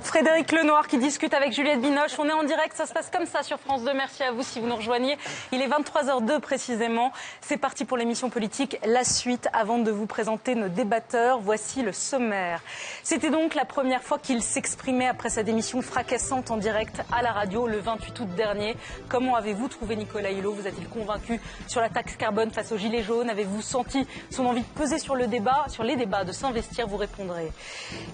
Frédéric 0.02 0.52
Lenoir 0.52 0.86
qui 0.86 0.98
discute 0.98 1.34
avec 1.34 1.52
Juliette 1.52 1.80
Binoche. 1.80 2.18
On 2.18 2.28
est 2.28 2.32
en 2.32 2.44
direct, 2.44 2.76
ça 2.76 2.86
se 2.86 2.92
passe 2.92 3.10
comme 3.10 3.26
ça 3.26 3.42
sur 3.42 3.58
France 3.58 3.82
2. 3.82 3.92
Merci 3.94 4.22
à 4.22 4.30
vous 4.30 4.42
si 4.42 4.60
vous 4.60 4.66
nous 4.66 4.76
rejoignez. 4.76 5.18
Il 5.50 5.60
est 5.60 5.66
23h02 5.66 6.40
précisément. 6.40 7.12
C'est 7.40 7.56
parti 7.56 7.84
pour 7.84 7.96
l'émission 7.96 8.30
politique. 8.30 8.78
La 8.86 9.04
suite 9.04 9.48
avant 9.52 9.78
de 9.78 9.90
vous 9.90 10.06
présenter 10.06 10.54
nos 10.54 10.68
débatteurs. 10.68 11.40
Voici 11.40 11.82
le 11.82 11.92
sommaire. 11.92 12.62
C'était 13.02 13.30
donc 13.30 13.54
la 13.54 13.64
première 13.64 14.02
fois 14.02 14.18
qu'il 14.18 14.42
s'exprimait 14.42 15.08
après 15.08 15.30
sa 15.30 15.42
démission 15.42 15.82
fracassante 15.82 16.50
en 16.50 16.56
direct 16.56 17.02
à 17.10 17.22
la 17.22 17.32
radio 17.32 17.66
le 17.66 17.78
28 17.78 18.20
août 18.20 18.28
dernier. 18.36 18.76
Comment 19.08 19.34
avez-vous 19.36 19.68
trouvé 19.68 19.96
Nicolas 19.96 20.30
Hulot? 20.30 20.52
Vous 20.52 20.66
a-t-il 20.66 20.88
convaincu 20.88 21.40
sur 21.66 21.80
la 21.80 21.88
taxe 21.88 22.16
carbone 22.16 22.50
face 22.50 22.72
aux 22.72 22.76
Gilets 22.76 23.02
jaunes? 23.02 23.30
Avez-vous 23.30 23.62
senti 23.62 24.06
son 24.30 24.46
envie 24.46 24.62
de 24.62 24.80
peser 24.80 24.98
sur 24.98 25.16
le 25.16 25.26
débat, 25.26 25.64
sur 25.68 25.82
les 25.82 25.96
débats, 25.96 26.24
de 26.24 26.32
s'investir? 26.32 26.86
Vous 26.86 26.96
répondrez. 26.96 27.50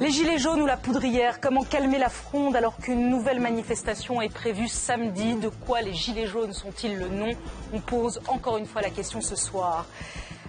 Les 0.00 0.10
Gilets 0.10 0.38
jaunes 0.38 0.62
ou 0.62 0.66
la 0.66 0.76
poudrière 0.76 1.40
calmer 1.62 1.98
la 1.98 2.08
fronde 2.08 2.56
alors 2.56 2.76
qu'une 2.76 3.08
nouvelle 3.08 3.40
manifestation 3.40 4.20
est 4.20 4.32
prévue 4.32 4.68
samedi? 4.68 5.34
De 5.34 5.48
quoi 5.48 5.80
les 5.82 5.94
Gilets 5.94 6.26
jaunes 6.26 6.52
sont-ils 6.52 6.96
le 6.96 7.08
nom? 7.08 7.30
On 7.72 7.80
pose 7.80 8.20
encore 8.28 8.58
une 8.58 8.66
fois 8.66 8.82
la 8.82 8.90
question 8.90 9.20
ce 9.20 9.36
soir. 9.36 9.86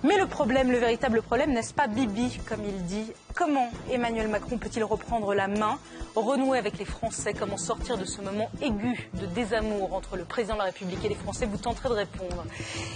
Mais 0.03 0.18
le 0.18 0.27
problème, 0.27 0.72
le 0.72 0.77
véritable 0.77 1.22
problème, 1.22 1.52
n'est-ce 1.52 1.73
pas 1.73 1.88
Bibi, 1.88 2.40
comme 2.48 2.64
il 2.64 2.86
dit 2.86 3.11
Comment 3.40 3.72
Emmanuel 3.90 4.28
Macron 4.28 4.57
peut-il 4.57 4.84
reprendre 4.84 5.34
la 5.34 5.48
main, 5.48 5.80
renouer 6.14 6.57
avec 6.57 6.78
les 6.78 6.84
Français? 6.84 7.34
Comment 7.34 7.56
sortir 7.56 7.98
de 7.98 8.03
ce 8.03 8.20
moment 8.20 8.52
aigu 8.61 9.10
de 9.14 9.26
désamour 9.28 9.94
entre 9.94 10.18
le 10.18 10.26
président 10.26 10.56
de 10.56 10.60
la 10.60 10.66
République 10.66 11.06
et 11.06 11.07
les 11.07 11.16
Français? 11.16 11.45
Vous 11.45 11.56
tenterez 11.56 11.88
de 11.88 11.94
répondre. 11.94 12.44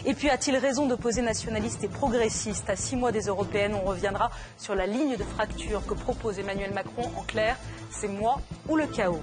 Et 0.05 0.13
puis, 0.13 0.29
a-t-il 0.29 0.57
raison 0.57 0.85
d'opposer 0.85 1.21
nationalistes 1.21 1.85
et 1.85 1.87
progressistes 1.87 2.69
À 2.69 2.75
six 2.75 2.97
mois 2.97 3.13
des 3.13 3.27
européennes, 3.27 3.73
on 3.73 3.87
reviendra 3.87 4.31
sur 4.57 4.75
la 4.75 4.85
ligne 4.85 5.15
de 5.15 5.23
fracture 5.23 5.81
que 5.87 5.93
propose 5.93 6.37
Emmanuel 6.39 6.73
Macron. 6.73 7.09
En 7.15 7.23
clair, 7.23 7.55
c'est 7.89 8.09
moi 8.09 8.41
ou 8.67 8.75
le 8.75 8.87
chaos. 8.87 9.21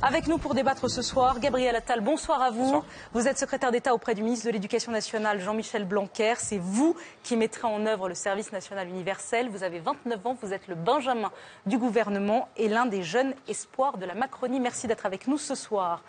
Avec 0.00 0.28
nous 0.28 0.38
pour 0.38 0.54
débattre 0.54 0.88
ce 0.90 1.02
soir, 1.02 1.40
Gabriel 1.40 1.76
Attal, 1.76 2.00
bonsoir 2.00 2.40
à 2.40 2.50
vous. 2.50 2.82
Vous 3.12 3.28
êtes 3.28 3.38
secrétaire 3.38 3.70
d'État 3.70 3.94
auprès 3.94 4.14
du 4.14 4.22
ministre 4.22 4.46
de 4.46 4.52
l'Éducation 4.52 4.92
nationale, 4.92 5.40
Jean-Michel 5.40 5.84
Blanquer. 5.84 6.34
C'est 6.38 6.58
vous 6.58 6.96
qui 7.22 7.36
mettrez 7.36 7.66
en 7.66 7.84
œuvre 7.86 8.08
le 8.08 8.14
service 8.14 8.52
national 8.52 8.88
universel. 8.88 9.48
Vous 9.48 9.62
avez 9.62 9.80
29 9.80 10.26
ans, 10.26 10.36
vous 10.40 10.53
êtes 10.54 10.68
le 10.68 10.74
Benjamin 10.74 11.30
du 11.66 11.78
gouvernement 11.78 12.48
et 12.56 12.68
l'un 12.68 12.86
des 12.86 13.02
jeunes 13.02 13.34
espoirs 13.48 13.98
de 13.98 14.06
la 14.06 14.14
Macronie. 14.14 14.60
Merci 14.60 14.86
d'être 14.86 15.06
avec 15.06 15.26
nous 15.26 15.38
ce 15.38 15.54
soir. 15.54 16.02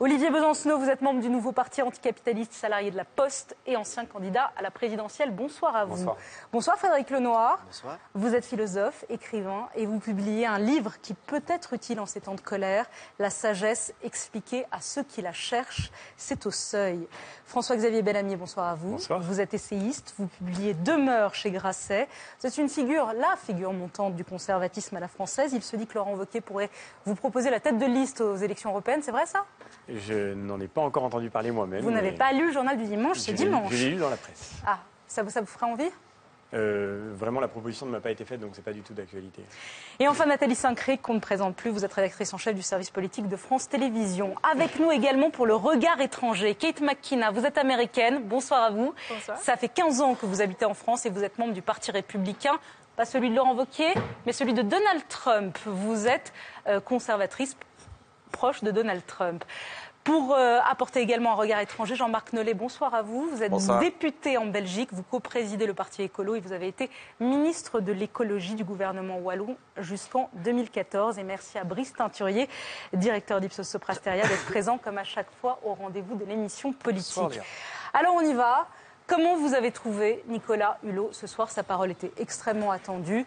Olivier 0.00 0.30
Besancenot, 0.30 0.78
vous 0.78 0.88
êtes 0.88 1.02
membre 1.02 1.20
du 1.20 1.28
nouveau 1.28 1.50
parti 1.50 1.82
anticapitaliste 1.82 2.52
salarié 2.52 2.92
de 2.92 2.96
la 2.96 3.04
Poste 3.04 3.56
et 3.66 3.76
ancien 3.76 4.06
candidat 4.06 4.52
à 4.56 4.62
la 4.62 4.70
présidentielle. 4.70 5.32
Bonsoir 5.32 5.74
à 5.74 5.86
vous. 5.86 5.96
Bonsoir. 5.96 6.16
Bonsoir 6.52 6.78
Frédéric 6.78 7.10
Lenoir. 7.10 7.58
Bonsoir. 7.66 7.98
Vous 8.14 8.32
êtes 8.32 8.44
philosophe, 8.44 9.04
écrivain 9.08 9.68
et 9.74 9.86
vous 9.86 9.98
publiez 9.98 10.46
un 10.46 10.60
livre 10.60 11.00
qui 11.02 11.14
peut 11.14 11.42
être 11.48 11.72
utile 11.72 11.98
en 11.98 12.06
ces 12.06 12.20
temps 12.20 12.36
de 12.36 12.40
colère, 12.40 12.86
La 13.18 13.28
sagesse 13.28 13.92
expliquée 14.04 14.66
à 14.70 14.80
ceux 14.80 15.02
qui 15.02 15.20
la 15.20 15.32
cherchent. 15.32 15.90
C'est 16.16 16.46
au 16.46 16.52
seuil. 16.52 17.08
François-Xavier 17.46 18.02
Bellamy, 18.02 18.36
bonsoir 18.36 18.68
à 18.68 18.74
vous. 18.76 18.92
Bonsoir. 18.92 19.18
Vous 19.18 19.40
êtes 19.40 19.52
essayiste, 19.52 20.14
vous 20.16 20.28
publiez 20.28 20.74
Demeure 20.74 21.34
chez 21.34 21.50
Grasset. 21.50 22.06
Êtes 22.44 22.58
une 22.58 22.68
figure, 22.68 23.12
la 23.14 23.34
figure 23.36 23.72
montante 23.72 24.14
du 24.14 24.24
conservatisme 24.24 24.94
à 24.96 25.00
la 25.00 25.08
française. 25.08 25.54
Il 25.54 25.62
se 25.64 25.74
dit 25.74 25.88
que 25.88 25.94
Laurent 25.94 26.14
Wauquiez 26.14 26.40
pourrait 26.40 26.70
vous 27.04 27.16
proposer 27.16 27.50
la 27.50 27.58
tête 27.58 27.78
de 27.78 27.86
liste 27.86 28.20
aux 28.20 28.36
élections 28.36 28.70
européennes. 28.70 29.00
C'est 29.02 29.10
vrai 29.10 29.26
ça? 29.26 29.44
Je 29.88 30.34
n'en 30.34 30.60
ai 30.60 30.68
pas 30.68 30.82
encore 30.82 31.04
entendu 31.04 31.30
parler 31.30 31.50
moi-même. 31.50 31.82
Vous 31.82 31.90
n'avez 31.90 32.10
mais 32.12 32.16
pas 32.16 32.32
lu 32.32 32.46
le 32.48 32.52
journal 32.52 32.76
du 32.76 32.84
dimanche, 32.84 33.18
c'est 33.18 33.32
je 33.32 33.38
l'ai- 33.38 33.44
dimanche. 33.44 33.72
Je 33.72 33.84
l'ai 33.86 33.90
lu 33.92 33.96
dans 33.96 34.10
la 34.10 34.16
presse. 34.16 34.52
Ah, 34.66 34.78
ça, 35.06 35.22
vous- 35.22 35.30
ça 35.30 35.40
vous 35.40 35.46
ferait 35.46 35.66
envie? 35.66 35.90
Euh, 36.54 37.12
vraiment, 37.14 37.40
la 37.40 37.48
proposition 37.48 37.84
ne 37.84 37.90
m'a 37.90 38.00
pas 38.00 38.10
été 38.10 38.24
faite, 38.24 38.40
donc 38.40 38.52
c'est 38.54 38.64
pas 38.64 38.72
du 38.72 38.80
tout 38.80 38.94
d'actualité. 38.94 39.42
Et 39.98 40.08
enfin, 40.08 40.24
Nathalie 40.24 40.54
Sincré, 40.54 40.96
qu'on 40.96 41.12
ne 41.14 41.18
présente 41.20 41.54
plus, 41.54 41.70
vous 41.70 41.84
êtes 41.84 41.92
rédactrice 41.92 42.32
en 42.32 42.38
chef 42.38 42.54
du 42.54 42.62
service 42.62 42.88
politique 42.88 43.28
de 43.28 43.36
France 43.36 43.68
Télévisions. 43.68 44.34
Avec 44.50 44.78
nous 44.78 44.90
également 44.90 45.28
pour 45.30 45.44
le 45.46 45.54
regard 45.54 46.00
étranger, 46.00 46.54
Kate 46.54 46.80
McKenna, 46.80 47.30
vous 47.32 47.44
êtes 47.44 47.58
américaine, 47.58 48.22
bonsoir 48.24 48.62
à 48.62 48.70
vous. 48.70 48.94
Bonsoir. 49.10 49.36
Ça 49.38 49.56
fait 49.58 49.68
15 49.68 50.00
ans 50.00 50.14
que 50.14 50.24
vous 50.24 50.40
habitez 50.40 50.64
en 50.64 50.72
France 50.74 51.04
et 51.04 51.10
vous 51.10 51.22
êtes 51.22 51.38
membre 51.38 51.52
du 51.52 51.60
Parti 51.60 51.90
républicain, 51.90 52.54
pas 52.96 53.04
celui 53.04 53.28
de 53.28 53.36
Laurent 53.36 53.54
Wauquiez, 53.54 53.92
mais 54.24 54.32
celui 54.32 54.54
de 54.54 54.62
Donald 54.62 55.02
Trump. 55.10 55.58
Vous 55.66 56.06
êtes 56.08 56.32
euh, 56.66 56.80
conservatrice 56.80 57.58
proche 58.28 58.62
de 58.62 58.70
Donald 58.70 59.02
Trump. 59.06 59.44
Pour 60.04 60.34
euh, 60.34 60.58
apporter 60.66 61.00
également 61.00 61.32
un 61.32 61.34
regard 61.34 61.60
étranger, 61.60 61.94
Jean-Marc 61.94 62.32
Nollet, 62.32 62.54
bonsoir 62.54 62.94
à 62.94 63.02
vous. 63.02 63.28
Vous 63.28 63.42
êtes 63.42 63.50
Bonsoir. 63.50 63.78
député 63.78 64.38
en 64.38 64.46
Belgique, 64.46 64.88
vous 64.92 65.02
co-présidez 65.02 65.66
le 65.66 65.74
Parti 65.74 66.02
écolo 66.02 66.34
et 66.34 66.40
vous 66.40 66.52
avez 66.52 66.66
été 66.66 66.88
ministre 67.20 67.80
de 67.80 67.92
l'écologie 67.92 68.54
du 68.54 68.64
gouvernement 68.64 69.18
wallon 69.18 69.58
jusqu'en 69.76 70.30
2014. 70.44 71.18
Et 71.18 71.24
merci 71.24 71.58
à 71.58 71.64
Brice 71.64 71.92
Teinturier, 71.92 72.48
directeur 72.94 73.40
d'Ipsos 73.40 73.64
Soprasteria, 73.68 74.26
d'être 74.26 74.46
présent 74.50 74.78
comme 74.78 74.96
à 74.96 75.04
chaque 75.04 75.30
fois 75.42 75.58
au 75.62 75.74
rendez-vous 75.74 76.14
de 76.14 76.24
l'émission 76.24 76.72
politique. 76.72 77.22
Bonsoir. 77.22 77.44
Alors 77.92 78.14
on 78.14 78.22
y 78.22 78.32
va. 78.32 78.66
Comment 79.06 79.36
vous 79.36 79.52
avez 79.54 79.72
trouvé 79.72 80.22
Nicolas 80.28 80.78
Hulot 80.84 81.10
ce 81.12 81.26
soir? 81.26 81.50
Sa 81.50 81.62
parole 81.62 81.90
était 81.90 82.12
extrêmement 82.18 82.70
attendue. 82.70 83.26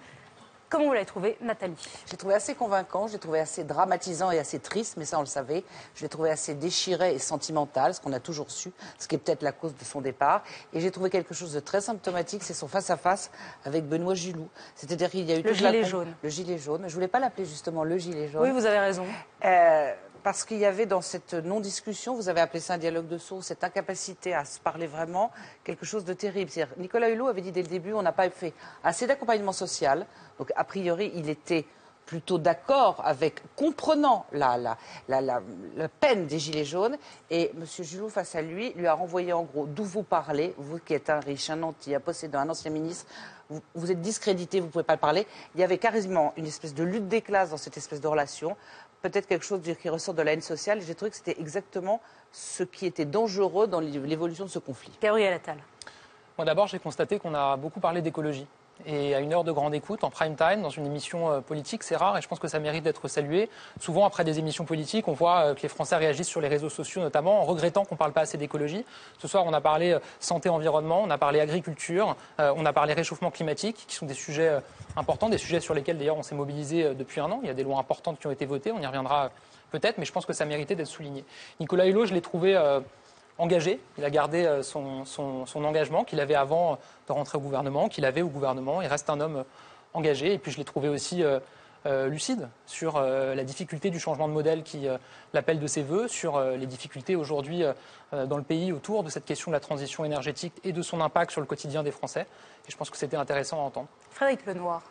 Comment 0.72 0.85
vous 0.85 0.93
l'avez 0.93 1.06
trouvé, 1.06 1.38
Nathalie? 1.41 1.76
J'ai 2.10 2.15
trouvé 2.15 2.34
assez 2.34 2.56
convaincant, 2.56 3.07
je 3.07 3.14
l'ai 3.14 3.19
trouvé 3.19 3.41
assez 3.41 3.65
dramatisant 3.65 4.31
et 4.31 4.39
assez 4.39 4.57
triste, 4.57 4.95
mais 4.95 5.03
ça 5.03 5.18
on 5.18 5.19
le 5.19 5.26
savait. 5.26 5.65
Je 5.95 6.02
l'ai 6.02 6.07
trouvé 6.07 6.30
assez 6.30 6.56
déchiré 6.56 7.14
et 7.14 7.19
sentimental, 7.19 7.93
ce 7.93 7.99
qu'on 7.99 8.14
a 8.14 8.22
toujours 8.22 8.49
su, 8.49 8.72
ce 8.98 9.06
qui 9.10 9.15
est 9.15 9.18
peut-être 9.18 9.41
la 9.41 9.52
cause 9.52 9.76
de 9.76 9.84
son 9.84 9.99
départ. 9.99 10.43
Et 10.72 10.80
j'ai 10.80 10.89
trouvé 10.89 11.10
quelque 11.10 11.34
chose 11.34 11.52
de 11.52 11.60
très 11.60 11.81
symptomatique, 11.81 12.41
c'est 12.41 12.53
son 12.53 12.69
face-à-face 12.69 13.31
avec 13.65 13.85
Benoît 13.85 14.15
Gilou. 14.15 14.48
C'est-à-dire 14.76 15.10
qu'il 15.10 15.30
y 15.30 15.34
a 15.34 15.39
eu 15.39 15.41
Le 15.41 15.52
la 15.52 15.57
gilet 15.57 15.84
jaune. 15.84 16.15
Le 16.23 16.30
gilet 16.30 16.57
jaune. 16.57 16.85
Je 16.88 16.93
voulais 16.93 17.10
pas 17.10 17.19
l'appeler 17.19 17.45
justement 17.45 17.84
le 17.84 17.98
gilet 17.98 18.30
jaune. 18.30 18.41
Oui, 18.41 18.52
vous 18.52 18.65
avez 18.65 18.80
raison. 18.80 19.06
Euh, 19.43 19.93
parce 20.23 20.45
qu'il 20.45 20.57
y 20.57 20.65
avait 20.65 20.85
dans 20.85 21.02
cette 21.02 21.34
non-discussion, 21.34 22.15
vous 22.15 22.30
avez 22.30 22.41
appelé 22.41 22.60
ça 22.60 22.76
un 22.76 22.77
dialogue 22.77 23.07
de 23.07 23.18
sourds, 23.18 23.43
cette 23.43 23.64
incapacité 23.64 24.34
à 24.34 24.45
se 24.45 24.60
parler 24.60 24.88
vraiment, 24.88 25.31
quelque 25.64 25.85
chose 25.85 26.06
de 26.06 26.14
terrible. 26.14 26.52
Nicolas 26.77 27.10
Hulot 27.10 27.27
avait 27.27 27.41
dit 27.41 27.52
dès 27.52 27.61
le 27.61 27.68
début, 27.68 27.93
on 27.93 28.02
n'a 28.02 28.11
pas 28.11 28.30
fait 28.30 28.53
assez 28.84 29.07
d'accompagnement 29.07 29.52
social. 29.52 30.06
Donc, 30.39 30.52
a 30.56 30.64
priori, 30.64 31.11
il 31.15 31.30
était 31.30 31.65
plutôt 32.06 32.39
d'accord 32.39 33.02
avec, 33.06 33.41
comprenant 33.56 34.26
la, 34.34 34.77
peine 35.99 36.27
des 36.27 36.39
Gilets 36.39 36.65
jaunes. 36.65 36.98
Et 37.30 37.52
M. 37.56 37.65
Gilou, 37.65 38.10
face 38.10 38.35
à 38.35 38.41
lui, 38.41 38.73
lui 38.73 38.88
a 38.88 38.93
renvoyé 38.93 39.34
en 39.34 39.43
gros 39.43 39.65
d'où 39.65 39.84
vous 39.84 40.03
parlez, 40.03 40.53
vous 40.57 40.80
qui 40.80 40.93
êtes 40.93 41.10
un 41.10 41.19
riche, 41.19 41.49
un 41.49 41.56
nanti, 41.56 41.95
un 41.95 41.99
possédant, 41.99 42.39
un 42.39 42.49
ancien 42.49 42.72
ministre, 42.72 43.06
vous 43.76 43.91
êtes 43.91 44.02
discrédité, 44.02 44.60
vous 44.60 44.68
ne 44.68 44.72
pouvez 44.72 44.84
pas 44.84 44.95
le 44.95 44.99
parler. 44.99 45.27
Il 45.56 45.61
y 45.61 45.64
avait 45.64 45.77
carrément 45.77 46.34
une 46.38 46.45
espèce 46.45 46.73
de 46.73 46.84
lutte 46.84 47.07
des 47.07 47.22
classes 47.22 47.49
dans 47.49 47.57
cette 47.57 47.77
espèce 47.77 48.02
de 48.02 48.07
relation, 48.07 48.56
peut-être 49.02 49.28
quelque 49.28 49.45
chose 49.45 49.61
qui 49.82 49.90
ressort 49.90 50.14
de 50.14 50.22
la 50.22 50.34
haine 50.34 50.41
sociale. 50.41 50.82
J'ai 50.82 50.95
trouvé 50.95 51.11
que 51.11 51.18
c'était 51.18 51.40
exactement 51.40 52.02
ce 52.32 52.64
qui 52.64 52.86
était 52.86 53.06
dangereux 53.06 53.68
dans 53.68 53.80
l'évolution 53.80 54.45
de 54.45 54.49
ce 54.49 54.60
conflit. 54.60 54.91
Gabriel 55.02 55.34
Attal. 55.34 55.57
Moi 56.38 56.45
d'abord, 56.45 56.68
j'ai 56.68 56.80
constaté 56.80 57.19
qu'on 57.19 57.34
a 57.34 57.57
beaucoup 57.57 57.80
parlé 57.80 58.02
d'écologie. 58.02 58.48
Et 58.86 59.14
à 59.16 59.20
une 59.20 59.34
heure 59.34 59.44
de 59.44 59.52
grande 59.52 59.74
écoute, 59.76 60.03
en 60.03 60.10
prime 60.10 60.36
time, 60.36 60.62
dans 60.62 60.70
une 60.70 60.86
émission 60.86 61.32
euh, 61.32 61.41
politique, 61.41 61.84
c'est 61.84 61.95
rare 61.95 62.18
et 62.18 62.22
je 62.22 62.28
pense 62.28 62.40
que 62.40 62.48
ça 62.48 62.60
mérite 62.60 62.84
d'être 62.84 63.08
salué. 63.08 63.49
Souvent, 63.80 64.06
après 64.06 64.24
des 64.24 64.40
émissions 64.40 64.66
politiques, 64.66 65.08
on 65.08 65.14
voit 65.14 65.40
euh, 65.40 65.53
que 65.53 65.62
les 65.62 65.70
Français 65.70 65.95
réagissent 65.95 66.28
sur 66.28 66.41
les 66.41 66.48
réseaux 66.48 66.70
sociaux, 66.70 67.02
notamment 67.02 67.41
en 67.41 67.44
regrettant 67.44 67.86
qu'on 67.86 67.95
ne 67.95 67.99
parle 67.99 68.14
pas 68.14 68.22
assez 68.22 68.38
d'écologie. 68.38 68.86
Ce 69.20 69.28
soir, 69.28 69.45
on 69.45 69.53
a 69.53 69.62
parlé 69.62 69.91
euh, 69.91 69.99
santé-environnement, 70.20 71.02
on 71.03 71.10
a 71.10 71.18
parlé 71.18 71.40
agriculture, 71.40 72.16
on 72.40 72.66
a 72.66 72.74
parlé 72.74 72.94
réchauffement 72.94 73.32
climatique, 73.32 73.86
qui 73.88 73.95
sont 73.95 74.06
des 74.06 74.14
sujets 74.14 74.60
importants, 74.95 75.30
des 75.30 75.38
sujets 75.38 75.60
sur 75.60 75.74
lesquels 75.74 75.98
d'ailleurs 75.98 76.18
on 76.18 76.24
s'est 76.24 76.36
mobilisé 76.36 76.94
depuis 76.95 77.20
un 77.20 77.32
an. 77.32 77.40
Il 77.44 77.48
y 77.48 77.52
a 77.52 77.53
des 77.53 77.64
lois 77.64 77.78
importantes 77.78 78.20
qui 78.20 78.28
ont 78.28 78.32
été 78.32 78.45
votées, 78.45 78.72
on 78.72 78.80
y 78.80 78.86
reviendra 78.86 79.32
peut-être, 79.72 79.98
mais 79.98 80.06
je 80.06 80.12
pense 80.12 80.26
que 80.26 80.34
ça 80.34 80.45
méritait 80.45 80.76
d'être 80.76 80.88
souligné. 80.88 81.24
Nicolas 81.60 81.86
Hulot, 81.86 82.06
je 82.06 82.14
l'ai 82.14 82.22
trouvé 82.22 82.56
engagé. 83.42 83.80
Il 83.98 84.06
a 84.06 84.10
gardé 84.10 84.46
euh, 84.46 84.64
son, 84.64 85.46
engagement 85.56 86.04
qu'il 86.04 86.20
avait 86.20 86.36
avant 86.36 86.80
de 87.08 87.14
rentrer 87.14 87.38
au 87.38 87.42
gouvernement, 87.42 87.90
qu'il 87.90 88.06
avait 88.06 88.22
au 88.22 88.30
gouvernement. 88.30 88.82
Il 88.82 88.88
reste 88.88 89.10
un 89.10 89.20
homme 89.20 89.38
euh, 89.38 89.44
engagé. 89.94 90.34
Et 90.34 90.38
puis 90.38 90.52
je 90.52 90.58
l'ai 90.58 90.66
trouvé 90.66 90.90
aussi 90.90 91.24
euh, 91.24 91.40
euh, 91.86 92.08
lucide 92.08 92.48
sur 92.66 92.98
euh, 92.98 93.34
la 93.36 93.44
difficulté 93.44 93.90
du 93.90 94.00
changement 94.00 94.28
de 94.28 94.34
modèle 94.34 94.64
qui 94.64 94.88
euh, 94.88 94.98
l'appelle 95.34 95.60
de 95.60 95.68
ses 95.68 95.82
voeux, 95.82 96.08
sur 96.08 96.36
euh, 96.36 96.56
les 96.56 96.68
difficultés 96.68 97.16
aujourd'hui 97.16 97.64
euh, 97.64 97.74
euh, 98.14 98.26
dans 98.26 98.38
le 98.38 98.44
pays 98.44 98.72
autour 98.72 99.04
de 99.04 99.10
cette 99.10 99.26
question 99.26 99.52
de 99.52 99.56
la 99.56 99.60
transition 99.60 100.06
énergétique 100.06 100.54
et 100.64 100.74
de 100.74 100.82
son 100.82 101.02
impact 101.02 101.32
sur 101.32 101.42
le 101.42 101.48
quotidien 101.48 101.84
des 101.84 101.92
Français. 101.92 102.28
Et 102.68 102.72
je 102.72 102.78
pense 102.78 102.90
que 102.90 102.98
c'était 102.98 103.18
intéressant 103.18 103.58
à 103.58 103.64
entendre. 103.64 103.88
Frédéric 104.12 104.46
Lenoir. 104.46 104.84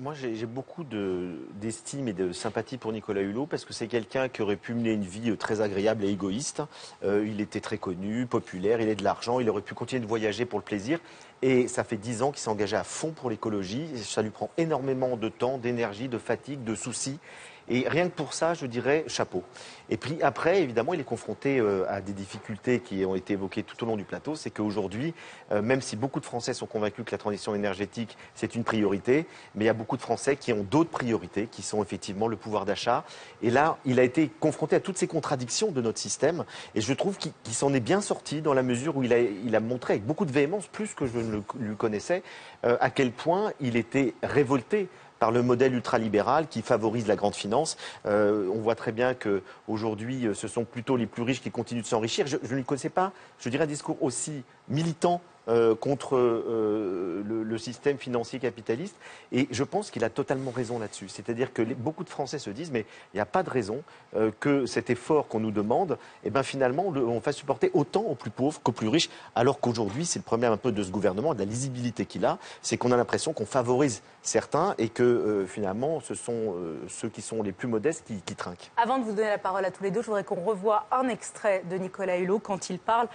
Moi, 0.00 0.12
j'ai 0.14 0.44
beaucoup 0.46 0.82
de- 0.82 1.38
d'estime 1.60 2.08
et 2.08 2.12
de 2.12 2.32
sympathie 2.32 2.78
pour 2.78 2.92
Nicolas 2.92 3.20
Hulot 3.20 3.46
parce 3.46 3.64
que 3.64 3.72
c'est 3.72 3.86
quelqu'un 3.86 4.28
qui 4.28 4.42
aurait 4.42 4.56
pu 4.56 4.74
mener 4.74 4.90
une 4.92 5.04
vie 5.04 5.30
euh, 5.30 5.36
très 5.36 5.60
agréable 5.60 6.04
et 6.04 6.08
égoïste. 6.08 6.62
Euh, 7.04 7.24
il 7.24 7.40
était 7.40 7.60
très 7.60 7.78
connu, 7.78 8.26
populaire, 8.26 8.80
il 8.80 8.88
a 8.90 8.94
de 8.96 9.04
l'argent, 9.04 9.38
il 9.38 9.48
aurait 9.48 9.62
pu 9.62 9.74
continuer 9.74 10.02
de 10.02 10.06
voyager 10.08 10.46
pour 10.46 10.58
le 10.58 10.64
plaisir. 10.64 10.98
Et 11.42 11.68
ça 11.68 11.84
fait 11.84 11.96
dix 11.96 12.22
ans 12.22 12.32
qu'il 12.32 12.40
s'est 12.40 12.48
engagé 12.50 12.74
à 12.74 12.82
fond 12.82 13.12
pour 13.12 13.30
l'écologie. 13.30 13.86
Ça 14.02 14.20
lui 14.22 14.30
prend 14.30 14.50
énormément 14.58 15.16
de 15.16 15.28
temps, 15.28 15.58
d'énergie, 15.58 16.08
de 16.08 16.18
fatigue, 16.18 16.64
de 16.64 16.74
soucis. 16.74 17.20
Et 17.68 17.88
rien 17.88 18.08
que 18.08 18.14
pour 18.14 18.34
ça, 18.34 18.54
je 18.54 18.66
dirais 18.66 19.04
chapeau. 19.08 19.42
Et 19.90 19.96
puis 19.96 20.18
après, 20.22 20.62
évidemment, 20.62 20.94
il 20.94 21.00
est 21.00 21.04
confronté 21.04 21.58
euh, 21.58 21.84
à 21.88 22.00
des 22.00 22.12
difficultés 22.12 22.80
qui 22.80 23.04
ont 23.04 23.14
été 23.14 23.34
évoquées 23.34 23.62
tout 23.62 23.82
au 23.84 23.86
long 23.86 23.96
du 23.96 24.04
plateau. 24.04 24.34
C'est 24.34 24.50
qu'aujourd'hui, 24.50 25.14
euh, 25.52 25.60
même 25.60 25.82
si 25.82 25.96
beaucoup 25.96 26.20
de 26.20 26.24
Français 26.24 26.54
sont 26.54 26.66
convaincus 26.66 27.04
que 27.04 27.12
la 27.12 27.18
transition 27.18 27.54
énergétique, 27.54 28.16
c'est 28.34 28.54
une 28.54 28.64
priorité, 28.64 29.26
mais 29.54 29.64
il 29.64 29.66
y 29.66 29.70
a 29.70 29.74
beaucoup 29.74 29.96
de 29.96 30.02
Français 30.02 30.36
qui 30.36 30.52
ont 30.52 30.62
d'autres 30.62 30.90
priorités, 30.90 31.48
qui 31.50 31.62
sont 31.62 31.82
effectivement 31.82 32.28
le 32.28 32.36
pouvoir 32.36 32.64
d'achat. 32.64 33.04
Et 33.42 33.50
là, 33.50 33.78
il 33.84 34.00
a 34.00 34.02
été 34.02 34.30
confronté 34.40 34.76
à 34.76 34.80
toutes 34.80 34.96
ces 34.96 35.06
contradictions 35.06 35.70
de 35.70 35.80
notre 35.80 35.98
système. 35.98 36.44
Et 36.74 36.80
je 36.80 36.92
trouve 36.92 37.18
qu'il 37.18 37.32
s'en 37.52 37.74
est 37.74 37.80
bien 37.80 38.00
sorti 38.00 38.40
dans 38.40 38.54
la 38.54 38.62
mesure 38.62 38.96
où 38.96 39.02
il 39.02 39.12
a, 39.12 39.18
il 39.18 39.54
a 39.54 39.60
montré 39.60 39.94
avec 39.94 40.06
beaucoup 40.06 40.24
de 40.24 40.32
véhémence, 40.32 40.66
plus 40.66 40.94
que 40.94 41.06
je 41.06 41.18
ne 41.18 41.32
le, 41.32 41.42
lui 41.58 41.76
connaissais, 41.76 42.22
euh, 42.64 42.76
à 42.80 42.90
quel 42.90 43.12
point 43.12 43.52
il 43.60 43.76
était 43.76 44.14
révolté 44.22 44.88
par 45.24 45.32
le 45.32 45.42
modèle 45.42 45.72
ultralibéral 45.72 46.48
qui 46.48 46.60
favorise 46.60 47.06
la 47.06 47.16
grande 47.16 47.34
finance. 47.34 47.78
Euh, 48.04 48.46
on 48.54 48.60
voit 48.60 48.74
très 48.74 48.92
bien 48.92 49.14
qu'aujourd'hui, 49.14 50.28
ce 50.34 50.48
sont 50.48 50.66
plutôt 50.66 50.98
les 50.98 51.06
plus 51.06 51.22
riches 51.22 51.40
qui 51.40 51.50
continuent 51.50 51.80
de 51.80 51.86
s'enrichir. 51.86 52.26
Je, 52.26 52.36
je 52.42 52.54
ne 52.54 52.60
connaissais 52.60 52.90
pas, 52.90 53.10
je 53.38 53.48
dirais, 53.48 53.64
un 53.64 53.66
discours 53.66 53.96
aussi 54.02 54.42
militant 54.68 55.22
euh, 55.48 55.74
contre 55.74 56.16
euh, 56.16 57.22
le, 57.26 57.58
système 57.58 57.98
financier 57.98 58.38
capitaliste. 58.38 58.96
Et 59.30 59.46
je 59.50 59.62
pense 59.62 59.90
qu'il 59.90 60.02
a 60.04 60.10
totalement 60.10 60.50
raison 60.50 60.78
là-dessus. 60.78 61.08
C'est-à-dire 61.08 61.52
que 61.52 61.62
beaucoup 61.62 62.02
de 62.02 62.08
Français 62.08 62.38
se 62.38 62.50
disent, 62.50 62.70
mais 62.72 62.84
il 63.12 63.16
n'y 63.18 63.20
a 63.20 63.26
pas 63.26 63.42
de 63.42 63.50
raison 63.50 63.82
euh, 64.16 64.30
que 64.40 64.66
cet 64.66 64.90
effort 64.90 65.28
qu'on 65.28 65.40
nous 65.40 65.50
demande, 65.52 65.98
eh 66.24 66.30
ben, 66.30 66.42
finalement, 66.42 66.90
le- 66.90 67.06
on 67.06 67.20
fasse 67.20 67.36
supporter 67.36 67.70
autant 67.74 68.02
aux 68.02 68.14
plus 68.14 68.30
pauvres 68.30 68.60
qu'aux 68.62 68.72
plus 68.72 68.88
riches, 68.88 69.08
alors 69.34 69.60
qu'aujourd'hui, 69.60 70.04
c'est 70.04 70.18
le 70.18 70.24
problème 70.24 70.52
un 70.52 70.56
peu 70.56 70.72
de 70.72 70.82
ce 70.82 70.90
gouvernement, 70.90 71.34
de 71.34 71.38
la 71.38 71.44
lisibilité 71.44 72.06
qu'il 72.06 72.24
a, 72.24 72.38
c'est 72.62 72.76
qu'on 72.76 72.90
a 72.90 72.96
l'impression 72.96 73.32
qu'on 73.32 73.46
favorise 73.46 74.02
certains 74.22 74.74
et 74.78 74.88
que 74.88 75.44
finalement, 75.46 76.00
ce 76.00 76.14
sont 76.14 76.54
ceux 76.88 77.08
qui 77.08 77.20
sont 77.22 77.42
les 77.42 77.52
plus 77.52 77.68
modestes 77.68 78.04
qui, 78.06 78.20
qui 78.22 78.34
trinquent. 78.34 78.70
Avant 78.76 78.98
de 78.98 79.04
vous 79.04 79.12
donner 79.12 79.28
la 79.28 79.38
parole 79.38 79.64
à 79.64 79.70
tous 79.70 79.82
les 79.82 79.90
deux, 79.90 80.00
je 80.00 80.06
voudrais 80.06 80.24
qu'on 80.24 80.42
revoie 80.42 80.86
un 80.90 81.08
extrait 81.08 81.62
de 81.70 81.76
Nicolas 81.76 82.18
Hulot 82.18 82.38
quand 82.38 82.70
il 82.70 82.78
parle, 82.78 83.08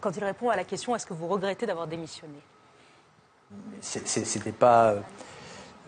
quand 0.00 0.16
il 0.16 0.24
répond 0.24 0.50
à 0.50 0.56
la 0.56 0.64
question 0.64 0.94
est-ce 0.94 1.06
que 1.06 1.14
vous 1.14 1.28
regrettez 1.28 1.66
d'avoir 1.66 1.86
démissionné? 1.86 2.38
C'était 3.80 4.52
pas, 4.52 4.90
euh, 4.90 5.00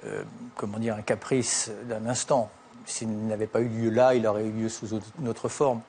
euh, 0.05 0.23
comment 0.55 0.79
dire, 0.79 0.95
un 0.95 1.03
caprice 1.03 1.71
d'un 1.85 2.07
instant. 2.07 2.51
S'il 2.85 3.27
n'avait 3.27 3.47
pas 3.47 3.61
eu 3.61 3.69
lieu 3.69 3.91
là, 3.91 4.15
il 4.15 4.27
aurait 4.27 4.45
eu 4.45 4.53
lieu 4.53 4.69
sous 4.69 5.01
une 5.19 5.29
autre 5.29 5.49
forme. 5.49 5.81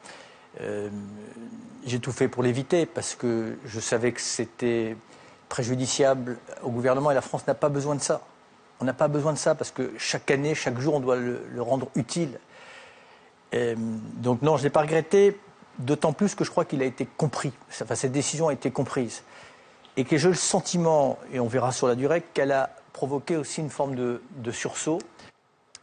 Euh, 0.62 0.90
J'ai 1.86 2.00
tout 2.00 2.12
fait 2.12 2.28
pour 2.28 2.42
l'éviter 2.42 2.86
parce 2.86 3.16
que 3.16 3.58
je 3.66 3.80
savais 3.80 4.12
que 4.12 4.22
c'était 4.22 4.98
préjudiciable 5.50 6.38
au 6.64 6.72
gouvernement 6.72 7.12
et 7.12 7.14
la 7.14 7.22
France 7.22 7.46
n'a 7.46 7.54
pas 7.54 7.70
besoin 7.70 7.96
de 7.96 8.02
ça. 8.02 8.22
On 8.80 8.86
n'a 8.86 8.94
pas 8.94 9.08
besoin 9.08 9.34
de 9.34 9.38
ça 9.38 9.54
parce 9.56 9.72
que 9.72 9.92
chaque 9.98 10.32
année, 10.32 10.56
chaque 10.56 10.80
jour, 10.80 10.96
on 10.96 11.00
doit 11.00 11.16
le, 11.16 11.62
rendre 11.62 11.88
utile. 11.96 12.40
Donc 13.54 14.42
non, 14.42 14.58
je 14.58 14.62
ne 14.62 14.68
l'ai 14.68 14.70
pas 14.70 14.82
regretté, 14.82 15.40
d'autant 15.80 16.14
plus 16.14 16.36
que 16.36 16.44
je 16.44 16.52
crois 16.52 16.66
qu'il 16.66 16.82
a 16.82 16.86
été 16.86 17.06
compris. 17.06 17.54
Enfin, 17.82 17.96
cette 17.96 18.12
décision 18.12 18.48
a 18.48 18.54
été 18.54 18.72
comprise. 18.72 19.24
Et 19.96 20.06
que 20.06 20.18
j'ai 20.18 20.30
le 20.30 20.36
sentiment, 20.36 21.18
et 21.32 21.40
on 21.40 21.48
verra 21.48 21.72
sur 21.72 21.88
la 21.88 21.96
durée, 21.96 22.24
qu'elle 22.34 22.52
a 22.52 22.70
provoqué 22.94 23.36
aussi 23.36 23.62
une 23.62 23.70
forme 23.70 23.96
de, 23.96 24.22
de 24.38 24.52
sursaut. 24.52 25.00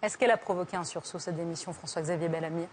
Est-ce 0.02 0.18
qu'elle 0.18 0.30
a 0.30 0.36
provoqué 0.36 0.76
un 0.76 0.84
sursaut, 0.84 1.18
cette 1.18 1.36
démission, 1.36 1.72
François-Xavier 1.72 2.28
Bellamy? 2.28 2.66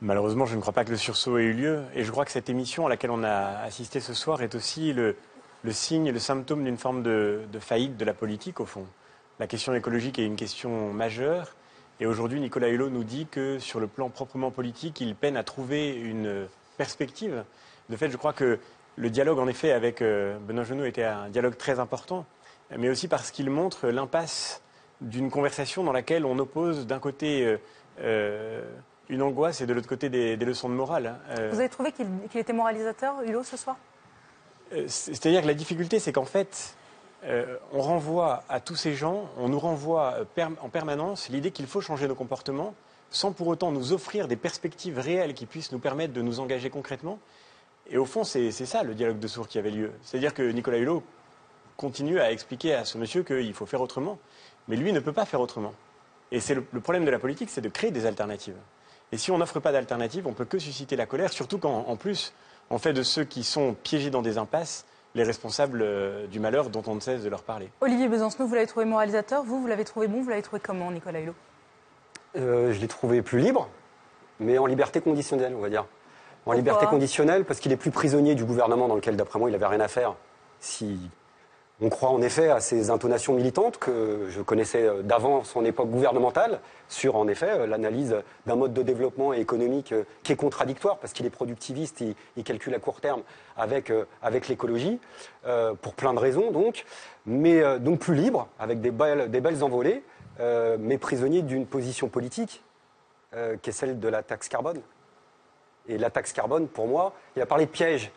Malheureusement, 0.00 0.46
je 0.46 0.56
ne 0.56 0.60
crois 0.60 0.72
pas 0.72 0.84
que 0.84 0.90
le 0.90 0.96
sursaut 0.96 1.38
ait 1.38 1.44
eu 1.44 1.52
lieu. 1.52 1.84
Et 1.94 2.04
je 2.04 2.10
crois 2.10 2.24
que 2.24 2.32
cette 2.32 2.50
émission 2.50 2.86
à 2.86 2.88
laquelle 2.88 3.10
on 3.10 3.22
a 3.22 3.62
assisté 3.62 4.00
ce 4.00 4.14
soir 4.14 4.42
est 4.42 4.54
aussi 4.54 4.92
le, 4.92 5.16
le 5.62 5.72
signe, 5.72 6.10
le 6.10 6.18
symptôme 6.18 6.64
d'une 6.64 6.76
forme 6.76 7.02
de, 7.02 7.42
de 7.50 7.58
faillite 7.58 7.96
de 7.96 8.04
la 8.04 8.12
politique, 8.12 8.60
au 8.60 8.66
fond. 8.66 8.84
La 9.38 9.46
question 9.46 9.72
écologique 9.74 10.18
est 10.18 10.26
une 10.26 10.36
question 10.36 10.92
majeure. 10.92 11.54
Et 12.02 12.06
aujourd'hui, 12.06 12.40
Nicolas 12.40 12.66
Hulot 12.68 12.90
nous 12.90 13.04
dit 13.04 13.28
que 13.30 13.60
sur 13.60 13.78
le 13.78 13.86
plan 13.86 14.10
proprement 14.10 14.50
politique, 14.50 15.00
il 15.00 15.14
peine 15.14 15.36
à 15.36 15.44
trouver 15.44 15.94
une 15.94 16.48
perspective. 16.76 17.44
De 17.90 17.96
fait, 17.96 18.10
je 18.10 18.16
crois 18.16 18.32
que 18.32 18.58
le 18.96 19.08
dialogue, 19.08 19.38
en 19.38 19.46
effet, 19.46 19.70
avec 19.70 20.02
euh, 20.02 20.36
Benoît 20.40 20.64
Genot 20.64 20.84
était 20.84 21.04
un 21.04 21.28
dialogue 21.28 21.56
très 21.56 21.78
important, 21.78 22.26
mais 22.76 22.88
aussi 22.88 23.06
parce 23.06 23.30
qu'il 23.30 23.50
montre 23.50 23.86
l'impasse 23.86 24.62
d'une 25.00 25.30
conversation 25.30 25.84
dans 25.84 25.92
laquelle 25.92 26.24
on 26.26 26.36
oppose 26.40 26.88
d'un 26.88 26.98
côté 26.98 27.46
euh, 27.46 27.56
euh, 28.00 28.64
une 29.08 29.22
angoisse 29.22 29.60
et 29.60 29.66
de 29.66 29.72
l'autre 29.72 29.88
côté 29.88 30.08
des, 30.08 30.36
des 30.36 30.44
leçons 30.44 30.68
de 30.68 30.74
morale. 30.74 31.06
hein. 31.06 31.18
Euh, 31.38 31.50
Vous 31.52 31.60
avez 31.60 31.68
trouvé 31.68 31.92
qu'il 31.92 32.08
était 32.34 32.52
moralisateur, 32.52 33.22
Hulot, 33.24 33.44
ce 33.44 33.56
soir? 33.56 33.76
euh, 34.72 34.86
c'est- 34.88 35.14
C'est-à-dire 35.14 35.42
que 35.42 35.46
la 35.46 35.54
difficulté, 35.54 36.00
c'est 36.00 36.12
qu'en 36.12 36.24
fait, 36.24 36.74
euh, 37.24 37.56
on 37.72 37.80
renvoie 37.80 38.42
à 38.48 38.60
tous 38.60 38.74
ces 38.74 38.94
gens, 38.94 39.28
on 39.38 39.48
nous 39.48 39.58
renvoie 39.58 40.26
euh, 40.38 40.48
en 40.60 40.68
permanence 40.68 41.28
l'idée 41.28 41.52
qu'il 41.52 41.66
faut 41.66 41.80
changer 41.80 42.08
nos 42.08 42.16
comportements 42.16 42.74
sans 43.10 43.32
pour 43.32 43.46
autant 43.46 43.70
nous 43.70 43.92
offrir 43.92 44.26
des 44.26 44.36
perspectives 44.36 44.98
réelles 44.98 45.34
qui 45.34 45.46
puissent 45.46 45.70
nous 45.70 45.78
permettre 45.78 46.12
de 46.14 46.22
nous 46.22 46.40
engager 46.40 46.70
concrètement. 46.70 47.18
Et 47.90 47.98
au 47.98 48.06
fond, 48.06 48.24
c'est 48.24 48.50
ça 48.50 48.82
le 48.82 48.94
dialogue 48.94 49.18
de 49.18 49.28
sourds 49.28 49.48
qui 49.48 49.58
avait 49.58 49.70
lieu. 49.70 49.92
C'est-à-dire 50.02 50.32
que 50.32 50.42
Nicolas 50.42 50.78
Hulot 50.78 51.02
continue 51.76 52.20
à 52.20 52.32
expliquer 52.32 52.74
à 52.74 52.84
ce 52.84 52.96
monsieur 52.96 53.22
qu'il 53.22 53.52
faut 53.52 53.66
faire 53.66 53.82
autrement, 53.82 54.18
mais 54.66 54.76
lui 54.76 54.92
ne 54.92 55.00
peut 55.00 55.12
pas 55.12 55.26
faire 55.26 55.40
autrement. 55.40 55.74
Et 56.30 56.40
c'est 56.40 56.54
le, 56.54 56.64
le 56.72 56.80
problème 56.80 57.04
de 57.04 57.10
la 57.10 57.18
politique, 57.18 57.50
c'est 57.50 57.60
de 57.60 57.68
créer 57.68 57.90
des 57.90 58.06
alternatives. 58.06 58.56
Et 59.12 59.18
si 59.18 59.30
on 59.30 59.38
n'offre 59.38 59.60
pas 59.60 59.72
d'alternatives, 59.72 60.26
on 60.26 60.32
peut 60.32 60.46
que 60.46 60.58
susciter 60.58 60.96
la 60.96 61.04
colère, 61.06 61.32
surtout 61.32 61.58
quand, 61.58 61.84
en 61.86 61.96
plus, 61.96 62.32
on 62.70 62.78
fait 62.78 62.94
de 62.94 63.02
ceux 63.02 63.24
qui 63.24 63.44
sont 63.44 63.74
piégés 63.74 64.10
dans 64.10 64.22
des 64.22 64.38
impasses 64.38 64.86
les 65.14 65.22
responsables 65.22 65.80
euh, 65.82 66.26
du 66.26 66.40
malheur 66.40 66.70
dont 66.70 66.82
on 66.86 66.94
ne 66.94 67.00
cesse 67.00 67.22
de 67.22 67.28
leur 67.28 67.42
parler. 67.42 67.70
Olivier 67.80 68.08
Besancenot, 68.08 68.46
vous 68.46 68.54
l'avez 68.54 68.66
trouvé 68.66 68.86
moralisateur, 68.86 69.42
vous, 69.44 69.60
vous 69.60 69.66
l'avez 69.66 69.84
trouvé 69.84 70.08
bon, 70.08 70.22
vous 70.22 70.30
l'avez 70.30 70.42
trouvé 70.42 70.60
comment, 70.60 70.90
Nicolas 70.90 71.20
Hulot? 71.20 71.34
Euh, 72.36 72.72
je 72.72 72.80
l'ai 72.80 72.88
trouvé 72.88 73.20
plus 73.22 73.40
libre, 73.40 73.68
mais 74.40 74.58
en 74.58 74.66
liberté 74.66 75.00
conditionnelle, 75.00 75.54
on 75.56 75.60
va 75.60 75.68
dire. 75.68 75.82
En 75.82 75.86
Pourquoi? 76.44 76.56
liberté 76.56 76.86
conditionnelle, 76.86 77.44
parce 77.44 77.60
qu'il 77.60 77.72
est 77.72 77.76
plus 77.76 77.90
prisonnier 77.90 78.34
du 78.34 78.44
gouvernement 78.44 78.88
dans 78.88 78.96
lequel, 78.96 79.16
d'après 79.16 79.38
moi, 79.38 79.50
il 79.50 79.52
n'avait 79.52 79.66
rien 79.66 79.80
à 79.80 79.88
faire. 79.88 80.14
Si 80.60 80.98
on 81.80 81.88
croit 81.88 82.10
en 82.10 82.22
effet 82.22 82.48
à 82.48 82.60
ces 82.60 82.90
intonations 82.90 83.34
militantes 83.34 83.78
que 83.78 84.26
je 84.30 84.40
connaissais 84.40 84.86
euh, 84.86 85.02
d'avant 85.02 85.42
son 85.42 85.64
époque 85.64 85.90
gouvernementale, 85.90 86.60
sur 86.88 87.16
en 87.16 87.26
effet 87.26 87.50
euh, 87.50 87.66
l'analyse 87.66 88.16
d'un 88.46 88.56
mode 88.56 88.72
de 88.72 88.82
développement 88.82 89.32
économique 89.32 89.92
euh, 89.92 90.04
qui 90.22 90.32
est 90.32 90.36
contradictoire, 90.36 90.98
parce 90.98 91.12
qu'il 91.12 91.26
est 91.26 91.30
productiviste, 91.30 92.00
il, 92.36 92.44
calcule 92.44 92.74
à 92.74 92.78
court 92.78 93.00
terme 93.00 93.22
avec, 93.56 93.92
l'écologie, 94.48 94.98
pour 95.80 95.94
plein 95.94 96.12
de 96.12 96.18
raisons 96.18 96.50
donc, 96.50 96.84
mais 97.24 97.78
donc 97.78 98.00
plus 98.00 98.16
libre, 98.16 98.48
avec 98.58 98.80
des 98.80 98.90
belles, 98.90 99.62
envolées, 99.62 100.02
mais 100.80 100.98
prisonnier 100.98 101.42
d'une 101.42 101.66
position 101.66 102.08
politique 102.08 102.64
qui 103.30 103.70
est 103.70 103.72
celle 103.72 104.00
de 104.00 104.08
la 104.08 104.24
taxe 104.24 104.48
carbone. 104.48 104.80
Et 105.86 105.98
la 105.98 106.10
taxe 106.10 106.32
carbone, 106.32 106.66
pour 106.66 106.88
moi, 106.88 107.12
il 107.36 107.42
a 107.42 107.46
parlé 107.46 107.66
de 107.66 107.70
piège. 107.70 108.10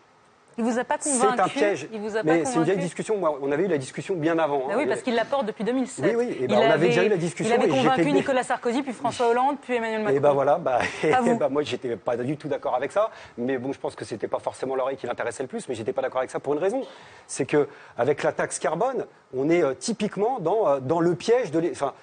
Il 0.58 0.64
vous 0.64 0.80
a 0.80 0.84
pas 0.86 0.96
C'est 1.00 1.12
convaincu 1.12 1.42
un 1.42 1.48
piège. 1.48 1.88
Il 1.92 2.00
vous 2.00 2.16
a 2.16 2.20
pas 2.20 2.24
Mais 2.24 2.46
c'est 2.46 2.56
une 2.56 2.64
vieille 2.64 2.78
discussion. 2.78 3.22
On 3.42 3.52
avait 3.52 3.66
eu 3.66 3.68
la 3.68 3.78
discussion 3.78 4.16
bien 4.16 4.40
avant. 4.40 4.70
Hein. 4.70 4.76
oui, 4.78 4.86
parce 4.88 5.02
qu'il 5.02 5.14
la 5.16 5.26
porte 5.26 5.46
depuis 5.46 5.66
2007. 5.66 6.06
Oui, 6.06 6.16
oui, 6.16 6.26
et 6.32 6.44
il 6.44 6.48
ben, 6.48 6.56
on 6.56 6.62
avait 6.62 6.74
avait, 6.74 6.88
déjà 6.88 7.04
eu 7.04 7.10
la 7.10 7.18
discussion 7.18 7.56
Il 7.56 7.62
avait 7.62 7.70
convaincu 7.70 8.12
Nicolas 8.12 8.44
Sarkozy, 8.44 8.82
puis 8.82 8.94
François 8.94 9.30
Hollande, 9.30 9.58
puis 9.62 9.76
Emmanuel 9.76 10.04
Macron. 10.04 10.16
Et 10.16 10.20
ben 10.20 10.32
voilà, 10.32 10.58
bah, 10.58 10.80
bah, 11.40 11.50
moi 11.50 11.62
j'étais 11.64 11.98
pas 11.98 12.16
du 12.16 12.38
tout 12.38 12.48
d'accord 12.48 12.76
avec 12.76 12.92
ça, 12.92 13.10
mais 13.38 13.58
bon, 13.58 13.74
je 13.74 13.80
pense 13.80 13.96
que 13.96 14.06
c'était 14.06 14.30
pas 14.30 14.40
forcément 14.40 14.76
l'oreille 14.76 14.98
qui 14.98 15.08
l'intéressait 15.08 15.44
le 15.44 15.50
plus, 15.50 15.68
mais 15.68 15.76
j'étais 15.76 15.94
pas 15.94 16.02
d'accord 16.02 16.20
avec 16.20 16.32
ça 16.32 16.40
pour 16.40 16.54
une 16.54 16.60
raison, 16.60 16.84
c'est 17.28 17.46
que 17.46 17.68
avec 17.98 18.24
la 18.24 18.32
taxe 18.32 18.58
carbone, 18.60 19.06
on 19.36 19.50
est 19.50 19.62
euh, 19.64 19.74
typiquement 19.74 20.40
dans, 20.40 20.68
euh, 20.68 20.80
dans 20.80 21.02
le 21.02 21.16
piège 21.16 21.52
de, 21.52 21.62
enfin, 21.72 21.94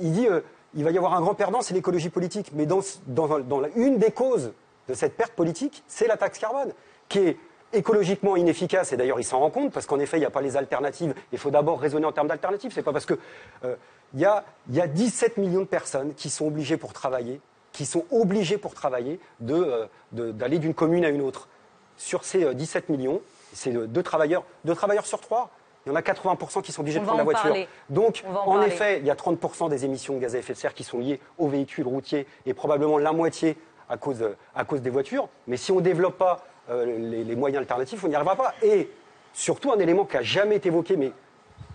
il- 0.00 0.12
dit, 0.12 0.26
euh, 0.26 0.40
il 0.74 0.82
va 0.82 0.90
y 0.90 0.96
avoir 0.96 1.14
un 1.14 1.20
grand 1.20 1.34
perdant, 1.34 1.60
c'est 1.62 1.74
l'écologie 1.74 2.10
politique, 2.10 2.50
mais 2.54 2.66
dans, 2.66 2.80
dans 3.06 3.60
la- 3.60 3.68
une 3.76 3.98
des 3.98 4.10
causes 4.10 4.52
de 4.88 4.94
cette 4.94 5.16
perte 5.16 5.32
politique, 5.32 5.84
c'est 5.86 6.08
la 6.08 6.16
taxe 6.16 6.38
carbone, 6.38 6.72
qui 7.08 7.18
est 7.20 7.36
écologiquement 7.72 8.36
inefficace, 8.36 8.92
et 8.92 8.96
d'ailleurs 8.96 9.20
il 9.20 9.24
s'en 9.24 9.38
rend 9.40 9.50
compte, 9.50 9.72
parce 9.72 9.86
qu'en 9.86 9.98
effet 9.98 10.16
il 10.16 10.20
n'y 10.20 10.26
a 10.26 10.30
pas 10.30 10.40
les 10.40 10.56
alternatives, 10.56 11.14
il 11.32 11.38
faut 11.38 11.50
d'abord 11.50 11.80
raisonner 11.80 12.06
en 12.06 12.12
termes 12.12 12.28
d'alternatives, 12.28 12.72
c'est 12.74 12.82
pas 12.82 12.92
parce 12.92 13.06
que 13.06 13.14
euh, 13.64 13.76
il 14.14 14.20
y, 14.20 14.24
a, 14.24 14.44
y 14.70 14.80
a 14.80 14.86
17 14.86 15.36
millions 15.36 15.60
de 15.60 15.66
personnes 15.66 16.14
qui 16.14 16.30
sont 16.30 16.46
obligées 16.46 16.76
pour 16.76 16.92
travailler, 16.92 17.40
qui 17.72 17.86
sont 17.86 18.04
obligées 18.10 18.58
pour 18.58 18.74
travailler 18.74 19.20
de, 19.40 19.54
euh, 19.54 19.86
de- 20.12 20.32
d'aller 20.32 20.58
d'une 20.58 20.74
commune 20.74 21.04
à 21.04 21.08
une 21.10 21.22
autre. 21.22 21.48
Sur 21.96 22.24
ces 22.24 22.44
euh, 22.44 22.54
17 22.54 22.88
millions, 22.88 23.20
c'est 23.52 23.74
euh, 23.74 23.86
deux 23.86 24.02
travailleurs, 24.02 24.44
deux 24.64 24.74
travailleurs 24.74 25.06
sur 25.06 25.20
trois, 25.20 25.50
il 25.86 25.90
y 25.90 25.92
en 25.92 25.96
a 25.96 26.00
80% 26.02 26.60
qui 26.62 26.72
sont 26.72 26.80
obligés 26.82 26.98
On 26.98 27.02
de 27.02 27.06
prendre 27.06 27.18
la 27.18 27.24
voiture. 27.24 27.42
parler. 27.50 27.68
Donc, 27.88 28.22
en 28.28 28.56
en, 28.56 28.62
effet, 28.62 28.98
il 28.98 29.06
y 29.06 29.10
a 29.10 29.14
30% 29.14 29.70
des 29.70 29.84
émissions 29.86 30.14
de 30.14 30.18
gaz 30.18 30.34
à 30.34 30.38
effet 30.38 30.52
de 30.52 30.58
serre 30.58 30.74
qui 30.74 30.84
sont 30.84 30.98
liées 30.98 31.20
aux 31.38 31.48
véhicules 31.48 31.86
routiers 31.86 32.26
et 32.44 32.52
probablement 32.52 32.98
la 32.98 33.12
moitié 33.12 33.56
à 33.88 33.96
cause, 33.96 34.20
euh, 34.22 34.36
à 34.54 34.64
cause 34.64 34.82
des 34.82 34.90
voitures. 34.90 35.28
Mais 35.46 35.56
si 35.56 35.72
on 35.72 35.76
ne 35.76 35.80
développe 35.80 36.18
pas 36.18 36.44
euh, 36.59 36.59
les, 36.70 37.24
les 37.24 37.36
moyens 37.36 37.60
alternatifs, 37.60 38.02
on 38.04 38.08
n'y 38.08 38.14
arrivera 38.14 38.36
pas. 38.36 38.54
Et 38.62 38.90
surtout, 39.32 39.72
un 39.72 39.78
élément 39.78 40.04
qui 40.04 40.16
n'a 40.16 40.22
jamais 40.22 40.56
été 40.56 40.68
évoqué, 40.68 40.96
mais 40.96 41.12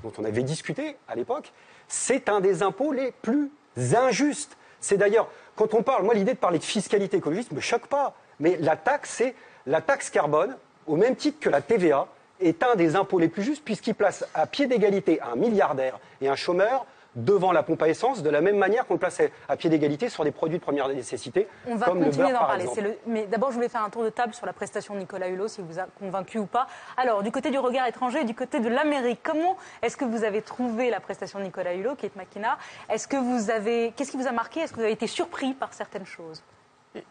dont 0.04 0.12
on 0.18 0.24
avait 0.24 0.44
discuté 0.44 0.98
à 1.08 1.16
l'époque, 1.16 1.52
c'est 1.88 2.30
un 2.30 2.42
des 2.42 2.64
impôts 2.64 2.92
les 2.92 3.12
plus 3.12 3.52
injustes. 3.96 4.58
C'est 4.80 4.98
d'ailleurs, 4.98 5.28
quand 5.56 5.74
on 5.74 5.84
parle, 5.84 6.04
moi 6.04 6.14
l'idée 6.14 6.34
de 6.34 6.38
parler 6.38 6.60
de 6.60 6.64
fiscalité 6.64 7.18
écologiste 7.18 7.52
ne 7.52 7.58
me 7.58 7.62
choque 7.62 7.88
pas, 7.88 8.16
mais 8.40 8.58
la 8.60 8.76
taxe, 8.76 9.12
c'est 9.18 9.36
la 9.66 9.82
taxe 9.82 10.10
carbone, 10.10 10.56
au 10.88 10.96
même 10.96 11.16
titre 11.16 11.40
que 11.40 11.50
la 11.50 11.62
TVA, 11.62 12.08
est 12.40 12.64
un 12.64 12.76
des 12.76 12.96
impôts 12.96 13.20
les 13.20 13.30
plus 13.30 13.44
justes 13.44 13.64
puisqu'il 13.64 13.96
place 13.96 14.26
à 14.34 14.46
pied 14.46 14.68
d'égalité 14.68 15.22
un 15.22 15.36
milliardaire 15.36 16.00
et 16.22 16.28
un 16.28 16.36
chômeur 16.36 16.86
devant 17.16 17.52
la 17.52 17.64
pompe 17.64 17.82
à 17.82 17.88
essence 17.88 18.22
de 18.24 18.30
la 18.30 18.42
même 18.42 18.58
manière 18.58 18.86
qu'on 18.86 18.96
le 18.96 19.00
plaçait 19.00 19.32
à 19.48 19.56
pied 19.56 19.70
d'égalité 19.70 20.10
sur 20.10 20.24
des 20.24 20.32
produits 20.32 20.58
de 20.60 20.64
première 20.64 20.88
nécessité 20.90 21.48
On 21.68 21.76
va 21.76 21.86
comme 21.88 22.04
continuer 22.04 22.32
d'en 22.32 22.40
par 22.40 22.48
parler. 22.48 22.66
le- 22.82 22.98
Mais 23.08 23.26
d'abord, 23.26 23.52
je 23.52 23.56
voulais 23.56 23.70
faire 23.70 23.84
un 23.84 23.90
tour 23.90 24.04
de 24.04 24.10
table 24.10 24.34
sur 24.34 24.46
la 24.46 24.54
prestation 24.54 24.94
de 24.94 25.00
Nicolas 25.00 25.28
Hulot, 25.30 25.48
s'il 25.48 25.64
vous 25.64 25.80
a 25.80 25.86
convaincu 26.00 26.38
ou 26.40 26.46
pas. 26.46 26.68
Alors, 26.98 27.24
du 27.24 27.32
côté 27.32 27.52
du 27.52 27.58
regard 27.60 27.88
étranger 27.88 28.22
et 28.22 28.26
du 28.26 28.36
côté 28.36 28.60
de 28.60 28.68
l'Amérique, 28.70 29.20
comment 29.24 29.58
est-ce 29.82 29.98
que 29.98 30.06
vous 30.06 30.24
avez 30.24 30.42
trouvé 30.42 30.90
la 30.90 31.00
prestation 31.00 31.40
de 31.40 31.46
Nicolas 31.46 31.74
Hulot, 31.74 31.96
Kate 31.96 32.16
McKenna 32.16 32.58
Est-ce 32.90 33.08
que 33.08 33.18
vous 33.18 33.50
avez, 33.50 33.94
qu'est-ce 33.96 34.12
qui 34.12 34.18
vous 34.18 34.28
a 34.28 34.32
marqué? 34.32 34.60
Est-ce 34.62 34.72
que 34.72 34.78
vous 34.78 34.84
avez 34.84 34.92
été 34.94 35.08
surpris 35.08 35.54
par 35.54 35.74
certaines 35.74 36.06
choses? 36.06 36.44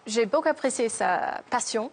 J'ai 0.07 0.27
beaucoup 0.27 0.49
apprécié 0.49 0.89
sa 0.89 1.41
passion. 1.51 1.91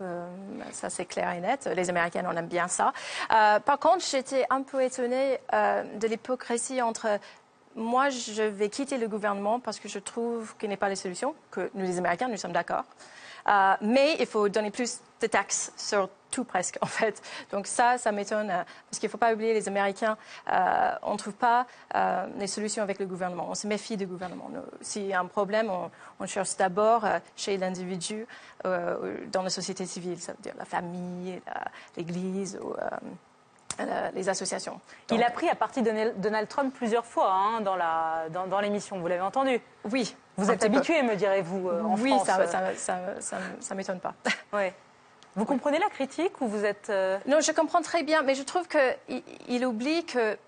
Euh, 0.00 0.26
ça, 0.72 0.90
c'est 0.90 1.04
clair 1.04 1.30
et 1.32 1.40
net. 1.40 1.68
Les 1.74 1.88
Américains, 1.88 2.24
on 2.28 2.36
aime 2.36 2.46
bien 2.48 2.66
ça. 2.68 2.92
Euh, 3.32 3.60
par 3.60 3.78
contre, 3.78 4.04
j'étais 4.04 4.44
un 4.50 4.62
peu 4.62 4.82
étonnée 4.82 5.38
euh, 5.52 5.84
de 6.00 6.06
l'hypocrisie 6.08 6.82
entre 6.82 7.06
moi, 7.76 8.08
je 8.10 8.42
vais 8.42 8.68
quitter 8.68 8.98
le 8.98 9.08
gouvernement 9.08 9.60
parce 9.60 9.80
que 9.80 9.88
je 9.88 9.98
trouve 9.98 10.56
qu'il 10.56 10.68
n'est 10.68 10.76
pas 10.76 10.88
la 10.88 10.96
solution, 10.96 11.34
que 11.50 11.70
nous, 11.74 11.84
les 11.84 11.98
Américains, 11.98 12.28
nous 12.28 12.36
sommes 12.36 12.52
d'accord. 12.52 12.84
Euh, 13.46 13.74
mais 13.82 14.16
il 14.20 14.26
faut 14.26 14.48
donner 14.48 14.70
plus 14.70 15.00
de 15.20 15.26
taxes 15.26 15.72
sur 15.76 16.08
tout 16.30 16.44
presque, 16.44 16.78
en 16.80 16.86
fait. 16.86 17.20
Donc 17.50 17.66
ça, 17.66 17.98
ça 17.98 18.10
m'étonne, 18.12 18.50
euh, 18.50 18.62
parce 18.88 18.98
qu'il 18.98 19.08
ne 19.08 19.10
faut 19.10 19.18
pas 19.18 19.32
oublier, 19.32 19.52
les 19.52 19.68
Américains, 19.68 20.16
euh, 20.50 20.94
on 21.02 21.12
ne 21.12 21.18
trouve 21.18 21.34
pas 21.34 21.66
les 22.38 22.46
solutions 22.46 22.82
avec 22.82 22.98
le 22.98 23.06
gouvernement. 23.06 23.46
On 23.50 23.54
se 23.54 23.66
méfie 23.66 23.96
du 23.96 24.06
gouvernement. 24.06 24.50
S'il 24.80 25.06
y 25.06 25.12
a 25.12 25.20
un 25.20 25.26
problème, 25.26 25.70
on, 26.20 26.26
cherche 26.26 26.56
d'abord 26.56 27.04
chez 27.36 27.56
l'individu, 27.56 28.26
dans 28.64 29.42
la 29.42 29.50
société 29.50 29.84
civile, 29.86 30.18
ça 30.20 30.32
veut 30.32 30.42
dire 30.42 30.54
la 30.58 30.64
famille, 30.64 31.40
l'Église 31.96 32.58
euh, 33.80 34.10
les 34.14 34.28
associations. 34.28 34.80
Il 35.10 35.22
a 35.22 35.30
pris 35.30 35.48
à 35.48 35.54
partir 35.54 35.82
de 35.82 35.90
Donald- 36.16 36.48
Trump 36.48 36.74
plusieurs 36.74 37.04
fois 37.04 37.32
hein, 37.32 37.60
dans 37.60 37.76
la- 37.76 38.24
dans, 38.30 38.46
dans 38.46 38.60
l'émission, 38.60 38.98
vous 38.98 39.06
l'avez 39.06 39.20
entendu? 39.22 39.60
Oui. 39.90 40.14
Vous 40.36 40.50
êtes 40.50 40.60
peu. 40.60 40.66
habitué, 40.66 41.02
me 41.02 41.14
direz-vous, 41.16 41.68
euh, 41.68 41.82
en 41.82 41.94
oui, 41.96 42.10
France. 42.10 42.26
ça, 42.26 42.40
euh. 42.40 42.46
ça, 42.46 42.60
ça, 42.76 42.98
ça, 43.20 43.36
ça 43.60 43.74
m'étonne 43.74 44.00
pas. 44.00 44.14
Ouais. 44.52 44.72
Vous 45.36 45.44
comprenez 45.44 45.78
la 45.80 45.88
critique 45.88 46.40
ou 46.40 46.46
vous 46.46 46.64
êtes... 46.64 46.90
euh, 46.90 47.18
Non, 47.26 47.40
je 47.40 47.50
comprends 47.50 47.82
très 47.82 48.04
bien, 48.04 48.22
mais 48.22 48.34
je 48.36 48.42
trouve 48.44 48.68
qu'il 48.68 49.22
il 49.48 49.66
oublie 49.66 50.04
que 50.04 50.38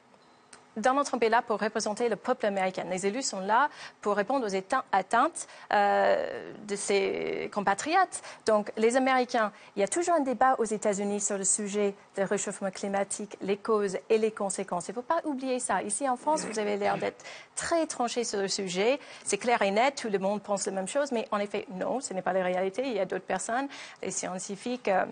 Donald 0.77 1.07
Trump 1.07 1.23
est 1.23 1.28
là 1.28 1.43
pour 1.43 1.59
représenter 1.61 2.09
le 2.09 2.16
peuple 2.16 2.47
américain. 2.47 2.85
Les 2.90 3.07
élus 3.07 3.23
sont 3.23 3.40
là 3.40 3.69
pour 4.01 4.15
répondre 4.16 4.47
aux 4.47 4.77
atteintes 4.93 5.48
euh, 5.73 6.53
de 6.66 6.77
ses 6.77 7.51
compatriotes. 7.53 8.20
Donc, 8.44 8.70
les 8.77 8.97
Américains, 8.97 9.53
il 9.74 9.81
y 9.81 9.82
a 9.82 9.89
toujours 9.89 10.15
un 10.15 10.20
débat 10.20 10.55
aux 10.59 10.65
États-Unis 10.65 11.20
sur 11.20 11.39
le 11.39 11.44
sujet 11.44 11.94
du 12.16 12.23
réchauffement 12.23 12.70
climatique, 12.70 13.36
les 13.40 13.57
causes 13.57 13.98
et 14.11 14.19
les 14.19 14.32
conséquences. 14.32 14.89
Il 14.89 14.90
ne 14.90 14.97
faut 14.97 15.03
pas 15.03 15.20
oublier 15.24 15.61
ça. 15.61 15.82
Ici, 15.82 16.09
en 16.09 16.16
France, 16.16 16.44
vous 16.44 16.59
avez 16.59 16.77
l'air 16.77 16.98
d'être 16.98 17.24
très 17.55 17.86
tranché 17.86 18.24
sur 18.24 18.40
le 18.40 18.48
sujet. 18.48 19.01
C'est 19.24 19.39
clair 19.39 19.62
et 19.62 19.70
net, 19.70 19.97
tout 19.97 20.11
le 20.11 20.19
monde 20.19 20.43
pense 20.43 20.66
la 20.66 20.73
même 20.73 20.89
chose, 20.89 21.11
mais 21.12 21.27
en 21.31 21.39
effet, 21.39 21.66
non, 21.70 22.01
ce 22.01 22.12
n'est 22.12 22.23
pas 22.23 22.32
la 22.32 22.43
réalité. 22.43 22.82
Il 22.85 22.93
y 22.93 23.01
a 23.01 23.07
d'autres 23.07 23.24
personnes, 23.24 23.69
les 24.03 24.11
scientifiques. 24.11 24.89
euh, 24.89 25.07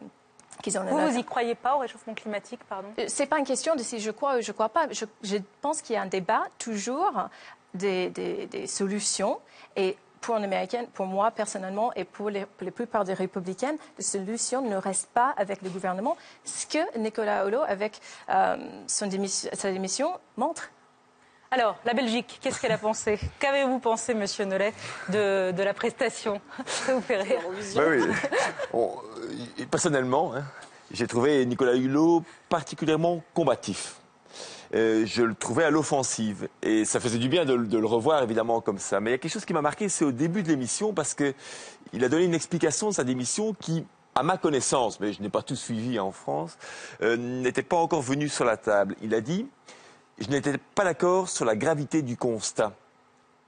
Vous, 0.91 0.97
la- 0.99 1.09
vous 1.09 1.19
y 1.19 1.25
croyez 1.25 1.55
pas 1.55 1.77
au 1.77 1.79
réchauffement 1.79 2.15
climatique, 2.15 2.61
pardon? 2.69 2.89
Euh, 2.99 3.05
c'est 3.09 3.27
pas 3.27 3.39
une 3.39 3.45
question 3.47 3.75
de 3.75 3.83
si 3.83 4.01
je 4.01 4.11
crois 4.11 4.39
ou 4.39 4.41
je 4.41 4.53
crois 4.53 4.69
pas. 4.69 4.87
Je, 4.91 5.05
je 5.23 5.37
pense 5.61 5.83
qu'il 5.83 5.95
y 5.95 5.99
a 5.99 6.03
un 6.03 6.07
débat 6.07 6.43
toujours 6.59 7.29
des, 7.75 8.11
des- 8.11 8.47
des 8.47 8.67
solutions 8.67 9.39
et 9.77 9.97
pour 10.21 10.37
une 10.37 10.45
américaine, 10.45 10.87
pour 10.95 11.05
moi 11.05 11.31
personnellement 11.33 11.93
et 11.95 12.05
pour, 12.05 12.31
les, 12.31 12.47
pour 12.47 12.65
la 12.65 12.71
plupart 12.71 13.05
des 13.05 13.13
républicaines, 13.13 13.77
les 13.99 14.05
solutions 14.05 14.63
ne 14.63 14.77
restent 14.77 15.11
pas 15.13 15.35
avec 15.37 15.61
le 15.61 15.69
gouvernement. 15.69 16.17
Ce 16.45 16.67
que 16.67 16.99
Nicolas 16.99 17.45
Hulot, 17.47 17.61
avec 17.69 18.01
euh, 18.31 18.57
son 18.87 19.07
démission, 19.07 19.51
sa 19.53 19.71
démission, 19.71 20.19
montre. 20.39 20.71
Alors, 21.51 21.77
la 21.85 21.95
Belgique, 21.95 22.39
qu'est-ce 22.43 22.61
qu'elle 22.61 22.73
a 22.73 22.79
pensé? 22.79 23.19
Qu'avez-vous 23.39 23.79
pensé, 23.79 24.13
Monsieur 24.15 24.45
Nollet, 24.45 24.73
de, 25.11 25.63
la 25.63 25.75
prestation? 25.75 26.41
Ça 26.67 26.95
vous 26.95 27.01
fait 27.01 27.19
Bah 27.75 27.83
euh, 27.83 29.65
personnellement, 29.71 30.35
hein, 30.35 30.43
j'ai 30.91 31.07
trouvé 31.07 31.47
Nicolas 31.47 31.75
Hulot 31.75 32.25
particulièrement 32.49 33.23
combatif. 33.35 33.97
Euh, 34.75 35.07
je 35.07 35.23
le 35.23 35.35
trouvais 35.35 35.63
à 35.65 35.71
l'offensive 35.71 36.49
et 36.61 36.85
ça 36.85 36.99
faisait 36.99 37.19
du 37.19 37.29
bien 37.29 37.45
de, 37.45 37.55
le- 37.55 37.87
revoir 37.87 38.23
évidemment 38.25 38.61
comme 38.61 38.79
ça. 38.79 38.99
Mais 38.99 39.11
il 39.11 39.13
y 39.13 39.15
a 39.15 39.19
quelque 39.19 39.33
chose 39.33 39.45
qui 39.45 39.53
m'a 39.53 39.63
marqué, 39.63 39.89
c'est 39.89 40.05
au 40.05 40.11
début 40.11 40.43
de 40.43 40.49
l'émission 40.49 40.93
parce 40.93 41.15
que 41.15 41.35
il 41.93 42.03
a 42.05 42.09
donné 42.09 42.25
une 42.25 42.35
explication 42.35 42.89
de 42.89 42.95
sa 42.95 43.05
démission 43.05 43.55
qui, 43.55 43.87
à 44.17 44.25
ma 44.25 44.37
connaissance, 44.37 44.99
mais 44.99 45.13
je 45.13 45.23
n'ai 45.23 45.29
pas 45.29 45.43
tout 45.43 45.55
suivi 45.55 46.01
en 46.01 46.11
France, 46.11 46.59
euh, 47.03 47.17
n'était 47.17 47.63
pas 47.63 47.77
encore 47.77 48.03
venu 48.03 48.29
sur 48.29 48.45
la 48.45 48.57
table. 48.57 48.97
Il 49.01 49.15
a 49.15 49.21
dit 49.21 49.47
je 50.19 50.29
n'étais 50.29 50.57
pas 50.75 50.85
d'accord 50.85 51.29
sur 51.29 51.45
la 51.45 51.57
gravité 51.57 52.03
du 52.03 52.17
constat 52.17 52.73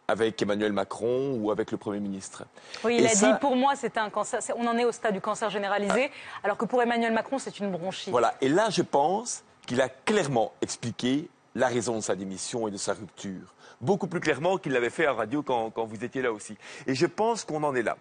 avec 0.08 0.40
Emmanuel 0.40 0.72
Macron 0.72 1.36
ou 1.40 1.50
avec 1.50 1.72
le 1.72 1.78
Premier 1.78 1.98
ministre. 1.98 2.44
Oui, 2.84 2.96
il 2.98 3.04
Et 3.04 3.06
a 3.06 3.10
ça- 3.10 3.32
dit, 3.32 3.38
pour 3.40 3.56
moi, 3.56 3.74
c'était 3.74 3.98
un 3.98 4.10
cancer. 4.10 4.40
On 4.56 4.66
en 4.66 4.76
est 4.78 4.84
au 4.84 4.92
stade 4.92 5.14
du 5.14 5.20
cancer 5.20 5.50
généralisé, 5.50 6.10
alors 6.44 6.56
que 6.56 6.64
pour 6.64 6.80
Emmanuel 6.80 7.12
Macron, 7.12 7.38
c'est 7.38 7.58
une 7.58 7.70
bronchite. 7.72 8.10
Voilà, 8.10 8.34
et 8.40 8.48
là, 8.48 8.70
je 8.70 8.82
pense 8.82 9.42
qu'il 9.66 9.80
a 9.80 9.88
clairement 9.88 10.52
expliqué 10.62 11.28
la 11.56 11.66
raison 11.66 11.96
de 11.96 12.00
sa 12.02 12.14
démission 12.14 12.68
et 12.68 12.70
de 12.70 12.76
sa 12.76 12.92
rupture. 12.94 13.52
Beaucoup 13.80 14.06
plus 14.06 14.20
clairement 14.20 14.58
qu'il 14.58 14.72
l'avait 14.72 14.90
fait 14.90 15.06
à 15.06 15.12
radio 15.12 15.42
quand, 15.42 15.70
quand 15.70 15.84
vous 15.86 16.04
étiez 16.04 16.22
là 16.22 16.30
aussi. 16.32 16.56
Et 16.86 16.94
je 16.94 17.06
pense 17.06 17.44
qu'on 17.44 17.62
en 17.64 17.74
est 17.74 17.82
là. 17.82 17.96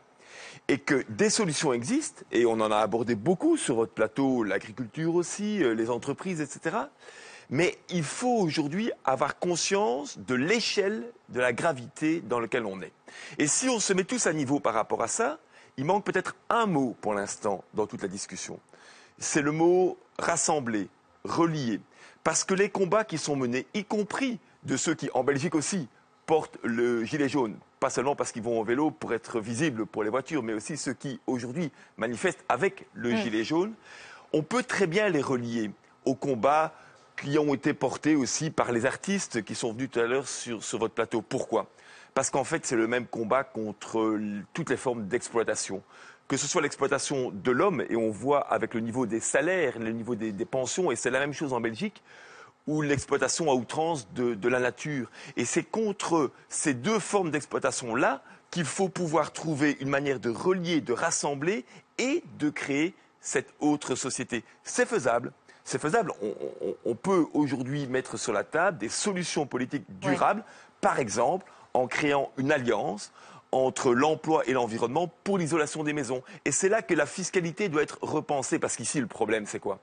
Et 0.68 0.78
que 0.78 1.04
des 1.10 1.30
solutions 1.32 1.74
existent, 1.74 2.22
et 2.32 2.46
on 2.46 2.54
en 2.54 2.72
a 2.72 2.78
abordé 2.78 3.16
beaucoup 3.16 3.58
sur 3.58 3.76
votre 3.76 3.94
plateau, 3.94 4.44
l'agriculture 4.44 5.16
aussi, 5.16 5.64
euh, 5.64 5.74
les 5.74 5.90
entreprises, 5.90 6.40
etc. 6.40 6.76
Mais 7.49 7.77
il 7.89 8.03
faut 8.03 8.38
aujourd'hui 8.39 8.91
avoir 9.03 9.38
conscience 9.39 10.17
de 10.17 10.35
l'échelle 10.35 11.11
de 11.30 11.39
la 11.39 11.53
gravité 11.53 12.22
dans 12.22 12.39
laquelle 12.39 12.65
on 12.65 12.81
est. 12.81 12.91
Et 13.38 13.47
si 13.47 13.69
on 13.69 13.80
se 13.80 13.93
met 13.93 14.03
tous 14.03 14.27
à 14.27 14.34
niveau 14.34 14.59
par 14.59 14.73
rapport 14.73 15.03
à 15.03 15.07
ça, 15.07 15.39
il 15.77 15.85
manque 15.85 16.05
peut-être 16.05 16.35
un 16.49 16.65
mot 16.65 16.95
pour 17.01 17.13
l'instant 17.13 17.63
dans 17.73 17.85
toute 17.88 18.01
la 18.01 18.07
discussion. 18.07 18.59
C'est 19.19 19.41
le 19.41 19.51
mot 19.51 19.97
rassembler, 20.17 20.88
relier. 21.23 21.80
Parce 22.23 22.43
que 22.43 22.53
les 22.53 22.69
combats 22.69 23.03
qui 23.03 23.17
sont 23.17 23.35
menés, 23.35 23.67
y 23.73 23.84
compris 23.85 24.39
de 24.63 24.77
ceux 24.77 24.95
qui, 24.95 25.09
en 25.13 25.23
Belgique 25.23 25.53
aussi, 25.55 25.88
portent 26.26 26.57
le 26.63 27.03
gilet 27.03 27.30
jaune, 27.30 27.55
pas 27.80 27.91
seulement 27.91 28.15
parce 28.15 28.31
qu'ils 28.31 28.41
vont 28.41 28.59
en 28.59 28.63
vélo 28.63 28.89
pour 28.89 29.13
être 29.13 29.39
visibles 29.39 29.85
pour 29.85 30.03
les 30.03 30.09
voitures, 30.09 30.41
mais 30.41 30.53
aussi 30.53 30.76
ceux 30.76 30.93
qui, 30.93 31.19
aujourd'hui, 31.27 31.72
manifestent 31.97 32.43
avec 32.49 32.88
le 32.95 33.11
Mm. 33.13 33.17
gilet 33.17 33.43
jaune, 33.43 33.73
on 34.34 34.41
peut 34.41 34.63
très 34.63 34.88
bien 34.88 35.07
les 35.09 35.22
relier 35.22 35.69
aux 36.03 36.15
combats 36.15 36.73
qui 37.16 37.38
ont 37.38 37.54
été 37.54 37.74
portés 37.74 38.16
aussi 38.16 38.50
par 38.50 38.72
les 38.72 38.86
artistes 38.86 39.44
qui 39.44 39.56
sont 39.56 39.74
venus 39.74 39.90
tout 39.92 40.00
à 40.00 40.04
l'heure 40.04 40.28
sur, 40.28 40.60
votre 40.78 40.94
plateau. 40.94 41.22
Pourquoi? 41.22 41.68
Parce 42.14 42.30
qu'en 42.30 42.44
fait, 42.44 42.66
c'est 42.66 42.76
le 42.76 42.88
même 42.88 43.08
combat 43.08 43.44
contre 43.44 44.20
toutes 44.54 44.70
les 44.70 44.78
formes 44.78 45.08
d'exploitation. 45.08 45.84
Que 46.28 46.38
ce 46.38 46.48
soit 46.48 46.62
l'exploitation 46.62 47.32
de 47.32 47.52
l'homme, 47.52 47.84
et 47.90 47.96
on 47.96 48.10
voit 48.10 48.40
avec 48.40 48.74
le 48.74 48.80
niveau 48.80 49.06
des 49.06 49.20
salaires, 49.20 49.78
le 49.80 49.92
niveau 49.92 50.16
des, 50.16 50.34
pensions, 50.46 50.92
et 50.92 50.96
c'est 50.96 51.12
la 51.12 51.20
même 51.20 51.34
chose 51.34 51.54
en 51.54 51.62
Belgique, 51.62 52.02
ou 52.68 52.82
l'exploitation 52.82 53.52
à 53.52 53.54
outrance 53.54 54.12
de, 54.14 54.34
de 54.34 54.50
la 54.50 54.60
nature. 54.60 55.10
Et 55.38 55.46
c'est 55.46 55.64
contre 55.64 56.32
ces 56.50 56.74
deux 56.74 57.00
formes 57.00 57.30
d'exploitation-là 57.30 58.24
qu'il 58.50 58.66
faut 58.66 58.90
pouvoir 58.90 59.34
trouver 59.34 59.78
une 59.82 59.90
manière 59.90 60.20
de 60.20 60.30
relier, 60.30 60.82
de 60.82 60.94
rassembler 60.94 61.66
et 61.98 62.24
de 62.40 62.50
créer 62.50 62.96
cette 63.20 63.54
autre 63.60 63.96
société. 63.96 64.44
C'est 64.64 64.88
faisable. 64.88 65.32
C'est 65.66 65.82
faisable. 65.82 66.14
On, 66.22 66.34
on- 66.62 66.76
on 66.86 66.96
peut 66.96 67.26
aujourd'hui 67.34 67.88
mettre 67.88 68.16
sur 68.18 68.32
la 68.32 68.44
table 68.46 68.78
des 68.78 68.88
solutions 68.90 69.46
politiques 69.46 69.84
durables, 70.00 70.44
par 70.80 71.00
exemple 71.00 71.46
en 71.74 71.88
créant 71.88 72.32
une 72.38 72.52
alliance 72.54 73.12
entre 73.52 73.94
l'emploi 73.94 74.44
et 74.48 74.54
l'environnement 74.54 75.10
pour 75.24 75.38
l'isolation 75.38 75.84
des 75.84 75.92
maisons. 75.94 76.22
Et 76.46 76.52
c'est 76.52 76.70
là 76.70 76.82
que 76.82 76.94
la 76.94 77.06
fiscalité 77.06 77.68
doit 77.68 77.82
être 77.84 77.98
repensée, 78.02 78.60
parce 78.60 78.76
qu'ici, 78.76 79.00
le 79.02 79.08
problème, 79.08 79.46
c'est 79.46 79.60
quoi? 79.60 79.80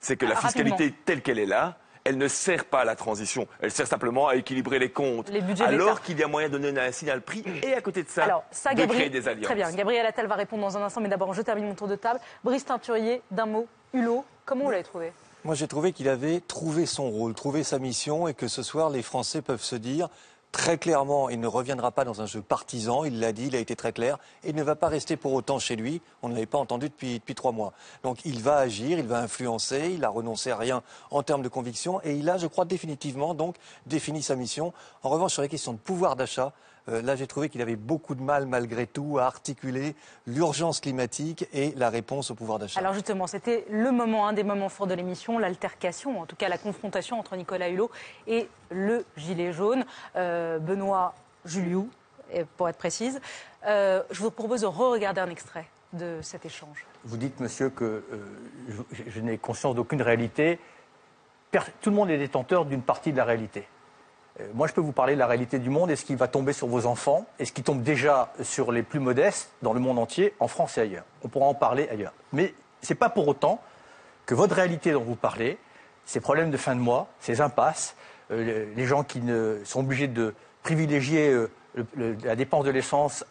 C'est 0.00 0.16
que 0.16 0.26
la 0.26 0.34
Ah, 0.36 0.40
fiscalité 0.40 0.70
rapidement. 0.70 0.96
telle 1.04 1.22
qu'elle 1.22 1.38
est 1.38 1.46
là, 1.46 1.78
elle 2.04 2.18
ne 2.18 2.28
sert 2.28 2.64
pas 2.66 2.80
à 2.80 2.84
la 2.84 2.94
transition. 2.94 3.48
Elle 3.60 3.70
sert 3.72 3.86
simplement 3.86 4.28
à 4.28 4.36
équilibrer 4.36 4.78
les 4.78 4.90
comptes. 4.90 5.30
Les 5.30 5.40
budgets 5.40 5.64
alors 5.64 6.00
qu'il 6.02 6.18
y 6.18 6.22
a 6.22 6.28
moyen 6.28 6.48
de 6.48 6.58
donner 6.58 6.78
un 6.80 6.92
signal 6.92 7.22
prix 7.22 7.42
et 7.62 7.74
à 7.74 7.80
côté 7.80 8.02
de 8.04 8.08
ça, 8.08 8.24
Alors, 8.24 8.44
ça, 8.50 8.72
de 8.72 8.78
Gabriel, 8.78 9.08
créer 9.08 9.10
des 9.20 9.26
alliances. 9.26 9.46
Très 9.46 9.54
bien. 9.56 9.72
Gabriel 9.72 10.04
Attal 10.06 10.26
va 10.26 10.34
répondre 10.36 10.62
dans 10.62 10.76
un 10.76 10.82
instant, 10.82 11.00
mais 11.00 11.08
d'abord, 11.08 11.32
je 11.34 11.42
termine 11.42 11.66
mon 11.66 11.74
tour 11.74 11.88
de 11.88 11.96
table. 11.96 12.20
Brice 12.44 12.64
Teinturier, 12.64 13.22
d'un 13.30 13.46
mot, 13.46 13.66
Hulot, 13.94 14.24
comment 14.46 14.64
vous 14.64 14.70
l'avez 14.70 14.84
trouvé? 14.84 15.12
Moi, 15.44 15.54
j'ai 15.54 15.68
trouvé 15.68 15.92
qu'il 15.92 16.08
avait 16.08 16.40
trouvé 16.40 16.86
son 16.86 17.10
rôle, 17.10 17.34
trouvé 17.34 17.62
sa 17.62 17.78
mission, 17.78 18.26
et 18.26 18.34
que 18.34 18.48
ce 18.48 18.62
soir, 18.62 18.88
les 18.88 19.02
Français 19.02 19.42
peuvent 19.42 19.62
se 19.62 19.76
dire 19.76 20.08
très 20.52 20.78
clairement, 20.78 21.28
il 21.28 21.38
ne 21.38 21.46
reviendra 21.46 21.90
pas 21.90 22.04
dans 22.06 22.22
un 22.22 22.26
jeu 22.26 22.40
partisan. 22.40 23.04
Il 23.04 23.20
l'a 23.20 23.32
dit, 23.32 23.48
il 23.48 23.56
a 23.56 23.58
été 23.58 23.76
très 23.76 23.92
clair, 23.92 24.18
et 24.42 24.50
il 24.50 24.54
ne 24.54 24.62
va 24.62 24.74
pas 24.74 24.88
rester 24.88 25.16
pour 25.16 25.34
autant 25.34 25.58
chez 25.58 25.76
lui. 25.76 26.00
On 26.22 26.28
ne 26.28 26.34
l'avait 26.34 26.46
pas 26.46 26.56
entendu 26.56 26.88
depuis, 26.88 27.18
depuis 27.18 27.34
trois 27.34 27.52
mois. 27.52 27.74
Donc, 28.02 28.24
il 28.24 28.40
va 28.40 28.56
agir, 28.56 28.98
il 28.98 29.06
va 29.06 29.20
influencer. 29.20 29.90
Il 29.92 30.02
a 30.02 30.08
renoncé 30.08 30.50
à 30.50 30.56
rien 30.56 30.82
en 31.10 31.22
termes 31.22 31.42
de 31.42 31.48
conviction, 31.48 32.00
et 32.04 32.14
il 32.14 32.30
a, 32.30 32.38
je 32.38 32.46
crois, 32.46 32.64
définitivement 32.64 33.34
donc 33.34 33.56
défini 33.84 34.22
sa 34.22 34.34
mission. 34.34 34.72
En 35.02 35.10
revanche, 35.10 35.34
sur 35.34 35.42
les 35.42 35.48
questions 35.50 35.74
de 35.74 35.78
pouvoir 35.78 36.16
d'achat. 36.16 36.52
Euh, 36.88 37.02
là, 37.02 37.16
j'ai 37.16 37.26
trouvé 37.26 37.48
qu'il 37.48 37.60
avait 37.62 37.76
beaucoup 37.76 38.14
de 38.14 38.22
mal, 38.22 38.46
malgré 38.46 38.86
tout, 38.86 39.18
à 39.18 39.24
articuler 39.24 39.94
l'urgence 40.26 40.80
climatique 40.80 41.46
et 41.52 41.72
la 41.76 41.90
réponse 41.90 42.30
au 42.30 42.34
pouvoir 42.34 42.58
d'achat. 42.58 42.80
Alors 42.80 42.94
justement, 42.94 43.26
c'était 43.26 43.66
le 43.70 43.90
moment, 43.90 44.26
un 44.28 44.32
des 44.32 44.44
moments 44.44 44.68
forts 44.68 44.86
de 44.86 44.94
l'émission, 44.94 45.38
l'altercation, 45.38 46.20
en 46.20 46.26
tout 46.26 46.36
cas 46.36 46.48
la 46.48 46.58
confrontation 46.58 47.18
entre 47.18 47.36
Nicolas 47.36 47.68
Hulot 47.68 47.90
et 48.26 48.48
le 48.70 49.04
gilet 49.16 49.52
jaune, 49.52 49.84
euh, 50.16 50.58
Benoît 50.58 51.14
Juliou, 51.44 51.88
pour 52.56 52.68
être 52.68 52.78
précise. 52.78 53.20
Euh, 53.66 54.02
je 54.10 54.20
vous 54.20 54.30
propose 54.30 54.62
de 54.62 54.66
re-regarder 54.66 55.20
un 55.20 55.30
extrait 55.30 55.66
de 55.92 56.18
cet 56.22 56.44
échange. 56.44 56.84
Vous 57.04 57.16
dites, 57.16 57.40
monsieur, 57.40 57.70
que 57.70 57.84
euh, 57.84 58.02
je, 58.68 59.02
je 59.06 59.20
n'ai 59.20 59.38
conscience 59.38 59.74
d'aucune 59.74 60.02
réalité. 60.02 60.58
Tout 61.80 61.90
le 61.90 61.96
monde 61.96 62.10
est 62.10 62.18
détenteur 62.18 62.66
d'une 62.66 62.82
partie 62.82 63.12
de 63.12 63.16
la 63.16 63.24
réalité. 63.24 63.66
Euh, 64.40 64.46
moi, 64.54 64.66
je 64.66 64.72
peux 64.72 64.80
vous 64.80 64.92
parler 64.92 65.14
de 65.14 65.18
la 65.18 65.26
réalité 65.26 65.58
du 65.58 65.70
monde 65.70 65.90
et 65.90 65.96
ce 65.96 66.04
qui 66.04 66.14
va 66.14 66.28
tomber 66.28 66.52
sur 66.52 66.66
vos 66.66 66.86
enfants 66.86 67.26
et 67.38 67.44
ce 67.44 67.52
qui 67.52 67.62
tombe 67.62 67.82
déjà 67.82 68.32
sur 68.42 68.72
les 68.72 68.82
plus 68.82 69.00
modestes 69.00 69.50
dans 69.62 69.72
le 69.72 69.80
monde 69.80 69.98
entier, 69.98 70.34
en 70.40 70.48
France 70.48 70.78
et 70.78 70.82
ailleurs. 70.82 71.04
On 71.22 71.28
pourra 71.28 71.46
en 71.46 71.54
parler 71.54 71.88
ailleurs. 71.88 72.12
Mais 72.32 72.54
ce 72.82 72.92
n'est 72.92 72.98
pas 72.98 73.08
pour 73.08 73.26
autant 73.28 73.60
que 74.26 74.34
votre 74.34 74.54
réalité 74.54 74.92
dont 74.92 75.02
vous 75.02 75.16
parlez, 75.16 75.58
ces 76.04 76.20
problèmes 76.20 76.50
de 76.50 76.56
fin 76.56 76.74
de 76.74 76.80
mois, 76.80 77.08
ces 77.20 77.40
impasses, 77.40 77.96
euh, 78.30 78.66
les 78.74 78.86
gens 78.86 79.04
qui 79.04 79.22
sont 79.64 79.80
obligés 79.80 80.08
de 80.08 80.34
privilégier 80.62 81.30
euh, 81.30 81.50
la 82.24 82.36
dépense 82.36 82.64
de 82.64 82.70
l'essence 82.70 83.24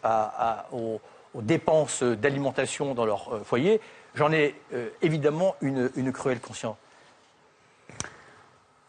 aux, 0.72 1.00
dépenses 1.34 2.02
d'alimentation 2.02 2.94
dans 2.94 3.04
leur 3.04 3.42
foyer, 3.44 3.80
j'en 4.14 4.32
ai 4.32 4.54
évidemment 5.02 5.54
une 5.60 6.12
cruelle 6.12 6.40
conscience. 6.40 6.76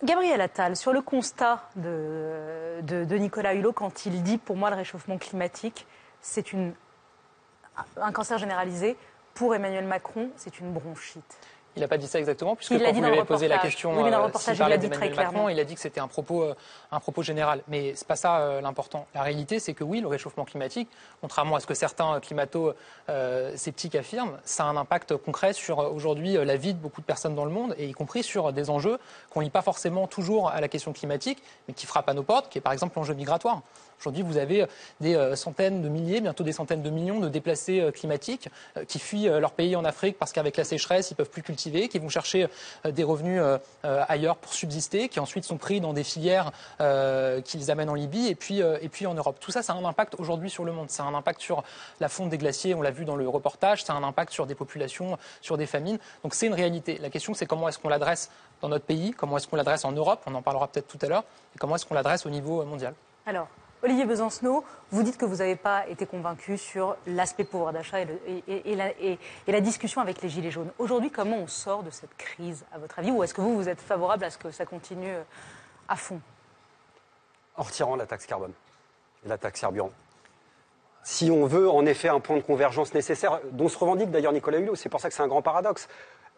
Gabriel 0.04 0.42
Attal, 0.42 0.76
sur 0.76 0.94
le 0.94 1.02
constat 1.02 1.64
de, 1.76 2.82
de- 2.84 3.16
Nicolas 3.18 3.54
Hulot, 3.56 3.74
quand 3.74 4.06
il 4.06 4.22
dit 4.22 4.38
pour 4.38 4.56
moi 4.56 4.70
le 4.70 4.76
réchauffement 4.76 5.18
climatique, 5.18 5.88
c'est 6.22 6.46
un 7.98 8.12
cancer 8.12 8.38
généralisé, 8.38 8.96
pour 9.34 9.54
Emmanuel 9.56 9.86
Macron, 9.86 10.30
c'est 10.36 10.60
une 10.60 10.72
bronchite. 10.72 11.38
Il 11.78 11.82
n'a 11.82 11.88
pas 11.88 11.98
dit 11.98 12.08
ça 12.08 12.18
exactement, 12.18 12.56
puisque 12.56 12.72
Il 12.72 12.82
quand 12.82 12.92
vous 12.92 13.02
lui 13.02 13.08
avez 13.08 13.24
posé 13.24 13.48
la 13.48 13.60
question 13.60 13.92
Oui, 13.96 14.04
mais 14.04 14.12
dans 14.12 14.18
le 14.18 14.24
euh, 14.24 14.26
reportage, 14.26 14.56
il 14.56 14.60
parlait 14.60 14.78
dit 14.80 14.90
très 14.90 15.10
Macron, 15.10 15.16
clairement. 15.16 15.50
il 15.50 15.60
a 15.60 15.64
dit 15.64 15.76
que 15.76 15.80
c'était 15.80 16.00
un 16.00 16.08
propos, 16.08 16.42
euh, 16.44 16.56
un 16.92 17.00
propos 17.00 17.22
général. 17.22 17.62
Mais 17.68 17.94
c'est 17.96 18.08
pas 18.08 18.16
ça 18.16 18.40
euh, 18.40 18.62
l'important. 18.62 19.06
La 19.14 19.22
réalité, 19.22 19.60
c'est 19.60 19.74
que 19.74 19.84
oui, 19.84 20.02
le 20.02 20.08
réchauffement 20.08 20.44
climatique, 20.44 20.90
contrairement 21.22 21.56
à 21.56 21.60
ce 21.60 21.68
que 21.68 21.76
certains 21.76 22.20
climato-sceptiques 22.20 23.96
affirment, 23.96 24.38
ça 24.44 24.64
a 24.64 24.68
un 24.68 24.76
impact 24.76 25.18
concret 25.18 25.54
sur 25.54 25.78
aujourd'hui 25.94 26.34
la 26.34 26.58
vie 26.58 26.74
de 26.74 26.80
beaucoup 26.80 27.02
de 27.02 27.06
personnes 27.06 27.36
dans 27.36 27.46
le 27.46 27.52
monde, 27.52 27.76
et 27.78 27.88
y 27.88 27.94
compris 27.94 28.24
sur 28.24 28.52
des 28.52 28.72
enjeux 28.72 28.98
qu'on 29.30 29.42
ne 29.42 29.46
lie 29.46 29.52
pas 29.52 29.62
forcément 29.62 30.08
toujours 30.08 30.50
à 30.50 30.60
la 30.60 30.68
question 30.68 30.94
climatique, 30.94 31.44
mais 31.68 31.76
qui 31.76 31.86
frappent 31.86 32.10
à 32.10 32.14
nos 32.14 32.24
portes, 32.24 32.50
qui 32.50 32.58
est 32.58 32.62
par 32.62 32.74
exemple 32.74 32.98
l'enjeu 32.98 33.14
migratoire. 33.14 33.62
Aujourd'hui, 34.00 34.22
vous 34.22 34.38
avez 34.38 34.62
euh, 34.62 34.68
des 35.02 35.16
euh, 35.16 35.36
centaines 35.36 35.82
de 35.82 35.90
milliers, 35.90 36.22
bientôt 36.22 36.44
des 36.44 36.52
centaines 36.52 36.84
de 36.84 36.90
millions 36.90 37.20
de 37.20 37.30
déplacés 37.30 37.82
euh, 37.82 37.92
climatiques 37.92 38.50
qui 38.88 39.00
fuient 39.00 39.28
leur 39.28 39.52
pays 39.52 39.76
en 39.76 39.84
Afrique 39.84 40.18
parce 40.20 40.32
qu'avec 40.32 40.56
la 40.58 40.64
sécheresse, 40.64 41.12
ils 41.12 41.16
peuvent 41.16 41.30
plus 41.30 41.42
cultiver, 41.42 41.88
qui 41.88 42.00
vont 42.00 42.10
chercher 42.10 42.48
des 42.86 43.04
revenus 43.04 43.42
ailleurs 43.84 44.38
pour 44.38 44.54
subsister, 44.54 45.10
qui 45.10 45.20
ensuite 45.20 45.44
sont 45.44 45.58
pris 45.58 45.82
dans 45.82 45.94
des 45.94 46.04
filières 46.04 46.52
qu'ils 47.44 47.72
amènent 47.72 47.90
en 47.90 47.96
Libye 47.96 48.28
et 48.28 48.36
puis, 48.36 48.60
et 48.60 48.90
puis 48.90 49.08
en 49.08 49.14
Europe. 49.14 49.38
Tout 49.40 49.52
ça, 49.52 49.64
ça 49.64 49.74
a 49.74 49.76
un 49.76 49.86
impact 49.86 50.16
aujourd'hui 50.20 50.50
sur 50.50 50.64
le 50.64 50.72
monde. 50.72 50.90
Ça 50.90 51.04
a 51.04 51.08
un 51.08 51.16
impact 51.16 51.42
sur 51.42 51.64
la 52.00 52.10
fonte 52.10 52.30
des 52.30 52.38
glaciers, 52.38 52.76
on 52.76 52.82
l'a 52.82 52.92
vu 52.92 53.06
dans 53.06 53.16
le 53.16 53.28
reportage, 53.28 53.84
ça 53.84 53.94
a 53.94 53.96
un 53.96 54.04
impact 54.04 54.32
sur 54.32 54.46
des 54.46 54.56
populations, 54.56 55.18
sur 55.42 55.58
des 55.58 55.66
famines. 55.66 55.98
Donc 56.24 56.36
c'est 56.36 56.48
une 56.48 56.54
réalité. 56.54 57.00
La 57.02 57.10
question, 57.10 57.34
c'est 57.34 57.46
comment 57.46 57.68
est-ce 57.68 57.80
qu'on 57.80 57.90
l'adresse 57.90 58.30
dans 58.62 58.70
notre 58.70 58.86
pays, 58.86 59.12
comment 59.12 59.38
est-ce 59.38 59.48
qu'on 59.48 59.58
l'adresse 59.58 59.86
en 59.86 59.92
Europe, 59.92 60.22
on 60.28 60.36
en 60.36 60.42
parlera 60.42 60.68
peut-être 60.68 60.88
tout 60.88 61.00
à 61.02 61.08
l'heure, 61.08 61.24
et 61.56 61.60
comment 61.60 61.76
est-ce 61.76 61.86
qu'on 61.86 61.96
l'adresse 61.96 62.26
au 62.26 62.30
niveau 62.30 62.64
mondial? 62.66 62.94
Alors, 63.26 63.48
Olivier 63.84 64.06
Besancenot, 64.06 64.64
vous 64.90 65.04
dites 65.04 65.18
que 65.18 65.26
vous 65.26 65.36
n'avez 65.36 65.56
pas 65.56 65.88
été 65.88 66.08
convaincu 66.08 66.58
sur 66.58 66.98
l'aspect 67.06 67.44
pouvoir 67.44 67.74
d'achat 67.74 68.00
et, 68.02 68.76
la, 69.48 69.62
discussion 69.62 70.02
avec 70.02 70.22
les 70.24 70.30
Gilets 70.30 70.50
jaunes. 70.50 70.72
Aujourd'hui, 70.80 71.12
comment 71.12 71.38
on 71.38 71.48
sort 71.48 71.84
de 71.84 71.92
cette 71.92 72.16
crise, 72.18 72.66
à 72.74 72.80
votre 72.80 72.98
avis 72.98 73.12
Ou 73.12 73.24
est-ce 73.24 73.36
que 73.36 73.42
vous, 73.42 73.56
vous 73.56 73.70
êtes 73.70 73.80
favorable 73.80 74.24
à 74.24 74.32
ce 74.32 74.40
que 74.40 74.50
ça 74.50 74.66
continue 74.66 75.12
euh, 75.12 75.24
à 75.88 75.96
fond? 75.96 76.20
En 77.56 77.64
retirant 77.64 77.96
la 77.96 78.08
taxe 78.08 78.26
carbone 78.26 78.54
et 79.24 79.30
la 79.30 79.38
taxe 79.38 79.62
carburant. 79.62 79.92
Si 81.04 81.30
on 81.30 81.46
veut 81.46 81.70
en 81.70 81.86
effet 81.86 82.10
un 82.10 82.20
point 82.20 82.38
de 82.38 82.42
convergence 82.42 82.96
nécessaire, 82.96 83.40
dont 83.52 83.70
se 83.70 83.78
revendique 83.78 84.10
d'ailleurs 84.10 84.34
Nicolas 84.34 84.58
Hulot, 84.58 84.76
c'est 84.76 84.90
pour 84.90 85.02
ça 85.02 85.08
que 85.08 85.14
c'est 85.14 85.24
un 85.24 85.28
grand 85.28 85.44
paradoxe. 85.44 85.88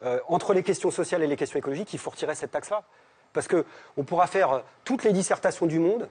Euh, 0.03 0.19
entre 0.27 0.53
les 0.53 0.63
questions 0.63 0.91
sociales 0.91 1.23
et 1.23 1.27
les 1.27 1.37
questions 1.37 1.57
écologiques, 1.57 1.93
il 1.93 1.99
faut 1.99 2.09
retirer 2.09 2.35
cette 2.35 2.51
taxe-là. 2.51 2.83
Parce 3.31 3.47
qu'on 3.47 4.03
pourra 4.03 4.27
faire 4.27 4.63
toutes 4.83 5.03
les 5.03 5.13
dissertations 5.13 5.67
du 5.67 5.79
monde 5.79 6.09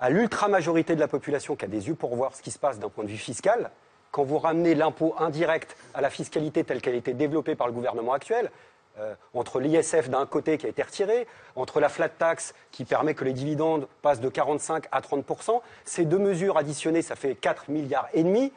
à 0.00 0.10
l'ultra-majorité 0.10 0.94
de 0.94 1.00
la 1.00 1.08
population 1.08 1.56
qui 1.56 1.64
a 1.64 1.68
des 1.68 1.88
yeux 1.88 1.94
pour 1.94 2.16
voir 2.16 2.34
ce 2.34 2.42
qui 2.42 2.50
se 2.50 2.58
passe 2.58 2.78
d'un 2.78 2.88
point 2.88 3.04
de 3.04 3.10
vue 3.10 3.18
fiscal. 3.18 3.70
Quand 4.10 4.24
vous 4.24 4.38
ramenez 4.38 4.74
l'impôt 4.74 5.14
indirect 5.18 5.76
à 5.94 6.00
la 6.00 6.10
fiscalité 6.10 6.64
telle 6.64 6.80
qu'elle 6.80 6.94
a 6.94 6.98
été 6.98 7.12
développée 7.12 7.54
par 7.54 7.66
le 7.66 7.72
gouvernement 7.72 8.12
actuel, 8.12 8.50
euh, 8.98 9.14
entre 9.34 9.60
l'ISF 9.60 10.08
d'un 10.08 10.26
côté 10.26 10.58
qui 10.58 10.66
a 10.66 10.68
été 10.68 10.82
retiré, 10.82 11.28
entre 11.54 11.78
la 11.78 11.88
flat 11.88 12.08
tax 12.08 12.54
qui 12.72 12.84
permet 12.84 13.14
que 13.14 13.24
les 13.24 13.32
dividendes 13.32 13.86
passent 14.02 14.20
de 14.20 14.28
45 14.28 14.86
à 14.90 15.00
30 15.00 15.24
ces 15.84 16.04
deux 16.04 16.18
mesures 16.18 16.56
additionnées, 16.56 17.02
ça 17.02 17.14
fait 17.14 17.34
4 17.34 17.70
milliards 17.70 18.08
et 18.14 18.24
demi. 18.24 18.52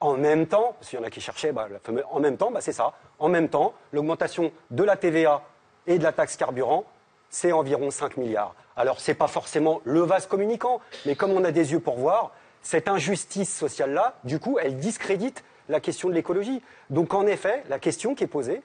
En 0.00 0.16
même 0.16 0.46
temps, 0.46 0.76
s'il 0.80 0.98
y 0.98 1.02
en 1.02 1.04
a 1.04 1.10
qui 1.10 1.20
cherchaient, 1.20 1.52
bah, 1.52 1.66
en 2.10 2.20
même 2.20 2.36
temps, 2.36 2.50
bah, 2.50 2.60
c'est 2.60 2.72
ça. 2.72 2.92
En 3.18 3.28
même 3.28 3.48
temps, 3.48 3.74
l'augmentation 3.92 4.52
de 4.70 4.84
la 4.84 4.96
TVA 4.96 5.42
et 5.86 5.98
de 5.98 6.04
la 6.04 6.12
taxe 6.12 6.36
carburant, 6.36 6.84
c'est 7.30 7.52
environ 7.52 7.90
5 7.90 8.16
milliards. 8.16 8.54
Alors, 8.78 9.00
ce 9.00 9.10
n'est 9.10 9.16
pas 9.16 9.26
forcément 9.26 9.80
le 9.84 10.02
vase 10.02 10.28
communicant, 10.28 10.80
mais 11.04 11.16
comme 11.16 11.32
on 11.32 11.42
a 11.42 11.50
des 11.50 11.72
yeux 11.72 11.80
pour 11.80 11.98
voir, 11.98 12.30
cette 12.62 12.86
injustice 12.86 13.52
sociale-là, 13.52 14.14
du 14.22 14.38
coup, 14.38 14.58
elle 14.60 14.76
discrédite 14.78 15.42
la 15.68 15.80
question 15.80 16.08
de 16.08 16.14
l'écologie. 16.14 16.62
Donc, 16.88 17.12
en 17.12 17.26
effet, 17.26 17.64
la 17.68 17.80
question 17.80 18.14
qui 18.14 18.22
est 18.22 18.28
posée, 18.28 18.62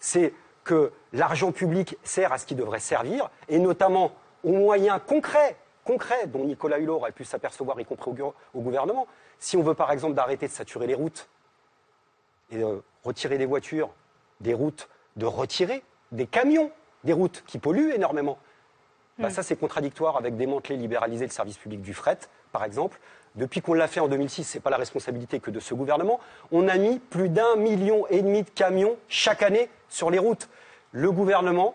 c'est 0.00 0.32
que 0.64 0.90
l'argent 1.12 1.52
public 1.52 1.98
sert 2.02 2.32
à 2.32 2.38
ce 2.38 2.46
qui 2.46 2.54
devrait 2.54 2.80
servir, 2.80 3.28
et 3.50 3.58
notamment 3.58 4.12
aux 4.42 4.52
moyens 4.52 5.00
concrets, 5.06 5.56
concrets 5.84 6.26
dont 6.28 6.44
Nicolas 6.44 6.78
Hulot 6.78 6.96
aurait 6.96 7.12
pu 7.12 7.24
s'apercevoir, 7.24 7.78
y 7.78 7.84
compris 7.84 8.10
au, 8.22 8.60
gouvernement. 8.60 9.06
Si 9.38 9.58
on 9.58 9.62
veut, 9.62 9.74
par 9.74 9.92
exemple, 9.92 10.14
d'arrêter 10.14 10.46
de 10.46 10.52
saturer 10.52 10.86
les 10.86 10.94
routes, 10.94 11.28
et 12.50 12.62
euh, 12.62 12.82
retirer 13.04 13.36
des 13.36 13.46
voitures 13.46 13.90
des 14.40 14.54
routes, 14.54 14.88
de 15.16 15.26
retirer 15.26 15.82
des 16.10 16.26
camions 16.26 16.70
des 17.04 17.12
routes 17.12 17.44
qui 17.46 17.58
polluent 17.58 17.92
énormément. 17.92 18.38
Bah, 19.18 19.30
ça, 19.30 19.42
c'est 19.42 19.56
contradictoire 19.56 20.16
avec 20.16 20.36
démanteler, 20.36 20.76
libéraliser 20.76 21.26
le 21.26 21.30
service 21.30 21.58
public 21.58 21.82
du 21.82 21.94
fret, 21.94 22.18
par 22.50 22.64
exemple. 22.64 22.98
Depuis 23.34 23.60
qu'on 23.60 23.74
l'a 23.74 23.88
fait 23.88 24.00
en 24.00 24.08
2006, 24.08 24.44
ce 24.44 24.56
n'est 24.56 24.62
pas 24.62 24.70
la 24.70 24.76
responsabilité 24.76 25.40
que 25.40 25.50
de 25.50 25.60
ce 25.60 25.74
gouvernement. 25.74 26.20
On 26.50 26.68
a 26.68 26.76
mis 26.76 26.98
plus 26.98 27.28
d'un 27.28 27.56
million 27.56 28.06
et 28.08 28.22
demi 28.22 28.42
de 28.42 28.50
camions 28.50 28.96
chaque 29.08 29.42
année 29.42 29.68
sur 29.88 30.10
les 30.10 30.18
routes. 30.18 30.48
Le 30.92 31.10
gouvernement, 31.10 31.74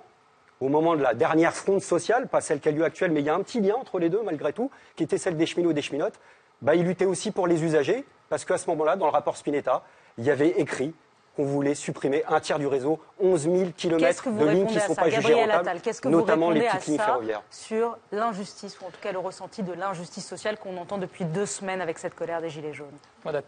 au 0.59 0.69
moment 0.69 0.95
de 0.95 1.01
la 1.01 1.13
dernière 1.13 1.53
fronde 1.53 1.81
sociale, 1.81 2.27
pas 2.27 2.41
celle 2.41 2.59
qui 2.59 2.69
a 2.69 2.71
lieu 2.71 2.83
actuelle, 2.83 3.11
mais 3.11 3.21
il 3.21 3.25
y 3.25 3.29
a 3.29 3.35
un 3.35 3.41
petit 3.41 3.59
lien 3.59 3.75
entre 3.75 3.99
les 3.99 4.09
deux 4.09 4.21
malgré 4.23 4.53
tout, 4.53 4.69
qui 4.95 5.03
était 5.03 5.17
celle 5.17 5.37
des 5.37 5.45
cheminots 5.45 5.71
et 5.71 5.75
des 5.75 5.81
cheminotes, 5.81 6.19
bah, 6.61 6.75
il 6.75 6.85
luttait 6.85 7.05
aussi 7.05 7.31
pour 7.31 7.47
les 7.47 7.63
usagers, 7.63 8.05
parce 8.29 8.45
qu'à 8.45 8.57
ce 8.57 8.69
moment-là, 8.71 8.95
dans 8.95 9.05
le 9.05 9.11
rapport 9.11 9.37
Spinetta, 9.37 9.83
il 10.17 10.25
y 10.25 10.31
avait 10.31 10.49
écrit 10.49 10.93
qu'on 11.37 11.45
voulait 11.45 11.75
supprimer 11.75 12.23
un 12.27 12.39
tiers 12.41 12.57
du 12.59 12.67
réseau, 12.67 12.99
11 13.21 13.41
000 13.43 13.55
Qu'est-ce 13.57 13.71
kilomètres 13.77 14.23
que 14.23 14.29
vous 14.29 14.39
de 14.39 14.45
lignes 14.49 14.65
répondez 14.65 14.67
qui 14.73 14.75
ne 14.75 14.81
à 14.81 14.87
sont 14.87 14.93
ça 14.95 15.01
pas 15.03 15.09
jugées 15.09 15.21
Gabriel 15.29 15.51
rentables, 15.51 15.81
que 15.81 16.07
vous 16.07 16.09
notamment 16.09 16.49
les 16.49 16.59
répondez 16.61 16.67
à 16.67 16.75
petites 16.77 16.87
lignes 16.89 16.97
ça 16.97 17.05
ferroviaires. 17.05 17.41
sur 17.51 17.97
l'injustice, 18.11 18.77
ou 18.81 18.85
en 18.85 18.89
tout 18.89 18.99
cas 19.01 19.11
le 19.11 19.19
ressenti 19.19 19.63
de 19.63 19.71
l'injustice 19.73 20.25
sociale 20.27 20.57
qu'on 20.57 20.75
entend 20.77 20.97
depuis 20.97 21.23
deux 21.25 21.45
semaines 21.45 21.79
avec 21.81 21.99
cette 21.99 22.15
colère 22.15 22.41
des 22.41 22.49
Gilets 22.49 22.73
jaunes 22.73 22.87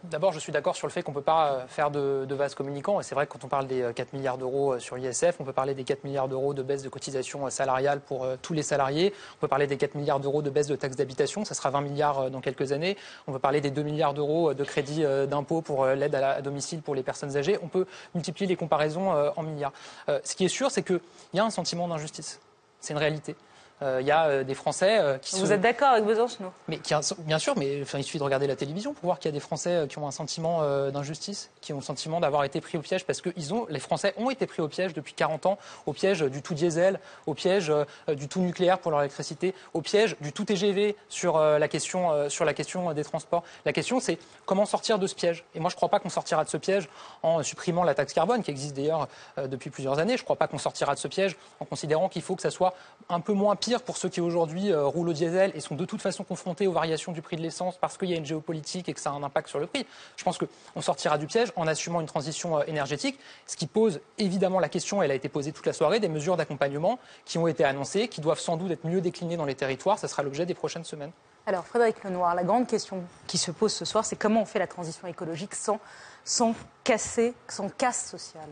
D'abord, 0.04 0.32
je 0.32 0.38
suis 0.38 0.52
d'accord 0.52 0.76
sur 0.76 0.86
le 0.86 0.92
fait 0.92 1.02
qu'on 1.02 1.12
ne 1.12 1.16
peut 1.16 1.22
pas 1.22 1.52
euh, 1.52 1.66
faire 1.66 1.90
de, 1.90 2.26
de 2.28 2.34
vase 2.34 2.54
communicant. 2.54 3.00
Et 3.00 3.02
c'est 3.02 3.14
vrai 3.14 3.26
que 3.26 3.32
quand 3.32 3.44
on 3.44 3.48
parle 3.48 3.66
des 3.66 3.80
euh, 3.80 3.92
4 3.94 4.12
milliards 4.12 4.36
d'euros 4.36 4.74
euh, 4.74 4.78
sur 4.78 4.94
l'ISF, 4.96 5.36
on 5.40 5.44
peut 5.44 5.54
parler 5.54 5.72
des 5.74 5.84
4 5.84 6.04
milliards 6.04 6.28
d'euros 6.28 6.52
de 6.52 6.62
baisse 6.62 6.82
de 6.82 6.90
cotisation 6.90 7.46
euh, 7.46 7.50
salariale 7.50 8.00
pour 8.00 8.24
euh, 8.24 8.36
tous 8.42 8.52
les 8.52 8.62
salariés. 8.62 9.14
On 9.38 9.40
peut 9.40 9.48
parler 9.48 9.66
des 9.66 9.78
4 9.78 9.94
milliards 9.94 10.20
d'euros 10.20 10.42
de 10.42 10.50
baisse 10.50 10.66
de 10.66 10.76
taxes 10.76 10.96
d'habitation. 10.96 11.46
Ça 11.46 11.54
sera 11.54 11.70
20 11.70 11.80
milliards 11.80 12.18
euh, 12.20 12.28
dans 12.28 12.42
quelques 12.42 12.72
années. 12.72 12.98
On 13.26 13.32
peut 13.32 13.38
parler 13.38 13.62
des 13.62 13.70
2 13.70 13.82
milliards 13.82 14.12
d'euros 14.12 14.50
euh, 14.50 14.54
de 14.54 14.64
crédit 14.64 15.02
euh, 15.02 15.24
d'impôt 15.24 15.62
pour 15.62 15.84
euh, 15.84 15.94
l'aide 15.94 16.14
à, 16.14 16.20
la- 16.20 16.30
à 16.32 16.42
domicile 16.42 16.82
pour 16.82 16.94
les 16.94 17.02
personnes 17.02 17.38
âgées. 17.38 17.58
On 17.62 17.68
peut 17.68 17.79
multiplier 18.14 18.48
les 18.48 18.56
comparaisons 18.56 19.12
euh, 19.12 19.30
en 19.36 19.42
milliards. 19.42 19.72
Euh, 20.08 20.20
ce 20.24 20.34
qui 20.34 20.44
est 20.44 20.48
sûr, 20.48 20.70
c'est 20.70 20.82
qu'il 20.82 21.00
y 21.34 21.38
a 21.38 21.44
un 21.44 21.50
sentiment 21.50 21.88
d'injustice. 21.88 22.40
C'est 22.80 22.92
une 22.92 22.98
réalité. 22.98 23.36
Euh, 23.82 23.98
Il 24.00 24.06
y 24.06 24.10
a 24.10 24.26
euh, 24.26 24.44
des 24.44 24.54
Français 24.54 24.98
euh, 25.00 25.16
qui 25.18 25.38
Vous 25.40 25.46
se- 25.46 25.52
êtes 25.52 25.60
d'accord 25.62 25.88
avec 25.88 26.04
Besancenot 26.04 26.52
mais 26.68 26.78
qui 26.78 26.92
a 26.92 26.98
un- 26.98 27.14
bien 27.20 27.38
sûr, 27.38 27.54
mais 27.56 27.80
enfin, 27.82 27.98
il 27.98 28.04
suffit 28.04 28.18
de 28.18 28.22
regarder 28.24 28.46
la 28.46 28.56
télévision 28.56 28.92
pour 28.92 29.04
voir 29.06 29.18
qu'il 29.18 29.30
y 29.30 29.32
a 29.32 29.32
des 29.32 29.40
Français 29.40 29.70
euh, 29.70 29.86
qui 29.86 29.98
ont 29.98 30.06
un 30.06 30.10
sentiment 30.10 30.58
euh, 30.62 30.90
d'injustice, 30.90 31.50
qui 31.62 31.72
ont 31.72 31.76
le 31.76 31.82
sentiment 31.82 32.20
d'avoir 32.20 32.44
été 32.44 32.60
pris 32.60 32.76
au 32.76 32.82
piège 32.82 33.04
parce 33.06 33.20
que 33.22 33.30
ils 33.36 33.54
ont, 33.54 33.66
les 33.70 33.78
Français 33.80 34.12
ont 34.18 34.28
été 34.30 34.46
pris 34.46 34.60
au 34.60 34.68
piège 34.68 34.92
depuis 34.92 35.14
40 35.14 35.46
ans, 35.46 35.58
au 35.86 35.92
piège 35.92 36.20
du 36.20 36.42
tout 36.42 36.52
diesel, 36.54 37.00
au 37.26 37.32
piège 37.34 37.70
euh, 37.70 37.84
du 38.14 38.28
tout 38.28 38.40
nucléaire 38.40 38.78
pour 38.78 38.90
leur 38.90 39.00
électricité, 39.00 39.54
au 39.72 39.80
piège 39.80 40.16
du 40.20 40.32
tout 40.32 40.44
TGV 40.44 40.94
sur 41.08 41.36
euh, 41.38 41.58
la 41.58 41.68
question 41.68 42.10
euh, 42.12 42.28
sur 42.28 42.44
la 42.44 42.52
question 42.54 42.90
euh, 42.90 42.94
des 42.94 43.04
transports. 43.04 43.42
La 43.64 43.72
question, 43.72 43.98
c'est 44.00 44.18
comment 44.44 44.66
sortir 44.66 44.98
de 44.98 45.06
ce 45.06 45.14
piège? 45.14 45.44
Et 45.54 45.60
moi, 45.60 45.70
je 45.70 45.74
ne 45.74 45.78
crois 45.78 45.88
pas 45.88 46.00
qu'on 46.00 46.10
sortira 46.10 46.44
de 46.44 46.50
ce 46.50 46.56
piège 46.58 46.88
en 47.22 47.42
supprimant 47.42 47.84
la 47.84 47.94
taxe 47.94 48.12
carbone, 48.12 48.42
qui 48.42 48.50
existe 48.50 48.76
d'ailleurs 48.76 49.08
euh, 49.38 49.46
depuis 49.46 49.70
plusieurs 49.70 49.98
années. 49.98 50.16
Je 50.16 50.22
ne 50.22 50.24
crois 50.24 50.36
pas 50.36 50.48
qu'on 50.48 50.58
sortira 50.58 50.94
de 50.94 50.98
ce 51.00 51.08
piège 51.08 51.36
en 51.60 51.64
considérant 51.64 52.08
qu'il 52.10 52.22
faut 52.22 52.36
que 52.36 52.42
ça 52.42 52.50
soit 52.50 52.74
un 53.08 53.20
peu 53.20 53.32
moins 53.32 53.56
pire 53.56 53.69
pour 53.78 53.96
ceux 53.96 54.08
qui 54.08 54.20
aujourd'hui 54.20 54.72
euh, 54.72 54.84
roulent 54.84 55.10
au 55.10 55.12
diesel 55.12 55.52
et 55.54 55.60
sont 55.60 55.76
de 55.76 55.84
toute 55.84 56.02
façon 56.02 56.24
confrontés 56.24 56.66
aux 56.66 56.72
variations 56.72 57.12
du 57.12 57.22
prix 57.22 57.36
de 57.36 57.42
l'essence 57.42 57.76
parce 57.78 57.96
qu'il 57.96 58.10
y 58.10 58.14
a 58.14 58.16
une 58.16 58.26
géopolitique 58.26 58.88
et 58.88 58.92
que 58.92 59.00
ça 59.00 59.10
a 59.10 59.12
un 59.12 59.22
impact 59.22 59.48
sur 59.48 59.60
le 59.60 59.66
prix. 59.66 59.86
Je 60.16 60.24
pense 60.24 60.38
qu'on 60.38 60.80
sortira 60.80 61.16
du 61.18 61.26
piège 61.26 61.52
en 61.54 61.66
assumant 61.68 62.00
une 62.00 62.06
transition 62.06 62.58
euh, 62.58 62.62
énergétique, 62.66 63.18
ce 63.46 63.56
qui 63.56 63.66
pose 63.66 64.00
évidemment 64.18 64.58
la 64.58 64.68
question, 64.68 65.02
elle 65.02 65.12
a 65.12 65.14
été 65.14 65.28
posée 65.28 65.52
toute 65.52 65.66
la 65.66 65.72
soirée, 65.72 66.00
des 66.00 66.08
mesures 66.08 66.36
d'accompagnement 66.36 66.98
qui 67.24 67.38
ont 67.38 67.46
été 67.46 67.64
annoncées, 67.64 68.08
qui 68.08 68.20
doivent 68.20 68.40
sans 68.40 68.56
doute 68.56 68.72
être 68.72 68.86
mieux 68.86 69.00
déclinées 69.00 69.36
dans 69.36 69.44
les 69.44 69.54
territoires. 69.54 69.98
Ça 69.98 70.08
sera 70.08 70.22
l'objet 70.22 70.46
des 70.46 70.54
prochaines 70.54 70.84
semaines. 70.84 71.12
Alors, 71.46 71.66
Frédéric 71.66 72.04
Lenoir, 72.04 72.34
la 72.34 72.44
grande 72.44 72.66
question 72.66 73.02
qui 73.26 73.38
se 73.38 73.50
pose 73.50 73.72
ce 73.72 73.84
soir, 73.84 74.04
c'est 74.04 74.16
comment 74.16 74.42
on 74.42 74.46
fait 74.46 74.58
la 74.58 74.66
transition 74.66 75.06
écologique 75.06 75.54
sans, 75.54 75.80
sans 76.24 76.54
casser, 76.84 77.34
sans 77.48 77.68
casse 77.68 78.10
sociale? 78.10 78.50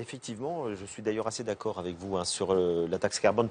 Effectivement, 0.00 0.64
euh, 0.64 0.76
je 0.76 0.84
suis 0.84 1.02
d'ailleurs 1.02 1.26
assez 1.26 1.44
d'accord 1.44 1.78
avec 1.78 1.96
vous 1.96 2.16
hein, 2.16 2.24
sur 2.24 2.52
euh, 2.52 2.86
la 2.88 2.98
taxe 2.98 3.20
carbone. 3.20 3.48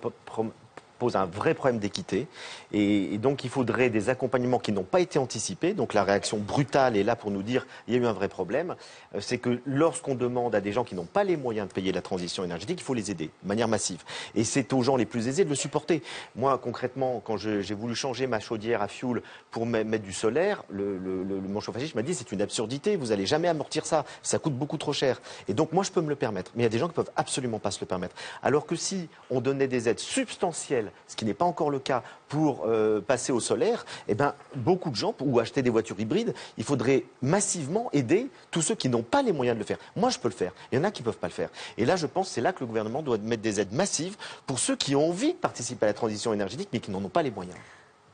Pose 1.01 1.15
un 1.15 1.25
vrai 1.25 1.55
problème 1.55 1.79
d'équité. 1.79 2.27
Et, 2.71 3.17
donc, 3.17 3.43
il 3.43 3.49
faudrait 3.49 3.89
des 3.89 4.09
accompagnements 4.09 4.59
qui 4.59 4.71
n'ont 4.71 4.83
pas 4.83 4.99
été 4.99 5.17
anticipés. 5.17 5.73
Donc, 5.73 5.95
la 5.95 6.03
réaction 6.03 6.37
brutale 6.37 6.95
est 6.95 7.03
là 7.03 7.15
pour 7.15 7.31
nous 7.31 7.41
dire 7.41 7.65
il 7.87 7.95
y 7.95 7.97
a 7.97 7.99
eu 7.99 8.05
un 8.05 8.13
vrai 8.13 8.27
problème. 8.27 8.75
Euh, 9.15 9.19
C'est 9.19 9.39
que 9.39 9.61
lorsqu'on 9.65 10.13
demande 10.13 10.53
à 10.53 10.61
des 10.61 10.71
gens 10.71 10.83
qui 10.83 10.93
n'ont 10.93 11.05
pas 11.05 11.23
les 11.23 11.37
moyens 11.37 11.67
de 11.67 11.73
payer 11.73 11.91
la 11.91 12.03
transition 12.03 12.43
énergétique, 12.43 12.79
il 12.79 12.83
faut 12.83 12.93
les 12.93 13.09
aider 13.09 13.31
de 13.41 13.47
manière 13.47 13.67
massive. 13.67 14.03
Et 14.35 14.43
c'est 14.43 14.73
aux 14.73 14.83
gens 14.83 14.95
les 14.95 15.07
plus 15.07 15.27
aisés 15.27 15.43
de 15.43 15.49
le 15.49 15.55
supporter. 15.55 16.03
Moi, 16.35 16.55
concrètement, 16.59 17.19
quand 17.25 17.35
j'ai 17.37 17.73
voulu 17.73 17.95
changer 17.95 18.27
ma 18.27 18.39
chaudière 18.39 18.83
à 18.83 18.87
fioul 18.87 19.23
pour 19.49 19.65
me- 19.65 19.83
mettre 19.83 20.03
du 20.03 20.13
solaire, 20.13 20.63
le, 20.69 20.99
le, 20.99 21.23
le- 21.23 21.41
mon 21.41 21.61
chauffagiste 21.61 21.95
m'a 21.95 22.03
dit 22.03 22.13
c'est 22.13 22.31
une 22.31 22.43
absurdité, 22.43 22.95
vous 22.95 23.11
allez 23.11 23.25
jamais 23.25 23.47
amortir 23.47 23.87
ça, 23.87 24.05
ça 24.21 24.37
coûte 24.37 24.53
beaucoup 24.53 24.77
trop 24.77 24.93
cher. 24.93 25.19
Et 25.47 25.55
donc, 25.55 25.71
moi, 25.73 25.83
je 25.83 25.91
peux 25.91 26.01
me 26.01 26.09
le 26.09 26.15
permettre. 26.15 26.51
Mais 26.53 26.61
il 26.61 26.65
y 26.65 26.67
a 26.67 26.69
des 26.69 26.77
gens 26.77 26.87
qui 26.87 26.93
peuvent 26.93 27.09
absolument 27.15 27.57
pas 27.57 27.71
se 27.71 27.79
le 27.79 27.87
permettre. 27.87 28.15
Alors 28.43 28.67
que 28.67 28.75
si 28.75 29.09
on 29.31 29.41
donnait 29.41 29.67
des 29.67 29.89
aides 29.89 29.99
substantielles, 29.99 30.90
ce 31.07 31.15
qui 31.15 31.25
n'est 31.25 31.33
pas 31.33 31.45
encore 31.45 31.69
le 31.69 31.79
cas, 31.79 32.03
pour 32.27 32.65
euh, 32.65 33.01
passer 33.01 33.31
au 33.31 33.39
solaire, 33.39 33.85
eh 34.07 34.15
ben, 34.15 34.33
beaucoup 34.55 34.89
de 34.89 34.95
gens, 34.95 35.15
ou 35.19 35.39
acheter 35.39 35.61
des 35.61 35.69
voitures 35.69 35.99
hybrides, 35.99 36.33
il 36.57 36.63
faudrait 36.63 37.03
massivement 37.21 37.89
aider 37.93 38.29
tous 38.51 38.61
ceux 38.61 38.75
qui 38.75 38.89
n'ont 38.89 39.03
pas 39.03 39.21
les 39.21 39.33
moyens 39.33 39.55
de 39.55 39.59
le 39.59 39.65
faire. 39.65 39.77
Moi, 39.95 40.09
je 40.09 40.19
peux 40.19 40.29
le 40.29 40.33
faire. 40.33 40.53
Il 40.71 40.77
y 40.77 40.81
en 40.81 40.83
a 40.83 40.91
qui 40.91 41.01
ne 41.01 41.05
peuvent 41.05 41.17
pas 41.17 41.27
le 41.27 41.33
faire. 41.33 41.49
Et 41.77 41.85
là, 41.85 41.95
je 41.95 42.07
pense 42.07 42.27
que 42.27 42.33
c'est 42.33 42.41
là 42.41 42.53
que 42.53 42.61
le 42.61 42.65
gouvernement 42.65 43.01
doit 43.01 43.17
mettre 43.17 43.41
des 43.41 43.59
aides 43.59 43.73
massives 43.73 44.17
pour 44.45 44.59
ceux 44.59 44.75
qui 44.75 44.95
ont 44.95 45.09
envie 45.09 45.33
de 45.33 45.37
participer 45.37 45.85
à 45.85 45.89
la 45.89 45.93
transition 45.93 46.33
énergétique, 46.33 46.69
mais 46.73 46.79
qui 46.79 46.91
n'en 46.91 47.03
ont 47.03 47.09
pas 47.09 47.23
les 47.23 47.31
moyens. 47.31 47.57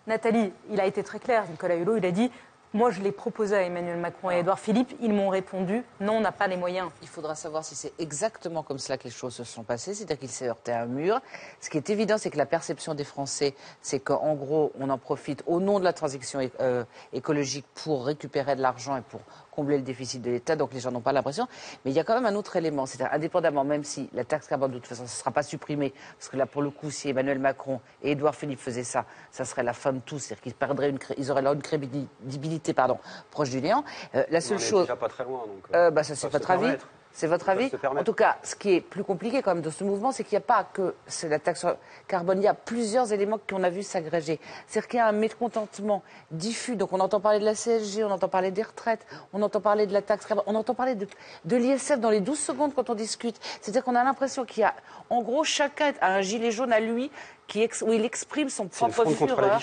Nathalie, 0.07 0.51
il 0.71 0.79
a 0.79 0.85
été 0.85 1.03
très 1.03 1.19
clair, 1.19 1.43
Nicolas 1.49 1.75
Hulot, 1.75 1.97
il 1.97 2.05
a 2.05 2.11
dit 2.11 2.31
Moi, 2.73 2.91
je 2.91 3.01
l'ai 3.01 3.13
proposé 3.13 3.55
à 3.55 3.61
Emmanuel 3.61 3.97
Macron 3.97 4.29
et 4.29 4.39
Édouard 4.39 4.59
Philippe, 4.59 4.93
ils 4.99 5.13
m'ont 5.13 5.29
répondu 5.29 5.83
Non, 6.01 6.17
on 6.17 6.19
n'a 6.19 6.33
pas 6.33 6.47
les 6.47 6.57
moyens. 6.57 6.89
Il 7.01 7.07
faudra 7.07 7.33
savoir 7.33 7.63
si 7.63 7.75
c'est 7.75 7.93
exactement 7.97 8.61
comme 8.61 8.77
cela 8.77 8.97
que 8.97 9.05
les 9.05 9.09
choses 9.09 9.35
se 9.35 9.45
sont 9.45 9.63
passées, 9.63 9.93
c'est-à-dire 9.93 10.19
qu'il 10.19 10.29
s'est 10.29 10.49
heurté 10.49 10.73
à 10.73 10.81
un 10.81 10.85
mur. 10.85 11.21
Ce 11.61 11.69
qui 11.69 11.77
est 11.77 11.89
évident, 11.89 12.17
c'est 12.17 12.29
que 12.29 12.37
la 12.37 12.45
perception 12.45 12.93
des 12.93 13.05
Français, 13.05 13.55
c'est 13.81 14.01
qu'en 14.01 14.33
gros, 14.35 14.73
on 14.77 14.89
en 14.89 14.97
profite 14.97 15.43
au 15.47 15.61
nom 15.61 15.79
de 15.79 15.85
la 15.85 15.93
transition 15.93 16.41
euh, 16.59 16.83
écologique 17.13 17.65
pour 17.73 18.05
récupérer 18.05 18.57
de 18.57 18.61
l'argent 18.61 18.97
et 18.97 19.01
pour 19.01 19.21
combler 19.57 19.77
le 19.77 19.83
déficit 19.83 20.21
de 20.21 20.29
l'État, 20.29 20.55
donc 20.55 20.71
les 20.71 20.79
gens 20.79 20.91
n'ont 20.91 21.01
pas 21.01 21.11
l'impression. 21.11 21.47
Mais 21.83 21.89
il 21.89 21.95
y 21.95 21.99
a 21.99 22.03
quand 22.03 22.13
même 22.13 22.27
un 22.27 22.35
autre 22.35 22.55
élément, 22.57 22.85
c'est-à-dire 22.85 23.11
indépendamment, 23.11 23.63
même 23.63 23.83
si 23.83 24.07
la 24.13 24.23
taxe 24.23 24.47
carbone, 24.47 24.69
de 24.69 24.77
toute 24.77 24.85
façon, 24.85 25.01
ne 25.01 25.07
sera 25.07 25.31
pas 25.31 25.41
supprimée, 25.41 25.95
parce 26.19 26.29
que 26.29 26.37
là, 26.37 26.45
pour 26.45 26.61
le 26.61 26.69
coup, 26.69 26.91
si 26.91 27.09
Emmanuel 27.09 27.39
Macron 27.39 27.81
et 28.03 28.11
Édouard 28.11 28.35
Philippe 28.35 28.59
faisaient 28.59 28.83
ça, 28.83 29.05
ça 29.31 29.45
serait 29.45 29.63
la 29.63 29.73
fin 29.73 29.93
de 29.93 29.99
tout, 29.99 30.19
c'est-à-dire 30.19 30.43
qu'ils 30.43 30.53
perdraient 30.53 30.91
une, 30.91 30.99
ils 31.17 31.31
auraient 31.31 31.43
une 31.43 31.61
crédibilité 31.63 32.73
pardon, 32.73 32.99
proche 33.31 33.49
du 33.49 33.59
néant. 33.59 33.83
Euh, 34.13 34.23
la 34.29 34.41
seule 34.41 34.57
On 34.57 34.59
chose... 34.61 34.81
déjà 34.83 34.95
pas 34.95 35.09
très 35.09 35.23
loin, 35.23 35.39
donc, 35.47 35.65
Euh, 35.73 35.89
bah, 35.89 36.03
ça, 36.03 36.13
c'est 36.13 36.27
peuvent 36.27 36.33
votre 36.33 36.47
se 36.47 36.51
avis. 36.53 36.61
permettre. 36.61 36.87
C'est 37.17 37.25
votre 37.25 37.49
avis. 37.49 37.71
En 37.83 38.03
tout 38.03 38.13
cas, 38.13 38.37
ce 38.43 38.53
qui 38.53 38.75
est 38.75 38.79
plus 38.81 39.03
compliqué 39.03 39.41
quand 39.41 39.55
même 39.55 39.63
dans 39.63 39.71
ce 39.71 39.83
mouvement, 39.83 40.11
c'est 40.11 40.23
qu'il 40.23 40.37
n'y 40.37 40.43
a 40.43 40.45
pas 40.45 40.63
que 40.71 40.93
c'est 41.07 41.27
la 41.27 41.39
taxe 41.39 41.65
carbone. 42.07 42.39
Il 42.39 42.43
y 42.43 42.47
a 42.47 42.53
plusieurs 42.53 43.11
éléments 43.11 43.39
qu'on 43.49 43.63
a 43.63 43.71
vu 43.71 43.81
s'agréger. 43.81 44.39
C'est-à-dire 44.67 44.87
qu'il 44.87 44.97
y 44.99 45.01
a 45.01 45.07
un 45.07 45.13
mécontentement 45.13 46.03
diffus. 46.29 46.75
Donc 46.75 46.93
on 46.93 46.99
entend 46.99 47.19
parler 47.19 47.39
de 47.39 47.45
la 47.45 47.55
CSG, 47.55 48.03
on 48.03 48.11
entend 48.11 48.27
parler 48.27 48.51
des 48.51 48.61
retraites, 48.61 49.03
on 49.33 49.41
entend 49.41 49.61
parler 49.61 49.87
de 49.87 49.93
la 49.93 50.03
taxe 50.03 50.27
carbone, 50.27 50.43
on 50.45 50.53
entend 50.53 50.75
parler 50.75 50.93
de, 50.93 51.07
de 51.45 51.55
l'ISF 51.55 51.97
dans 51.99 52.11
les 52.11 52.19
12 52.21 52.37
secondes 52.37 52.75
quand 52.75 52.91
on 52.91 52.93
discute. 52.93 53.37
C'est-à-dire 53.61 53.83
qu'on 53.83 53.95
a 53.95 54.03
l'impression 54.03 54.45
qu'il 54.45 54.61
y 54.61 54.65
a, 54.65 54.75
en 55.09 55.23
gros, 55.23 55.43
chacun 55.43 55.93
a 56.01 56.13
un 56.13 56.21
gilet 56.21 56.51
jaune 56.51 56.71
à 56.71 56.79
lui 56.79 57.09
qui 57.47 57.63
ex- 57.63 57.81
où 57.81 57.91
il 57.93 58.05
exprime 58.05 58.49
son 58.49 58.67
propre 58.67 59.05
fureur. 59.09 59.59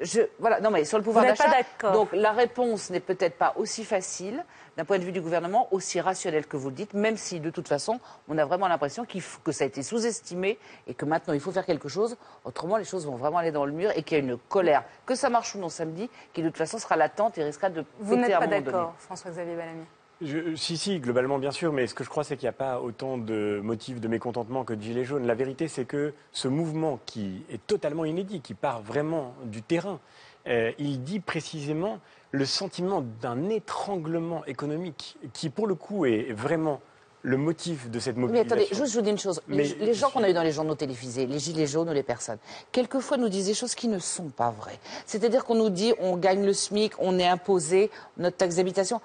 Je, 0.00 0.22
voilà, 0.40 0.58
non, 0.60 0.70
mais 0.70 0.84
sur 0.84 0.98
le 0.98 1.04
pouvoir 1.04 1.24
Vous 1.24 1.30
n'êtes 1.30 1.38
pas 1.38 1.44
d'achat. 1.48 1.56
d'accord. 1.80 1.92
Donc 1.92 2.08
la 2.12 2.32
réponse 2.32 2.88
n'est 2.90 2.98
peut-être 3.00 3.36
pas 3.36 3.52
aussi 3.56 3.84
facile 3.84 4.42
d'un 4.76 4.84
point 4.84 4.98
de 4.98 5.04
vue 5.04 5.12
du 5.12 5.20
gouvernement, 5.20 5.68
aussi 5.72 6.00
rationnelle 6.00 6.46
que 6.46 6.56
vous 6.56 6.68
le 6.70 6.74
dites, 6.74 6.94
même 6.94 7.16
si 7.16 7.40
de 7.40 7.50
toute 7.50 7.68
façon, 7.68 8.00
on 8.28 8.36
a 8.38 8.44
vraiment 8.44 8.68
l'impression 8.68 9.06
que 9.44 9.52
ça 9.52 9.64
a 9.64 9.66
été 9.66 9.82
sous-estimé 9.82 10.58
et 10.86 10.94
que 10.94 11.04
maintenant 11.04 11.34
il 11.34 11.40
faut 11.40 11.52
faire 11.52 11.66
quelque 11.66 11.88
chose. 11.88 12.16
Autrement, 12.44 12.76
les 12.76 12.84
choses 12.84 13.06
vont 13.06 13.16
vraiment 13.16 13.38
aller 13.38 13.52
dans 13.52 13.64
le 13.66 13.72
mur 13.72 13.90
et 13.94 14.02
qu'il 14.02 14.18
y 14.18 14.20
a 14.20 14.24
une 14.24 14.36
colère, 14.36 14.84
que 15.06 15.14
ça 15.14 15.30
marche 15.30 15.54
ou 15.54 15.58
non 15.58 15.68
samedi, 15.68 16.08
qui 16.32 16.42
de 16.42 16.48
toute 16.48 16.58
façon 16.58 16.78
sera 16.78 16.96
latente 16.96 17.38
et 17.38 17.44
risquera 17.44 17.70
de 17.70 17.84
Vous 18.00 18.16
péter 18.16 18.28
n'êtes 18.28 18.38
pas 18.38 18.46
d'accord, 18.46 18.94
François-Xavier 18.98 19.54
Bellamy? 19.54 19.84
Je- 20.20 20.54
si, 20.54 20.76
si, 20.76 21.00
globalement, 21.00 21.38
bien 21.38 21.50
sûr, 21.50 21.72
mais 21.72 21.86
ce 21.88 21.94
que 21.94 22.04
je 22.04 22.08
crois, 22.08 22.22
c'est 22.24 22.36
qu'il 22.36 22.46
n'y 22.46 22.50
a 22.50 22.52
pas 22.52 22.80
autant 22.80 23.18
de 23.18 23.60
motifs 23.62 24.00
de 24.00 24.06
mécontentement 24.08 24.64
que 24.64 24.72
de 24.72 24.80
gilets 24.80 25.04
jaunes. 25.04 25.26
La 25.26 25.34
vérité, 25.34 25.66
c'est 25.66 25.84
que 25.84 26.14
ce 26.32 26.46
mouvement 26.46 27.00
qui 27.04 27.44
est 27.50 27.64
totalement 27.66 28.04
inédit, 28.04 28.40
qui 28.40 28.54
part 28.54 28.80
vraiment 28.80 29.34
du 29.44 29.60
terrain, 29.60 29.98
euh, 30.46 30.70
il 30.78 31.02
dit 31.02 31.18
précisément 31.20 31.98
le 32.34 32.46
sentiment 32.46 33.04
d'un 33.22 33.48
étranglement 33.48 34.44
économique 34.46 35.16
qui, 35.32 35.50
pour 35.50 35.68
le 35.68 35.76
coup, 35.76 36.04
est 36.04 36.32
vraiment 36.32 36.80
le 37.22 37.36
motif 37.36 37.88
de 37.90 37.98
cette 38.00 38.16
Mais 38.16 38.22
mobilisation. 38.22 38.56
attendez, 38.56 38.68
juste 38.74 38.92
je 38.92 38.98
vous 38.98 39.04
dis 39.04 39.10
une 39.10 39.18
chose. 39.18 39.40
Les, 39.48 39.56
Mais- 39.78 39.86
les 39.86 39.94
gens 39.94 40.10
qu'on 40.10 40.22
a 40.24 40.28
eu 40.28 40.34
dans 40.34 40.42
les 40.42 40.50
journaux 40.50 40.74
télévisés, 40.74 41.26
les 41.26 41.38
gilets 41.38 41.68
jaunes 41.68 41.88
ou 41.88 41.92
les 41.92 42.02
personnes, 42.02 42.38
quelquefois 42.72 43.16
nous 43.18 43.28
disent 43.28 43.46
des 43.46 43.54
choses 43.54 43.74
qui 43.76 43.86
ne 43.86 44.00
sont 44.00 44.30
pas 44.30 44.50
vraies. 44.50 44.80
C'est-à-dire 45.06 45.44
qu'on 45.44 45.54
nous 45.54 45.70
dit 45.70 45.94
on 46.00 46.16
gagne 46.16 46.44
le 46.44 46.52
SMIC, 46.52 46.92
on 46.98 47.18
est 47.20 47.26
imposé, 47.26 47.90
notre 48.18 48.36
taxe 48.36 48.56
d'habitation. 48.56 49.00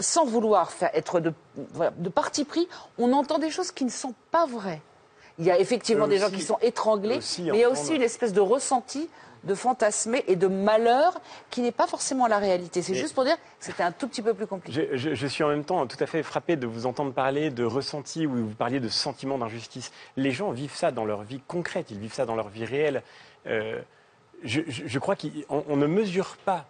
Sans 0.00 0.24
vouloir 0.24 0.70
faire, 0.70 0.90
être 0.94 1.18
de, 1.20 1.32
voilà, 1.72 1.90
de 1.96 2.08
parti 2.08 2.44
pris, 2.44 2.68
on 2.98 3.12
entend 3.12 3.38
des 3.38 3.50
choses 3.50 3.72
qui 3.72 3.84
ne 3.84 3.90
sont 3.90 4.14
pas 4.30 4.46
vraies. 4.46 4.80
Il 5.38 5.44
y 5.44 5.50
a 5.50 5.58
effectivement 5.58 6.06
des 6.08 6.18
gens 6.18 6.30
qui 6.30 6.40
sont 6.40 6.58
étranglés, 6.62 7.18
mais 7.40 7.44
il 7.54 7.56
y 7.56 7.64
a 7.64 7.68
aussi 7.70 7.94
une 7.94 8.02
espèce 8.02 8.32
de 8.32 8.40
ressenti 8.40 9.08
de 9.46 9.54
fantasmer 9.54 10.24
et 10.26 10.36
de 10.36 10.46
malheur 10.46 11.20
qui 11.50 11.60
n'est 11.60 11.72
pas 11.72 11.86
forcément 11.86 12.26
la 12.26 12.38
réalité. 12.38 12.82
C'est 12.82 12.94
juste 12.94 13.14
pour 13.14 13.24
dire 13.24 13.36
que 13.36 13.40
c'était 13.60 13.82
un 13.82 13.92
tout 13.92 14.08
petit 14.08 14.22
peu 14.22 14.34
plus 14.34 14.46
compliqué. 14.46 14.88
Je, 14.92 14.96
je- 14.96 15.14
je 15.14 15.26
suis 15.26 15.44
en 15.44 15.48
même 15.48 15.64
temps 15.64 15.86
tout 15.86 15.96
à 16.00 16.06
fait 16.06 16.22
frappé 16.22 16.56
de 16.56 16.66
vous 16.66 16.86
entendre 16.86 17.12
parler 17.12 17.50
de 17.50 17.64
ressenti 17.64 18.26
où 18.26 18.34
vous 18.34 18.54
parliez 18.54 18.80
de 18.80 18.88
sentiment 18.88 19.38
d'injustice. 19.38 19.92
Les 20.16 20.30
gens 20.30 20.50
vivent 20.50 20.74
ça 20.74 20.90
dans 20.90 21.04
leur 21.04 21.22
vie 21.22 21.40
concrète, 21.46 21.90
ils 21.90 21.98
vivent 21.98 22.14
ça 22.14 22.26
dans 22.26 22.36
leur 22.36 22.48
vie 22.48 22.64
réelle. 22.64 23.02
Euh, 23.46 23.80
je, 24.42 24.98
crois 24.98 25.16
qu'on 25.16 25.64
on 25.68 25.76
ne 25.76 25.86
mesure 25.86 26.36
pas. 26.44 26.66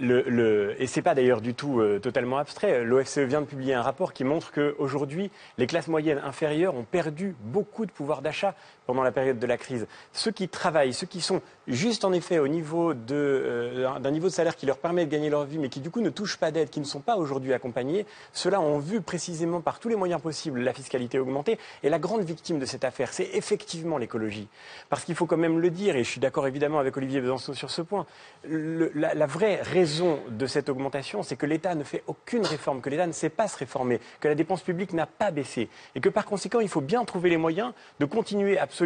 Le, 0.00 0.22
le- 0.28 0.80
et 0.80 0.86
c'est 0.86 1.02
pas 1.02 1.16
d'ailleurs 1.16 1.40
du 1.40 1.54
tout 1.54 1.80
euh, 1.80 1.98
totalement 1.98 2.38
abstrait. 2.38 2.84
L'OFCE 2.84 3.18
vient 3.18 3.40
de 3.40 3.46
publier 3.46 3.74
un 3.74 3.82
rapport 3.82 4.12
qui 4.12 4.22
montre 4.22 4.52
qu'aujourd'hui, 4.52 5.32
les 5.58 5.66
classes 5.66 5.88
moyennes 5.88 6.20
inférieures 6.24 6.76
ont 6.76 6.84
perdu 6.84 7.34
beaucoup 7.40 7.84
de 7.84 7.90
pouvoir 7.90 8.22
d'achat 8.22 8.54
pendant 8.88 9.02
la 9.02 9.12
période 9.12 9.38
de 9.38 9.46
la 9.46 9.58
crise. 9.58 9.86
Ceux 10.14 10.30
qui 10.30 10.48
travaillent, 10.48 10.94
ceux 10.94 11.06
qui 11.06 11.20
sont 11.20 11.42
juste 11.66 12.06
en 12.06 12.12
effet 12.14 12.38
au 12.38 12.48
niveau 12.48 12.94
euh, 13.10 13.98
d'un 13.98 14.10
niveau 14.10 14.28
de 14.28 14.32
salaire 14.32 14.56
qui 14.56 14.64
leur 14.64 14.78
permet 14.78 15.04
de 15.04 15.10
gagner 15.10 15.28
leur 15.28 15.44
vie, 15.44 15.58
mais 15.58 15.68
qui 15.68 15.80
du 15.80 15.90
coup 15.90 16.00
ne 16.00 16.08
touchent 16.08 16.38
pas 16.38 16.50
d'aide, 16.50 16.70
qui 16.70 16.80
ne 16.80 16.86
sont 16.86 17.00
pas 17.00 17.18
aujourd'hui 17.18 17.52
accompagnés, 17.52 18.06
ceux-là 18.32 18.62
ont 18.62 18.78
vu 18.78 19.02
précisément 19.02 19.60
par 19.60 19.78
tous 19.78 19.90
les 19.90 19.94
moyens 19.94 20.22
possibles 20.22 20.60
la 20.60 20.72
fiscalité 20.72 21.18
augmenter. 21.18 21.58
Et 21.82 21.90
la 21.90 21.98
grande 21.98 22.22
victime 22.22 22.58
de 22.58 22.64
cette 22.64 22.82
affaire, 22.82 23.12
c'est 23.12 23.28
effectivement 23.34 23.98
l'écologie. 23.98 24.48
Parce 24.88 25.04
qu'il 25.04 25.14
faut 25.14 25.26
quand 25.26 25.36
même 25.36 25.58
le 25.58 25.68
dire, 25.68 25.94
et 25.94 26.02
je 26.02 26.08
suis 26.08 26.20
d'accord 26.20 26.46
évidemment 26.46 26.78
avec 26.78 26.96
Olivier 26.96 27.20
Besançon 27.20 27.52
sur 27.52 27.70
ce 27.70 27.82
point, 27.82 28.06
la 28.44 29.26
vraie 29.26 29.60
raison 29.60 30.18
de 30.30 30.46
cette 30.46 30.70
augmentation, 30.70 31.22
c'est 31.22 31.36
que 31.36 31.44
l'État 31.44 31.74
ne 31.74 31.84
fait 31.84 32.04
aucune 32.06 32.46
réforme, 32.46 32.80
que 32.80 32.88
l'État 32.88 33.06
ne 33.06 33.12
sait 33.12 33.28
pas 33.28 33.48
se 33.48 33.58
réformer, 33.58 34.00
que 34.20 34.28
la 34.28 34.34
dépense 34.34 34.62
publique 34.62 34.94
n'a 34.94 35.04
pas 35.04 35.30
baissé, 35.30 35.68
et 35.94 36.00
que 36.00 36.08
par 36.08 36.24
conséquent, 36.24 36.60
il 36.60 36.70
faut 36.70 36.80
bien 36.80 37.04
trouver 37.04 37.28
les 37.28 37.36
moyens 37.36 37.74
de 38.00 38.06
continuer 38.06 38.56
absolument 38.58 38.77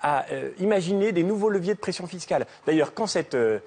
à 0.00 0.26
euh, 0.32 0.50
imaginer 0.58 1.12
des 1.12 1.22
nouveaux 1.22 1.48
leviers 1.48 1.74
de 1.74 1.78
pression 1.78 2.06
fiscale. 2.06 2.46
D'ailleurs, 2.66 2.94
quand 2.94 3.06
cette 3.06 3.34
euh, 3.34 3.58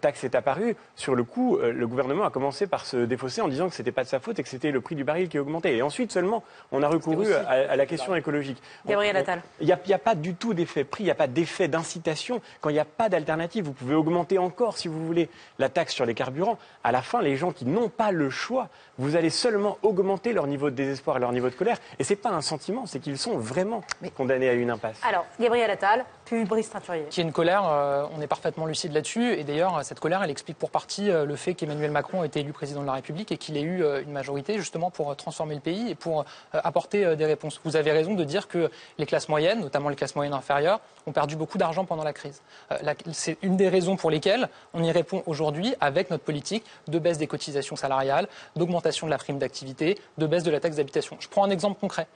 taxe 0.00 0.24
est 0.24 0.34
apparue, 0.34 0.76
sur 0.96 1.14
le 1.14 1.24
coup, 1.24 1.56
euh, 1.56 1.72
le 1.72 1.86
gouvernement 1.86 2.24
a 2.24 2.30
commencé 2.30 2.66
par 2.66 2.86
se 2.86 2.96
défausser 2.96 3.40
en 3.40 3.48
disant 3.48 3.68
que 3.68 3.74
ce 3.74 3.82
n'était 3.82 3.92
pas 3.92 4.04
de 4.04 4.08
sa 4.08 4.20
faute 4.20 4.38
et 4.38 4.42
que 4.42 4.48
c'était 4.48 4.70
le 4.70 4.80
prix 4.80 4.94
du 4.94 5.04
baril 5.04 5.28
qui 5.28 5.38
augmentait. 5.38 5.76
Et 5.76 5.82
ensuite 5.82 6.12
seulement, 6.12 6.42
on 6.72 6.82
a 6.82 6.88
recouru 6.88 7.32
à, 7.32 7.76
la 7.76 7.86
question 7.86 8.14
écologique. 8.14 8.62
Gabriel 8.86 9.16
Attal. 9.16 9.42
il 9.60 9.66
n'y 9.66 9.92
a 9.92 9.98
pas 9.98 10.14
du 10.14 10.34
tout 10.34 10.54
d'effet 10.54 10.84
prix, 10.84 11.04
il 11.04 11.06
n'y 11.06 11.12
a 11.12 11.16
pas 11.16 11.26
d'effet 11.26 11.68
d'incitation. 11.68 12.40
Quand 12.60 12.70
il 12.70 12.74
n'y 12.74 12.78
a 12.78 12.84
pas 12.84 13.08
d'alternative, 13.08 13.64
vous 13.64 13.72
pouvez 13.72 13.94
augmenter 13.94 14.38
encore, 14.38 14.76
si 14.76 14.88
vous 14.88 15.04
voulez, 15.06 15.28
la 15.58 15.68
taxe 15.68 15.94
sur 15.94 16.06
les 16.06 16.14
carburants. 16.14 16.58
À 16.82 16.92
la 16.92 17.02
fin, 17.02 17.22
les 17.22 17.36
gens 17.36 17.52
qui 17.52 17.66
n'ont 17.66 17.88
pas 17.88 18.10
le 18.10 18.30
choix, 18.30 18.68
vous 18.98 19.16
allez 19.16 19.30
seulement 19.30 19.78
augmenter 19.82 20.32
leur 20.32 20.46
niveau 20.46 20.70
de 20.70 20.76
désespoir 20.76 21.16
et 21.16 21.20
leur 21.20 21.32
niveau 21.32 21.48
de 21.48 21.54
colère. 21.54 21.78
Et 21.98 22.04
ce 22.04 22.12
n'est 22.12 22.16
pas 22.16 22.30
un 22.30 22.40
sentiment, 22.40 22.86
c'est 22.86 23.00
qu'ils 23.00 23.18
sont 23.18 23.36
vraiment 23.36 23.82
condamnés 24.16 24.48
à 24.48 24.52
une 24.52 24.70
impasse. 24.70 25.00
Alors, 25.06 25.26
Gabriel 25.40 25.70
Attal, 25.70 26.04
puis 26.24 26.44
Brice 26.44 26.70
Teinturier. 26.70 27.06
Qui 27.10 27.20
est 27.20 27.24
une 27.24 27.32
colère, 27.32 27.64
euh, 27.66 28.06
on 28.16 28.20
est 28.20 28.26
parfaitement 28.26 28.66
lucide 28.66 28.92
là-dessus. 28.92 29.32
Et 29.34 29.44
d'ailleurs, 29.44 29.73
cette 29.82 30.00
colère, 30.00 30.22
elle 30.22 30.30
explique 30.30 30.58
pour 30.58 30.70
partie 30.70 31.10
euh, 31.10 31.24
le 31.24 31.36
fait 31.36 31.54
qu'Emmanuel 31.54 31.90
Macron 31.90 32.22
ait 32.22 32.26
été 32.26 32.40
élu 32.40 32.52
président 32.52 32.82
de 32.82 32.86
la 32.86 32.92
République 32.92 33.32
et 33.32 33.36
qu'il 33.36 33.56
ait 33.56 33.62
eu 33.62 33.82
euh, 33.82 34.02
une 34.02 34.12
majorité 34.12 34.58
justement 34.58 34.90
pour 34.90 35.10
euh, 35.10 35.14
transformer 35.14 35.54
le 35.54 35.60
pays 35.60 35.90
et 35.90 35.94
pour 35.94 36.20
euh, 36.20 36.60
apporter 36.62 37.04
euh, 37.04 37.16
des 37.16 37.26
réponses. 37.26 37.60
Vous 37.64 37.76
avez 37.76 37.92
raison 37.92 38.14
de 38.14 38.24
dire 38.24 38.46
que 38.48 38.70
les 38.98 39.06
classes 39.06 39.28
moyennes, 39.28 39.60
notamment 39.60 39.88
les 39.88 39.96
classes 39.96 40.14
moyennes 40.14 40.34
inférieures, 40.34 40.80
ont 41.06 41.12
perdu 41.12 41.36
beaucoup 41.36 41.58
d'argent 41.58 41.84
pendant 41.84 42.04
la 42.04 42.12
crise. 42.12 42.42
Euh, 42.72 42.94
C'est 43.12 43.38
une 43.42 43.56
des 43.56 43.68
raisons 43.68 43.96
pour 43.96 44.10
lesquelles 44.10 44.48
on 44.72 44.82
y 44.82 44.90
répond 44.92 45.22
aujourd'hui 45.26 45.74
avec 45.80 46.10
notre 46.10 46.24
politique 46.24 46.64
de 46.88 46.98
baisse 46.98 47.18
des 47.18 47.26
cotisations 47.26 47.76
salariales, 47.76 48.28
d'augmentation 48.56 49.06
de 49.06 49.10
la 49.10 49.18
prime 49.18 49.38
d'activité, 49.38 49.98
de 50.18 50.26
baisse 50.26 50.42
de 50.44 50.50
la 50.50 50.60
taxe 50.60 50.76
d'habitation. 50.76 51.16
Je 51.20 51.28
prends 51.28 51.44
un 51.44 51.50
exemple 51.50 51.80
concret. 51.80 52.06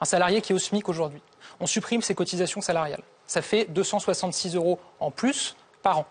Un 0.00 0.04
salarié 0.04 0.40
qui 0.42 0.52
est 0.52 0.54
au 0.54 0.58
SMIC 0.58 0.88
aujourd'hui, 0.88 1.20
on 1.60 1.66
supprime 1.66 2.02
ses 2.02 2.14
cotisations 2.14 2.60
salariales. 2.60 3.02
Ça 3.26 3.42
fait 3.42 3.64
266 3.66 4.54
euros 4.54 4.78
en 5.00 5.10
plus 5.10 5.56
par 5.82 5.98
an. 6.00 6.06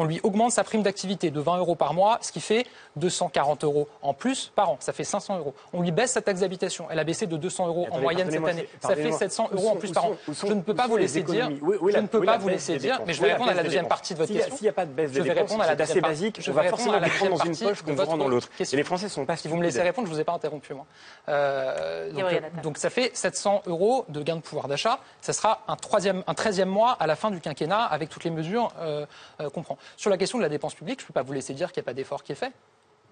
On 0.00 0.04
lui 0.04 0.18
augmente 0.22 0.50
sa 0.52 0.64
prime 0.64 0.82
d'activité 0.82 1.30
de 1.30 1.40
20 1.40 1.58
euros 1.58 1.74
par 1.74 1.92
mois, 1.92 2.16
ce 2.22 2.32
qui 2.32 2.40
fait 2.40 2.64
240 2.96 3.64
euros 3.64 3.86
en 4.00 4.14
plus 4.14 4.50
par 4.56 4.70
an. 4.70 4.76
Ça 4.80 4.94
fait 4.94 5.04
500 5.04 5.36
euros. 5.36 5.54
On 5.74 5.82
lui 5.82 5.92
baisse 5.92 6.12
sa 6.12 6.22
taxe 6.22 6.40
d'habitation. 6.40 6.86
Elle 6.90 6.98
a 6.98 7.04
baissé 7.04 7.26
de 7.26 7.36
200 7.36 7.66
euros 7.66 7.86
en 7.90 8.00
moyenne 8.00 8.30
cette 8.30 8.42
année. 8.46 8.66
Ça 8.80 8.88
fait 8.88 8.94
pardonnez-moi. 8.94 9.18
700 9.18 9.48
Où 9.52 9.56
euros 9.56 9.68
en 9.68 9.76
plus 9.76 9.92
par 9.92 10.06
an. 10.06 10.08
sont- 10.24 10.30
où 10.30 10.34
sont- 10.34 10.46
Je 10.46 10.52
ne 10.54 10.62
peux 10.62 10.74
pas 10.74 10.86
vous 10.86 10.96
laisser 10.96 11.22
dire. 11.22 11.50
Oui, 11.60 11.92
Je 11.92 11.98
ne 11.98 12.06
peux 12.06 12.18
oui, 12.18 12.24
pas 12.26 12.38
vous 12.38 12.48
laisser 12.48 12.78
dire, 12.78 12.92
dépenses. 12.92 13.06
mais 13.08 13.12
je 13.12 13.20
vais 13.20 13.26
la 13.28 13.34
répondre 13.34 13.50
à 13.50 13.54
la 13.54 13.62
deuxième 13.62 13.88
partie 13.88 14.14
de 14.14 14.20
votre 14.20 14.32
question. 14.32 14.56
S'il 14.56 14.64
n'y 14.64 14.68
a 14.70 14.72
pas 14.72 14.86
de 14.86 14.92
baisse 14.92 15.10
Je 15.10 15.14
des 15.16 15.20
vais 15.20 15.28
dépenses, 15.34 15.50
répondre 15.50 15.62
à 15.64 15.66
la 15.66 15.76
c'est 15.76 15.82
assez 15.82 15.88
deuxième 15.94 16.10
basique. 16.10 16.34
partie. 16.36 16.46
Je 16.46 16.52
vais 16.52 16.60
répondre 16.62 16.94
à 16.94 17.00
la 17.00 17.06
vous 17.08 17.16
prendre 17.18 17.30
dans 17.38 17.44
deuxième 17.44 17.68
une 17.68 17.96
partie 17.96 18.16
de 18.18 18.24
votre 18.24 18.56
question. 18.56 18.76
les 18.78 18.84
Français 18.84 19.08
sont 19.10 19.26
pas 19.26 19.36
Si 19.36 19.48
vous 19.48 19.56
me 19.58 19.62
laissez 19.62 19.82
répondre, 19.82 20.06
je 20.06 20.12
ne 20.12 20.16
vous 20.16 20.20
ai 20.22 20.24
pas 20.24 20.32
interrompu, 20.32 20.72
moi. 20.72 20.86
Euh, 21.28 22.10
donc, 22.12 22.22
euh, 22.32 22.40
donc 22.62 22.78
ça 22.78 22.88
fait 22.88 23.10
700 23.14 23.60
euros 23.66 24.06
de 24.08 24.22
gain 24.22 24.36
de 24.36 24.40
pouvoir 24.40 24.66
d'achat. 24.66 24.98
Ça 25.20 25.34
sera 25.34 25.62
un, 25.68 25.76
troisième, 25.76 26.22
un 26.26 26.32
13e 26.32 26.68
mois 26.70 26.96
à 26.98 27.06
la 27.06 27.16
fin 27.16 27.30
du 27.30 27.40
quinquennat 27.40 27.84
avec 27.84 28.08
toutes 28.08 28.24
les 28.24 28.30
mesures 28.30 28.72
euh, 28.80 29.04
euh, 29.42 29.50
qu'on 29.50 29.62
prend. 29.62 29.76
Sur 29.96 30.10
la 30.10 30.16
question 30.16 30.38
de 30.38 30.42
la 30.42 30.48
dépense 30.48 30.74
publique, 30.74 31.00
je 31.00 31.04
ne 31.04 31.06
peux 31.08 31.12
pas 31.12 31.22
vous 31.22 31.32
laisser 31.32 31.54
dire 31.54 31.72
qu'il 31.72 31.80
n'y 31.80 31.84
a 31.84 31.88
pas 31.88 31.94
d'effort 31.94 32.22
qui 32.22 32.32
est 32.32 32.36
fait. 32.36 32.52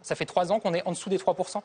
Ça 0.02 0.14
fait 0.14 0.26
trois 0.26 0.52
ans 0.52 0.60
qu'on 0.60 0.74
est 0.74 0.86
en 0.86 0.92
dessous 0.92 1.10
des 1.10 1.18
3%. 1.18 1.62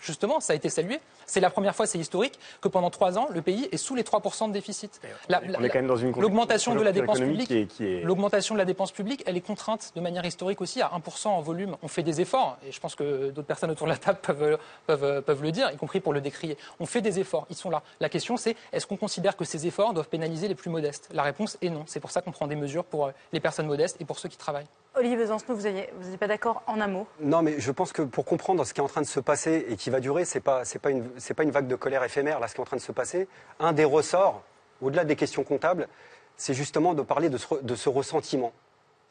Justement, 0.00 0.40
ça 0.40 0.52
a 0.52 0.56
été 0.56 0.68
salué. 0.68 1.00
C'est 1.26 1.40
la 1.40 1.48
première 1.48 1.74
fois, 1.74 1.86
c'est 1.86 1.98
historique, 1.98 2.38
que 2.60 2.68
pendant 2.68 2.90
trois 2.90 3.16
ans, 3.18 3.28
le 3.32 3.40
pays 3.40 3.68
est 3.72 3.78
sous 3.78 3.94
les 3.94 4.02
3% 4.02 4.48
de 4.48 4.52
déficit. 4.52 5.00
La- 5.30 5.40
On 5.42 5.48
la- 5.52 5.66
est 5.66 5.70
quand 5.70 5.78
même 5.78 5.86
dans 5.86 5.96
une 5.96 6.12
L'augmentation 6.20 6.74
de 6.74 6.82
la 6.82 6.92
dépense 6.92 7.18
publique, 7.20 7.50
est- 7.50 8.02
l'augmentation 8.04 8.54
de 8.54 8.58
la 8.58 8.66
dépense 8.66 8.92
publique, 8.92 9.22
elle 9.26 9.36
est 9.38 9.40
contrainte 9.40 9.92
de 9.96 10.00
manière 10.02 10.24
historique 10.26 10.60
aussi 10.60 10.82
à 10.82 10.88
1% 10.92 11.30
en 11.30 11.40
volume. 11.40 11.76
On 11.82 11.88
fait 11.88 12.02
des 12.02 12.20
efforts, 12.20 12.58
et 12.66 12.72
je 12.72 12.78
pense 12.80 12.94
que 12.94 13.30
d'autres 13.30 13.46
personnes 13.46 13.70
autour 13.70 13.86
de 13.86 13.92
la 13.92 13.98
table 13.98 14.18
peuvent, 14.20 14.58
peuvent, 14.86 15.22
peuvent 15.22 15.42
le 15.42 15.52
dire, 15.52 15.70
y 15.72 15.76
compris 15.78 16.00
pour 16.00 16.12
le 16.12 16.20
décrier. 16.20 16.58
On 16.80 16.86
fait 16.86 17.00
des 17.00 17.18
efforts, 17.18 17.46
ils 17.48 17.56
sont 17.56 17.70
là. 17.70 17.82
La 18.00 18.10
question, 18.10 18.36
c'est 18.36 18.56
est-ce 18.72 18.86
qu'on 18.86 18.98
considère 18.98 19.36
que 19.38 19.46
ces 19.46 19.66
efforts 19.66 19.94
doivent 19.94 20.08
pénaliser 20.08 20.48
les 20.48 20.54
plus 20.54 20.68
modestes? 20.70 21.08
La 21.14 21.22
réponse 21.22 21.56
est 21.62 21.70
non. 21.70 21.84
C'est 21.86 22.00
pour 22.00 22.10
ça 22.10 22.20
qu'on 22.20 22.32
prend 22.32 22.46
des 22.46 22.56
mesures 22.56 22.84
pour 22.84 23.06
euh, 23.06 23.10
les 23.32 23.40
personnes 23.40 23.66
modestes 23.66 23.96
et 24.00 24.04
pour 24.04 24.18
ceux 24.18 24.28
qui 24.28 24.36
travaillent. 24.36 24.66
Olivier 24.96 25.16
Besancenot, 25.16 25.56
vous 25.56 25.62
n'êtes 25.62 26.20
pas 26.20 26.28
d'accord 26.28 26.62
en 26.68 26.80
un 26.80 26.86
mot? 26.86 27.06
Non, 27.20 27.42
mais 27.42 27.58
je 27.58 27.72
pense 27.72 27.92
que 27.92 28.02
pour 28.02 28.24
comprendre 28.24 28.64
ce 28.64 28.72
qui 28.74 28.80
est 28.80 28.84
en 28.84 28.88
train 28.88 29.00
de 29.00 29.06
se 29.06 29.18
passer 29.18 29.66
et 29.68 29.76
qui 29.76 29.83
va 29.90 30.00
durer, 30.00 30.24
pas 30.42 30.64
c'est 30.64 30.78
pas 30.78 30.90
une 30.90 31.50
vague 31.50 31.66
de 31.66 31.74
colère 31.76 32.02
éphémère 32.04 32.40
là 32.40 32.48
ce 32.48 32.54
qui 32.54 32.60
est 32.60 32.62
en 32.62 32.66
train 32.66 32.76
de 32.76 32.82
se 32.82 32.92
passer. 32.92 33.28
Un 33.60 33.72
des 33.72 33.84
ressorts, 33.84 34.42
au-delà 34.82 35.04
des 35.04 35.16
questions 35.16 35.44
comptables, 35.44 35.88
c'est 36.36 36.54
justement 36.54 36.94
de 36.94 37.02
parler 37.02 37.28
de 37.28 37.36
ce, 37.38 37.46
ce 37.76 37.88
ressentiment. 37.88 38.52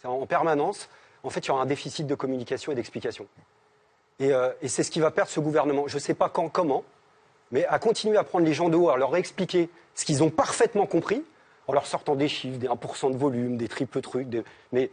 En 0.04 0.26
permanence, 0.26 0.90
en 1.24 1.30
fait, 1.30 1.40
il 1.46 1.48
y 1.48 1.52
aura 1.52 1.62
un 1.64 1.66
déficit 1.66 2.06
de 2.06 2.16
communication 2.16 2.72
et 2.74 2.76
d'explication. 2.76 3.26
Et, 4.20 4.34
euh, 4.34 4.52
c'est 4.68 4.84
ce 4.84 4.92
qui 4.92 5.00
va 5.00 5.12
perdre 5.12 5.32
ce 5.32 5.40
gouvernement. 5.40 5.88
Je 5.88 5.96
ne 5.96 6.00
sais 6.02 6.14
pas 6.14 6.28
quand, 6.30 6.50
comment, 6.50 6.84
mais 7.52 7.66
à 7.66 7.80
continuer 7.80 8.18
à 8.18 8.24
prendre 8.24 8.46
les 8.46 8.54
gens 8.54 8.68
de 8.70 8.76
haut, 8.76 8.90
à 8.90 8.98
leur 8.98 9.16
expliquer 9.16 9.70
ce 9.96 10.04
qu'ils 10.06 10.22
ont 10.24 10.30
parfaitement 10.30 10.86
compris, 10.86 11.24
en 11.68 11.74
leur 11.74 11.86
sortant 11.88 12.16
des 12.16 12.28
chiffres, 12.28 12.58
des 12.58 12.68
1% 12.68 13.12
de 13.12 13.18
volume, 13.18 13.56
des 13.58 13.70
triples 13.70 14.02
trucs, 14.02 14.28
des- 14.28 14.44
mais 14.74 14.90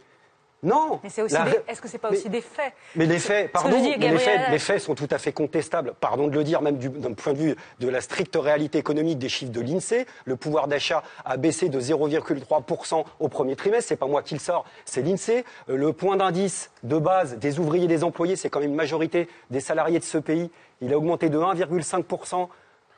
non. 0.63 0.99
Mais 1.03 1.09
c'est 1.09 1.21
aussi 1.21 1.33
La 1.33 1.43
des- 1.45 1.51
ré- 1.51 1.63
Est-ce 1.67 1.81
que 1.81 1.87
c'est 1.87 1.97
pas 1.97 2.11
mais- 2.11 2.17
aussi 2.17 2.29
des 2.29 2.41
faits? 2.41 2.73
mais 2.95 3.05
les 3.05 3.19
faits, 3.19 3.51
pardon, 3.51 3.79
dis, 3.81 3.95
les, 3.97 4.17
faits, 4.17 4.41
les 4.51 4.59
faits 4.59 4.79
sont 4.81 4.95
tout 4.95 5.07
à 5.11 5.17
fait 5.17 5.31
contestables. 5.31 5.93
Pardon 5.99 6.27
de 6.27 6.33
le 6.35 6.43
dire, 6.43 6.61
même 6.61 6.77
du- 6.77 6.89
d'un 6.89 7.13
point 7.13 7.33
de 7.33 7.37
vue 7.37 7.55
de 7.79 7.87
la 7.89 8.01
stricte 8.01 8.35
réalité 8.35 8.77
économique 8.77 9.17
des 9.17 9.29
chiffres 9.29 9.51
de 9.51 9.61
l'INSEE. 9.61 10.05
Le 10.25 10.35
pouvoir 10.35 10.67
d'achat 10.67 11.03
a 11.25 11.37
baissé 11.37 11.69
de 11.69 11.79
0,3% 11.79 13.05
au 13.19 13.27
premier 13.27 13.55
trimestre. 13.55 13.89
C'est 13.89 13.95
pas 13.95 14.07
moi 14.07 14.21
qui 14.21 14.33
le 14.35 14.39
sors, 14.39 14.65
c'est 14.85 15.01
l'INSEE. 15.01 15.43
Euh, 15.69 15.77
Le 15.77 15.93
point 15.93 16.15
d'indice 16.17 16.69
de 16.83 16.97
base 16.97 17.37
des 17.37 17.59
ouvriers 17.59 17.85
et 17.85 17.87
des 17.87 18.03
employés, 18.03 18.35
c'est 18.35 18.49
quand 18.49 18.59
même 18.59 18.69
une 18.69 18.75
majorité 18.75 19.27
des 19.49 19.59
salariés 19.59 19.99
de 19.99 20.03
ce 20.03 20.17
pays. 20.17 20.49
Il 20.81 20.93
a 20.93 20.97
augmenté 20.97 21.29
de 21.29 21.37
1,5%. 21.39 22.49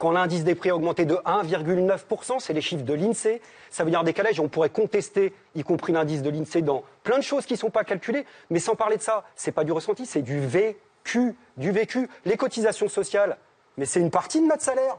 Quand 0.04 0.12
l'indice 0.12 0.44
des 0.44 0.54
prix 0.54 0.70
a 0.70 0.76
augmenté 0.76 1.06
de 1.06 1.16
1,9%, 1.16 2.42
c'est 2.42 2.52
les 2.52 2.60
chiffres 2.60 2.84
de 2.84 2.94
l'INSEE. 2.94 3.40
Ça 3.70 3.86
veut 3.86 3.90
dire 3.90 4.02
un 4.02 4.04
décalage. 4.04 4.38
On 4.42 4.50
pourrait 4.50 4.70
contester, 4.70 5.34
y 5.56 5.64
compris 5.64 5.94
l'indice 5.94 6.22
de 6.22 6.30
l'INSEE, 6.30 6.62
dans 6.62 6.84
plein 7.04 7.18
de 7.18 7.24
choses 7.24 7.46
qui 7.46 7.54
ne 7.54 7.58
sont 7.58 7.70
pas 7.70 7.86
calculées. 7.86 8.26
Mais 8.50 8.60
sans 8.60 8.76
parler 8.76 8.98
de 8.98 9.02
ça, 9.02 9.24
c'est 9.38 9.54
pas 9.54 9.64
du 9.64 9.72
ressenti, 9.72 10.06
c'est 10.06 10.22
du 10.22 10.42
vécu. 10.42 11.38
Du 11.56 11.72
vécu. 11.72 12.10
Les 12.26 12.36
cotisations 12.36 12.90
sociales, 12.90 13.38
mais 13.78 13.86
c'est 13.86 14.02
une 14.02 14.12
partie 14.12 14.42
de 14.42 14.46
notre 14.46 14.62
salaire. 14.62 14.98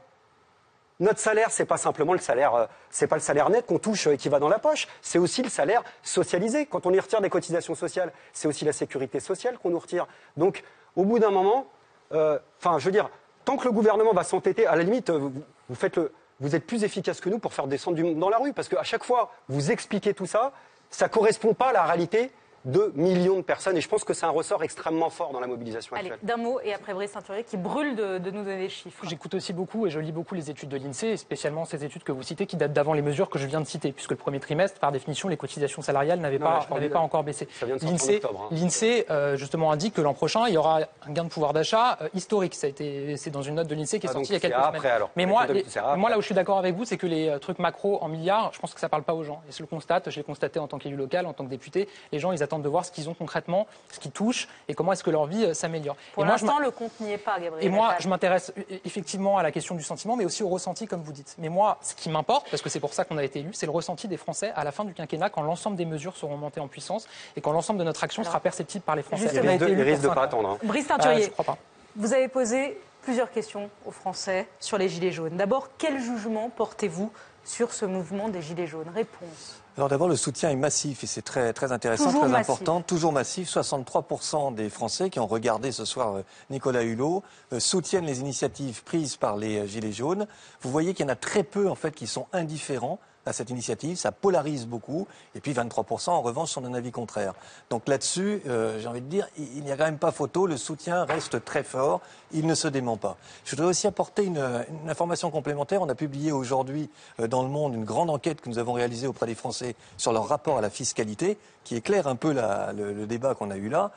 Notre 0.99 1.19
salaire, 1.19 1.51
c'est 1.51 1.65
pas 1.65 1.77
simplement 1.77 2.13
le 2.13 2.19
salaire, 2.19 2.55
euh, 2.55 2.65
c'est 2.89 3.05
pas 3.05 3.17
le 3.17 3.21
salaire 3.21 3.51
net 3.51 3.67
qu'on 3.67 3.77
touche 3.77 4.07
et 4.07 4.17
qui 4.17 4.29
va 4.29 4.39
dans 4.39 4.49
la 4.49 4.57
poche. 4.57 4.87
C'est 5.03 5.19
aussi 5.19 5.43
le 5.43 5.49
salaire 5.49 5.83
socialisé. 6.01 6.65
Quand 6.65 6.87
on 6.87 6.91
y 6.91 6.99
retire 6.99 7.21
des 7.21 7.29
cotisations 7.29 7.75
sociales, 7.75 8.11
c'est 8.33 8.47
aussi 8.47 8.65
la 8.65 8.73
sécurité 8.73 9.19
sociale 9.19 9.59
qu'on 9.59 9.69
nous 9.69 9.77
retire. 9.77 10.07
Donc, 10.35 10.63
au 10.95 11.05
bout 11.05 11.19
d'un 11.19 11.29
moment, 11.29 11.67
euh, 12.11 12.39
enfin, 12.59 12.79
je 12.79 12.85
veux 12.85 12.91
dire, 12.91 13.11
tant 13.45 13.57
que 13.57 13.65
le 13.65 13.71
gouvernement 13.71 14.13
va 14.13 14.23
s'entêter, 14.23 14.67
à 14.67 14.75
la 14.75 14.83
limite, 14.83 15.09
euh, 15.09 15.29
vous, 15.69 16.55
êtes 16.55 16.65
plus 16.65 16.83
efficace 16.83 17.21
que 17.21 17.29
nous 17.29 17.39
pour 17.39 17.53
faire 17.53 17.67
descendre 17.67 17.95
du 17.95 18.03
monde 18.03 18.19
dans 18.19 18.29
la 18.29 18.37
rue, 18.37 18.51
parce 18.51 18.67
qu'à 18.67 18.83
chaque 18.83 19.03
fois, 19.03 19.31
vous 19.47 19.71
expliquez 19.71 20.13
tout 20.13 20.25
ça, 20.25 20.51
ça 20.89 21.07
correspond 21.07 21.53
pas 21.53 21.69
à 21.69 21.73
la 21.73 21.83
réalité 21.83 22.31
de 22.65 22.91
millions 22.95 23.37
de 23.37 23.41
personnes. 23.41 23.77
Et 23.77 23.81
je 23.81 23.87
pense 23.87 24.03
que 24.03 24.13
c'est 24.13 24.25
un 24.25 24.29
ressort 24.31 24.63
extrêmement 24.63 25.09
fort 25.09 25.31
dans 25.31 25.39
la 25.39 25.47
mobilisation 25.47 25.95
Allez, 25.95 26.11
actuelle. 26.11 26.27
d'un 26.27 26.37
mot 26.37 26.59
et 26.63 26.73
après 26.73 26.93
Brice 26.93 27.11
Teinturier 27.11 27.43
qui 27.43 27.57
brûle 27.57 27.95
de, 27.95 28.17
de 28.17 28.31
nous 28.31 28.43
donner 28.43 28.57
des 28.57 28.69
chiffres. 28.69 29.05
J'écoute 29.07 29.33
aussi 29.35 29.53
beaucoup 29.53 29.85
et 29.87 29.89
je 29.89 29.99
lis 29.99 30.11
beaucoup 30.11 30.35
les 30.35 30.49
études 30.49 30.69
de 30.69 30.77
l'INSEE, 30.77 31.11
et 31.13 31.17
spécialement 31.17 31.65
ces 31.65 31.83
études 31.85 32.03
que 32.03 32.11
vous 32.11 32.23
citez 32.23 32.45
qui 32.45 32.55
datent 32.57 32.73
d'avant 32.73 32.93
les 32.93 33.01
mesures 33.01 33.29
que 33.29 33.39
je 33.39 33.45
viens 33.47 33.61
de 33.61 33.65
citer, 33.67 33.91
puisque 33.91 34.11
le 34.11 34.17
premier 34.17 34.39
trimestre, 34.39 34.79
par 34.79 34.91
définition, 34.91 35.29
les 35.29 35.37
cotisations 35.37 35.81
salariales 35.81 36.19
n'avaient 36.19 36.39
pas, 36.39 36.67
de- 36.79 36.87
pas 36.87 36.99
encore 36.99 37.23
baissé. 37.23 37.47
ça 37.59 37.65
vient 37.65 37.75
de 37.75 37.81
sortir 37.81 38.29
en 38.31 38.49
L'INSEE, 38.51 38.95
octobre, 38.97 39.09
hein. 39.11 39.13
euh, 39.15 39.35
justement 39.37 39.71
indique 39.71 39.93
que 39.93 40.01
l'an 40.01 40.13
prochain, 40.13 40.47
il 40.47 40.53
y 40.53 40.57
aura 40.57 40.79
un 41.07 41.11
gain 41.11 41.23
de 41.23 41.29
pouvoir 41.29 41.53
d'achat 41.53 41.97
euh, 42.01 42.09
historique. 42.13 42.55
Ça 42.55 42.67
a 42.67 42.69
été, 42.69 43.15
c'est 43.17 43.29
dans 43.29 43.41
une 43.41 43.55
note 43.55 43.67
de 43.67 43.75
l'INSEE 43.75 43.99
qui 43.99 44.07
est 44.07 44.09
Ah, 44.09 44.13
donc 44.13 44.25
sortie 44.25 44.31
il 44.31 44.33
y 44.33 44.37
a 44.37 44.39
quelques 44.39 44.53
après, 44.55 44.79
semaines. 44.79 44.91
alors. 44.93 45.09
Mais 45.15 45.25
moi, 45.25 45.45
les- 45.47 45.65
moi, 45.97 46.09
là 46.09 46.17
où 46.17 46.21
je 46.21 46.25
suis 46.25 46.35
d'accord 46.35 46.57
avec 46.57 46.75
vous, 46.75 46.85
c'est 46.85 46.97
que 46.97 47.07
les 47.07 47.29
euh, 47.29 47.37
trucs 47.39 47.59
macro 47.59 48.01
en 48.01 48.07
milliards, 48.07 48.51
je 48.53 48.59
pense 48.59 48.73
que 48.73 48.79
ça 48.79 48.89
parle 48.89 49.03
pas 49.03 49.13
aux 49.13 49.23
gens. 49.23 49.41
Et 49.47 49.51
je 49.51 49.61
le 49.61 49.67
constate, 49.67 50.09
je 50.09 50.15
l'ai 50.17 50.23
constaté 50.23 50.59
en 50.59 50.67
tant 50.67 50.77
qu'élu 50.79 50.95
local, 50.95 51.25
en 51.27 51.33
tant 51.33 51.43
que 51.45 51.49
député. 51.49 51.87
Les 52.11 52.19
gens, 52.19 52.31
ils 52.31 52.41
attendent 52.43 52.54
de 52.63 52.69
voir 52.69 52.85
ce 52.85 52.91
qu'ils 52.91 53.09
ont 53.09 53.13
concrètement, 53.13 53.67
ce 53.91 53.99
qui 53.99 54.09
touche 54.11 54.47
et 54.67 54.73
comment 54.73 54.91
est-ce 54.93 55.03
que 55.03 55.09
leur 55.09 55.25
vie 55.25 55.43
euh, 55.45 55.53
s'améliore. 55.53 55.95
Pour 56.13 56.23
Et 56.23 56.25
moi, 56.27 56.37
je 56.37 56.45
l'instant, 56.45 56.59
le 56.59 56.71
compte 56.71 56.91
n'y 56.99 57.11
est 57.13 57.17
pas, 57.17 57.39
Gabriel. 57.39 57.65
et 57.65 57.69
moi, 57.69 57.89
Attal. 57.89 58.01
je 58.01 58.09
m'intéresse 58.09 58.53
euh, 58.57 58.61
effectivement 58.85 59.37
à 59.37 59.43
la 59.43 59.51
question 59.51 59.75
du 59.75 59.83
sentiment, 59.83 60.15
mais 60.15 60.25
aussi 60.25 60.43
au 60.43 60.49
ressenti, 60.49 60.87
comme 60.87 61.01
vous 61.01 61.11
dites. 61.11 61.35
Mais 61.37 61.49
moi, 61.49 61.77
ce 61.81 61.93
qui 61.95 62.09
m'importe, 62.09 62.49
parce 62.49 62.61
que 62.61 62.69
c'est 62.69 62.79
pour 62.79 62.93
ça 62.93 63.05
qu'on 63.05 63.17
a 63.17 63.23
été 63.23 63.39
élu, 63.39 63.51
c'est 63.53 63.65
le 63.65 63.71
ressenti 63.71 64.07
des 64.07 64.17
Français 64.17 64.51
à 64.55 64.63
la 64.63 64.71
fin 64.71 64.85
du 64.85 64.93
quinquennat, 64.93 65.29
quand 65.29 65.41
l'ensemble 65.41 65.75
des 65.77 65.85
mesures 65.85 66.15
seront 66.17 66.37
montées 66.37 66.59
en 66.59 66.67
puissance 66.67 67.07
et 67.35 67.41
quand 67.41 67.51
l'ensemble 67.51 67.79
de 67.79 67.83
notre 67.83 68.03
action 68.03 68.23
sera 68.23 68.39
perceptible 68.39 68.83
par 68.83 68.95
les 68.95 69.03
Français. 69.03 69.29
Il 69.33 69.39
risque 69.81 70.01
de- 70.03 70.07
de 70.09 70.13
pas 70.13 70.23
attendre, 70.23 70.49
hein. 70.49 70.57
Brice 70.63 70.85
Euh, 70.85 70.89
Teinturier, 70.89 71.23
je 71.23 71.29
crois 71.29 71.45
pas. 71.45 71.57
vous 71.95 72.13
avez 72.13 72.27
posé 72.27 72.79
plusieurs 73.01 73.31
questions 73.31 73.69
aux 73.85 73.91
Français 73.91 74.47
sur 74.59 74.77
les 74.77 74.89
Gilets 74.89 75.11
jaunes. 75.11 75.37
D'abord, 75.37 75.69
quel 75.77 75.99
jugement 75.99 76.49
portez-vous 76.49 77.11
sur 77.43 77.71
ce 77.73 77.85
mouvement 77.85 78.29
des 78.29 78.41
Gilets 78.41 78.65
jaunes? 78.67 78.89
Réponse. 78.93 79.61
Alors 79.77 79.89
d'abord, 79.89 80.07
le 80.07 80.15
soutien 80.15 80.49
est 80.51 80.55
massif 80.55 81.03
et 81.03 81.07
c'est 81.07 81.21
très, 81.21 81.51
très 81.51 81.73
intéressant, 81.73 82.05
Toujours 82.05 82.21
très 82.21 82.29
massif. 82.29 82.49
important, 82.49 82.81
toujours 82.81 83.11
massif. 83.11 83.49
63% 83.49 84.55
des 84.55 84.69
Français 84.69 85.09
qui 85.09 85.19
ont 85.19 85.27
regardé 85.27 85.73
ce 85.73 85.83
soir 85.83 86.15
euh, 86.15 86.21
Nicolas 86.49 86.83
Hulot 86.83 87.23
euh, 87.51 87.59
soutiennent 87.59 88.05
les 88.05 88.21
initiatives 88.21 88.83
prises 88.83 89.17
par 89.17 89.35
les 89.35 89.59
euh, 89.59 89.65
Gilets 89.65 89.91
jaunes. 89.91 90.27
Vous 90.61 90.71
voyez 90.71 90.93
qu'il 90.93 91.05
y 91.05 91.09
en 91.09 91.11
a 91.11 91.17
très 91.17 91.43
peu 91.43 91.69
en 91.69 91.75
fait 91.75 91.91
qui 91.91 92.07
sont 92.07 92.27
indifférents 92.31 92.99
à 93.25 93.33
cette 93.33 93.49
initiative, 93.49 93.97
ça 93.97 94.11
polarise 94.11 94.67
beaucoup, 94.67 95.07
et 95.35 95.39
puis 95.39 95.53
23% 95.53 96.09
en 96.11 96.21
revanche 96.21 96.51
sont 96.51 96.61
d'un 96.61 96.73
avis 96.73 96.91
contraire. 96.91 97.33
Donc 97.69 97.87
là-dessus, 97.87 98.41
euh, 98.47 98.79
j'ai 98.79 98.87
envie 98.87 99.01
de 99.01 99.07
dire, 99.07 99.27
il 99.37 99.63
n'y 99.63 99.71
a 99.71 99.77
quand 99.77 99.85
même 99.85 99.97
pas 99.97 100.11
photo, 100.11 100.45
le 100.47 100.57
soutien 100.57 101.05
reste 101.05 101.43
très 101.43 101.63
fort, 101.63 102.01
il 102.31 102.45
ne 102.45 102.55
se 102.55 102.67
dément 102.67 102.97
pas. 102.97 103.17
Je 103.45 103.51
voudrais 103.51 103.67
aussi 103.67 103.87
apporter 103.87 104.23
une, 104.25 104.37
une 104.83 104.89
information 104.89 105.31
complémentaire. 105.31 105.81
On 105.81 105.89
a 105.89 105.95
publié 105.95 106.31
aujourd'hui 106.31 106.89
euh, 107.19 107.27
dans 107.27 107.43
Le 107.43 107.49
Monde 107.49 107.73
une 107.73 107.85
grande 107.85 108.09
enquête 108.09 108.41
que 108.41 108.49
nous 108.49 108.59
avons 108.59 108.73
réalisée 108.73 109.07
auprès 109.07 109.25
des 109.25 109.35
Français 109.35 109.75
sur 109.97 110.11
leur 110.13 110.27
rapport 110.27 110.57
à 110.57 110.61
la 110.61 110.69
fiscalité, 110.69 111.37
qui 111.63 111.75
éclaire 111.75 112.07
un 112.07 112.15
peu 112.15 112.31
la- 112.31 112.73
le, 112.73 112.93
le 112.93 113.07
débat 113.07 113.33
qu'on 113.35 113.49
a 113.51 113.57
eu 113.57 113.69
là. 113.69 113.91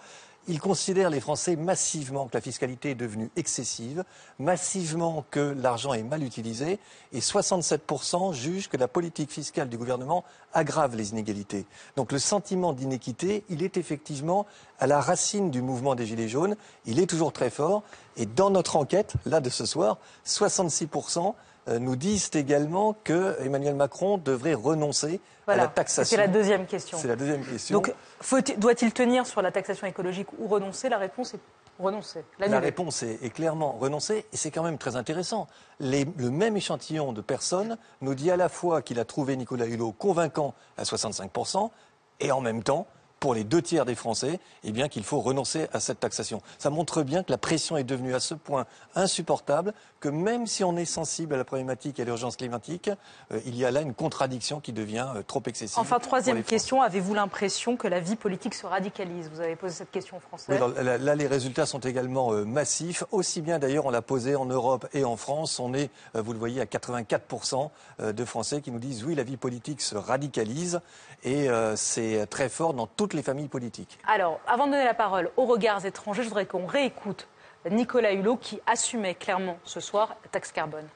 Ils 0.51 0.61
considèrent, 0.61 1.11
les 1.11 1.21
Français, 1.21 1.57
massivement 1.57 2.27
que 2.27 2.35
la 2.35 2.41
fiscalité 2.41 2.93
est 2.93 2.95
devenue 2.95 3.31
excessive, 3.37 4.03
massivement 4.39 5.27
que 5.31 5.55
l'argent 5.61 5.93
est 5.93 6.03
mal 6.03 6.23
utilisé, 6.23 6.79
et 7.13 7.21
67% 7.21 8.33
jugent 8.33 8.69
que 8.69 8.79
la 8.79 8.89
politique 8.89 9.31
fiscale 9.31 9.69
du 9.69 9.77
gouvernement 9.77 10.25
aggrave 10.55 10.97
les 10.97 11.11
inégalités. 11.11 11.67
Donc 11.97 12.13
le 12.13 12.19
sentiment 12.19 12.73
d'inéquité, 12.73 13.45
il 13.51 13.63
est 13.63 13.77
effectivement 13.77 14.47
à 14.81 14.87
la 14.87 15.03
racine 15.03 15.51
du 15.51 15.61
mouvement 15.61 15.95
des 15.95 16.07
Gilets 16.07 16.29
jaunes, 16.29 16.57
il 16.87 16.99
est 16.99 17.07
toujours 17.07 17.35
très 17.35 17.51
fort, 17.51 17.83
et 18.17 18.25
dans 18.25 18.49
notre 18.49 18.77
enquête, 18.77 19.15
là 19.27 19.41
de 19.41 19.51
ce 19.51 19.67
soir, 19.67 19.99
66% 20.27 21.19
euh, 21.29 21.33
nous 21.79 21.97
disent 21.97 22.31
également 22.35 22.95
que 23.05 23.37
Emmanuel 23.41 23.75
Macron 23.75 24.17
devrait 24.19 24.55
renoncer 24.55 25.21
Voilà, 25.47 25.63
à 25.63 25.67
la 25.67 25.71
taxation. 25.73 26.09
c'était 26.17 26.27
la 26.27 26.33
deuxième 26.33 26.67
question. 26.67 26.99
C'est 26.99 27.09
la 27.09 27.17
deuxième 27.17 27.45
question. 27.45 27.75
Donc, 27.75 27.95
doit-il 28.59 28.93
tenir 28.93 29.27
sur 29.27 29.43
la 29.43 29.51
taxation 29.53 29.87
écologique 29.87 30.29
ou 30.39 30.49
renoncer? 30.49 30.89
La 30.89 30.99
réponse 30.99 31.35
est 31.35 31.41
renoncer. 31.79 32.25
La 32.41 32.59
réponse 32.59 33.05
est, 33.05 33.19
est 33.23 33.31
clairement 33.31 33.73
renoncer, 33.79 34.27
et 34.33 34.37
c'est 34.37 34.51
quand 34.51 34.65
même 34.65 34.79
très 34.79 34.97
intéressant. 34.97 35.47
Les- 35.79 36.07
le 36.17 36.31
même 36.31 36.57
échantillon 36.57 37.13
de 37.13 37.21
personnes 37.21 37.77
nous 38.01 38.15
dit 38.17 38.31
à 38.33 38.37
la 38.37 38.49
fois 38.49 38.83
qu'il 38.83 38.99
a 38.99 39.05
trouvé 39.05 39.37
Nicolas 39.37 39.67
Hulot 39.67 39.93
convaincant 39.93 40.55
à 40.77 40.83
65%, 40.85 41.71
et 42.21 42.33
en 42.33 42.41
même 42.41 42.65
temps 42.65 42.89
pour 43.21 43.35
les 43.35 43.45
deux 43.45 43.63
tiers 43.63 43.85
des 43.85 43.95
Français, 43.95 44.41
eh 44.65 44.73
bien 44.73 44.89
qu'il 44.89 45.05
faut 45.05 45.21
renoncer 45.21 45.69
à 45.73 45.81
cette 45.81 46.01
taxation. 46.01 46.41
Ça 46.59 46.71
montre 46.71 47.03
bien 47.03 47.23
que 47.23 47.31
la 47.31 47.39
pression 47.39 47.77
est 47.77 47.85
devenue 47.85 48.15
à 48.15 48.21
ce 48.21 48.35
point 48.35 48.67
insupportable 48.95 49.75
que 50.01 50.09
même 50.09 50.47
si 50.47 50.63
on 50.63 50.77
est 50.77 50.85
sensible 50.85 51.35
à 51.35 51.37
la 51.37 51.45
problématique 51.45 51.99
et 51.99 52.03
à 52.03 52.05
l'urgence 52.05 52.37
climatique, 52.37 52.91
euh, 53.33 53.41
il 53.47 53.57
y 53.57 53.65
a 53.65 53.71
là 53.71 53.81
une 53.81 53.95
contradiction 53.95 54.61
qui 54.61 54.73
devient 54.73 55.09
euh, 55.17 55.23
trop 55.23 55.43
excessive. 55.47 55.79
Enfin, 55.79 55.99
troisième 55.99 56.43
question, 56.45 56.83
avez-vous 56.83 57.15
l'impression 57.15 57.77
que 57.77 57.89
la 57.89 58.01
vie 58.01 58.17
politique 58.17 58.55
se 58.55 58.67
radicalise? 58.67 59.29
Vous 59.33 59.41
avez 59.41 59.57
posé 59.57 59.75
cette 59.75 59.91
question 59.91 60.17
aux 60.17 60.21
Français. 60.21 60.53
Oui, 60.53 60.57
alors, 60.57 60.71
là, 60.71 60.99
là, 60.99 61.15
les 61.15 61.27
résultats 61.27 61.67
sont 61.67 61.81
également 61.81 62.33
euh, 62.33 62.45
massifs. 62.45 63.05
Aussi 63.11 63.41
bien 63.41 63.59
d'ailleurs, 63.59 63.87
on 63.87 63.91
l'a 63.91 64.03
posé 64.03 64.37
en 64.37 64.47
Europe 64.47 64.87
et 64.93 65.05
en 65.05 65.17
France. 65.17 65.59
On 65.59 65.75
est, 65.75 65.91
vous 66.15 66.33
le 66.33 66.39
voyez, 66.39 66.61
à 66.61 66.65
84% 66.65 67.71
euh, 68.01 68.13
de 68.13 68.25
Français 68.25 68.61
qui 68.61 68.71
nous 68.71 68.79
disent 68.79 69.05
oui, 69.05 69.15
la 69.15 69.23
vie 69.23 69.37
politique 69.37 69.81
se 69.81 69.97
radicalise 69.97 70.81
et 71.25 71.49
euh, 71.49 71.75
c'est 71.77 72.27
très 72.27 72.49
fort 72.49 72.75
dans 72.75 72.87
toutes 72.87 73.15
les 73.15 73.23
familles 73.23 73.49
politiques. 73.49 73.99
Alors, 74.07 74.41
avant 74.47 74.67
de 74.67 74.73
donner 74.73 74.85
la 74.85 74.95
parole 74.95 75.31
aux 75.37 75.47
regards 75.47 75.85
étrangers, 75.85 76.23
je 76.23 76.29
voudrais 76.29 76.47
qu'on 76.47 76.67
réécoute 76.67 77.29
Nicolas 77.71 78.13
Hulot 78.13 78.37
qui 78.37 78.61
assumait 78.67 79.15
clairement 79.15 79.59
ce 79.65 79.81
soir 79.81 80.17
la 80.25 80.31
taxe 80.31 80.53
carbone. 80.53 80.87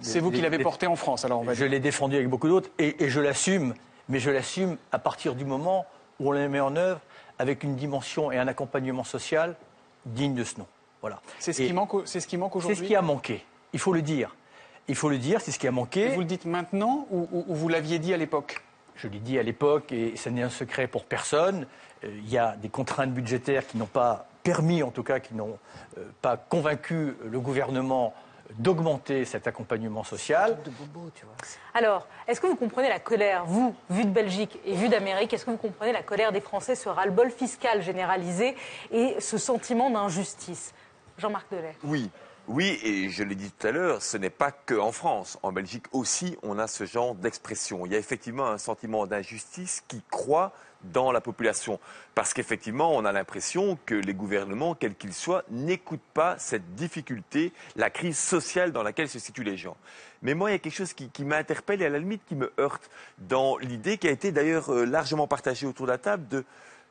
C'est 0.00 0.20
vous 0.20 0.30
qui 0.30 0.40
l'avez 0.42 0.58
porté 0.58 0.86
en 0.86 0.96
France, 0.96 1.24
alors 1.24 1.40
on 1.40 1.44
va 1.44 1.54
Je 1.54 1.64
l'ai 1.64 1.80
défendu 1.80 2.16
avec 2.16 2.28
beaucoup 2.28 2.48
d'autres 2.48 2.68
et, 2.78 3.02
et 3.04 3.08
je 3.08 3.20
l'assume, 3.20 3.74
mais 4.08 4.18
je 4.18 4.30
l'assume 4.30 4.76
à 4.92 4.98
partir 4.98 5.34
du 5.34 5.44
moment 5.44 5.86
où 6.20 6.28
on 6.28 6.32
la 6.32 6.46
met 6.48 6.60
en 6.60 6.76
œuvre 6.76 7.00
avec 7.38 7.62
une 7.64 7.76
dimension 7.76 8.30
et 8.30 8.38
un 8.38 8.46
accompagnement 8.48 9.04
social 9.04 9.56
digne 10.04 10.34
de 10.34 10.44
ce 10.44 10.58
nom. 10.58 10.66
Voilà. 11.00 11.20
C'est 11.38 11.52
ce, 11.52 11.62
Et 11.62 11.66
qui 11.66 11.72
manque 11.72 11.94
au- 11.94 12.06
c'est 12.06 12.20
ce 12.20 12.26
qui 12.26 12.36
manque 12.36 12.52
C'est 12.52 12.58
aujourd'hui 12.58 12.84
ce 12.86 12.88
qui 12.88 12.96
a 12.96 13.02
manqué. 13.02 13.44
Il 13.72 13.78
faut 13.80 13.92
le 13.92 14.02
dire. 14.02 14.34
Il 14.88 14.94
faut 14.94 15.08
le 15.08 15.18
dire, 15.18 15.40
c'est 15.40 15.50
ce 15.50 15.58
qui 15.58 15.66
a 15.66 15.70
manqué. 15.72 16.02
Et 16.06 16.08
vous 16.14 16.20
le 16.20 16.26
dites 16.26 16.44
maintenant 16.44 17.06
ou, 17.10 17.28
ou- 17.32 17.44
ou 17.48 17.54
vous 17.54 17.68
l'aviez 17.68 17.98
dit 17.98 18.12
à 18.14 18.16
l'époque? 18.16 18.62
Je 18.96 19.08
l'ai 19.08 19.18
dit 19.18 19.38
à 19.38 19.42
l'époque, 19.42 19.92
et 19.92 20.16
ce 20.16 20.28
n'est 20.28 20.42
un 20.42 20.50
secret 20.50 20.86
pour 20.86 21.04
personne, 21.04 21.66
euh, 22.04 22.08
il 22.16 22.30
y 22.30 22.38
a 22.38 22.56
des 22.56 22.68
contraintes 22.68 23.12
budgétaires 23.12 23.66
qui 23.66 23.76
n'ont 23.76 23.86
pas 23.86 24.26
permis, 24.42 24.82
en 24.82 24.90
tout 24.90 25.02
cas, 25.02 25.20
qui 25.20 25.34
n'ont 25.34 25.58
euh, 25.98 26.04
pas 26.22 26.36
convaincu 26.36 27.14
le 27.24 27.40
gouvernement 27.40 28.14
d'augmenter 28.58 29.24
cet 29.24 29.46
accompagnement 29.46 30.04
social. 30.04 30.56
Alors, 31.74 32.06
est-ce 32.28 32.40
que 32.40 32.46
vous 32.46 32.56
comprenez 32.56 32.88
la 32.88 33.00
colère, 33.00 33.44
vous, 33.44 33.74
vu 33.90 34.04
de 34.04 34.10
Belgique 34.10 34.58
et 34.64 34.74
vu 34.74 34.88
d'Amérique, 34.88 35.32
est-ce 35.32 35.44
que 35.44 35.50
vous 35.50 35.56
comprenez 35.56 35.92
la 35.92 36.02
colère 36.02 36.32
des 36.32 36.40
Français, 36.40 36.74
ce 36.74 36.88
ras-le-bol 36.88 37.30
fiscal 37.30 37.82
généralisé 37.82 38.54
et 38.92 39.16
ce 39.18 39.36
sentiment 39.36 39.90
d'injustice? 39.90 40.74
Jean-Marc 41.18 41.50
Delay. 41.50 41.74
Oui, 41.82 42.10
oui, 42.48 42.78
et 42.82 43.08
je 43.10 43.24
l'ai 43.24 43.34
dit 43.34 43.50
tout 43.50 43.66
à 43.66 43.72
l'heure, 43.72 44.02
ce 44.02 44.16
n'est 44.16 44.30
pas 44.30 44.52
que 44.52 44.74
en 44.74 44.92
France. 44.92 45.38
En 45.42 45.52
Belgique 45.52 45.86
aussi, 45.92 46.36
on 46.42 46.58
a 46.58 46.68
ce 46.68 46.84
genre 46.84 47.14
d'expression. 47.14 47.86
Il 47.86 47.92
y 47.92 47.96
a 47.96 47.98
effectivement 47.98 48.46
un 48.46 48.58
sentiment 48.58 49.06
d'injustice 49.06 49.82
qui 49.88 50.02
croît 50.10 50.52
dans 50.84 51.10
la 51.10 51.20
population. 51.20 51.80
Parce 52.14 52.34
qu'effectivement, 52.34 52.94
on 52.94 53.04
a 53.04 53.10
l'impression 53.10 53.78
que 53.84 53.94
les 53.94 54.14
gouvernements, 54.14 54.74
quels 54.74 54.94
qu'ils 54.94 55.14
soient, 55.14 55.42
n'écoutent 55.50 56.00
pas 56.14 56.38
cette 56.38 56.74
difficulté, 56.74 57.52
la 57.74 57.90
crise 57.90 58.18
sociale 58.18 58.70
dans 58.72 58.82
laquelle 58.82 59.08
se 59.08 59.18
situent 59.18 59.42
les 59.42 59.56
gens. 59.56 59.76
Mais 60.22 60.34
moi, 60.34 60.50
il 60.50 60.52
y 60.52 60.56
a 60.56 60.58
quelque 60.60 60.74
chose 60.74 60.92
qui, 60.92 61.08
qui 61.10 61.24
m'interpelle 61.24 61.82
et 61.82 61.86
à 61.86 61.90
la 61.90 61.98
limite 61.98 62.22
qui 62.26 62.36
me 62.36 62.52
heurte 62.60 62.90
dans 63.18 63.58
l'idée 63.58 63.98
qui 63.98 64.06
a 64.06 64.12
été 64.12 64.30
d'ailleurs 64.30 64.72
euh, 64.72 64.84
largement 64.84 65.26
partagée 65.26 65.66
autour 65.66 65.86
de 65.86 65.92
la 65.92 65.98
table 65.98 66.28
de 66.28 66.44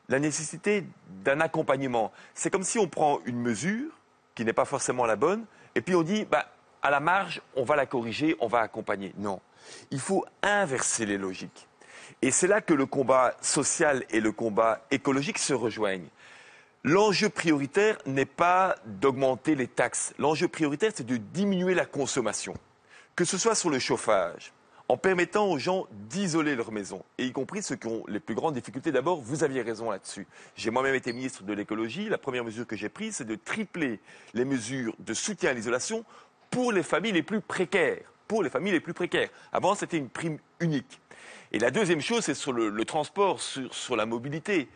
la 0.08 0.18
nécessité 0.18 0.84
d'un 1.24 1.40
accompagnement. 1.40 2.12
C'est 2.34 2.50
comme 2.50 2.62
si 2.62 2.78
on 2.78 2.88
prend 2.88 3.20
une 3.24 3.40
mesure 3.40 3.90
qui 4.36 4.44
n'est 4.44 4.52
pas 4.52 4.64
forcément 4.64 5.06
la 5.06 5.16
bonne, 5.16 5.44
et 5.74 5.80
puis 5.80 5.96
on 5.96 6.02
dit, 6.02 6.24
bah, 6.24 6.46
à 6.82 6.90
la 6.90 7.00
marge, 7.00 7.42
on 7.56 7.64
va 7.64 7.74
la 7.74 7.86
corriger, 7.86 8.36
on 8.38 8.46
va 8.46 8.60
accompagner. 8.60 9.12
Non, 9.18 9.40
il 9.90 9.98
faut 9.98 10.24
inverser 10.42 11.06
les 11.06 11.18
logiques. 11.18 11.66
Et 12.22 12.30
c'est 12.30 12.46
là 12.46 12.60
que 12.60 12.74
le 12.74 12.86
combat 12.86 13.34
social 13.40 14.04
et 14.10 14.20
le 14.20 14.30
combat 14.30 14.86
écologique 14.92 15.38
se 15.38 15.52
rejoignent. 15.52 16.08
L'enjeu 16.84 17.28
prioritaire 17.28 17.98
n'est 18.06 18.24
pas 18.24 18.76
d'augmenter 18.84 19.56
les 19.56 19.66
taxes. 19.66 20.14
L'enjeu 20.18 20.46
prioritaire, 20.46 20.92
c'est 20.94 21.06
de 21.06 21.16
diminuer 21.16 21.74
la 21.74 21.84
consommation. 21.84 22.54
Que 23.16 23.24
ce 23.24 23.38
soit 23.38 23.56
sur 23.56 23.70
le 23.70 23.80
chauffage, 23.80 24.52
en 24.88 24.96
permettant 24.96 25.46
aux 25.46 25.58
gens 25.58 25.86
d'isoler 26.08 26.54
leur 26.54 26.70
maison, 26.70 27.04
et 27.18 27.26
y 27.26 27.32
compris 27.32 27.62
ceux 27.62 27.76
qui 27.76 27.88
ont 27.88 28.04
les 28.06 28.20
plus 28.20 28.34
grandes 28.34 28.54
difficultés. 28.54 28.92
D'abord, 28.92 29.20
vous 29.20 29.42
aviez 29.42 29.62
raison 29.62 29.90
là-dessus. 29.90 30.26
J'ai 30.54 30.70
moi-même 30.70 30.94
été 30.94 31.12
ministre 31.12 31.42
de 31.42 31.52
l'écologie. 31.52 32.08
La 32.08 32.18
première 32.18 32.44
mesure 32.44 32.66
que 32.66 32.76
j'ai 32.76 32.88
prise, 32.88 33.16
c'est 33.16 33.24
de 33.24 33.34
tripler 33.34 34.00
les 34.34 34.44
mesures 34.44 34.94
de 35.00 35.14
soutien 35.14 35.50
à 35.50 35.52
l'isolation 35.54 36.04
pour 36.50 36.72
les 36.72 36.82
familles 36.82 37.12
les 37.12 37.22
plus 37.22 37.40
précaires. 37.40 38.12
Pour 38.28 38.42
les 38.42 38.50
familles 38.50 38.72
les 38.72 38.80
plus 38.80 38.94
précaires. 38.94 39.28
Avant, 39.52 39.74
c'était 39.74 39.98
une 39.98 40.08
prime 40.08 40.38
unique. 40.60 41.00
Et 41.52 41.58
la 41.58 41.70
deuxième 41.70 42.00
chose, 42.00 42.24
c'est 42.24 42.34
sur 42.34 42.52
le, 42.52 42.84
transport, 42.84 43.40
sur, 43.40 43.72
sur 43.74 43.96
la 43.96 44.06
mobilité. 44.06 44.68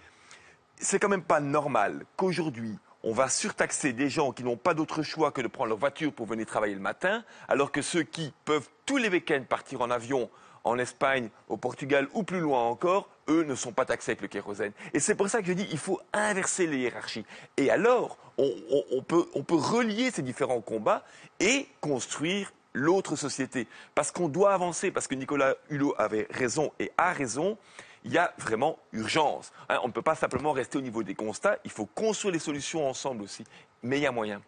C'est 0.77 0.99
quand 0.99 1.09
même 1.09 1.23
pas 1.23 1.41
normal 1.41 2.05
qu'aujourd'hui, 2.17 2.79
on 3.03 3.12
va 3.12 3.29
surtaxer 3.29 3.93
des 3.93 4.09
gens 4.11 4.33
qui 4.33 4.45
n'ont 4.45 4.57
pas 4.57 4.75
d'autre 4.75 5.03
choix 5.03 5.31
que 5.33 5.41
de 5.41 5.49
prendre 5.49 5.70
leur 5.70 5.79
voiture 5.79 6.12
pour 6.12 6.27
venir 6.27 6.47
travailler 6.47 6.75
le 6.75 6.81
matin, 6.81 7.25
alors 7.49 7.73
que 7.73 7.83
ceux 7.83 8.03
qui 8.03 8.33
peuvent 8.45 8.69
tous 8.87 8.97
les 8.99 9.09
week-ends 9.09 9.45
partir 9.49 9.81
en 9.81 9.91
avion 9.91 10.29
en 10.65 10.79
Espagne, 10.79 11.31
au 11.49 11.57
Portugal 11.57 12.09
ou 12.12 12.23
plus 12.23 12.41
loin 12.41 12.62
encore, 12.65 13.09
eux 13.31 13.45
ne 13.45 13.55
sont 13.55 13.73
pas 13.73 13.87
taxés 13.87 14.11
avec 14.11 14.20
le 14.20 14.29
kérosène. 14.29 14.73
Et 14.93 15.01
c'est 15.01 15.15
pour 15.15 15.29
ça 15.31 15.41
que 15.41 15.47
je 15.47 15.55
dis 15.55 15.67
il 15.73 15.79
faut 15.79 15.99
inverser 16.12 16.67
les 16.67 16.77
hiérarchies. 16.79 17.25
Et 17.57 17.70
alors, 17.70 18.19
on, 18.37 18.53
on- 18.93 19.03
peut 19.03 19.55
relier 19.55 20.11
ces 20.11 20.20
différents 20.20 20.61
combats 20.61 21.03
et 21.41 21.67
construire 21.81 22.53
l'autre 22.75 23.17
société. 23.17 23.67
Parce 23.95 24.12
qu'on 24.12 24.29
doit 24.29 24.53
avancer, 24.53 24.91
parce 24.91 25.07
que 25.07 25.15
Nicolas 25.15 25.55
Hulot 25.70 25.95
avait 25.97 26.27
raison 26.31 26.73
et 26.79 26.93
a 26.99 27.12
raison. 27.15 27.57
Il 28.05 28.12
y 28.12 28.19
a 28.19 28.33
vraiment 28.39 28.79
urgence. 28.93 29.53
Hein, 29.69 29.79
on 29.83 29.89
ne 29.89 29.93
peut 29.93 30.03
pas 30.03 30.15
simplement 30.15 30.53
rester 30.53 30.79
au 30.79 30.81
niveau 30.81 31.03
des 31.03 31.15
constats. 31.15 31.59
Il 31.65 31.70
faut 31.70 31.87
construire 31.87 32.33
les 32.33 32.39
solutions 32.39 32.89
ensemble 32.89 33.23
aussi. 33.23 33.45
Mais 33.83 33.99
il 33.99 34.03
y 34.03 34.07
a 34.07 34.12
moyen. 34.12 34.41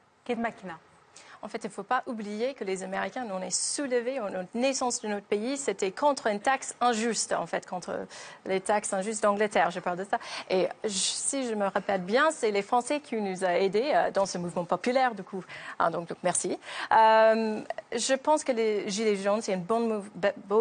En 1.45 1.49
fait, 1.49 1.59
il 1.65 1.67
ne 1.67 1.73
faut 1.73 1.83
pas 1.83 2.05
oublier 2.07 2.55
que 2.55 2.63
les 2.63 2.85
Américains, 2.85 3.25
nous, 3.25 3.35
on 3.35 3.43
est 3.43 3.51
soulevés, 3.51 4.21
notre 4.21 4.49
naissance 4.55 5.01
de 5.01 5.09
notre 5.09 5.27
pays, 5.27 5.57
c'était 5.57 5.91
contre 5.91 6.29
une 6.29 6.39
taxe 6.39 6.77
injuste, 6.81 7.33
en 7.33 7.49
fait, 7.49 7.67
contre 7.67 8.07
les 8.47 8.61
taxes 8.61 8.93
injustes 8.93 9.25
d'Angleterre, 9.25 9.73
je 9.73 9.81
parle 9.81 9.99
de 9.99 10.05
ça. 10.05 10.19
Et 10.49 10.69
si 10.87 11.49
je 11.49 11.55
me 11.55 11.67
rappelle 11.67 12.03
bien, 12.03 12.31
c'est 12.31 12.53
les 12.53 12.63
Français 12.63 13.01
qui 13.01 13.17
nous 13.17 13.43
ont 13.43 13.49
aidés 13.49 13.91
euh, 13.93 14.13
dans 14.13 14.25
ce 14.25 14.39
mouvement 14.39 14.65
populaire, 14.65 15.17
du 15.17 15.25
coup. 15.25 15.45
Ah, 15.81 15.91
donc, 15.91 16.11
merci. 16.23 16.57
Euh, 16.93 17.61
je 17.91 18.15
pense 18.15 18.45
que 18.45 18.53
les 18.53 18.89
Gilets 18.89 19.17
jaunes, 19.17 19.43
c'est 19.43 19.55
un 19.55 19.57
bon 19.57 20.05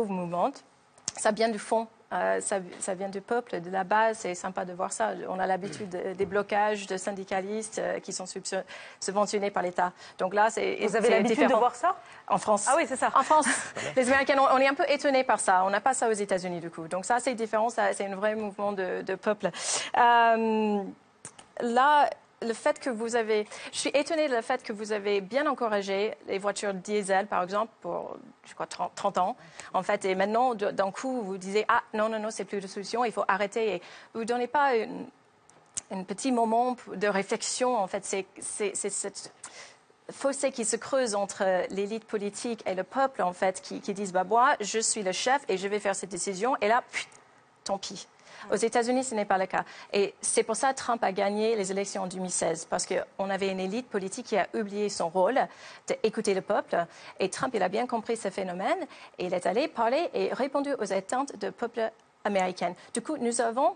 mouvement. 0.09 0.51
Ça 1.15 1.31
vient 1.31 1.49
du 1.49 1.59
fond. 1.59 1.87
Euh, 2.13 2.41
ça, 2.41 2.57
ça 2.79 2.93
vient 2.93 3.07
du 3.09 3.21
peuple, 3.21 3.61
de 3.61 3.69
la 3.69 3.83
base. 3.83 4.17
C'est 4.19 4.35
sympa 4.35 4.65
de 4.65 4.73
voir 4.73 4.91
ça. 4.91 5.11
On 5.29 5.39
a 5.39 5.47
l'habitude 5.47 5.89
de- 5.89 6.13
des 6.13 6.25
blocages 6.25 6.85
de 6.87 6.97
syndicalistes 6.97 7.79
euh, 7.79 7.99
qui 7.99 8.11
sont 8.13 8.25
subventionnés 8.99 9.51
par 9.51 9.63
l'État. 9.63 9.93
Donc 10.17 10.33
là, 10.33 10.49
c'est 10.49 10.77
Vous 10.85 10.95
avez 10.95 11.09
l'habitude 11.09 11.47
de 11.49 11.53
voir 11.55 11.75
ça? 11.75 11.95
En 12.27 12.37
France. 12.37 12.65
Ah 12.69 12.73
oui, 12.77 12.83
c'est 12.87 12.95
ça. 12.97 13.11
En 13.15 13.23
France, 13.23 13.47
les 13.95 14.07
Américains, 14.07 14.35
on, 14.39 14.55
on 14.55 14.57
est 14.57 14.67
un 14.67 14.73
peu 14.73 14.85
étonnés 14.89 15.23
par 15.23 15.39
ça. 15.39 15.63
On 15.65 15.69
n'a 15.69 15.81
pas 15.81 15.93
ça 15.93 16.09
aux 16.09 16.13
États-Unis, 16.13 16.59
du 16.59 16.69
coup. 16.69 16.87
Donc 16.87 17.05
ça, 17.05 17.19
c'est 17.19 17.33
différent. 17.33 17.69
C'est 17.69 18.05
un 18.05 18.15
vrai 18.15 18.35
mouvement 18.35 18.71
de, 18.73 19.01
de 19.01 19.15
peuple. 19.15 19.49
Euh, 19.97 20.83
là, 21.61 22.09
le 22.41 22.53
fait 22.53 22.79
que 22.79 22.89
vous 22.89 23.15
avez... 23.15 23.47
Je 23.71 23.77
suis 23.77 23.91
étonnée 23.93 24.27
de 24.27 24.35
le 24.35 24.41
fait 24.41 24.63
que 24.63 24.73
vous 24.73 24.91
avez 24.91 25.21
bien 25.21 25.45
encouragé 25.47 26.15
les 26.27 26.39
voitures 26.39 26.73
diesel, 26.73 27.27
par 27.27 27.43
exemple, 27.43 27.71
pour, 27.81 28.17
je 28.45 28.53
crois, 28.53 28.67
30, 28.67 28.91
30 28.95 29.17
ans, 29.19 29.37
en 29.73 29.83
fait. 29.83 30.05
Et 30.05 30.15
maintenant, 30.15 30.55
d'un 30.55 30.91
coup, 30.91 31.21
vous 31.21 31.37
disiez, 31.37 31.65
ah, 31.67 31.81
non, 31.93 32.09
non, 32.09 32.19
non, 32.19 32.31
c'est 32.31 32.45
plus 32.45 32.59
de 32.59 32.67
solution, 32.67 33.05
il 33.05 33.11
faut 33.11 33.25
arrêter. 33.27 33.81
Vous 34.13 34.21
ne 34.21 34.25
donnez 34.25 34.47
pas 34.47 34.71
un 35.91 36.03
petit 36.03 36.31
moment 36.31 36.75
de 36.93 37.07
réflexion, 37.07 37.77
en 37.77 37.87
fait. 37.87 38.05
C'est 38.05 38.75
cette 38.75 39.33
fossé 40.11 40.51
qui 40.51 40.65
se 40.65 40.75
creuse 40.75 41.15
entre 41.15 41.45
l'élite 41.69 42.05
politique 42.05 42.63
et 42.65 42.73
le 42.73 42.83
peuple, 42.83 43.21
en 43.21 43.33
fait, 43.33 43.61
qui, 43.61 43.79
disent, 43.93 44.13
bah, 44.13 44.23
moi, 44.23 44.55
je 44.59 44.79
suis 44.79 45.03
le 45.03 45.11
chef 45.11 45.43
et 45.47 45.57
je 45.57 45.67
vais 45.67 45.79
faire 45.79 45.95
cette 45.95 46.09
décision. 46.09 46.55
Et 46.61 46.67
là, 46.67 46.83
tant 47.63 47.77
pis. 47.77 48.07
Aux 48.51 48.55
États-Unis, 48.55 49.03
ce 49.03 49.13
n'est 49.15 49.25
pas 49.25 49.37
le 49.37 49.45
cas. 49.45 49.63
Et 49.93 50.13
c'est 50.21 50.43
pour 50.43 50.55
ça 50.55 50.71
que 50.73 50.77
Trump 50.77 51.03
a 51.03 51.11
gagné 51.11 51.55
les 51.55 51.71
élections 51.71 52.03
en 52.03 52.07
2016, 52.07 52.65
parce 52.69 52.85
qu'on 52.85 53.29
avait 53.29 53.49
une 53.49 53.59
élite 53.59 53.87
politique 53.89 54.27
qui 54.27 54.37
a 54.37 54.47
oublié 54.55 54.89
son 54.89 55.09
rôle 55.09 55.39
d'écouter 55.87 56.33
le 56.33 56.41
peuple. 56.41 56.85
Et 57.19 57.29
Trump, 57.29 57.53
il 57.55 57.61
a 57.63 57.69
bien 57.69 57.85
compris 57.87 58.17
ce 58.17 58.29
phénomène, 58.29 58.79
et 59.19 59.25
il 59.25 59.33
est 59.33 59.45
allé 59.45 59.67
parler 59.67 60.09
et 60.13 60.33
répondu 60.33 60.73
aux 60.79 60.93
attentes 60.93 61.37
du 61.37 61.51
peuple 61.51 61.91
américain. 62.23 62.73
Du 62.93 63.01
coup, 63.01 63.17
nous 63.17 63.41
avons 63.41 63.75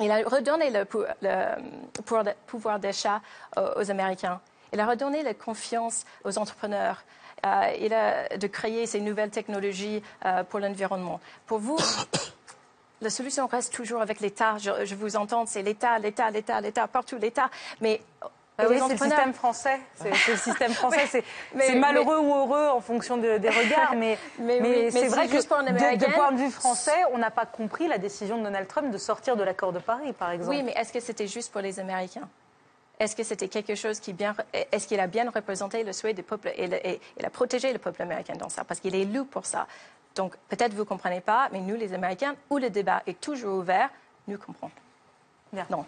il 0.00 0.12
a 0.12 0.18
redonné 0.18 0.70
le, 0.70 0.84
pou- 0.84 1.02
le 1.22 1.56
pouvoir 2.46 2.78
d'achat 2.78 3.20
aux, 3.56 3.80
aux 3.80 3.90
Américains. 3.90 4.40
Il 4.72 4.78
a 4.78 4.86
redonné 4.86 5.24
la 5.24 5.34
confiance 5.34 6.04
aux 6.24 6.38
entrepreneurs. 6.38 7.02
Euh, 7.44 7.72
il 7.80 7.92
a 7.92 8.36
de 8.36 8.46
créer 8.46 8.86
ces 8.86 9.00
nouvelles 9.00 9.30
technologies 9.30 10.00
euh, 10.24 10.44
pour 10.44 10.60
l'environnement. 10.60 11.18
Pour 11.46 11.58
vous, 11.58 11.76
la 13.00 13.10
solution 13.10 13.46
reste 13.46 13.72
toujours 13.72 14.00
avec 14.02 14.20
l'État. 14.20 14.56
Je, 14.58 14.84
je 14.84 14.94
vous 14.94 15.16
entends, 15.16 15.46
c'est 15.46 15.62
l'État, 15.62 15.98
l'État, 15.98 16.30
l'État, 16.30 16.60
l'État, 16.60 16.86
partout 16.88 17.16
l'État. 17.18 17.50
Mais 17.80 18.00
Bah 18.56 18.64
oui, 18.68 18.74
les 18.74 18.80
c'est 18.80 18.88
le 18.88 18.98
système 18.98 19.34
français. 19.42 19.78
C'est 19.94 20.10
le 20.32 20.36
système 20.36 20.72
français. 20.72 21.06
C'est 21.06 21.24
mais- 21.54 21.74
malheureux 21.76 22.18
ou 22.18 22.34
heureux 22.34 22.66
en 22.68 22.80
fonction 22.80 23.16
de- 23.16 23.38
des 23.38 23.50
regards, 23.50 23.94
mais, 23.94 24.18
Mais 24.40 24.60
oui, 24.60 24.68
mais 24.68 24.90
c'est 24.90 25.00
c'est 25.02 25.08
vrai 25.08 25.28
que 25.28 25.36
de, 25.36 25.96
de 26.06 26.12
point 26.12 26.32
de 26.32 26.38
vue 26.38 26.50
français, 26.50 27.04
on 27.12 27.18
n'a 27.18 27.30
pas 27.30 27.46
compris 27.46 27.86
la 27.86 27.98
décision 27.98 28.38
de 28.38 28.42
Donald 28.42 28.66
Trump 28.66 28.90
de 28.90 28.98
sortir 28.98 29.36
de 29.36 29.44
l'accord 29.44 29.72
de 29.72 29.78
Paris, 29.78 30.12
par 30.12 30.30
exemple. 30.32 30.56
Oui, 30.56 30.62
mais 30.64 30.72
est-ce 30.72 30.92
que 30.92 31.00
c'était 31.00 31.28
juste 31.28 31.52
pour 31.52 31.60
les 31.60 31.78
Américains? 31.78 32.28
Est-ce 32.98 33.14
que 33.14 33.22
c'était 33.22 33.46
quelque 33.46 33.76
chose 33.76 34.00
qui 34.00 34.12
bien, 34.12 34.34
est-ce 34.72 34.88
qu'il 34.88 34.98
a 34.98 35.06
bien 35.06 35.30
représenté 35.30 35.84
le 35.84 35.92
souhait 35.92 36.14
du 36.14 36.24
peuple 36.24 36.50
et, 36.56 36.66
le- 36.66 36.84
et- 36.84 37.00
il 37.16 37.24
a 37.24 37.30
protégé 37.30 37.72
le 37.72 37.78
peuple 37.78 38.02
américain 38.02 38.34
dans 38.34 38.48
ça? 38.48 38.64
Parce 38.64 38.80
qu'il 38.80 38.92
est 38.96 39.02
élu 39.02 39.24
pour 39.24 39.46
ça. 39.46 39.68
Donc 40.14 40.34
peut-être 40.48 40.74
vous 40.74 40.84
comprenez 40.84 41.20
pas, 41.20 41.48
mais 41.52 41.60
nous 41.60 41.76
les 41.76 41.92
Américains, 41.94 42.34
où 42.50 42.58
le 42.58 42.70
débat 42.70 43.02
est 43.06 43.20
toujours 43.20 43.58
ouvert, 43.58 43.88
nous 44.26 44.38
comprenons. 44.38 44.72
Non. 45.70 45.84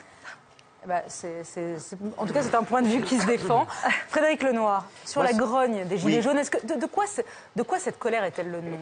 Eh 0.83 0.89
ben, 0.89 1.03
c'est- 1.09 1.45
c'est- 1.45 1.79
c'est- 1.79 1.99
En 2.17 2.25
tout 2.25 2.33
cas, 2.33 2.43
c'est 2.43 2.55
un 2.55 2.63
point 2.63 2.81
de 2.81 2.87
vue 2.89 3.03
qui 3.03 3.19
se 3.19 3.27
défend. 3.27 3.67
Frédéric 4.09 4.43
Lenoir, 4.43 4.87
sur 5.05 5.21
Moi, 5.21 5.31
la 5.31 5.37
grogne 5.37 5.85
des 5.85 5.99
Gilets 5.99 6.17
Oui. 6.17 6.23
jaunes, 6.23 6.39
est-ce 6.39 6.51
que, 6.51 6.67
de, 6.67 6.81
de 6.81 6.87
quoi, 6.87 7.07
c'est- 7.07 7.27
de 7.55 7.63
quoi 7.63 7.79
cette 7.79 7.99
colère 7.99 8.25
est-elle 8.25 8.51
le 8.51 8.63
nom? 8.63 8.79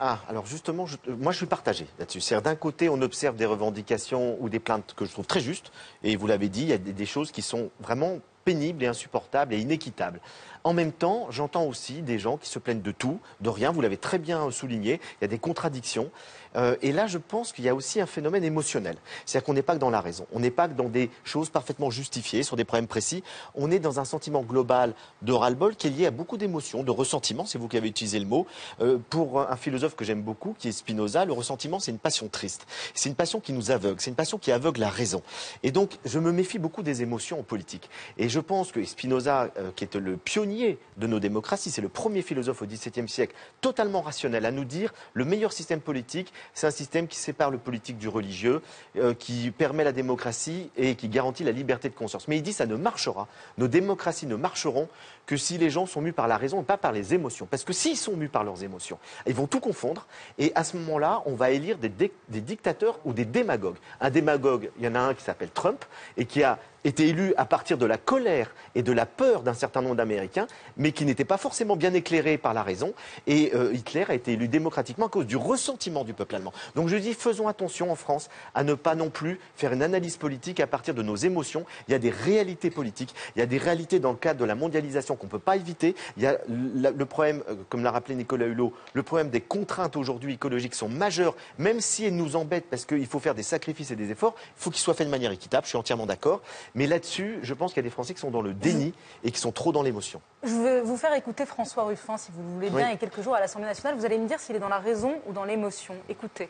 Ah, 0.00 0.20
alors 0.30 0.46
justement, 0.46 0.86
je- 0.86 0.96
euh, 1.08 1.14
moi 1.18 1.30
je 1.32 1.36
suis 1.38 1.46
partagé 1.46 1.86
là-dessus. 1.98 2.22
C'est-à-dire 2.22 2.42
d'un 2.50 2.56
côté, 2.56 2.88
on 2.88 3.02
observe 3.02 3.36
des 3.36 3.44
revendications 3.44 4.38
ou 4.40 4.48
des 4.48 4.60
plaintes 4.60 4.94
que 4.96 5.04
je 5.04 5.10
trouve 5.12 5.26
très 5.26 5.40
justes, 5.40 5.72
et 6.02 6.16
vous 6.16 6.26
l'avez 6.26 6.48
dit, 6.48 6.62
il 6.62 6.68
y 6.68 6.72
a 6.72 6.78
des, 6.78 6.94
des 6.94 7.06
choses 7.06 7.30
qui 7.30 7.42
sont 7.42 7.68
vraiment 7.80 8.16
pénibles 8.46 8.82
et 8.82 8.86
insupportables 8.86 9.52
et 9.52 9.58
inéquitables. 9.58 10.20
En 10.64 10.72
même 10.72 10.92
temps, 10.92 11.26
j'entends 11.30 11.64
aussi 11.64 12.02
des 12.02 12.18
gens 12.18 12.36
qui 12.36 12.48
se 12.48 12.58
plaignent 12.58 12.82
de 12.82 12.92
tout, 12.92 13.18
de 13.40 13.48
rien, 13.48 13.72
vous 13.72 13.80
l'avez 13.80 13.96
très 13.96 14.18
bien 14.18 14.50
souligné, 14.50 15.00
il 15.20 15.22
y 15.22 15.24
a 15.24 15.28
des 15.28 15.38
contradictions. 15.38 16.10
Euh, 16.54 16.76
et 16.82 16.92
là, 16.92 17.06
je 17.06 17.18
pense 17.18 17.52
qu'il 17.52 17.64
y 17.64 17.68
a 17.68 17.74
aussi 17.74 18.00
un 18.00 18.06
phénomène 18.06 18.44
émotionnel. 18.44 18.96
C'est-à-dire 19.24 19.46
qu'on 19.46 19.54
n'est 19.54 19.62
pas 19.62 19.74
que 19.74 19.80
dans 19.80 19.90
la 19.90 20.00
raison, 20.00 20.26
on 20.32 20.40
n'est 20.40 20.50
pas 20.50 20.68
que 20.68 20.74
dans 20.74 20.88
des 20.88 21.10
choses 21.24 21.48
parfaitement 21.48 21.90
justifiées, 21.90 22.42
sur 22.42 22.56
des 22.56 22.64
problèmes 22.64 22.86
précis, 22.86 23.24
on 23.54 23.70
est 23.70 23.78
dans 23.78 24.00
un 24.00 24.04
sentiment 24.04 24.42
global 24.42 24.94
de 25.22 25.32
ras-le-bol 25.32 25.76
qui 25.76 25.86
est 25.86 25.90
lié 25.90 26.06
à 26.06 26.10
beaucoup 26.10 26.36
d'émotions, 26.36 26.82
de 26.82 26.90
ressentiment, 26.90 27.46
c'est 27.46 27.58
vous 27.58 27.68
qui 27.68 27.76
avez 27.76 27.88
utilisé 27.88 28.18
le 28.18 28.26
mot. 28.26 28.46
Euh, 28.80 28.98
pour 29.10 29.40
un 29.40 29.56
philosophe 29.56 29.96
que 29.96 30.04
j'aime 30.04 30.22
beaucoup, 30.22 30.54
qui 30.58 30.68
est 30.68 30.72
Spinoza, 30.72 31.24
le 31.24 31.32
ressentiment, 31.32 31.80
c'est 31.80 31.90
une 31.90 31.98
passion 31.98 32.28
triste. 32.28 32.66
C'est 32.94 33.08
une 33.08 33.14
passion 33.14 33.40
qui 33.40 33.52
nous 33.52 33.70
aveugle, 33.70 34.00
c'est 34.00 34.10
une 34.10 34.16
passion 34.16 34.38
qui 34.38 34.52
aveugle 34.52 34.80
la 34.80 34.90
raison. 34.90 35.22
Et 35.62 35.72
donc, 35.72 35.98
je 36.04 36.18
me 36.18 36.32
méfie 36.32 36.58
beaucoup 36.58 36.82
des 36.82 37.02
émotions 37.02 37.40
en 37.40 37.42
politique. 37.42 37.88
Et 38.18 38.28
je 38.28 38.40
pense 38.40 38.72
que 38.72 38.84
Spinoza, 38.84 39.50
euh, 39.56 39.70
qui 39.74 39.84
est 39.84 39.94
le 39.94 40.16
pionnier 40.16 40.51
de 40.96 41.06
nos 41.06 41.20
démocraties, 41.20 41.70
c'est 41.70 41.80
le 41.80 41.88
premier 41.88 42.22
philosophe 42.22 42.62
au 42.62 42.66
XVIIe 42.66 43.08
siècle 43.08 43.34
totalement 43.60 44.00
rationnel 44.00 44.44
à 44.44 44.50
nous 44.50 44.64
dire 44.64 44.92
le 45.14 45.24
meilleur 45.24 45.52
système 45.52 45.80
politique, 45.80 46.32
c'est 46.54 46.66
un 46.66 46.70
système 46.70 47.06
qui 47.08 47.16
sépare 47.16 47.50
le 47.50 47.58
politique 47.58 47.98
du 47.98 48.08
religieux, 48.08 48.62
euh, 48.96 49.14
qui 49.14 49.50
permet 49.50 49.84
la 49.84 49.92
démocratie 49.92 50.70
et 50.76 50.94
qui 50.94 51.08
garantit 51.08 51.44
la 51.44 51.52
liberté 51.52 51.88
de 51.88 51.94
conscience. 51.94 52.28
Mais 52.28 52.36
il 52.36 52.42
dit 52.42 52.52
ça 52.52 52.66
ne 52.66 52.76
marchera, 52.76 53.28
nos 53.58 53.68
démocraties 53.68 54.26
ne 54.26 54.36
marcheront 54.36 54.88
que 55.26 55.36
si 55.36 55.58
les 55.58 55.70
gens 55.70 55.86
sont 55.86 56.00
mus 56.00 56.12
par 56.12 56.28
la 56.28 56.36
raison 56.36 56.62
et 56.62 56.64
pas 56.64 56.76
par 56.76 56.92
les 56.92 57.14
émotions. 57.14 57.46
Parce 57.46 57.64
que 57.64 57.72
s'ils 57.72 57.96
sont 57.96 58.16
mus 58.16 58.28
par 58.28 58.44
leurs 58.44 58.62
émotions, 58.64 58.98
ils 59.26 59.34
vont 59.34 59.46
tout 59.46 59.60
confondre 59.60 60.06
et 60.38 60.52
à 60.54 60.64
ce 60.64 60.76
moment-là, 60.78 61.22
on 61.26 61.34
va 61.34 61.50
élire 61.50 61.78
des, 61.78 61.88
des 61.88 62.40
dictateurs 62.40 62.98
ou 63.04 63.12
des 63.12 63.24
démagogues. 63.24 63.78
Un 64.00 64.10
démagogue, 64.10 64.70
il 64.78 64.84
y 64.84 64.88
en 64.88 64.94
a 64.94 65.00
un 65.00 65.14
qui 65.14 65.22
s'appelle 65.22 65.50
Trump 65.50 65.84
et 66.16 66.26
qui 66.26 66.42
a 66.42 66.58
été 66.84 67.08
élu 67.08 67.34
à 67.36 67.44
partir 67.44 67.78
de 67.78 67.86
la 67.86 67.98
colère 67.98 68.54
et 68.74 68.82
de 68.82 68.92
la 68.92 69.06
peur 69.06 69.42
d'un 69.42 69.54
certain 69.54 69.82
nombre 69.82 69.96
d'Américains, 69.96 70.46
mais 70.76 70.92
qui 70.92 71.04
n'était 71.04 71.24
pas 71.24 71.36
forcément 71.36 71.76
bien 71.76 71.92
éclairé 71.94 72.38
par 72.38 72.54
la 72.54 72.62
raison. 72.62 72.94
Et 73.26 73.52
euh, 73.54 73.72
Hitler 73.74 74.04
a 74.08 74.14
été 74.14 74.32
élu 74.32 74.48
démocratiquement 74.48 75.06
à 75.06 75.10
cause 75.10 75.26
du 75.26 75.36
ressentiment 75.36 76.04
du 76.04 76.14
peuple 76.14 76.36
allemand. 76.36 76.52
Donc 76.74 76.88
je 76.88 76.96
dis, 76.96 77.14
faisons 77.14 77.48
attention 77.48 77.92
en 77.92 77.96
France 77.96 78.30
à 78.54 78.64
ne 78.64 78.74
pas 78.74 78.94
non 78.94 79.10
plus 79.10 79.38
faire 79.56 79.72
une 79.72 79.82
analyse 79.82 80.16
politique 80.16 80.60
à 80.60 80.66
partir 80.66 80.94
de 80.94 81.02
nos 81.02 81.16
émotions. 81.16 81.64
Il 81.88 81.92
y 81.92 81.94
a 81.94 81.98
des 81.98 82.10
réalités 82.10 82.70
politiques, 82.70 83.14
il 83.36 83.40
y 83.40 83.42
a 83.42 83.46
des 83.46 83.58
réalités 83.58 84.00
dans 84.00 84.12
le 84.12 84.16
cadre 84.16 84.40
de 84.40 84.44
la 84.44 84.54
mondialisation 84.54 85.16
qu'on 85.16 85.26
ne 85.26 85.32
peut 85.32 85.38
pas 85.38 85.56
éviter. 85.56 85.94
Il 86.16 86.22
y 86.22 86.26
a 86.26 86.38
le 86.48 87.02
le 87.02 87.06
problème, 87.06 87.42
euh, 87.48 87.56
comme 87.68 87.82
l'a 87.82 87.90
rappelé 87.90 88.14
Nicolas 88.14 88.46
Hulot, 88.46 88.72
le 88.92 89.02
problème 89.02 89.28
des 89.28 89.40
contraintes 89.40 89.96
aujourd'hui 89.96 90.34
écologiques 90.34 90.74
sont 90.74 90.88
majeures, 90.88 91.34
même 91.58 91.80
si 91.80 92.04
elles 92.04 92.14
nous 92.14 92.36
embêtent 92.36 92.66
parce 92.70 92.84
qu'il 92.84 93.06
faut 93.06 93.18
faire 93.18 93.34
des 93.34 93.42
sacrifices 93.42 93.90
et 93.90 93.96
des 93.96 94.10
efforts, 94.10 94.34
il 94.38 94.62
faut 94.62 94.70
qu'ils 94.70 94.80
soient 94.80 94.94
faits 94.94 95.06
de 95.06 95.10
manière 95.10 95.32
équitable, 95.32 95.64
je 95.64 95.70
suis 95.70 95.78
entièrement 95.78 96.06
d'accord. 96.06 96.42
Mais 96.74 96.86
là-dessus, 96.86 97.38
je 97.42 97.52
pense 97.52 97.72
qu'il 97.72 97.78
y 97.78 97.84
a 97.84 97.88
des 97.88 97.90
Français 97.90 98.14
qui 98.14 98.20
sont 98.20 98.30
dans 98.30 98.40
le 98.40 98.54
déni 98.54 98.94
et 99.24 99.30
qui 99.30 99.38
sont 99.38 99.52
trop 99.52 99.72
dans 99.72 99.82
l'émotion. 99.82 100.22
Je 100.42 100.54
vais 100.54 100.80
vous 100.80 100.96
faire 100.96 101.12
écouter 101.14 101.44
François 101.44 101.84
Ruffin, 101.84 102.16
si 102.16 102.30
vous 102.32 102.42
le 102.42 102.48
voulez 102.48 102.70
bien, 102.70 102.78
Oui. 102.78 102.84
il 102.86 102.90
y 102.90 102.94
a 102.94 102.96
quelques 102.96 103.20
jours 103.20 103.34
à 103.34 103.40
l'Assemblée 103.40 103.66
nationale. 103.66 103.94
Vous 103.98 104.06
allez 104.06 104.16
me 104.18 104.26
dire 104.26 104.40
s'il 104.40 104.56
est 104.56 104.60
dans 104.60 104.70
la 104.70 104.78
raison 104.78 105.20
ou 105.26 105.32
dans 105.32 105.44
l'émotion. 105.44 105.94
Écoutez. 106.08 106.48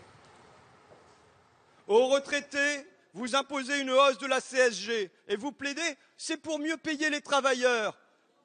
Aux 1.89 2.07
retraités, 2.07 2.87
vous 3.15 3.35
imposez 3.35 3.81
une 3.81 3.91
hausse 3.91 4.19
de 4.19 4.27
la 4.27 4.41
CSG 4.41 5.11
et 5.29 5.37
vous 5.37 5.53
plaidez, 5.53 5.97
c'est 6.17 6.37
pour 6.37 6.59
mieux 6.59 6.77
payer 6.77 7.11
les 7.11 7.21
travailleurs. 7.21 7.99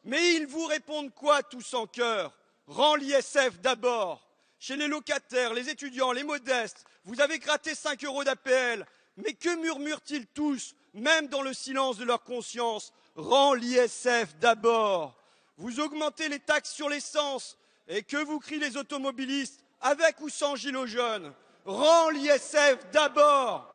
Mais 0.03 0.33
ils 0.35 0.47
vous 0.47 0.65
répondent 0.65 1.13
quoi 1.13 1.43
tous 1.43 1.73
en 1.73 1.85
cœur? 1.85 2.37
Rends 2.67 2.95
l'ISF 2.95 3.59
d'abord. 3.61 4.27
Chez 4.59 4.75
les 4.75 4.87
locataires, 4.87 5.53
les 5.53 5.69
étudiants, 5.69 6.11
les 6.11 6.23
modestes, 6.23 6.85
vous 7.05 7.21
avez 7.21 7.37
gratté 7.37 7.75
5 7.75 8.03
euros 8.03 8.23
d'APL. 8.23 8.85
Mais 9.17 9.33
que 9.33 9.55
murmurent-ils 9.61 10.25
tous, 10.27 10.75
même 10.97 11.27
dans 11.27 11.41
le 11.41 11.53
silence 11.53 11.97
de 11.97 12.05
leur 12.05 12.23
conscience 12.23 12.93
Rends 13.15 13.55
l'ISF 13.55 14.35
d'abord. 14.39 15.15
Vous 15.57 15.79
augmentez 15.79 16.29
les 16.29 16.39
taxes 16.39 16.71
sur 16.71 16.87
l'essence. 16.87 17.57
Et 17.87 18.03
que 18.03 18.17
vous 18.17 18.39
crient 18.39 18.59
les 18.59 18.77
automobilistes, 18.77 19.63
avec 19.81 20.19
ou 20.19 20.29
sans 20.29 20.55
gilets 20.55 20.87
jaunes 20.87 21.33
Rends 21.65 22.09
l'ISF 22.09 22.77
d'abord 22.91 23.73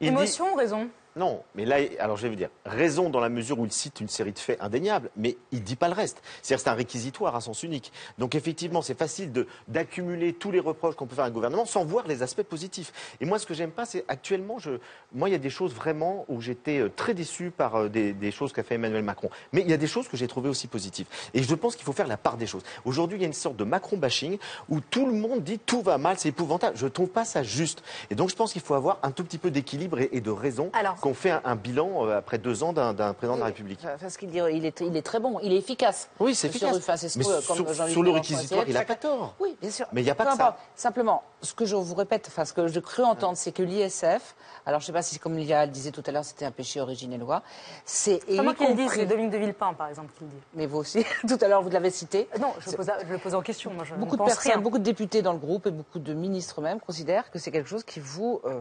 Émotion 0.00 0.54
raison? 0.54 0.90
Non, 1.16 1.42
mais 1.54 1.64
là, 1.64 1.76
alors 1.98 2.18
je 2.18 2.24
vais 2.24 2.28
vous 2.28 2.36
dire, 2.36 2.50
raison 2.66 3.08
dans 3.08 3.20
la 3.20 3.30
mesure 3.30 3.58
où 3.58 3.64
il 3.64 3.72
cite 3.72 4.00
une 4.00 4.08
série 4.08 4.32
de 4.32 4.38
faits 4.38 4.58
indéniables, 4.60 5.10
mais 5.16 5.38
il 5.50 5.60
ne 5.60 5.64
dit 5.64 5.74
pas 5.74 5.88
le 5.88 5.94
reste. 5.94 6.22
C'est-à-dire 6.42 6.62
c'est 6.62 6.70
un 6.70 6.74
réquisitoire 6.74 7.34
à 7.34 7.40
sens 7.40 7.62
unique. 7.62 7.90
Donc 8.18 8.34
effectivement, 8.34 8.82
c'est 8.82 8.98
facile 8.98 9.32
d'accumuler 9.66 10.34
tous 10.34 10.50
les 10.50 10.60
reproches 10.60 10.94
qu'on 10.94 11.06
peut 11.06 11.14
faire 11.14 11.24
à 11.24 11.28
un 11.28 11.30
gouvernement 11.30 11.64
sans 11.64 11.86
voir 11.86 12.06
les 12.06 12.22
aspects 12.22 12.42
positifs. 12.42 12.92
Et 13.22 13.24
moi, 13.24 13.38
ce 13.38 13.46
que 13.46 13.54
j'aime 13.54 13.70
pas, 13.70 13.86
c'est 13.86 14.04
actuellement, 14.08 14.58
je, 14.58 14.72
moi, 15.14 15.30
il 15.30 15.32
y 15.32 15.34
a 15.34 15.38
des 15.38 15.48
choses 15.48 15.72
vraiment 15.72 16.26
où 16.28 16.42
j'étais 16.42 16.80
euh, 16.80 16.90
très 16.94 17.14
déçu 17.14 17.50
par 17.50 17.76
euh, 17.76 17.88
des, 17.88 18.30
choses 18.30 18.52
qu'a 18.52 18.62
fait 18.62 18.74
Emmanuel 18.74 19.02
Macron. 19.02 19.30
Mais 19.52 19.62
il 19.62 19.70
y 19.70 19.72
a 19.72 19.78
des 19.78 19.86
choses 19.86 20.08
que 20.08 20.18
j'ai 20.18 20.28
trouvées 20.28 20.50
aussi 20.50 20.66
positives. 20.66 21.06
Et 21.32 21.42
je 21.42 21.54
pense 21.54 21.76
qu'il 21.76 21.86
faut 21.86 21.94
faire 21.94 22.08
la 22.08 22.18
part 22.18 22.36
des 22.36 22.46
choses. 22.46 22.62
Aujourd'hui, 22.84 23.16
il 23.16 23.22
y 23.22 23.24
a 23.24 23.28
une 23.28 23.32
sorte 23.32 23.56
de 23.56 23.64
Macron 23.64 23.96
bashing 23.96 24.36
où 24.68 24.80
tout 24.80 25.06
le 25.06 25.12
monde 25.12 25.42
dit 25.42 25.58
tout 25.58 25.80
va 25.80 25.96
mal, 25.96 26.18
c'est 26.18 26.28
épouvantable. 26.28 26.76
Je 26.76 26.84
ne 26.84 26.90
trouve 26.90 27.08
pas 27.08 27.24
ça 27.24 27.42
juste. 27.42 27.82
Et 28.10 28.14
donc, 28.14 28.28
je 28.28 28.36
pense 28.36 28.52
qu'il 28.52 28.60
faut 28.60 28.74
avoir 28.74 28.98
un 29.02 29.12
tout 29.12 29.24
petit 29.24 29.38
peu 29.38 29.50
d'équilibre 29.50 29.98
et, 30.00 30.20
de 30.20 30.30
raison 30.30 30.70
qu'on 31.06 31.14
fait 31.14 31.30
un, 31.30 31.40
un 31.44 31.56
bilan 31.56 32.06
euh, 32.06 32.18
après 32.18 32.38
deux 32.38 32.62
ans 32.62 32.72
d'un 32.72 32.92
président 33.14 33.34
de 33.36 33.40
la 33.40 33.46
République. 33.46 33.80
Parce 34.00 34.16
qu'il 34.16 34.28
dit, 34.30 34.40
il 34.52 34.66
est, 34.66 34.80
il 34.80 34.96
est 34.96 35.02
très 35.02 35.20
bon, 35.20 35.38
il 35.42 35.52
est 35.52 35.56
efficace. 35.58 36.08
Oui, 36.18 36.34
c'est 36.34 36.48
efficace. 36.48 36.72
Ruffin, 36.74 36.96
c'est 36.96 37.08
ce 37.08 37.18
Mais 37.18 37.24
que, 37.24 37.46
comme 37.46 37.56
sur- 37.56 37.72
Jean-Luc 37.74 37.92
sur 37.92 38.02
le 38.02 38.10
réquisitoire, 38.10 38.64
il 38.66 38.76
a 38.76 38.80
chacun- 38.80 38.94
pas 38.94 39.00
tort. 39.00 39.34
Oui, 39.38 39.56
bien 39.60 39.70
sûr. 39.70 39.86
Mais 39.92 40.00
il 40.00 40.04
n'y 40.04 40.10
a 40.10 40.14
pas 40.14 40.26
que 40.26 40.36
ça. 40.36 40.56
Simplement, 40.74 41.22
ce 41.42 41.54
que 41.54 41.64
je 41.64 41.76
vous 41.76 41.94
répète, 41.94 42.26
enfin, 42.28 42.44
ce 42.44 42.52
que 42.52 42.66
je 42.66 42.80
cru 42.80 43.02
entendre, 43.04 43.36
c'est 43.36 43.52
que 43.52 43.62
l'ISF, 43.62 44.34
alors 44.66 44.80
je 44.80 44.84
ne 44.84 44.86
sais 44.86 44.92
pas 44.92 45.02
si, 45.02 45.18
comme 45.18 45.36
Lia 45.36 45.66
le 45.66 45.72
disait 45.72 45.92
tout 45.92 46.02
à 46.06 46.10
l'heure, 46.10 46.24
c'était 46.24 46.44
un 46.44 46.50
péché 46.50 46.80
originel 46.80 47.20
loi, 47.20 47.42
c'est. 47.84 48.20
C'est 48.28 48.42
moi 48.42 48.54
qui 48.54 48.66
le 48.66 48.74
dis, 48.74 48.88
c'est 48.88 49.06
Dominique 49.06 49.30
de 49.32 49.38
Villepin, 49.38 49.74
par 49.74 49.88
exemple, 49.88 50.12
qui 50.18 50.24
le 50.24 50.30
dit. 50.30 50.36
Mais 50.54 50.66
vous 50.66 50.78
aussi, 50.78 51.04
tout 51.28 51.38
à 51.40 51.48
l'heure, 51.48 51.62
vous 51.62 51.70
l'avez 51.70 51.90
cité. 51.90 52.28
Non, 52.40 52.52
je 52.60 52.70
le, 52.70 52.76
pose, 52.76 52.90
je 53.06 53.12
le 53.12 53.18
pose 53.18 53.34
en 53.34 53.42
question. 53.42 53.70
Moi, 53.72 53.84
je 53.84 53.94
Beaucoup 53.94 54.16
de 54.16 54.24
personnes, 54.24 54.52
rien. 54.52 54.60
beaucoup 54.60 54.78
de 54.78 54.84
députés 54.84 55.22
dans 55.22 55.32
le 55.32 55.38
groupe 55.38 55.66
et 55.66 55.70
beaucoup 55.70 55.98
de 55.98 56.12
ministres 56.14 56.60
même 56.60 56.80
considèrent 56.80 57.30
que 57.30 57.38
c'est 57.38 57.50
quelque 57.52 57.68
chose 57.68 57.84
qui 57.84 58.00
vous, 58.00 58.40
euh, 58.44 58.48
euh, 58.50 58.60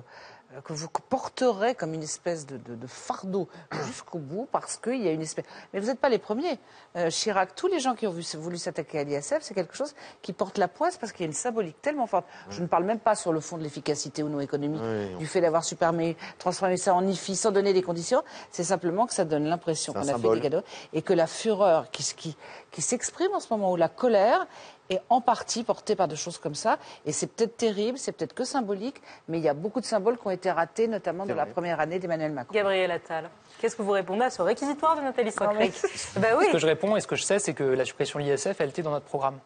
que 0.63 0.73
vous 0.73 0.87
porterez 1.09 1.75
comme 1.75 1.93
une 1.93 2.03
espèce 2.03 2.45
de, 2.45 2.57
de- 2.57 2.75
de 2.75 2.87
fardeau 2.87 3.47
jusqu'au 3.87 4.19
bout 4.19 4.47
parce 4.51 4.77
qu'il 4.77 5.01
y 5.01 5.07
a 5.07 5.11
une 5.11 5.21
espèce. 5.21 5.45
Mais 5.73 5.79
vous 5.79 5.87
n'êtes 5.87 5.99
pas 5.99 6.09
les 6.09 6.17
premiers. 6.19 6.59
Euh, 6.95 7.09
Chirac, 7.09 7.55
tous 7.55 7.67
les 7.67 7.79
gens 7.79 7.95
qui 7.95 8.07
ont 8.07 8.15
voulu 8.37 8.57
s'attaquer 8.57 8.99
à 8.99 9.03
l'ISF, 9.03 9.39
c'est 9.41 9.53
quelque 9.53 9.75
chose 9.75 9.93
qui 10.21 10.33
porte 10.33 10.57
la 10.57 10.67
poisse 10.67 10.97
parce 10.97 11.11
qu'il 11.11 11.21
y 11.21 11.23
a 11.25 11.27
une 11.27 11.33
symbolique 11.33 11.81
tellement 11.81 12.07
forte. 12.07 12.25
Je 12.49 12.61
ne 12.61 12.67
parle 12.67 12.83
même 12.85 12.99
pas 12.99 13.15
sur 13.15 13.33
le 13.33 13.39
fond 13.39 13.57
de 13.57 13.63
l'efficacité 13.63 14.23
ou 14.23 14.29
non 14.29 14.39
économique, 14.39 14.81
Oui, 14.83 15.15
du 15.17 15.27
fait 15.27 15.41
d'avoir 15.41 15.63
supermé, 15.63 16.15
transformé 16.37 16.77
ça 16.77 16.93
en 16.95 17.05
IFI 17.05 17.35
sans 17.35 17.51
donner 17.51 17.73
des 17.73 17.81
conditions. 17.81 18.23
C'est 18.51 18.63
simplement 18.63 19.05
que 19.07 19.13
ça 19.13 19.25
donne 19.25 19.45
l'impression 19.45 19.93
qu'on 19.93 19.99
a 20.07 20.17
fait 20.17 20.29
des 20.35 20.41
cadeaux 20.41 20.63
et 20.93 21.01
que 21.01 21.13
la 21.13 21.27
fureur 21.27 21.89
qui, 21.91 22.35
qui 22.71 22.81
s'exprime 22.81 23.31
en 23.33 23.39
ce 23.39 23.47
moment, 23.51 23.71
ou 23.71 23.75
la 23.75 23.89
colère, 23.89 24.47
est 24.89 25.01
en 25.09 25.21
partie 25.21 25.63
portée 25.63 25.95
par 25.95 26.07
des 26.07 26.15
choses 26.15 26.37
comme 26.37 26.55
ça. 26.55 26.77
Et 27.05 27.11
c'est 27.11 27.27
peut-être 27.27 27.57
terrible, 27.57 27.97
c'est 27.97 28.11
peut-être 28.11 28.33
que 28.33 28.43
symbolique, 28.43 29.01
mais 29.27 29.37
il 29.39 29.43
y 29.43 29.49
a 29.49 29.53
beaucoup 29.53 29.79
de 29.81 29.85
symboles 29.85 30.17
qui 30.17 30.27
ont 30.27 30.31
été 30.31 30.51
ratés, 30.51 30.87
notamment 30.87 31.25
dans 31.25 31.35
la 31.35 31.45
première 31.45 31.79
année 31.79 31.99
d'Emmanuel 31.99 32.31
Macron. 32.31 32.53
Gabriel 32.53 32.91
Attal, 32.91 33.29
qu'est-ce 33.59 33.75
que 33.75 33.81
vous 33.81 33.91
répondez 33.91 34.23
à 34.25 34.29
ce 34.29 34.41
réquisitoire 34.41 34.95
de 34.95 35.01
Nathalie 35.01 35.31
Socré 35.31 35.71
Bah 36.17 36.27
oui. 36.37 36.45
Ce 36.47 36.51
que 36.51 36.57
je 36.59 36.67
réponds 36.67 36.95
et 36.95 37.01
ce 37.01 37.07
que 37.07 37.15
je 37.15 37.23
sais, 37.23 37.39
c'est 37.39 37.53
que 37.53 37.63
la 37.63 37.85
suppression 37.85 38.19
de 38.19 38.23
l'ISF, 38.25 38.55
elle 38.59 38.69
était 38.69 38.81
dans 38.83 38.91
notre 38.91 39.05
programme. 39.05 39.39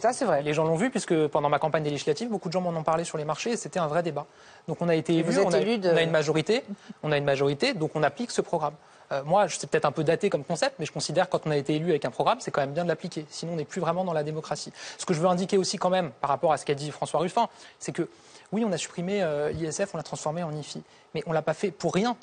Ça, 0.00 0.12
c'est 0.12 0.24
vrai. 0.24 0.42
Les 0.42 0.54
gens 0.54 0.64
l'ont 0.64 0.74
vu, 0.74 0.90
puisque 0.90 1.26
pendant 1.28 1.48
ma 1.48 1.58
campagne 1.60 1.84
des 1.84 1.90
législatives, 1.90 2.28
beaucoup 2.28 2.48
de 2.48 2.52
gens 2.52 2.60
m'en 2.62 2.70
ont 2.70 2.82
parlé 2.82 3.04
sur 3.04 3.16
les 3.16 3.24
marchés 3.24 3.50
et 3.52 3.56
c'était 3.56 3.78
un 3.78 3.86
vrai 3.86 4.02
débat. 4.02 4.26
Donc 4.66 4.78
on 4.80 4.88
a 4.88 4.94
été 4.96 5.12
Et 5.12 5.18
élu, 5.18 5.24
vous 5.30 5.38
êtes 5.38 5.44
on, 5.46 5.52
a, 5.52 5.60
de- 5.60 5.90
on 5.92 5.96
a 5.96 6.02
une 6.02 6.10
majorité, 6.10 6.64
on 7.04 7.12
a 7.12 7.16
une 7.18 7.24
majorité, 7.24 7.74
donc 7.74 7.92
on 7.94 8.02
applique 8.02 8.30
ce 8.32 8.40
programme. 8.40 8.74
Euh, 9.12 9.22
moi, 9.24 9.46
c'est 9.48 9.68
peut-être 9.68 9.84
un 9.84 9.92
peu 9.92 10.04
daté 10.04 10.30
comme 10.30 10.44
concept, 10.44 10.76
mais 10.78 10.86
je 10.86 10.92
considère 10.92 11.26
que 11.28 11.32
quand 11.32 11.46
on 11.46 11.50
a 11.50 11.56
été 11.56 11.74
élu 11.74 11.90
avec 11.90 12.04
un 12.04 12.10
programme, 12.10 12.38
c'est 12.40 12.50
quand 12.50 12.60
même 12.60 12.72
bien 12.72 12.84
de 12.84 12.88
l'appliquer. 12.88 13.26
Sinon, 13.30 13.52
on 13.52 13.56
n'est 13.56 13.64
plus 13.64 13.80
vraiment 13.80 14.04
dans 14.04 14.12
la 14.12 14.22
démocratie. 14.22 14.72
Ce 14.98 15.04
que 15.06 15.14
je 15.14 15.20
veux 15.20 15.28
indiquer 15.28 15.58
aussi 15.58 15.76
quand 15.76 15.90
même, 15.90 16.10
par 16.20 16.30
rapport 16.30 16.52
à 16.52 16.56
ce 16.56 16.64
qu'a 16.64 16.74
dit 16.74 16.90
François 16.90 17.20
Ruffin, 17.20 17.48
c'est 17.78 17.92
que 17.92 18.08
oui, 18.52 18.64
on 18.66 18.72
a 18.72 18.78
supprimé 18.78 19.22
euh, 19.22 19.50
l'ISF, 19.50 19.94
on 19.94 19.96
l'a 19.96 20.02
transformé 20.02 20.42
en 20.42 20.52
IFI, 20.54 20.82
mais 21.14 21.22
on 21.26 21.32
l'a 21.32 21.42
pas 21.42 21.54
fait 21.54 21.70
pour 21.70 21.92
rien. 21.94 22.16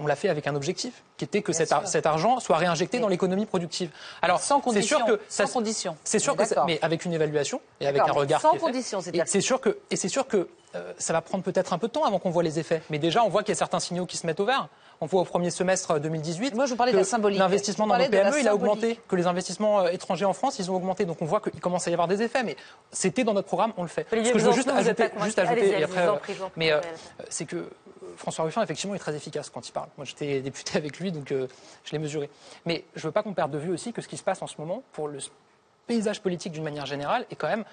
on 0.00 0.06
l'a 0.06 0.16
fait 0.16 0.28
avec 0.28 0.46
un 0.46 0.54
objectif, 0.54 1.02
qui 1.16 1.24
était 1.24 1.40
que 1.40 1.54
cet, 1.54 1.72
ar- 1.72 1.80
sûr. 1.80 1.88
cet 1.88 2.04
argent 2.04 2.40
soit 2.40 2.58
réinjecté 2.58 2.98
dans 3.00 3.08
l'économie 3.08 3.46
productive. 3.46 3.90
Alors, 4.20 4.40
sans 4.40 4.58
c'est 4.58 4.62
condition. 4.64 4.98
sûr 4.98 5.06
que 5.06 5.20
sans 5.30 5.46
ça- 5.46 5.52
condition. 5.52 5.96
c'est 6.04 6.18
sûr 6.18 6.34
est 6.34 6.36
que, 6.36 6.44
ça- 6.44 6.64
mais 6.66 6.78
avec 6.82 7.06
une 7.06 7.14
évaluation 7.14 7.58
et 7.80 7.86
avec 7.86 8.02
un 8.02 8.04
mais 8.06 8.10
regard. 8.10 8.40
sans 8.42 8.54
condition, 8.58 9.00
c'est 9.00 9.40
sûr 9.40 9.60
que, 9.62 9.78
et 9.90 9.96
c'est 9.96 10.10
sûr 10.10 10.26
que 10.28 10.46
euh, 10.74 10.92
ça 10.98 11.14
va 11.14 11.22
prendre 11.22 11.42
peut-être 11.42 11.72
un 11.72 11.78
peu 11.78 11.86
de 11.88 11.92
temps 11.94 12.04
avant 12.04 12.18
qu'on 12.18 12.28
voit 12.28 12.42
les 12.42 12.58
effets. 12.58 12.82
Mais 12.90 12.98
déjà, 12.98 13.24
on 13.24 13.30
voit 13.30 13.42
qu'il 13.42 13.52
y 13.52 13.56
a 13.56 13.58
certains 13.58 13.80
signaux 13.80 14.04
qui 14.04 14.18
se 14.18 14.26
mettent 14.26 14.40
au 14.40 14.44
vert. 14.44 14.68
On 15.00 15.06
voit 15.06 15.20
au 15.20 15.24
premier 15.24 15.50
semestre 15.50 16.00
2018 16.00 16.54
Moi, 16.54 16.66
je 16.66 16.70
vous 16.70 16.76
parlais 16.76 16.92
de 16.92 16.96
la 16.96 17.04
symbolique. 17.04 17.38
l'investissement 17.38 17.86
dans 17.86 17.96
la 17.96 18.08
PME, 18.08 18.40
il 18.40 18.48
a 18.48 18.54
augmenté, 18.54 18.98
que 19.06 19.16
les 19.16 19.26
investissements 19.26 19.80
euh, 19.80 19.90
étrangers 19.90 20.24
en 20.24 20.32
France, 20.32 20.58
ils 20.58 20.70
ont 20.70 20.74
augmenté. 20.74 21.04
Donc 21.04 21.22
on 21.22 21.24
voit 21.24 21.40
qu'il 21.40 21.60
commence 21.60 21.86
à 21.86 21.90
y 21.90 21.94
avoir 21.94 22.08
des 22.08 22.22
effets. 22.22 22.42
Mais 22.42 22.56
c'était 22.90 23.24
dans 23.24 23.34
notre 23.34 23.46
programme, 23.46 23.72
on 23.76 23.82
le 23.82 23.88
fait. 23.88 24.06
Olivier 24.12 24.30
Ce 24.30 24.34
que 24.34 24.40
je 24.40 24.46
veux 24.46 24.52
juste 24.52 24.68
ajouter, 24.68 25.10
juste 25.22 25.38
et 25.38 25.82
après, 25.84 26.08
euh, 26.08 26.14
mais 26.56 26.72
euh, 26.72 26.80
c'est 27.28 27.44
que 27.44 27.56
euh, 27.56 27.70
François 28.16 28.44
Ruffin, 28.44 28.62
effectivement, 28.62 28.94
est 28.94 28.98
très 28.98 29.14
efficace 29.14 29.50
quand 29.50 29.66
il 29.66 29.72
parle. 29.72 29.88
Moi, 29.96 30.04
j'étais 30.04 30.40
député 30.40 30.76
avec 30.76 30.98
lui, 30.98 31.12
donc 31.12 31.32
euh, 31.32 31.46
je 31.84 31.92
l'ai 31.92 31.98
mesuré. 31.98 32.28
Mais 32.66 32.84
je 32.94 33.06
veux 33.06 33.12
pas 33.12 33.22
qu'on 33.22 33.34
perde 33.34 33.52
de 33.52 33.58
vue 33.58 33.72
aussi 33.72 33.92
que 33.92 34.02
ce 34.02 34.08
qui 34.08 34.16
se 34.16 34.24
passe 34.24 34.42
en 34.42 34.46
ce 34.46 34.56
moment 34.58 34.82
pour 34.92 35.08
le 35.08 35.18
paysage 35.86 36.20
politique 36.20 36.52
d'une 36.52 36.64
manière 36.64 36.86
générale 36.86 37.24
est 37.30 37.36
quand 37.36 37.48
même 37.48 37.64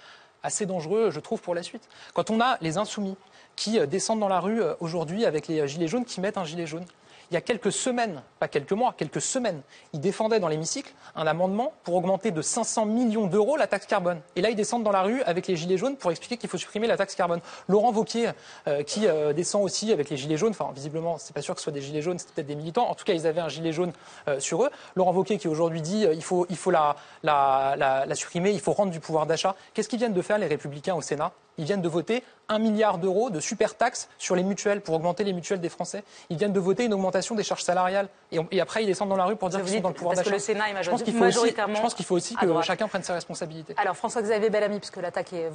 assez 0.44 0.66
dangereux, 0.66 1.10
je 1.12 1.20
trouve, 1.20 1.42
pour 1.42 1.56
la 1.56 1.64
suite. 1.64 1.88
Quand 2.14 2.30
on 2.30 2.40
a 2.40 2.58
les 2.62 2.78
insoumis 2.78 3.18
qui 3.56 3.80
euh, 3.80 3.86
descendent 3.86 4.20
dans 4.20 4.28
la 4.28 4.40
rue 4.40 4.62
euh, 4.62 4.74
aujourd'hui 4.80 5.26
avec 5.26 5.48
les 5.48 5.62
euh, 5.62 5.68
gilets 5.68 5.88
jaunes, 5.88 6.06
qui 6.06 6.22
mettent 6.22 6.38
un 6.38 6.46
gilet 6.46 6.68
jaune. 6.68 6.86
Il 7.32 7.34
y 7.34 7.38
a 7.38 7.42
quelques 7.42 7.72
semaines, 7.72 8.22
pas 8.40 8.48
quelques 8.48 8.72
mois, 8.72 8.94
quelques 8.98 9.22
semaines, 9.22 9.62
ils 9.94 10.00
défendaient 10.00 10.40
dans 10.40 10.48
l'hémicycle 10.48 10.94
un 11.16 11.28
amendement 11.28 11.74
pour 11.84 11.96
augmenter 11.96 12.32
de 12.32 12.42
500 12.42 12.86
millions 12.86 13.28
d'euros 13.28 13.58
la 13.58 13.68
taxe 13.68 13.86
carbone. 13.86 14.22
Et 14.36 14.42
là, 14.42 14.50
ils 14.50 14.56
descendent 14.56 14.84
dans 14.84 14.92
la 14.92 15.02
rue 15.02 15.22
avec 15.24 15.48
les 15.48 15.56
gilets 15.56 15.78
jaunes 15.78 15.98
pour 15.98 16.12
expliquer 16.12 16.38
qu'il 16.38 16.50
faut 16.50 16.58
supprimer 16.58 16.88
la 16.88 16.98
taxe 16.98 17.16
carbone. 17.16 17.42
Laurent 17.68 17.92
Wauquiez, 17.92 18.32
euh, 18.68 18.84
qui 18.84 19.08
euh, 19.08 19.34
descend 19.34 19.64
aussi 19.64 19.92
avec 19.92 20.10
les 20.10 20.18
gilets 20.18 20.38
jaunes, 20.38 20.52
enfin, 20.52 20.72
visiblement, 20.74 21.18
c'est 21.18 21.34
pas 21.34 21.42
sûr 21.42 21.54
que 21.54 21.60
ce 21.60 21.66
soit 21.66 21.74
des 21.74 21.82
gilets 21.82 22.02
jaunes, 22.02 22.20
c'est 22.20 22.30
peut-être 22.32 22.48
des 22.48 22.56
militants. 22.56 22.88
En 22.88 22.96
tout 22.96 23.06
cas, 23.06 23.14
ils 23.14 23.28
avaient 23.28 23.42
un 23.42 23.50
gilet 23.50 23.72
jaune 23.72 23.94
euh, 24.28 24.40
sur 24.40 24.64
eux. 24.64 24.70
Laurent 24.96 25.14
Wauquiez 25.14 25.38
qui 25.38 25.48
aujourd'hui 25.48 25.82
dit 25.82 26.06
il 26.12 26.24
faut, 26.24 26.46
la 26.72 28.16
supprimer, 28.16 28.52
il 28.52 28.60
faut 28.60 28.74
rendre 28.74 28.92
du 28.92 29.00
pouvoir 29.00 29.26
d'achat. 29.26 29.56
Qu'est-ce 29.74 29.90
qu'ils 29.90 30.00
viennent 30.00 30.14
de 30.14 30.22
faire 30.22 30.38
les 30.38 30.48
Républicains 30.48 30.96
au 30.96 31.02
Sénat? 31.02 31.32
Ils 31.58 31.66
viennent 31.66 31.82
de 31.82 31.90
voter 31.90 32.24
un 32.48 32.60
milliard 32.60 32.98
d'euros 32.98 33.30
de 33.30 33.40
super 33.40 33.76
taxes 33.76 34.08
sur 34.18 34.36
les 34.36 34.44
mutuelles 34.44 34.82
pour 34.82 34.94
augmenter 34.96 35.24
les 35.24 35.34
mutuelles 35.34 35.62
des 35.62 35.70
Français. 35.70 36.04
Ils 36.30 36.38
viennent 36.38 36.54
de 36.54 36.60
voter 36.60 36.84
une 36.86 36.94
augmentation 36.94 37.34
des 37.34 37.44
charges 37.44 37.64
salariales. 37.64 38.08
Et, 38.32 38.40
on- 38.40 38.48
et 38.52 38.62
après, 38.62 38.84
ils 38.84 38.86
descendent 38.88 39.10
dans 39.10 39.16
la 39.18 39.26
rue 39.26 39.36
pour 39.36 39.50
dire 39.50 39.62
qu'ils 39.64 39.74
sont 39.76 39.80
dans 39.82 39.90
le 39.90 39.96
pouvoir 39.96 40.14
parce 40.16 40.26
que 40.26 40.30
d'achat. 40.32 40.36
le 40.36 40.42
Sénat 40.42 40.70
est 40.80 40.84
Je 40.84 40.90
pense 40.92 41.02
qu'il 41.04 41.14
faut 41.14 41.20
aussi, 41.26 41.38
majoritairement 41.38 41.76
je 41.76 41.82
pense 41.82 41.94
qu'il 41.96 42.06
faut 42.06 42.16
aussi 42.16 42.36
à 42.40 42.46
que 42.46 42.62
chacun 42.62 42.88
prenne 42.88 43.04
ses 43.04 43.14
responsabilités. 43.14 43.74
Alors 43.78 43.96
François-Xavier 43.96 44.50
Bellamy, 44.50 44.78
puisque 44.80 44.98
l'attaque 44.98 45.34
est, 45.34 45.50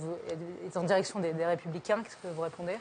en 0.76 0.82
direction 0.82 1.20
des, 1.20 1.32
des 1.32 1.46
Républicains, 1.46 2.02
qu'est-ce 2.02 2.16
que 2.16 2.34
vous 2.34 2.42
répondez? 2.42 2.76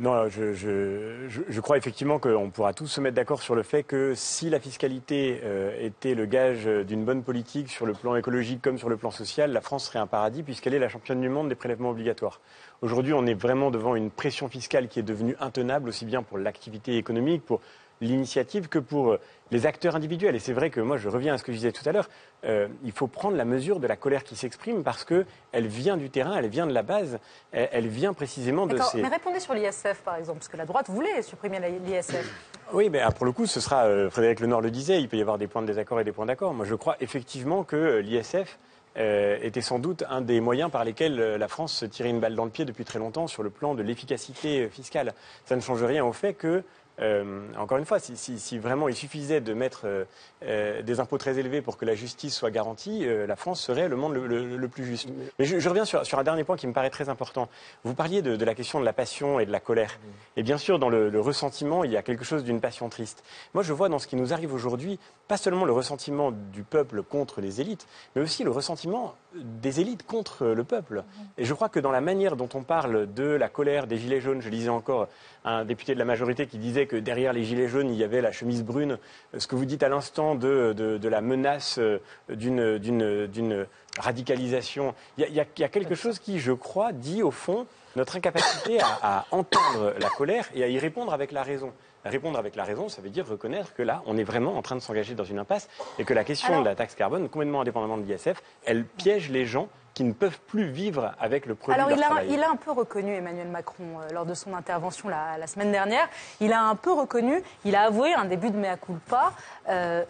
Non, 0.00 0.28
je, 0.28 1.60
crois 1.60 1.76
effectivement 1.76 2.18
qu'on 2.18 2.50
pourra 2.50 2.72
tous 2.72 2.88
se 2.88 3.00
mettre 3.00 3.14
d'accord 3.14 3.40
sur 3.40 3.54
le 3.54 3.62
fait 3.62 3.84
que 3.84 4.14
si 4.16 4.50
la 4.50 4.58
fiscalité 4.58 5.40
euh, 5.44 5.70
était 5.78 6.16
le 6.16 6.26
gage 6.26 6.66
d'une 6.66 7.04
bonne 7.04 7.22
politique 7.22 7.70
sur 7.70 7.86
le 7.86 7.92
plan 7.92 8.16
écologique 8.16 8.60
comme 8.60 8.76
sur 8.76 8.88
le 8.88 8.96
plan 8.96 9.12
social, 9.12 9.52
la 9.52 9.60
France 9.60 9.84
serait 9.84 10.00
un 10.00 10.08
paradis 10.08 10.42
puisqu'elle 10.42 10.74
est 10.74 10.80
la 10.80 10.88
championne 10.88 11.20
du 11.20 11.28
monde 11.28 11.48
des 11.48 11.54
prélèvements 11.54 11.90
obligatoires. 11.90 12.40
Aujourd'hui, 12.82 13.12
on 13.12 13.24
est 13.24 13.34
vraiment 13.34 13.70
devant 13.70 13.94
une 13.94 14.10
pression 14.10 14.48
fiscale 14.48 14.88
qui 14.88 14.98
est 14.98 15.04
devenue 15.04 15.36
intenable, 15.38 15.88
aussi 15.88 16.04
bien 16.06 16.24
pour 16.24 16.38
l'activité 16.38 16.96
économique, 16.96 17.44
pour 17.44 17.60
l'initiative 18.00 18.68
que 18.68 18.80
pour 18.80 19.12
euh, 19.12 19.20
les 19.50 19.66
acteurs 19.66 19.96
individuels. 19.96 20.34
Et 20.34 20.38
c'est 20.38 20.52
vrai 20.52 20.70
que 20.70 20.80
moi, 20.80 20.96
je 20.96 21.08
reviens 21.08 21.34
à 21.34 21.38
ce 21.38 21.44
que 21.44 21.52
je 21.52 21.56
disais 21.58 21.72
tout 21.72 21.86
à 21.88 21.92
l'heure, 21.92 22.08
euh, 22.44 22.68
il 22.84 22.92
faut 22.92 23.06
prendre 23.06 23.36
la 23.36 23.44
mesure 23.44 23.80
de 23.80 23.86
la 23.86 23.96
colère 23.96 24.24
qui 24.24 24.36
s'exprime 24.36 24.82
parce 24.82 25.04
qu'elle 25.04 25.66
vient 25.66 25.96
du 25.96 26.10
terrain, 26.10 26.36
elle 26.36 26.48
vient 26.48 26.66
de 26.66 26.72
la 26.72 26.82
base, 26.82 27.18
elle, 27.52 27.68
elle 27.72 27.88
vient 27.88 28.12
précisément 28.12 28.66
de 28.66 28.78
ces... 28.78 29.00
mais 29.00 29.08
répondez 29.08 29.40
sur 29.40 29.54
l'ISF 29.54 30.02
par 30.04 30.16
exemple, 30.16 30.38
parce 30.38 30.48
que 30.48 30.56
la 30.56 30.66
droite 30.66 30.88
voulait 30.88 31.22
supprimer 31.22 31.60
l'ISF. 31.84 32.14
Oui, 32.72 32.88
mais 32.88 33.00
ah, 33.00 33.10
pour 33.10 33.26
le 33.26 33.32
coup, 33.32 33.46
ce 33.46 33.60
sera, 33.60 33.84
euh, 33.84 34.08
Frédéric 34.10 34.40
Lenoir 34.40 34.60
le 34.60 34.70
disait, 34.70 34.98
il 34.98 35.08
peut 35.08 35.16
y 35.16 35.20
avoir 35.20 35.38
des 35.38 35.46
points 35.46 35.62
de 35.62 35.66
désaccord 35.66 36.00
et 36.00 36.04
des 36.04 36.12
points 36.12 36.26
d'accord. 36.26 36.54
Moi, 36.54 36.64
je 36.64 36.74
crois 36.74 36.96
effectivement 37.00 37.62
que 37.62 37.76
euh, 37.76 38.00
l'ISF 38.00 38.58
euh, 38.96 39.38
était 39.42 39.60
sans 39.60 39.78
doute 39.78 40.02
un 40.08 40.22
des 40.22 40.40
moyens 40.40 40.70
par 40.70 40.82
lesquels 40.82 41.16
la 41.16 41.48
France 41.48 41.74
se 41.74 41.84
tirait 41.84 42.08
une 42.08 42.20
balle 42.20 42.34
dans 42.34 42.44
le 42.44 42.50
pied 42.50 42.64
depuis 42.64 42.84
très 42.84 42.98
longtemps 42.98 43.26
sur 43.26 43.42
le 43.42 43.50
plan 43.50 43.74
de 43.74 43.82
l'efficacité 43.82 44.68
fiscale. 44.68 45.12
Ça 45.44 45.56
ne 45.56 45.60
change 45.60 45.82
rien 45.82 46.04
au 46.04 46.12
fait 46.12 46.32
que, 46.32 46.64
euh, 47.00 47.48
encore 47.58 47.78
une 47.78 47.84
fois, 47.84 47.98
si, 47.98 48.16
si- 48.16 48.38
si 48.38 48.58
vraiment 48.58 48.88
il 48.88 48.94
suffisait 48.94 49.40
de 49.40 49.52
mettre 49.54 49.82
euh, 49.84 50.04
euh, 50.44 50.82
des 50.82 51.00
impôts 51.00 51.18
très 51.18 51.38
élevés 51.38 51.60
pour 51.60 51.76
que 51.76 51.84
la 51.84 51.94
justice 51.94 52.34
soit 52.36 52.50
garantie, 52.50 53.04
euh, 53.06 53.26
la 53.26 53.34
France 53.36 53.60
serait 53.60 53.88
le 53.88 53.96
monde 53.96 54.14
le, 54.14 54.26
le- 54.26 54.56
le 54.56 54.68
plus 54.68 54.84
juste. 54.84 55.08
Mais 55.38 55.44
je, 55.44 55.58
je 55.58 55.68
reviens 55.68 55.84
sur, 55.84 56.06
sur 56.06 56.18
un 56.18 56.24
dernier 56.24 56.44
point 56.44 56.56
qui 56.56 56.66
me 56.66 56.72
paraît 56.72 56.90
très 56.90 57.08
important. 57.08 57.48
Vous 57.82 57.94
parliez 57.94 58.22
de, 58.22 58.36
de 58.36 58.44
la 58.44 58.54
question 58.54 58.78
de 58.78 58.84
la 58.84 58.92
passion 58.92 59.40
et 59.40 59.46
de 59.46 59.50
la 59.52 59.60
colère. 59.60 59.98
Et 60.36 60.42
bien 60.42 60.56
sûr, 60.58 60.78
dans 60.78 60.88
le, 60.88 61.08
le 61.10 61.20
ressentiment, 61.20 61.82
il 61.84 61.90
y 61.90 61.96
a 61.96 62.02
quelque 62.02 62.24
chose 62.24 62.44
d'une 62.44 62.60
passion 62.60 62.88
triste. 62.88 63.24
Moi, 63.54 63.62
je 63.64 63.72
vois 63.72 63.88
dans 63.88 63.98
ce 63.98 64.06
qui 64.06 64.16
nous 64.16 64.32
arrive 64.32 64.54
aujourd'hui, 64.54 64.98
pas 65.26 65.36
seulement 65.36 65.64
le 65.64 65.72
ressentiment 65.72 66.30
du 66.32 66.62
peuple 66.62 67.02
contre 67.02 67.40
les 67.40 67.60
élites, 67.60 67.86
mais 68.14 68.22
aussi 68.22 68.44
le 68.44 68.50
ressentiment 68.50 69.14
des 69.34 69.80
élites 69.80 70.06
contre 70.06 70.46
le 70.46 70.62
peuple. 70.64 71.02
Et 71.38 71.44
je 71.44 71.54
crois 71.54 71.68
que 71.68 71.80
dans 71.80 71.90
la 71.90 72.00
manière 72.00 72.36
dont 72.36 72.48
on 72.54 72.62
parle 72.62 73.12
de 73.12 73.24
la 73.24 73.48
colère 73.48 73.86
des 73.88 73.96
Gilets 73.98 74.20
jaunes, 74.20 74.40
je 74.40 74.48
lisais 74.48 74.68
encore 74.68 75.08
un 75.44 75.64
député 75.64 75.94
de 75.94 75.98
la 75.98 76.04
majorité 76.04 76.46
qui 76.46 76.58
disait 76.58 76.86
que 76.86 76.96
derrière 76.96 77.32
les 77.32 77.44
Gilets 77.44 77.68
jaunes, 77.68 77.90
il 77.90 77.96
y 77.96 78.04
avait 78.04 78.20
la 78.22 78.32
chemise 78.32 78.62
brune. 78.64 78.98
Ce 79.36 79.46
que 79.46 79.54
vous 79.56 79.66
dites 79.66 79.82
à 79.82 79.88
l'instant 79.88 80.34
de, 80.34 80.72
de- 80.76 80.96
de 80.98 81.08
la 81.08 81.20
menace 81.20 81.78
euh, 81.78 81.98
d'une- 82.30 83.66
radicalisation, 83.98 84.94
il 85.18 85.22
y, 85.22 85.24
a, 85.24 85.28
il 85.28 85.34
y 85.34 85.40
a- 85.40 85.44
il 85.56 85.60
y 85.60 85.64
a 85.64 85.68
quelque 85.68 85.94
chose 85.94 86.18
qui, 86.18 86.38
je 86.40 86.52
crois, 86.52 86.92
dit 86.92 87.22
au 87.22 87.30
fond 87.30 87.66
notre 87.96 88.16
incapacité 88.16 88.80
à, 88.80 88.86
à 89.02 89.26
entendre 89.30 89.94
la 90.00 90.08
colère 90.08 90.48
et 90.54 90.64
à 90.64 90.68
y 90.68 90.78
répondre 90.78 91.12
avec 91.12 91.30
la 91.30 91.42
raison. 91.44 91.72
Répondre 92.04 92.38
avec 92.38 92.56
la 92.56 92.64
raison, 92.64 92.88
ça 92.88 93.00
veut 93.00 93.08
dire 93.08 93.26
reconnaître 93.26 93.72
que 93.72 93.82
là, 93.82 94.02
on 94.06 94.16
est 94.18 94.24
vraiment 94.24 94.56
en 94.58 94.62
train 94.62 94.74
de 94.76 94.80
s'engager 94.80 95.14
dans 95.14 95.24
une 95.24 95.38
impasse 95.38 95.68
et 95.98 96.04
que 96.04 96.12
la 96.12 96.24
question 96.24 96.48
Alors- 96.48 96.62
de 96.64 96.68
la 96.68 96.74
taxe 96.74 96.94
carbone, 96.94 97.28
complètement 97.28 97.60
indépendamment 97.60 97.96
de 97.96 98.02
l'ISF, 98.04 98.42
elle 98.64 98.84
piège 98.84 99.30
les 99.30 99.46
gens 99.46 99.68
qui 99.94 100.02
ne 100.04 100.12
peuvent 100.12 100.40
plus 100.48 100.70
vivre 100.70 101.12
avec 101.20 101.46
le 101.46 101.54
produit 101.54 101.74
Alors 101.80 101.88
de 101.88 101.94
il 101.94 102.02
a, 102.02 102.06
travail. 102.06 102.26
il 102.30 102.42
a 102.42 102.50
un 102.50 102.56
peu 102.56 102.72
reconnu 102.72 103.14
Emmanuel 103.14 103.48
Macron 103.48 103.84
euh, 104.00 104.12
lors 104.12 104.26
de 104.26 104.34
son 104.34 104.52
intervention 104.52 105.08
la, 105.08 105.38
la 105.38 105.46
semaine 105.46 105.70
dernière. 105.70 106.08
Il 106.40 106.52
a 106.52 106.62
un 106.62 106.74
peu 106.74 106.92
reconnu, 106.92 107.42
il 107.64 107.76
a 107.76 107.82
avoué 107.82 108.12
un 108.12 108.24
début 108.24 108.50
de 108.50 108.56
mea 108.56 108.76
culpa, 108.76 109.32
euh, 109.68 110.04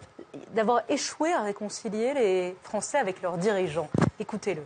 d'avoir 0.55 0.81
échoué 0.89 1.33
à 1.33 1.43
réconcilier 1.43 2.15
les 2.15 2.57
Français 2.63 2.99
avec 2.99 3.21
leurs 3.23 3.37
dirigeants. 3.37 3.89
Écoutez-le. 4.19 4.63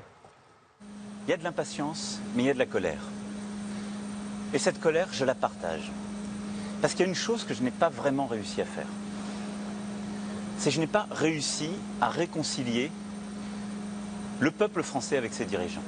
Il 1.27 1.31
y 1.31 1.35
a 1.35 1.37
de 1.37 1.45
l'impatience, 1.45 2.21
mais 2.35 2.45
il 2.45 2.47
y 2.47 2.51
a 2.51 2.55
de 2.55 2.59
la 2.59 2.67
colère. 2.67 3.03
Et 4.55 4.59
cette 4.59 4.81
colère, 4.81 5.09
je 5.13 5.25
la 5.25 5.35
partage. 5.35 5.91
Parce 6.81 6.95
qu'il 6.95 7.01
y 7.01 7.05
a 7.05 7.09
une 7.09 7.15
chose 7.15 7.45
que 7.45 7.53
je 7.55 7.63
n'ai 7.63 7.73
pas 7.73 7.89
vraiment 7.89 8.27
réussi 8.27 8.63
à 8.63 8.65
faire. 8.65 8.87
C'est 10.59 10.71
que 10.71 10.77
je 10.77 10.81
n'ai 10.81 10.87
pas 10.87 11.07
réussi 11.11 11.71
à 12.01 12.09
réconcilier 12.09 12.91
le 14.41 14.51
peuple 14.51 14.83
français 14.83 15.17
avec 15.17 15.33
ses 15.33 15.45
dirigeants. 15.45 15.83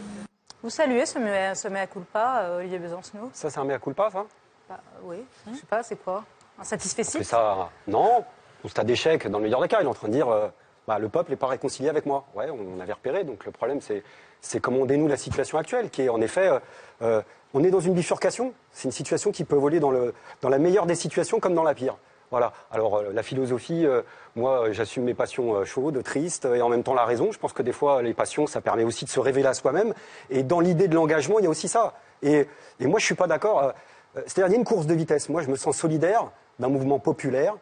Vous 0.62 0.70
saluez 0.70 1.06
ce 1.06 1.18
mea, 1.18 1.54
ce 1.54 1.68
mea 1.68 1.86
culpa, 1.86 2.40
euh, 2.42 2.58
Olivier 2.58 2.78
Besancenot? 2.78 3.30
Ça, 3.32 3.48
c'est 3.50 3.58
un 3.60 3.64
mea 3.64 3.78
culpa, 3.78 4.10
ça? 4.10 4.24
Bah, 4.68 4.80
Oui, 5.02 5.16
je 5.50 5.56
sais 5.56 5.66
pas, 5.66 5.82
c'est 5.82 5.96
quoi? 5.96 6.24
Un 6.58 6.64
satisfecit 6.64 7.10
C'est 7.18 7.24
ça. 7.24 7.70
Non, 7.86 8.24
stade 8.66 8.86
d'échec, 8.86 9.26
dans 9.28 9.38
le 9.38 9.44
meilleur 9.44 9.62
des 9.62 9.68
cas, 9.68 9.78
il 9.80 9.84
est 9.84 9.88
en 9.88 9.94
train 9.94 10.08
de 10.08 10.12
dire 10.12 10.28
euh, 10.28 10.48
bah, 10.86 10.98
le 10.98 11.08
peuple 11.08 11.30
n'est 11.30 11.36
pas 11.36 11.46
réconcilié 11.46 11.88
avec 11.88 12.04
moi. 12.04 12.26
Ouais, 12.34 12.48
on 12.50 12.78
avait 12.80 12.92
repéré. 12.92 13.24
Donc 13.24 13.46
le 13.46 13.52
problème, 13.52 13.80
c'est, 13.80 14.02
c'est 14.42 14.60
comment 14.60 14.80
on 14.80 14.84
dénoue 14.86 15.08
la 15.08 15.16
situation 15.16 15.56
actuelle, 15.56 15.88
qui 15.88 16.02
est 16.02 16.08
en 16.10 16.20
effet. 16.20 16.48
euh, 16.48 16.58
euh, 17.02 17.22
on 17.54 17.64
est 17.64 17.70
dans 17.70 17.80
une 17.80 17.94
bifurcation. 17.94 18.52
C'est 18.70 18.84
une 18.84 18.92
situation 18.92 19.32
qui 19.32 19.44
peut 19.44 19.56
voler 19.56 19.80
dans, 19.80 19.90
le, 19.90 20.14
dans 20.42 20.48
la 20.50 20.58
meilleure 20.58 20.86
des 20.86 20.94
situations 20.94 21.40
comme 21.40 21.54
dans 21.54 21.64
la 21.64 21.74
pire. 21.74 21.96
Voilà. 22.30 22.52
Alors 22.70 22.96
euh, 22.96 23.10
la 23.12 23.22
philosophie, 23.22 23.84
euh, 23.84 24.02
moi, 24.36 24.68
euh, 24.68 24.72
j'assume 24.72 25.04
mes 25.04 25.14
passions 25.14 25.64
chaudes, 25.64 26.02
tristes, 26.02 26.44
et 26.44 26.62
en 26.62 26.68
même 26.68 26.82
temps 26.82 26.94
la 26.94 27.04
raison. 27.04 27.32
Je 27.32 27.38
pense 27.38 27.52
que 27.52 27.62
des 27.62 27.72
fois, 27.72 28.02
les 28.02 28.14
passions, 28.14 28.46
ça 28.46 28.60
permet 28.60 28.84
aussi 28.84 29.04
de 29.04 29.10
se 29.10 29.20
révéler 29.20 29.48
à 29.48 29.54
soi-même. 29.54 29.94
Et 30.30 30.42
dans 30.42 30.60
l'idée 30.60 30.88
de 30.88 30.94
l'engagement, 30.94 31.38
il 31.38 31.44
y 31.44 31.46
a 31.46 31.50
aussi 31.50 31.68
ça. 31.68 31.94
Et, 32.22 32.46
et 32.78 32.86
moi, 32.86 32.98
je 32.98 33.04
suis 33.04 33.14
pas 33.14 33.26
d'accord. 33.26 33.72
C'est-à-dire, 34.14 34.46
il 34.46 34.52
y 34.52 34.54
a 34.54 34.58
une 34.58 34.64
course 34.64 34.86
de 34.86 34.94
vitesse. 34.94 35.28
Moi, 35.28 35.42
je 35.42 35.48
me 35.48 35.56
sens 35.56 35.76
solidaire 35.76 36.30
d'un 36.58 36.68
mouvement 36.68 36.98
populaire, 36.98 37.56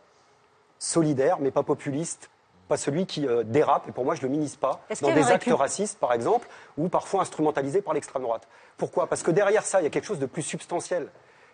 solidaire, 0.78 1.38
mais 1.40 1.50
pas 1.50 1.62
populiste, 1.62 2.30
pas 2.68 2.76
celui 2.76 3.06
qui 3.06 3.26
euh, 3.26 3.42
dérape, 3.42 3.88
et 3.88 3.92
pour 3.92 4.04
moi 4.04 4.14
je 4.14 4.20
ne 4.20 4.26
le 4.26 4.32
minimise 4.32 4.56
pas, 4.56 4.82
dans 5.00 5.12
des 5.12 5.30
actes 5.30 5.48
racistes 5.48 5.98
par 5.98 6.12
exemple, 6.12 6.46
ou 6.76 6.88
parfois 6.88 7.22
instrumentalisés 7.22 7.80
par 7.80 7.94
l'extrême 7.94 8.22
droite. 8.22 8.46
Pourquoi? 8.76 9.06
Parce 9.06 9.22
que 9.22 9.30
derrière 9.30 9.64
ça, 9.64 9.80
il 9.80 9.84
y 9.84 9.86
a 9.86 9.90
quelque 9.90 10.04
chose 10.04 10.18
de 10.18 10.26
plus 10.26 10.42
substantiel. 10.42 11.08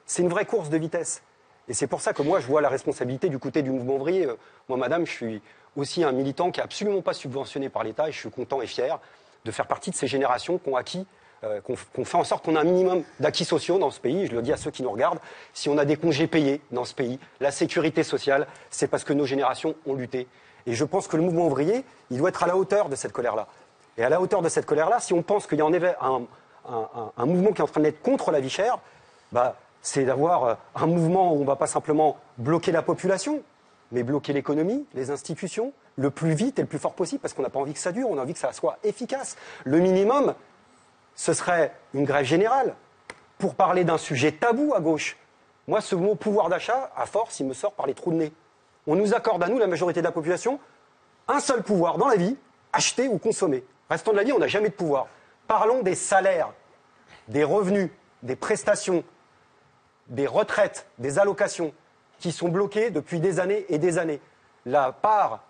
C'est 0.05 0.23
une 0.23 0.29
vraie 0.29 0.45
course 0.45 0.69
de 0.69 0.77
vitesse. 0.77 1.23
Et 1.69 1.75
c'est 1.75 1.87
pour 1.87 2.01
ça 2.01 2.13
que 2.13 2.23
moi 2.23 2.41
je 2.41 2.47
vois 2.47 2.61
la 2.61 2.69
responsabilité 2.69 3.29
du 3.29 3.39
côté 3.39 3.63
du 3.63 3.71
mouvement 3.71 3.95
ouvrier. 3.97 4.27
Euh, 4.27 4.37
Moi, 4.69 4.79
madame, 4.79 5.07
je 5.07 5.13
suis 5.13 5.43
aussi 5.77 6.05
un 6.05 6.13
militant 6.13 6.51
qui 6.51 6.61
n'est 6.61 6.65
absolument 6.65 7.03
pas 7.03 7.15
subventionné 7.15 7.69
par 7.69 7.83
l'État, 7.85 8.09
et 8.09 8.13
je 8.13 8.19
suis 8.19 8.31
content 8.31 8.61
et 8.63 8.67
fier 8.67 9.01
de 9.45 9.51
faire 9.51 9.67
partie 9.67 9.91
de 9.91 9.97
ces 9.97 10.07
générations 10.07 10.59
qui 10.59 10.69
ont 10.69 10.77
acquis 10.77 11.07
euh, 11.43 11.61
qu'on 11.61 12.05
fait 12.05 12.17
en 12.17 12.25
sorte 12.25 12.45
qu'on 12.45 12.57
a 12.57 12.61
un 12.61 12.65
minimum 12.65 13.03
d'acquis 13.21 13.45
sociaux 13.45 13.79
dans 13.79 13.91
ce 13.91 14.01
pays. 14.01 14.27
Je 14.27 14.33
le 14.35 14.41
dis 14.41 14.53
à 14.53 14.57
ceux 14.57 14.71
qui 14.71 14.83
nous 14.83 14.91
regardent, 14.91 15.19
si 15.53 15.69
on 15.69 15.77
a 15.77 15.85
des 15.85 15.97
congés 15.97 16.27
payés 16.27 16.63
dans 16.71 16.85
ce 16.85 16.95
pays, 16.95 17.19
la 17.41 17.51
sécurité 17.51 18.03
sociale, 18.03 18.47
c'est 18.71 18.87
parce 18.89 19.05
que 19.05 19.13
nos 19.13 19.27
générations 19.27 19.75
ont 19.87 19.95
lutté. 19.95 20.27
Et 20.67 20.73
je 20.73 20.85
pense 20.85 21.07
que 21.09 21.17
le 21.17 21.23
mouvement 21.23 21.47
ouvrier, 21.47 21.85
il 22.11 22.17
doit 22.19 22.31
être 22.31 22.43
à 22.45 22.47
la 22.47 22.57
hauteur 22.57 22.89
de 22.89 22.97
cette 22.97 23.13
colère-là. 23.13 23.49
Et 23.99 24.05
à 24.05 24.09
la 24.09 24.21
hauteur 24.23 24.41
de 24.41 24.49
cette 24.49 24.65
colère-là, 24.65 25.01
si 25.01 25.13
on 25.13 25.23
pense 25.23 25.47
qu'il 25.47 25.59
y 25.59 25.61
a 25.63 25.67
un- 25.67 26.23
un 27.17 27.27
mouvement 27.27 27.53
qui 27.53 27.61
est 27.61 27.65
en 27.65 27.69
train 27.69 27.83
d'être 27.83 28.01
contre 28.01 28.31
la 28.31 28.41
vie 28.41 28.49
chère, 28.49 28.79
bah, 29.31 29.57
c'est 29.85 30.05
d'avoir 30.05 30.45
euh, 30.45 30.55
un 30.75 30.87
mouvement 30.87 31.33
où 31.33 31.37
on 31.37 31.41
ne 31.41 31.47
va 31.47 31.57
pas 31.57 31.67
simplement 31.67 32.17
bloquer 32.39 32.73
la 32.73 32.81
population, 32.81 33.43
mais 33.93 34.03
bloquer 34.03 34.33
l'économie, 34.33 34.87
les 34.95 35.11
institutions, 35.11 35.73
le 35.97 36.11
plus 36.11 36.33
vite 36.33 36.59
et 36.59 36.63
le 36.63 36.69
plus 36.69 36.79
fort 36.79 36.95
possible, 36.95 37.21
parce 37.21 37.35
qu'on 37.35 37.43
n'a 37.43 37.51
pas 37.51 37.61
envie 37.61 37.75
que 37.75 37.79
ça 37.79 37.93
dure, 37.93 38.09
on 38.09 38.17
a 38.17 38.23
envie 38.23 38.33
que 38.33 38.39
ça 38.39 38.53
soit 38.55 38.79
efficace. 38.83 39.37
Le 39.65 39.79
minimum, 39.81 40.35
ce 41.15 41.35
serait 41.35 41.75
une 41.93 42.05
grève 42.05 42.25
générale 42.25 42.75
pour 43.37 43.55
parler 43.55 43.85
d'un 43.85 43.99
sujet 43.99 44.33
tabou 44.33 44.73
à 44.75 44.81
gauche. 44.81 45.19
Moi, 45.69 45.83
ce 45.83 45.95
mot 45.95 46.15
pouvoir 46.15 46.49
d'achat, 46.49 46.91
à 46.97 47.05
force, 47.05 47.39
il 47.41 47.47
me 47.47 47.53
sort 47.53 47.73
par 47.73 47.87
les 47.87 47.95
trous 47.95 48.11
de 48.11 48.17
nez. 48.17 48.33
On 48.87 48.97
nous 48.97 49.15
accorde 49.15 49.43
à 49.43 49.49
nous, 49.49 49.59
la 49.59 49.67
majorité 49.67 50.01
de 50.01 50.07
la 50.07 50.13
population, 50.13 50.59
un 51.29 51.41
seul 51.41 51.63
pouvoir 51.63 51.99
dans 51.99 52.09
la 52.09 52.17
vie, 52.17 52.39
acheter 52.73 53.07
ou 53.07 53.19
consommer. 53.19 53.63
Restant 53.91 54.13
de 54.13 54.17
la 54.17 54.25
vie, 54.25 54.33
on 54.33 54.39
n'a 54.39 54.49
jamais 54.49 54.71
de 54.71 54.75
pouvoir. 54.75 55.09
Parlons 55.47 55.83
des 55.83 55.95
salaires, 55.95 56.53
des 57.29 57.45
revenus, 57.45 57.91
des 58.23 58.35
prestations, 58.35 59.05
des 60.09 60.27
retraites, 60.27 60.87
des 60.99 61.19
allocations, 61.19 61.73
qui 62.19 62.33
sont 62.33 62.49
bloquées 62.49 62.91
depuis 62.91 63.21
des 63.21 63.41
années 63.41 63.67
et 63.69 63.79
des 63.79 63.99
années. 63.99 64.21
La 64.67 64.93
part 64.93 65.45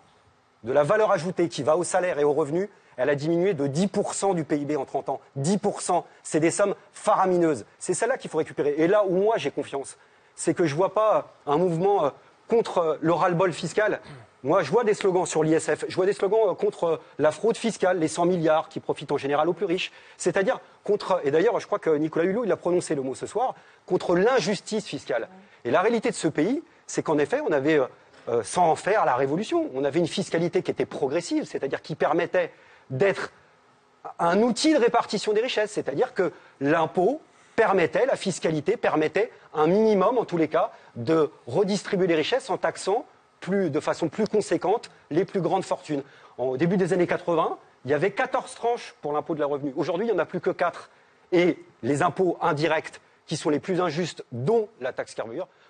de 0.63 0.73
la 0.73 0.83
valeur 0.83 1.11
ajoutée 1.11 1.47
qui 1.47 1.63
va 1.63 1.77
au 1.77 1.83
salaire 1.83 2.19
et 2.19 2.23
aux 2.23 2.33
revenus, 2.33 2.69
elle 2.97 3.09
a 3.09 3.15
diminué 3.15 3.53
de 3.53 3.67
10% 3.67 4.35
du 4.35 4.43
PIB 4.43 4.75
en 4.75 4.85
30 4.85 5.09
ans. 5.09 5.21
10%, 5.39 6.03
c'est 6.23 6.39
des 6.39 6.51
sommes 6.51 6.75
faramineuses. 6.93 7.65
C'est 7.79 7.93
celle-là 7.93 8.17
qu'il 8.17 8.29
faut 8.29 8.37
récupérer. 8.37 8.75
Et 8.77 8.87
là 8.87 9.05
où 9.05 9.15
moi 9.15 9.37
j'ai 9.37 9.51
confiance, 9.51 9.97
c'est 10.35 10.53
que 10.53 10.65
je 10.65 10.73
ne 10.73 10.77
vois 10.77 10.93
pas 10.93 11.33
un 11.45 11.57
mouvement 11.57 12.05
euh, 12.05 12.09
contre 12.47 12.77
euh, 12.79 12.97
le 13.01 13.13
ras-le-bol 13.13 13.53
fiscal. 13.53 13.99
Moi, 14.45 14.61
je 14.61 14.69
vois 14.69 14.83
des 14.83 14.93
slogans 14.93 15.25
sur 15.25 15.43
l'ISF, 15.43 15.85
je 15.89 15.95
vois 15.95 16.05
des 16.05 16.13
slogans 16.13 16.51
euh, 16.51 16.53
contre 16.53 17.01
la 17.17 17.31
fraude 17.31 17.57
fiscale, 17.57 17.97
les 17.97 18.07
100 18.07 18.27
milliards 18.27 18.69
qui 18.69 18.79
profitent 18.79 19.11
en 19.11 19.17
général 19.17 19.49
aux 19.49 19.53
plus 19.53 19.65
riches. 19.65 19.91
C'est-à-dire 20.17 20.59
contre, 20.83 21.19
et 21.23 21.31
d'ailleurs, 21.31 21.59
je 21.59 21.65
crois 21.65 21.79
que 21.79 21.89
Nicolas 21.89 22.25
Hulot, 22.25 22.45
il 22.45 22.51
a 22.51 22.55
prononcé 22.55 22.93
le 22.93 23.01
mot 23.01 23.15
ce 23.15 23.25
soir, 23.25 23.55
contre 23.87 24.15
l'injustice 24.15 24.85
fiscale. 24.85 25.29
Et 25.63 25.71
la 25.71 25.81
réalité 25.81 26.11
de 26.11 26.15
ce 26.15 26.27
pays, 26.27 26.61
c'est 26.85 27.01
qu'en 27.01 27.17
effet, 27.17 27.41
on 27.41 27.51
avait, 27.51 27.79
sans 28.43 28.69
en 28.69 28.75
faire 28.75 29.03
la 29.05 29.15
révolution, 29.15 29.67
on 29.73 29.83
avait 29.83 29.97
une 29.97 30.07
fiscalité 30.07 30.61
qui 30.61 30.69
était 30.69 30.85
progressive, 30.85 31.45
c'est-à-dire 31.45 31.81
qui 31.81 31.95
permettait 31.95 32.51
d'être 32.91 33.31
un 34.19 34.43
outil 34.43 34.75
de 34.75 34.77
répartition 34.77 35.33
des 35.33 35.41
richesses, 35.41 35.71
c'est-à-dire 35.71 36.13
que 36.13 36.31
l'impôt 36.61 37.19
permettait, 37.55 38.05
la 38.05 38.15
fiscalité 38.15 38.77
permettait 38.77 39.31
un 39.55 39.65
minimum, 39.65 40.19
en 40.19 40.25
tous 40.25 40.37
les 40.37 40.49
cas, 40.49 40.71
de 40.95 41.31
redistribuer 41.47 42.05
les 42.05 42.13
richesses 42.13 42.51
en 42.51 42.57
taxant 42.57 43.05
plus, 43.45 43.69
de 43.69 43.79
façon 43.79 44.09
plus 44.09 44.27
conséquente 44.27 44.89
les 45.11 45.23
plus 45.23 45.41
grandes 45.41 45.63
fortunes. 45.63 46.01
Au 46.37 46.57
début 46.57 46.77
des 46.77 46.93
années 46.93 47.07
80, 47.07 47.57
il 47.85 47.91
y 47.91 47.93
avait 47.93 48.11
14 48.11 48.55
tranches 48.55 48.95
pour 49.01 49.13
l'impôt 49.13 49.35
de 49.35 49.39
la 49.39 49.45
revenu. 49.45 49.71
Aujourd'hui, 49.75 50.07
il 50.07 50.11
n'y 50.11 50.15
en 50.15 50.21
a 50.21 50.25
plus 50.25 50.41
que 50.41 50.49
4. 50.49 50.89
Et 51.31 51.57
les 51.83 52.01
impôts 52.01 52.37
indirects, 52.41 52.99
qui 53.27 53.37
sont 53.37 53.49
les 53.49 53.59
plus 53.59 53.81
injustes, 53.81 54.25
dont 54.31 54.67
la 54.81 54.93
taxe, 54.93 55.15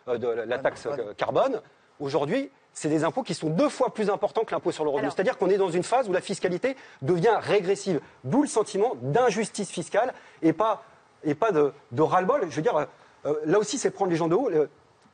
euh, 0.08 0.18
de, 0.18 0.28
la 0.28 0.58
taxe 0.58 0.86
euh, 0.86 1.14
carbone, 1.16 1.62
aujourd'hui, 2.00 2.50
c'est 2.74 2.90
des 2.90 3.04
impôts 3.04 3.24
qui 3.24 3.34
sont 3.34 3.50
deux 3.50 3.70
fois 3.70 3.94
plus 3.94 4.10
importants 4.10 4.44
que 4.44 4.54
l'impôt 4.54 4.72
sur 4.72 4.84
le 4.84 4.90
revenu. 4.90 5.10
C'est-à-dire 5.12 5.38
qu'on 5.38 5.50
est 5.50 5.58
dans 5.58 5.70
une 5.70 5.84
phase 5.84 6.10
où 6.10 6.14
la 6.14 6.22
fiscalité 6.22 6.76
devient 7.02 7.38
régressive. 7.40 8.00
D'où 8.24 8.42
le 8.42 8.48
sentiment 8.48 8.96
d'injustice 9.02 9.70
fiscale 9.70 10.14
et 10.42 10.54
pas, 10.54 10.84
et 11.24 11.36
pas 11.36 11.52
de, 11.52 11.74
de 11.92 12.02
ras-le-bol. 12.02 12.48
Je 12.50 12.56
veux 12.56 12.62
dire, 12.62 12.88
euh, 13.26 13.34
là 13.46 13.60
aussi, 13.60 13.78
c'est 13.78 13.92
prendre 13.92 14.12
les 14.12 14.18
gens 14.18 14.28
de 14.28 14.36
haut. 14.36 14.50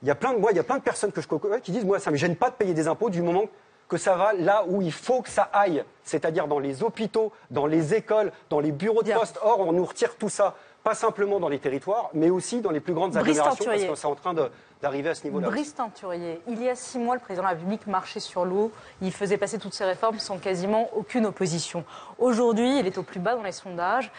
Il 0.01 0.07
y 0.07 0.11
a 0.11 0.15
plein 0.15 0.33
de, 0.33 0.39
moi, 0.39 0.51
il 0.51 0.57
y 0.57 0.59
a 0.59 0.63
plein 0.63 0.77
de 0.77 0.83
personnes 0.83 1.11
que 1.11 1.21
je 1.21 1.27
connais 1.27 1.61
qui 1.61 1.71
disent, 1.71 1.85
moi, 1.85 1.99
ça 1.99 2.09
ne 2.09 2.13
me 2.13 2.17
gêne 2.17 2.35
pas 2.35 2.49
de 2.49 2.55
payer 2.55 2.73
des 2.73 2.87
impôts 2.87 3.09
du 3.09 3.21
moment 3.21 3.45
que 3.87 3.97
ça 3.97 4.15
va 4.15 4.31
là 4.33 4.63
où 4.67 4.81
il 4.81 4.93
faut 4.93 5.21
que 5.21 5.29
ça 5.29 5.49
aille, 5.51 5.83
c'est-à-dire 6.03 6.47
dans 6.47 6.59
les 6.59 6.81
hôpitaux, 6.81 7.33
dans 7.49 7.65
les 7.65 7.93
écoles, 7.93 8.31
dans 8.49 8.61
les 8.61 8.71
bureaux 8.71 9.03
de 9.03 9.11
poste. 9.11 9.37
Or, 9.43 9.59
on 9.59 9.73
nous 9.73 9.83
retire 9.83 10.15
tout 10.15 10.29
ça, 10.29 10.55
pas 10.81 10.95
simplement 10.95 11.41
dans 11.41 11.49
les 11.49 11.59
territoires, 11.59 12.09
mais 12.13 12.29
aussi 12.29 12.61
dans 12.61 12.71
les 12.71 12.79
plus 12.79 12.93
grandes 12.93 13.17
agglomérations, 13.17 13.65
parce 13.65 13.83
que 13.83 13.95
c'est 13.95 14.07
en 14.07 14.15
train 14.15 14.33
d'arriver 14.81 15.09
à 15.09 15.13
ce 15.13 15.25
niveau-là. 15.25 15.49
Brice 15.49 15.75
Tenturier, 15.75 16.39
il 16.47 16.63
y 16.63 16.69
a 16.69 16.75
six 16.75 16.99
mois, 16.99 17.15
le 17.15 17.21
président 17.21 17.43
de 17.43 17.49
la 17.49 17.53
République 17.53 17.85
marchait 17.85 18.21
sur 18.21 18.45
l'eau. 18.45 18.71
Il 19.01 19.11
faisait 19.11 19.37
passer 19.37 19.59
toutes 19.59 19.73
ses 19.73 19.83
réformes 19.83 20.19
sans 20.19 20.37
quasiment 20.37 20.89
aucune 20.95 21.25
opposition. 21.25 21.83
Aujourd'hui, 22.17 22.79
il 22.79 22.87
est 22.87 22.97
au 22.97 23.03
plus 23.03 23.19
bas 23.19 23.35
dans 23.35 23.43
les 23.43 23.51
sondages. 23.51 24.09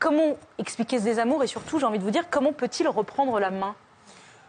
Comment 0.00 0.36
expliquer 0.58 0.98
ce 0.98 1.04
désamour? 1.04 1.44
Et 1.44 1.46
surtout, 1.46 1.78
j'ai 1.78 1.86
envie 1.86 2.00
de 2.00 2.04
vous 2.04 2.10
dire, 2.10 2.24
comment 2.30 2.52
peut-il 2.52 2.88
reprendre 2.88 3.38
la 3.38 3.50
main? 3.50 3.76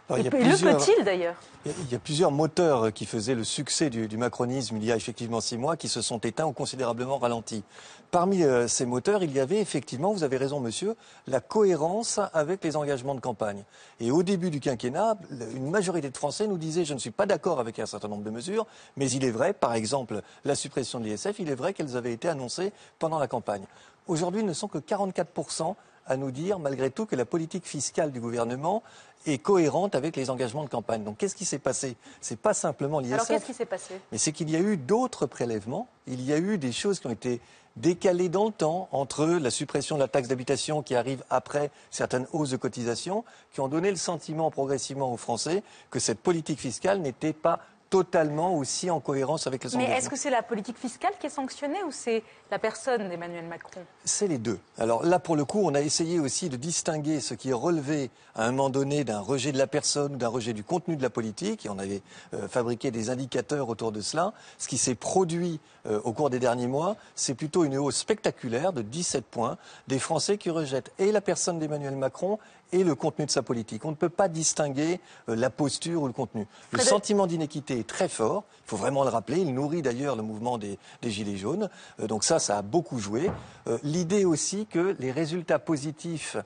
Alors, 0.08 0.18
il 0.18 0.24
y 0.24 0.28
a 0.28 0.36
Et 0.36 0.42
le 0.44 0.48
plusieurs- 0.50 0.76
peut-il 0.76 1.04
d'ailleurs 1.04 1.34
Il 1.64 1.90
y 1.92 1.94
a 1.94 1.98
plusieurs 1.98 2.32
moteurs 2.32 2.92
qui 2.92 3.06
faisaient 3.06 3.34
le 3.36 3.44
succès 3.44 3.88
du, 3.88 4.08
du 4.08 4.16
macronisme 4.16 4.76
il 4.76 4.84
y 4.84 4.92
a 4.92 4.96
effectivement 4.96 5.40
six 5.40 5.56
mois 5.56 5.76
qui 5.76 5.88
se 5.88 6.02
sont 6.02 6.18
éteints 6.18 6.44
ou 6.46 6.52
considérablement 6.52 7.18
ralentis. 7.18 7.62
Parmi 8.10 8.42
euh, 8.42 8.68
ces 8.68 8.84
moteurs, 8.84 9.22
il 9.22 9.32
y 9.32 9.40
avait 9.40 9.60
effectivement, 9.60 10.12
vous 10.12 10.22
avez 10.24 10.36
raison 10.36 10.60
monsieur, 10.60 10.96
la 11.28 11.40
cohérence 11.40 12.20
avec 12.34 12.62
les 12.62 12.76
engagements 12.76 13.14
de 13.14 13.20
campagne. 13.20 13.64
Et 14.00 14.10
au 14.10 14.22
début 14.22 14.50
du 14.50 14.60
quinquennat, 14.60 15.16
une 15.54 15.70
majorité 15.70 16.10
de 16.10 16.16
Français 16.16 16.46
nous 16.46 16.58
disait 16.58 16.84
je 16.84 16.92
ne 16.94 16.98
suis 16.98 17.10
pas 17.12 17.24
d'accord 17.24 17.58
avec 17.60 17.78
un 17.78 17.86
certain 17.86 18.08
nombre 18.08 18.24
de 18.24 18.30
mesures, 18.30 18.66
mais 18.96 19.08
il 19.10 19.24
est 19.24 19.30
vrai, 19.30 19.54
par 19.54 19.72
exemple, 19.72 20.20
la 20.44 20.54
suppression 20.56 21.00
de 21.00 21.04
l'ISF, 21.06 21.38
il 21.38 21.48
est 21.48 21.54
vrai 21.54 21.72
qu'elles 21.72 21.96
avaient 21.96 22.12
été 22.12 22.28
annoncées 22.28 22.72
pendant 22.98 23.18
la 23.18 23.28
campagne. 23.28 23.64
Aujourd'hui, 24.08 24.40
ils 24.40 24.46
ne 24.46 24.52
sont 24.52 24.68
que 24.68 24.78
44% 24.78 25.74
à 26.04 26.16
nous 26.16 26.32
dire, 26.32 26.58
malgré 26.58 26.90
tout, 26.90 27.06
que 27.06 27.14
la 27.14 27.24
politique 27.24 27.64
fiscale 27.64 28.10
du 28.10 28.20
gouvernement 28.20 28.82
est 29.26 29.38
cohérente 29.38 29.94
avec 29.94 30.16
les 30.16 30.30
engagements 30.30 30.64
de 30.64 30.68
campagne. 30.68 31.04
Donc, 31.04 31.18
qu'est-ce 31.18 31.36
qui 31.36 31.44
s'est 31.44 31.58
passé? 31.58 31.96
C'est 32.20 32.38
pas 32.38 32.54
simplement 32.54 33.00
l'ISF. 33.00 33.12
Alors 33.12 33.26
qu'est-ce 33.26 33.46
qui 33.46 33.54
s'est 33.54 33.66
passé? 33.66 33.94
Mais 34.10 34.18
c'est 34.18 34.32
qu'il 34.32 34.50
y 34.50 34.56
a 34.56 34.60
eu 34.60 34.76
d'autres 34.76 35.26
prélèvements, 35.26 35.88
il 36.06 36.22
y 36.22 36.32
a 36.32 36.38
eu 36.38 36.58
des 36.58 36.72
choses 36.72 37.00
qui 37.00 37.06
ont 37.06 37.10
été 37.10 37.40
décalées 37.76 38.28
dans 38.28 38.46
le 38.46 38.52
temps 38.52 38.88
entre 38.92 39.24
la 39.24 39.50
suppression 39.50 39.96
de 39.96 40.00
la 40.00 40.08
taxe 40.08 40.28
d'habitation 40.28 40.82
qui 40.82 40.94
arrive 40.94 41.24
après 41.30 41.70
certaines 41.90 42.26
hausses 42.32 42.50
de 42.50 42.56
cotisation, 42.56 43.24
qui 43.52 43.60
ont 43.60 43.68
donné 43.68 43.90
le 43.90 43.96
sentiment 43.96 44.50
progressivement 44.50 45.12
aux 45.12 45.16
Français 45.16 45.62
que 45.90 45.98
cette 45.98 46.18
politique 46.18 46.60
fiscale 46.60 47.00
n'était 47.00 47.32
pas 47.32 47.60
totalement 47.92 48.56
aussi 48.56 48.90
en 48.90 49.00
cohérence 49.00 49.46
avec 49.46 49.64
les 49.64 49.76
Mais 49.76 49.84
est-ce 49.84 50.08
que 50.08 50.16
c'est 50.16 50.30
la 50.30 50.42
politique 50.42 50.78
fiscale 50.78 51.12
qui 51.20 51.26
est 51.26 51.30
sanctionnée 51.30 51.84
ou 51.86 51.90
c'est 51.90 52.22
la 52.50 52.58
personne 52.58 53.06
d'Emmanuel 53.10 53.44
Macron? 53.44 53.82
C'est 54.06 54.28
les 54.28 54.38
deux. 54.38 54.58
Alors 54.78 55.04
là, 55.04 55.18
pour 55.18 55.36
le 55.36 55.44
coup, 55.44 55.60
on 55.62 55.74
a 55.74 55.82
essayé 55.82 56.18
aussi 56.18 56.48
de 56.48 56.56
distinguer 56.56 57.20
ce 57.20 57.34
qui 57.34 57.50
est 57.50 57.52
relevé 57.52 58.08
à 58.34 58.46
un 58.46 58.52
moment 58.52 58.70
donné 58.70 59.04
d'un 59.04 59.20
rejet 59.20 59.52
de 59.52 59.58
la 59.58 59.66
personne 59.66 60.14
ou 60.14 60.16
d'un 60.16 60.28
rejet 60.28 60.54
du 60.54 60.64
contenu 60.64 60.96
de 60.96 61.02
la 61.02 61.10
politique, 61.10 61.66
et 61.66 61.68
on 61.68 61.78
avait 61.78 62.00
euh, 62.32 62.48
fabriqué 62.48 62.90
des 62.90 63.10
indicateurs 63.10 63.68
autour 63.68 63.92
de 63.92 64.00
cela. 64.00 64.32
Ce 64.56 64.68
qui 64.68 64.78
s'est 64.78 64.94
produit 64.94 65.60
euh, 65.84 66.00
au 66.04 66.14
cours 66.14 66.30
des 66.30 66.38
derniers 66.38 66.68
mois, 66.68 66.96
c'est 67.14 67.34
plutôt 67.34 67.64
une 67.64 67.76
hausse 67.76 67.98
spectaculaire 67.98 68.72
de 68.72 68.80
17 68.80 69.26
points 69.26 69.58
des 69.88 69.98
Français 69.98 70.38
qui 70.38 70.48
rejettent 70.48 70.92
et 70.98 71.12
la 71.12 71.20
personne 71.20 71.58
d'Emmanuel 71.58 71.96
Macron 71.96 72.38
et 72.72 72.84
le 72.84 72.94
contenu 72.94 73.26
de 73.26 73.30
sa 73.30 73.42
politique. 73.42 73.84
On 73.84 73.90
ne 73.90 73.96
peut 73.96 74.08
pas 74.08 74.28
distinguer 74.28 75.00
euh, 75.28 75.36
la 75.36 75.50
posture 75.50 76.02
ou 76.02 76.06
le 76.06 76.12
contenu. 76.12 76.46
Le 76.72 76.78
Frédéric- 76.78 76.88
sentiment 76.88 77.26
d'inéquité 77.26 77.78
est 77.78 77.86
très 77.86 78.08
fort, 78.08 78.44
il 78.66 78.68
faut 78.70 78.76
vraiment 78.76 79.04
le 79.04 79.10
rappeler, 79.10 79.38
il 79.40 79.54
nourrit 79.54 79.82
d'ailleurs 79.82 80.16
le 80.16 80.22
mouvement 80.22 80.58
des, 80.58 80.78
des 81.02 81.10
Gilets 81.10 81.36
jaunes, 81.36 81.68
Euh, 82.00 82.06
donc 82.06 82.24
ça, 82.24 82.38
ça 82.38 82.58
a 82.58 82.62
beaucoup 82.62 82.98
joué. 82.98 83.30
Euh, 83.68 83.78
L'idée 83.82 84.24
aussi 84.24 84.66
que 84.66 84.96
les 84.98 85.12
résultats 85.12 85.58
positifs 85.58 86.36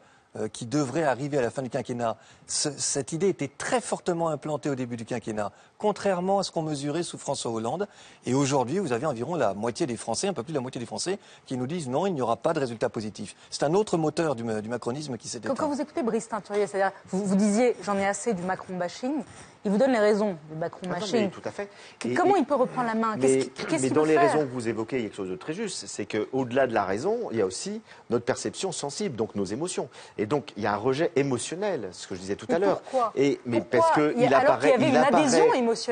qui 0.52 0.66
devraient 0.66 1.05
arriver 1.05 1.38
à 1.38 1.40
la 1.40 1.50
fin 1.50 1.62
du 1.62 1.70
quinquennat, 1.70 2.18
ce- 2.46 2.68
cette 2.76 3.12
idée 3.12 3.28
était 3.30 3.48
très 3.48 3.80
fortement 3.80 4.28
implantée 4.28 4.68
au 4.68 4.74
début 4.74 4.98
du 4.98 5.06
quinquennat, 5.06 5.50
contrairement 5.78 6.38
à 6.38 6.42
ce 6.42 6.50
qu'on 6.50 6.62
mesurait 6.62 7.02
sous 7.02 7.18
François 7.18 7.50
Hollande. 7.50 7.86
Et 8.24 8.34
aujourd'hui, 8.34 8.78
vous 8.78 8.92
avez 8.92 9.06
environ 9.06 9.34
la 9.34 9.55
moitié 9.55 9.86
des 9.86 9.96
Français, 9.96 10.28
un 10.28 10.32
peu 10.32 10.42
plus 10.42 10.52
de 10.52 10.58
la 10.58 10.62
moitié 10.62 10.78
des 10.78 10.86
Français, 10.86 11.18
qui 11.46 11.56
nous 11.56 11.66
disent 11.66 11.88
non, 11.88 12.06
il 12.06 12.14
n'y 12.14 12.22
aura 12.22 12.36
pas 12.36 12.52
de 12.52 12.60
résultats 12.60 12.88
positifs. 12.88 13.36
C'est 13.50 13.62
un 13.64 13.74
autre 13.74 13.96
moteur 13.98 14.34
du, 14.34 14.44
ma- 14.44 14.60
du 14.60 14.68
macronisme 14.68 15.16
qui 15.16 15.28
s'est 15.28 15.38
Quand, 15.40 15.52
éteint. 15.52 15.62
quand 15.64 15.68
vous 15.68 15.80
écoutez 15.80 16.02
Brice 16.02 16.28
Teinturier, 16.28 16.66
c'est-à-dire, 16.66 16.92
vous, 17.10 17.24
vous 17.24 17.36
disiez 17.36 17.76
j'en 17.82 17.96
ai 17.96 18.06
assez 18.06 18.32
du 18.34 18.42
Macron 18.42 18.76
bashing, 18.76 19.22
il 19.64 19.70
vous 19.72 19.78
donne 19.78 19.90
les 19.92 19.98
raisons 19.98 20.36
du 20.50 20.56
Macron 20.56 20.80
Ah 20.84 20.88
non, 20.94 21.00
bashing. 21.00 21.24
mais 21.24 21.28
tout 21.30 21.40
à 21.44 21.50
fait. 21.50 21.68
Et- 22.05 22.14
Comment 22.14 22.36
et- 22.36 22.40
il 22.40 22.44
peut 22.44 22.55
reprendre 22.55 22.86
la 22.86 22.94
main? 22.94 23.16
Mais, 23.16 23.20
Qu'est-ce 23.22 23.36
qu'il 23.46 23.52
qu'est-ce 23.66 23.82
mais 23.82 23.88
qu'il 23.88 23.92
dans 23.96 24.05
les 24.05 24.16
raisons 24.16 24.38
que 24.38 24.44
vous 24.52 24.68
évoquez, 24.68 24.96
il 24.98 25.02
y 25.02 25.06
a 25.06 25.08
quelque 25.08 25.16
chose 25.16 25.28
de 25.30 25.34
très 25.36 25.52
juste. 25.55 25.86
C'est 25.88 26.06
qu'au-delà 26.06 26.66
de 26.68 26.72
la 26.74 26.84
raison, 26.84 27.16
il 27.32 27.38
y 27.38 27.42
a 27.42 27.46
aussi 27.46 27.80
notre 28.10 28.24
perception 28.24 28.70
sensible, 28.70 29.16
donc 29.16 29.34
nos 29.34 29.44
émotions. 29.44 29.88
Et 30.18 30.26
donc, 30.26 30.52
il 30.56 30.62
y 30.62 30.66
a 30.66 30.72
un 30.72 30.76
rejet 30.76 31.10
émotionnel, 31.16 31.88
ce 31.92 32.06
que 32.06 32.14
je 32.14 32.20
disais 32.20 32.36
tout 32.36 32.46
à 32.50 32.58
l'heure. 32.60 32.80
pourquoi? 32.80 33.12
Et 33.16 33.40
mais 33.44 33.60
Pourquoi? 33.60 33.80
parce 33.80 33.92
que 33.96 34.14
Il 34.16 34.22
il 34.24 34.34
apparaît, 34.34 34.60
qu'il 34.60 34.70
y 34.70 34.74
avait 34.74 34.84
il 34.84 34.90
une 34.90 34.96
apparaît- 34.96 35.22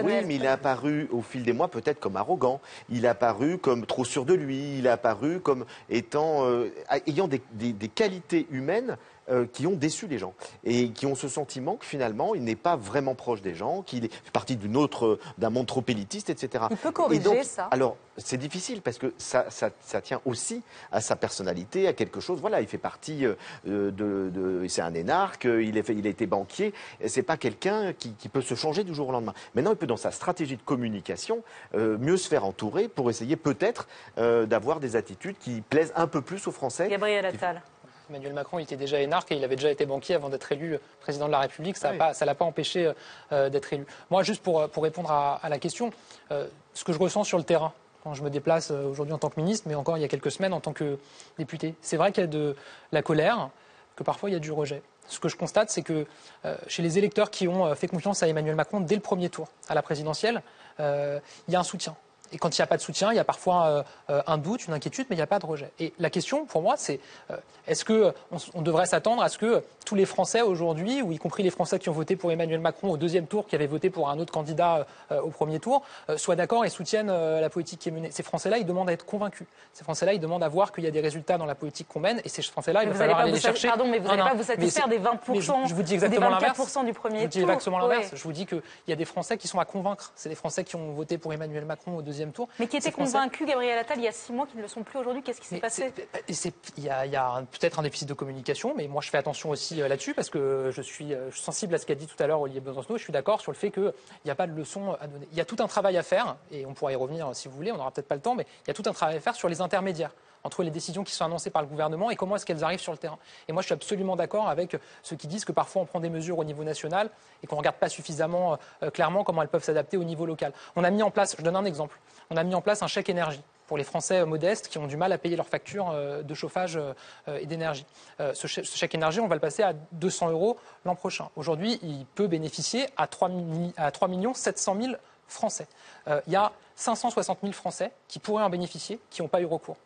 Oui, 0.03 0.13
mais 0.27 0.35
il 0.37 0.45
est 0.45 0.49
apparu 0.49 1.09
au 1.11 1.23
fil 1.23 1.43
des 1.43 1.53
mois 1.53 1.69
peut-être 1.69 2.01
comme 2.01 2.17
arrogant. 2.17 2.61
Il 2.91 3.05
est 3.05 3.09
apparu 3.09 3.59
comme 3.59 3.87
trop 3.87 4.05
sûr 4.05 4.25
de 4.25 4.35
lui. 4.35 4.79
Il 4.79 4.87
est 4.87 4.91
apparu 4.91 5.41
comme 5.41 5.65
étant 5.91 6.47
euh, 6.47 6.71
ayant 7.07 7.29
des, 7.29 7.41
des- 7.53 7.73
des 7.73 7.89
qualités 7.89 8.47
humaines. 8.51 8.97
Euh, 9.31 9.47
qui 9.53 9.67
ont 9.67 9.73
déçu 9.77 10.07
les 10.07 10.19
gens 10.19 10.35
et 10.65 10.91
qui 10.91 11.07
ont 11.07 11.15
ce 11.15 11.29
sentiment 11.29 11.77
que 11.77 11.87
finalement 11.87 12.35
il 12.35 12.43
n'est 12.45 12.57
pas 12.57 12.77
vraiment 12.77 13.15
proche 13.15 13.41
des 13.43 13.55
gens, 13.55 13.83
qu'il 13.83 14.05
est- 14.05 14.13
fait 14.13 14.31
partie 14.33 14.57
d'une 14.57 14.77
autre, 14.77 15.19
d'un 15.39 15.51
monde 15.51 15.67
trop 15.67 15.83
élitiste, 15.89 16.31
etc. 16.31 16.65
Il 16.71 16.77
peut 16.77 16.89
Et 16.89 16.93
corriger 16.93 17.23
donc, 17.23 17.45
ça. 17.45 17.65
Alors 17.71 17.97
c'est 18.17 18.37
difficile 18.37 18.81
parce 18.81 18.99
que 18.99 19.13
ça, 19.19 19.47
ça, 19.51 19.71
ça 19.81 20.01
tient 20.01 20.21
aussi 20.25 20.63
à 20.93 21.01
sa 21.01 21.17
personnalité, 21.17 21.89
à 21.89 21.93
quelque 21.93 22.21
chose. 22.21 22.39
Voilà, 22.41 22.61
il 22.61 22.69
fait 22.69 22.79
partie 22.79 23.27
euh, 23.27 23.35
de, 23.65 23.91
de- 24.31 24.67
c'est 24.69 24.83
un 24.83 24.95
énarque, 24.95 25.45
il, 25.45 25.77
est 25.77 25.89
il 25.89 26.07
a 26.07 26.11
été 26.11 26.27
banquier. 26.27 26.73
et 27.01 27.09
C'est 27.09 27.23
pas 27.25 27.37
quelqu'un 27.37 27.93
qui, 27.93 28.13
qui 28.13 28.29
peut 28.29 28.41
se 28.43 28.55
changer 28.55 28.85
du 28.85 28.95
jour 28.95 29.09
au 29.09 29.13
lendemain. 29.13 29.35
Maintenant, 29.55 29.73
il 29.73 29.77
peut 29.77 29.87
dans 29.89 29.97
sa 29.97 30.11
stratégie 30.13 30.57
de 30.57 30.63
communication 30.63 31.43
euh, 31.75 31.99
mieux 31.99 32.17
se 32.17 32.29
faire 32.29 32.45
entourer 32.45 32.87
pour 32.89 33.11
essayer 33.11 33.35
peut-être 33.37 33.89
euh, 34.19 34.47
d'avoir 34.47 34.79
des 34.81 34.95
attitudes 34.97 35.37
qui 35.39 35.61
plaisent 35.63 35.93
un 35.97 36.07
peu 36.07 36.21
plus 36.21 36.47
aux 36.47 36.53
Français. 36.53 36.89
Gabriel 36.89 37.27
Attal. 37.27 37.57
qui- 37.57 37.74
Emmanuel 38.11 38.33
Macron 38.33 38.59
il 38.59 38.63
était 38.65 38.77
déjà 38.77 39.01
énarque 39.01 39.33
et 39.33 39.37
il 39.37 39.45
avait 39.45 39.57
déjà 39.57 39.71
été 39.71 39.87
banquier 39.87 40.15
avant 40.15 40.29
d'être 40.29 40.51
élu 40.53 40.79
président 41.01 41.27
de 41.27 41.33
la 41.33 41.41
République. 41.41 41.77
Ça 41.77 41.91
Oui. 41.93 41.99
ne 41.99 42.27
l'a 42.27 42.35
pas 42.35 42.45
empêché 42.45 42.93
euh, 43.33 43.49
d'être 43.51 43.73
élu. 43.73 43.87
Moi, 44.11 44.23
juste 44.23 44.43
pour, 44.43 44.69
pour 44.69 44.83
répondre 44.83 45.11
à, 45.11 45.37
à 45.43 45.49
la 45.49 45.59
question, 45.59 45.91
euh, 46.31 46.47
ce 46.75 46.85
que 46.85 46.93
je 46.93 46.99
ressens 46.99 47.25
sur 47.25 47.39
le 47.39 47.45
terrain, 47.45 47.73
quand 48.03 48.15
je 48.15 48.23
me 48.23 48.31
déplace 48.31 48.71
euh, 48.71 48.85
aujourd'hui 48.91 49.15
en 49.15 49.19
tant 49.19 49.31
que 49.31 49.41
ministre, 49.41 49.67
mais 49.69 49.75
encore 49.75 49.97
il 49.97 50.01
y 50.01 50.05
a 50.05 50.09
quelques 50.09 50.31
semaines 50.31 50.53
en 50.53 50.61
tant 50.61 50.73
que 50.73 50.99
député, 51.39 51.75
c'est 51.81 51.97
vrai 51.97 52.13
qu'il 52.13 52.23
y 52.23 52.25
a 52.25 52.29
de 52.29 52.55
la 52.93 53.03
colère, 53.03 53.49
que 53.97 54.03
parfois 54.03 54.29
il 54.29 54.33
y 54.35 54.37
a 54.37 54.41
du 54.41 54.53
rejet. 54.53 54.83
Ce 55.07 55.21
que 55.21 55.29
je 55.29 55.37
constate, 55.37 55.71
c'est 55.71 55.83
que 55.83 56.07
euh, 56.45 56.57
chez 56.67 56.83
les 56.83 56.97
électeurs 56.99 57.31
qui 57.31 57.47
ont 57.47 57.67
euh, 57.67 57.75
fait 57.75 57.89
confiance 57.89 58.23
à 58.23 58.29
Emmanuel 58.29 58.55
Macron 58.55 58.81
dès 58.81 58.95
le 58.95 59.03
premier 59.03 59.29
tour 59.29 59.49
à 59.69 59.75
la 59.75 59.83
présidentielle, 59.83 60.43
euh, 60.81 61.21
il 61.47 61.53
y 61.53 61.57
a 61.57 61.61
un 61.61 61.65
soutien. 61.65 61.95
Et 62.35 62.39
quand 62.39 62.59
il 62.59 62.61
n'y 62.61 62.65
a 62.65 62.67
pas 62.67 62.77
de 62.77 62.83
soutien, 62.83 63.13
il 63.13 63.17
y 63.17 63.21
a 63.21 63.25
parfois 63.25 63.67
euh, 63.67 63.83
euh, 64.11 64.23
un 64.27 64.39
doute, 64.39 64.67
une 64.67 64.75
inquiétude, 64.75 65.07
mais 65.09 65.15
il 65.15 65.19
n'y 65.19 65.23
a 65.23 65.29
pas 65.29 65.39
de 65.39 65.47
rejet. 65.47 65.71
Et 65.79 65.93
la 66.01 66.11
question, 66.11 66.47
pour 66.47 66.63
moi, 66.63 66.75
c'est 66.77 66.99
euh, 67.31 67.37
est-ce 67.69 67.85
que 67.85 68.13
on, 68.55 68.61
devrait 68.61 68.87
s'attendre 68.87 69.23
à 69.23 69.29
ce 69.29 69.39
que 69.39 69.63
tous 69.87 69.95
les 69.95 70.05
Français 70.05 70.43
aujourd'hui, 70.43 71.01
ou 71.01 71.13
y 71.13 71.19
compris 71.19 71.45
les 71.45 71.51
Français 71.51 71.79
qui 71.79 71.89
ont 71.89 71.93
voté 71.93 72.17
pour 72.17 72.33
Emmanuel 72.33 72.59
Macron 72.59 72.91
au 72.91 72.97
deuxième 72.97 73.27
tour, 73.27 73.47
qui 73.47 73.55
avaient 73.55 73.69
voté 73.69 73.89
pour 73.89 74.11
un 74.11 74.19
autre 74.19 74.33
candidat 74.33 74.87
au 75.11 75.29
premier 75.29 75.61
tour, 75.61 75.83
soient 76.17 76.37
d'accord 76.37 76.65
et 76.65 76.71
soutiennent 76.71 77.09
la 77.09 77.51
politique 77.51 77.81
qui 77.81 77.91
est 77.91 77.93
menée? 77.93 78.11
Ces 78.11 78.23
Français-là, 78.23 78.59
ils 78.59 78.67
demandent 78.67 78.89
à 78.89 78.93
être 78.93 79.07
convaincus. 79.07 79.47
Ces 79.73 79.85
Français-là, 79.85 80.15
ils 80.15 80.21
demandent 80.21 80.43
à 80.43 80.49
voir 80.49 80.73
qu'il 80.73 80.85
y 80.85 80.87
a 80.87 80.91
des 80.91 81.01
résultats 81.01 81.39
dans 81.39 81.47
la 81.47 81.55
politique 81.55 81.89
qu'on 81.89 82.01
mène, 82.01 82.21
et 82.25 82.29
ces 82.29 82.43
Français-là, 82.43 82.83
il 82.83 82.89
va 82.89 82.95
falloir 82.95 83.19
aller 83.19 83.31
vous 83.31 83.37
les 83.37 83.43
chercher. 83.43 83.69
pardon, 83.69 83.87
mais 83.87 83.99
vous 83.99 84.09
un 84.09 84.13
allez 84.13 84.23
à 84.23 84.27
pas 84.27 84.35
vous 84.35 84.43
satisfaire 84.43 84.89
des 84.89 84.99
20% 84.99 85.19
mais 85.29 85.41
je, 85.41 85.75
vous 85.75 85.83
dis 85.83 85.91
des 85.91 85.95
exactement 85.95 86.31
l'inverse. 86.31 86.59
24% 86.59 86.85
du 86.87 86.93
premier 86.93 87.19
Je 87.19 87.23
vous 87.25 87.29
dis 87.29 87.41
tour. 87.41 87.51
exactement 87.51 87.79
l'inverse. 87.79 88.11
Je 88.15 88.23
vous 88.23 88.33
dis 88.33 88.47
qu'il 88.47 88.63
y 88.89 88.93
a 88.93 88.97
des 88.97 89.05
Français 89.05 89.37
qui 89.37 89.49
sont 89.49 89.59
à 89.59 89.65
convaincre. 89.65 90.13
C'est 90.15 90.29
des 90.29 90.35
Français 90.35 90.65
qui 90.65 90.77
ont 90.77 90.93
voté 90.93 91.19
pour 91.19 91.33
Emmanuel 91.33 91.65
Macron 91.65 91.97
au 91.97 92.03
deuxième 92.03 92.24
tour. 92.33 92.49
Mais 92.59 92.67
qui 92.67 92.77
étaient 92.77 92.91
Français- 92.91 93.13
convaincus, 93.13 93.47
Gabriel 93.47 93.79
Attal, 93.79 93.99
il 93.99 94.05
y 94.05 94.09
a 94.09 94.13
six 94.13 94.33
mois, 94.33 94.47
qui 94.47 94.57
ne 94.57 94.63
le 94.63 94.69
sont 94.69 94.83
plus 94.83 94.99
aujourd'hui. 94.99 95.23
Qu'est-ce 95.23 95.41
qui 95.41 95.47
s'est 95.49 95.59
passé 95.59 95.93
c'est- 96.29 96.55
Il 96.79 96.85
y 96.85 96.89
a, 96.89 97.43
peut-être 97.51 97.79
un 97.79 97.83
déficit 97.83 98.09
de 98.09 98.15
communication, 98.15 98.75
mais 98.77 98.89
moi 98.89 99.03
je 99.03 99.11
fais 99.11 99.19
attention 99.19 99.51
aussi 99.51 99.81
euh, 99.83 99.89
là-dessus 99.89 100.15
parce 100.15 100.31
que 100.31 100.71
je 100.73 100.83
suis, 100.83 101.15
euh, 101.15 101.31
je 101.31 101.35
suis 101.37 101.45
sensible 101.45 101.75
à 101.75 101.79
ce 101.79 101.87
qu'a 101.87 101.95
dit 101.95 102.07
tout 102.07 102.21
à 102.23 102.27
l'heure 102.27 102.41
Olivier 102.41 102.61
Besancenot. 102.61 102.99
Je 102.99 103.03
suis 103.05 103.13
d'accord 103.13 103.41
sur 103.41 103.53
le 103.53 103.57
fait 103.57 103.71
qu'il 103.71 103.93
n'y 104.25 104.31
a 104.31 104.35
pas 104.35 104.47
de 104.47 104.53
leçon 104.57 104.97
à 105.01 105.07
donner. 105.07 105.27
Il 105.33 105.39
y 105.39 105.41
a 105.41 105.45
tout 105.45 105.57
un 105.61 105.67
travail 105.67 105.97
à 105.97 106.03
faire, 106.03 106.37
et 106.51 106.67
on 106.67 106.75
pourra 106.75 106.93
y 106.93 106.97
revenir 106.97 107.29
euh, 107.29 107.33
si 107.35 107.49
vous 107.49 107.55
voulez, 107.57 107.73
on 107.73 107.77
n'aura 107.77 107.91
peut-être 107.91 108.09
pas 108.09 108.15
le 108.15 108.21
temps, 108.21 108.35
mais 108.35 108.47
il 108.65 108.69
y 108.69 108.71
a 108.71 108.75
tout 108.75 108.83
un 108.87 108.93
travail 108.93 109.17
à 109.17 109.21
faire 109.21 109.35
sur 109.35 109.49
les 109.49 109.61
intermédiaires 109.61 110.13
entre 110.45 110.63
les 110.63 110.71
décisions 110.71 111.03
qui 111.05 111.13
sont 111.13 111.25
annoncées 111.25 111.51
par 111.51 111.63
le 111.63 111.69
gouvernement 111.69 112.11
et 112.11 112.17
comment 112.17 112.37
est-ce 112.37 112.45
qu'elles 112.47 112.63
arrivent 112.63 112.81
sur 112.81 112.93
le 112.93 112.99
terrain. 112.99 113.19
Et 113.49 113.53
moi, 113.53 113.63
je 113.63 113.67
suis 113.67 113.73
absolument 113.73 114.15
d'accord 114.15 114.49
avec 114.49 114.77
ceux 115.03 115.17
qui 115.17 115.27
disent 115.27 115.45
que 115.47 115.53
parfois 115.53 115.83
on 115.83 115.87
prend 115.87 116.01
des 116.01 116.11
mesures 116.11 116.39
au 116.39 116.45
niveau 116.45 116.65
national 116.65 117.11
et 117.43 117.47
qu'on 117.47 117.57
ne 117.57 117.61
regarde 117.61 117.77
pas 117.77 117.89
suffisamment 117.89 118.59
euh, 118.83 118.91
clairement 118.91 119.25
comment 119.25 119.41
elles 119.43 119.49
peuvent 119.49 119.65
s'adapter 119.65 119.97
au 119.97 120.05
niveau 120.05 120.27
local. 120.27 120.53
On 120.77 120.85
a 120.85 120.91
mis 120.91 121.03
en 121.03 121.11
place, 121.11 121.35
je 121.39 121.43
donne 121.43 121.57
un 121.57 121.65
exemple, 121.65 121.99
on 122.31 122.37
a 122.37 122.45
mis 122.45 122.55
en 122.55 122.61
place 122.61 122.83
un 122.83 122.87
chèque 122.87 123.09
énergie 123.09 123.41
pour 123.67 123.79
les 123.79 123.85
Français 123.85 124.21
euh, 124.21 124.27
modestes 124.27 124.69
qui 124.69 124.77
ont 124.77 124.87
du 124.87 124.99
mal 124.99 125.13
à 125.13 125.19
payer 125.19 125.37
leurs 125.37 125.49
factures 125.49 125.91
euh, 125.91 126.23
de 126.23 126.35
chauffage 126.35 126.79
et 127.27 127.47
d'énergie. 127.47 127.87
Ce 128.19 128.47
chè- 128.47 128.65
ce 128.65 128.77
chèque 128.77 128.95
énergie, 128.95 129.21
on 129.21 129.29
va 129.29 129.35
le 129.37 129.41
passer 129.41 129.63
à 129.63 129.73
200 129.93 130.31
euros 130.31 130.59
l'an 130.85 130.95
prochain. 130.95 131.31
Aujourd'hui, 131.37 131.79
il 131.83 132.05
peut 132.15 132.27
bénéficier 132.27 132.87
à 132.99 133.07
3, 133.07 133.31
mi- 133.31 133.73
à 133.79 133.91
3 133.91 134.09
700 134.35 134.77
000 134.81 134.93
Français. 135.27 135.67
Il 136.07 136.33
y 136.33 136.37
a 136.37 136.53
560 136.77 137.39
000 137.41 137.53
Français 137.55 137.93
qui 138.09 138.19
pourraient 138.19 138.45
en 138.45 138.51
bénéficier, 138.51 139.01
qui 139.09 139.23
n'ont 139.23 139.29
pas 139.29 139.41
eu 139.41 139.47
recours. 139.47 139.77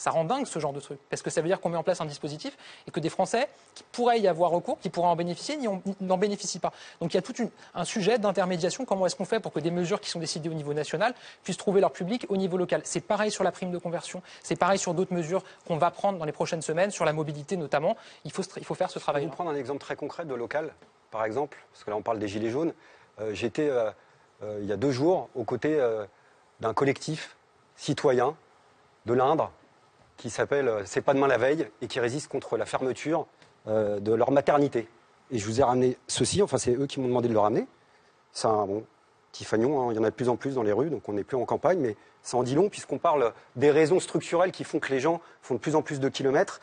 Ça 0.00 0.10
rend 0.10 0.24
dingue 0.24 0.46
ce 0.46 0.58
genre 0.58 0.72
de 0.72 0.80
truc, 0.80 0.98
parce 1.10 1.20
que 1.20 1.28
ça 1.28 1.42
veut 1.42 1.46
dire 1.46 1.60
qu'on 1.60 1.68
met 1.68 1.76
en 1.76 1.82
place 1.82 2.00
un 2.00 2.06
dispositif 2.06 2.56
et 2.88 2.90
que 2.90 3.00
des 3.00 3.10
Français 3.10 3.50
qui 3.74 3.82
pourraient 3.92 4.18
y 4.18 4.28
avoir 4.28 4.50
recours, 4.50 4.78
qui 4.80 4.88
pourraient 4.88 5.08
en 5.10 5.14
bénéficier, 5.14 5.58
n'en 6.00 6.16
bénéficient 6.16 6.58
pas. 6.58 6.72
Donc 7.02 7.12
il 7.12 7.18
y 7.18 7.18
a 7.18 7.22
tout 7.22 7.36
une- 7.36 7.50
un 7.74 7.84
sujet 7.84 8.18
d'intermédiation. 8.18 8.86
Comment 8.86 9.04
est-ce 9.04 9.14
qu'on 9.14 9.26
fait 9.26 9.40
pour 9.40 9.52
que 9.52 9.60
des 9.60 9.70
mesures 9.70 10.00
qui 10.00 10.08
sont 10.08 10.18
décidées 10.18 10.48
au 10.48 10.54
niveau 10.54 10.72
national 10.72 11.12
puissent 11.44 11.58
trouver 11.58 11.82
leur 11.82 11.92
public 11.92 12.24
au 12.30 12.38
niveau 12.38 12.56
local? 12.56 12.80
C'est 12.84 13.02
pareil 13.02 13.30
sur 13.30 13.44
la 13.44 13.52
prime 13.52 13.70
de 13.72 13.76
conversion, 13.76 14.22
c'est 14.42 14.56
pareil 14.56 14.78
sur 14.78 14.94
d'autres 14.94 15.12
mesures 15.12 15.42
qu'on 15.66 15.76
va 15.76 15.90
prendre 15.90 16.18
dans 16.18 16.24
les 16.24 16.32
prochaines 16.32 16.62
semaines, 16.62 16.90
sur 16.90 17.04
la 17.04 17.12
mobilité 17.12 17.58
notamment. 17.58 17.94
Il 18.24 18.32
faut, 18.32 18.42
il 18.56 18.64
faut 18.64 18.74
faire 18.74 18.90
ce 18.90 18.98
Je 18.98 19.04
travail. 19.04 19.24
vais 19.24 19.28
vous 19.28 19.34
prendre 19.34 19.50
un 19.50 19.54
exemple 19.56 19.80
très 19.82 19.96
concret 19.96 20.24
de 20.24 20.34
local, 20.34 20.72
par 21.10 21.26
exemple, 21.26 21.58
parce 21.72 21.84
que 21.84 21.90
là 21.90 21.96
on 21.98 22.02
parle 22.02 22.18
des 22.18 22.26
Gilets 22.28 22.48
jaunes. 22.48 22.72
Euh, 23.20 23.34
J'étais 23.34 23.68
euh, 23.68 23.90
euh, 24.42 24.60
il 24.62 24.66
y 24.66 24.72
a 24.72 24.78
deux 24.78 24.92
jours 24.92 25.28
aux 25.34 25.44
côtés 25.44 25.78
d'un 26.60 26.72
collectif 26.72 27.36
citoyen 27.76 28.34
de 29.04 29.12
l'Indre 29.12 29.50
qui 30.20 30.30
s'appelle 30.30 30.68
euh, 30.68 30.82
C'est 30.84 31.00
pas 31.00 31.14
demain 31.14 31.26
la 31.26 31.38
veille 31.38 31.68
et 31.80 31.86
qui 31.86 31.98
résiste 31.98 32.28
contre 32.28 32.56
la 32.56 32.66
fermeture 32.66 33.26
euh, 33.66 33.98
de 34.00 34.12
leur 34.12 34.30
maternité. 34.30 34.86
Et 35.30 35.38
je 35.38 35.46
vous 35.46 35.60
ai 35.60 35.62
ramené 35.62 35.96
ceci, 36.06 36.42
enfin 36.42 36.58
c'est 36.58 36.74
eux 36.74 36.86
qui 36.86 37.00
m'ont 37.00 37.08
demandé 37.08 37.28
de 37.28 37.32
le 37.32 37.38
ramener. 37.38 37.66
C'est 38.32 38.46
un 38.46 38.66
bon, 38.66 38.84
petit 39.32 39.44
fagnon, 39.44 39.80
hein, 39.80 39.92
il 39.92 39.96
y 39.96 39.98
en 39.98 40.04
a 40.04 40.10
de 40.10 40.14
plus 40.14 40.28
en 40.28 40.36
plus 40.36 40.54
dans 40.54 40.62
les 40.62 40.72
rues, 40.72 40.90
donc 40.90 41.08
on 41.08 41.14
n'est 41.14 41.24
plus 41.24 41.36
en 41.36 41.44
campagne, 41.44 41.78
mais 41.78 41.96
ça 42.22 42.36
en 42.36 42.42
dit 42.42 42.54
long 42.54 42.68
puisqu'on 42.68 42.98
parle 42.98 43.32
des 43.56 43.70
raisons 43.70 43.98
structurelles 43.98 44.52
qui 44.52 44.64
font 44.64 44.78
que 44.78 44.90
les 44.90 45.00
gens 45.00 45.20
font 45.40 45.54
de 45.54 45.60
plus 45.60 45.74
en 45.74 45.82
plus 45.82 46.00
de 46.00 46.08
kilomètres. 46.08 46.60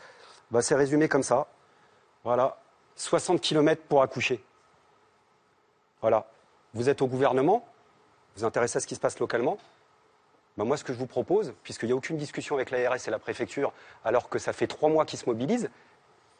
Bah, 0.52 0.61
c'est 0.61 0.76
résumé 0.76 1.10
comme 1.10 1.24
ça. 1.24 1.48
Voilà, 2.24 2.58
60 2.95 3.42
km 3.42 3.82
pour 3.90 4.02
accoucher. 4.02 4.44
Voilà. 6.02 6.27
Vous 6.74 6.90
êtes 6.90 7.02
au 7.02 7.08
gouvernement, 7.08 7.66
vous 8.36 8.42
vous 8.42 8.45
intéressez 8.45 8.77
à 8.77 8.80
ce 8.82 8.88
qui 8.88 8.95
se 8.95 9.00
passe 9.00 9.19
localement. 9.19 9.58
Ben 10.58 10.66
moi, 10.66 10.76
ce 10.77 10.84
que 10.84 10.92
je 10.94 10.98
vous 10.98 11.06
propose, 11.08 11.53
puisqu'il 11.64 11.86
n'y 11.88 11.92
a 11.92 11.95
aucune 11.95 12.18
discussion 12.18 12.56
avec 12.56 12.72
l'ARS 12.72 12.95
et 13.08 13.11
la 13.11 13.19
préfecture, 13.19 13.74
alors 14.03 14.27
que 14.30 14.40
ça 14.40 14.53
fait 14.53 14.68
trois 14.68 14.90
mois 14.90 15.06
qu'ils 15.06 15.19
se 15.19 15.26
mobilisent, 15.27 15.69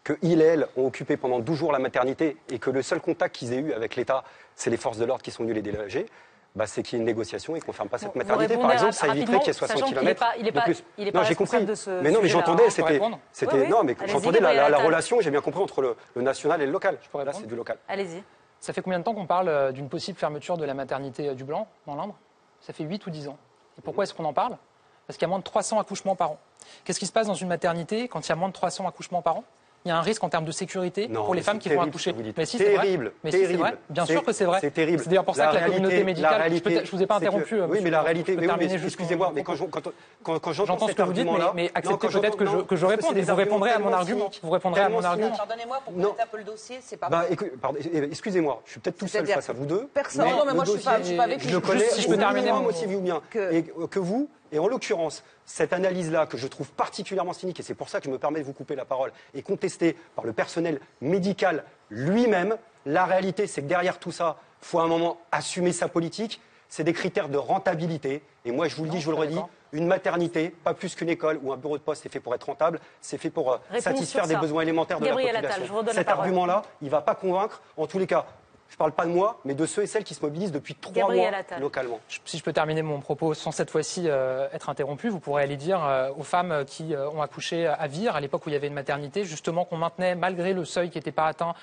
que 0.04 0.14
ils 0.22 0.42
et 0.42 0.46
elles 0.46 0.68
ont 0.76 0.88
occupé 0.88 1.18
pendant 1.18 1.40
12 1.40 1.56
jours 1.58 1.72
la 1.72 1.80
maternité 1.80 2.38
et 2.50 2.58
que 2.60 2.70
le 2.72 2.82
seul 2.82 3.00
contact 3.00 3.36
qu'ils 3.36 3.54
aient 3.54 3.58
eu 3.60 3.74
avec 3.74 3.96
l'État, 3.96 4.24
c'est 4.56 4.70
les 4.70 4.78
forces 4.78 4.98
de 4.98 5.06
l'ordre 5.06 5.22
qui 5.22 5.30
sont 5.32 5.44
venues 5.44 5.54
les 5.54 5.62
déloger, 5.62 6.08
bah, 6.56 6.66
c'est 6.66 6.82
qu'il 6.82 6.94
y 6.94 6.96
ait 6.98 7.02
une 7.02 7.06
négociation 7.06 7.56
et 7.56 7.60
qu'on 7.60 7.72
ne 7.72 7.76
ferme 7.76 7.90
pas 7.90 8.00
cette 8.00 8.16
maternité. 8.16 8.58
Par 8.58 8.72
exemple, 8.72 8.94
ça 8.94 9.08
éviterait 9.10 9.38
qu'il 9.40 9.48
y 9.48 9.50
ait 9.52 9.54
60 9.54 9.78
sachant 9.78 9.86
qu'il 9.90 9.98
est 9.98 10.00
km 10.00 10.20
pas- 10.20 10.34
il 10.40 10.48
est 10.48 10.52
de 10.52 10.56
pas- 10.56 10.62
plus. 10.64 10.84
il 10.98 11.08
est 11.08 11.12
pas 11.12 11.20
non, 11.20 11.26
j'ai 11.26 11.36
compris. 11.36 11.64
de 11.66 11.76
ce 11.76 12.02
mais 12.02 12.10
non, 12.10 12.20
mais 12.24 12.30
j'entendais, 12.30 12.66
Je 12.66 12.70
c'était, 12.72 12.88
répondre 12.94 13.20
c'était, 13.32 13.54
Oui, 13.54 13.62
oui. 13.66 13.70
non, 13.70 13.84
mais 13.84 13.96
Allez-y, 14.00 14.12
j'entendais 14.14 14.40
la, 14.40 14.48
Gabriel 14.50 14.56
la- 14.64 14.70
la 14.70 14.76
Attal. 14.78 14.86
relation, 14.88 15.22
j'ai 15.22 15.30
bien 15.30 15.42
compris 15.42 15.62
entre 15.62 15.82
le, 15.84 15.96
le 16.16 16.22
national 16.24 16.62
et 16.64 16.66
le 16.66 16.72
local. 16.72 16.96
Là, 16.96 17.20
répondre 17.20 17.38
c'est 17.40 17.46
du 17.48 17.56
local. 17.56 17.78
Allez-y. 17.88 18.24
Ça 18.62 18.74
fait 18.74 18.82
combien 18.82 18.98
de 18.98 19.04
temps 19.04 19.14
qu'on 19.14 19.28
parle 19.28 19.50
euh, 19.50 19.72
d'une 19.72 19.88
possible 19.90 20.18
fermeture 20.18 20.58
de 20.58 20.66
la 20.66 20.74
maternité 20.74 21.30
euh, 21.30 21.34
du 21.36 21.44
Blanc, 21.44 21.68
dans 21.86 21.94
l'Indre? 21.96 22.18
Ça 22.62 22.74
fait 22.74 22.84
8 22.86 23.06
ou 23.06 23.12
10 23.12 23.28
ans. 23.28 23.38
Pourquoi 23.84 24.04
est-ce 24.04 24.14
qu'on 24.14 24.26
en 24.26 24.34
parle? 24.34 24.58
Parce 25.06 25.18
qu'il 25.18 25.26
y 25.26 25.30
a 25.30 25.30
moins 25.30 25.40
de 25.40 25.44
300 25.44 25.80
accouchements 25.80 26.16
par 26.16 26.32
an. 26.32 26.40
Qu'est-ce 26.84 27.00
qui 27.00 27.06
se 27.06 27.12
passe 27.12 27.28
dans 27.28 27.34
une 27.34 27.48
maternité 27.48 28.08
quand 28.08 28.26
il 28.26 28.30
y 28.30 28.34
a 28.34 28.36
moins 28.36 28.50
de 28.50 28.54
300 28.54 28.88
accouchements 28.88 29.22
par 29.22 29.38
an? 29.38 29.44
Il 29.88 29.90
y 29.90 29.94
a 29.94 29.98
un 29.98 30.02
risque 30.02 30.24
en 30.24 30.30
termes 30.30 30.44
de 30.46 30.52
sécurité 30.52 31.08
Non, 31.08 31.24
pour 31.24 31.34
les 31.34 31.42
femmes 31.42 31.58
c'est 31.58 31.62
qui 31.64 31.70
vont 31.70 31.76
terrible 31.76 31.90
accoucher. 31.92 32.12
vous. 32.12 32.22
Mais 32.38 32.46
si, 32.46 32.58
c'est 32.58 32.64
vrai. 32.76 32.84
Terrible, 32.84 33.12
Mais 33.24 33.32
si, 33.32 33.38
c'est 33.38 33.44
terrible. 33.44 33.60
vrai. 33.64 33.78
Bien 33.90 34.06
sûr 34.06 34.24
que 34.24 34.32
c'est 34.34 34.44
vrai. 34.46 34.58
c'est 34.62 34.72
terrible. 34.72 35.00
C'est 35.02 35.10
d'ailleurs 35.10 35.24
pour 35.26 35.36
ça 35.36 35.46
La 35.46 35.50
que 35.50 35.54
la 35.56 35.60
réalité- 35.62 35.78
communauté 35.82 36.04
médicale. 36.04 36.34
je, 36.34 36.38
réalité, 36.38 36.82
je 36.86 36.92
vous 36.92 37.02
ai 37.04 37.06
pas 37.08 37.16
interrompu. 37.16 37.56
euh, 37.56 37.62
Oui, 37.64 37.68
monsieur 37.70 37.84
mais 37.86 37.90
la 37.90 38.02
réalité, 38.02 38.38
oui, 38.38 38.48
excusez-moi, 38.86 39.32
mais 39.34 39.44
quand 39.44 39.56
je- 39.56 39.64
quand 39.66 39.82
quand- 40.24 40.40
quand 40.40 40.52
j'entends 40.52 40.88
ce 40.88 40.94
que 40.94 41.02
vous 41.02 41.14
dites, 41.14 41.26
mais, 41.26 41.40
mais 41.56 41.72
acceptez 41.74 42.08
peut-être 42.10 42.38
que 42.38 42.46
je, 42.46 42.58
que 42.58 42.76
je 42.76 42.86
réponde 42.86 43.18
et 43.18 43.22
vous 43.22 43.36
répondrez 43.36 43.72
à 43.72 43.80
mon 43.80 43.94
argument. 43.94 44.30
Vous 44.44 44.50
répondrez 44.50 44.82
à 44.82 44.90
mon 44.90 45.04
argument. 45.04 45.36
Pardonnez-moi 45.38 45.80
pour 45.86 45.94
un 45.98 46.26
peu 46.30 46.38
le 46.38 46.44
dossier, 46.44 46.80
c'est 46.82 46.98
pas 46.98 47.10
Bah, 47.10 47.26
pardon, 47.62 47.80
eh, 47.94 47.98
excusez-moi, 48.04 48.62
je 48.66 48.72
suis 48.72 48.80
peut-être 48.80 48.98
tout 48.98 49.08
seul 49.08 49.26
face 49.26 49.50
à 49.50 49.54
vous 49.54 49.66
deux. 49.66 49.88
personne- 49.94 50.26
Non, 50.28 50.44
mais 50.46 50.54
moi, 50.54 50.66
je 50.66 50.72
suis 50.72 50.80
pas- 50.82 50.98
dossier, 50.98 51.04
je 51.04 51.08
suis 51.10 51.18
pas 51.18 51.24
avec 51.24 51.40
Juste 51.42 51.92
si 51.94 52.02
je 52.02 52.08
peux 52.10 52.18
terminer 52.18 52.52
mon- 52.52 52.66
aussi 52.66 52.86
vous 52.86 53.00
bien. 53.02 53.22
Et 53.52 53.64
que 53.90 54.00
vous, 54.00 54.30
et 54.52 54.60
en 54.60 54.68
l'occurrence, 54.68 55.24
cette 55.46 55.74
analyse-là 55.74 56.26
que 56.26 56.38
je 56.38 56.48
trouve 56.48 56.70
particulièrement 56.72 57.34
cynique, 57.34 57.60
et 57.60 57.64
c'est 57.64 57.74
pour 57.74 57.90
ça 57.90 58.00
que 58.00 58.06
je 58.06 58.12
me 58.12 58.18
permets 58.18 58.40
de 58.40 58.46
vous 58.46 58.54
couper 58.54 58.76
la 58.76 58.86
parole, 58.86 59.12
est 59.34 59.42
contestée 59.42 59.96
par 60.16 60.26
le 60.26 60.34
personnel 60.34 60.80
médical 61.02 61.64
lui-même, 61.90 62.58
la 62.86 63.06
réalité, 63.06 63.48
c'est 63.48 63.62
que 63.62 63.68
derrière 63.68 64.00
tout 64.00 64.12
ça, 64.12 64.38
il 64.62 64.68
faut 64.68 64.80
à 64.80 64.84
un 64.84 64.88
moment 64.88 65.20
assumer 65.32 65.72
sa 65.72 65.88
politique. 65.88 66.42
C'est 66.70 66.84
des 66.84 66.94
critères 66.94 67.30
de 67.30 67.38
rentabilité. 67.38 68.22
Et 68.44 68.52
moi, 68.52 68.68
je 68.68 68.76
vous 68.76 68.84
le 68.84 68.90
dis, 68.90 69.00
je 69.00 69.06
vous 69.06 69.12
le 69.12 69.18
redis, 69.18 69.40
une 69.72 69.88
maternité, 69.88 70.50
pas 70.50 70.74
plus 70.74 70.96
qu'une 70.96 71.10
école 71.10 71.40
ou 71.44 71.52
un 71.54 71.58
bureau 71.58 71.78
de 71.78 71.84
poste, 71.84 72.04
c'est 72.04 72.12
fait 72.12 72.20
pour 72.20 72.34
être 72.36 72.46
rentable, 72.46 72.80
c'est 73.02 73.18
fait 73.18 73.30
pour 73.30 73.54
euh, 73.54 73.58
satisfaire 73.80 74.28
des 74.28 74.36
besoins 74.36 74.64
élémentaires 74.64 75.00
de 75.00 75.06
Gabriel 75.06 75.34
la 75.34 75.40
Attal, 75.40 75.50
population. 75.52 75.74
je 75.74 75.80
redonne 75.80 75.96
Cet 75.96 76.10
argument-là, 76.10 76.64
il 76.82 76.86
ne 76.86 76.92
va 76.92 77.02
pas 77.02 77.16
convaincre. 77.16 77.62
En 77.76 77.88
tous 77.88 78.00
les 78.00 78.08
cas, 78.08 78.26
je 78.70 78.76
ne 78.76 78.78
parle 78.78 78.92
pas 78.92 79.06
de 79.06 79.12
moi, 79.12 79.40
mais 79.46 79.54
de 79.54 79.66
ceux 79.66 79.84
et 79.84 79.88
celles 79.88 80.04
qui 80.04 80.14
se 80.14 80.24
mobilisent 80.24 80.52
depuis 80.52 80.76
trois 80.76 80.94
Gabriel 80.94 81.32
mois 81.32 81.40
Attal. 81.40 81.62
localement. 81.62 82.00
Si 82.26 82.38
je 82.38 82.44
peux 82.44 82.54
terminer 82.54 82.82
mon 82.82 83.00
propos 83.00 83.34
sans 83.34 83.52
cette 83.52 83.72
fois-ci 83.72 84.04
euh, 84.08 84.48
être 84.54 84.70
interrompu, 84.70 85.10
vous 85.10 85.20
pourrez 85.20 85.44
aller 85.44 85.58
dire 85.58 85.84
euh, 85.84 86.12
aux 86.18 86.24
femmes 86.24 86.64
qui 86.66 86.94
euh, 86.94 87.10
ont 87.10 87.22
accouché 87.22 87.66
à 87.66 87.88
Vire, 87.88 88.16
à 88.16 88.22
l'époque 88.22 88.46
où 88.46 88.50
il 88.50 88.54
y 88.54 88.56
avait 88.56 88.68
une 88.68 88.74
maternité, 88.74 89.24
justement 89.24 89.66
qu'on 89.66 89.78
maintenait, 89.78 90.16
malgré 90.16 90.54
le 90.54 90.66
seuil 90.66 90.90
qui 90.90 90.98
n'était 90.98 91.12
pas 91.12 91.28
atteint, 91.28 91.54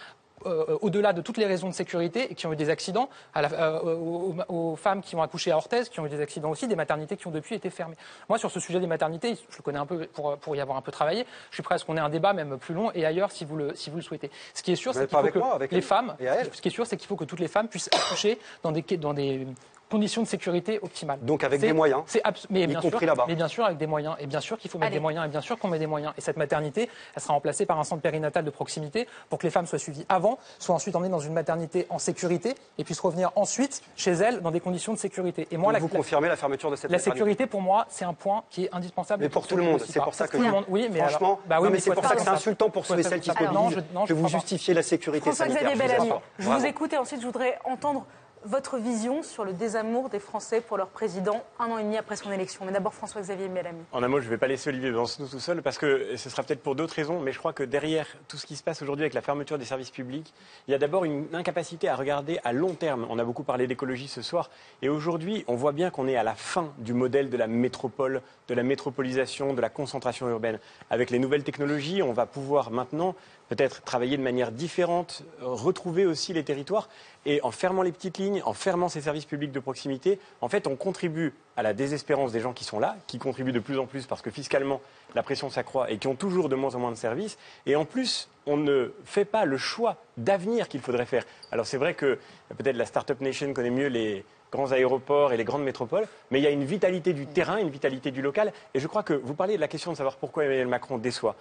euh, 0.47 0.79
au-delà 0.81 1.13
de 1.13 1.21
toutes 1.21 1.39
les 1.39 1.47
raisons 1.47 1.69
de 1.69 1.75
sécurité 1.75 2.31
et 2.31 2.35
qui 2.35 2.47
ont 2.47 2.53
eu 2.53 2.57
des 2.57 2.71
accidents, 2.71 3.09
à 3.35 3.43
la- 3.43 3.53
euh, 3.53 3.97
aux, 3.97 4.35
aux 4.49 4.77
femmes 4.77 5.01
qui 5.03 5.17
ont 5.17 5.23
accouché 5.23 5.51
à 5.51 5.57
Orthez, 5.57 5.83
qui 5.91 6.01
ont 6.01 6.07
eu 6.07 6.09
des 6.11 6.21
accidents 6.21 6.51
aussi, 6.51 6.67
des 6.69 6.77
maternités 6.77 7.17
qui 7.17 7.27
ont 7.27 7.31
depuis 7.31 7.55
été 7.55 7.71
fermées. 7.71 7.97
Moi, 8.29 8.39
sur 8.39 8.51
ce 8.51 8.61
sujet 8.61 8.81
des 8.81 8.87
maternités, 8.87 9.35
je 9.51 9.57
le 9.57 9.63
connais 9.63 9.79
un 9.79 9.87
peu 9.87 10.07
pour, 10.07 10.37
pour 10.39 10.57
y 10.57 10.61
avoir 10.61 10.77
un 10.79 10.83
peu 10.83 10.93
travaillé, 10.93 11.27
je 11.51 11.57
suis 11.57 11.63
prêt 11.63 11.75
à 11.77 11.79
ce 11.79 11.85
qu'on 11.85 11.97
ait 11.97 12.01
un 12.01 12.09
débat 12.09 12.33
même 12.33 12.59
plus 12.59 12.75
long 12.75 12.91
et 12.95 13.05
ailleurs 13.05 13.31
si 13.33 13.45
vous 13.45 13.57
le, 13.57 13.75
si 13.75 13.91
vous 13.91 13.97
le 13.97 14.03
souhaitez. 14.03 14.31
Ce 14.55 14.63
qui 14.63 14.73
est 14.73 14.77
sûr, 14.77 14.93
c'est 14.95 15.07
qu'il 15.09 15.17
faut 15.19 15.23
que 15.33 15.39
moi, 15.39 15.59
les 15.77 15.81
femmes, 15.83 16.15
ce 16.53 16.61
qui 16.61 16.69
est 16.69 16.71
sûr, 16.73 16.87
c'est 16.87 16.97
qu'il 16.97 17.09
faut 17.09 17.17
que 17.17 17.25
toutes 17.25 17.41
les 17.41 17.49
femmes 17.49 17.69
puissent 17.69 17.91
accoucher 17.93 18.39
dans 18.63 18.73
des, 18.73 18.83
dans 18.97 19.15
des 19.15 19.47
conditions 19.95 20.23
de 20.23 20.27
sécurité 20.27 20.81
optimales. 20.83 21.21
Donc 21.23 21.45
avec 21.45 21.61
des 21.61 21.73
moyens, 21.73 22.03
mais 22.51 22.63
y 22.63 22.67
bien 22.67 22.81
compris 22.81 22.99
sûr, 22.99 23.07
là-bas. 23.07 23.27
Mais 23.29 23.37
bien 23.37 23.47
sûr 23.47 23.65
avec 23.65 23.79
des 23.79 23.87
moyens, 23.87 24.17
et 24.19 24.27
bien 24.27 24.41
sûr 24.41 24.59
qu'il 24.59 24.69
faut 24.69 24.79
mettre 24.79 24.89
Allez. 24.89 24.97
des 24.97 25.01
moyens, 25.01 25.25
et 25.27 25.29
bien 25.29 25.41
sûr 25.41 25.57
qu'on 25.57 25.69
met 25.69 25.79
des 25.79 25.87
moyens. 25.87 26.13
Et 26.19 26.21
cette 26.21 26.37
maternité, 26.37 26.91
elle 27.15 27.23
sera 27.23 27.35
remplacée 27.35 27.65
par 27.65 27.79
un 27.79 27.85
centre 27.85 28.03
périnatal 28.03 28.45
de 28.45 28.51
proximité 28.51 29.07
pour 29.29 29.39
que 29.39 29.47
les 29.47 29.51
femmes 29.51 29.67
soient 29.67 29.79
suivies 29.79 30.05
avant, 30.09 30.39
soient 30.59 30.75
ensuite 30.75 30.97
emmenées 30.97 31.11
dans 31.11 31.21
une 31.21 31.33
maternité 31.33 31.87
en 31.91 31.99
sécurité, 31.99 32.57
et 32.79 32.85
puissent 32.85 33.01
revenir 33.01 33.31
ensuite 33.37 33.83
chez 33.97 34.11
elles 34.11 34.41
dans 34.41 34.51
des 34.51 34.61
conditions 34.61 34.93
de 34.93 34.99
sécurité. 34.99 35.47
Et 35.53 35.57
moi, 35.57 35.73
Donc 35.73 35.75
la, 35.75 35.87
vous 35.87 35.97
confirmez 35.97 36.27
la 36.27 36.37
fermeture 36.37 36.71
de 36.73 36.77
cette 36.77 36.91
la 36.91 36.99
maternité 36.99 37.19
sécurité, 37.21 37.47
pour 37.47 37.63
moi, 37.63 37.87
c'est 37.89 38.05
un 38.05 38.15
point 38.15 38.43
qui 38.51 38.65
est 38.65 38.75
indispensable. 38.75 39.23
Mais 39.23 39.29
pour 39.29 39.47
tout 39.47 39.57
le 39.57 39.63
monde, 39.63 39.81
c'est 39.81 40.03
pour 40.03 40.15
ça 40.15 40.27
que 40.27 40.37
tout 40.37 40.43
le 40.43 40.51
monde, 40.51 40.65
oui, 40.69 40.89
mais 40.91 40.99
franchement, 40.99 41.27
alors- 41.27 41.41
bah 41.47 41.57
oui, 41.61 41.67
non, 41.67 41.71
mais 41.71 41.79
il 41.79 41.83
c'est 41.83 41.95
pour 41.95 42.05
ça 42.05 42.17
que 42.17 42.23
c'est 42.23 42.29
insultant 42.29 42.69
pour 42.69 42.85
ceux 42.85 42.99
et 42.99 43.03
celles 43.05 43.21
qui 43.21 43.31
non, 43.53 44.07
que 44.07 44.13
vous 44.13 44.29
justifiez 44.29 44.75
la 44.75 44.83
sécurité 44.83 45.31
sanitaire. 45.31 45.63
François-Xavier 45.63 45.97
Bellamy, 45.97 46.13
je 46.39 46.49
vous 46.49 46.67
écoute 46.67 46.93
et 46.93 46.99
ensuite 46.99 47.21
je 47.21 47.27
voudrais 47.27 47.59
entendre 47.65 48.05
votre 48.45 48.79
vision 48.79 49.23
sur 49.23 49.45
le 49.45 49.53
désamour 49.53 50.11
des 50.11 50.19
Français 50.19 50.61
pour 50.61 50.77
leur 50.77 50.89
président 50.89 51.43
un 51.59 51.71
an 51.71 51.79
et 51.79 51.83
demi 51.83 51.97
après 51.97 52.17
son 52.17 52.31
élection? 52.31 52.65
Mais 52.65 52.73
d'abord 52.73 52.95
François-Xavier 52.95 53.49
Bellamy. 53.49 53.81
En 53.93 54.03
un 54.03 54.09
mot, 54.09 54.21
je 54.21 54.27
ne 54.27 54.31
vais 54.31 54.39
pas 54.39 54.47
laisser 54.47 54.69
Olivier 54.69 54.91
nous 54.91 55.07
tout 55.07 55.41
seul 55.41 55.63
parce 55.63 55.79
que 55.79 56.17
ce 56.17 56.29
sera 56.31 56.43
peut-être 56.43 56.63
pour 56.63 56.75
d'autres 56.75 56.95
raisons, 56.95 57.21
mais 57.21 57.33
je 57.33 57.39
crois 57.39 57.53
que 57.53 57.63
derrière 57.63 58.07
tout 58.29 58.37
ce 58.37 58.47
qui 58.47 58.57
se 58.57 58.63
passe 58.63 58.83
aujourd'hui 58.83 59.05
avec 59.05 59.15
la 59.15 59.23
fermeture 59.23 59.59
des 59.59 59.65
services 59.65 59.91
publics, 59.91 60.33
il 60.69 60.73
y 60.73 60.75
a 60.75 60.79
d'abord 60.79 61.05
une 61.05 61.27
incapacité 61.33 61.89
à 61.89 61.97
regarder 61.97 62.39
à 62.45 62.53
long 62.53 62.75
terme. 62.75 63.07
On 63.09 63.19
a 63.19 63.25
beaucoup 63.25 63.45
parlé 63.45 63.67
d'écologie 63.67 64.09
ce 64.09 64.23
soir 64.23 64.51
et 64.83 64.89
aujourd'hui, 64.89 65.45
on 65.49 65.55
voit 65.55 65.73
bien 65.73 65.91
qu'on 65.91 66.07
est 66.09 66.17
à 66.17 66.23
la 66.23 66.35
fin 66.35 66.73
du 66.79 66.93
modèle 66.93 67.31
de 67.31 67.37
la 67.37 67.47
métropole, 67.47 68.21
de 68.49 68.55
la 68.55 68.63
métropolisation, 68.63 69.55
de 69.55 69.61
la 69.61 69.71
concentration 69.71 70.29
urbaine. 70.29 70.59
Avec 70.91 71.11
les 71.11 71.19
nouvelles 71.19 71.45
technologies, 71.45 72.03
on 72.03 72.13
va 72.13 72.27
pouvoir 72.27 72.71
maintenant 72.71 73.15
peut-être 73.49 73.83
travailler 73.83 74.17
de 74.17 74.23
manière 74.23 74.53
différente, 74.53 75.23
euh, 75.43 75.47
retrouver 75.47 76.07
aussi 76.07 76.33
les 76.33 76.45
territoires. 76.45 76.89
Et 77.27 77.41
en 77.43 77.51
fermant 77.51 77.83
les 77.83 77.93
petites 77.93 78.19
lignes, 78.19 78.43
en 78.45 78.53
fermant 78.53 78.89
ces 78.89 79.01
services 79.01 79.25
publics 79.25 79.53
de 79.53 79.61
proximité, 79.61 80.19
en 80.41 80.49
fait, 80.49 80.67
on 80.67 80.77
contribue 80.77 81.33
à 81.57 81.63
la 81.63 81.73
désespérance 81.73 82.33
des 82.33 82.41
gens 82.41 82.53
qui 82.53 82.65
sont 82.65 82.79
là, 82.79 82.97
qui 83.07 83.19
contribuent 83.19 83.53
de 83.53 83.61
plus 83.61 83.79
en 83.79 83.87
plus 83.87 84.07
parce 84.07 84.23
que 84.23 84.31
fiscalement, 84.31 84.81
la 85.15 85.23
pression 85.23 85.49
s'accroît 85.51 85.91
et 85.91 85.99
qui 85.99 86.07
ont 86.07 86.17
toujours 86.17 86.49
de 86.49 86.57
moins 86.57 86.75
en 86.75 86.79
moins 86.79 86.91
de 86.91 86.97
services. 86.97 87.39
Et 87.67 87.77
en 87.77 87.85
plus, 87.85 88.29
on 88.47 88.57
ne 88.57 88.93
fait 89.05 89.25
pas 89.25 89.45
le 89.45 89.57
choix 89.57 89.97
d'avenir 90.17 90.69
qu'il 90.69 90.81
faudrait 90.81 91.07
faire. 91.07 91.25
Alors 91.53 91.67
c'est 91.67 91.79
vrai 91.79 91.95
que 91.95 92.19
peut-être 92.59 92.77
la 92.77 92.87
Startup 92.87 93.21
Nation 93.21 93.53
connaît 93.55 93.71
mieux 93.71 93.89
les 93.89 94.25
grands 94.55 94.71
aéroports 94.71 95.33
et 95.33 95.37
les 95.37 95.43
grandes 95.43 95.65
métropoles, 95.65 96.07
mais 96.31 96.39
il 96.39 96.45
y 96.45 96.47
a 96.47 96.51
une 96.51 96.65
vitalité 96.65 97.13
du 97.13 97.27
terrain, 97.27 97.57
une 97.57 97.71
vitalité 97.71 98.13
du 98.13 98.23
local. 98.23 98.53
Et 98.73 98.79
je 98.79 98.87
crois 98.87 99.03
que 99.03 99.15
vous 99.15 99.35
parliez 99.35 99.57
de 99.57 99.61
la 99.61 99.67
question 99.67 99.91
de 99.91 99.97
savoir 99.97 100.17
pourquoi 100.17 100.45
Emmanuel 100.45 100.69
Macron 100.69 100.97
déçoit. 100.99 101.35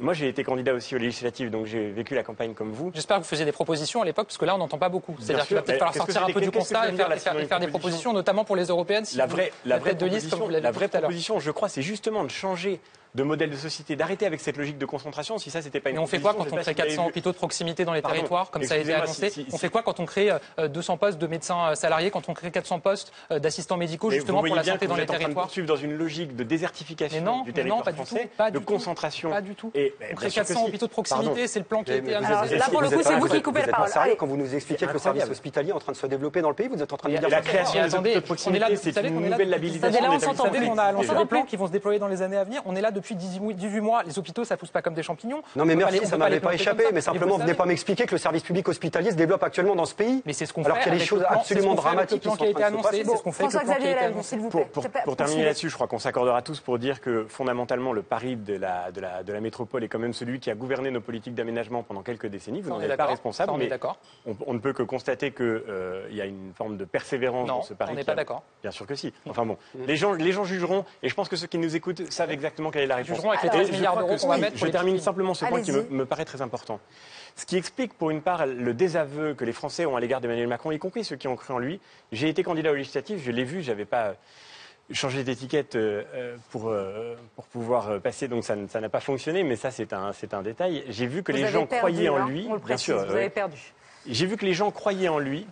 Moi, 0.00 0.14
j'ai 0.14 0.28
été 0.28 0.44
candidat 0.44 0.74
aussi 0.74 0.94
aux 0.94 0.98
législatives, 0.98 1.50
donc 1.50 1.66
j'ai 1.66 1.90
vécu 1.90 2.14
la 2.14 2.22
campagne 2.22 2.54
comme 2.54 2.70
vous. 2.70 2.92
J'espère 2.94 3.16
que 3.16 3.22
vous 3.22 3.28
faisiez 3.28 3.44
des 3.44 3.52
propositions 3.52 4.00
à 4.00 4.04
l'époque, 4.04 4.26
parce 4.28 4.38
que 4.38 4.44
là, 4.44 4.54
on 4.54 4.58
n'entend 4.58 4.78
pas 4.78 4.88
beaucoup. 4.88 5.16
C'est-à-dire 5.20 5.46
qu'il 5.46 5.56
va 5.56 5.62
peut-être 5.62 5.78
falloir 5.78 5.94
sortir 5.94 6.24
un 6.24 6.32
peu 6.32 6.40
du 6.40 6.52
constat 6.52 6.90
et 6.90 6.96
faire, 7.46 7.60
des 7.60 7.66
propositions, 7.66 8.12
notamment 8.12 8.44
pour 8.44 8.54
les 8.54 8.66
européennes. 8.66 9.04
si 9.04 9.16
la 9.16 9.26
vraie, 9.26 9.52
la 9.64 9.78
vraie 9.78 9.90
tête 9.90 10.00
de 10.00 10.06
liste, 10.06 10.28
proposition, 10.28 10.38
comme 10.38 10.46
vous 10.46 10.52
l'avez 10.52 10.62
la 10.62 10.70
vraie 10.70 10.88
proposition, 10.88 11.40
je 11.40 11.50
crois, 11.50 11.68
c'est 11.68 11.82
justement 11.82 12.22
de 12.22 12.30
changer 12.30 12.80
de 13.14 13.22
modèle 13.22 13.50
de 13.50 13.56
société, 13.56 13.96
d'arrêter 13.96 14.26
avec 14.26 14.40
cette 14.40 14.56
logique 14.56 14.78
de 14.78 14.86
concentration. 14.86 15.38
Si 15.38 15.50
ça, 15.50 15.62
c'était 15.62 15.80
pas 15.80 15.90
une 15.90 15.96
Mais 15.96 16.02
on 16.02 16.06
fait 16.06 16.20
quoi 16.20 16.34
quand 16.34 16.40
on 16.42 16.44
crée 16.44 16.56
pas 16.56 16.64
si 16.64 16.70
vous 16.70 16.76
400 16.76 16.88
l'avez 16.88 17.02
vu. 17.02 17.08
hôpitaux 17.08 17.32
de 17.32 17.36
proximité 17.36 17.84
dans 17.84 17.92
les 17.92 18.02
Pardon, 18.02 18.16
territoires, 18.16 18.50
comme 18.50 18.62
ça 18.62 18.74
a 18.74 18.78
été 18.78 18.92
annoncé 18.94 19.30
si- 19.30 19.44
si- 19.44 19.46
On 19.52 19.58
fait 19.58 19.68
quoi 19.70 19.82
quand 19.82 19.98
on 20.00 20.06
crée 20.06 20.30
euh, 20.58 20.68
200 20.68 20.96
postes 20.98 21.18
de 21.18 21.26
médecins 21.26 21.70
euh, 21.70 21.74
salariés, 21.74 22.10
quand 22.10 22.28
on 22.28 22.34
crée 22.34 22.50
400 22.50 22.80
postes 22.80 23.12
euh, 23.30 23.38
d'assistants 23.38 23.76
médicaux, 23.76 24.08
Mais 24.10 24.16
justement 24.16 24.40
vous 24.40 24.46
pour 24.46 24.56
la 24.56 24.62
santé 24.64 24.86
dans 24.86 24.94
vous 24.94 24.98
les 24.98 25.04
êtes 25.04 25.10
en 25.10 25.12
train 25.14 25.18
de 25.18 25.24
territoires 25.24 25.46
poursuivre 25.46 25.66
dans 25.68 25.76
une 25.76 25.94
logique 25.94 26.36
de 26.36 26.44
désertification 26.44 27.18
Mais 27.18 27.24
non, 27.24 27.42
du 27.42 27.52
territoire 27.52 27.78
non, 27.78 27.84
pas 27.84 27.92
du 27.92 28.02
tout, 28.04 28.16
pas 28.36 28.50
de 28.50 28.58
du 28.58 28.64
tout. 28.64 28.72
concentration. 28.72 29.30
Pas 29.30 29.40
du 29.40 29.54
tout. 29.54 29.70
Et, 29.74 29.94
On 30.12 30.14
crée 30.14 30.30
sûr 30.30 30.42
que 30.42 30.48
400 30.48 30.60
si. 30.64 30.68
hôpitaux 30.68 30.86
de 30.86 30.90
proximité, 30.92 31.46
c'est 31.46 31.58
le 31.58 31.64
plan 31.64 31.82
qui 31.82 31.92
a 31.92 31.96
été 31.96 32.10
vous 32.10 32.24
annoncé. 32.24 32.56
là, 32.56 32.66
pour 32.70 32.80
le 32.82 32.88
vous 32.88 32.96
coup, 32.96 33.02
c'est 33.04 33.14
vous 33.18 33.28
qui 33.28 33.42
coupez 33.42 33.60
vous 33.60 33.66
la 33.66 33.70
êtes 33.70 33.70
pas 33.70 33.90
parole. 33.90 34.16
quand 34.16 34.26
vous 34.26 34.36
nous 34.36 34.54
expliquez 34.54 34.86
que 34.86 34.92
le 34.92 34.98
service 34.98 35.24
hospitalier 35.28 35.70
est 35.70 35.72
en 35.72 35.78
train 35.78 35.92
de 35.92 35.96
se 35.96 36.06
développer 36.06 36.40
dans 36.42 36.48
le 36.50 36.54
pays, 36.54 36.68
vous 36.68 36.82
êtes 36.82 36.92
en 36.92 36.96
train 36.96 37.08
de 37.08 37.16
dire 37.16 37.28
la 37.28 37.40
création 37.40 37.82
des 37.82 37.94
hôpitaux 37.94 38.20
de 38.20 38.26
on 38.48 38.54
est 38.54 38.58
là, 38.58 38.66
proximité, 38.66 38.74
vous 38.74 38.80
c'est 38.82 39.00
une 39.06 39.14
qu'on 39.14 39.20
est 39.20 39.24
là 39.24 39.30
nouvelle 39.30 39.50
labellisation 39.50 39.88
Vous 39.88 40.34
savez 40.36 40.66
qu'on 40.66 40.78
a 40.78 40.92
lancé 40.92 41.10
On 41.10 41.18
des 41.20 41.24
plans 41.26 41.42
qui 41.44 41.56
vont 41.56 41.66
se 41.66 41.72
déployer 41.72 41.98
dans 41.98 42.08
les 42.08 42.22
années 42.22 42.36
à 42.36 42.44
venir. 42.44 42.62
On 42.66 42.76
est 42.76 42.80
là 42.80 42.90
depuis 42.98 43.14
18 43.16 43.54
18 43.54 43.80
mois. 43.80 44.02
Les 44.04 44.18
hôpitaux, 44.18 44.44
ça 44.44 44.56
pousse 44.56 44.70
pas 44.70 44.82
comme 44.82 44.94
des 44.94 45.02
champignons. 45.02 45.42
Non 45.56 45.64
mais 45.64 45.74
On 45.74 45.78
merci, 45.78 46.00
les- 46.00 46.06
ça 46.06 46.16
m'avait 46.16 46.40
pas 46.40 46.54
échappé, 46.54 46.84
mais 46.92 47.00
simplement 47.00 47.36
vous 47.36 47.42
venez 47.42 47.54
pas 47.54 47.66
m'expliquer 47.66 48.06
que 48.06 48.12
le 48.12 48.18
service 48.18 48.42
public 48.42 48.68
hospitalier 48.68 49.10
se 49.10 49.16
développe 49.16 49.42
actuellement 49.42 49.74
dans 49.76 49.84
ce 49.86 49.94
pays. 49.94 50.22
Mais 50.26 50.32
c'est 50.32 50.46
ce 50.46 50.52
qu'on 50.52 50.62
Alors 50.64 50.76
fait 50.78 50.84
qu'il 50.84 50.92
y 50.92 50.96
a 50.96 50.98
des 50.98 51.04
choses 51.04 51.24
absolument 51.28 51.74
dramatiques 51.74 52.20
qui 52.22 52.28
été 52.28 52.30
en 52.30 52.36
train 52.36 52.46
de 52.52 52.58
se 52.58 52.62
annoncé. 52.64 52.82
passer. 52.90 53.04
C'est 53.04 53.16
ce 53.16 53.22
qu'on 53.22 53.32
fait. 53.32 53.44
Pour, 55.04 55.16
terminer 55.16 55.44
là-dessus, 55.44 55.68
je 55.68 55.74
crois 55.74 55.86
qu'on 55.86 55.98
s'accordera 55.98 56.42
tous 56.42 56.60
pour 56.60 56.78
dire 56.78 57.00
que 57.00 57.24
fondamentalement, 57.28 57.92
le 57.92 58.02
pari 58.02 58.36
de 58.36 58.54
la, 58.56 58.90
de, 58.90 59.00
la, 59.00 59.22
de 59.22 59.32
la 59.32 59.40
métropole 59.40 59.84
est 59.84 59.88
quand 59.88 59.98
même 59.98 60.12
celui 60.12 60.40
qui 60.40 60.50
a 60.50 60.54
gouverné 60.54 60.90
nos 60.90 61.00
politiques 61.00 61.34
d'aménagement 61.34 61.82
pendant 61.82 62.02
quelques 62.02 62.26
décennies. 62.26 62.60
Vous 62.60 62.70
n'en 62.70 62.80
êtes 62.80 62.96
pas 62.96 63.06
responsable, 63.06 63.50
Ça, 63.50 63.54
on 63.54 63.60
est 63.60 63.64
mais 63.64 63.68
d'accord. 63.70 63.98
on, 64.26 64.34
on 64.46 64.54
ne 64.54 64.58
peut 64.58 64.72
que 64.72 64.82
constater 64.82 65.32
qu'il 65.32 65.62
y 66.12 66.20
a 66.20 66.24
une 66.26 66.52
forme 66.54 66.76
de 66.76 66.84
persévérance 66.84 67.48
Non, 67.48 67.56
dans 67.56 67.62
ce 67.62 67.74
pari. 67.74 67.92
on 67.92 67.96
n'est 67.96 68.04
pas 68.04 68.12
a- 68.12 68.16
d'accord. 68.16 68.42
Bien 68.62 68.70
sûr 68.70 68.86
que 68.86 68.94
si. 68.94 69.12
Enfin 69.28 69.44
bon, 69.46 69.56
les 69.86 69.96
gens, 69.96 70.12
les 70.12 70.32
gens 70.32 70.44
jugeront, 70.44 70.84
et 71.02 71.08
je 71.08 71.14
pense 71.14 71.28
que 71.28 71.36
ceux 71.36 71.46
qui 71.46 71.58
nous 71.58 71.76
écoutent 71.76 72.10
savent 72.12 72.30
exactement 72.30 72.70
quelle 72.70 72.82
est 72.82 72.86
la 72.88 72.96
réponse. 72.96 73.16
Jugeront 73.16 73.30
avec 73.30 73.42
les 73.42 73.48
Et 73.48 73.50
13 73.50 73.66
je 73.68 73.72
milliards 73.72 73.92
crois 73.92 74.02
d'euros 74.02 74.16
que- 74.16 74.20
qu'on 74.20 74.28
va 74.28 74.34
oui, 74.34 74.40
mettre 74.40 74.52
pour 74.54 74.60
Je 74.60 74.66
les 74.66 74.72
termine 74.72 74.98
simplement 74.98 75.34
ce 75.34 75.44
point 75.44 75.62
qui 75.62 75.72
me, 75.72 76.04
paraît 76.06 76.24
très 76.24 76.42
important. 76.42 76.80
Ce 77.36 77.46
qui 77.46 77.56
explique 77.56 77.94
pour 77.94 78.10
une 78.10 78.20
part 78.22 78.46
le 78.46 78.74
désaveu 78.74 79.34
que 79.34 79.44
les 79.44 79.52
Français 79.52 79.86
ont 79.86 79.96
à 79.96 80.00
l'égard 80.00 80.20
d'Emmanuel 80.20 80.48
Macron, 80.48 80.72
y 80.72 80.78
compris 80.78 81.04
ceux 81.04 81.16
qui 81.16 81.28
ont 81.28 81.36
cru 81.36 81.54
en 81.54 81.58
lui. 81.58 81.80
J'ai 82.10 82.28
été 82.28 82.42
candidat 82.42 82.72
aux 82.72 82.74
législatives, 82.74 83.20
je 83.24 83.30
l'ai 83.30 83.44
vu, 83.44 83.62
j'avais 83.62 83.84
pas 83.84 84.14
changé 84.90 85.22
d'étiquette 85.22 85.76
euh, 85.76 86.02
euh, 86.14 86.36
pour, 86.50 86.68
euh, 86.70 87.14
pour 87.36 87.44
pouvoir 87.44 87.90
euh, 87.90 87.98
passer, 88.00 88.26
donc 88.26 88.42
ça 88.44 88.56
n'a 88.56 88.88
pas 88.88 89.00
fonctionné, 89.00 89.42
mais 89.44 89.54
ça 89.54 89.70
c'est 89.70 89.92
un, 89.92 90.12
c'est 90.14 90.32
un 90.34 90.42
détail. 90.42 90.82
J'ai 90.88 91.06
vu 91.06 91.22
que 91.22 91.30
Vous 91.30 91.38
les 91.38 91.46
gens 91.48 91.66
perdu, 91.66 91.76
croyaient 91.78 92.08
en 92.08 92.16
hein, 92.16 92.28
lui. 92.28 92.46
On 92.48 92.54
le 92.54 92.60
bien 92.60 92.76
sûr, 92.78 92.96
vous 93.04 93.12
ouais. 93.12 93.18
avez 93.20 93.30
perdu. 93.30 93.58
J'ai 94.06 94.24
vu 94.26 94.36
que 94.38 94.46
les 94.46 94.54
gens 94.54 94.70
croyaient 94.70 95.08
en 95.08 95.18
lui. 95.18 95.46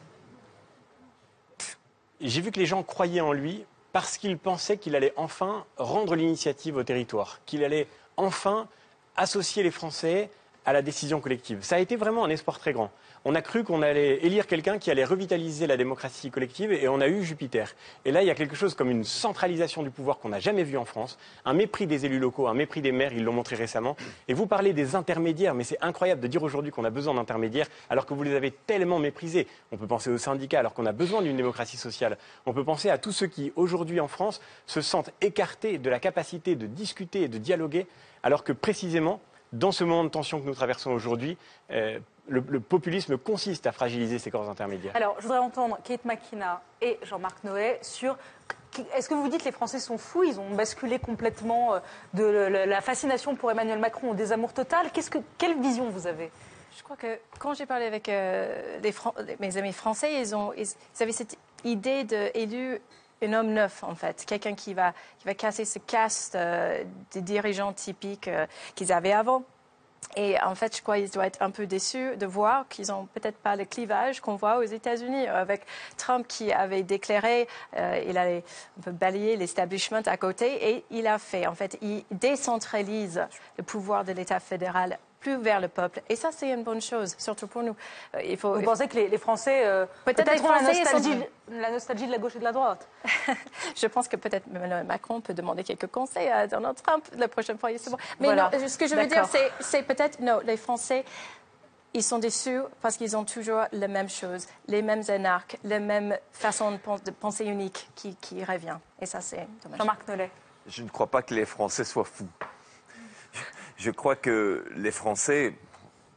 J'ai 2.21 2.41
vu 2.41 2.51
que 2.51 2.59
les 2.59 2.67
gens 2.67 2.83
croyaient 2.83 3.21
en 3.21 3.33
lui 3.33 3.65
parce 3.97 4.19
qu'ils 4.19 4.37
pensaient 4.37 4.77
qu'il 4.77 4.95
allait 4.95 5.15
enfin 5.17 5.65
rendre 5.79 6.17
l'initiative 6.17 6.77
au 6.77 6.83
territoire, 6.83 7.41
qu'il 7.47 7.65
allait 7.65 7.87
enfin 8.19 8.69
associer 9.17 9.63
les 9.63 9.71
Français 9.71 10.29
à 10.67 10.75
la 10.75 10.83
décision 10.83 11.19
collective. 11.19 11.61
Ça 11.63 11.77
a 11.77 11.79
été 11.79 11.97
vraiment 11.97 12.23
un 12.23 12.29
espoir 12.29 12.59
très 12.59 12.75
grand. 12.75 12.91
On 13.29 13.35
a 13.35 13.43
cru 13.43 13.65
qu'on 13.65 13.83
allait 13.83 14.25
élire 14.25 14.47
quelqu'un 14.47 14.79
qui 14.79 14.89
allait 14.89 15.05
revitaliser 15.05 15.67
la 15.67 15.77
démocratie 15.77 16.31
collective 16.31 16.73
et 16.73 16.87
on 16.87 17.01
a 17.01 17.09
eu 17.09 17.25
Jupiter. 17.25 17.75
Et 18.05 18.13
là, 18.13 18.23
il 18.23 18.29
y 18.29 18.31
a 18.31 18.37
quelque 18.37 18.55
chose 18.55 18.77
comme 18.77 18.89
une 18.89 19.03
centralisation 19.03 19.83
du 19.83 19.91
pouvoir 19.91 20.21
qu'on 20.21 20.29
n'a 20.29 20.39
jamais 20.39 20.63
vu 20.63 20.77
en 20.79 20.85
France, 20.85 21.19
un 21.45 21.53
mépris 21.53 21.89
des 21.89 22.07
élus 22.07 22.21
locaux, 22.21 22.47
un 22.47 22.55
mépris 22.55 22.83
des 22.83 22.93
maires, 22.93 23.13
ils 23.13 23.25
l'ont 23.25 23.33
montré 23.33 23.57
récemment. 23.57 23.97
Et 24.29 24.33
vous 24.33 24.47
parlez 24.47 24.73
des 24.73 24.95
intermédiaires, 24.95 25.55
mais 25.57 25.65
c'est 25.65 25.77
incroyable 25.81 26.21
de 26.21 26.29
dire 26.29 26.41
aujourd'hui 26.45 26.71
qu'on 26.71 26.85
a 26.85 26.91
besoin 26.91 27.15
d'intermédiaires 27.15 27.67
alors 27.91 28.07
que 28.07 28.15
vous 28.15 28.23
les 28.23 28.33
avez 28.33 28.53
tellement 28.53 29.01
méprisés. 29.01 29.49
On 29.73 29.77
peut 29.77 29.89
penser 29.89 30.09
aux 30.09 30.19
syndicats 30.19 30.61
alors 30.61 30.73
qu'on 30.73 30.87
a 30.87 30.93
besoin 30.93 31.21
d'une 31.21 31.37
démocratie 31.37 31.79
sociale. 31.79 32.19
On 32.47 32.53
peut 32.53 32.63
penser 32.63 32.91
à 32.91 32.99
tous 32.99 33.11
ceux 33.11 33.27
qui, 33.27 33.53
aujourd'hui 33.57 33.99
en 33.99 34.07
France, 34.07 34.41
se 34.67 34.81
sentent 34.81 35.11
écartés 35.21 35.79
de 35.79 35.91
la 35.91 35.99
capacité 35.99 36.55
de 36.55 36.69
discuter 36.69 37.23
et 37.23 37.29
de 37.29 37.39
dialoguer 37.39 37.89
alors 38.23 38.45
que 38.45 38.53
précisément, 38.53 39.21
dans 39.53 39.73
ce 39.73 39.83
moment 39.83 40.05
de 40.05 40.11
tension 40.11 40.41
que 40.41 40.47
nous 40.47 40.55
traversons 40.55 40.93
aujourd'hui, 40.93 41.37
euh, 41.73 41.99
le, 42.29 42.45
le 42.49 42.61
populisme 42.61 43.17
consiste 43.19 43.67
à 43.67 43.73
fragiliser 43.73 44.19
ces 44.19 44.31
corps 44.31 44.49
intermédiaires. 44.49 44.95
Alors, 44.97 45.17
je 45.19 45.23
voudrais 45.23 45.39
entendre 45.39 45.79
Kate 45.85 46.05
McKenna 46.05 46.63
et 46.81 46.99
Jean-Marc 47.03 47.45
Noé 47.45 47.79
sur. 47.83 48.17
Est-ce 48.95 49.09
que 49.09 49.15
vous 49.15 49.29
dites 49.29 49.41
que 49.41 49.47
les 49.47 49.53
Français 49.53 49.79
sont 49.79 49.97
fous 49.97 50.25
Ils 50.25 50.39
ont 50.39 50.51
basculé 50.51 50.99
complètement 50.99 51.75
euh, 51.75 51.79
de 52.15 52.25
la 52.25 52.81
fascination 52.81 53.35
pour 53.35 53.51
Emmanuel 53.51 53.79
Macron 53.79 54.11
au 54.11 54.15
désamour 54.15 54.53
total. 54.53 54.91
Qu'est-ce 54.93 55.11
que, 55.11 55.19
quelle 55.39 55.59
vision 55.61 55.89
vous 55.89 56.07
avez? 56.07 56.31
Je 56.77 56.83
crois 56.83 56.97
que 56.97 57.19
quand 57.39 57.55
j'ai 57.55 57.65
parlé 57.65 57.87
avec 57.87 58.09
euh, 58.11 58.79
les 58.83 58.93
Fran- 58.93 59.15
mes 59.41 59.57
amis 59.57 59.73
français, 59.73 60.21
ils, 60.21 60.35
ont, 60.37 60.53
ils, 60.53 60.67
ils 60.67 61.03
avaient 61.03 61.13
cette 61.13 61.39
idée 61.65 62.05
d'élu 62.05 62.79
un 63.23 63.33
homme 63.33 63.55
neuf, 63.55 63.83
en 63.83 63.95
fait. 63.95 64.27
Quelqu'un 64.27 64.55
qui 64.55 64.75
va, 64.75 64.93
qui 65.19 65.25
va 65.25 65.33
casser 65.33 65.65
ce 65.65 65.79
caste 65.79 66.35
euh, 66.35 66.85
des 67.13 67.23
dirigeants 67.23 67.73
typiques 67.73 68.29
euh, 68.29 68.47
qu'ils 68.75 68.93
avaient 68.93 69.15
avant. 69.15 69.43
Et 70.17 70.41
en 70.43 70.55
fait, 70.55 70.75
je 70.75 70.83
crois 70.83 70.97
qu'ils 70.97 71.11
doivent 71.11 71.27
être 71.27 71.43
un 71.43 71.51
peu 71.51 71.67
déçus 71.67 72.17
de 72.17 72.25
voir 72.25 72.67
qu'ils 72.69 72.89
n'ont 72.89 73.07
peut-être 73.07 73.37
pas 73.37 73.55
le 73.55 73.67
clivage 73.67 74.21
qu'on 74.21 74.37
voit 74.37 74.57
aux 74.59 74.63
États-Unis 74.63 75.27
avec 75.27 75.67
Trump 75.99 76.27
qui 76.27 76.53
avait 76.53 76.83
déclaré, 76.83 77.47
euh, 77.77 78.03
il 78.09 78.17
allait 78.17 78.43
un 78.79 78.83
peu 78.83 78.93
balayer 78.93 79.37
l'establishment 79.37 80.03
à 80.07 80.17
côté 80.17 80.71
et 80.71 80.85
il 80.91 81.07
a 81.07 81.19
fait. 81.19 81.47
En 81.47 81.55
fait, 81.55 81.77
il 81.83 82.03
décentralise 82.11 83.27
le 83.59 83.63
pouvoir 83.63 84.05
de 84.05 84.13
l'État 84.13 84.41
fédéral 84.41 84.99
plus 85.21 85.37
vers 85.39 85.61
le 85.61 85.69
peuple. 85.69 86.03
Et 86.09 86.17
ça, 86.17 86.31
c'est 86.33 86.51
une 86.51 86.63
bonne 86.63 86.81
chose, 86.81 87.15
surtout 87.19 87.47
pour 87.47 87.63
nous. 87.63 87.75
Euh, 88.15 88.23
il 88.23 88.37
faut, 88.37 88.55
Vous 88.55 88.63
pensez 88.63 88.87
que 88.89 88.95
les, 88.95 89.09
les 89.09 89.19
Français 89.19 89.63
euh, 89.67 89.87
Peut-être 90.05 90.33
les 90.33 90.41
ont 90.41 90.51
la 90.51 90.59
sont- 90.61 90.67
nostalgie, 90.67 91.23
la 91.51 91.71
nostalgie 91.71 92.07
de 92.07 92.13
la 92.13 92.19
gauche 92.19 92.37
et 92.37 92.39
de 92.39 92.45
la 92.45 92.53
droite 92.53 92.87
Je 93.77 93.87
pense 93.87 94.09
que 94.09 94.17
peut-être 94.17 94.47
Emmanuel 94.55 94.85
Macron 94.85 95.21
peut 95.21 95.35
demander 95.35 95.65
quelques 95.65 95.87
conseils 95.89 96.29
à 96.29 96.47
Donald 96.47 96.77
Trump 96.83 97.05
la 97.17 97.29
prochaine 97.29 97.59
fois. 97.59 97.71
bon. 97.91 97.97
Mais 98.21 98.27
Voilà. 98.29 98.51
non, 98.53 98.69
ce 98.69 98.79
que 98.79 98.87
je 98.87 98.95
veux 98.95 99.07
dire, 99.07 99.27
c'est, 99.61 99.83
peut-être, 99.83 100.21
non, 100.21 100.41
les 100.45 100.57
Français, 100.57 101.05
ils 101.95 102.03
sont 102.03 102.19
déçus 102.19 102.61
parce 102.83 102.97
qu'ils 102.97 103.17
ont 103.17 103.25
toujours 103.25 103.63
la 103.73 103.89
même 103.89 104.09
chose, 104.11 104.47
les 104.69 104.83
mêmes 104.83 105.03
anarques, 105.09 105.57
la 105.65 105.81
même 105.81 106.17
façon 106.31 106.73
de 106.73 107.11
penser 107.11 107.45
unique 107.47 107.89
qui, 107.95 108.17
qui 108.17 108.45
revient. 108.45 108.77
Et 109.01 109.07
ça, 109.07 109.21
c'est 109.21 109.47
dommage. 109.63 109.79
Jean-Marc 109.79 110.07
Nollet. 110.09 110.31
Je 110.67 110.83
ne 110.83 110.89
crois 110.89 111.07
pas 111.07 111.23
que 111.23 111.33
les 111.35 111.47
Français 111.47 111.85
soient 111.85 112.05
fous. 112.05 112.27
Je 113.77 113.91
crois 113.91 114.17
que 114.17 114.65
les 114.77 114.91
Français, 114.91 115.55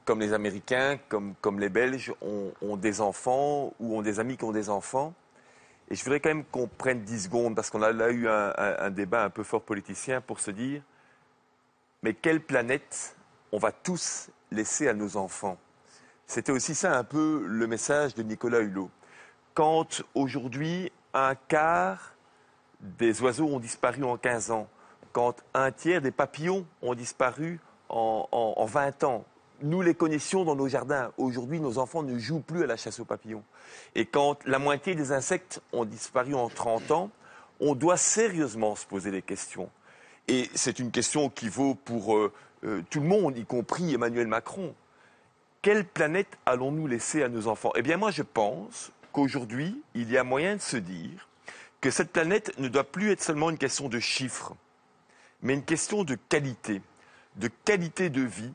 comme 0.05 0.21
les 0.21 0.33
Américains, 0.33 0.97
comme, 1.09 1.59
les 1.59 1.69
Belges, 1.69 2.13
ont, 2.21 2.77
des 2.77 3.01
enfants 3.01 3.73
ou 3.79 3.97
ont 3.97 4.01
des 4.01 4.19
amis 4.19 4.37
qui 4.37 4.45
ont 4.45 4.51
des 4.51 4.69
enfants. 4.69 5.13
Et 5.89 5.95
je 5.95 6.03
voudrais 6.03 6.19
quand 6.19 6.29
même 6.29 6.45
qu'on 6.45 6.67
prenne 6.67 7.01
10 7.01 7.23
secondes, 7.23 7.55
parce 7.55 7.69
qu'on 7.69 7.81
a 7.81 7.91
là 7.91 8.09
eu 8.09 8.27
un 8.27 8.89
débat 8.91 9.23
un 9.23 9.29
peu 9.29 9.43
fort 9.43 9.61
politicien, 9.61 10.21
pour 10.21 10.39
se 10.39 10.51
dire, 10.51 10.81
mais 12.01 12.13
quelle 12.13 12.39
planète 12.39 13.15
on 13.51 13.57
va 13.57 13.71
tous 13.71 14.29
laisser 14.51 14.87
à 14.87 14.93
nos 14.93 15.17
enfants? 15.17 15.57
C'était 16.27 16.51
aussi 16.51 16.75
ça 16.75 16.97
un 16.97 17.03
peu 17.03 17.43
le 17.47 17.67
message 17.67 18.13
de 18.13 18.23
Nicolas 18.23 18.59
Hulot. 18.59 18.89
Quand 19.53 20.03
aujourd'hui, 20.13 20.91
un 21.13 21.35
quart 21.35 22.13
des 22.79 23.21
oiseaux 23.21 23.47
ont 23.47 23.59
disparu 23.59 24.03
en 24.03 24.15
15 24.15 24.51
ans, 24.51 24.69
quand 25.11 25.35
un 25.53 25.71
tiers 25.71 26.01
des 26.01 26.11
papillons 26.11 26.65
ont 26.81 26.93
disparu 26.95 27.59
en, 27.89 28.27
en- 28.31 28.53
en 28.57 28.65
20 28.65 29.03
ans. 29.03 29.25
Nous 29.61 29.81
les 29.81 29.93
connaissions 29.93 30.45
dans 30.45 30.55
nos 30.55 30.67
jardins. 30.69 31.11
Aujourd'hui, 31.17 31.59
nos 31.59 31.79
enfants 31.79 32.01
ne 32.03 32.17
jouent 32.17 32.39
plus 32.39 32.63
à 32.63 32.67
la 32.67 32.77
chasse 32.77 32.99
aux 32.99 33.05
papillons. 33.05 33.43
Et 33.95 34.05
quand 34.05 34.37
la 34.45 34.57
moitié 34.59 34.95
des 34.95 35.11
insectes 35.11 35.61
ont 35.73 35.83
disparu 35.85 36.33
en 36.33 36.47
30 36.47 36.91
ans, 36.91 37.09
on 37.59 37.75
doit 37.75 37.97
sérieusement 37.97 38.75
se 38.75 38.85
poser 38.85 39.11
des 39.11 39.21
questions. 39.21 39.69
Et 40.29 40.49
c'est 40.55 40.79
une 40.79 40.91
question 40.91 41.29
qui 41.29 41.49
vaut 41.49 41.75
pour 41.75 42.15
euh, 42.15 42.31
euh, 42.63 42.81
tout 42.89 43.01
le 43.01 43.07
monde, 43.07 43.37
y 43.37 43.43
compris 43.45 43.93
Emmanuel 43.93 44.27
Macron. 44.27 44.73
Quelle 45.61 45.83
planète 45.83 46.37
allons-nous 46.45 46.87
laisser 46.87 47.21
à 47.23 47.27
nos 47.27 47.47
enfants? 47.47 47.71
Eh 47.75 47.81
bien, 47.81 47.97
moi, 47.97 48.11
je 48.11 48.23
pense 48.23 48.91
qu'aujourd'hui, 49.11 49.81
il 49.93 50.09
y 50.09 50.17
a 50.17 50.23
moyen 50.23 50.55
de 50.55 50.61
se 50.61 50.77
dire 50.77 51.27
que 51.81 51.91
cette 51.91 52.11
planète 52.13 52.57
ne 52.59 52.69
doit 52.69 52.85
plus 52.85 53.11
être 53.11 53.21
seulement 53.21 53.49
une 53.49 53.57
question 53.57 53.89
de 53.89 53.99
chiffres, 53.99 54.53
mais 55.41 55.53
une 55.53 55.63
question 55.63 56.03
de 56.03 56.15
qualité, 56.29 56.81
de 57.37 57.49
qualité 57.65 58.09
de 58.09 58.21
vie, 58.21 58.51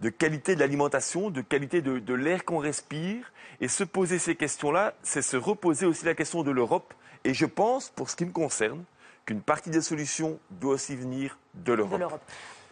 de 0.00 0.08
qualité 0.10 0.54
de 0.54 0.60
l'alimentation, 0.60 1.30
de 1.30 1.40
qualité 1.40 1.80
de, 1.82 1.98
de 1.98 2.14
l'air 2.14 2.44
qu'on 2.44 2.58
respire. 2.58 3.30
Et 3.60 3.68
se 3.68 3.84
poser 3.84 4.18
ces 4.18 4.34
questions-là, 4.34 4.94
c'est 5.04 5.22
se 5.22 5.36
reposer 5.36 5.86
aussi 5.86 6.04
la 6.04 6.14
question 6.14 6.42
de 6.42 6.50
l'Europe. 6.50 6.92
Et 7.22 7.32
je 7.34 7.46
pense, 7.46 7.88
pour 7.88 8.10
ce 8.10 8.16
qui 8.16 8.24
me 8.26 8.32
concerne, 8.32 8.82
qu'une 9.24 9.40
partie 9.40 9.70
des 9.70 9.80
solutions 9.80 10.38
doit 10.50 10.74
aussi 10.74 10.96
venir 10.96 11.38
de 11.54 11.62
de 11.70 11.72
l'Europe. 11.74 12.20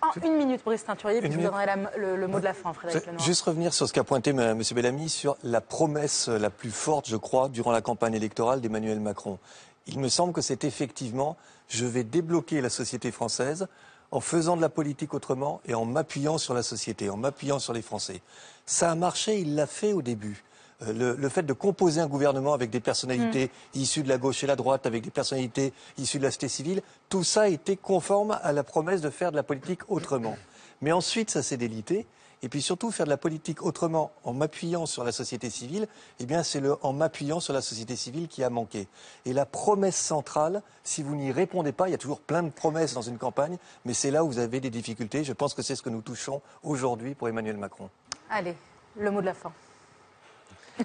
En 0.03 0.11
une 0.27 0.37
minute, 0.37 0.63
Brice 0.65 0.85
Teinturier, 0.85 1.21
puis 1.21 1.31
je 1.31 1.37
vous 1.39 1.45
donnerai 1.45 1.65
la- 1.67 1.77
le, 1.97 2.17
le 2.17 2.27
mot 2.27 2.41
de 2.41 2.45
la 2.45 2.53
fin, 2.53 2.73
Frédéric 2.73 3.07
Lenoir. 3.07 3.25
Juste 3.25 3.43
revenir 3.43 3.73
sur 3.73 3.87
ce 3.87 3.93
qu'a 3.93 4.03
pointé 4.03 4.31
M. 4.31 4.61
Bellamy 4.75 5.09
sur 5.09 5.37
la 5.45 5.61
promesse 5.61 6.27
la 6.27 6.51
plus 6.51 6.73
forte, 6.73 7.09
je 7.09 7.17
crois, 7.17 7.49
durant 7.49 7.71
la 7.71 7.81
campagne 7.81 8.15
électorale 8.15 8.61
d'Emmanuel 8.61 8.99
Macron. 8.99 9.39
Il 9.87 10.01
me 10.01 10.09
semble 10.09 10.33
que 10.33 10.41
c'est 10.41 10.65
effectivement 10.65 11.37
je 11.69 11.87
vais 11.87 12.05
débloquer 12.05 12.61
la 12.61 12.71
société 12.71 13.11
française 13.11 13.67
en 14.11 14.21
faisant 14.21 14.57
de 14.57 14.61
la 14.61 14.69
politique 14.69 15.15
autrement 15.15 15.61
et 15.67 15.75
en 15.75 15.85
m'appuyant 15.87 16.37
sur 16.39 16.53
la 16.55 16.63
société, 16.63 17.09
en 17.09 17.17
m'appuyant 17.17 17.59
sur 17.59 17.73
les 17.73 17.83
Français. 17.83 18.21
Ça 18.67 18.91
a 18.91 18.95
marché, 18.95 19.39
il 19.41 19.55
l'a 19.55 19.67
fait 19.67 19.93
au 19.95 20.03
début. 20.03 20.45
Euh, 20.83 20.93
Le, 20.93 21.15
le 21.17 21.29
fait 21.29 21.45
de 21.45 21.53
composer 21.55 22.01
un 22.01 22.09
gouvernement 22.09 22.53
avec 22.53 22.69
des 22.71 22.81
personnalités 22.81 23.51
issues 23.75 24.03
de 24.03 24.09
la 24.09 24.19
gauche 24.19 24.45
et 24.45 24.47
la 24.47 24.57
droite, 24.57 24.85
avec 24.85 25.03
des 25.03 25.11
personnalités 25.11 25.73
issues 25.97 26.19
de 26.19 26.25
la 26.25 26.31
société 26.31 26.49
civile, 26.49 26.83
tout 27.09 27.25
ça 27.25 27.49
était 27.49 27.77
conforme 27.77 28.39
à 28.43 28.53
la 28.53 28.65
promesse 28.65 29.01
de 29.01 29.09
faire 29.11 29.31
de 29.31 29.37
la 29.37 29.43
politique 29.45 29.81
autrement. 29.89 30.37
Mais 30.83 30.93
ensuite, 30.93 31.31
ça 31.31 31.43
s'est 31.43 31.57
délité. 31.57 32.07
Et 32.45 32.49
puis 32.49 32.61
surtout, 32.61 32.91
faire 32.91 33.07
de 33.07 33.11
la 33.11 33.17
politique 33.17 33.63
autrement 33.63 34.11
en 34.25 34.33
m'appuyant 34.33 34.85
sur 34.85 35.05
la 35.05 35.13
société 35.13 35.49
civile, 35.49 35.87
eh 36.19 36.27
bien, 36.27 36.43
c'est 36.43 36.61
en 36.83 36.93
m'appuyant 36.93 37.39
sur 37.39 37.53
la 37.53 37.61
société 37.61 37.95
civile 37.95 38.27
qui 38.27 38.43
a 38.43 38.51
manqué. 38.51 38.89
Et 39.27 39.33
la 39.33 39.47
promesse 39.47 39.97
centrale, 39.97 40.63
si 40.83 41.05
vous 41.05 41.15
n'y 41.15 41.31
répondez 41.31 41.71
pas, 41.71 41.89
il 41.89 41.93
y 41.93 41.95
a 41.95 41.99
toujours 41.99 42.21
plein 42.21 42.43
de 42.43 42.51
promesses 42.51 42.95
dans 42.95 43.03
une 43.03 43.19
campagne, 43.19 43.59
mais 43.85 43.95
c'est 43.95 44.11
là 44.11 44.25
où 44.25 44.27
vous 44.29 44.39
avez 44.41 44.59
des 44.59 44.71
difficultés. 44.71 45.23
Je 45.23 45.33
pense 45.33 45.55
que 45.55 45.63
c'est 45.63 45.77
ce 45.77 45.83
que 45.83 45.91
nous 45.91 46.03
touchons 46.03 46.43
aujourd'hui 46.65 47.15
pour 47.15 47.29
Emmanuel 47.29 47.57
Macron. 47.59 47.89
Allez, 48.29 48.57
le 48.99 49.11
mot 49.13 49.21
de 49.21 49.27
la 49.27 49.35
fin. 49.35 49.53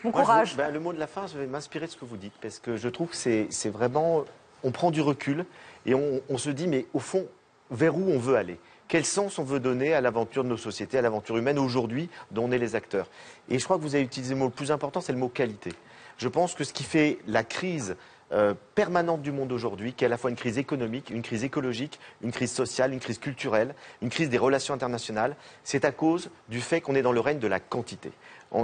Bon 0.03 0.11
Moi, 0.11 0.21
je 0.21 0.25
courage. 0.25 0.57
ben, 0.57 0.69
le 0.71 0.79
mot 0.79 0.93
de 0.93 0.99
la 0.99 1.07
fin, 1.07 1.25
je 1.25 1.39
vais 1.39 1.47
m'inspirer 1.47 1.87
de 1.87 1.91
ce 1.91 1.97
que 1.97 2.05
vous 2.05 2.17
dites, 2.17 2.33
parce 2.41 2.59
que 2.59 2.77
je 2.77 2.89
trouve 2.89 3.09
que 3.09 3.15
c'est 3.15 3.47
c'est 3.49 3.69
vraiment. 3.69 4.25
On 4.63 4.71
prend 4.71 4.91
du 4.91 5.01
recul 5.01 5.45
et 5.85 5.95
on, 5.95 6.21
on 6.29 6.37
se 6.37 6.49
dit, 6.49 6.67
mais 6.67 6.85
au 6.93 6.99
fond, 6.99 7.25
vers 7.71 7.95
où 7.95 8.03
on 8.09 8.19
veut 8.19 8.35
aller? 8.35 8.59
Quel 8.87 9.03
sens 9.03 9.37
on 9.37 9.43
veut 9.43 9.59
donner 9.59 9.93
à 9.93 9.99
l'aventure 9.99 10.43
de 10.43 10.49
nos 10.49 10.57
sociétés, 10.57 10.97
à 10.97 11.01
l'aventure 11.01 11.37
humaine 11.37 11.59
aujourd'hui 11.59 12.09
dont 12.31 12.45
on 12.45 12.51
est 12.51 12.57
les 12.57 12.75
acteurs? 12.75 13.09
Et 13.49 13.59
je 13.59 13.63
crois 13.65 13.77
que 13.77 13.81
vous 13.81 13.95
avez 13.95 14.03
utilisé 14.03 14.33
le 14.33 14.39
mot 14.39 14.45
le 14.45 14.51
plus 14.51 14.71
important, 14.71 15.01
c'est 15.01 15.11
le 15.11 15.17
mot 15.17 15.27
qualité. 15.27 15.71
Je 16.17 16.29
pense 16.29 16.55
que 16.55 16.63
ce 16.63 16.71
qui 16.71 16.83
fait 16.83 17.19
la 17.27 17.43
crise 17.43 17.97
euh, 18.31 18.53
permanente 18.75 19.21
du 19.21 19.31
monde 19.31 19.51
aujourd'hui, 19.51 19.93
qui 19.93 20.03
est 20.03 20.07
à 20.07 20.09
la 20.09 20.17
fois 20.17 20.29
une 20.29 20.35
crise 20.35 20.57
économique, 20.57 21.09
une 21.09 21.21
crise 21.21 21.43
écologique, 21.43 21.99
une 22.21 22.31
crise 22.31 22.51
sociale, 22.51 22.93
une 22.93 22.99
crise 22.99 23.19
culturelle, 23.19 23.73
une 24.01 24.09
crise 24.09 24.29
des 24.29 24.37
relations 24.37 24.73
internationales, 24.73 25.35
c'est 25.63 25.85
à 25.85 25.91
cause 25.91 26.29
du 26.49 26.59
fait 26.59 26.81
qu'on 26.81 26.95
est 26.95 27.01
dans 27.01 27.11
le 27.11 27.19
règne 27.19 27.39
de 27.39 27.47
la 27.47 27.59
quantité. 27.59 28.11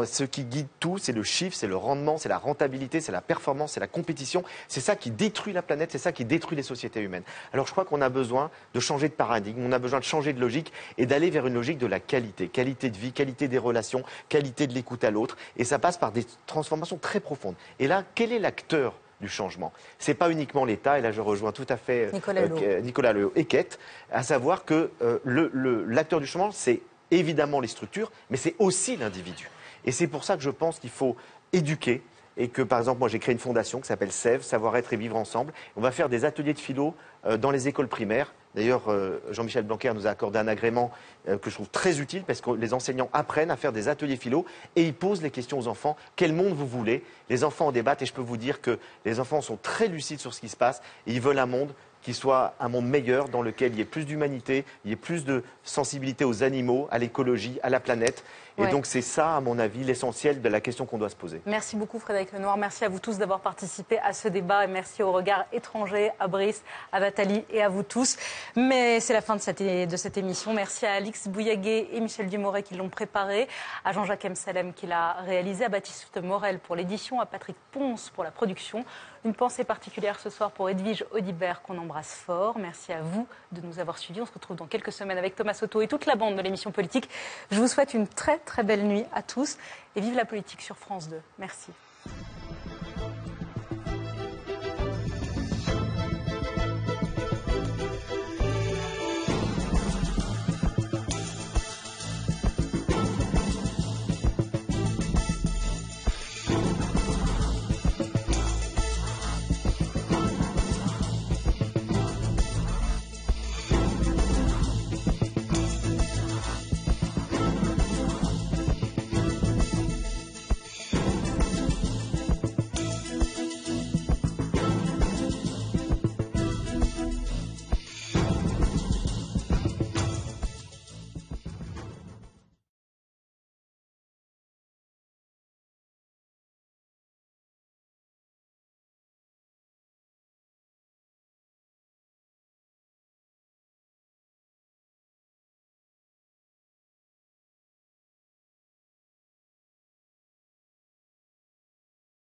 Ce 0.06 0.24
qui 0.24 0.46
guide 0.46 0.68
tout, 0.80 0.98
c'est 0.98 1.12
le 1.12 1.24
chiffre, 1.24 1.56
c'est 1.56 1.68
le 1.68 1.76
rendement, 1.76 2.18
c'est 2.18 2.30
la 2.30 2.38
rentabilité, 2.38 3.02
c'est 3.02 3.12
la 3.12 3.22
performance, 3.22 3.74
c'est 3.74 3.80
la 3.80 3.88
compétition. 3.88 4.44
C'est 4.68 4.80
ça 4.80 4.96
qui 4.96 5.12
détruit 5.12 5.54
la 5.54 5.62
planète, 5.62 5.92
c'est 5.92 5.98
ça 5.98 6.12
qui 6.12 6.24
détruit 6.24 6.56
les 6.56 6.64
sociétés 6.64 7.02
humaines. 7.02 7.24
Alors 7.52 7.68
je 7.68 7.72
crois 7.72 7.84
qu'on 7.84 8.02
a 8.02 8.10
besoin 8.10 8.50
de 8.74 8.80
changer 8.80 9.10
de 9.10 9.14
paradigme, 9.14 9.62
on 9.64 9.72
a 9.72 9.80
besoin 9.80 10.00
de 10.00 10.06
changer 10.06 10.34
de 10.34 10.40
logique 10.40 10.72
et 10.98 11.06
d'aller 11.06 11.30
vers 11.30 11.48
une 11.48 11.54
logique 11.54 11.78
de 11.78 11.88
la 11.88 12.00
qualité. 12.00 12.48
Qualité 12.48 12.90
de 12.90 12.98
vie, 12.98 13.12
qualité 13.12 13.48
des 13.48 13.58
relations, 13.58 14.04
qualité 14.30 14.68
de 14.68 14.74
l'écoute 14.74 15.04
à 15.04 15.12
l'autre. 15.12 15.38
Et 15.58 15.66
ça 15.66 15.80
passe 15.80 15.98
par 15.98 16.12
des 16.12 16.26
transformations 16.46 16.98
très 16.98 17.20
profondes. 17.20 17.56
Et 17.80 17.88
là, 17.88 18.04
quel 18.16 18.32
est 18.32 18.40
l'acteur 18.40 18.94
du 19.24 19.30
changement. 19.30 19.74
Ce 19.98 20.12
n'est 20.12 20.16
pas 20.16 20.30
uniquement 20.30 20.66
l'État, 20.66 21.00
et 21.00 21.02
là 21.02 21.12
je 21.12 21.22
rejoins 21.22 21.52
tout 21.52 21.66
à 21.70 21.78
fait 21.78 22.08
euh, 22.08 22.12
Nicolas 22.14 22.42
euh, 22.68 22.82
Nicolas 22.82 23.14
et 23.36 23.46
Kate, 23.46 23.80
à 24.12 24.22
savoir 24.22 24.66
que 24.66 24.92
euh, 25.02 25.18
le- 25.24 25.50
le- 25.54 25.86
l'acteur 25.86 26.20
du 26.20 26.28
changement, 26.28 26.52
c'est 26.52 26.82
évidemment 27.10 27.60
les 27.60 27.68
structures, 27.68 28.12
mais 28.30 28.38
c'est 28.38 28.56
aussi 28.60 28.98
l'individu. 28.98 29.50
Et 29.86 29.92
c'est 29.92 30.08
pour 30.08 30.24
ça 30.24 30.36
que 30.38 30.44
je 30.44 30.50
pense 30.52 30.80
qu'il 30.80 30.90
faut 30.92 31.16
éduquer 31.52 32.02
et 32.38 32.48
que, 32.48 32.62
par 32.62 32.80
exemple, 32.80 33.00
moi 33.00 33.08
j'ai 33.10 33.20
créé 33.20 33.34
une 33.34 33.40
fondation 33.40 33.80
qui 33.80 33.88
s'appelle 33.88 34.12
SEV, 34.12 34.42
Savoir-être 34.42 34.92
et 34.94 34.98
vivre 34.98 35.16
ensemble. 35.16 35.54
On 35.76 35.82
va 35.82 35.92
faire 35.92 36.10
des 36.10 36.26
ateliers 36.26 36.54
de 36.54 36.60
philo 36.60 36.96
euh, 37.26 37.38
dans 37.38 37.52
les 37.52 37.68
écoles 37.68 37.88
primaires. 37.88 38.34
D'ailleurs, 38.56 38.84
euh, 38.90 39.20
Jean-Michel 39.32 39.64
Blanquer 39.64 39.94
nous 39.94 40.06
a 40.06 40.12
accordé 40.12 40.38
un 40.40 40.48
agrément 40.48 40.92
euh, 41.28 41.38
que 41.38 41.50
je 41.50 41.56
trouve 41.56 41.70
très 41.70 42.00
utile 42.00 42.24
parce 42.24 42.42
que 42.42 42.52
les 42.52 42.74
enseignants 42.74 43.10
apprennent 43.14 43.52
à 43.52 43.58
faire 43.58 43.72
des 43.72 43.88
ateliers 43.88 44.18
philo 44.18 44.46
et 44.76 44.84
ils 44.84 44.94
posent 44.94 45.24
les 45.24 45.32
questions 45.32 45.58
aux 45.58 45.68
enfants. 45.68 45.98
Quel 46.16 46.34
monde 46.34 46.54
vous 46.54 46.68
voulez? 46.68 47.04
Les 47.30 47.44
enfants 47.44 47.68
en 47.68 47.72
débattent 47.72 48.04
et 48.04 48.06
je 48.06 48.14
peux 48.14 48.22
vous 48.22 48.38
dire 48.38 48.62
que 48.62 48.78
les 49.06 49.20
enfants 49.20 49.42
sont 49.42 49.58
très 49.62 49.88
lucides 49.88 50.20
sur 50.20 50.34
ce 50.34 50.40
qui 50.40 50.50
se 50.50 50.58
passe 50.58 50.82
et 51.08 51.14
ils 51.14 51.22
veulent 51.22 51.40
un 51.40 51.48
monde 51.48 51.74
qui 52.04 52.14
soit 52.14 52.54
un 52.60 52.68
monde 52.68 52.88
meilleur 52.88 53.30
dans 53.30 53.42
lequel 53.42 53.72
il 53.72 53.80
y 53.80 53.82
ait 53.82 53.86
plus 53.86 54.06
d'humanité, 54.06 54.66
il 54.84 54.92
y 54.92 54.94
ait 54.94 54.98
plus 54.98 55.26
de 55.26 55.44
sensibilité 55.64 56.26
aux 56.26 56.44
animaux, 56.44 56.88
à 56.92 57.00
l'écologie, 57.00 57.60
à 57.64 57.70
la 57.70 57.80
planète. 57.80 58.24
Et 58.58 58.62
Ouais. 58.62 58.70
donc 58.70 58.86
c'est 58.86 59.02
ça, 59.02 59.36
à 59.36 59.42
mon 59.42 59.58
avis, 59.58 59.84
l'essentiel 59.84 60.42
de 60.42 60.48
la 60.50 60.62
question 60.62 60.86
qu'on 60.86 61.00
doit 61.00 61.10
se 61.10 61.16
poser. 61.16 61.42
Merci 61.48 61.76
beaucoup 61.76 61.98
Frédéric 62.00 62.32
Lenoir, 62.34 62.56
merci 62.56 62.86
à 62.86 62.90
vous 62.90 63.00
tous 63.00 63.18
d'avoir 63.18 63.40
participé 63.40 63.98
à 64.00 64.14
ce 64.14 64.28
débat 64.28 64.64
et 64.66 64.68
merci 64.68 65.02
au 65.02 65.12
regard 65.12 65.46
étranger, 65.52 66.12
à 66.20 66.28
Brice, 66.28 66.64
à 66.92 67.00
Nathalie 67.00 67.44
et 67.50 67.64
à 67.64 67.70
vous 67.70 67.82
tous. 67.84 68.16
Mais 68.56 69.00
c'est 69.00 69.14
la 69.14 69.22
fin 69.22 69.36
de 69.36 69.42
cette, 69.42 69.60
é- 69.62 69.88
de 69.88 69.98
cette 69.98 70.18
émission. 70.18 70.54
Merci 70.54 70.86
à 70.86 70.94
Alix 70.94 71.28
Bouillaguet 71.28 71.88
et 71.94 72.00
Michel 72.00 72.30
Dumoret 72.30 72.62
qui 72.64 72.76
l'ont 72.76 72.90
préparé, 72.90 73.48
à 73.86 73.92
Jean-Jacques 73.92 74.28
Salem 74.36 74.74
qui 74.74 74.86
l'a 74.86 75.14
réalisé, 75.26 75.66
à 75.66 75.70
Baptiste 75.70 76.22
Morel 76.22 76.60
pour 76.60 76.76
l'édition, 76.76 77.20
à 77.20 77.26
Patrick 77.26 77.56
Ponce 77.72 78.12
pour 78.12 78.24
la 78.24 78.30
production. 78.32 78.86
Une 79.26 79.34
pensée 79.34 79.64
particulière 79.64 80.20
ce 80.20 80.30
soir 80.30 80.52
pour 80.52 80.70
Edwige 80.70 81.06
Audibert 81.14 81.62
qu'on 81.62 81.78
embrasse 81.78 82.14
fort. 82.14 82.58
Merci 82.60 82.92
à 82.92 83.02
vous 83.02 83.26
de 83.54 83.62
nous 83.62 83.80
avoir 83.80 83.98
suivis. 83.98 84.20
On 84.22 84.26
se 84.26 84.34
retrouve 84.34 84.58
dans 84.58 84.66
quelques 84.68 84.92
semaines 84.92 85.18
avec 85.18 85.36
Thomas 85.36 85.54
Soto 85.54 85.82
et 85.82 85.88
toute 85.88 86.06
la 86.06 86.16
bande 86.16 86.36
de 86.36 86.42
l'émission 86.42 86.72
politique. 86.72 87.10
Je 87.50 87.58
vous 87.60 87.70
souhaite 87.70 87.94
une 87.94 88.06
très 88.06 88.38
très 88.46 88.64
belle 88.64 88.84
nuit 88.84 89.06
à 89.14 89.22
tous 89.22 89.58
et 89.96 90.02
vive 90.02 90.16
la 90.16 90.26
politique 90.26 90.62
sur 90.62 90.78
France 90.78 91.10
2. 91.10 91.20
Merci. 91.40 91.72